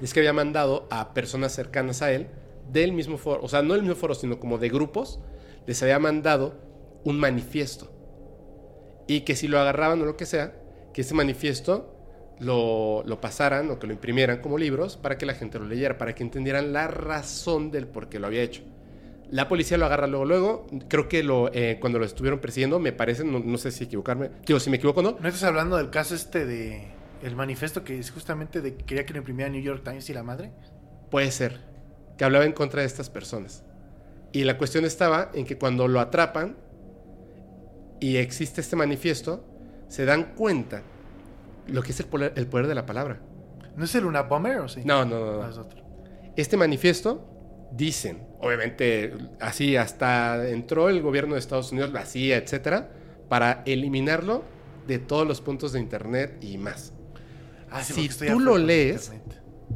es 0.00 0.12
que 0.12 0.20
había 0.20 0.32
mandado 0.32 0.86
a 0.90 1.14
personas 1.14 1.52
cercanas 1.52 2.02
a 2.02 2.12
él 2.12 2.28
del 2.70 2.92
mismo 2.92 3.18
foro, 3.18 3.40
o 3.42 3.48
sea, 3.48 3.62
no 3.62 3.74
del 3.74 3.82
mismo 3.82 3.96
foro, 3.96 4.14
sino 4.14 4.40
como 4.40 4.58
de 4.58 4.68
grupos, 4.68 5.20
les 5.66 5.82
había 5.82 5.98
mandado 5.98 6.54
un 7.04 7.18
manifiesto. 7.18 7.90
Y 9.06 9.20
que 9.20 9.36
si 9.36 9.48
lo 9.48 9.60
agarraban 9.60 10.00
o 10.02 10.04
lo 10.04 10.16
que 10.16 10.26
sea, 10.26 10.56
que 10.92 11.02
ese 11.02 11.14
manifiesto 11.14 11.93
lo, 12.40 13.02
lo 13.06 13.20
pasaran 13.20 13.70
o 13.70 13.78
que 13.78 13.86
lo 13.86 13.92
imprimieran 13.92 14.38
como 14.38 14.58
libros 14.58 14.96
para 14.96 15.18
que 15.18 15.26
la 15.26 15.34
gente 15.34 15.58
lo 15.58 15.66
leyera, 15.66 15.98
para 15.98 16.14
que 16.14 16.22
entendieran 16.22 16.72
la 16.72 16.88
razón 16.88 17.70
del 17.70 17.86
por 17.86 18.08
qué 18.08 18.18
lo 18.18 18.26
había 18.26 18.42
hecho. 18.42 18.62
La 19.30 19.48
policía 19.48 19.78
lo 19.78 19.86
agarra 19.86 20.06
luego, 20.06 20.24
luego. 20.24 20.66
Creo 20.88 21.08
que 21.08 21.22
lo, 21.22 21.52
eh, 21.52 21.78
cuando 21.80 21.98
lo 21.98 22.04
estuvieron 22.04 22.40
persiguiendo, 22.40 22.78
me 22.78 22.92
parece, 22.92 23.24
no, 23.24 23.40
no 23.40 23.58
sé 23.58 23.70
si 23.70 23.84
equivocarme, 23.84 24.30
digo, 24.46 24.60
si 24.60 24.70
me 24.70 24.76
equivoco 24.76 25.02
no, 25.02 25.16
¿No 25.20 25.28
estás 25.28 25.44
hablando 25.44 25.76
del 25.76 25.90
caso 25.90 26.14
este 26.14 26.46
de... 26.46 26.88
El 27.22 27.36
manifiesto 27.36 27.84
que 27.84 27.98
es 27.98 28.10
justamente 28.10 28.60
de 28.60 28.76
que 28.76 28.84
quería 28.84 29.06
que 29.06 29.14
lo 29.14 29.18
imprimiera 29.18 29.50
New 29.50 29.62
York 29.62 29.82
Times 29.82 30.10
y 30.10 30.12
la 30.12 30.22
madre? 30.22 30.52
Puede 31.10 31.30
ser. 31.30 31.58
Que 32.18 32.24
hablaba 32.24 32.44
en 32.44 32.52
contra 32.52 32.82
de 32.82 32.86
estas 32.86 33.08
personas. 33.08 33.64
Y 34.30 34.44
la 34.44 34.58
cuestión 34.58 34.84
estaba 34.84 35.30
en 35.32 35.46
que 35.46 35.56
cuando 35.56 35.88
lo 35.88 36.00
atrapan 36.00 36.56
y 37.98 38.16
existe 38.16 38.60
este 38.60 38.76
manifiesto, 38.76 39.42
se 39.88 40.04
dan 40.04 40.34
cuenta 40.34 40.82
lo 41.66 41.82
que 41.82 41.92
es 41.92 42.00
el 42.00 42.06
poder, 42.06 42.32
el 42.36 42.46
poder 42.46 42.66
de 42.66 42.74
la 42.74 42.86
palabra. 42.86 43.20
¿No 43.76 43.84
es 43.84 43.94
el 43.94 44.04
Una 44.06 44.22
Bomber 44.22 44.58
o 44.58 44.68
sí? 44.68 44.82
No, 44.84 45.04
no, 45.04 45.18
no. 45.18 45.42
Ah, 45.42 45.46
no. 45.46 45.50
es 45.50 45.58
otro. 45.58 45.82
Este 46.36 46.56
manifiesto, 46.56 47.26
dicen, 47.72 48.26
obviamente, 48.40 49.12
así 49.40 49.76
hasta 49.76 50.48
entró 50.48 50.88
el 50.88 51.02
gobierno 51.02 51.34
de 51.34 51.40
Estados 51.40 51.72
Unidos, 51.72 51.92
la 51.92 52.04
CIA, 52.06 52.36
etcétera, 52.36 52.90
para 53.28 53.62
eliminarlo 53.66 54.42
de 54.86 54.98
todos 54.98 55.26
los 55.26 55.40
puntos 55.40 55.72
de 55.72 55.80
internet 55.80 56.36
y 56.42 56.58
más. 56.58 56.92
Ah, 57.70 57.82
sí, 57.82 58.08
Si 58.08 58.26
tú 58.26 58.38
lo 58.40 58.58
lees. 58.58 59.12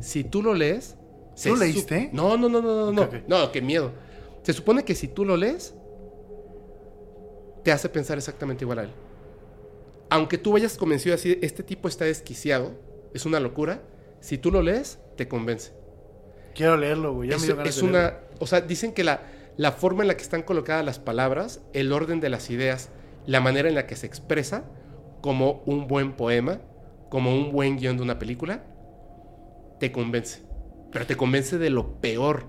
Si 0.00 0.22
tú 0.24 0.42
lo 0.42 0.54
lees... 0.54 0.96
¿Tú 1.42 1.50
su- 1.50 1.56
leíste? 1.56 2.10
No, 2.12 2.36
no, 2.36 2.48
no, 2.48 2.60
no, 2.60 2.90
no, 2.90 2.92
no. 2.92 3.08
No, 3.26 3.52
qué 3.52 3.62
miedo. 3.62 3.92
Se 4.42 4.52
supone 4.52 4.84
que 4.84 4.94
si 4.94 5.08
tú 5.08 5.24
lo 5.24 5.36
lees, 5.36 5.74
te 7.62 7.72
hace 7.72 7.88
pensar 7.88 8.18
exactamente 8.18 8.64
igual 8.64 8.78
a 8.80 8.82
él. 8.84 8.90
Aunque 10.10 10.38
tú 10.38 10.52
vayas 10.52 10.76
convencido 10.76 11.14
así, 11.14 11.38
este 11.42 11.62
tipo 11.62 11.88
está 11.88 12.04
desquiciado, 12.04 12.72
es 13.14 13.26
una 13.26 13.40
locura, 13.40 13.82
si 14.20 14.38
tú 14.38 14.50
lo 14.50 14.62
lees, 14.62 14.98
te 15.16 15.28
convence. 15.28 15.72
Quiero 16.54 16.76
leerlo, 16.76 17.14
güey. 17.14 17.28
Ya 17.30 17.38
me 17.38 17.42
Es, 17.42 17.46
dio 17.46 17.56
ganas 17.56 17.76
es 17.76 17.82
de 17.82 17.86
una, 17.86 17.98
leerlo. 18.00 18.18
o 18.40 18.46
sea, 18.46 18.60
dicen 18.60 18.92
que 18.92 19.04
la, 19.04 19.22
la 19.56 19.72
forma 19.72 20.02
en 20.02 20.08
la 20.08 20.16
que 20.16 20.22
están 20.22 20.42
colocadas 20.42 20.84
las 20.84 20.98
palabras, 20.98 21.60
el 21.72 21.92
orden 21.92 22.20
de 22.20 22.30
las 22.30 22.50
ideas, 22.50 22.90
la 23.26 23.40
manera 23.40 23.68
en 23.68 23.74
la 23.74 23.86
que 23.86 23.96
se 23.96 24.06
expresa, 24.06 24.64
como 25.20 25.62
un 25.66 25.86
buen 25.88 26.12
poema, 26.14 26.60
como 27.10 27.34
un 27.34 27.52
buen 27.52 27.76
guion 27.76 27.96
de 27.96 28.02
una 28.02 28.18
película, 28.18 28.64
te 29.78 29.92
convence. 29.92 30.42
Pero 30.90 31.06
te 31.06 31.16
convence 31.16 31.58
de 31.58 31.70
lo 31.70 32.00
peor. 32.00 32.46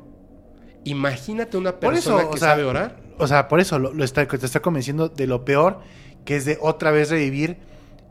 Imagínate 0.86 1.58
una 1.58 1.72
eso, 1.72 1.80
persona 1.80 2.26
o 2.26 2.32
que 2.32 2.40
sea, 2.40 2.50
sabe 2.50 2.64
orar. 2.64 3.02
O 3.18 3.28
sea, 3.28 3.48
por 3.48 3.60
eso 3.60 3.78
lo, 3.80 3.94
lo 3.94 4.04
está, 4.04 4.26
te 4.26 4.46
está 4.46 4.62
convenciendo 4.62 5.10
de 5.10 5.28
lo 5.28 5.44
peor, 5.44 5.82
que 6.26 6.36
es 6.36 6.46
de 6.46 6.58
otra 6.62 6.92
vez 6.92 7.10
revivir 7.10 7.58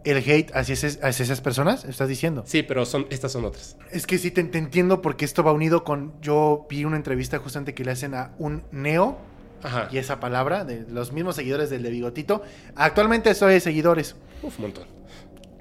el 0.05 0.16
hate 0.18 0.51
hacia, 0.55 0.72
ese- 0.74 0.98
hacia 1.02 1.22
esas 1.22 1.40
personas, 1.40 1.85
estás 1.85 2.09
diciendo. 2.09 2.43
Sí, 2.47 2.62
pero 2.62 2.86
son, 2.86 3.06
estas 3.10 3.32
son 3.32 3.44
otras. 3.44 3.76
Es 3.90 4.06
que 4.06 4.16
sí 4.18 4.30
te, 4.30 4.43
te 4.44 4.59
entiendo 4.59 5.02
porque 5.02 5.24
esto 5.24 5.43
va 5.43 5.52
unido 5.52 5.85
con. 5.85 6.14
Yo 6.22 6.66
vi 6.70 6.85
una 6.85 6.97
entrevista 6.97 7.39
justamente 7.39 7.74
que 7.74 7.85
le 7.85 7.90
hacen 7.90 8.14
a 8.14 8.32
un 8.39 8.62
neo 8.70 9.18
Ajá. 9.62 9.89
y 9.90 9.98
esa 9.98 10.20
palabra 10.20 10.64
de 10.64 10.86
los 10.89 11.12
mismos 11.12 11.36
seguidores 11.36 11.68
del 11.68 11.82
de 11.82 11.90
Bigotito. 11.90 12.43
Actualmente 12.76 13.28
esto 13.30 13.47
hay 13.47 13.60
seguidores. 13.60 14.16
Uf, 14.43 14.56
un 14.59 14.62
montón. 14.66 14.85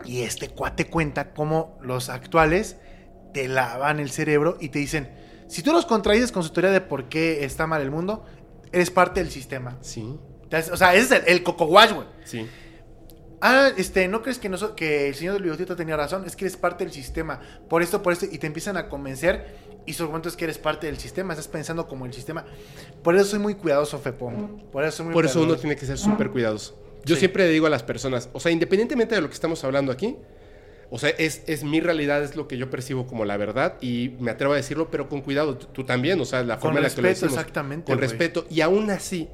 Y 0.05 0.21
este 0.21 0.49
cuate 0.49 0.85
cuenta 0.85 1.33
cómo 1.33 1.77
los 1.81 2.09
actuales 2.09 2.77
te 3.33 3.47
lavan 3.49 3.99
el 3.99 4.11
cerebro 4.11 4.57
y 4.61 4.69
te 4.69 4.79
dicen: 4.79 5.09
si 5.47 5.63
tú 5.63 5.73
los 5.73 5.85
contradices 5.85 6.31
con 6.31 6.43
su 6.43 6.51
teoría 6.51 6.71
de 6.71 6.79
por 6.81 7.09
qué 7.09 7.43
está 7.43 7.67
mal 7.67 7.81
el 7.81 7.91
mundo, 7.91 8.23
eres 8.71 8.91
parte 8.91 9.19
del 9.19 9.31
sistema. 9.31 9.77
Sí, 9.81 10.17
O 10.71 10.77
sea, 10.77 10.93
ese 10.95 11.15
es 11.15 11.23
el, 11.23 11.33
el 11.35 11.43
coco 11.43 11.65
wash, 11.65 11.93
güey. 11.93 12.07
sí. 12.23 12.47
Ah, 13.39 13.69
este, 13.77 14.07
¿no 14.07 14.23
crees 14.23 14.39
que, 14.39 14.47
el 15.09 15.13
señor 15.15 15.35
del 15.35 15.43
bigotito 15.43 15.75
tenía 15.75 15.95
razón? 15.95 16.23
Es 16.25 16.35
que 16.35 16.45
eres 16.45 16.57
parte 16.57 16.83
del 16.83 16.91
sistema. 16.91 17.39
Por 17.69 17.83
esto, 17.83 18.01
por 18.01 18.11
esto, 18.11 18.25
y 18.25 18.39
te 18.39 18.47
empiezan 18.47 18.77
a 18.77 18.89
convencer. 18.89 19.45
Y 19.85 19.93
su 19.93 20.01
argumento 20.03 20.27
es 20.27 20.35
que 20.35 20.45
eres 20.45 20.57
parte 20.57 20.87
del 20.87 20.97
sistema. 20.97 21.33
Estás 21.33 21.47
pensando 21.47 21.87
como 21.87 22.07
el 22.07 22.13
sistema. 22.13 22.45
Por 23.03 23.15
eso 23.15 23.25
soy 23.25 23.37
muy 23.37 23.53
cuidadoso, 23.53 23.99
Fepo. 23.99 24.31
Por 24.71 24.83
eso 24.83 24.97
soy 24.97 25.05
muy 25.05 25.13
Por 25.13 25.25
eso 25.25 25.43
uno 25.43 25.55
tiene 25.55 25.75
que 25.75 25.85
ser 25.85 25.99
súper 25.99 26.31
cuidadoso. 26.31 26.81
Yo 27.05 27.13
Sí. 27.13 27.19
siempre 27.19 27.45
le 27.45 27.51
digo 27.51 27.67
a 27.67 27.69
las 27.69 27.83
personas, 27.83 28.27
o 28.33 28.39
sea, 28.39 28.51
independientemente 28.51 29.13
de 29.13 29.21
lo 29.21 29.27
que 29.27 29.35
estamos 29.35 29.63
hablando 29.63 29.91
aquí, 29.91 30.17
o 30.89 30.97
sea, 30.97 31.09
es, 31.11 31.43
es 31.45 31.63
mi 31.63 31.79
realidad, 31.79 32.23
es 32.23 32.35
lo 32.35 32.47
que 32.47 32.57
yo 32.57 32.71
percibo 32.71 33.05
como 33.05 33.23
la 33.23 33.37
verdad 33.37 33.75
y 33.81 34.15
me 34.19 34.31
atrevo 34.31 34.53
a 34.53 34.55
decirlo, 34.57 34.89
pero 34.89 35.07
con 35.09 35.21
cuidado. 35.21 35.57
Tú, 35.57 35.67
tú 35.67 35.83
también, 35.85 36.19
o 36.19 36.25
sea, 36.25 36.43
la 36.43 36.55
Con 36.55 36.63
forma 36.63 36.79
en 36.79 36.83
la 36.85 36.89
que 36.89 37.01
lo 37.03 37.07
respeto, 37.07 37.25
decimos. 37.27 37.33
exactamente. 37.39 37.91
Con 37.91 37.99
respeto. 38.01 38.47
Y 38.49 38.61
aún 38.61 38.89
así, 38.89 39.29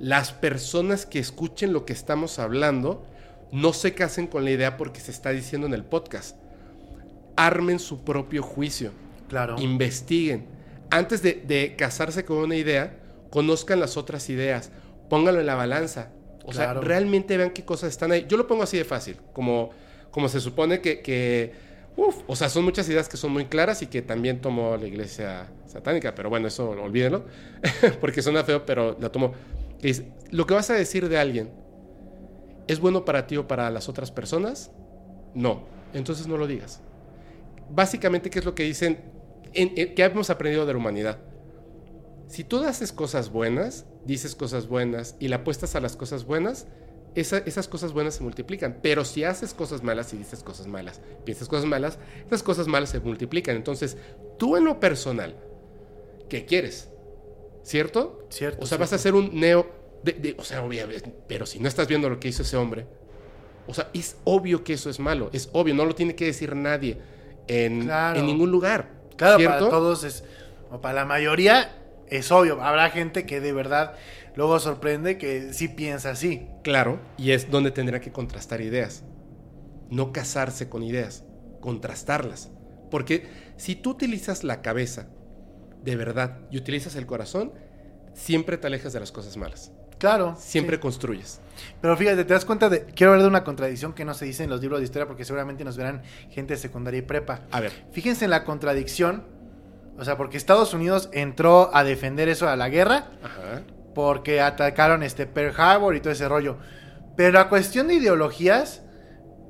las 0.00 0.32
personas 0.32 1.06
que 1.06 1.18
escuchen 1.18 1.72
lo 1.72 1.84
que 1.84 1.92
estamos 1.92 2.38
hablando 2.38 3.04
no 3.52 3.72
se 3.72 3.94
casen 3.94 4.26
con 4.26 4.44
la 4.44 4.50
idea 4.50 4.76
porque 4.76 5.00
se 5.00 5.10
está 5.10 5.30
diciendo 5.30 5.66
en 5.66 5.74
el 5.74 5.84
podcast. 5.84 6.36
Armen 7.36 7.78
su 7.78 8.04
propio 8.04 8.42
juicio 8.42 8.92
Claro. 9.28 9.56
investiguen. 9.58 10.46
Antes 10.90 11.22
de, 11.22 11.42
de 11.46 11.74
casarse 11.76 12.24
con 12.24 12.38
una 12.38 12.56
idea, 12.56 12.96
conozcan 13.30 13.78
las 13.80 13.96
otras 13.96 14.28
ideas, 14.30 14.70
pónganlo 15.10 15.40
en 15.40 15.46
la 15.46 15.54
balanza. 15.54 16.10
O 16.44 16.50
Claro. 16.50 16.80
sea, 16.80 16.88
realmente 16.88 17.36
vean 17.36 17.50
qué 17.50 17.64
cosas 17.64 17.90
están 17.90 18.10
ahí. 18.12 18.24
Yo 18.28 18.36
lo 18.38 18.46
pongo 18.46 18.62
así 18.62 18.78
de 18.78 18.84
fácil, 18.84 19.16
como, 19.34 19.70
como 20.10 20.28
se 20.30 20.40
supone 20.40 20.80
que, 20.80 21.00
que 21.02 21.52
uf, 21.96 22.16
o 22.26 22.34
sea, 22.36 22.48
son 22.48 22.64
muchas 22.64 22.88
ideas 22.88 23.06
que 23.08 23.18
son 23.18 23.32
muy 23.32 23.44
claras 23.44 23.82
y 23.82 23.86
que 23.88 24.00
también 24.00 24.40
tomó 24.40 24.76
la 24.78 24.86
iglesia 24.86 25.46
satánica, 25.66 26.14
pero 26.14 26.30
bueno, 26.30 26.48
eso 26.48 26.70
olvídenlo, 26.70 27.26
porque 28.00 28.22
suena 28.22 28.44
feo, 28.44 28.64
pero 28.64 28.96
la 28.98 29.10
tomó. 29.10 29.34
Que 29.80 30.12
lo 30.30 30.46
que 30.46 30.54
vas 30.54 30.70
a 30.70 30.74
decir 30.74 31.08
de 31.08 31.18
alguien, 31.18 31.50
¿es 32.66 32.80
bueno 32.80 33.04
para 33.04 33.26
ti 33.26 33.36
o 33.36 33.46
para 33.48 33.70
las 33.70 33.88
otras 33.88 34.10
personas? 34.10 34.70
No, 35.34 35.62
entonces 35.94 36.26
no 36.26 36.36
lo 36.36 36.46
digas 36.46 36.80
básicamente, 37.70 38.30
¿qué 38.30 38.38
es 38.38 38.44
lo 38.44 38.54
que 38.54 38.64
dicen? 38.64 38.98
En, 39.52 39.74
¿Qué 39.94 40.04
hemos 40.04 40.30
aprendido 40.30 40.66
de 40.66 40.72
la 40.72 40.78
humanidad? 40.78 41.18
Si 42.26 42.44
tú 42.44 42.62
haces 42.64 42.92
cosas 42.92 43.30
buenas, 43.30 43.86
dices 44.04 44.34
cosas 44.34 44.68
buenas 44.68 45.16
y 45.18 45.28
le 45.28 45.34
apuestas 45.36 45.74
a 45.76 45.80
las 45.80 45.96
cosas 45.96 46.24
buenas, 46.24 46.66
esa- 47.14 47.38
esas 47.38 47.68
cosas 47.68 47.92
buenas 47.92 48.14
se 48.14 48.22
multiplican. 48.22 48.78
Pero 48.82 49.04
si 49.04 49.24
haces 49.24 49.54
cosas 49.54 49.82
malas 49.82 50.12
y 50.12 50.18
dices 50.18 50.42
cosas 50.42 50.66
malas, 50.66 51.00
piensas 51.24 51.48
cosas 51.48 51.64
malas, 51.64 51.98
esas 52.26 52.42
cosas 52.42 52.66
malas 52.68 52.90
se 52.90 53.00
multiplican. 53.00 53.56
Entonces, 53.56 53.96
tú 54.38 54.56
en 54.56 54.64
lo 54.64 54.78
personal, 54.78 55.34
¿qué 56.28 56.44
quieres? 56.44 56.90
¿Cierto? 57.68 58.24
Cierto. 58.30 58.64
O 58.64 58.66
sea, 58.66 58.78
vas 58.78 58.94
a 58.94 58.98
ser 58.98 59.14
un 59.14 59.38
neo. 59.38 59.76
de- 60.02 60.12
de- 60.12 60.36
o 60.38 60.44
sea, 60.44 60.62
obviamente, 60.62 61.12
pero 61.26 61.44
si 61.44 61.58
no 61.58 61.66
estás 61.68 61.88
viendo 61.88 62.08
lo 62.08 62.20
que 62.20 62.28
hizo 62.28 62.42
ese 62.42 62.56
hombre, 62.56 62.86
o 63.66 63.74
sea, 63.74 63.90
es 63.92 64.16
obvio 64.22 64.62
que 64.62 64.74
eso 64.74 64.88
es 64.90 65.00
malo. 65.00 65.28
Es 65.32 65.50
obvio, 65.52 65.74
no 65.74 65.84
lo 65.84 65.94
tiene 65.96 66.14
que 66.14 66.24
decir 66.26 66.54
nadie 66.54 66.98
en, 67.48 67.82
Claro. 67.82 68.20
en 68.20 68.26
ningún 68.26 68.50
lugar. 68.52 68.88
Claro, 69.16 69.38
¿cierto? 69.38 69.58
para 69.58 69.70
todos 69.70 70.04
es. 70.04 70.22
O 70.70 70.80
para 70.80 70.94
la 71.00 71.04
mayoría 71.04 71.76
es 72.08 72.30
obvio. 72.30 72.62
Habrá 72.62 72.88
gente 72.90 73.26
que 73.26 73.40
de 73.40 73.52
verdad 73.52 73.96
luego 74.36 74.60
sorprende 74.60 75.18
que 75.18 75.52
sí 75.52 75.66
piensa 75.66 76.10
así. 76.10 76.46
Claro, 76.62 77.00
y 77.18 77.32
es 77.32 77.50
donde 77.50 77.72
tendrá 77.72 78.00
que 78.00 78.12
contrastar 78.12 78.60
ideas. 78.60 79.02
No 79.90 80.12
casarse 80.12 80.68
con 80.68 80.84
ideas, 80.84 81.24
contrastarlas. 81.60 82.50
Porque 82.88 83.26
si 83.56 83.74
tú 83.74 83.90
utilizas 83.90 84.44
la 84.44 84.62
cabeza 84.62 85.08
de 85.88 85.96
verdad 85.96 86.38
y 86.50 86.58
utilizas 86.58 86.96
el 86.96 87.06
corazón, 87.06 87.52
siempre 88.14 88.58
te 88.58 88.66
alejas 88.66 88.92
de 88.92 89.00
las 89.00 89.12
cosas 89.12 89.36
malas. 89.36 89.72
Claro. 89.98 90.36
Siempre 90.38 90.76
sí. 90.76 90.80
construyes. 90.80 91.40
Pero 91.80 91.96
fíjate, 91.96 92.24
te 92.24 92.32
das 92.32 92.44
cuenta 92.44 92.68
de. 92.68 92.84
Quiero 92.84 93.12
hablar 93.12 93.24
de 93.24 93.28
una 93.28 93.44
contradicción 93.44 93.92
que 93.92 94.04
no 94.04 94.14
se 94.14 94.24
dice 94.24 94.44
en 94.44 94.50
los 94.50 94.60
libros 94.60 94.80
de 94.80 94.84
historia 94.84 95.06
porque 95.06 95.24
seguramente 95.24 95.64
nos 95.64 95.76
verán 95.76 96.02
gente 96.30 96.54
de 96.54 96.60
secundaria 96.60 96.98
y 96.98 97.02
prepa. 97.02 97.40
A 97.50 97.60
ver, 97.60 97.72
Fíjense 97.92 98.24
en 98.24 98.30
la 98.30 98.44
contradicción. 98.44 99.24
O 99.98 100.04
sea, 100.04 100.16
porque 100.16 100.36
Estados 100.36 100.72
Unidos 100.74 101.08
entró 101.12 101.74
a 101.74 101.82
defender 101.82 102.28
eso 102.28 102.48
a 102.48 102.54
la 102.54 102.68
guerra 102.68 103.10
ajá, 103.20 103.62
porque 103.96 104.40
atacaron 104.40 105.02
este 105.02 105.26
Pearl 105.26 105.60
Harbor 105.60 105.96
y 105.96 106.00
todo 106.00 106.12
ese 106.12 106.28
rollo. 106.28 106.58
Pero 107.16 107.32
la 107.32 107.48
cuestión 107.48 107.88
de 107.88 107.94
ideologías, 107.94 108.82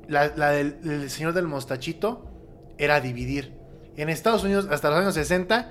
la, 0.07 0.33
la 0.35 0.49
del, 0.49 0.81
del 0.81 1.09
señor 1.11 1.33
del 1.33 1.45
mostachito, 1.45 2.25
era 2.79 2.99
dividir. 2.99 3.53
En 3.95 4.09
Estados 4.09 4.43
Unidos, 4.43 4.67
hasta 4.71 4.89
los 4.89 4.97
años 4.97 5.13
60, 5.13 5.69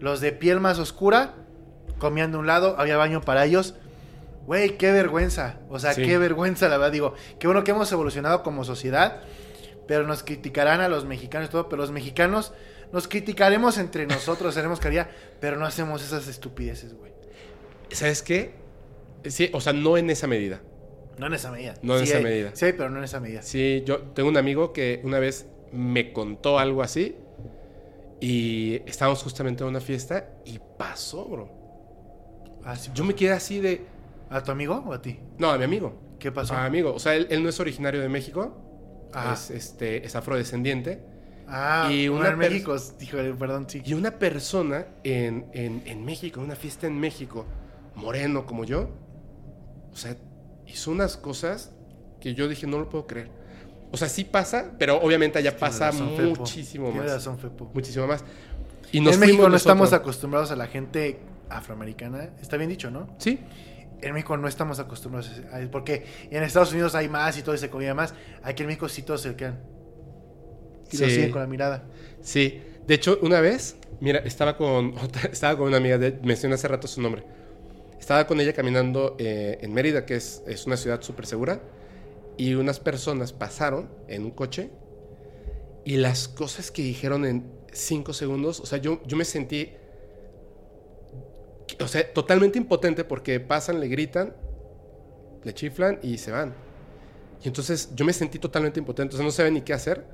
los 0.00 0.20
de 0.20 0.32
piel 0.32 0.60
más 0.60 0.78
oscura 0.78 1.34
comían 1.98 2.32
de 2.32 2.38
un 2.38 2.46
lado, 2.46 2.76
había 2.78 2.96
baño 2.96 3.20
para 3.22 3.44
ellos. 3.44 3.74
Güey, 4.46 4.76
qué 4.78 4.92
vergüenza. 4.92 5.58
O 5.70 5.78
sea, 5.78 5.92
Sí. 5.94 6.02
qué 6.02 6.18
vergüenza, 6.18 6.68
la 6.68 6.76
verdad. 6.78 6.92
Digo, 6.92 7.14
qué 7.38 7.46
bueno 7.48 7.64
que 7.64 7.72
hemos 7.72 7.90
evolucionado 7.90 8.42
como 8.42 8.64
sociedad, 8.64 9.22
pero 9.88 10.06
nos 10.06 10.22
criticarán 10.22 10.80
a 10.80 10.88
los 10.88 11.04
mexicanos 11.04 11.48
y 11.48 11.52
todo, 11.52 11.68
pero 11.68 11.82
los 11.82 11.90
mexicanos 11.90 12.52
nos 12.92 13.08
criticaremos 13.08 13.78
entre 13.78 14.06
nosotros, 14.06 14.56
haremos 14.56 14.78
caridad, 14.78 15.08
pero 15.40 15.56
no 15.56 15.66
hacemos 15.66 16.04
esas 16.04 16.28
estupideces, 16.28 16.94
güey. 16.94 17.12
¿sabes 17.90 18.22
qué? 18.22 18.54
Sí, 19.24 19.50
o 19.52 19.60
sea, 19.60 19.72
no 19.72 19.96
en 19.96 20.10
esa 20.10 20.26
medida. 20.26 20.60
No 21.18 21.26
en 21.28 21.34
esa 21.34 21.50
medida. 21.50 21.74
No 21.82 21.94
en 21.96 22.04
Sí 22.04 22.10
esa 22.10 22.18
hay- 22.18 22.24
medida. 22.24 22.50
Sí, 22.54 22.64
hay, 22.66 22.72
pero 22.74 22.90
no 22.90 22.98
en 22.98 23.04
esa 23.04 23.20
medida. 23.20 23.42
Sí, 23.42 23.82
yo 23.86 24.00
tengo 24.14 24.28
un 24.28 24.36
amigo 24.36 24.72
que 24.72 25.00
una 25.02 25.18
vez 25.18 25.46
me 25.72 26.12
contó 26.12 26.58
algo 26.58 26.82
así 26.82 27.16
y 28.20 28.76
estábamos 28.86 29.22
justamente 29.22 29.62
en 29.62 29.68
una 29.70 29.80
fiesta 29.80 30.30
y 30.44 30.58
pasó, 30.78 31.24
bro. 31.26 31.50
Ah, 32.64 32.76
sí. 32.76 32.90
Yo 32.94 33.04
me 33.04 33.14
quedé 33.14 33.32
así 33.32 33.60
de... 33.60 33.86
¿A 34.28 34.42
tu 34.42 34.50
amigo 34.50 34.82
o 34.86 34.92
a 34.92 35.00
ti? 35.00 35.20
No, 35.38 35.50
a 35.50 35.58
mi 35.58 35.64
amigo. 35.64 36.16
¿Qué 36.18 36.32
pasó? 36.32 36.54
A 36.54 36.62
mi 36.62 36.66
amigo. 36.66 36.92
O 36.94 36.98
sea, 36.98 37.14
él, 37.14 37.26
él 37.30 37.42
no 37.42 37.48
es 37.48 37.60
originario 37.60 38.00
de 38.00 38.08
México. 38.08 39.08
Ajá. 39.12 39.34
Es, 39.34 39.50
este, 39.50 40.04
es 40.04 40.16
afrodescendiente. 40.16 41.02
ah, 41.46 41.88
y 41.92 42.08
una 42.08 42.30
en 42.30 42.38
México. 42.38 42.74
Híjole, 43.00 43.34
perdón, 43.34 43.66
sí. 43.68 43.82
Y 43.84 43.94
una 43.94 44.18
persona 44.18 44.86
en, 45.04 45.46
en, 45.52 45.82
en 45.86 46.04
México, 46.04 46.40
en 46.40 46.46
una 46.46 46.56
fiesta 46.56 46.86
en 46.88 46.98
México, 46.98 47.46
moreno 47.94 48.46
como 48.46 48.64
yo, 48.64 48.90
o 49.92 49.96
sea, 49.96 50.16
hizo 50.66 50.90
unas 50.90 51.16
cosas 51.16 51.72
que 52.20 52.34
yo 52.34 52.48
dije, 52.48 52.66
no 52.66 52.78
lo 52.78 52.88
puedo 52.88 53.06
creer. 53.06 53.30
O 53.92 53.96
sea, 53.96 54.08
sí 54.08 54.24
pasa, 54.24 54.72
pero 54.78 55.00
obviamente 55.00 55.38
allá 55.38 55.56
pasa 55.56 55.90
razón, 55.90 56.14
muchísimo 56.28 56.90
más. 56.92 57.06
razón, 57.06 57.38
Fepo. 57.38 57.70
Muchísimo 57.72 58.06
más. 58.06 58.24
Y 58.92 58.98
En 58.98 59.18
México 59.20 59.48
no 59.48 59.56
estamos 59.56 59.92
acostumbrados 59.92 60.50
a 60.50 60.56
la 60.56 60.66
gente 60.66 61.18
afroamericana. 61.48 62.30
Está 62.40 62.56
bien 62.56 62.68
dicho, 62.70 62.90
¿no? 62.90 63.08
Sí, 63.18 63.38
En 64.02 64.12
México 64.12 64.36
no 64.36 64.46
estamos 64.48 64.78
acostumbrados 64.78 65.30
a 65.52 65.60
eso. 65.60 65.70
Porque 65.70 66.04
en 66.30 66.42
Estados 66.42 66.72
Unidos 66.72 66.94
hay 66.94 67.08
más 67.08 67.38
y 67.38 67.42
todo 67.42 67.54
y 67.54 67.58
se 67.58 67.70
comía 67.70 67.94
más. 67.94 68.12
Aquí 68.42 68.62
en 68.62 68.68
México 68.68 68.88
sí 68.88 69.02
todos 69.02 69.22
se 69.22 69.34
quedan. 69.36 69.60
Y 70.92 70.98
lo 70.98 71.06
Sí. 71.06 71.12
siguen 71.14 71.30
con 71.30 71.40
la 71.42 71.46
mirada. 71.48 71.84
sí. 72.20 72.62
De 72.86 72.94
hecho, 72.94 73.18
una 73.22 73.40
vez, 73.40 73.74
mira, 73.98 74.20
estaba 74.20 74.56
con, 74.56 74.94
estaba 75.32 75.58
con 75.58 75.66
una 75.66 75.78
amiga, 75.78 75.98
de, 75.98 76.20
mencioné 76.22 76.54
hace 76.54 76.68
rato 76.68 76.86
su 76.86 77.02
nombre. 77.02 77.24
Estaba 77.98 78.24
con 78.28 78.38
ella 78.38 78.52
caminando 78.52 79.16
eh, 79.18 79.58
en 79.60 79.72
Mérida, 79.74 80.06
que 80.06 80.14
es, 80.14 80.44
es 80.46 80.66
una 80.66 80.76
ciudad 80.76 81.02
súper 81.02 81.26
segura, 81.26 81.60
y 82.36 82.54
unas 82.54 82.80
personas 82.80 83.32
pasaron 83.32 83.88
en 84.08 84.24
un 84.24 84.30
coche 84.30 84.70
y 85.84 85.96
las 85.96 86.28
cosas 86.28 86.70
que 86.70 86.82
dijeron 86.82 87.24
en 87.24 87.44
cinco 87.72 88.12
segundos, 88.12 88.60
o 88.60 88.66
sea, 88.66 88.78
yo, 88.78 89.00
yo 89.06 89.16
me 89.16 89.24
sentí, 89.24 89.70
o 91.80 91.88
sea, 91.88 92.12
totalmente 92.12 92.58
impotente 92.58 93.04
porque 93.04 93.38
pasan, 93.40 93.80
le 93.80 93.88
gritan, 93.88 94.34
le 95.44 95.54
chiflan 95.54 96.00
y 96.02 96.18
se 96.18 96.32
van. 96.32 96.54
Y 97.44 97.48
entonces 97.48 97.90
yo 97.94 98.04
me 98.04 98.12
sentí 98.12 98.38
totalmente 98.38 98.80
impotente, 98.80 99.14
o 99.14 99.16
sea, 99.16 99.24
no 99.24 99.30
sabía 99.30 99.52
ni 99.52 99.60
qué 99.60 99.72
hacer. 99.72 100.04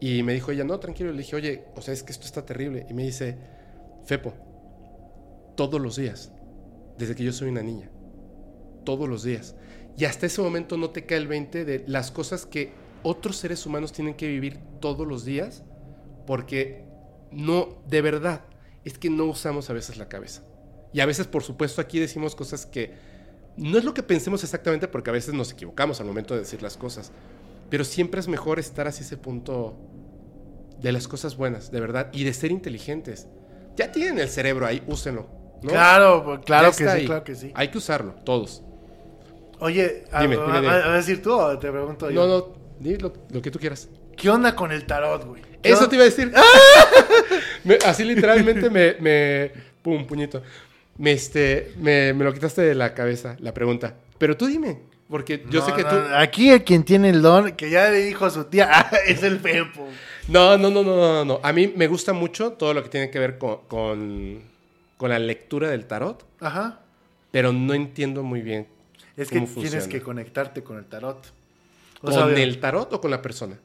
Y 0.00 0.22
me 0.22 0.34
dijo 0.34 0.50
ella, 0.50 0.64
no, 0.64 0.78
tranquilo. 0.78 1.10
Le 1.10 1.18
dije, 1.18 1.36
oye, 1.36 1.64
o 1.74 1.80
sea, 1.80 1.94
es 1.94 2.02
que 2.02 2.12
esto 2.12 2.26
está 2.26 2.44
terrible. 2.44 2.86
Y 2.90 2.92
me 2.92 3.02
dice, 3.02 3.38
Fepo, 4.04 4.34
todos 5.56 5.80
los 5.80 5.96
días, 5.96 6.30
desde 6.98 7.14
que 7.14 7.24
yo 7.24 7.32
soy 7.32 7.48
una 7.48 7.62
niña, 7.62 7.90
todos 8.84 9.08
los 9.08 9.22
días. 9.22 9.56
Y 9.96 10.04
hasta 10.04 10.26
ese 10.26 10.42
momento 10.42 10.76
no 10.76 10.90
te 10.90 11.06
cae 11.06 11.18
el 11.18 11.26
20 11.26 11.64
de 11.64 11.84
las 11.86 12.10
cosas 12.10 12.44
que 12.44 12.72
otros 13.02 13.36
seres 13.36 13.64
humanos 13.64 13.92
tienen 13.92 14.14
que 14.14 14.26
vivir 14.26 14.58
todos 14.80 15.06
los 15.06 15.24
días, 15.24 15.62
porque 16.26 16.84
no, 17.30 17.82
de 17.88 18.02
verdad, 18.02 18.42
es 18.84 18.98
que 18.98 19.10
no 19.10 19.24
usamos 19.24 19.70
a 19.70 19.72
veces 19.72 19.96
la 19.96 20.08
cabeza. 20.08 20.42
Y 20.92 21.00
a 21.00 21.06
veces, 21.06 21.26
por 21.26 21.42
supuesto, 21.42 21.80
aquí 21.80 21.98
decimos 21.98 22.34
cosas 22.34 22.66
que 22.66 22.94
no 23.56 23.78
es 23.78 23.84
lo 23.84 23.94
que 23.94 24.02
pensemos 24.02 24.44
exactamente, 24.44 24.88
porque 24.88 25.10
a 25.10 25.12
veces 25.12 25.34
nos 25.34 25.52
equivocamos 25.52 26.00
al 26.00 26.06
momento 26.06 26.34
de 26.34 26.40
decir 26.40 26.62
las 26.62 26.76
cosas. 26.76 27.10
Pero 27.70 27.84
siempre 27.84 28.20
es 28.20 28.28
mejor 28.28 28.58
estar 28.58 28.86
así 28.86 29.02
ese 29.02 29.16
punto 29.16 29.76
de 30.80 30.92
las 30.92 31.08
cosas 31.08 31.36
buenas, 31.36 31.70
de 31.70 31.80
verdad, 31.80 32.10
y 32.12 32.24
de 32.24 32.32
ser 32.32 32.50
inteligentes. 32.50 33.26
Ya 33.76 33.92
tienen 33.92 34.18
el 34.18 34.28
cerebro 34.28 34.66
ahí, 34.66 34.82
úsenlo. 34.86 35.26
¿no? 35.62 35.70
Claro, 35.70 36.22
pues, 36.24 36.40
claro 36.44 36.70
que 36.70 36.88
sí, 36.88 37.06
claro 37.06 37.24
que 37.24 37.34
sí. 37.34 37.52
Hay 37.54 37.68
que 37.68 37.78
usarlo, 37.78 38.14
todos. 38.24 38.62
Oye, 39.60 40.04
a, 40.12 40.22
Dime, 40.22 40.36
a- 40.36 40.38
dime, 40.46 40.60
dime. 40.60 40.68
a- 40.68 40.92
a 40.92 40.96
decir 40.96 41.22
tú 41.22 41.32
o 41.32 41.58
te 41.58 41.70
pregunto 41.70 42.10
yo. 42.10 42.26
No, 42.26 42.38
no, 42.38 42.54
di 42.78 42.96
lo, 42.96 43.12
lo 43.30 43.40
que 43.42 43.50
tú 43.50 43.58
quieras. 43.58 43.88
¿Qué 44.16 44.28
onda 44.30 44.54
con 44.54 44.72
el 44.72 44.84
tarot, 44.86 45.24
güey? 45.24 45.42
¿Qué 45.62 45.70
Eso 45.70 45.78
onda? 45.84 45.88
te 45.90 45.96
iba 45.96 46.02
a 46.02 46.06
decir. 46.06 46.32
Me- 47.64 47.78
así 47.84 48.04
literalmente 48.04 48.70
me, 48.70 48.94
me- 49.00 49.50
Pum, 49.82 50.06
puñito. 50.06 50.42
Me, 50.98 51.12
este, 51.12 51.72
me, 51.78 52.12
me 52.14 52.24
lo 52.24 52.32
quitaste 52.32 52.62
de 52.62 52.74
la 52.74 52.94
cabeza, 52.94 53.36
la 53.40 53.52
pregunta. 53.52 53.94
Pero 54.18 54.36
tú 54.36 54.46
dime, 54.46 54.80
porque 55.10 55.44
yo 55.50 55.60
No, 55.60 55.66
sé 55.66 55.72
que 55.74 55.82
no, 55.82 55.88
tú... 55.90 55.96
Aquí 56.14 56.48
el 56.50 56.64
quien 56.64 56.84
tiene 56.84 57.10
el 57.10 57.20
don, 57.22 57.52
que 57.52 57.68
ya 57.70 57.90
le 57.90 57.98
dijo 58.00 58.24
a 58.24 58.30
su 58.30 58.44
tía, 58.44 58.68
ah, 58.72 58.90
es 59.06 59.22
el 59.22 59.38
Pepo. 59.38 59.86
No, 60.28 60.56
no, 60.56 60.70
no, 60.70 60.82
no, 60.82 60.96
no, 60.96 61.24
no. 61.24 61.40
A 61.42 61.52
mí 61.52 61.72
me 61.76 61.86
gusta 61.86 62.12
mucho 62.12 62.52
todo 62.52 62.72
lo 62.74 62.82
que 62.82 62.88
tiene 62.88 63.10
que 63.10 63.18
ver 63.18 63.36
con, 63.38 63.58
con, 63.68 64.40
con 64.96 65.10
la 65.10 65.18
lectura 65.18 65.68
del 65.68 65.84
tarot, 65.86 66.24
Ajá. 66.40 66.80
pero 67.30 67.52
no 67.52 67.74
entiendo 67.74 68.22
muy 68.22 68.40
bien 68.40 68.66
Es 69.16 69.30
que 69.30 69.40
tienes 69.40 69.88
que 69.88 70.02
conectarte 70.02 70.62
con 70.62 70.76
el 70.78 70.84
tarot. 70.84 71.24
O 72.02 72.06
¿Con 72.06 72.12
sea, 72.12 72.26
el 72.26 72.60
tarot 72.60 72.92
o 72.92 73.00
con 73.00 73.10
la 73.10 73.22
persona? 73.22 73.56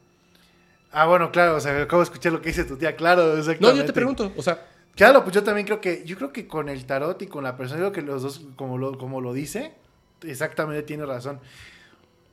Ah, 0.90 1.06
bueno, 1.06 1.30
claro, 1.30 1.56
o 1.56 1.60
sea, 1.60 1.82
acabo 1.82 2.00
de 2.02 2.04
escuchar 2.04 2.32
lo 2.32 2.40
que 2.40 2.48
dice 2.48 2.64
tu 2.64 2.76
tía, 2.76 2.96
claro, 2.96 3.36
exactamente. 3.36 3.60
No, 3.66 3.74
yo 3.74 3.84
te 3.84 3.92
pregunto, 3.92 4.32
o 4.36 4.42
sea, 4.42 4.66
Claro, 4.94 5.22
pues 5.22 5.34
yo 5.34 5.42
también 5.42 5.66
creo 5.66 5.80
que, 5.80 6.02
yo 6.04 6.16
creo 6.16 6.32
que 6.34 6.46
con 6.46 6.68
el 6.68 6.84
tarot 6.84 7.20
y 7.22 7.26
con 7.26 7.42
la 7.44 7.56
persona, 7.56 7.80
yo 7.80 7.92
creo 7.92 8.04
que 8.04 8.12
los 8.12 8.22
dos, 8.22 8.42
como 8.56 8.76
lo, 8.76 8.98
como 8.98 9.22
lo 9.22 9.32
dice, 9.32 9.72
exactamente 10.22 10.82
tiene 10.82 11.06
razón. 11.06 11.40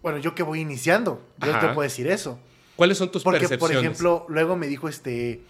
Bueno, 0.02 0.18
yo 0.18 0.36
que 0.36 0.44
voy 0.44 0.60
iniciando, 0.60 1.22
yo 1.38 1.52
Ajá. 1.52 1.60
te 1.62 1.68
puedo 1.74 1.82
decir 1.84 2.08
eso. 2.08 2.38
¿cuáles 2.76 2.98
son 2.98 3.12
tus 3.12 3.24
Porque, 3.24 3.40
por 3.42 3.50
percepciones? 3.50 3.84
ejemplo, 3.84 4.26
luego 4.30 4.56
me 4.58 4.68
dijo 4.68 4.90
este. 4.90 5.42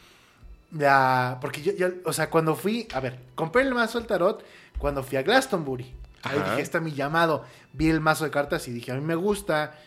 La, 0.72 1.40
porque 1.42 1.62
yo, 1.64 1.74
yo- 1.74 1.90
o 2.06 2.14
sea, 2.14 2.30
cuando 2.30 2.56
fui, 2.56 2.88
a 2.94 3.00
ver, 3.00 3.18
compré 3.34 3.64
el 3.64 3.74
mazo 3.74 3.98
del 3.98 4.08
tarot 4.08 4.44
cuando 4.78 5.02
fui 5.04 5.18
a 5.18 5.24
Glastonbury. 5.24 5.92
Ahí 6.24 6.38
dije, 6.38 6.62
está 6.62 6.80
mi 6.80 6.92
llamado. 6.94 7.46
Vi 7.74 7.90
el 7.90 8.02
mazo 8.02 8.26
de 8.26 8.32
cartas 8.32 8.68
y 8.68 8.72
dije, 8.72 8.92
a 8.92 8.96
mí 8.96 9.02
me 9.02 9.16
gusta, 9.16 9.78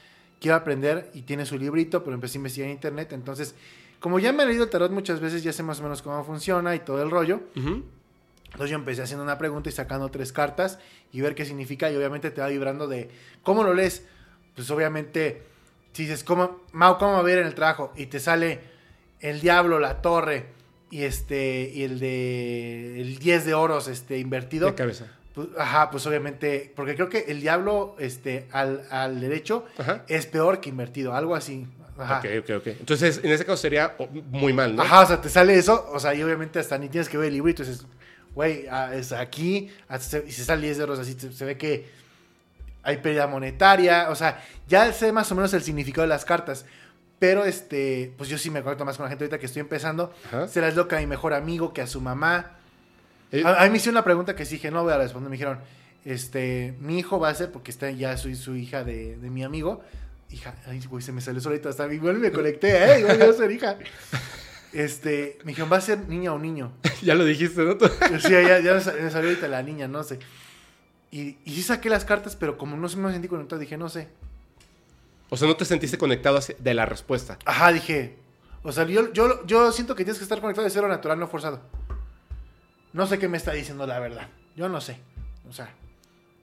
quiero 0.40 0.56
aprender. 0.56 1.10
Y 1.14 1.22
tiene 1.22 1.46
su 1.46 1.58
librito, 1.58 2.02
pero 2.04 2.14
empecé 2.14 2.38
a 2.38 2.40
investigar 2.40 2.68
en 2.68 2.74
internet. 2.74 3.12
Entonces, 3.12 3.54
como 4.00 4.18
ya 4.18 4.32
me 4.32 4.42
he 4.42 4.46
leído 4.46 4.64
el 4.64 4.70
tarot 4.70 4.90
muchas 4.90 5.20
veces, 5.20 5.42
ya 5.42 5.52
sé 5.52 5.62
más 5.62 5.80
o 5.80 5.82
menos 5.82 6.02
cómo 6.02 6.24
funciona 6.24 6.74
y 6.74 6.80
todo 6.80 7.02
el 7.02 7.10
rollo. 7.10 7.40
Entonces 7.54 8.70
yo 8.70 8.76
empecé 8.76 9.02
haciendo 9.02 9.24
una 9.24 9.38
pregunta 9.38 9.68
y 9.68 9.72
sacando 9.72 10.10
tres 10.10 10.32
cartas 10.32 10.78
y 11.12 11.20
ver 11.20 11.34
qué 11.34 11.44
significa 11.46 11.90
y 11.90 11.96
obviamente 11.96 12.30
te 12.30 12.40
va 12.40 12.48
vibrando 12.48 12.86
de 12.86 13.08
cómo 13.42 13.62
lo 13.62 13.72
lees. 13.72 14.04
Pues 14.54 14.70
obviamente, 14.70 15.42
si 15.92 16.02
dices, 16.02 16.22
¿cómo, 16.24 16.60
Mau, 16.72 16.98
¿cómo 16.98 17.12
va 17.12 17.20
a 17.20 17.22
ver 17.22 17.38
en 17.38 17.46
el 17.46 17.54
trabajo? 17.54 17.92
Y 17.96 18.06
te 18.06 18.20
sale 18.20 18.60
el 19.20 19.40
diablo, 19.40 19.78
la 19.78 20.02
torre 20.02 20.46
y 20.90 21.04
este 21.04 21.70
y 21.72 21.84
el 21.84 21.98
de 21.98 23.00
el 23.00 23.18
10 23.18 23.46
de 23.46 23.54
oros 23.54 23.88
este 23.88 24.18
invertido. 24.18 24.66
de 24.66 24.74
cabeza. 24.74 25.06
Pues, 25.34 25.48
ajá, 25.58 25.90
pues 25.90 26.06
obviamente, 26.06 26.72
porque 26.76 26.94
creo 26.94 27.08
que 27.08 27.24
el 27.28 27.40
diablo 27.40 27.96
este 27.98 28.46
al, 28.52 28.82
al 28.90 29.20
derecho 29.20 29.64
Ajá. 29.78 30.04
es 30.08 30.26
peor 30.26 30.60
que 30.60 30.68
invertido, 30.68 31.14
algo 31.14 31.34
así. 31.34 31.66
Ajá. 31.98 32.18
Ok, 32.18 32.26
ok, 32.42 32.50
ok. 32.58 32.66
Entonces, 32.80 33.20
en 33.22 33.30
ese 33.32 33.44
caso 33.44 33.56
sería 33.58 33.94
oh, 33.98 34.08
muy 34.30 34.52
mal, 34.52 34.74
¿no? 34.76 34.82
Ajá, 34.82 35.00
o 35.00 35.06
sea, 35.06 35.20
te 35.20 35.28
sale 35.28 35.54
eso, 35.56 35.88
o 35.92 36.00
sea, 36.00 36.14
y 36.14 36.22
obviamente 36.22 36.58
hasta 36.58 36.76
ni 36.78 36.88
tienes 36.88 37.08
que 37.08 37.16
ver 37.16 37.28
el 37.28 37.34
librito, 37.34 37.62
dices, 37.62 37.86
güey, 38.34 38.66
ah, 38.70 38.94
es 38.94 39.12
aquí, 39.12 39.70
hasta 39.88 40.20
se- 40.20 40.24
y 40.26 40.32
se 40.32 40.44
sale 40.44 40.62
10 40.66 40.78
euros 40.80 40.98
así, 40.98 41.14
se, 41.18 41.32
se 41.32 41.44
ve 41.44 41.56
que 41.56 41.86
hay 42.82 42.96
pérdida 42.98 43.26
monetaria, 43.26 44.08
o 44.10 44.14
sea, 44.16 44.42
ya 44.68 44.92
sé 44.92 45.12
más 45.12 45.30
o 45.32 45.34
menos 45.34 45.52
el 45.54 45.62
significado 45.62 46.02
de 46.02 46.08
las 46.08 46.24
cartas, 46.24 46.64
pero 47.18 47.44
este, 47.44 48.12
pues 48.18 48.28
yo 48.28 48.36
sí 48.38 48.50
me 48.50 48.62
conecto 48.62 48.84
más 48.84 48.96
con 48.96 49.04
la 49.04 49.10
gente 49.10 49.24
ahorita 49.24 49.38
que 49.38 49.46
estoy 49.46 49.60
empezando, 49.60 50.12
Ajá. 50.26 50.48
se 50.48 50.60
las 50.60 50.74
loca 50.74 50.96
a 50.96 51.00
mi 51.00 51.06
mejor 51.06 51.32
amigo 51.34 51.72
que 51.72 51.80
a 51.82 51.86
su 51.86 52.00
mamá. 52.00 52.58
Eh, 53.32 53.42
A, 53.44 53.62
a 53.62 53.64
mí 53.64 53.70
me 53.70 53.76
hicieron 53.78 53.94
una 53.96 54.04
pregunta 54.04 54.36
que 54.36 54.44
sí 54.44 54.54
dije, 54.56 54.70
no 54.70 54.82
voy 54.84 54.92
a 54.92 54.98
responder, 54.98 55.30
me 55.30 55.34
dijeron, 55.36 55.58
este, 56.04 56.74
mi 56.80 56.98
hijo 56.98 57.18
va 57.18 57.28
a 57.30 57.34
ser, 57.34 57.50
porque 57.50 57.70
está 57.70 57.90
ya 57.90 58.16
soy 58.16 58.34
su 58.36 58.54
hija 58.56 58.84
de, 58.84 59.16
de 59.16 59.30
mi 59.30 59.42
amigo, 59.44 59.82
hija, 60.30 60.54
ay, 60.66 60.80
güey, 60.88 61.02
se 61.02 61.12
me 61.12 61.20
salió 61.20 61.40
solito, 61.40 61.68
hasta 61.68 61.92
igual 61.92 62.18
me 62.18 62.30
conecté, 62.32 62.76
eh, 62.94 63.00
igual 63.00 63.18
voy 63.18 63.28
a 63.28 63.32
ser 63.32 63.50
hija. 63.50 63.78
Este, 64.72 65.38
me 65.44 65.50
dijeron, 65.52 65.70
¿va 65.70 65.76
a 65.76 65.80
ser 65.82 66.08
niña 66.08 66.32
o 66.32 66.38
niño? 66.38 66.72
ya 67.02 67.14
lo 67.14 67.24
dijiste, 67.24 67.62
¿no? 67.62 67.76
Sí, 68.20 68.30
ya, 68.30 68.58
ya 68.60 68.74
me 68.74 68.80
sa- 68.80 68.92
me 68.94 69.10
salió 69.10 69.28
ahorita 69.30 69.48
la 69.48 69.62
niña, 69.62 69.86
no 69.88 70.02
sé. 70.02 70.18
Y, 71.10 71.36
y 71.44 71.54
sí 71.54 71.62
saqué 71.62 71.90
las 71.90 72.04
cartas, 72.06 72.36
pero 72.36 72.56
como 72.56 72.76
no 72.76 72.88
se 72.88 72.96
me 72.96 73.12
sentí 73.12 73.28
conectado, 73.28 73.60
dije, 73.60 73.76
no 73.76 73.88
sé. 73.90 74.08
o 75.28 75.36
sea, 75.36 75.46
no 75.46 75.56
te 75.56 75.66
sentiste 75.66 75.98
conectado 75.98 76.38
de 76.58 76.74
la 76.74 76.86
respuesta. 76.86 77.38
Ajá, 77.44 77.70
dije. 77.72 78.16
O 78.62 78.72
sea, 78.72 78.86
yo, 78.86 79.12
yo, 79.12 79.44
yo 79.44 79.72
siento 79.72 79.94
que 79.94 80.04
tienes 80.04 80.18
que 80.18 80.22
estar 80.24 80.40
conectado 80.40 80.64
de 80.64 80.70
cero 80.70 80.88
natural, 80.88 81.18
no 81.18 81.26
forzado. 81.26 81.60
No 82.92 83.06
sé 83.06 83.18
qué 83.18 83.28
me 83.28 83.36
está 83.36 83.52
diciendo 83.52 83.86
la 83.86 83.98
verdad. 83.98 84.28
Yo 84.56 84.68
no 84.68 84.80
sé. 84.80 84.98
O 85.48 85.52
sea, 85.52 85.72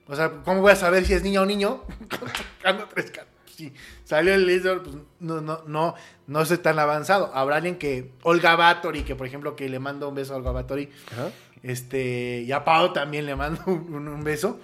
o 0.06 0.16
sea, 0.16 0.30
¿cómo 0.44 0.60
voy 0.62 0.72
a 0.72 0.76
saber 0.76 1.04
si 1.06 1.14
es 1.14 1.22
niña 1.22 1.42
o 1.42 1.46
niño? 1.46 1.84
Tres 2.94 3.10
cartas. 3.10 3.26
Si 3.54 3.72
salió 4.04 4.34
el 4.34 4.46
líder, 4.46 4.82
pues 4.82 4.96
no, 5.20 5.40
no, 5.40 5.62
no, 5.66 5.94
no 6.26 6.44
sé 6.44 6.56
tan 6.58 6.78
avanzado. 6.78 7.30
Habrá 7.34 7.56
alguien 7.56 7.76
que, 7.76 8.12
Olga 8.22 8.56
Batori, 8.56 9.02
que 9.02 9.14
por 9.14 9.26
ejemplo, 9.26 9.54
que 9.54 9.68
le 9.68 9.78
mando 9.78 10.08
un 10.08 10.14
beso 10.14 10.32
a 10.34 10.36
Olga 10.36 10.50
Batori. 10.52 10.88
Ajá. 11.12 11.30
Este, 11.62 12.40
y 12.46 12.52
a 12.52 12.64
Pau 12.64 12.92
también 12.92 13.26
le 13.26 13.36
mando 13.36 13.62
un, 13.66 14.08
un- 14.08 14.24
beso. 14.24 14.58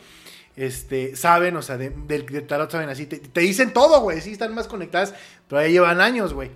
Este, 0.57 1.15
saben, 1.17 1.55
o 1.57 1.63
sea, 1.63 1.77
de- 1.77 1.91
del, 1.91 2.25
del 2.25 2.47
tarot 2.47 2.71
saben 2.71 2.89
así. 2.89 3.05
Te, 3.07 3.19
te 3.19 3.41
dicen 3.41 3.73
todo, 3.75 4.01
güey. 4.01 4.21
Sí, 4.23 4.33
están 4.33 4.55
más 4.55 4.67
conectadas, 4.67 5.15
pero 5.49 5.61
ahí 5.61 5.73
llevan 5.73 6.01
años, 6.01 6.33
güey. 6.33 6.51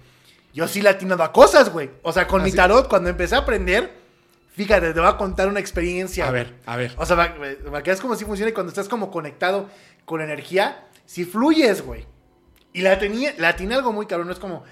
Yo 0.54 0.66
sí 0.66 0.80
le 0.80 0.88
he 0.88 0.92
atinado 0.92 1.22
a 1.22 1.32
cosas, 1.32 1.70
güey. 1.70 1.90
O 2.02 2.12
sea, 2.12 2.26
con 2.26 2.40
¿Ah, 2.40 2.44
mi 2.44 2.52
tarot, 2.52 2.88
cuando 2.88 3.10
empecé 3.10 3.34
a 3.34 3.38
aprender, 3.40 3.99
fíjate, 4.52 4.92
te 4.92 5.00
voy 5.00 5.08
a 5.08 5.16
contar 5.16 5.48
una 5.48 5.60
experiencia. 5.60 6.26
A 6.26 6.30
ver, 6.30 6.54
a 6.66 6.76
ver. 6.76 6.94
O 6.96 7.06
sea, 7.06 7.16
para, 7.16 7.34
que 7.34 7.90
veas 7.90 8.00
cómo 8.00 8.16
sí 8.16 8.24
funciona 8.24 8.50
y 8.50 8.52
cuando 8.52 8.70
estás 8.70 8.88
como 8.88 9.10
conectado 9.10 9.68
con 10.04 10.20
energía, 10.20 10.86
si 11.06 11.24
fluyes, 11.24 11.82
güey. 11.82 12.06
Y 12.72 12.82
la 12.82 12.98
tenía, 12.98 13.34
la 13.38 13.48
atiné 13.50 13.74
algo 13.74 13.92
muy 13.92 14.06
cabrón. 14.06 14.28
No 14.28 14.32
es 14.32 14.38
como, 14.38 14.64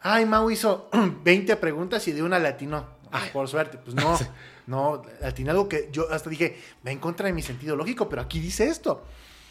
ay, 0.00 0.24
Mau 0.26 0.50
hizo 0.50 0.88
20 1.24 1.56
preguntas 1.56 2.06
y 2.08 2.12
de 2.12 2.22
una 2.22 2.38
latinó. 2.38 2.86
Ay. 3.10 3.28
Por 3.32 3.48
suerte, 3.48 3.78
pues 3.78 3.94
no. 3.94 4.18
No, 4.64 5.02
atiné 5.24 5.50
algo 5.50 5.68
que 5.68 5.88
yo 5.90 6.08
hasta 6.12 6.30
dije, 6.30 6.56
va 6.86 6.92
en 6.92 7.00
contra 7.00 7.26
de 7.26 7.32
mi 7.32 7.42
sentido 7.42 7.74
lógico, 7.74 8.08
pero 8.08 8.22
aquí 8.22 8.38
dice 8.38 8.68
esto. 8.68 9.04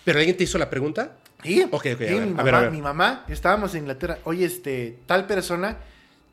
¿Pero 0.06 0.20
alguien 0.20 0.38
te 0.38 0.46
hizo 0.46 0.58
la 0.58 0.70
pregunta? 0.70 1.18
Sí, 1.44 1.64
Ok, 1.64 1.74
ok, 1.74 1.86
a 1.86 1.90
sí, 1.90 1.96
ver, 1.98 2.12
mi, 2.14 2.18
a 2.18 2.26
mamá, 2.28 2.44
ver, 2.44 2.56
a 2.56 2.60
ver. 2.62 2.72
mi 2.72 2.82
mamá, 2.82 3.26
estábamos 3.28 3.74
en 3.76 3.82
Inglaterra. 3.82 4.20
Oye, 4.24 4.46
este, 4.46 5.00
tal 5.08 5.28
persona 5.28 5.80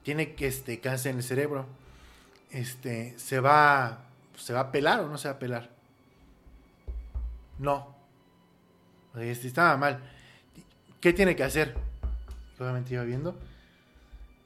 tiene 0.05 0.35
que 0.35 0.47
este 0.47 0.79
cáncer 0.79 1.11
en 1.11 1.17
el 1.19 1.25
cerebro. 1.25 1.67
Este, 2.51 3.15
se 3.19 3.41
va, 3.41 3.99
se 4.37 4.53
va 4.53 4.61
a 4.61 4.73
pelar 4.73 5.01
o 5.01 5.09
no 5.09 5.19
se 5.19 5.29
va 5.29 5.35
a 5.35 5.39
pelar. 5.39 5.69
No. 7.59 7.95
Este, 9.19 9.49
estaba 9.49 9.77
mal. 9.77 10.01
¿Qué 11.01 11.13
tiene 11.13 11.35
que 11.37 11.45
hacer? 11.45 11.75
Obviamente 12.59 12.95
iba 12.95 13.03
viendo. 13.05 13.37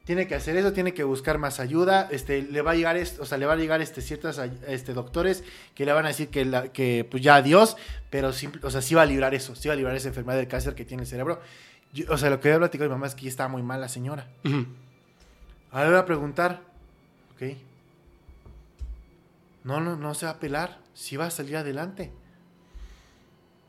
Tiene 0.04 0.26
que 0.26 0.34
hacer 0.34 0.56
eso, 0.56 0.72
tiene 0.72 0.92
que 0.94 1.04
buscar 1.04 1.38
más 1.38 1.60
ayuda. 1.60 2.08
Este, 2.10 2.42
le 2.42 2.60
va 2.60 2.72
a 2.72 2.74
llegar, 2.74 2.96
o 3.20 3.24
sea, 3.24 3.38
le 3.38 3.46
va 3.46 3.52
a 3.52 3.56
llegar 3.56 3.80
este 3.80 4.00
ciertas 4.02 4.38
ay- 4.40 4.58
este 4.66 4.94
doctores 4.94 5.44
que 5.76 5.86
le 5.86 5.92
van 5.92 6.04
a 6.06 6.08
decir 6.08 6.28
que, 6.28 6.44
la- 6.44 6.72
que 6.72 7.06
pues 7.08 7.22
ya 7.22 7.36
adiós, 7.36 7.76
pero 8.10 8.32
sí, 8.32 8.50
o 8.62 8.70
sea, 8.70 8.82
sí 8.82 8.96
va 8.96 9.02
a 9.02 9.06
librar 9.06 9.32
eso, 9.34 9.54
sí 9.54 9.68
va 9.68 9.74
a 9.74 9.76
librar 9.76 9.94
esa 9.94 10.08
enfermedad 10.08 10.38
del 10.38 10.48
cáncer 10.48 10.74
que 10.74 10.84
tiene 10.84 11.04
el 11.04 11.08
cerebro. 11.08 11.40
Yo- 11.92 12.06
o 12.12 12.18
sea, 12.18 12.30
lo 12.30 12.40
que 12.40 12.48
había 12.48 12.58
platicado 12.58 12.90
mi 12.90 12.94
mamá 12.94 13.06
es 13.06 13.14
que 13.14 13.22
ya 13.22 13.28
estaba 13.28 13.48
muy 13.48 13.62
mal 13.62 13.80
la 13.80 13.88
señora. 13.88 14.26
Ujú. 14.44 14.66
Ahora 15.70 15.84
le 15.84 15.90
voy 15.92 16.00
a 16.00 16.06
preguntar, 16.06 16.60
ok. 17.36 17.56
No, 19.64 19.80
no, 19.80 19.97
no 19.97 20.14
se 20.14 20.26
va 20.26 20.32
a 20.32 20.40
pelar, 20.40 20.80
sí 20.94 21.16
va 21.16 21.26
a 21.26 21.30
salir 21.30 21.56
adelante. 21.56 22.12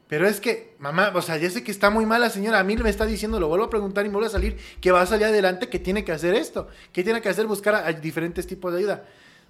Pero 0.07 0.27
es 0.27 0.39
que, 0.39 0.75
mamá, 0.79 1.11
o 1.15 1.21
sea, 1.21 1.37
ya 1.37 1.49
sé 1.49 1.63
que 1.63 1.71
está 1.71 1.89
muy 1.89 2.05
mal 2.05 2.21
la 2.21 2.29
señora. 2.29 2.59
A 2.59 2.63
mí 2.63 2.75
me 2.77 2.89
está 2.89 3.05
diciendo, 3.05 3.39
lo 3.39 3.47
vuelvo 3.47 3.65
a 3.65 3.69
preguntar 3.71 4.05
y 4.05 4.09
me 4.09 4.13
vuelve 4.13 4.27
a 4.27 4.31
salir 4.31 4.57
que 4.79 4.91
va 4.91 5.01
a 5.01 5.05
salir 5.05 5.25
adelante, 5.25 5.69
que 5.69 5.79
tiene 5.79 6.03
que 6.03 6.11
hacer 6.11 6.35
esto, 6.35 6.67
que 6.91 7.03
tiene 7.03 7.21
que 7.21 7.29
hacer 7.29 7.47
buscar 7.47 7.75
a, 7.75 7.91
diferentes 7.93 8.45
tipos 8.45 8.71
de 8.71 8.79
ayuda. 8.79 9.05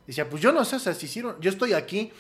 Decía, 0.08 0.30
pues 0.30 0.42
yo 0.42 0.52
no 0.52 0.64
sé, 0.64 0.78
o 0.78 0.80
sea, 0.80 0.94
si 0.94 1.06
hicieron, 1.06 1.36
yo 1.42 1.50
estoy 1.50 1.74
aquí 1.74 2.14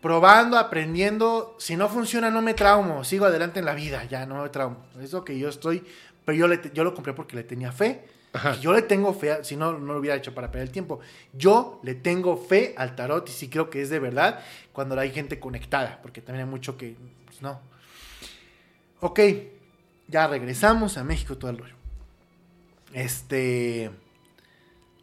probando, 0.00 0.58
aprendiendo. 0.58 1.54
Si 1.58 1.76
no 1.76 1.88
funciona, 1.88 2.30
no 2.30 2.42
me 2.42 2.54
traumo, 2.54 3.04
sigo 3.04 3.26
adelante 3.26 3.60
en 3.60 3.66
la 3.66 3.74
vida, 3.74 4.04
ya 4.04 4.26
no 4.26 4.42
me 4.42 4.48
traumo. 4.48 4.84
Es 5.00 5.12
lo 5.12 5.24
que 5.24 5.38
yo 5.38 5.48
estoy, 5.48 5.84
pero 6.24 6.36
yo, 6.36 6.48
le, 6.48 6.60
yo 6.74 6.82
lo 6.82 6.94
compré 6.94 7.12
porque 7.12 7.36
le 7.36 7.44
tenía 7.44 7.70
fe. 7.70 8.04
Ajá. 8.32 8.56
Y 8.56 8.60
Yo 8.60 8.72
le 8.72 8.82
tengo 8.82 9.12
fe, 9.12 9.42
si 9.44 9.56
no, 9.56 9.72
no 9.78 9.92
lo 9.94 9.98
hubiera 10.00 10.16
hecho 10.16 10.34
para 10.34 10.50
perder 10.50 10.68
el 10.68 10.72
tiempo. 10.72 11.00
Yo 11.32 11.80
le 11.82 11.94
tengo 11.94 12.36
fe 12.36 12.74
al 12.76 12.94
tarot 12.94 13.28
y 13.28 13.32
sí 13.32 13.48
creo 13.48 13.70
que 13.70 13.82
es 13.82 13.90
de 13.90 13.98
verdad 13.98 14.40
cuando 14.72 14.98
hay 14.98 15.10
gente 15.10 15.40
conectada, 15.40 15.98
porque 16.02 16.20
también 16.20 16.46
hay 16.46 16.50
mucho 16.50 16.76
que, 16.76 16.96
pues 17.26 17.42
no. 17.42 17.60
Ok, 19.00 19.20
ya 20.08 20.26
regresamos 20.28 20.96
a 20.98 21.04
México 21.04 21.36
todo 21.38 21.50
el 21.50 21.58
rollo. 21.58 21.74
Este, 22.92 23.90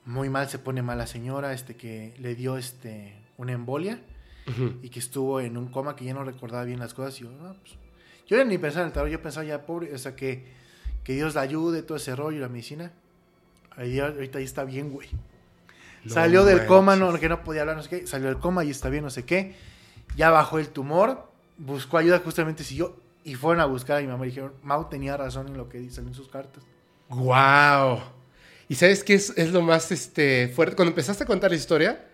muy 0.05 0.29
mal 0.29 0.49
se 0.49 0.59
pone 0.59 0.81
mal 0.81 0.97
la 0.97 1.07
señora, 1.07 1.53
este 1.53 1.75
que 1.75 2.13
le 2.19 2.35
dio 2.35 2.57
este 2.57 3.15
una 3.37 3.51
embolia 3.53 4.01
y 4.81 4.87
que 4.89 4.99
estuvo 4.99 5.41
en 5.41 5.57
un 5.57 5.67
coma 5.67 5.95
que 5.97 6.05
ya 6.05 6.13
no 6.13 6.23
recordaba 6.23 6.63
bien 6.63 6.79
las 6.79 6.93
cosas. 6.93 7.19
Y 7.19 7.23
yo, 7.25 7.29
"Ah, 7.41 7.53
pues". 7.59 7.75
yo 8.27 8.43
ni 8.45 8.57
pensaba 8.57 8.83
en 8.83 8.87
el 8.87 8.93
tarot, 8.93 9.09
yo 9.11 9.21
pensaba 9.21 9.45
ya, 9.45 9.65
pobre, 9.65 9.93
o 9.93 9.97
sea, 9.97 10.15
que, 10.15 10.45
que 11.03 11.13
Dios 11.13 11.35
la 11.35 11.41
ayude, 11.41 11.81
todo 11.83 11.97
ese 11.97 12.15
rollo 12.15 12.37
y 12.37 12.39
la 12.41 12.47
medicina. 12.49 12.93
Ahí, 13.77 13.99
ahorita 13.99 14.39
ahí 14.39 14.43
está 14.43 14.63
bien, 14.65 14.91
güey. 14.91 15.07
Salió 16.07 16.45
del 16.45 16.65
coma, 16.65 16.95
no, 16.95 17.17
que 17.19 17.27
no 17.29 17.43
podía 17.43 17.61
hablar, 17.61 17.77
no 17.77 17.83
sé 17.83 17.89
qué. 17.89 18.07
Salió 18.07 18.27
del 18.27 18.37
coma 18.37 18.63
y 18.63 18.69
está 18.69 18.89
bien, 18.89 19.03
no 19.03 19.09
sé 19.09 19.23
qué. 19.25 19.55
Ya 20.15 20.29
bajó 20.29 20.57
el 20.59 20.69
tumor, 20.69 21.29
buscó 21.57 21.97
ayuda, 21.97 22.19
justamente 22.19 22.63
siguió. 22.63 22.95
Y 23.23 23.35
fueron 23.35 23.61
a 23.61 23.65
buscar 23.65 23.97
a 23.97 24.01
mi 24.01 24.07
mamá 24.07 24.25
y 24.25 24.29
dijeron, 24.29 24.53
Mau 24.63 24.87
tenía 24.89 25.17
razón 25.17 25.47
en 25.49 25.57
lo 25.57 25.67
que 25.67 25.79
dicen 25.79 26.07
en 26.07 26.13
sus 26.13 26.29
cartas. 26.29 26.63
¡Guau! 27.09 27.99
¿Y 28.69 28.75
sabes 28.75 29.03
qué 29.03 29.13
es, 29.15 29.33
es 29.37 29.51
lo 29.51 29.61
más 29.61 29.91
este, 29.91 30.47
fuerte? 30.49 30.75
Cuando 30.75 30.91
empezaste 30.91 31.23
a 31.23 31.27
contar 31.27 31.51
la 31.51 31.57
historia, 31.57 32.05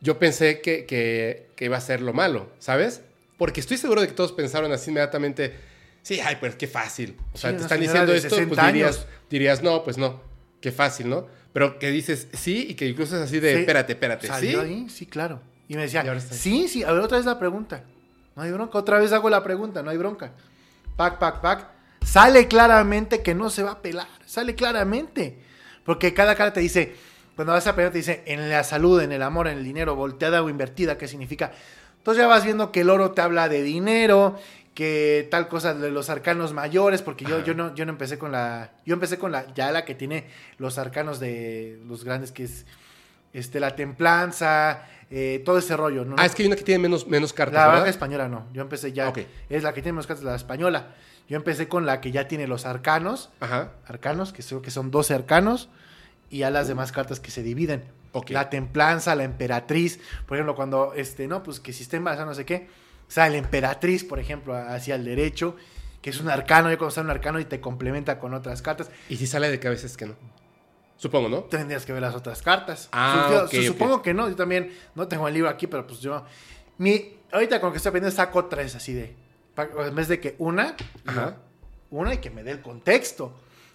yo 0.00 0.18
pensé 0.18 0.60
que, 0.60 0.86
que- 0.86 1.50
que 1.56 1.66
iba 1.66 1.76
a 1.76 1.80
ser 1.80 2.00
lo 2.00 2.12
malo, 2.14 2.48
¿sabes? 2.58 3.02
Porque 3.36 3.60
estoy 3.60 3.76
seguro 3.76 4.00
de 4.00 4.06
que 4.06 4.14
todos 4.14 4.32
pensaron 4.32 4.72
así 4.72 4.90
inmediatamente, 4.90 5.54
sí, 6.02 6.20
ay, 6.20 6.36
pues 6.40 6.54
qué 6.54 6.66
fácil. 6.66 7.16
O 7.34 7.38
sea, 7.38 7.50
Sí, 7.50 7.56
te 7.56 7.62
están 7.62 7.80
diciendo 7.80 8.12
esto, 8.14 8.30
60 8.30 8.54
pues 8.54 8.66
dirías, 8.66 9.06
dirías, 9.30 9.62
no, 9.62 9.82
pues 9.84 9.98
no, 9.98 10.20
qué 10.60 10.72
fácil, 10.72 11.08
¿no? 11.08 11.26
Pero 11.52 11.78
que 11.78 11.90
dices 11.90 12.28
sí 12.32 12.66
y 12.70 12.74
que 12.74 12.86
incluso 12.86 13.16
es 13.16 13.22
así 13.22 13.40
de, 13.40 13.54
Sí. 13.54 13.60
espérate, 13.60 13.92
espérate, 13.92 14.26
¿sí? 14.26 14.32
¿Salió 14.32 14.60
ahí? 14.62 14.88
Sí, 14.88 15.06
claro. 15.06 15.40
Y 15.68 15.74
me 15.74 15.82
decía, 15.82 16.04
Y 16.04 16.34
sí, 16.34 16.68
sí, 16.68 16.82
a 16.82 16.92
ver, 16.92 17.00
otra 17.02 17.18
vez 17.18 17.26
la 17.26 17.38
pregunta. 17.38 17.84
No 18.36 18.42
hay 18.42 18.52
bronca, 18.52 18.78
otra 18.78 18.98
vez 18.98 19.12
hago 19.12 19.28
la 19.30 19.42
pregunta, 19.42 19.82
no 19.82 19.90
hay 19.90 19.96
bronca. 19.96 20.32
Pac, 20.96 21.18
pac, 21.18 21.40
pac. 21.40 21.68
Sale 22.04 22.48
claramente 22.48 23.22
que 23.22 23.34
no 23.34 23.50
se 23.50 23.62
va 23.62 23.72
a 23.72 23.82
pelar, 23.82 24.08
sale 24.26 24.54
claramente. 24.54 25.38
Porque 25.84 26.14
cada 26.14 26.34
cara 26.34 26.52
te 26.52 26.60
dice, 26.60 26.94
cuando 27.36 27.52
vas 27.52 27.66
a 27.66 27.74
pelear 27.74 27.92
te 27.92 27.98
dice, 27.98 28.22
en 28.26 28.48
la 28.48 28.64
salud, 28.64 29.00
en 29.00 29.12
el 29.12 29.22
amor, 29.22 29.48
en 29.48 29.58
el 29.58 29.64
dinero, 29.64 29.96
volteada 29.96 30.42
o 30.42 30.48
invertida, 30.48 30.96
¿qué 30.98 31.08
significa? 31.08 31.52
Entonces 31.98 32.22
ya 32.22 32.28
vas 32.28 32.44
viendo 32.44 32.72
que 32.72 32.80
el 32.80 32.90
oro 32.90 33.10
te 33.12 33.20
habla 33.20 33.48
de 33.48 33.62
dinero, 33.62 34.38
que 34.80 35.28
tal 35.30 35.46
cosa 35.48 35.74
de 35.74 35.90
los 35.90 36.08
arcanos 36.08 36.54
mayores, 36.54 37.02
porque 37.02 37.26
yo, 37.26 37.36
Ajá. 37.36 37.44
yo 37.44 37.52
no, 37.52 37.74
yo 37.74 37.84
no 37.84 37.92
empecé 37.92 38.16
con 38.16 38.32
la, 38.32 38.70
yo 38.86 38.94
empecé 38.94 39.18
con 39.18 39.30
la, 39.30 39.44
ya 39.52 39.70
la 39.72 39.84
que 39.84 39.94
tiene 39.94 40.24
los 40.56 40.78
arcanos 40.78 41.20
de 41.20 41.78
los 41.86 42.02
grandes, 42.02 42.32
que 42.32 42.44
es 42.44 42.64
este, 43.34 43.60
la 43.60 43.76
templanza, 43.76 44.86
eh, 45.10 45.42
todo 45.44 45.58
ese 45.58 45.76
rollo. 45.76 46.06
¿no? 46.06 46.16
Ah, 46.18 46.24
es 46.24 46.34
que 46.34 46.44
hay 46.44 46.46
una 46.46 46.56
que 46.56 46.62
tiene 46.62 46.78
menos, 46.78 47.06
menos 47.06 47.34
cartas, 47.34 47.62
La 47.62 47.68
¿verdad? 47.68 47.88
española 47.88 48.28
no. 48.30 48.46
Yo 48.54 48.62
empecé 48.62 48.90
ya. 48.94 49.12
Es 49.50 49.62
la 49.64 49.74
que 49.74 49.82
tiene 49.82 49.92
menos 49.96 50.06
cartas, 50.06 50.24
la 50.24 50.34
española. 50.34 50.94
Yo 51.28 51.36
empecé 51.36 51.68
con 51.68 51.84
la 51.84 52.00
que 52.00 52.10
ya 52.10 52.26
tiene 52.26 52.46
los 52.46 52.64
arcanos. 52.64 53.28
Ajá. 53.40 53.72
Arcanos, 53.84 54.32
que 54.32 54.42
creo 54.42 54.62
que 54.62 54.70
son 54.70 54.90
12 54.90 55.12
arcanos. 55.12 55.68
Y 56.30 56.38
ya 56.38 56.50
las 56.50 56.68
demás 56.68 56.90
cartas 56.90 57.20
que 57.20 57.30
se 57.30 57.42
dividen. 57.42 57.84
Ok. 58.12 58.30
La 58.30 58.48
templanza, 58.48 59.14
la 59.14 59.24
emperatriz. 59.24 60.00
Por 60.24 60.38
ejemplo, 60.38 60.54
cuando, 60.54 60.94
este, 60.94 61.28
no, 61.28 61.42
pues 61.42 61.60
que 61.60 61.74
si 61.74 61.82
está 61.82 61.98
embarazada, 61.98 62.24
no 62.30 62.34
sé 62.34 62.46
qué. 62.46 62.68
O 63.10 63.12
sea, 63.12 63.28
la 63.28 63.38
emperatriz, 63.38 64.04
por 64.04 64.20
ejemplo, 64.20 64.54
hacia 64.54 64.94
el 64.94 65.04
derecho. 65.04 65.56
Que 66.00 66.10
es 66.10 66.20
un 66.20 66.30
arcano. 66.30 66.70
Yo 66.70 66.78
cuando 66.78 66.90
está 66.90 67.00
un 67.00 67.10
arcano 67.10 67.40
y 67.40 67.44
te 67.44 67.60
complementa 67.60 68.20
con 68.20 68.32
otras 68.34 68.62
cartas. 68.62 68.88
Y 69.08 69.16
si 69.16 69.26
sale 69.26 69.50
de 69.50 69.58
que 69.58 69.66
a 69.66 69.70
veces 69.70 69.96
que 69.96 70.06
no. 70.06 70.14
Supongo, 70.96 71.28
¿no? 71.28 71.40
tendrías 71.44 71.84
que 71.84 71.92
ver 71.92 72.02
las 72.02 72.14
otras 72.14 72.40
cartas. 72.40 72.88
Ah, 72.92 73.46
yo-. 73.52 73.62
Supongo 73.64 74.00
que 74.00 74.14
no, 74.14 74.28
yo 74.28 74.36
también 74.36 74.72
no 74.94 75.08
tengo 75.08 75.26
el 75.26 75.34
libro 75.34 75.50
aquí, 75.50 75.66
pero 75.66 75.86
pues 75.86 76.00
yo... 76.00 76.24
Mi, 76.78 77.16
ahorita 77.32 77.60
con 77.60 77.72
que 77.72 77.78
estoy 77.78 77.90
aprendiendo 77.90 78.14
saco 78.16 78.44
tres 78.46 78.76
así 78.76 78.94
de... 78.94 79.14
En 79.86 79.94
vez 79.94 80.08
de 80.08 80.20
que 80.20 80.36
una, 80.38 80.76
Ajá. 81.04 81.36
una 81.90 82.14
y 82.14 82.18
que 82.18 82.30
me 82.30 82.44
dé 82.44 82.52
el 82.52 82.60
contexto. 82.62 83.34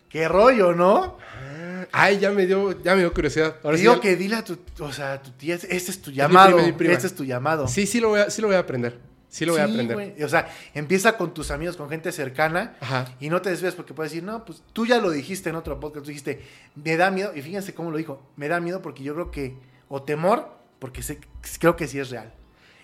Qué 0.10 0.28
rollo, 0.28 0.74
¿no? 0.74 1.18
Ah, 1.44 1.86
Ay, 1.92 2.20
ya 2.20 2.32
me 2.32 2.46
dio, 2.46 2.72
ya 2.82 2.94
me 2.96 3.02
dio 3.02 3.14
curiosidad. 3.14 3.58
Ahora 3.64 3.76
sí 3.78 3.82
digo 3.82 3.96
ya- 3.96 4.02
que 4.02 4.16
dile 4.16 4.38
a 4.38 4.44
tu, 4.44 4.58
o 4.80 4.92
sea, 4.94 5.14
a 5.14 5.22
tu 5.22 5.32
tía, 5.32 5.56
este 5.56 5.76
es 5.76 6.02
tu 6.02 6.10
mi 6.12 6.16
llamado, 6.16 6.48
prima, 6.54 6.62
es 6.62 6.68
mi 6.68 6.74
prima. 6.74 6.94
este 6.94 7.08
es 7.08 7.16
tu 7.16 7.24
llamado. 7.26 7.68
Sí, 7.68 7.86
sí 7.86 8.00
lo 8.00 8.10
voy 8.10 8.22
a, 8.22 8.30
sí 8.32 8.42
lo 8.42 8.48
voy 8.48 8.56
a 8.56 8.60
aprender. 8.60 8.98
Sí 9.36 9.46
lo 9.46 9.52
voy 9.52 9.62
a 9.62 9.66
aprender. 9.66 10.24
O 10.24 10.30
sea, 10.30 10.48
empieza 10.74 11.18
con 11.18 11.34
tus 11.34 11.52
amigos, 11.52 11.76
con 11.76 11.90
gente 11.90 12.12
cercana. 12.14 12.76
Ajá. 12.80 13.14
Y 13.20 13.30
no 13.30 13.42
te 13.42 13.50
desvías 13.50 13.76
porque 13.76 13.94
puedes 13.94 14.12
decir, 14.14 14.24
no, 14.24 14.46
pues 14.46 14.64
tú 14.72 14.86
ya 14.86 15.00
lo 15.00 15.10
dijiste 15.12 15.50
en 15.50 15.56
otro 15.58 15.78
podcast, 15.80 16.06
tú 16.06 16.10
dijiste, 16.10 16.42
me 16.76 16.96
da 16.96 17.12
miedo, 17.12 17.34
y 17.36 17.42
fíjense 17.42 17.74
cómo 17.74 17.92
lo 17.92 17.98
dijo, 17.98 18.22
me 18.38 18.48
da 18.48 18.62
miedo 18.62 18.82
porque 18.82 19.04
yo 19.04 19.14
creo 19.14 19.32
que, 19.32 19.56
o 19.90 20.02
temor, 20.04 20.50
porque 20.80 21.04
sé, 21.04 21.20
creo 21.60 21.76
que 21.76 21.88
sí 21.88 22.00
es 22.00 22.10
real. 22.12 22.32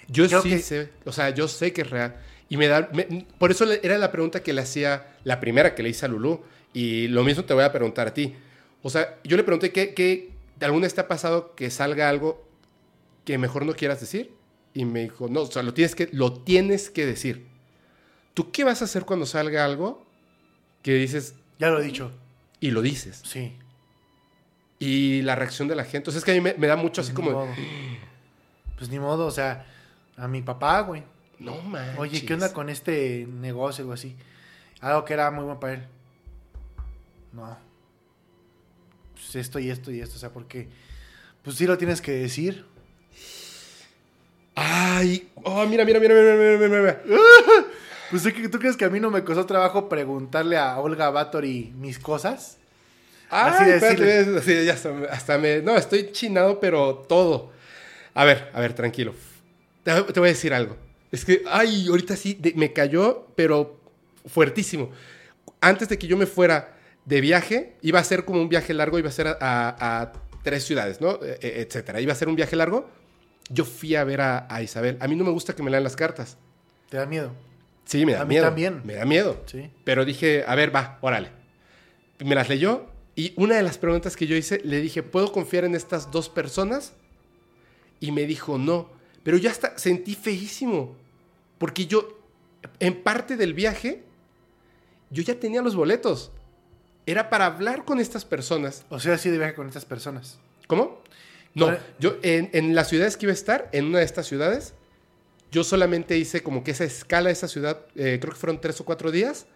Yo 0.09 0.27
Creo 0.27 0.41
sí 0.41 0.49
que- 0.49 0.59
sé, 0.59 0.89
o 1.05 1.13
sea, 1.13 1.29
yo 1.29 1.47
sé 1.47 1.71
que 1.71 1.83
es 1.83 1.89
real. 1.89 2.17
Y 2.49 2.57
me 2.57 2.67
da, 2.67 2.89
me- 2.91 3.25
por 3.37 3.49
eso 3.51 3.63
era 3.71 3.97
la 3.97 4.11
pregunta 4.11 4.43
que 4.43 4.51
le 4.51 4.59
hacía, 4.61 5.07
la 5.23 5.39
primera 5.39 5.73
que 5.73 5.83
le 5.83 5.89
hice 5.89 6.05
a 6.05 6.09
Lulú. 6.09 6.41
Y 6.73 7.07
lo 7.07 7.23
mismo 7.23 7.45
te 7.45 7.53
voy 7.53 7.63
a 7.63 7.71
preguntar 7.71 8.07
a 8.09 8.13
ti. 8.13 8.35
O 8.81 8.89
sea, 8.89 9.17
yo 9.23 9.37
le 9.37 9.43
pregunté 9.43 9.71
que, 9.71 9.93
que 9.93 10.31
alguna 10.59 10.83
vez 10.85 10.93
te 10.93 10.99
ha 11.01 11.07
pasado 11.07 11.55
que 11.55 11.69
salga 11.71 12.09
algo 12.09 12.45
que 13.23 13.37
mejor 13.37 13.65
no 13.65 13.73
quieras 13.73 14.01
decir. 14.01 14.33
Y 14.73 14.85
me 14.85 15.01
dijo, 15.01 15.27
no, 15.27 15.41
o 15.41 15.45
sea, 15.51 15.63
lo 15.63 15.73
tienes 15.73 15.95
que, 15.95 16.09
lo 16.13 16.33
tienes 16.33 16.89
que 16.89 17.05
decir. 17.05 17.45
¿Tú 18.33 18.51
qué 18.51 18.63
vas 18.63 18.81
a 18.81 18.85
hacer 18.85 19.03
cuando 19.05 19.25
salga 19.25 19.65
algo 19.65 20.05
que 20.81 20.93
dices 20.93 21.35
Ya 21.59 21.69
lo 21.69 21.79
he 21.79 21.83
dicho, 21.83 22.11
y 22.59 22.71
lo 22.71 22.81
dices? 22.81 23.21
sí. 23.25 23.57
Y 24.83 25.21
la 25.21 25.35
reacción 25.35 25.67
de 25.67 25.75
la 25.75 25.83
gente. 25.83 26.09
O 26.09 26.11
sea, 26.11 26.17
es 26.17 26.25
que 26.25 26.31
a 26.31 26.33
mí 26.33 26.41
me, 26.41 26.55
me 26.55 26.65
da 26.65 26.75
mucho 26.75 27.01
así 27.01 27.11
Ni 27.11 27.15
como, 27.15 27.31
modo. 27.31 27.47
Pues 28.79 28.89
ni 28.89 28.97
modo, 28.97 29.27
o 29.27 29.31
sea, 29.31 29.67
a 30.17 30.27
mi 30.27 30.41
papá, 30.41 30.79
güey. 30.81 31.03
no 31.37 31.61
manches. 31.61 31.99
Oye, 31.99 32.25
¿qué 32.25 32.33
onda 32.33 32.51
con 32.51 32.67
este 32.67 33.27
negocio, 33.29 33.83
algo 33.83 33.93
así? 33.93 34.15
Algo 34.79 35.05
que 35.05 35.13
era 35.13 35.29
muy 35.29 35.43
bueno 35.43 35.59
para 35.59 35.73
él. 35.73 35.83
No. 37.31 37.55
Pues 39.13 39.35
esto 39.35 39.59
y 39.59 39.69
esto 39.69 39.91
y 39.91 39.99
esto, 40.01 40.15
o 40.15 40.19
sea, 40.19 40.31
porque, 40.31 40.67
pues 41.43 41.57
sí 41.57 41.67
lo 41.67 41.77
tienes 41.77 42.01
que 42.01 42.13
decir. 42.13 42.65
Ay, 44.55 45.29
oh, 45.43 45.65
mira, 45.65 45.85
mira, 45.85 45.99
mira, 45.99 46.13
mira, 46.13 46.35
mira, 46.35 46.57
mira, 46.57 46.81
mira. 46.81 47.01
Pues 48.11 48.23
¿tú, 48.23 48.29
tú 48.49 48.59
crees 48.59 48.75
que 48.75 48.83
a 48.83 48.89
mí 48.89 48.99
no 48.99 49.09
me 49.09 49.23
costó 49.23 49.45
trabajo 49.45 49.87
preguntarle 49.87 50.57
a 50.57 50.77
Olga 50.79 51.09
Batory 51.09 51.71
mis 51.77 51.97
cosas? 51.97 52.57
Ay, 53.29 53.53
Así 53.53 53.69
espérate, 53.71 54.37
así, 54.37 54.65
ya 54.65 54.73
hasta, 54.73 54.89
hasta 55.09 55.37
me... 55.37 55.61
No, 55.61 55.77
estoy 55.77 56.11
chinado, 56.11 56.59
pero 56.59 56.95
todo. 57.07 57.53
A 58.13 58.25
ver, 58.25 58.49
a 58.53 58.59
ver, 58.59 58.73
tranquilo. 58.73 59.15
Te, 59.83 59.93
te 60.11 60.19
voy 60.19 60.27
a 60.27 60.33
decir 60.33 60.53
algo. 60.53 60.75
Es 61.09 61.23
que, 61.23 61.43
ay, 61.49 61.87
ahorita 61.87 62.17
sí, 62.17 62.37
de- 62.37 62.51
me 62.53 62.73
cayó, 62.73 63.27
pero 63.37 63.79
fuertísimo. 64.25 64.91
Antes 65.61 65.87
de 65.87 65.97
que 65.97 66.07
yo 66.07 66.17
me 66.17 66.25
fuera 66.25 66.73
de 67.05 67.21
viaje, 67.21 67.77
iba 67.81 67.99
a 67.99 68.03
ser 68.03 68.25
como 68.25 68.41
un 68.41 68.49
viaje 68.49 68.73
largo, 68.73 68.99
iba 68.99 69.07
a 69.07 69.13
ser 69.13 69.27
a, 69.27 69.37
a- 69.39 70.01
a 70.01 70.11
tres 70.43 70.65
ciudades, 70.65 70.99
¿no? 70.99 71.17
E- 71.23 71.39
e- 71.41 71.61
etcétera. 71.61 72.01
Iba 72.01 72.11
a 72.11 72.15
ser 72.17 72.27
un 72.27 72.35
viaje 72.35 72.57
largo. 72.57 72.89
Yo 73.49 73.65
fui 73.65 73.95
a 73.95 74.03
ver 74.03 74.21
a, 74.21 74.47
a 74.53 74.61
Isabel. 74.61 74.97
A 74.99 75.07
mí 75.07 75.15
no 75.15 75.23
me 75.23 75.31
gusta 75.31 75.55
que 75.55 75.63
me 75.63 75.71
lean 75.71 75.83
las 75.83 75.95
cartas. 75.95 76.37
¿Te 76.89 76.97
da 76.97 77.05
miedo? 77.05 77.31
Sí, 77.85 78.05
me 78.05 78.13
da 78.13 78.21
A 78.21 78.25
mí 78.25 78.29
miedo. 78.35 78.45
también. 78.45 78.81
Me 78.85 78.93
da 78.93 79.05
miedo. 79.05 79.41
Sí. 79.47 79.69
Pero 79.83 80.05
dije, 80.05 80.43
a 80.47 80.55
ver, 80.55 80.73
va, 80.73 80.97
órale. 81.01 81.29
Me 82.19 82.35
las 82.35 82.47
leyó 82.49 82.85
y 83.15 83.33
una 83.35 83.55
de 83.55 83.63
las 83.63 83.77
preguntas 83.77 84.15
que 84.15 84.27
yo 84.27 84.35
hice, 84.35 84.61
le 84.63 84.79
dije, 84.79 85.03
¿puedo 85.03 85.31
confiar 85.31 85.65
en 85.65 85.75
estas 85.75 86.11
dos 86.11 86.29
personas? 86.29 86.93
Y 87.99 88.11
me 88.11 88.25
dijo, 88.25 88.57
no. 88.57 88.89
Pero 89.23 89.37
yo 89.37 89.49
hasta 89.49 89.77
sentí 89.77 90.15
feísimo. 90.15 90.95
Porque 91.57 91.85
yo, 91.87 92.07
en 92.79 93.03
parte 93.03 93.35
del 93.37 93.53
viaje, 93.53 94.03
yo 95.09 95.23
ya 95.23 95.39
tenía 95.39 95.61
los 95.61 95.75
boletos. 95.75 96.31
Era 97.05 97.29
para 97.29 97.47
hablar 97.47 97.83
con 97.83 97.99
estas 97.99 98.23
personas. 98.25 98.85
O 98.89 98.99
sea, 98.99 99.17
sí 99.17 99.29
de 99.29 99.37
viaje 99.37 99.55
con 99.55 99.67
estas 99.67 99.85
personas. 99.85 100.39
¿Cómo? 100.67 101.01
No, 101.53 101.77
yo 101.99 102.17
en, 102.21 102.49
en 102.53 102.75
las 102.75 102.89
ciudades 102.89 103.17
que 103.17 103.25
iba 103.25 103.31
a 103.31 103.33
estar, 103.33 103.69
en 103.71 103.85
una 103.85 103.99
de 103.99 104.05
estas 104.05 104.25
ciudades, 104.27 104.73
yo 105.51 105.63
solamente 105.63 106.17
hice 106.17 106.41
como 106.41 106.63
que 106.63 106.71
esa 106.71 106.85
escala 106.85 107.27
de 107.27 107.33
esa 107.33 107.47
ciudad, 107.47 107.81
eh, 107.95 108.19
creo 108.21 108.33
que 108.33 108.39
fueron 108.39 108.61
tres 108.61 108.79
o 108.79 108.85
cuatro 108.85 109.11
días, 109.11 109.47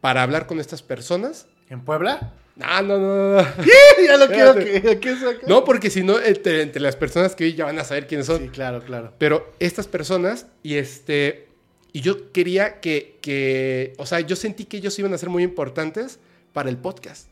para 0.00 0.22
hablar 0.22 0.46
con 0.46 0.58
estas 0.58 0.82
personas. 0.82 1.46
¿En 1.70 1.80
Puebla? 1.84 2.34
No, 2.56 2.82
no, 2.82 2.98
no, 2.98 3.36
no. 3.36 3.42
ya 4.06 4.16
lo 4.16 4.26
quiero 4.26 4.54
que... 4.56 4.98
¿qué 5.00 5.16
saca? 5.16 5.46
No, 5.46 5.64
porque 5.64 5.90
si 5.90 6.02
no, 6.02 6.18
entre, 6.18 6.62
entre 6.62 6.82
las 6.82 6.96
personas 6.96 7.36
que 7.36 7.44
vi 7.44 7.54
ya 7.54 7.64
van 7.66 7.78
a 7.78 7.84
saber 7.84 8.08
quiénes 8.08 8.26
son. 8.26 8.38
Sí, 8.40 8.48
claro, 8.48 8.82
claro. 8.82 9.14
Pero 9.18 9.52
estas 9.60 9.86
personas, 9.86 10.46
y 10.62 10.74
este, 10.74 11.48
Y 11.92 12.00
yo 12.00 12.32
quería 12.32 12.80
que, 12.80 13.18
que, 13.22 13.94
o 13.96 14.06
sea, 14.06 14.20
yo 14.20 14.34
sentí 14.34 14.64
que 14.64 14.78
ellos 14.78 14.98
iban 14.98 15.14
a 15.14 15.18
ser 15.18 15.28
muy 15.28 15.44
importantes 15.44 16.18
para 16.52 16.68
el 16.68 16.78
podcast. 16.78 17.28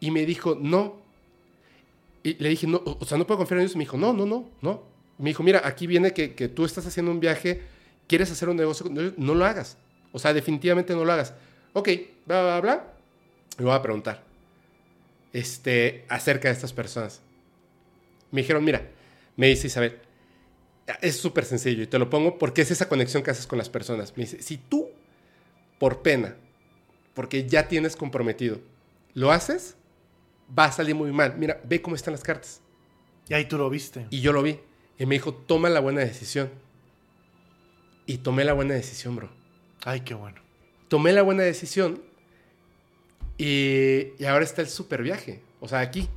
Y 0.00 0.10
me 0.10 0.26
dijo, 0.26 0.58
no. 0.60 1.00
Y 2.28 2.42
le 2.42 2.50
dije, 2.50 2.66
no, 2.66 2.82
o 2.84 3.04
sea, 3.04 3.16
no 3.16 3.26
puedo 3.26 3.38
confiar 3.38 3.58
en 3.58 3.64
ellos. 3.64 3.76
Me 3.76 3.84
dijo, 3.84 3.96
no, 3.96 4.12
no, 4.12 4.26
no, 4.26 4.50
no. 4.60 4.82
Me 5.18 5.30
dijo, 5.30 5.42
mira, 5.42 5.62
aquí 5.64 5.86
viene 5.86 6.12
que, 6.12 6.34
que 6.34 6.48
tú 6.48 6.64
estás 6.64 6.86
haciendo 6.86 7.10
un 7.10 7.20
viaje, 7.20 7.62
quieres 8.06 8.30
hacer 8.30 8.48
un 8.48 8.56
negocio, 8.56 8.86
no, 8.90 9.12
no 9.16 9.34
lo 9.34 9.44
hagas. 9.44 9.78
O 10.12 10.18
sea, 10.18 10.32
definitivamente 10.32 10.94
no 10.94 11.04
lo 11.04 11.12
hagas. 11.12 11.34
Ok, 11.72 11.88
bla, 12.26 12.42
bla, 12.42 12.60
bla. 12.60 12.92
Me 13.58 13.64
voy 13.64 13.74
a 13.74 13.82
preguntar 13.82 14.28
este, 15.32 16.04
acerca 16.08 16.48
de 16.48 16.54
estas 16.54 16.72
personas. 16.72 17.20
Me 18.30 18.42
dijeron, 18.42 18.64
mira, 18.64 18.90
me 19.36 19.48
dice 19.48 19.68
Isabel, 19.68 19.98
es 21.00 21.16
súper 21.16 21.44
sencillo 21.44 21.82
y 21.82 21.86
te 21.86 21.98
lo 21.98 22.10
pongo 22.10 22.38
porque 22.38 22.62
es 22.62 22.70
esa 22.70 22.88
conexión 22.88 23.22
que 23.22 23.30
haces 23.30 23.46
con 23.46 23.58
las 23.58 23.68
personas. 23.68 24.12
Me 24.16 24.24
dice, 24.24 24.42
si 24.42 24.58
tú, 24.58 24.88
por 25.78 26.02
pena, 26.02 26.36
porque 27.14 27.48
ya 27.48 27.68
tienes 27.68 27.96
comprometido, 27.96 28.60
lo 29.14 29.32
haces, 29.32 29.76
va 30.56 30.66
a 30.66 30.72
salir 30.72 30.94
muy 30.94 31.10
mal. 31.12 31.34
Mira, 31.36 31.60
ve 31.64 31.80
cómo 31.82 31.96
están 31.96 32.12
las 32.12 32.22
cartas. 32.22 32.60
Y 33.28 33.34
ahí 33.34 33.44
tú 33.46 33.58
lo 33.58 33.68
viste. 33.68 34.06
Y 34.10 34.20
yo 34.20 34.32
lo 34.32 34.42
vi. 34.42 34.58
Y 34.98 35.06
me 35.06 35.14
dijo, 35.16 35.32
toma 35.34 35.68
la 35.68 35.80
buena 35.80 36.00
decisión. 36.00 36.50
Y 38.06 38.18
tomé 38.18 38.44
la 38.44 38.52
buena 38.54 38.74
decisión, 38.74 39.16
bro. 39.16 39.28
Ay, 39.84 40.00
qué 40.00 40.14
bueno. 40.14 40.40
Tomé 40.88 41.12
la 41.12 41.22
buena 41.22 41.42
decisión 41.42 42.02
y, 43.36 44.14
y 44.18 44.24
ahora 44.24 44.44
está 44.44 44.62
el 44.62 44.68
super 44.68 45.02
viaje. 45.02 45.42
O 45.60 45.68
sea, 45.68 45.80
aquí, 45.80 46.08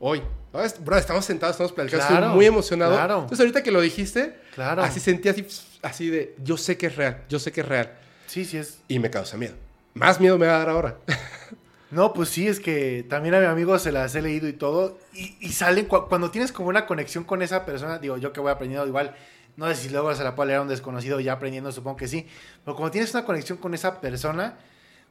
hoy. 0.00 0.22
Ahora 0.52 0.68
Bro, 0.80 0.96
estamos 0.98 1.24
sentados, 1.24 1.54
estamos 1.54 1.72
platicando. 1.72 2.06
Claro, 2.06 2.24
Estoy 2.26 2.36
muy 2.36 2.46
emocionado. 2.46 2.92
claro. 2.94 3.14
Entonces, 3.20 3.40
ahorita 3.40 3.62
que 3.62 3.70
lo 3.70 3.80
dijiste, 3.80 4.34
Claro. 4.54 4.82
así 4.82 4.98
sentí 4.98 5.28
así, 5.28 5.46
así 5.82 6.08
de, 6.10 6.34
yo 6.42 6.56
sé 6.56 6.76
que 6.76 6.86
es 6.86 6.96
real, 6.96 7.24
yo 7.28 7.38
sé 7.38 7.52
que 7.52 7.60
es 7.60 7.68
real. 7.68 7.92
Sí, 8.26 8.44
sí 8.44 8.56
es. 8.56 8.80
Y 8.88 8.98
me 8.98 9.10
causa 9.10 9.36
miedo. 9.36 9.54
Más 9.94 10.20
miedo 10.20 10.36
me 10.38 10.46
va 10.46 10.56
a 10.56 10.58
dar 10.58 10.68
ahora. 10.70 10.98
No, 11.90 12.12
pues 12.12 12.28
sí, 12.28 12.46
es 12.46 12.60
que 12.60 13.04
también 13.08 13.34
a 13.34 13.40
mi 13.40 13.46
amigo 13.46 13.78
se 13.78 13.92
las 13.92 14.14
he 14.14 14.20
leído 14.20 14.46
y 14.46 14.52
todo. 14.52 14.98
Y, 15.14 15.36
y 15.40 15.52
salen, 15.52 15.86
cu- 15.86 16.06
cuando 16.08 16.30
tienes 16.30 16.52
como 16.52 16.68
una 16.68 16.84
conexión 16.86 17.24
con 17.24 17.40
esa 17.40 17.64
persona, 17.64 17.98
digo, 17.98 18.18
yo 18.18 18.32
que 18.32 18.40
voy 18.40 18.50
aprendiendo 18.52 18.86
igual, 18.86 19.14
no 19.56 19.66
sé 19.68 19.74
si 19.76 19.88
luego 19.88 20.14
se 20.14 20.22
la 20.22 20.34
puedo 20.34 20.48
leer 20.48 20.58
a 20.58 20.62
un 20.62 20.68
desconocido 20.68 21.18
ya 21.20 21.32
aprendiendo, 21.32 21.72
supongo 21.72 21.96
que 21.96 22.06
sí. 22.08 22.26
Pero 22.64 22.76
como 22.76 22.90
tienes 22.90 23.14
una 23.14 23.24
conexión 23.24 23.56
con 23.58 23.72
esa 23.72 24.00
persona, 24.02 24.58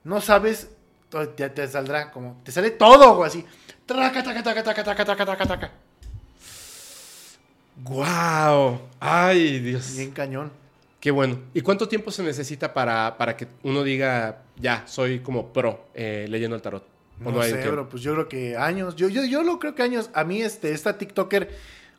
no 0.04 0.22
sabes, 0.22 0.70
te, 1.36 1.50
te 1.50 1.68
saldrá 1.68 2.12
como, 2.12 2.40
te 2.44 2.52
sale 2.52 2.70
todo, 2.72 3.16
güey, 3.16 3.28
así. 3.28 3.46
Traca, 3.88 4.24
taca, 4.24 4.44
taca, 4.44 4.64
taca, 4.64 4.84
taca, 4.84 5.06
taca, 5.06 5.26
taca, 5.26 5.46
taca. 5.48 5.72
¡Guau! 7.84 8.80
¡Ay, 9.00 9.60
Dios! 9.60 9.96
Bien 9.96 10.12
cañón. 10.12 10.52
Qué 11.00 11.12
bueno. 11.12 11.40
¿Y 11.54 11.62
cuánto 11.62 11.88
tiempo 11.88 12.12
se 12.12 12.24
necesita 12.24 12.74
para, 12.74 13.18
para 13.18 13.38
que 13.38 13.48
uno 13.64 13.84
diga, 13.84 14.44
ya, 14.58 14.84
soy 14.88 15.20
como 15.20 15.54
pro 15.54 15.88
eh, 15.94 16.26
leyendo 16.30 16.56
el 16.56 16.62
tarot? 16.62 16.84
¿O 17.24 17.32
No, 17.32 17.42
hay 17.42 17.52
sé, 17.52 17.70
bro, 17.70 17.88
pues 17.90 18.02
yo 18.04 18.14
creo 18.14 18.28
que 18.28 18.58
años. 18.58 18.96
Yo, 18.96 19.08
yo, 19.10 19.24
yo 19.26 19.44
lo 19.44 19.60
creo 19.60 19.76
que 19.76 19.84
años. 19.84 20.10
A 20.14 20.24
mí, 20.24 20.42
este, 20.42 20.72
esta 20.72 20.98
TikToker, 20.98 21.50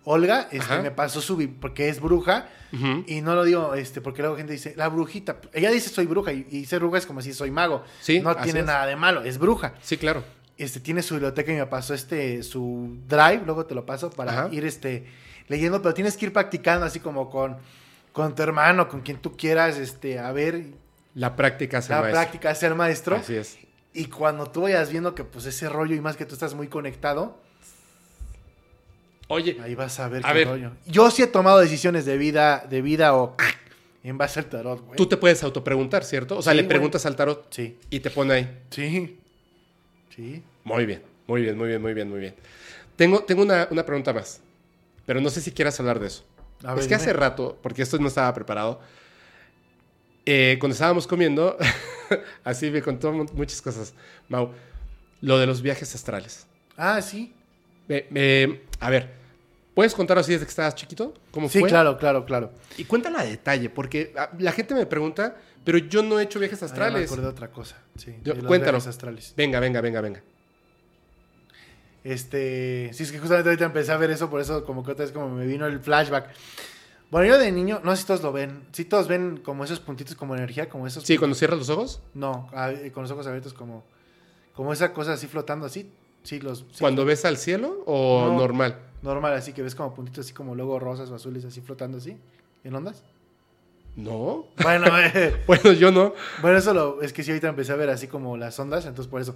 Olga, 0.05 0.49
este, 0.51 0.79
me 0.81 0.91
pasó 0.91 1.21
su 1.21 1.37
porque 1.61 1.89
es 1.89 2.01
bruja. 2.01 2.49
Y 3.07 3.21
no 3.23 3.35
lo 3.35 3.45
digo, 3.45 3.75
este, 3.75 4.01
porque 4.01 4.21
luego 4.23 4.37
gente 4.37 4.53
dice, 4.53 4.75
la 4.77 4.89
brujita. 4.89 5.39
Ella 5.53 5.71
dice 5.71 5.89
soy 5.89 6.07
bruja 6.07 6.33
y, 6.33 6.47
y 6.51 6.67
ser 6.67 6.81
bruja 6.81 6.99
es 6.99 7.07
como 7.07 7.23
si 7.23 7.33
soy 7.33 7.51
mago. 7.51 7.83
Sí, 8.01 8.21
No 8.21 8.37
tiene 8.37 8.61
es. 8.61 8.67
nada 8.67 8.85
de 8.87 8.95
malo, 8.97 9.23
es 9.23 9.39
bruja. 9.39 9.75
Sí, 9.81 9.97
claro. 9.97 10.23
Este, 10.59 10.81
tiene 10.81 11.03
su 11.03 11.15
biblioteca 11.15 11.53
y 11.53 11.57
me 11.57 11.67
pasó 11.67 11.95
este, 11.95 12.43
su 12.43 12.99
drive, 13.09 13.43
luego 13.47 13.65
te 13.65 13.75
lo 13.75 13.87
paso 13.87 14.11
para 14.11 14.33
Ajá. 14.33 14.49
ir 14.53 14.65
este, 14.67 15.07
leyendo, 15.47 15.81
pero 15.81 15.95
tienes 15.95 16.17
que 16.17 16.27
ir 16.27 16.33
practicando 16.33 16.85
así 16.85 16.99
como 17.01 17.31
con, 17.31 17.57
con 18.19 18.35
tu 18.35 18.43
hermano, 18.43 18.89
con 18.89 19.01
quien 19.03 19.19
tú 19.19 19.37
quieras, 19.37 19.79
este, 19.79 20.19
a 20.19 20.33
ver, 20.33 20.65
La 21.15 21.37
práctica 21.37 21.79
hace 21.79 21.93
la 21.93 22.01
maestro. 22.01 22.21
práctica, 22.21 22.55
ser 22.57 22.75
maestro. 22.75 23.15
Así 23.17 23.37
es. 23.37 23.57
Y 23.95 24.07
cuando 24.07 24.51
tú 24.51 24.63
vayas 24.63 24.91
viendo 24.91 25.15
que 25.15 25.23
pues 25.23 25.45
ese 25.47 25.69
rollo 25.69 25.95
y 25.95 26.01
más 26.01 26.17
que 26.17 26.27
tú 26.27 26.35
estás 26.35 26.55
muy 26.55 26.67
conectado, 26.67 27.39
Oye, 29.29 29.57
ahí 29.63 29.75
vas 29.75 30.01
a 30.01 30.09
ver 30.09 30.25
A 30.25 30.29
qué 30.33 30.39
ver. 30.39 30.49
rollo. 30.49 30.73
Yo 30.87 31.11
sí 31.11 31.23
he 31.23 31.27
tomado 31.27 31.61
decisiones 31.61 32.05
de 32.07 32.17
vida, 32.19 32.67
de 32.69 32.81
vida 32.83 33.15
o 33.15 33.37
en 34.03 34.17
base 34.19 34.41
al 34.41 34.47
tarot, 34.47 34.81
güey. 34.85 34.97
tú 34.97 35.07
te 35.07 35.17
puedes 35.17 35.43
autopreguntar, 35.45 36.03
¿cierto? 36.03 36.39
O 36.39 36.43
sea, 36.43 36.53
Sí, 36.53 36.57
le 36.57 36.63
güey. 36.63 36.69
preguntas 36.71 37.05
al 37.07 37.15
tarot 37.15 37.47
Sí, 37.51 37.79
y 37.91 38.01
te 38.01 38.11
pone 38.11 38.35
ahí. 38.35 38.59
sí, 38.71 39.19
sí. 40.17 40.43
Muy 40.65 40.87
bien, 40.87 41.03
muy 41.29 41.43
bien, 41.43 41.57
muy 41.57 41.69
bien, 41.69 41.83
muy 41.83 41.95
bien, 41.95 42.09
muy 42.11 42.21
bien. 42.21 42.35
Tengo, 42.97 43.23
tengo 43.23 43.43
una, 43.43 43.69
una 43.71 43.85
pregunta 43.87 44.13
más, 44.13 44.41
pero 45.07 45.21
no 45.21 45.31
sé 45.31 45.41
si 45.41 45.53
quieras 45.53 45.79
hablar 45.79 46.01
de 46.01 46.07
eso. 46.09 46.25
A 46.65 46.75
ver, 46.75 46.81
es 46.81 46.89
que 46.89 46.95
dime. 46.95 47.03
hace 47.03 47.13
rato, 47.13 47.59
porque 47.63 47.83
esto 47.83 47.99
no 47.99 48.09
estaba 48.09 48.33
preparado, 48.35 48.81
eh, 50.27 50.57
cuando 50.61 50.73
estábamos 50.75 51.07
comiendo, 51.07 51.57
así 52.45 52.71
me 52.71 52.83
contó 52.83 53.13
mu- 53.13 53.27
muchas 53.35 53.63
cosas, 53.63 53.95
Mau, 54.29 54.51
lo 55.21 55.39
de 55.39 55.47
los 55.47 55.63
viajes 55.63 55.95
astrales. 55.95 56.47
Ah, 56.77 57.01
sí. 57.03 57.33
Me- 57.89 58.07
me- 58.11 58.61
a 58.81 58.91
ver, 58.91 59.11
¿puedes 59.75 59.95
contar 59.95 60.19
así 60.19 60.33
desde 60.33 60.45
que 60.45 60.51
estabas 60.51 60.75
chiquito? 60.75 61.15
¿Cómo 61.31 61.49
Sí, 61.49 61.61
fue? 61.61 61.69
claro, 61.69 61.97
claro, 61.97 62.25
claro. 62.27 62.53
Y 62.77 62.85
cuéntala 62.85 63.21
a 63.21 63.25
detalle, 63.25 63.71
porque 63.71 64.13
ah, 64.17 64.31
la 64.39 64.53
gente 64.53 64.75
me 64.75 64.85
pregunta, 64.87 65.37
pero 65.65 65.79
yo 65.79 66.03
no 66.03 66.21
he 66.21 66.25
hecho 66.25 66.39
viajes 66.39 66.63
Ah, 66.63 66.67
ya 66.67 66.73
me 66.73 66.73
astrales. 66.73 67.07
acordé 67.11 67.23
de 67.23 67.29
otra 67.31 67.49
cosa. 67.51 67.77
Sí, 67.97 68.15
Yo- 68.23 68.35
cuéntalo. 68.47 68.73
viajes 68.73 68.87
astrales. 68.89 69.33
Venga, 69.37 69.61
venga, 69.61 69.81
venga, 69.81 70.01
venga. 70.03 70.23
Este, 72.05 72.91
sí, 72.93 73.03
es 73.03 73.13
que 73.13 73.19
justamente 73.19 73.51
ahorita 73.51 73.65
empecé 73.67 73.93
a 73.93 73.97
ver 73.97 74.11
eso, 74.11 74.31
por 74.31 74.41
eso 74.41 74.65
como 74.65 74.85
que 74.85 74.93
otra 74.93 75.05
vez 75.05 75.13
como 75.13 75.29
me 75.29 75.47
vino 75.47 75.67
el 75.67 75.81
flashback. 75.81 76.31
Bueno, 77.11 77.27
yo 77.27 77.39
de 77.39 77.51
niño, 77.51 77.81
no 77.85 77.97
sé 77.97 78.03
si 78.03 78.07
todos 78.07 78.23
lo 78.23 78.33
ven, 78.33 78.67
si 78.73 78.85
todos 78.85 79.09
ven 79.09 79.39
como 79.43 79.65
esos 79.65 79.81
puntitos 79.81 80.15
como 80.15 80.35
energía, 80.37 80.69
como 80.69 80.87
esos... 80.87 81.05
Sí, 81.05 81.17
cuando 81.17 81.35
cierras 81.35 81.59
los 81.59 81.71
ojos, 81.71 82.03
No, 82.15 82.49
ah, 82.53 82.71
eh, 82.71 82.93
con 82.93 83.03
los 83.03 83.11
ojos 83.11 83.27
abiertos 83.27 83.55
como, 83.55 83.83
como 84.55 84.73
esa 84.73 84.93
cosa 84.93 85.15
así 85.15 85.27
flotando 85.27 85.65
así. 85.67 85.91
Sí, 86.23 86.39
los... 86.41 86.61
sí, 86.71 86.81
cuando 86.81 87.05
ves 87.07 87.25
al 87.25 87.39
cielo 87.39 87.83
o 87.87 88.27
No. 88.29 88.37
normal. 88.39 88.79
Normal, 89.01 89.33
así 89.33 89.53
que 89.53 89.63
ves 89.63 89.75
como 89.75 89.95
puntitos 89.95 90.27
así 90.27 90.35
como 90.35 90.55
luego 90.55 90.79
rosas 90.79 91.09
o 91.11 91.15
azules 91.15 91.45
así 91.47 91.61
flotando 91.63 91.97
así, 91.99 92.17
en 92.65 92.75
ondas. 92.75 93.03
No. 93.99 94.47
Bueno, 94.63 94.87
eh, 94.97 95.35
Bueno, 95.49 95.73
yo 95.73 95.91
no. 95.91 96.15
bueno, 96.41 96.57
eso 96.59 96.73
lo, 96.73 97.03
es 97.03 97.13
que 97.13 97.25
sí 97.25 97.33
ahorita 97.33 97.49
empecé 97.49 97.73
a 97.73 97.77
ver 97.77 97.91
así 97.91 98.07
como 98.07 98.37
las 98.37 98.57
ondas, 98.61 98.87
entonces 98.87 99.11
por 99.11 99.21
eso. 99.21 99.35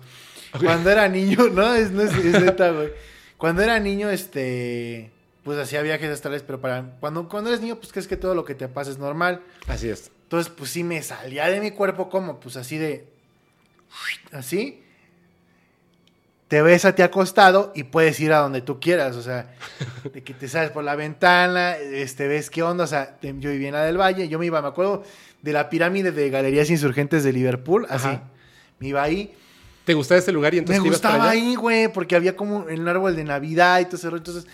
Cuando 0.60 0.89
era 0.89 1.08
niño, 1.08 1.49
no, 1.52 1.74
es, 1.74 1.91
no 1.91 2.02
es, 2.02 2.15
es 2.15 2.41
neta, 2.41 2.70
güey. 2.70 2.91
Cuando 3.39 3.62
era 3.62 3.81
niño, 3.81 4.08
este, 4.08 5.10
pues 5.42 5.58
hacía 5.58 5.82
viajes 5.82 6.08
astrales, 6.10 6.44
pero 6.44 6.60
para, 6.60 6.97
cuando, 7.00 7.28
cuando 7.28 7.50
eres 7.50 7.60
niño, 7.60 7.74
pues 7.74 7.91
crees 7.91 8.07
que 8.07 8.16
todo 8.16 8.36
lo 8.36 8.44
que 8.44 8.55
te 8.55 8.68
pasa 8.68 8.92
es 8.92 8.99
normal. 8.99 9.42
Así 9.66 9.89
es. 9.89 10.12
Entonces, 10.23 10.52
pues 10.57 10.70
sí 10.70 10.84
me 10.84 11.02
salía 11.02 11.49
de 11.49 11.58
mi 11.58 11.73
cuerpo 11.73 12.08
como, 12.08 12.39
pues 12.39 12.57
así 12.57 12.78
de, 12.78 13.08
así. 14.31 14.82
Te 16.53 16.61
ves 16.61 16.85
a 16.85 16.95
ti 16.95 17.01
acostado 17.01 17.73
y 17.75 17.85
puedes 17.85 18.21
ir 18.21 18.31
a 18.31 18.41
donde 18.41 18.61
tú 18.61 18.79
quieras, 18.79 19.17
o 19.17 19.23
sea, 19.23 19.55
de 20.13 20.23
que 20.23 20.35
te 20.35 20.49
sales 20.49 20.71
por 20.71 20.85
la 20.85 20.95
ventana, 20.97 21.79
este, 21.79 22.29
ves 22.29 22.51
qué 22.51 22.63
onda, 22.63 22.85
o 22.85 22.87
sea, 22.87 23.17
yo 23.23 23.49
vivía 23.51 23.69
en 23.69 23.73
la 23.75 23.85
del 23.85 23.97
Valle, 23.99 24.29
yo 24.29 24.39
me 24.39 24.45
iba, 24.45 24.61
me 24.61 24.69
acuerdo 24.69 25.03
de 25.41 25.53
la 25.55 25.71
pirámide 25.71 26.13
de 26.13 26.29
Galerías 26.29 26.69
Insurgentes 26.69 27.25
de 27.25 27.33
Liverpool, 27.33 27.87
así, 27.89 28.09
Ajá. 28.09 28.25
me 28.81 28.89
iba 28.89 29.03
ahí, 29.03 29.35
¿Te 29.87 29.95
gustaba 29.95 30.19
ese 30.19 30.31
lugar 30.31 30.53
y 30.53 30.59
entonces 30.59 30.81
me 30.81 30.85
te 30.85 30.89
ibas 30.89 31.01
para 31.01 31.15
gustaba 31.15 31.31
allá? 31.33 31.41
ahí, 31.43 31.55
güey, 31.55 31.89
porque 31.91 32.17
había 32.17 32.37
como 32.37 32.59
un 32.59 32.87
árbol 32.87 33.17
de 33.17 33.25
Navidad 33.25 33.81
y 33.81 33.87
todo 33.87 33.97
ese 33.97 34.11
rollo. 34.11 34.19
Entonces, 34.19 34.47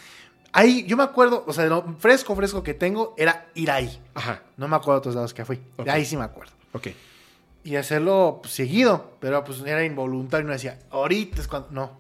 ahí, 0.53 0.85
yo 0.87 0.97
me 0.97 1.03
acuerdo, 1.03 1.43
o 1.49 1.53
sea, 1.53 1.65
de 1.65 1.71
lo 1.71 1.97
fresco, 1.99 2.37
fresco 2.37 2.63
que 2.63 2.75
tengo 2.75 3.17
era 3.19 3.49
ir 3.57 3.73
ahí. 3.73 4.01
Ajá, 4.15 4.41
No 4.57 4.69
me 4.69 4.77
acuerdo 4.77 4.93
de 4.93 4.99
otros 4.99 5.15
lados 5.17 5.35
que 5.35 5.45
fui. 5.45 5.59
De 5.85 5.91
ahí 5.91 6.05
sí 6.05 6.17
me 6.17 6.23
acuerdo. 6.23 6.53
ok. 6.75 6.87
Y 7.65 7.77
hacerlo 7.77 8.39
pues, 8.43 8.55
seguido, 8.55 9.13
pero 9.21 9.45
pues 9.45 9.61
era 9.61 9.85
involuntario. 9.85 10.47
No 10.47 10.53
decía, 10.53 10.79
ahorita 10.91 11.41
es 11.41 11.49
cuando. 11.49 11.69
No. 11.71 11.99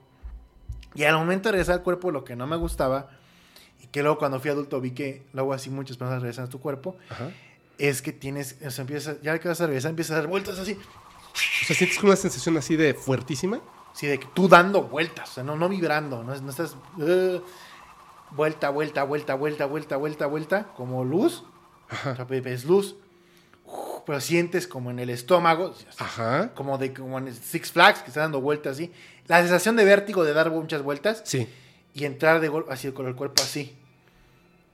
Y 0.94 1.04
al 1.04 1.16
momento 1.16 1.48
de 1.48 1.52
regresar 1.52 1.76
al 1.76 1.82
cuerpo, 1.82 2.10
lo 2.10 2.24
que 2.24 2.36
no 2.36 2.46
me 2.46 2.56
gustaba, 2.56 3.10
y 3.82 3.86
que 3.88 4.02
luego 4.02 4.18
cuando 4.18 4.40
fui 4.40 4.50
adulto 4.50 4.80
vi 4.80 4.92
que 4.92 5.26
luego 5.32 5.52
así 5.52 5.70
muchas 5.70 5.96
personas 5.96 6.22
regresan 6.22 6.46
a 6.46 6.48
tu 6.48 6.60
cuerpo, 6.60 6.96
Ajá. 7.10 7.30
es 7.76 8.02
que 8.02 8.12
tienes, 8.12 8.56
o 8.64 8.70
sea, 8.70 8.82
empiezas, 8.82 9.20
ya 9.20 9.38
que 9.38 9.48
vas 9.48 9.60
a 9.60 9.66
regresar, 9.66 9.90
empiezas 9.90 10.12
a 10.12 10.20
dar 10.20 10.26
vueltas 10.28 10.58
así. 10.58 10.72
O 10.72 11.66
sea, 11.66 11.76
sientes 11.76 12.02
una 12.02 12.16
sensación 12.16 12.56
así 12.56 12.76
de 12.76 12.94
fuertísima. 12.94 13.60
Sí, 13.92 14.06
de 14.06 14.18
que 14.18 14.26
tú 14.32 14.48
dando 14.48 14.84
vueltas, 14.84 15.30
o 15.30 15.34
sea, 15.34 15.44
no, 15.44 15.56
no 15.56 15.68
vibrando, 15.68 16.22
no, 16.22 16.34
no 16.40 16.50
estás 16.50 16.76
eh, 17.00 17.40
vuelta, 18.30 18.70
vuelta, 18.70 19.04
vuelta, 19.04 19.34
vuelta, 19.34 19.66
vuelta, 19.66 19.96
vuelta, 19.96 20.26
vuelta, 20.26 20.64
como 20.76 21.04
luz, 21.04 21.44
o 22.04 22.14
sea, 22.14 22.24
ves 22.24 22.64
luz, 22.64 22.94
uf, 22.94 23.07
pero 24.08 24.20
sientes 24.20 24.66
como 24.66 24.90
en 24.90 24.98
el 24.98 25.10
estómago, 25.10 25.74
Ajá. 25.98 26.50
como 26.54 26.78
de 26.78 26.92
como 26.94 27.18
en 27.18 27.32
Six 27.34 27.70
Flags, 27.72 28.00
que 28.00 28.08
está 28.08 28.20
dando 28.22 28.40
vueltas 28.40 28.72
así, 28.78 28.90
la 29.26 29.38
sensación 29.40 29.76
de 29.76 29.84
vértigo 29.84 30.24
de 30.24 30.32
dar 30.32 30.50
muchas 30.50 30.82
vueltas 30.82 31.20
Sí. 31.24 31.46
y 31.94 32.04
entrar 32.06 32.40
de 32.40 32.48
golpe 32.48 32.72
así 32.72 32.90
con 32.92 33.06
el 33.06 33.14
cuerpo 33.14 33.42
así. 33.42 33.76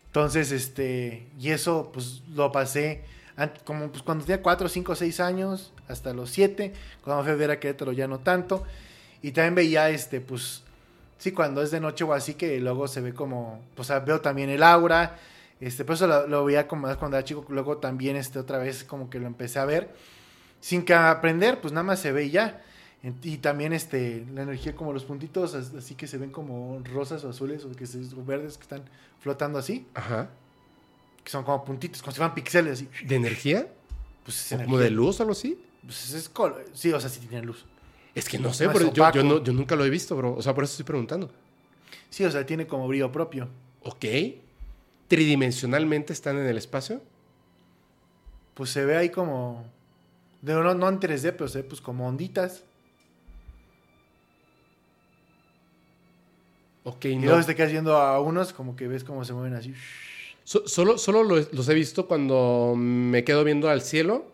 Entonces, 0.06 0.52
este, 0.52 1.26
y 1.40 1.50
eso 1.50 1.90
pues 1.92 2.22
lo 2.34 2.52
pasé 2.52 3.02
como 3.64 3.88
pues 3.90 4.02
cuando 4.04 4.24
tenía 4.24 4.40
4, 4.40 4.68
5, 4.68 4.94
6 4.94 5.18
años, 5.18 5.72
hasta 5.88 6.12
los 6.14 6.30
7, 6.30 6.72
cuando 7.02 7.24
fui 7.24 7.32
a 7.32 7.34
ver 7.34 7.50
a 7.50 7.58
Querétaro 7.58 7.90
ya 7.92 8.06
no 8.06 8.20
tanto. 8.20 8.62
Y 9.22 9.32
también 9.32 9.56
veía 9.56 9.90
este, 9.90 10.20
pues, 10.20 10.62
sí, 11.18 11.32
cuando 11.32 11.60
es 11.60 11.72
de 11.72 11.80
noche 11.80 12.04
o 12.04 12.12
así, 12.14 12.34
que 12.34 12.60
luego 12.60 12.86
se 12.86 13.00
ve 13.00 13.12
como, 13.12 13.60
pues 13.74 13.88
veo 14.06 14.20
también 14.20 14.50
el 14.50 14.62
aura, 14.62 15.18
Este, 15.64 15.84
por 15.84 15.94
eso 15.94 16.06
lo, 16.06 16.26
lo 16.26 16.44
veía 16.44 16.68
como 16.68 16.82
más 16.82 16.96
cuando 16.96 17.16
era 17.16 17.24
chico. 17.24 17.44
Luego 17.48 17.78
también, 17.78 18.16
este, 18.16 18.38
otra 18.38 18.58
vez 18.58 18.84
como 18.84 19.08
que 19.08 19.18
lo 19.18 19.26
empecé 19.26 19.58
a 19.58 19.64
ver. 19.64 19.94
Sin 20.60 20.84
que 20.84 20.94
aprender, 20.94 21.60
pues 21.60 21.72
nada 21.72 21.84
más 21.84 22.00
se 22.00 22.12
ve 22.12 22.24
y 22.26 22.30
ya. 22.30 22.62
Y 23.22 23.36
también 23.38 23.72
este, 23.72 24.24
la 24.34 24.42
energía 24.42 24.74
como 24.74 24.92
los 24.92 25.04
puntitos, 25.04 25.54
as- 25.54 25.74
así 25.74 25.94
que 25.94 26.06
se 26.06 26.16
ven 26.18 26.30
como 26.30 26.80
rosas 26.92 27.22
o 27.24 27.28
azules 27.30 27.64
o, 27.64 27.72
que 27.72 27.86
se, 27.86 27.98
o 27.98 28.24
verdes 28.24 28.56
que 28.56 28.62
están 28.62 28.82
flotando 29.20 29.58
así. 29.58 29.86
Ajá. 29.94 30.30
Que 31.22 31.30
son 31.30 31.44
como 31.44 31.64
puntitos, 31.64 32.00
como 32.02 32.12
si 32.12 32.16
fueran 32.18 32.34
píxeles 32.34 32.72
así. 32.74 32.88
¿De 33.06 33.16
energía? 33.16 33.66
Pues 34.24 34.38
es 34.46 34.52
¿O 34.52 34.54
energía. 34.56 34.70
¿Como 34.70 34.78
de 34.82 34.90
luz 34.90 35.20
o 35.20 35.22
algo 35.22 35.32
así? 35.32 35.58
Pues 35.82 36.12
es 36.14 36.28
col- 36.30 36.64
sí, 36.72 36.92
o 36.92 37.00
sea, 37.00 37.10
sí 37.10 37.20
tiene 37.20 37.44
luz. 37.44 37.64
Es 38.14 38.28
que 38.28 38.38
no 38.38 38.52
sé, 38.54 38.66
No 38.66 38.72
pero 38.72 38.92
yo, 38.92 39.10
yo 39.12 39.22
no, 39.24 39.42
yo 39.42 39.52
nunca 39.52 39.76
lo 39.76 39.84
he 39.84 39.90
visto, 39.90 40.16
bro. 40.16 40.34
O 40.34 40.40
sea, 40.42 40.54
por 40.54 40.64
eso 40.64 40.72
estoy 40.72 40.84
preguntando. 40.86 41.30
Sí, 42.10 42.24
o 42.24 42.30
sea, 42.30 42.46
tiene 42.46 42.66
como 42.66 42.86
brillo 42.88 43.10
propio. 43.12 43.48
Ok. 43.82 44.04
¿Tridimensionalmente 45.08 46.12
están 46.12 46.38
en 46.38 46.46
el 46.46 46.56
espacio? 46.58 47.02
Pues 48.54 48.70
se 48.70 48.84
ve 48.84 48.96
ahí 48.96 49.10
como. 49.10 49.64
no, 50.42 50.74
no 50.74 50.88
en 50.88 51.00
3D, 51.00 51.32
pero 51.32 51.48
se 51.48 51.62
ve 51.62 51.68
pues 51.68 51.80
como 51.80 52.06
onditas. 52.06 52.62
Ok, 56.84 57.04
Y 57.06 57.16
no. 57.16 57.26
luego 57.26 57.44
te 57.44 57.54
quedas 57.54 57.72
viendo 57.72 57.96
a 57.96 58.20
unos, 58.20 58.52
como 58.52 58.76
que 58.76 58.86
ves 58.88 59.04
cómo 59.04 59.24
se 59.24 59.32
mueven 59.32 59.54
así. 59.54 59.74
So- 60.44 60.68
solo 60.68 60.98
solo 60.98 61.22
lo- 61.22 61.36
los 61.52 61.68
he 61.68 61.74
visto 61.74 62.06
cuando 62.06 62.74
me 62.76 63.24
quedo 63.24 63.42
viendo 63.44 63.70
al 63.70 63.80
cielo. 63.80 64.26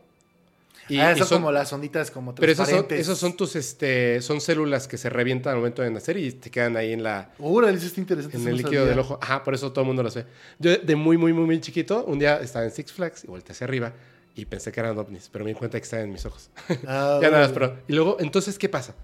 Y, 0.91 0.99
ah, 0.99 1.15
y 1.17 1.19
son, 1.21 1.29
como 1.29 1.53
las 1.53 1.73
onditas 1.73 2.11
como 2.11 2.35
pero 2.35 2.51
esos 2.51 2.69
son, 2.69 2.87
esos 2.91 3.19
son 3.19 3.37
tus, 3.37 3.55
este, 3.57 4.21
son 4.23 4.41
células 4.41 4.89
que 4.89 4.99
se 4.99 5.09
revientan 5.09 5.53
al 5.53 5.59
momento 5.59 5.83
de 5.83 5.91
nacer 5.91 6.17
y 6.17 6.33
te 6.33 6.51
quedan 6.51 6.77
ahí 6.77 6.93
en 6.93 7.03
la, 7.03 7.31
Órale, 7.39 7.79
eso 7.79 7.87
está 7.87 8.01
interesante. 8.01 8.37
en 8.37 8.43
eso 8.43 8.51
el 8.51 8.57
líquido 8.57 8.83
sabía. 8.83 8.91
del 8.91 8.99
ojo. 8.99 9.19
Ajá, 9.23 9.45
por 9.45 9.55
eso 9.55 9.73
todo 9.73 9.83
el 9.83 9.87
mundo 9.87 10.03
las 10.03 10.15
ve. 10.17 10.27
Yo 10.59 10.77
de 10.77 10.97
muy, 10.97 11.17
muy, 11.17 11.33
muy, 11.33 11.45
muy 11.45 11.61
chiquito, 11.61 12.05
un 12.05 12.19
día 12.19 12.41
estaba 12.41 12.65
en 12.65 12.73
Six 12.73 12.93
Flags 12.93 13.25
y 13.25 13.29
volteé 13.29 13.53
hacia 13.53 13.67
arriba 13.67 13.93
y 14.35 14.45
pensé 14.47 14.73
que 14.73 14.81
eran 14.81 14.99
ovnis, 14.99 15.29
pero 15.33 15.45
me 15.45 15.53
di 15.53 15.55
cuenta 15.57 15.79
que 15.79 15.85
estaban 15.85 16.07
en 16.07 16.13
mis 16.13 16.27
ojos. 16.27 16.51
Ah, 16.87 17.21
ya 17.23 17.31
nada, 17.31 17.49
órale. 17.49 17.55
pero... 17.55 17.79
Y 17.87 17.93
luego, 17.93 18.17
entonces, 18.21 18.59
¿qué 18.59 18.69
pasa? 18.69 18.95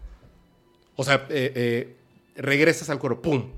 O 0.96 1.04
sea, 1.04 1.26
eh, 1.28 1.52
eh, 1.54 1.96
regresas 2.36 2.90
al 2.90 2.98
cuerpo, 2.98 3.22
¡pum! 3.22 3.50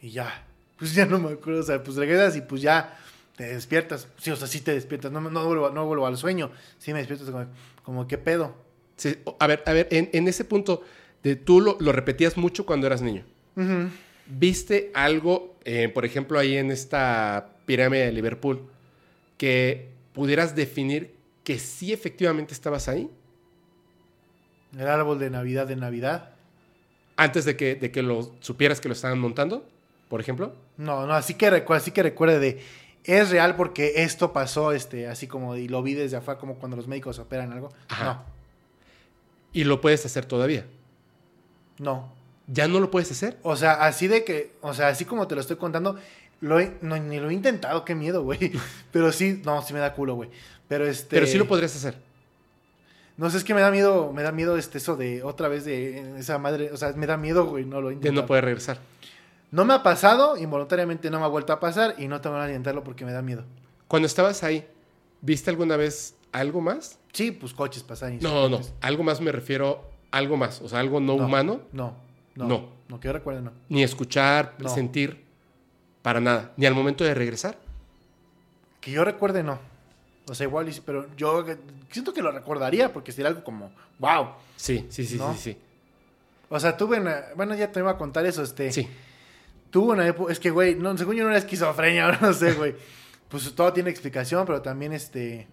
Y 0.00 0.10
ya. 0.10 0.44
Pues 0.78 0.94
ya 0.94 1.06
no 1.06 1.18
me 1.18 1.32
acuerdo. 1.32 1.60
O 1.60 1.62
sea, 1.62 1.82
pues 1.82 1.96
regresas 1.96 2.36
y 2.36 2.40
pues 2.40 2.62
ya 2.62 2.98
te 3.36 3.44
despiertas. 3.54 4.08
Sí, 4.18 4.30
o 4.30 4.36
sea, 4.36 4.46
sí 4.46 4.60
te 4.60 4.72
despiertas. 4.72 5.10
No, 5.12 5.20
no, 5.20 5.46
vuelvo, 5.46 5.70
no 5.70 5.86
vuelvo 5.86 6.06
al 6.06 6.16
sueño. 6.16 6.50
Sí 6.78 6.92
me 6.92 6.98
despiertas 6.98 7.28
como, 7.30 7.46
como 7.82 8.06
¿qué 8.06 8.18
pedo? 8.18 8.54
Sí, 8.96 9.16
a 9.40 9.46
ver, 9.46 9.62
a 9.66 9.72
ver, 9.72 9.88
en, 9.90 10.08
en 10.12 10.28
ese 10.28 10.44
punto, 10.44 10.82
de, 11.22 11.34
tú 11.36 11.60
lo, 11.60 11.76
lo 11.80 11.90
repetías 11.92 12.36
mucho 12.36 12.64
cuando 12.64 12.86
eras 12.86 13.02
niño. 13.02 13.24
¿Viste 14.26 14.90
algo, 14.94 15.56
eh, 15.64 15.88
por 15.88 16.04
ejemplo, 16.04 16.38
ahí 16.38 16.56
en 16.56 16.70
esta 16.70 17.50
pirámide 17.66 18.06
de 18.06 18.12
Liverpool, 18.12 18.68
que 19.36 19.88
pudieras 20.12 20.54
definir 20.56 21.14
que 21.42 21.58
sí 21.58 21.92
efectivamente 21.92 22.54
estabas 22.54 22.88
ahí? 22.88 23.10
El 24.78 24.86
árbol 24.88 25.18
de 25.18 25.30
Navidad 25.30 25.66
de 25.66 25.76
Navidad. 25.76 26.30
Antes 27.16 27.44
de 27.44 27.56
que, 27.56 27.74
de 27.76 27.90
que 27.92 28.02
lo 28.02 28.32
supieras 28.40 28.80
que 28.80 28.88
lo 28.88 28.94
estaban 28.94 29.18
montando, 29.20 29.68
por 30.08 30.20
ejemplo. 30.20 30.54
No, 30.76 31.06
no, 31.06 31.14
así 31.14 31.34
que, 31.34 31.48
recu- 31.50 31.74
así 31.76 31.90
que 31.92 32.02
recuerde 32.02 32.38
de. 32.40 32.60
Es 33.04 33.30
real 33.30 33.54
porque 33.56 33.92
esto 34.02 34.32
pasó, 34.32 34.72
este, 34.72 35.06
así 35.08 35.26
como, 35.26 35.56
y 35.56 35.68
lo 35.68 35.82
vi 35.82 35.94
desde 35.94 36.16
afuera, 36.16 36.40
como 36.40 36.54
cuando 36.54 36.76
los 36.76 36.88
médicos 36.88 37.18
operan 37.18 37.52
algo. 37.52 37.70
Ajá. 37.88 38.22
Y 39.52 39.64
lo 39.64 39.80
puedes 39.80 40.04
hacer 40.06 40.24
todavía. 40.24 40.66
No, 41.78 41.84
no. 41.84 42.24
¿Ya 42.46 42.68
no 42.68 42.78
lo 42.80 42.90
puedes 42.90 43.10
hacer? 43.10 43.38
O 43.42 43.56
sea, 43.56 43.72
así 43.84 44.06
de 44.06 44.24
que, 44.24 44.52
o 44.60 44.74
sea, 44.74 44.88
así 44.88 45.04
como 45.04 45.26
te 45.26 45.34
lo 45.34 45.40
estoy 45.40 45.56
contando, 45.56 45.98
lo 46.40 46.60
he- 46.60 46.76
no, 46.82 46.96
ni 46.98 47.18
lo 47.20 47.30
he 47.30 47.34
intentado, 47.34 47.84
qué 47.84 47.94
miedo, 47.94 48.22
güey. 48.22 48.52
Pero 48.92 49.12
sí, 49.12 49.40
no, 49.44 49.62
sí 49.62 49.72
me 49.72 49.80
da 49.80 49.94
culo, 49.94 50.14
güey. 50.14 50.30
Pero 50.68 50.86
este. 50.86 51.16
Pero 51.16 51.26
sí 51.26 51.38
lo 51.38 51.46
podrías 51.48 51.74
hacer. 51.74 51.96
No 53.16 53.30
sé, 53.30 53.36
es 53.38 53.44
que 53.44 53.54
me 53.54 53.60
da 53.60 53.70
miedo, 53.70 54.12
me 54.12 54.22
da 54.22 54.32
miedo 54.32 54.56
este 54.58 54.78
eso 54.78 54.96
de 54.96 55.22
otra 55.22 55.48
vez 55.48 55.64
de 55.64 56.18
esa 56.18 56.36
madre, 56.38 56.70
o 56.72 56.76
sea, 56.76 56.92
me 56.94 57.06
da 57.06 57.16
miedo, 57.16 57.46
güey, 57.46 57.64
no 57.64 57.80
lo 57.80 57.90
he 57.90 57.96
De 57.96 58.10
no 58.12 58.26
poder 58.26 58.44
regresar. 58.44 58.78
No 59.50 59.64
me 59.64 59.74
ha 59.74 59.82
pasado, 59.82 60.36
involuntariamente 60.36 61.10
no 61.10 61.18
me 61.20 61.24
ha 61.24 61.28
vuelto 61.28 61.52
a 61.52 61.60
pasar 61.60 61.94
y 61.98 62.08
no 62.08 62.20
tengo 62.20 62.34
ganas 62.34 62.48
de 62.48 62.54
intentarlo 62.54 62.82
porque 62.82 63.04
me 63.04 63.12
da 63.12 63.22
miedo. 63.22 63.44
Cuando 63.86 64.06
estabas 64.06 64.42
ahí, 64.42 64.66
¿viste 65.20 65.50
alguna 65.50 65.76
vez 65.76 66.16
algo 66.32 66.60
más? 66.60 66.98
Sí, 67.12 67.30
pues 67.30 67.54
coches 67.54 67.82
pasan 67.84 68.14
y 68.14 68.18
No, 68.18 68.48
no. 68.48 68.60
Algo 68.80 69.04
más 69.04 69.20
me 69.20 69.30
refiero, 69.30 69.88
algo 70.10 70.36
más. 70.36 70.60
O 70.60 70.68
sea, 70.68 70.80
algo 70.80 70.98
no, 71.00 71.16
No. 71.16 71.26
humano. 71.26 71.60
No, 71.72 71.94
no, 72.34 72.46
No. 72.48 72.68
no. 72.88 73.00
que 73.00 73.06
yo 73.06 73.12
recuerde, 73.12 73.42
no. 73.42 73.52
Ni 73.68 73.82
escuchar, 73.84 74.54
No. 74.58 74.68
sentir. 74.68 75.22
Para 76.02 76.20
nada. 76.20 76.52
Ni 76.56 76.66
al 76.66 76.74
momento 76.74 77.02
de 77.04 77.14
regresar. 77.14 77.56
Que 78.80 78.90
yo 78.90 79.04
recuerde, 79.04 79.42
no. 79.42 79.58
O 80.28 80.34
sea, 80.34 80.46
igual, 80.46 80.68
pero 80.84 81.06
yo 81.16 81.46
eh, 81.48 81.58
siento 81.90 82.12
que 82.12 82.22
lo 82.22 82.30
recordaría 82.32 82.92
porque 82.92 83.12
sería 83.12 83.28
algo 83.28 83.44
como, 83.44 83.70
wow. 83.98 84.28
Sí, 84.56 84.86
sí, 84.90 85.06
sí, 85.06 85.16
¿No? 85.16 85.32
sí, 85.34 85.38
sí. 85.52 85.58
O 86.48 86.58
sea, 86.60 86.76
tuve 86.76 87.00
una, 87.00 87.24
bueno, 87.36 87.54
ya 87.54 87.70
te 87.72 87.80
iba 87.80 87.90
a 87.92 87.96
contar 87.98 88.26
eso, 88.26 88.42
este. 88.42 88.70
Sí. 88.72 88.88
Tuve 89.74 89.94
una 89.94 90.06
época, 90.06 90.32
es 90.32 90.38
que, 90.38 90.50
güey, 90.50 90.76
no, 90.76 90.96
según 90.96 91.16
yo 91.16 91.24
no 91.24 91.30
era 91.30 91.38
esquizofrenia, 91.40 92.04
ahora 92.04 92.20
no 92.20 92.32
sé, 92.32 92.52
güey. 92.52 92.76
Pues 93.28 93.52
todo 93.56 93.72
tiene 93.72 93.90
explicación, 93.90 94.46
pero 94.46 94.62
también, 94.62 94.92
este, 94.92 95.48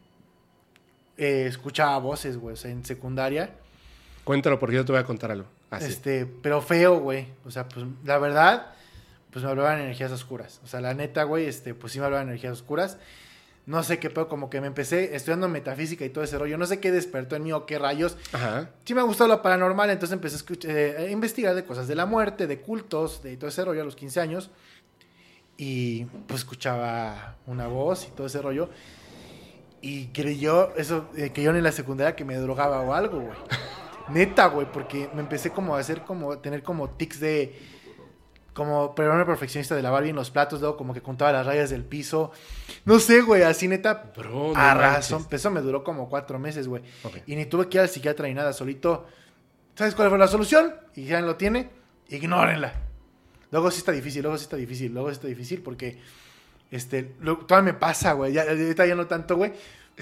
eh, 1.18 1.46
escuchaba 1.48 1.98
voces, 1.98 2.38
güey, 2.38 2.54
o 2.54 2.56
sea, 2.56 2.70
en 2.70 2.86
secundaria. 2.86 3.56
Cuéntalo 4.24 4.60
porque 4.60 4.76
yo 4.76 4.86
te 4.86 4.92
voy 4.92 5.02
a 5.02 5.06
contar 5.06 5.32
algo. 5.32 5.48
Así. 5.72 5.86
Este, 5.86 6.28
pero 6.28 6.62
feo, 6.62 7.00
güey. 7.00 7.30
O 7.46 7.50
sea, 7.50 7.68
pues 7.68 7.84
la 8.04 8.20
verdad, 8.20 8.68
pues 9.32 9.44
me 9.44 9.50
hablaban 9.50 9.80
energías 9.80 10.12
oscuras. 10.12 10.62
O 10.64 10.68
sea, 10.68 10.82
la 10.82 10.94
neta, 10.94 11.24
güey, 11.24 11.48
este, 11.48 11.74
pues 11.74 11.92
sí 11.92 11.98
me 11.98 12.06
hablaban 12.06 12.28
energías 12.28 12.54
oscuras. 12.54 13.00
No 13.68 13.84
sé 13.84 14.00
qué 14.00 14.10
pedo, 14.10 14.28
como 14.28 14.50
que 14.50 14.60
me 14.60 14.68
empecé 14.68 15.16
estudiando 15.16 15.48
metafísica 15.48 16.04
y 16.04 16.10
todo 16.10 16.24
ese 16.24 16.38
rollo. 16.38 16.58
No 16.58 16.66
sé 16.66 16.80
qué 16.80 16.92
despertó 16.92 17.36
en 17.36 17.44
mí 17.44 17.52
o 17.54 17.66
qué 17.66 17.78
rayos. 17.78 18.18
Ajá. 18.34 18.72
Sí 18.86 18.94
me 18.96 19.02
ha 19.02 19.04
gustado 19.04 19.28
lo 19.28 19.42
paranormal, 19.42 19.90
entonces 19.92 20.14
empecé 20.14 20.36
a, 20.36 20.40
escuch- 20.40 20.66
eh, 20.68 20.96
a 20.98 21.10
investigar 21.12 21.54
de 21.56 21.64
cosas 21.64 21.88
de 21.88 21.96
la 21.96 22.06
muerte, 22.06 22.48
de 22.48 22.60
cultos, 22.60 23.22
de 23.22 23.38
todo 23.38 23.50
ese 23.50 23.64
rollo 23.64 23.82
a 23.82 23.86
los 23.86 23.96
15 23.96 24.20
años. 24.20 24.50
Y 25.58 26.06
pues 26.28 26.40
escuchaba 26.42 27.38
una 27.46 27.68
voz 27.68 28.08
y 28.08 28.12
todo 28.12 28.28
ese 28.28 28.42
rollo. 28.42 28.70
Y 29.82 30.08
creyó, 30.08 30.76
eso, 30.76 31.08
eh, 31.16 31.32
que 31.32 31.44
yo 31.44 31.52
en 31.56 31.64
la 31.64 31.72
secundaria 31.72 32.16
que 32.16 32.26
me 32.26 32.36
drogaba 32.38 32.82
o 32.82 32.94
algo, 32.94 33.20
güey. 33.20 33.38
Neta, 34.10 34.48
güey, 34.48 34.72
porque 34.72 35.10
me 35.14 35.22
empecé 35.22 35.52
como 35.52 35.76
a 35.76 35.80
hacer 35.80 36.02
como, 36.02 36.38
tener 36.40 36.64
como 36.64 36.90
tics 36.90 37.20
de, 37.20 37.56
como, 38.54 38.94
pero 38.96 39.14
una 39.14 39.26
perfeccionista 39.26 39.76
de 39.76 39.82
lavar 39.82 40.04
bien 40.04 40.16
los 40.16 40.30
platos, 40.32 40.60
luego 40.60 40.76
como 40.78 40.94
que 40.94 41.02
contaba 41.02 41.32
las 41.32 41.46
rayas 41.46 41.70
del 41.70 41.84
piso. 41.86 42.32
No 42.86 43.00
sé, 43.00 43.22
güey, 43.22 43.44
así 43.44 43.68
neta, 43.68 44.12
Bro, 44.16 44.54
no 44.54 44.60
a 44.60 44.74
razón. 44.74 45.26
Eso 45.32 45.52
me 45.52 45.62
duró 45.62 45.84
como 45.84 46.10
cuatro 46.10 46.38
meses, 46.40 46.68
güey. 46.68 46.84
Y 47.28 47.36
ni 47.36 47.46
tuve 47.46 47.70
que 47.70 47.78
ir 47.78 47.82
al 47.82 47.90
psiquiatra 47.90 48.28
ni 48.28 48.34
nada, 48.34 48.52
solito. 48.54 49.06
¿Sabes 49.76 49.96
cuál 49.96 50.10
fue 50.10 50.18
la 50.18 50.28
solución? 50.28 50.74
Y 50.96 51.06
ya 51.06 51.22
lo 51.22 51.36
tiene, 51.38 51.70
ignórenla. 52.10 52.74
Luego 53.52 53.72
sí 53.72 53.80
está 53.80 53.92
difícil, 53.92 54.22
luego 54.22 54.38
sí 54.38 54.44
está 54.44 54.58
difícil, 54.58 54.94
luego 54.94 55.10
sí 55.10 55.14
está 55.14 55.28
difícil 55.28 55.62
porque 55.62 56.00
este, 56.72 57.16
lo- 57.20 57.38
todavía 57.38 57.74
me 57.74 57.80
pasa, 57.80 58.14
güey. 58.14 58.34
Ya, 58.34 58.44
ahorita 58.44 58.86
ya 58.86 58.96
no 58.96 59.08
tanto, 59.08 59.36
güey. 59.38 59.54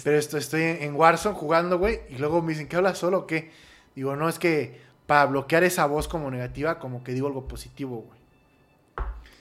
Pero 0.04 0.18
esto, 0.18 0.38
estoy 0.38 0.62
en, 0.64 0.84
en 0.84 0.96
Warzone 0.96 1.36
jugando, 1.36 1.78
güey. 1.78 2.02
Y 2.10 2.18
luego 2.18 2.42
me 2.42 2.54
dicen, 2.54 2.68
¿qué 2.68 2.76
hablas 2.78 2.98
solo 2.98 3.20
o 3.20 3.28
qué? 3.28 3.52
Digo, 3.96 4.16
no, 4.16 4.30
es 4.30 4.40
que 4.40 4.80
para 5.08 5.26
bloquear 5.26 5.64
esa 5.64 5.86
voz 5.88 6.08
como 6.08 6.30
negativa, 6.30 6.78
como 6.80 7.04
que 7.04 7.12
digo 7.14 7.28
algo 7.28 7.48
positivo, 7.48 8.06
güey. 8.08 8.19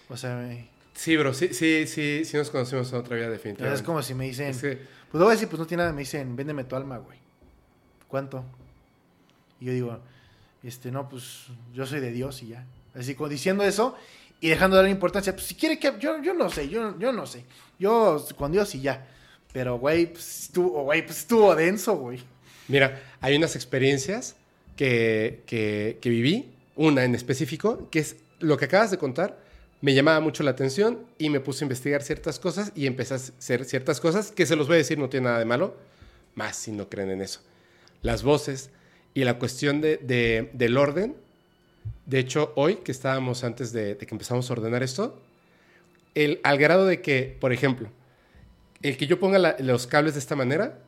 O 0.09 0.17
sea, 0.17 0.37
me- 0.37 0.69
Sí, 0.95 1.17
bro. 1.17 1.33
Sí, 1.33 1.55
sí, 1.55 1.87
sí, 1.87 2.25
sí 2.25 2.37
nos 2.37 2.51
conocimos 2.51 2.91
en 2.93 2.99
otra 2.99 3.17
vida 3.17 3.31
definitivamente. 3.31 3.81
es 3.81 3.87
como 3.87 4.03
si 4.03 4.15
me 4.15 4.25
dicen, 4.25 4.49
Es 4.49 4.61
que- 4.61 4.77
pues 4.77 5.13
luego 5.15 5.31
decir, 5.31 5.49
pues 5.49 5.61
no 5.61 5.67
tiene 5.67 5.83
nada, 5.85 5.93
me 5.93 6.01
dicen, 6.01 6.35
véndeme 6.35 6.65
tu 6.65 6.75
alma, 6.77 6.99
güey. 6.99 7.19
¿Cuánto? 8.09 8.45
Y 9.61 9.67
yo 9.67 9.73
digo, 9.73 10.01
este, 10.63 10.91
no, 10.91 11.09
pues 11.09 11.47
yo 11.75 11.87
soy 11.87 12.01
de 12.01 12.11
Dios 12.13 12.43
y 12.43 12.49
ya. 12.49 12.67
Así 12.95 13.15
como 13.15 13.29
diciendo 13.29 13.63
eso 13.65 13.95
y 14.41 14.49
dejando 14.49 14.77
de 14.77 14.83
darle 14.83 14.91
importancia, 14.91 15.33
pues 15.35 15.47
si 15.47 15.55
quiere 15.55 15.79
que, 15.79 15.93
yo, 16.01 16.21
yo 16.23 16.35
no 16.35 16.51
sé, 16.51 16.69
yo, 16.69 16.99
yo 16.99 17.13
no 17.13 17.27
sé. 17.27 17.45
Yo 17.79 18.25
con 18.37 18.51
Dios 18.53 18.75
y 18.75 18.81
ya. 18.81 19.07
Pero, 19.53 19.79
güey, 19.79 20.07
pues 20.13 20.45
estuvo, 20.45 20.83
güey, 20.85 21.05
pues 21.05 21.19
estuvo 21.19 21.55
denso, 21.55 21.97
güey. 21.97 22.21
Mira, 22.69 23.01
hay 23.21 23.37
unas 23.37 23.57
experiencias 23.57 24.37
que, 24.77 25.43
que, 25.47 25.99
que 26.01 26.11
viví, 26.11 26.53
una 26.77 27.05
en 27.05 27.15
específico, 27.15 27.89
que 27.91 28.01
es 28.01 28.17
lo 28.41 28.57
que 28.57 28.67
acabas 28.67 28.91
de 28.91 28.99
contar, 28.99 29.39
me 29.81 29.95
llamaba 29.95 30.21
mucho 30.21 30.43
la 30.43 30.51
atención 30.51 30.99
y 31.19 31.31
me 31.31 31.41
puse 31.41 31.65
a 31.65 31.67
investigar 31.67 32.03
ciertas 32.03 32.39
cosas 32.39 32.73
y 32.75 32.87
empecé 32.87 33.15
a 33.15 33.17
hacer 33.19 33.65
ciertas 33.65 34.01
cosas 34.01 34.33
que 34.33 34.45
se 34.47 34.57
los 34.57 34.67
voy 34.67 34.75
a 34.75 34.79
decir, 34.79 34.99
no 34.99 35.09
tiene 35.09 35.27
nada 35.27 35.39
de 35.39 35.45
malo, 35.45 35.77
más 36.35 36.57
si 36.57 36.73
no 36.73 36.89
creen 36.89 37.11
en 37.11 37.23
eso. 37.23 37.41
Las 38.03 38.23
voces 38.23 38.71
y 39.15 39.25
la 39.25 39.39
cuestión 39.39 39.81
de, 39.81 39.97
de- 39.99 40.51
del 40.53 40.77
orden. 40.77 41.17
De 42.07 42.19
hecho, 42.19 42.53
hoy 42.57 42.77
que 42.77 42.93
estábamos 42.93 43.45
antes 43.45 43.73
de, 43.73 43.95
de 43.95 44.07
que 44.07 44.15
empezamos 44.15 44.49
a 44.51 44.53
ordenar 44.55 44.83
esto, 44.83 45.21
el, 46.15 46.41
al 46.43 46.59
grado 46.59 46.85
de 46.87 47.01
que, 47.01 47.37
por 47.41 47.53
ejemplo, 47.53 47.89
el 48.83 48.97
que 48.97 49.07
yo 49.07 49.21
ponga 49.21 49.39
la- 49.39 49.57
los 49.61 49.87
cables 49.87 50.15
de 50.15 50.21
esta 50.21 50.35
manera 50.37 50.79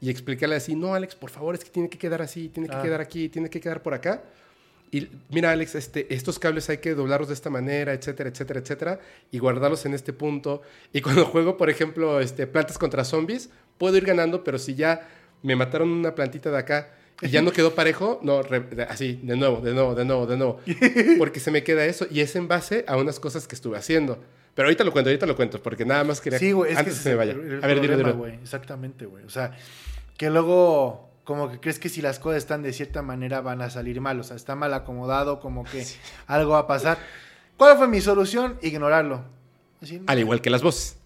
y 0.00 0.10
explicarle 0.10 0.56
así, 0.56 0.74
no, 0.74 0.94
Alex, 0.94 1.14
por 1.16 1.30
favor, 1.30 1.54
es 1.54 1.64
que 1.64 1.70
tiene 1.70 1.88
que 1.88 1.98
quedar 1.98 2.22
así, 2.22 2.48
tiene 2.48 2.68
que 2.68 2.76
Ah. 2.76 2.82
quedar 2.82 3.00
aquí, 3.00 3.28
tiene 3.28 3.50
que 3.50 3.60
quedar 3.60 3.82
por 3.82 3.94
acá. 3.94 4.22
Y 4.90 5.08
mira, 5.30 5.50
Alex, 5.50 5.74
este, 5.74 6.12
estos 6.14 6.38
cables 6.38 6.68
hay 6.70 6.78
que 6.78 6.94
doblarlos 6.94 7.28
de 7.28 7.34
esta 7.34 7.50
manera, 7.50 7.92
etcétera, 7.92 8.30
etcétera, 8.30 8.60
etcétera, 8.60 9.00
y 9.30 9.38
guardarlos 9.38 9.84
en 9.86 9.94
este 9.94 10.12
punto. 10.12 10.62
Y 10.92 11.00
cuando 11.02 11.26
juego, 11.26 11.56
por 11.56 11.70
ejemplo, 11.70 12.20
este, 12.20 12.46
plantas 12.46 12.78
contra 12.78 13.04
zombies, 13.04 13.50
puedo 13.76 13.96
ir 13.96 14.04
ganando, 14.04 14.44
pero 14.44 14.58
si 14.58 14.74
ya 14.74 15.08
me 15.42 15.56
mataron 15.56 15.90
una 15.90 16.14
plantita 16.14 16.50
de 16.50 16.58
acá 16.58 16.94
y 17.20 17.28
ya 17.28 17.42
no 17.42 17.50
quedó 17.50 17.74
parejo, 17.74 18.20
no, 18.22 18.40
así, 18.88 19.20
de 19.22 19.36
nuevo, 19.36 19.60
de 19.60 19.74
nuevo, 19.74 19.94
de 19.94 20.04
nuevo, 20.04 20.26
de 20.26 20.36
nuevo. 20.36 20.60
Porque 21.18 21.40
se 21.40 21.50
me 21.50 21.64
queda 21.64 21.84
eso, 21.84 22.06
y 22.10 22.20
es 22.20 22.34
en 22.36 22.48
base 22.48 22.84
a 22.86 22.96
unas 22.96 23.20
cosas 23.20 23.46
que 23.46 23.54
estuve 23.54 23.76
haciendo. 23.76 24.22
Pero 24.54 24.66
ahorita 24.66 24.84
lo 24.84 24.92
cuento, 24.92 25.10
ahorita 25.10 25.26
lo 25.26 25.36
cuento, 25.36 25.62
porque 25.62 25.84
nada 25.84 26.02
más 26.02 26.20
quería... 26.20 26.40
Sí, 26.40 26.52
es 26.68 26.76
antes 26.76 26.94
que 26.94 27.00
se 27.00 27.10
me 27.10 27.14
vaya. 27.14 27.30
el 27.30 27.62
a 27.62 27.66
ver, 27.68 27.78
problema, 27.78 27.96
dile. 27.96 28.10
güey, 28.10 28.34
Exactamente, 28.34 29.06
güey. 29.06 29.22
O 29.22 29.30
sea, 29.30 29.56
que 30.16 30.30
luego 30.30 31.07
como 31.28 31.50
que 31.50 31.60
crees 31.60 31.78
que 31.78 31.90
si 31.90 32.00
las 32.00 32.18
cosas 32.18 32.38
están 32.38 32.62
de 32.62 32.72
cierta 32.72 33.02
manera 33.02 33.42
van 33.42 33.60
a 33.60 33.68
salir 33.68 34.00
mal, 34.00 34.18
o 34.18 34.22
sea, 34.22 34.34
está 34.34 34.54
mal 34.54 34.72
acomodado, 34.72 35.40
como 35.40 35.62
que 35.62 35.84
algo 36.26 36.52
va 36.52 36.60
a 36.60 36.66
pasar. 36.66 36.96
¿Cuál 37.58 37.76
fue 37.76 37.86
mi 37.86 38.00
solución? 38.00 38.58
Ignorarlo. 38.62 39.24
Así, 39.82 40.00
Al 40.06 40.18
igual 40.18 40.40
que 40.40 40.48
las 40.48 40.62
voces. 40.62 40.96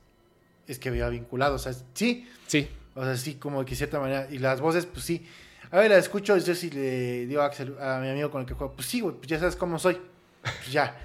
Es 0.69 0.79
que 0.79 0.91
había 0.91 1.09
vinculado, 1.09 1.57
o 1.57 1.59
sea, 1.59 1.75
sí, 1.95 2.29
Sí. 2.47 2.69
o 2.95 3.03
sea, 3.03 3.17
sí, 3.17 3.35
como 3.35 3.65
que 3.65 3.71
de 3.71 3.77
cierta 3.79 3.99
manera. 3.99 4.29
Y 4.31 4.39
las 4.39 4.61
voces, 4.61 4.87
pues 4.87 5.05
sí. 5.05 5.27
A 5.73 5.79
ver, 5.79 5.91
la 5.91 5.97
escucho, 5.97 6.37
yo 6.39 6.55
sí 6.55 6.71
le 6.71 7.27
digo 7.27 7.43
a 7.43 7.47
Axel, 7.47 7.75
a 7.81 7.99
mi 7.99 8.09
amigo 8.09 8.31
con 8.31 8.43
el 8.43 8.47
que 8.47 8.55
juego, 8.55 8.75
pues 8.75 8.87
sí, 8.87 9.01
güey, 9.01 9.17
pues 9.17 9.27
ya 9.27 9.41
sabes 9.41 9.57
cómo 9.57 9.81
soy. 9.81 9.99
Pues 10.41 10.71
ya. 10.71 10.97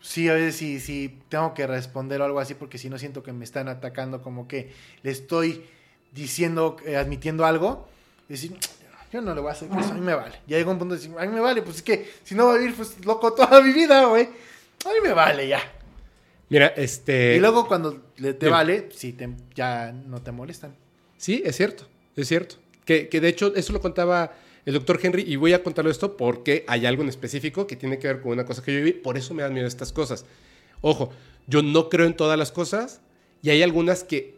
Sí, 0.00 0.28
a 0.28 0.34
veces 0.34 0.54
sí, 0.54 0.78
sí, 0.78 1.18
tengo 1.28 1.54
que 1.54 1.66
responder 1.66 2.20
o 2.20 2.24
algo 2.24 2.38
así, 2.38 2.54
porque 2.54 2.78
si 2.78 2.88
no 2.88 2.98
siento 2.98 3.24
que 3.24 3.32
me 3.32 3.42
están 3.44 3.66
atacando, 3.66 4.22
como 4.22 4.46
que 4.46 4.72
le 5.02 5.10
estoy 5.10 5.64
diciendo, 6.12 6.76
eh, 6.86 6.96
admitiendo 6.96 7.44
algo. 7.46 7.92
Y 8.28 8.32
decir, 8.32 8.56
yo 9.12 9.20
no 9.20 9.34
le 9.34 9.40
voy 9.40 9.50
a 9.50 9.52
hacer 9.52 9.68
caso, 9.68 9.92
a 9.92 9.94
mí 9.94 10.00
me 10.00 10.14
vale. 10.14 10.34
Ya 10.46 10.56
llegó 10.56 10.72
un 10.72 10.78
punto 10.78 10.94
de 10.94 11.00
decir, 11.00 11.14
a 11.18 11.24
mí 11.24 11.32
me 11.32 11.40
vale, 11.40 11.62
pues 11.62 11.76
es 11.76 11.82
que 11.82 12.10
si 12.24 12.34
no 12.34 12.46
va 12.46 12.54
a 12.54 12.58
vivir, 12.58 12.74
pues 12.74 13.04
loco 13.04 13.32
toda 13.32 13.60
mi 13.62 13.72
vida, 13.72 14.06
güey. 14.06 14.24
A 14.84 14.88
mí 14.88 14.96
me 15.02 15.12
vale 15.12 15.48
ya. 15.48 15.60
Mira, 16.48 16.68
este... 16.68 17.36
y 17.36 17.40
luego 17.40 17.66
cuando 17.66 18.02
te 18.16 18.48
vale, 18.48 18.88
sí, 18.94 19.12
te, 19.12 19.28
ya 19.54 19.92
no 19.92 20.22
te 20.22 20.32
molestan. 20.32 20.74
Sí, 21.16 21.42
es 21.44 21.56
cierto, 21.56 21.86
es 22.16 22.28
cierto. 22.28 22.56
Que, 22.84 23.08
que 23.08 23.20
de 23.20 23.28
hecho 23.28 23.54
eso 23.54 23.72
lo 23.72 23.80
contaba 23.80 24.32
el 24.66 24.74
doctor 24.74 24.98
Henry 25.02 25.24
y 25.26 25.36
voy 25.36 25.52
a 25.52 25.62
contarlo 25.62 25.90
esto 25.90 26.16
porque 26.16 26.64
hay 26.68 26.86
algo 26.86 27.02
en 27.02 27.08
específico 27.08 27.66
que 27.66 27.76
tiene 27.76 27.98
que 27.98 28.08
ver 28.08 28.20
con 28.20 28.32
una 28.32 28.44
cosa 28.44 28.62
que 28.62 28.72
yo 28.72 28.78
viví, 28.78 28.92
por 28.92 29.16
eso 29.16 29.34
me 29.34 29.42
dan 29.42 29.52
miedo 29.52 29.66
estas 29.66 29.92
cosas. 29.92 30.24
Ojo, 30.80 31.12
yo 31.46 31.62
no 31.62 31.88
creo 31.88 32.06
en 32.06 32.16
todas 32.16 32.38
las 32.38 32.52
cosas 32.52 33.00
y 33.42 33.50
hay 33.50 33.62
algunas 33.62 34.04
que, 34.04 34.33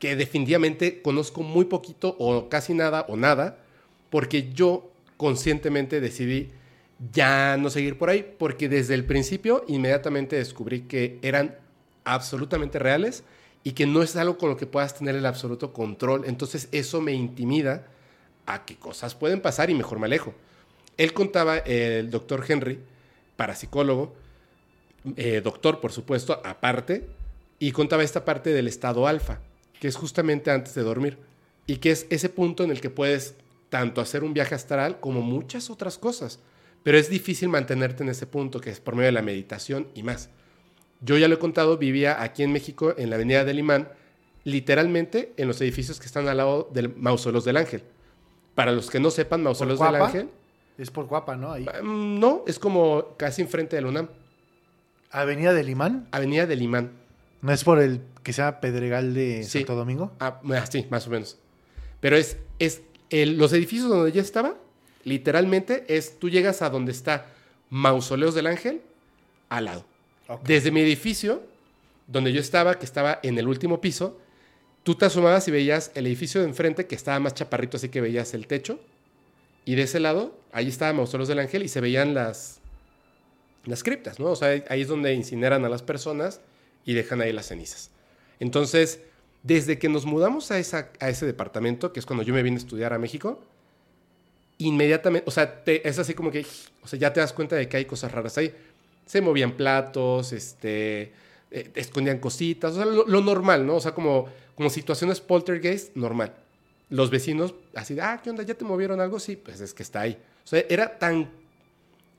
que 0.00 0.16
definitivamente 0.16 1.02
conozco 1.02 1.42
muy 1.42 1.66
poquito 1.66 2.16
o 2.18 2.48
casi 2.48 2.74
nada 2.74 3.04
o 3.08 3.16
nada 3.16 3.58
porque 4.08 4.52
yo 4.52 4.90
conscientemente 5.16 6.00
decidí 6.00 6.50
ya 7.12 7.56
no 7.58 7.70
seguir 7.70 7.96
por 7.96 8.10
ahí 8.10 8.34
porque 8.38 8.68
desde 8.68 8.94
el 8.94 9.04
principio 9.04 9.64
inmediatamente 9.68 10.36
descubrí 10.36 10.82
que 10.82 11.18
eran 11.22 11.56
absolutamente 12.04 12.78
reales 12.78 13.22
y 13.62 13.72
que 13.72 13.86
no 13.86 14.02
es 14.02 14.16
algo 14.16 14.38
con 14.38 14.48
lo 14.48 14.56
que 14.56 14.66
puedas 14.66 14.96
tener 14.96 15.14
el 15.14 15.26
absoluto 15.26 15.72
control. 15.72 16.24
Entonces 16.26 16.68
eso 16.72 17.00
me 17.00 17.12
intimida 17.12 17.86
a 18.46 18.64
que 18.64 18.76
cosas 18.76 19.14
pueden 19.14 19.40
pasar 19.40 19.70
y 19.70 19.74
mejor 19.74 19.98
me 19.98 20.06
alejo. 20.06 20.34
Él 20.96 21.12
contaba, 21.12 21.58
el 21.58 22.10
doctor 22.10 22.44
Henry, 22.48 22.80
parapsicólogo, 23.36 24.14
eh, 25.16 25.40
doctor 25.42 25.80
por 25.80 25.92
supuesto, 25.92 26.40
aparte, 26.44 27.06
y 27.58 27.72
contaba 27.72 28.02
esta 28.02 28.24
parte 28.24 28.50
del 28.50 28.66
estado 28.66 29.06
alfa, 29.06 29.40
que 29.80 29.88
es 29.88 29.96
justamente 29.96 30.50
antes 30.52 30.74
de 30.74 30.82
dormir, 30.82 31.18
y 31.66 31.78
que 31.78 31.90
es 31.90 32.06
ese 32.10 32.28
punto 32.28 32.62
en 32.62 32.70
el 32.70 32.80
que 32.80 32.90
puedes 32.90 33.34
tanto 33.70 34.00
hacer 34.00 34.22
un 34.22 34.34
viaje 34.34 34.54
astral 34.54 35.00
como 35.00 35.22
muchas 35.22 35.70
otras 35.70 35.98
cosas, 35.98 36.38
pero 36.82 36.98
es 36.98 37.10
difícil 37.10 37.48
mantenerte 37.48 38.02
en 38.02 38.10
ese 38.10 38.26
punto, 38.26 38.60
que 38.60 38.70
es 38.70 38.80
por 38.80 38.94
medio 38.94 39.06
de 39.06 39.12
la 39.12 39.22
meditación 39.22 39.88
y 39.94 40.02
más. 40.02 40.28
Yo 41.00 41.16
ya 41.16 41.28
lo 41.28 41.36
he 41.36 41.38
contado, 41.38 41.78
vivía 41.78 42.22
aquí 42.22 42.42
en 42.42 42.52
México, 42.52 42.94
en 42.96 43.10
la 43.10 43.16
avenida 43.16 43.44
del 43.44 43.58
Imán, 43.58 43.88
literalmente 44.44 45.32
en 45.36 45.48
los 45.48 45.60
edificios 45.60 45.98
que 45.98 46.06
están 46.06 46.28
al 46.28 46.36
lado 46.36 46.68
del 46.72 46.94
Mausoleos 46.96 47.44
del 47.44 47.56
Ángel. 47.56 47.82
Para 48.54 48.72
los 48.72 48.90
que 48.90 49.00
no 49.00 49.10
sepan, 49.10 49.42
Mausoleos 49.42 49.78
del? 49.78 49.94
Ángel, 49.94 50.28
Es 50.76 50.90
por 50.90 51.06
guapa, 51.06 51.36
¿no? 51.36 51.52
Ahí. 51.52 51.64
mm, 51.82 52.18
no, 52.18 52.44
es 52.46 52.58
como 52.58 53.14
casi 53.16 53.42
enfrente 53.42 53.76
del 53.76 53.86
UNAM, 53.86 54.08
Avenida 55.10 55.52
del 55.52 55.68
Imán. 55.68 56.08
avenida 56.10 56.46
del 56.46 56.62
Imán. 56.62 56.99
¿No 57.42 57.52
es 57.52 57.64
por 57.64 57.80
el 57.80 58.00
que 58.22 58.32
se 58.32 58.42
llama 58.42 58.60
Pedregal 58.60 59.14
de 59.14 59.44
Sí. 59.44 59.58
Santo 59.60 59.74
Domingo? 59.74 60.12
Ah, 60.20 60.40
ah, 60.52 60.66
sí, 60.70 60.86
más 60.90 61.06
o 61.06 61.10
menos. 61.10 61.38
Pero 62.00 62.16
es, 62.16 62.36
es 62.58 62.82
el- 63.10 63.38
los 63.38 63.52
edificios 63.52 63.88
donde 63.88 64.12
yo 64.12 64.20
estaba, 64.20 64.56
literalmente 65.04 65.84
es, 65.88 66.18
tú 66.18 66.28
llegas 66.28 66.62
a 66.62 66.70
donde 66.70 66.92
está 66.92 67.26
Mausoleos 67.70 68.34
del 68.34 68.46
Ángel, 68.46 68.82
al 69.48 69.64
lado. 69.66 69.84
Desde 70.44 70.70
mi 70.70 70.80
edificio, 70.80 71.42
donde 72.06 72.32
yo 72.32 72.40
estaba, 72.40 72.78
que 72.78 72.84
estaba 72.84 73.18
en 73.22 73.38
el 73.38 73.48
último 73.48 73.80
piso, 73.80 74.18
tú 74.82 74.94
te 74.94 75.06
asomabas 75.06 75.48
y 75.48 75.50
veías 75.50 75.90
el 75.94 76.06
edificio 76.06 76.40
de 76.40 76.46
enfrente, 76.48 76.86
que 76.86 76.94
estaba 76.94 77.18
más 77.20 77.34
chaparrito, 77.34 77.76
así 77.76 77.88
que 77.88 78.00
veías 78.00 78.32
el 78.34 78.46
techo. 78.46 78.78
Y 79.64 79.74
de 79.74 79.82
ese 79.82 79.98
lado, 80.00 80.38
ahí 80.52 80.68
estaba 80.68 80.92
Mausoleos 80.92 81.28
del 81.28 81.38
Ángel 81.40 81.62
y 81.62 81.68
se 81.68 81.80
veían 81.80 82.14
las, 82.14 82.60
las 83.64 83.82
criptas, 83.82 84.18
¿no? 84.20 84.26
O 84.26 84.36
sea, 84.36 84.62
ahí 84.68 84.80
es 84.82 84.88
donde 84.88 85.12
incineran 85.14 85.64
a 85.64 85.68
las 85.68 85.82
personas 85.82 86.40
y 86.84 86.94
dejan 86.94 87.20
ahí 87.20 87.32
las 87.32 87.46
cenizas. 87.46 87.90
Entonces, 88.38 89.00
desde 89.42 89.78
que 89.78 89.88
nos 89.88 90.04
mudamos 90.06 90.50
a, 90.50 90.58
esa, 90.58 90.90
a 91.00 91.08
ese 91.08 91.26
departamento, 91.26 91.92
que 91.92 92.00
es 92.00 92.06
cuando 92.06 92.22
yo 92.22 92.34
me 92.34 92.42
vine 92.42 92.56
a 92.56 92.58
estudiar 92.60 92.92
a 92.92 92.98
México, 92.98 93.40
inmediatamente, 94.58 95.26
o 95.26 95.30
sea, 95.30 95.64
te- 95.64 95.86
es 95.88 95.98
así 95.98 96.14
como 96.14 96.30
que, 96.30 96.44
o 96.82 96.86
sea, 96.88 96.98
ya 96.98 97.12
te 97.12 97.20
das 97.20 97.32
cuenta 97.32 97.56
de 97.56 97.68
que 97.68 97.76
hay 97.78 97.84
cosas 97.86 98.12
raras 98.12 98.36
ahí. 98.38 98.54
Se 99.06 99.20
movían 99.20 99.52
platos, 99.56 100.32
este, 100.32 101.12
eh, 101.50 101.70
escondían 101.74 102.18
cositas, 102.18 102.72
o 102.72 102.76
sea, 102.76 102.84
lo, 102.84 103.06
lo 103.06 103.20
normal, 103.22 103.66
¿no? 103.66 103.76
O 103.76 103.80
sea, 103.80 103.92
como, 103.92 104.28
como 104.54 104.70
situaciones 104.70 105.20
poltergeist, 105.20 105.96
normal. 105.96 106.34
Los 106.90 107.10
vecinos, 107.10 107.54
así 107.74 107.94
de, 107.94 108.02
ah, 108.02 108.20
¿qué 108.22 108.30
onda? 108.30 108.42
¿Ya 108.42 108.54
te 108.54 108.64
movieron 108.64 109.00
algo? 109.00 109.18
Sí, 109.20 109.36
pues 109.36 109.60
es 109.60 109.72
que 109.74 109.82
está 109.82 110.00
ahí. 110.02 110.18
O 110.44 110.46
sea, 110.46 110.64
era 110.68 110.98
tan 110.98 111.30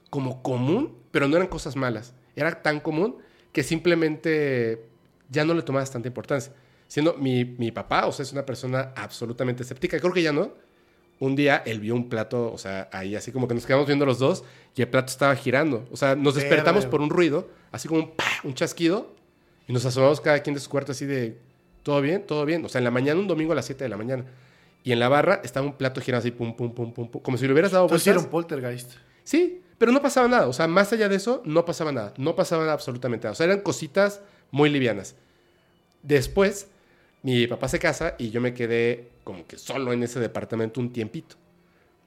como 0.09 0.41
común, 0.41 0.95
pero 1.11 1.27
no 1.27 1.35
eran 1.35 1.47
cosas 1.47 1.75
malas. 1.75 2.13
Era 2.35 2.61
tan 2.61 2.79
común 2.79 3.17
que 3.51 3.63
simplemente 3.63 4.85
ya 5.29 5.45
no 5.45 5.53
le 5.53 5.61
tomabas 5.61 5.91
tanta 5.91 6.07
importancia. 6.07 6.53
Siendo 6.87 7.13
mi, 7.15 7.45
mi 7.45 7.71
papá, 7.71 8.05
o 8.05 8.11
sea, 8.11 8.23
es 8.23 8.31
una 8.33 8.45
persona 8.45 8.91
absolutamente 8.95 9.63
escéptica. 9.63 9.99
Creo 9.99 10.13
que 10.13 10.21
ya 10.21 10.33
no. 10.33 10.51
Un 11.19 11.35
día 11.35 11.61
él 11.65 11.79
vio 11.79 11.93
un 11.93 12.09
plato, 12.09 12.51
o 12.51 12.57
sea, 12.57 12.89
ahí 12.91 13.15
así 13.15 13.31
como 13.31 13.47
que 13.47 13.53
nos 13.53 13.65
quedamos 13.65 13.85
viendo 13.85 14.05
los 14.07 14.17
dos 14.17 14.43
y 14.75 14.81
el 14.81 14.87
plato 14.87 15.11
estaba 15.11 15.35
girando. 15.35 15.87
O 15.91 15.97
sea, 15.97 16.15
nos 16.15 16.33
despertamos 16.35 16.87
por 16.87 16.99
un 16.99 17.11
ruido, 17.11 17.47
así 17.71 17.87
como 17.87 18.01
un, 18.01 18.11
¡pah! 18.15 18.25
un 18.43 18.55
chasquido, 18.55 19.13
y 19.67 19.73
nos 19.73 19.85
asomamos 19.85 20.19
cada 20.19 20.39
quien 20.41 20.55
de 20.55 20.59
su 20.59 20.69
cuarto 20.69 20.93
así 20.93 21.05
de, 21.05 21.37
¿todo 21.83 22.01
bien? 22.01 22.25
¿Todo 22.25 22.43
bien? 22.45 22.65
O 22.65 22.69
sea, 22.69 22.79
en 22.79 22.85
la 22.85 22.91
mañana, 22.91 23.19
un 23.19 23.27
domingo 23.27 23.53
a 23.53 23.55
las 23.55 23.65
7 23.65 23.83
de 23.83 23.89
la 23.89 23.97
mañana. 23.97 24.25
Y 24.83 24.91
en 24.93 24.99
la 24.99 25.09
barra 25.09 25.41
estaba 25.43 25.65
un 25.65 25.73
plato 25.73 26.01
girando 26.01 26.21
así, 26.21 26.31
pum, 26.31 26.55
pum, 26.55 26.73
pum, 26.73 26.91
pum, 26.91 27.07
pum, 27.07 27.21
como 27.21 27.37
si 27.37 27.45
le 27.45 27.53
hubieras 27.53 27.71
dado 27.71 27.85
Entonces 27.85 28.03
sí 28.03 28.09
era 28.09 28.17
vueltas. 28.17 28.25
un 28.25 28.31
poltergeist. 28.31 28.91
Sí, 29.23 29.61
pero 29.77 29.91
no 29.91 30.01
pasaba 30.01 30.27
nada. 30.27 30.47
O 30.47 30.53
sea, 30.53 30.67
más 30.67 30.93
allá 30.93 31.09
de 31.09 31.15
eso, 31.15 31.41
no 31.45 31.65
pasaba 31.65 31.91
nada. 31.91 32.13
No 32.17 32.35
pasaba 32.35 32.71
absolutamente 32.71 33.25
nada. 33.25 33.33
O 33.33 33.35
sea, 33.35 33.45
eran 33.45 33.61
cositas 33.61 34.21
muy 34.51 34.69
livianas. 34.69 35.15
Después, 36.03 36.67
mi 37.23 37.47
papá 37.47 37.67
se 37.67 37.79
casa 37.79 38.15
y 38.17 38.31
yo 38.31 38.41
me 38.41 38.53
quedé 38.53 39.09
como 39.23 39.45
que 39.45 39.57
solo 39.57 39.93
en 39.93 40.03
ese 40.03 40.19
departamento 40.19 40.79
un 40.79 40.91
tiempito. 40.91 41.35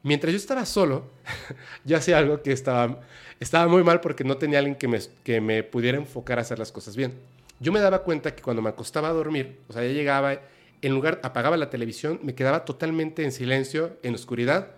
Mientras 0.02 0.32
yo 0.32 0.36
estaba 0.36 0.66
solo, 0.66 1.10
yo 1.84 1.96
hacía 1.96 2.18
algo 2.18 2.42
que 2.42 2.52
estaba, 2.52 3.00
estaba 3.40 3.66
muy 3.68 3.82
mal 3.82 4.00
porque 4.00 4.22
no 4.22 4.36
tenía 4.36 4.58
alguien 4.58 4.76
que 4.76 4.86
me, 4.86 4.98
que 5.22 5.40
me 5.40 5.62
pudiera 5.62 5.96
enfocar 5.96 6.38
a 6.38 6.42
hacer 6.42 6.58
las 6.58 6.72
cosas 6.72 6.94
bien. 6.94 7.14
Yo 7.60 7.72
me 7.72 7.80
daba 7.80 8.02
cuenta 8.02 8.34
que 8.34 8.42
cuando 8.42 8.60
me 8.60 8.68
acostaba 8.68 9.08
a 9.08 9.12
dormir, 9.12 9.58
o 9.68 9.72
sea, 9.72 9.82
ya 9.82 9.92
llegaba, 9.92 10.38
en 10.82 10.92
lugar, 10.92 11.20
apagaba 11.22 11.56
la 11.56 11.70
televisión, 11.70 12.20
me 12.22 12.34
quedaba 12.34 12.64
totalmente 12.64 13.24
en 13.24 13.32
silencio, 13.32 13.96
en 14.02 14.14
oscuridad, 14.14 14.72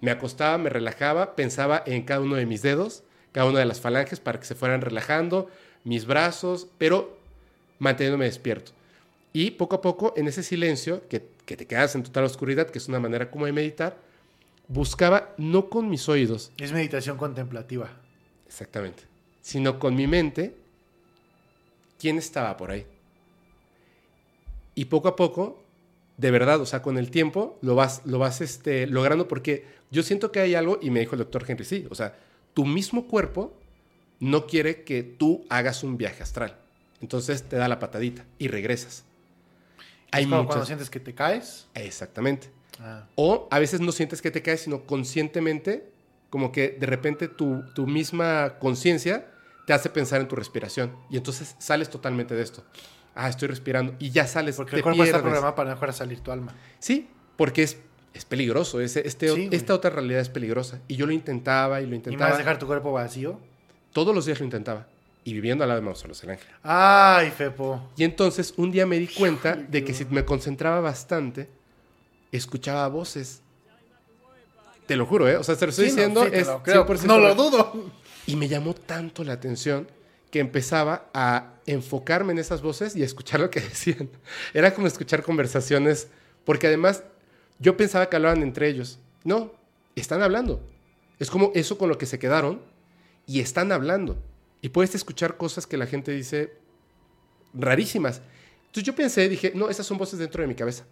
me 0.00 0.10
acostaba, 0.10 0.58
me 0.58 0.70
relajaba, 0.70 1.36
pensaba 1.36 1.82
en 1.86 2.02
cada 2.02 2.20
uno 2.20 2.36
de 2.36 2.46
mis 2.46 2.62
dedos, 2.62 3.02
cada 3.32 3.46
una 3.46 3.58
de 3.60 3.66
las 3.66 3.80
falanges 3.80 4.20
para 4.20 4.40
que 4.40 4.46
se 4.46 4.54
fueran 4.54 4.80
relajando, 4.80 5.48
mis 5.84 6.06
brazos, 6.06 6.66
pero 6.78 7.16
manteniéndome 7.78 8.24
despierto. 8.26 8.72
Y 9.32 9.52
poco 9.52 9.76
a 9.76 9.80
poco, 9.80 10.12
en 10.16 10.26
ese 10.28 10.42
silencio, 10.42 11.06
que, 11.08 11.28
que 11.46 11.56
te 11.56 11.66
quedas 11.66 11.94
en 11.94 12.02
total 12.02 12.24
oscuridad, 12.24 12.68
que 12.68 12.78
es 12.78 12.88
una 12.88 12.98
manera 12.98 13.30
como 13.30 13.46
de 13.46 13.52
meditar, 13.52 13.96
buscaba 14.68 15.34
no 15.36 15.68
con 15.68 15.88
mis 15.88 16.08
oídos, 16.08 16.50
Es 16.58 16.72
meditación 16.72 17.16
contemplativa. 17.16 17.90
exactamente, 18.46 19.04
sino 19.40 19.78
con 19.78 19.94
mi 19.94 20.06
mente, 20.06 20.54
quién 21.98 22.18
estaba 22.18 22.56
por 22.56 22.70
ahí. 22.70 22.86
Y 24.74 24.86
poco 24.86 25.08
a 25.08 25.16
poco, 25.16 25.62
de 26.20 26.30
verdad, 26.30 26.60
o 26.60 26.66
sea, 26.66 26.82
con 26.82 26.98
el 26.98 27.10
tiempo, 27.10 27.58
lo 27.62 27.74
vas, 27.74 28.02
lo 28.04 28.18
vas 28.18 28.40
este, 28.40 28.86
logrando 28.86 29.26
porque 29.26 29.64
yo 29.90 30.02
siento 30.02 30.30
que 30.30 30.40
hay 30.40 30.54
algo, 30.54 30.78
y 30.82 30.90
me 30.90 31.00
dijo 31.00 31.14
el 31.14 31.20
doctor 31.20 31.44
Henry, 31.48 31.64
sí, 31.64 31.86
o 31.90 31.94
sea, 31.94 32.14
tu 32.54 32.66
mismo 32.66 33.06
cuerpo 33.06 33.54
no 34.18 34.46
quiere 34.46 34.84
que 34.84 35.02
tú 35.02 35.44
hagas 35.48 35.82
un 35.82 35.96
viaje 35.96 36.22
astral. 36.22 36.56
Entonces 37.00 37.42
te 37.44 37.56
da 37.56 37.68
la 37.68 37.78
patadita 37.78 38.26
y 38.38 38.48
regresas. 38.48 39.04
Es 40.12 40.24
como 40.24 40.36
cuando 40.36 40.54
muchas- 40.54 40.66
sientes 40.66 40.90
que 40.90 41.00
te 41.00 41.14
caes. 41.14 41.66
Exactamente. 41.74 42.50
Ah. 42.78 43.06
O 43.14 43.48
a 43.50 43.58
veces 43.58 43.80
no 43.80 43.92
sientes 43.92 44.20
que 44.20 44.30
te 44.30 44.42
caes, 44.42 44.62
sino 44.62 44.84
conscientemente 44.84 45.88
Como 46.30 46.52
que 46.52 46.76
de 46.78 46.86
repente 46.86 47.26
tu, 47.26 47.64
tu 47.74 47.88
misma 47.88 48.58
conciencia 48.60 49.26
te 49.66 49.72
hace 49.72 49.90
pensar 49.90 50.20
en 50.20 50.28
tu 50.28 50.36
respiración. 50.36 50.94
Y 51.10 51.16
entonces 51.16 51.56
sales 51.58 51.90
totalmente 51.90 52.36
de 52.36 52.42
esto. 52.42 52.62
Ah, 53.22 53.28
estoy 53.28 53.48
respirando. 53.48 53.94
Y 53.98 54.10
ya 54.10 54.26
sales. 54.26 54.56
Porque 54.56 54.70
te 54.72 54.76
el 54.78 54.82
cuerpo 54.82 55.02
está 55.02 55.16
pierdes. 55.18 55.22
programado 55.22 55.54
para 55.54 55.70
dejar 55.74 55.92
salir 55.92 56.20
tu 56.20 56.30
alma. 56.32 56.54
Sí, 56.78 57.08
porque 57.36 57.62
es, 57.62 57.78
es 58.14 58.24
peligroso. 58.24 58.80
Ese- 58.80 59.06
este, 59.06 59.28
Sí, 59.34 59.48
esta 59.52 59.74
otra 59.74 59.90
realidad 59.90 60.20
es 60.20 60.28
peligrosa. 60.30 60.80
Y 60.88 60.96
yo 60.96 61.06
lo 61.06 61.12
intentaba 61.12 61.80
y 61.82 61.86
lo 61.86 61.92
¿Y 61.92 61.96
intentaba. 61.96 62.30
más 62.30 62.38
dejar 62.38 62.58
tu 62.58 62.66
cuerpo 62.66 62.92
vacío? 62.92 63.38
Todos 63.92 64.14
los 64.14 64.24
días 64.26 64.38
lo 64.38 64.44
intentaba. 64.46 64.86
Y 65.22 65.34
viviendo 65.34 65.64
al 65.64 65.68
lado 65.68 65.80
de 65.80 65.84
Mausoleos 65.84 66.22
el 66.24 66.30
Ángel. 66.30 66.48
Ay, 66.62 67.30
Fepo. 67.30 67.90
Y 67.96 68.04
entonces 68.04 68.54
un 68.56 68.70
día 68.70 68.86
me 68.86 68.98
di 68.98 69.06
cuenta 69.08 69.54
de 69.54 69.84
que 69.84 69.92
si 69.92 70.06
me 70.06 70.24
concentraba 70.24 70.80
bastante, 70.80 71.48
escuchaba 72.32 72.88
voces. 72.88 73.42
Te 74.86 74.96
lo 74.96 75.04
juro, 75.06 75.28
¿eh? 75.28 75.36
O 75.36 75.44
sea, 75.44 75.56
te 75.56 75.66
lo 75.66 75.70
estoy 75.70 75.90
Sí, 75.90 75.90
no, 75.92 75.96
diciendo, 75.96 76.24
sí 76.24 76.30
te 76.30 76.40
es 76.40 76.46
lo 76.46 76.62
creo. 76.62 76.86
100% 76.86 77.04
No 77.06 77.18
lo 77.18 77.34
dudo. 77.34 77.90
Y 78.26 78.36
me 78.36 78.48
llamó 78.48 78.74
tanto 78.74 79.22
la 79.24 79.34
atención 79.34 79.86
que 80.30 80.38
empezaba 80.38 81.10
a 81.12 81.54
enfocarme 81.66 82.32
en 82.32 82.38
esas 82.38 82.62
voces 82.62 82.96
y 82.96 83.02
a 83.02 83.04
escuchar 83.04 83.40
lo 83.40 83.50
que 83.50 83.60
decían. 83.60 84.08
Era 84.54 84.74
como 84.74 84.86
escuchar 84.86 85.22
conversaciones, 85.22 86.08
porque 86.44 86.66
además 86.66 87.04
yo 87.58 87.76
pensaba 87.76 88.08
que 88.08 88.16
hablaban 88.16 88.42
entre 88.42 88.68
ellos. 88.68 88.98
No, 89.24 89.52
están 89.94 90.22
hablando. 90.22 90.60
Es 91.18 91.30
como 91.30 91.52
eso 91.54 91.76
con 91.76 91.88
lo 91.88 91.98
que 91.98 92.06
se 92.06 92.18
quedaron 92.18 92.62
y 93.26 93.40
están 93.40 93.72
hablando. 93.72 94.22
Y 94.62 94.70
puedes 94.70 94.94
escuchar 94.94 95.36
cosas 95.36 95.66
que 95.66 95.76
la 95.76 95.86
gente 95.86 96.12
dice 96.12 96.54
rarísimas. 97.52 98.22
Entonces 98.66 98.84
yo 98.84 98.94
pensé, 98.94 99.28
dije, 99.28 99.52
no, 99.54 99.68
esas 99.68 99.86
son 99.86 99.98
voces 99.98 100.18
dentro 100.18 100.42
de 100.42 100.48
mi 100.48 100.54
cabeza. 100.54 100.84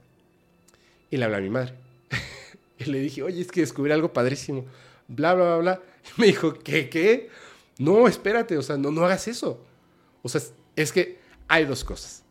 Y 1.10 1.16
le 1.16 1.24
hablé 1.24 1.36
a 1.36 1.40
mi 1.40 1.50
madre. 1.50 1.74
y 2.78 2.84
le 2.84 2.98
dije, 2.98 3.22
oye, 3.22 3.40
es 3.40 3.52
que 3.52 3.60
descubrí 3.60 3.92
algo 3.92 4.12
padrísimo. 4.12 4.66
Bla, 5.06 5.34
bla, 5.34 5.44
bla, 5.44 5.56
bla. 5.56 5.82
Y 6.04 6.20
me 6.20 6.26
dijo, 6.26 6.54
¿qué, 6.54 6.88
qué? 6.88 7.30
No, 7.78 8.08
espérate, 8.08 8.58
o 8.58 8.62
sea, 8.62 8.76
no, 8.76 8.90
no 8.90 9.04
hagas 9.04 9.28
eso. 9.28 9.64
O 10.22 10.28
sea, 10.28 10.40
es, 10.74 10.92
que 10.92 11.18
hay 11.46 11.64
dos 11.64 11.84
cosas. 11.84 12.24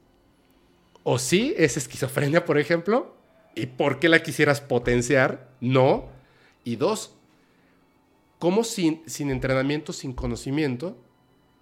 O 1.04 1.18
sí, 1.18 1.54
es 1.58 1.78
esquizofrenia, 1.78 2.46
por 2.46 2.60
ejemplo. 2.60 3.16
¿Y 3.56 3.66
por 3.66 4.00
qué 4.00 4.10
la 4.10 4.22
quisieras 4.22 4.62
potenciar? 4.62 5.50
No. 5.62 6.10
Y 6.64 6.76
dos, 6.76 7.14
¿cómo 8.40 8.66
sin, 8.66 9.02
sin 9.08 9.32
entrenamiento, 9.32 9.94
sin 9.94 10.14
conocimiento, 10.14 10.98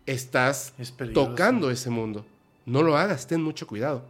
estás 0.07 0.73
Es 0.79 0.93
tocando 1.13 1.69
ese 1.69 1.91
mundo? 1.91 2.25
No 2.65 2.81
lo 2.81 2.97
hagas, 2.97 3.27
ten 3.27 3.43
mucho 3.43 3.67
cuidado. 3.67 4.03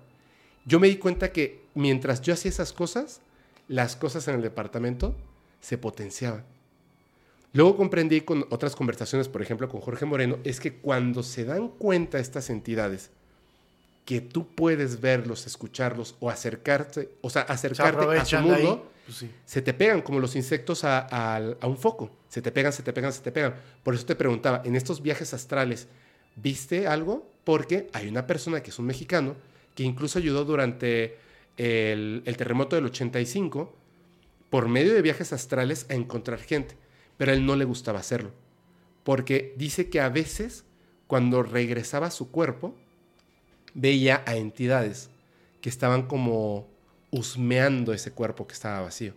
Yo 0.65 0.79
me 0.79 0.87
di 0.87 0.95
cuenta 0.95 1.33
que 1.33 1.61
mientras 1.75 2.21
yo 2.21 2.33
hacía 2.33 2.49
esas 2.49 2.71
cosas, 2.71 3.21
las 3.67 3.97
cosas 3.97 4.27
en 4.29 4.35
el 4.35 4.41
departamento 4.41 5.15
se 5.59 5.77
potenciaban. 5.77 6.45
Luego 7.55 7.75
comprendí 7.77 8.21
con 8.21 8.45
otras 8.51 8.75
conversaciones, 8.75 9.27
por 9.29 9.41
ejemplo, 9.41 9.67
con 9.69 9.79
Jorge 9.81 10.05
Moreno, 10.05 10.37
es 10.43 10.59
que 10.59 10.73
cuando 10.75 11.23
se 11.23 11.45
dan 11.45 11.69
cuenta 11.69 12.19
estas 12.19 12.49
entidades 12.49 13.09
que 14.03 14.21
tú 14.21 14.45
puedes 14.53 14.99
verlos, 15.01 15.47
escucharlos 15.47 16.15
o 16.19 16.29
acercarte, 16.29 17.09
o 17.21 17.29
sea, 17.29 17.45
Se 17.47 17.53
acercarte 17.53 18.05
a 18.19 18.25
su 18.25 18.37
mundo, 18.39 18.91
Pues 19.05 19.17
sí. 19.17 19.31
se 19.45 19.61
te 19.61 19.73
pegan 19.73 20.01
como 20.01 20.19
los 20.19 20.35
insectos 20.35 20.83
a, 20.83 21.07
a- 21.09 21.55
a 21.61 21.67
un 21.67 21.77
foco. 21.77 22.11
Se 22.27 22.41
te 22.41 22.51
pegan, 22.51 22.73
se 22.73 22.83
te 22.83 22.91
pegan, 22.93 23.13
se 23.13 23.21
te 23.21 23.31
pegan. 23.31 23.55
Por 23.83 23.95
eso 23.95 24.05
te 24.05 24.15
preguntaba, 24.15 24.61
en 24.65 24.75
estos 24.75 25.01
viajes 25.01 25.33
astrales, 25.33 25.87
¿viste 26.35 26.87
algo? 26.87 27.31
Porque 27.45 27.87
hay 27.93 28.07
una 28.09 28.27
persona 28.27 28.61
que 28.61 28.69
es 28.69 28.77
un 28.79 28.85
mexicano 28.85 29.35
que 29.75 29.83
incluso 29.83 30.19
ayudó 30.19 30.43
durante 30.45 31.17
el, 31.57 32.21
el 32.25 32.37
terremoto 32.37 32.75
del 32.75 32.85
85 32.85 33.73
por 34.49 34.67
medio 34.67 34.93
de 34.93 35.01
viajes 35.01 35.31
astrales 35.33 35.85
a 35.89 35.93
encontrar 35.95 36.39
gente. 36.39 36.75
Pero 37.17 37.31
a 37.31 37.35
él 37.35 37.45
no 37.45 37.55
le 37.55 37.65
gustaba 37.65 37.99
hacerlo. 37.99 38.31
Porque 39.03 39.53
dice 39.57 39.89
que 39.89 40.01
a 40.01 40.09
veces, 40.09 40.65
cuando 41.07 41.43
regresaba 41.43 42.07
a 42.07 42.11
su 42.11 42.31
cuerpo, 42.31 42.75
veía 43.73 44.23
a 44.25 44.35
entidades 44.35 45.09
que 45.61 45.69
estaban 45.69 46.03
como 46.03 46.67
husmeando 47.11 47.93
ese 47.93 48.11
cuerpo 48.11 48.47
que 48.47 48.53
estaba 48.53 48.81
vacío. 48.81 49.13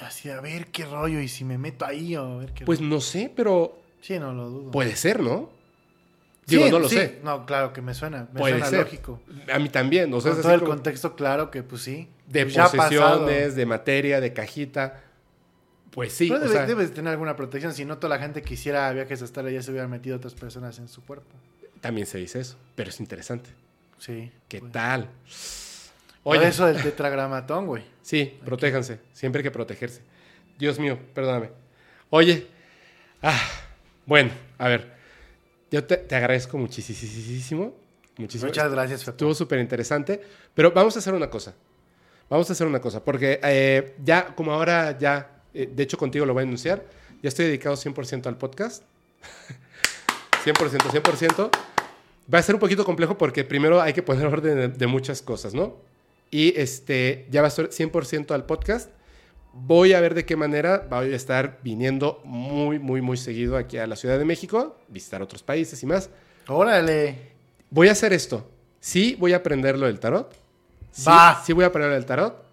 Y 0.00 0.04
así, 0.04 0.30
a 0.30 0.40
ver 0.40 0.68
qué 0.68 0.84
rollo. 0.86 1.20
Y 1.20 1.28
si 1.28 1.44
me 1.44 1.58
meto 1.58 1.84
ahí, 1.84 2.16
o 2.16 2.22
a 2.22 2.36
ver 2.38 2.52
qué 2.52 2.64
Pues 2.64 2.80
no 2.80 3.00
sé, 3.00 3.32
pero 3.34 3.78
Sí, 4.00 4.18
no 4.18 4.32
lo 4.32 4.48
dudo. 4.48 4.70
puede 4.70 4.94
ser, 4.96 5.20
¿no? 5.20 5.50
Digo, 6.46 6.64
Sí, 6.64 6.70
no 6.70 6.78
lo 6.78 6.88
sí. 6.88 6.94
sé. 6.96 7.18
No, 7.22 7.44
claro 7.44 7.72
que 7.72 7.82
me 7.82 7.92
suena. 7.94 8.28
Me 8.32 8.38
Puede 8.40 8.54
suena 8.54 8.66
ser. 8.66 8.78
lógico. 8.80 9.20
A 9.52 9.58
mí 9.58 9.68
también. 9.68 10.14
O 10.14 10.20
sea, 10.20 10.32
Con 10.32 10.42
todo 10.42 10.54
el 10.54 10.60
como 10.60 10.72
contexto, 10.72 11.14
claro 11.16 11.50
que 11.50 11.62
pues 11.62 11.82
sí. 11.82 12.08
de 12.26 12.44
Pues 12.46 12.56
posesiones, 12.56 13.54
de 13.56 13.66
materia, 13.66 14.20
de 14.20 14.32
cajita. 14.32 15.02
Pues 15.98 16.12
sí, 16.12 16.28
Pero 16.28 16.38
debe- 16.42 16.52
sea, 16.52 16.64
debes 16.64 16.94
tener 16.94 17.10
alguna 17.10 17.34
protección. 17.34 17.74
Si 17.74 17.84
no, 17.84 17.98
toda 17.98 18.16
la 18.16 18.22
gente 18.22 18.40
que 18.40 18.54
hiciera 18.54 18.92
viajes 18.92 19.20
astrales 19.20 19.52
ya 19.52 19.62
se 19.64 19.72
hubieran 19.72 19.90
metido 19.90 20.16
otras 20.16 20.32
personas 20.32 20.78
en 20.78 20.86
su 20.86 21.04
cuerpo. 21.04 21.34
también 21.80 22.06
se 22.06 22.18
dice 22.18 22.38
eso. 22.38 22.56
Pero 22.76 22.90
es 22.90 23.00
interesante. 23.00 23.50
Sí. 23.98 24.30
¿Qué 24.46 24.60
pues. 24.60 24.70
tal? 24.70 25.08
Por 26.22 26.36
Oye, 26.36 26.46
eso 26.46 26.66
del 26.66 26.80
tetragramatón, 26.80 27.66
güey. 27.66 27.82
sí, 28.02 28.38
protéjanse. 28.44 29.00
Siempre 29.12 29.40
hay 29.40 29.42
que 29.42 29.50
protegerse. 29.50 30.02
Dios 30.56 30.78
mío, 30.78 31.00
perdóname. 31.14 31.50
Oye, 32.10 32.46
ah, 33.20 33.36
bueno, 34.06 34.30
a 34.56 34.68
ver. 34.68 34.92
Yo 35.72 35.82
te, 35.82 35.96
te 35.96 36.14
agradezco 36.14 36.58
muchísimo. 36.58 37.74
Muchísimo. 38.18 38.46
Muchas 38.46 38.70
gracias, 38.70 39.00
Fepo. 39.00 39.10
Estuvo 39.10 39.34
súper 39.34 39.58
interesante. 39.58 40.20
Pero 40.54 40.70
vamos 40.70 40.94
a 40.94 41.00
hacer 41.00 41.12
una 41.12 41.28
cosa. 41.28 41.54
Vamos 42.30 42.48
a 42.48 42.52
hacer 42.52 42.68
una 42.68 42.80
cosa. 42.80 43.02
Porque 43.02 43.40
eh, 43.42 43.96
ya, 44.04 44.26
como 44.36 44.52
ahora 44.52 44.96
ya, 44.96 45.37
eh, 45.62 45.70
de 45.74 45.82
hecho 45.82 45.98
contigo 45.98 46.24
lo 46.24 46.32
voy 46.32 46.42
a 46.42 46.44
anunciar, 46.44 46.84
ya 47.22 47.28
estoy 47.28 47.46
dedicado 47.46 47.76
100% 47.76 48.26
al 48.26 48.36
podcast. 48.36 48.84
100%, 50.44 50.54
100%. 50.78 51.50
Va 52.32 52.38
a 52.38 52.42
ser 52.42 52.54
un 52.54 52.60
poquito 52.60 52.84
complejo 52.84 53.18
porque 53.18 53.44
primero 53.44 53.80
hay 53.80 53.92
que 53.92 54.02
poner 54.02 54.26
orden 54.32 54.56
de, 54.56 54.68
de 54.68 54.86
muchas 54.86 55.22
cosas, 55.22 55.54
¿no? 55.54 55.76
Y 56.30 56.58
este, 56.58 57.26
ya 57.30 57.42
va 57.42 57.48
a 57.48 57.50
ser 57.50 57.70
100% 57.70 58.32
al 58.32 58.44
podcast. 58.44 58.90
Voy 59.52 59.94
a 59.94 60.00
ver 60.00 60.14
de 60.14 60.24
qué 60.24 60.36
manera 60.36 60.86
voy 60.88 61.12
a 61.12 61.16
estar 61.16 61.58
viniendo 61.62 62.20
muy, 62.24 62.78
muy, 62.78 63.00
muy 63.00 63.16
seguido 63.16 63.56
aquí 63.56 63.78
a 63.78 63.86
la 63.86 63.96
Ciudad 63.96 64.18
de 64.18 64.24
México, 64.24 64.76
visitar 64.88 65.22
otros 65.22 65.42
países 65.42 65.82
y 65.82 65.86
más. 65.86 66.10
Órale. 66.46 67.32
Voy 67.70 67.88
a 67.88 67.92
hacer 67.92 68.12
esto. 68.12 68.48
Sí, 68.80 69.16
voy 69.18 69.32
a 69.32 69.36
aprender 69.36 69.78
lo 69.78 69.86
del 69.86 69.98
tarot. 69.98 70.32
Sí, 70.92 71.04
Va. 71.08 71.42
sí 71.44 71.52
voy 71.52 71.64
a 71.64 71.68
aprender 71.68 71.90
lo 71.90 71.96
del 71.96 72.06
tarot. 72.06 72.44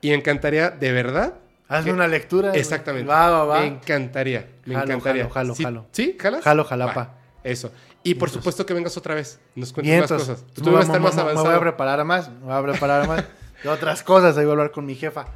Y 0.00 0.08
me 0.10 0.14
encantaría, 0.14 0.70
de 0.70 0.92
verdad. 0.92 1.34
Hazme 1.68 1.92
una 1.92 2.06
lectura. 2.06 2.52
Exactamente. 2.54 3.08
Va, 3.08 3.30
va, 3.30 3.44
va. 3.44 3.60
Me 3.60 3.66
encantaría. 3.66 4.46
Me 4.64 4.74
Jalo, 4.74 4.84
encantaría. 4.86 5.22
jalo, 5.24 5.34
jalo, 5.34 5.54
¿Sí? 5.54 5.62
jalo. 5.64 5.86
¿Sí? 5.92 6.16
¿Jalas? 6.20 6.44
Jalo, 6.44 6.64
jalapa. 6.64 6.94
Va, 7.00 7.18
Eso. 7.42 7.72
Y 8.04 8.14
por 8.14 8.30
supuesto 8.30 8.64
que 8.64 8.72
vengas 8.74 8.96
otra 8.96 9.14
vez. 9.16 9.40
Nos 9.56 9.72
cuentes 9.72 10.00
más 10.00 10.08
cosas. 10.12 10.44
Tú 10.54 10.62
me 10.64 10.70
vas 10.72 10.80
a 10.84 10.86
estar 10.86 11.00
más 11.00 11.14
me- 11.16 11.22
Me 11.22 11.22
voy 11.24 11.36
a 11.36 11.40
avanzado. 11.40 11.60
preparar 11.60 12.04
más. 12.04 12.30
Me 12.30 12.44
voy 12.46 12.54
a 12.54 12.62
preparar 12.62 13.08
más. 13.08 13.24
De 13.64 13.68
otras 13.68 14.02
cosas. 14.04 14.36
Ahí 14.36 14.44
voy 14.44 14.50
a 14.50 14.52
hablar 14.52 14.70
con 14.70 14.86
mi 14.86 14.94
jefa. 14.94 15.26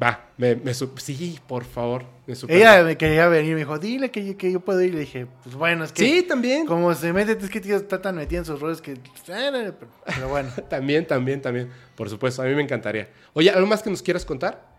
Va. 0.00 0.26
Me, 0.36 0.54
me 0.54 0.72
sí, 0.74 1.40
por 1.48 1.64
favor. 1.64 2.04
Me 2.26 2.34
Ella 2.48 2.82
me 2.84 2.96
quería 2.98 3.26
venir. 3.28 3.54
Me 3.54 3.60
dijo, 3.60 3.78
dile 3.78 4.10
que 4.10 4.24
yo, 4.24 4.36
que 4.36 4.52
yo 4.52 4.60
puedo 4.60 4.80
ir. 4.82 4.92
Le 4.94 5.00
dije, 5.00 5.26
pues 5.42 5.54
bueno, 5.56 5.84
es 5.84 5.92
que. 5.92 6.02
Sí, 6.04 6.22
también. 6.22 6.66
Como 6.66 6.94
se 6.94 7.12
mete, 7.12 7.32
es 7.32 7.50
que 7.50 7.60
tío 7.60 7.76
está 7.76 8.00
tan 8.02 8.16
metido 8.16 8.40
en 8.40 8.44
sus 8.44 8.60
roles 8.60 8.82
que. 8.82 8.98
Pero, 9.26 9.74
pero 10.04 10.28
bueno. 10.28 10.50
También, 10.68 11.06
también, 11.06 11.40
también. 11.40 11.70
Por 11.96 12.08
supuesto. 12.10 12.42
A 12.42 12.44
mí 12.44 12.54
me 12.54 12.62
encantaría. 12.62 13.08
Oye, 13.32 13.50
¿algo 13.50 13.66
más 13.66 13.82
que 13.82 13.88
nos 13.90 14.02
quieras 14.02 14.24
contar? 14.26 14.69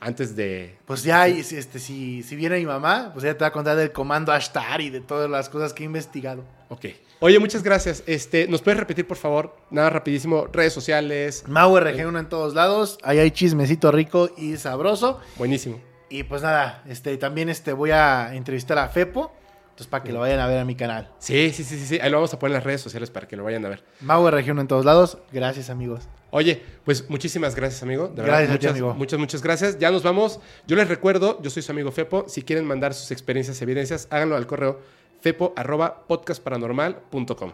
Antes 0.00 0.34
de... 0.34 0.78
Pues 0.86 1.02
ya, 1.02 1.28
y 1.28 1.42
si- 1.42 1.56
este, 1.56 1.78
si, 1.78 2.22
si 2.22 2.34
viene 2.34 2.58
mi 2.58 2.66
mamá, 2.66 3.10
pues 3.12 3.22
ella 3.24 3.34
te 3.36 3.44
va 3.44 3.48
a 3.48 3.52
contar 3.52 3.76
del 3.76 3.92
comando 3.92 4.32
Ashtar 4.32 4.80
y 4.80 4.88
de 4.90 5.00
todas 5.00 5.28
las 5.28 5.48
cosas 5.50 5.72
que 5.74 5.82
he 5.82 5.86
investigado. 5.86 6.42
Ok. 6.70 6.86
Oye, 7.20 7.38
muchas 7.38 7.62
gracias. 7.62 8.02
Este, 8.06 8.48
¿Nos 8.48 8.62
puedes 8.62 8.80
repetir, 8.80 9.06
por 9.06 9.18
favor? 9.18 9.54
Nada 9.70 9.90
rapidísimo. 9.90 10.46
Redes 10.50 10.72
sociales. 10.72 11.44
Mau 11.46 11.74
RG1 11.76 12.18
en 12.18 12.28
todos 12.30 12.54
lados. 12.54 12.98
Ahí 13.02 13.18
hay 13.18 13.30
chismecito 13.30 13.92
rico 13.92 14.30
y 14.38 14.56
sabroso. 14.56 15.20
Buenísimo. 15.36 15.78
Y 16.08 16.22
pues 16.24 16.40
nada, 16.42 16.82
este, 16.88 17.16
también 17.18 17.50
este, 17.50 17.72
voy 17.74 17.90
a 17.90 18.34
entrevistar 18.34 18.78
a 18.78 18.88
Fepo. 18.88 19.32
Entonces, 19.80 19.92
para 19.92 20.04
que 20.04 20.12
lo 20.12 20.20
vayan 20.20 20.40
a 20.40 20.46
ver 20.46 20.58
a 20.58 20.64
mi 20.66 20.74
canal. 20.74 21.08
Sí, 21.20 21.52
sí, 21.54 21.64
sí, 21.64 21.78
sí, 21.78 21.86
sí. 21.86 21.98
Ahí 22.02 22.10
lo 22.10 22.18
vamos 22.18 22.34
a 22.34 22.38
poner 22.38 22.50
en 22.50 22.56
las 22.56 22.64
redes 22.64 22.82
sociales 22.82 23.10
para 23.10 23.26
que 23.26 23.34
lo 23.34 23.44
vayan 23.44 23.64
a 23.64 23.70
ver. 23.70 23.82
Mau 24.02 24.22
RG1 24.28 24.60
en 24.60 24.68
todos 24.68 24.84
lados. 24.84 25.16
Gracias, 25.32 25.70
amigos. 25.70 26.06
Oye, 26.28 26.62
pues 26.84 27.08
muchísimas 27.08 27.54
gracias, 27.54 27.82
amigo. 27.82 28.08
De 28.08 28.22
Gracias 28.22 28.50
a 28.50 28.52
ti, 28.52 28.58
muchas, 28.58 28.70
amigo. 28.72 28.94
Muchas, 28.94 29.18
muchas 29.18 29.42
gracias. 29.42 29.78
Ya 29.78 29.90
nos 29.90 30.02
vamos. 30.02 30.38
Yo 30.66 30.76
les 30.76 30.86
recuerdo, 30.86 31.40
yo 31.40 31.48
soy 31.48 31.62
su 31.62 31.72
amigo 31.72 31.90
Fepo. 31.92 32.26
Si 32.28 32.42
quieren 32.42 32.66
mandar 32.66 32.92
sus 32.92 33.10
experiencias 33.10 33.62
evidencias, 33.62 34.06
háganlo 34.10 34.36
al 34.36 34.46
correo 34.46 34.80
fepo 35.22 35.54
arroba 35.56 36.06
podcastparanormal.com. 36.06 37.52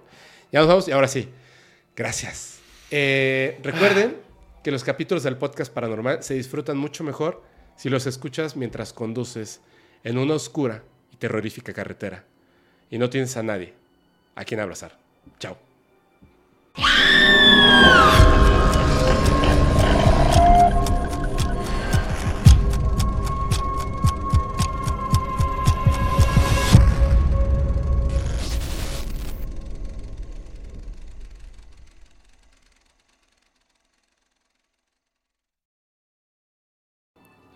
Ya 0.50 0.58
nos 0.58 0.68
vamos 0.68 0.88
y 0.88 0.90
ahora 0.90 1.06
sí. 1.06 1.28
Gracias. 1.94 2.58
Eh, 2.90 3.60
recuerden 3.62 4.16
que 4.64 4.72
los 4.72 4.82
capítulos 4.82 5.22
del 5.22 5.36
podcast 5.36 5.72
paranormal 5.72 6.24
se 6.24 6.34
disfrutan 6.34 6.76
mucho 6.76 7.04
mejor 7.04 7.44
si 7.76 7.88
los 7.88 8.04
escuchas 8.08 8.56
mientras 8.56 8.92
conduces 8.92 9.60
en 10.02 10.18
una 10.18 10.34
oscura 10.34 10.82
terrorífica 11.18 11.72
carretera. 11.72 12.24
Y 12.90 12.98
no 12.98 13.10
tienes 13.10 13.36
a 13.36 13.42
nadie 13.42 13.74
a 14.34 14.44
quien 14.44 14.60
abrazar. 14.60 14.96
Chao. 15.38 15.56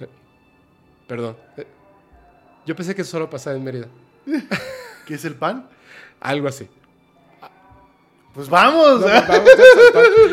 Eh, 0.01 0.09
perdón. 1.07 1.37
Eh, 1.57 1.67
yo 2.71 2.77
pensé 2.77 2.95
que 2.95 3.03
solo 3.03 3.29
pasaba 3.29 3.57
en 3.57 3.65
Mérida. 3.65 3.89
¿Qué 5.05 5.15
es 5.15 5.25
el 5.25 5.35
pan? 5.35 5.69
Algo 6.21 6.47
así. 6.47 6.69
Pues 8.33 8.49
vamos. 8.49 9.01
No, 9.01 9.07
vamos. 9.09 9.51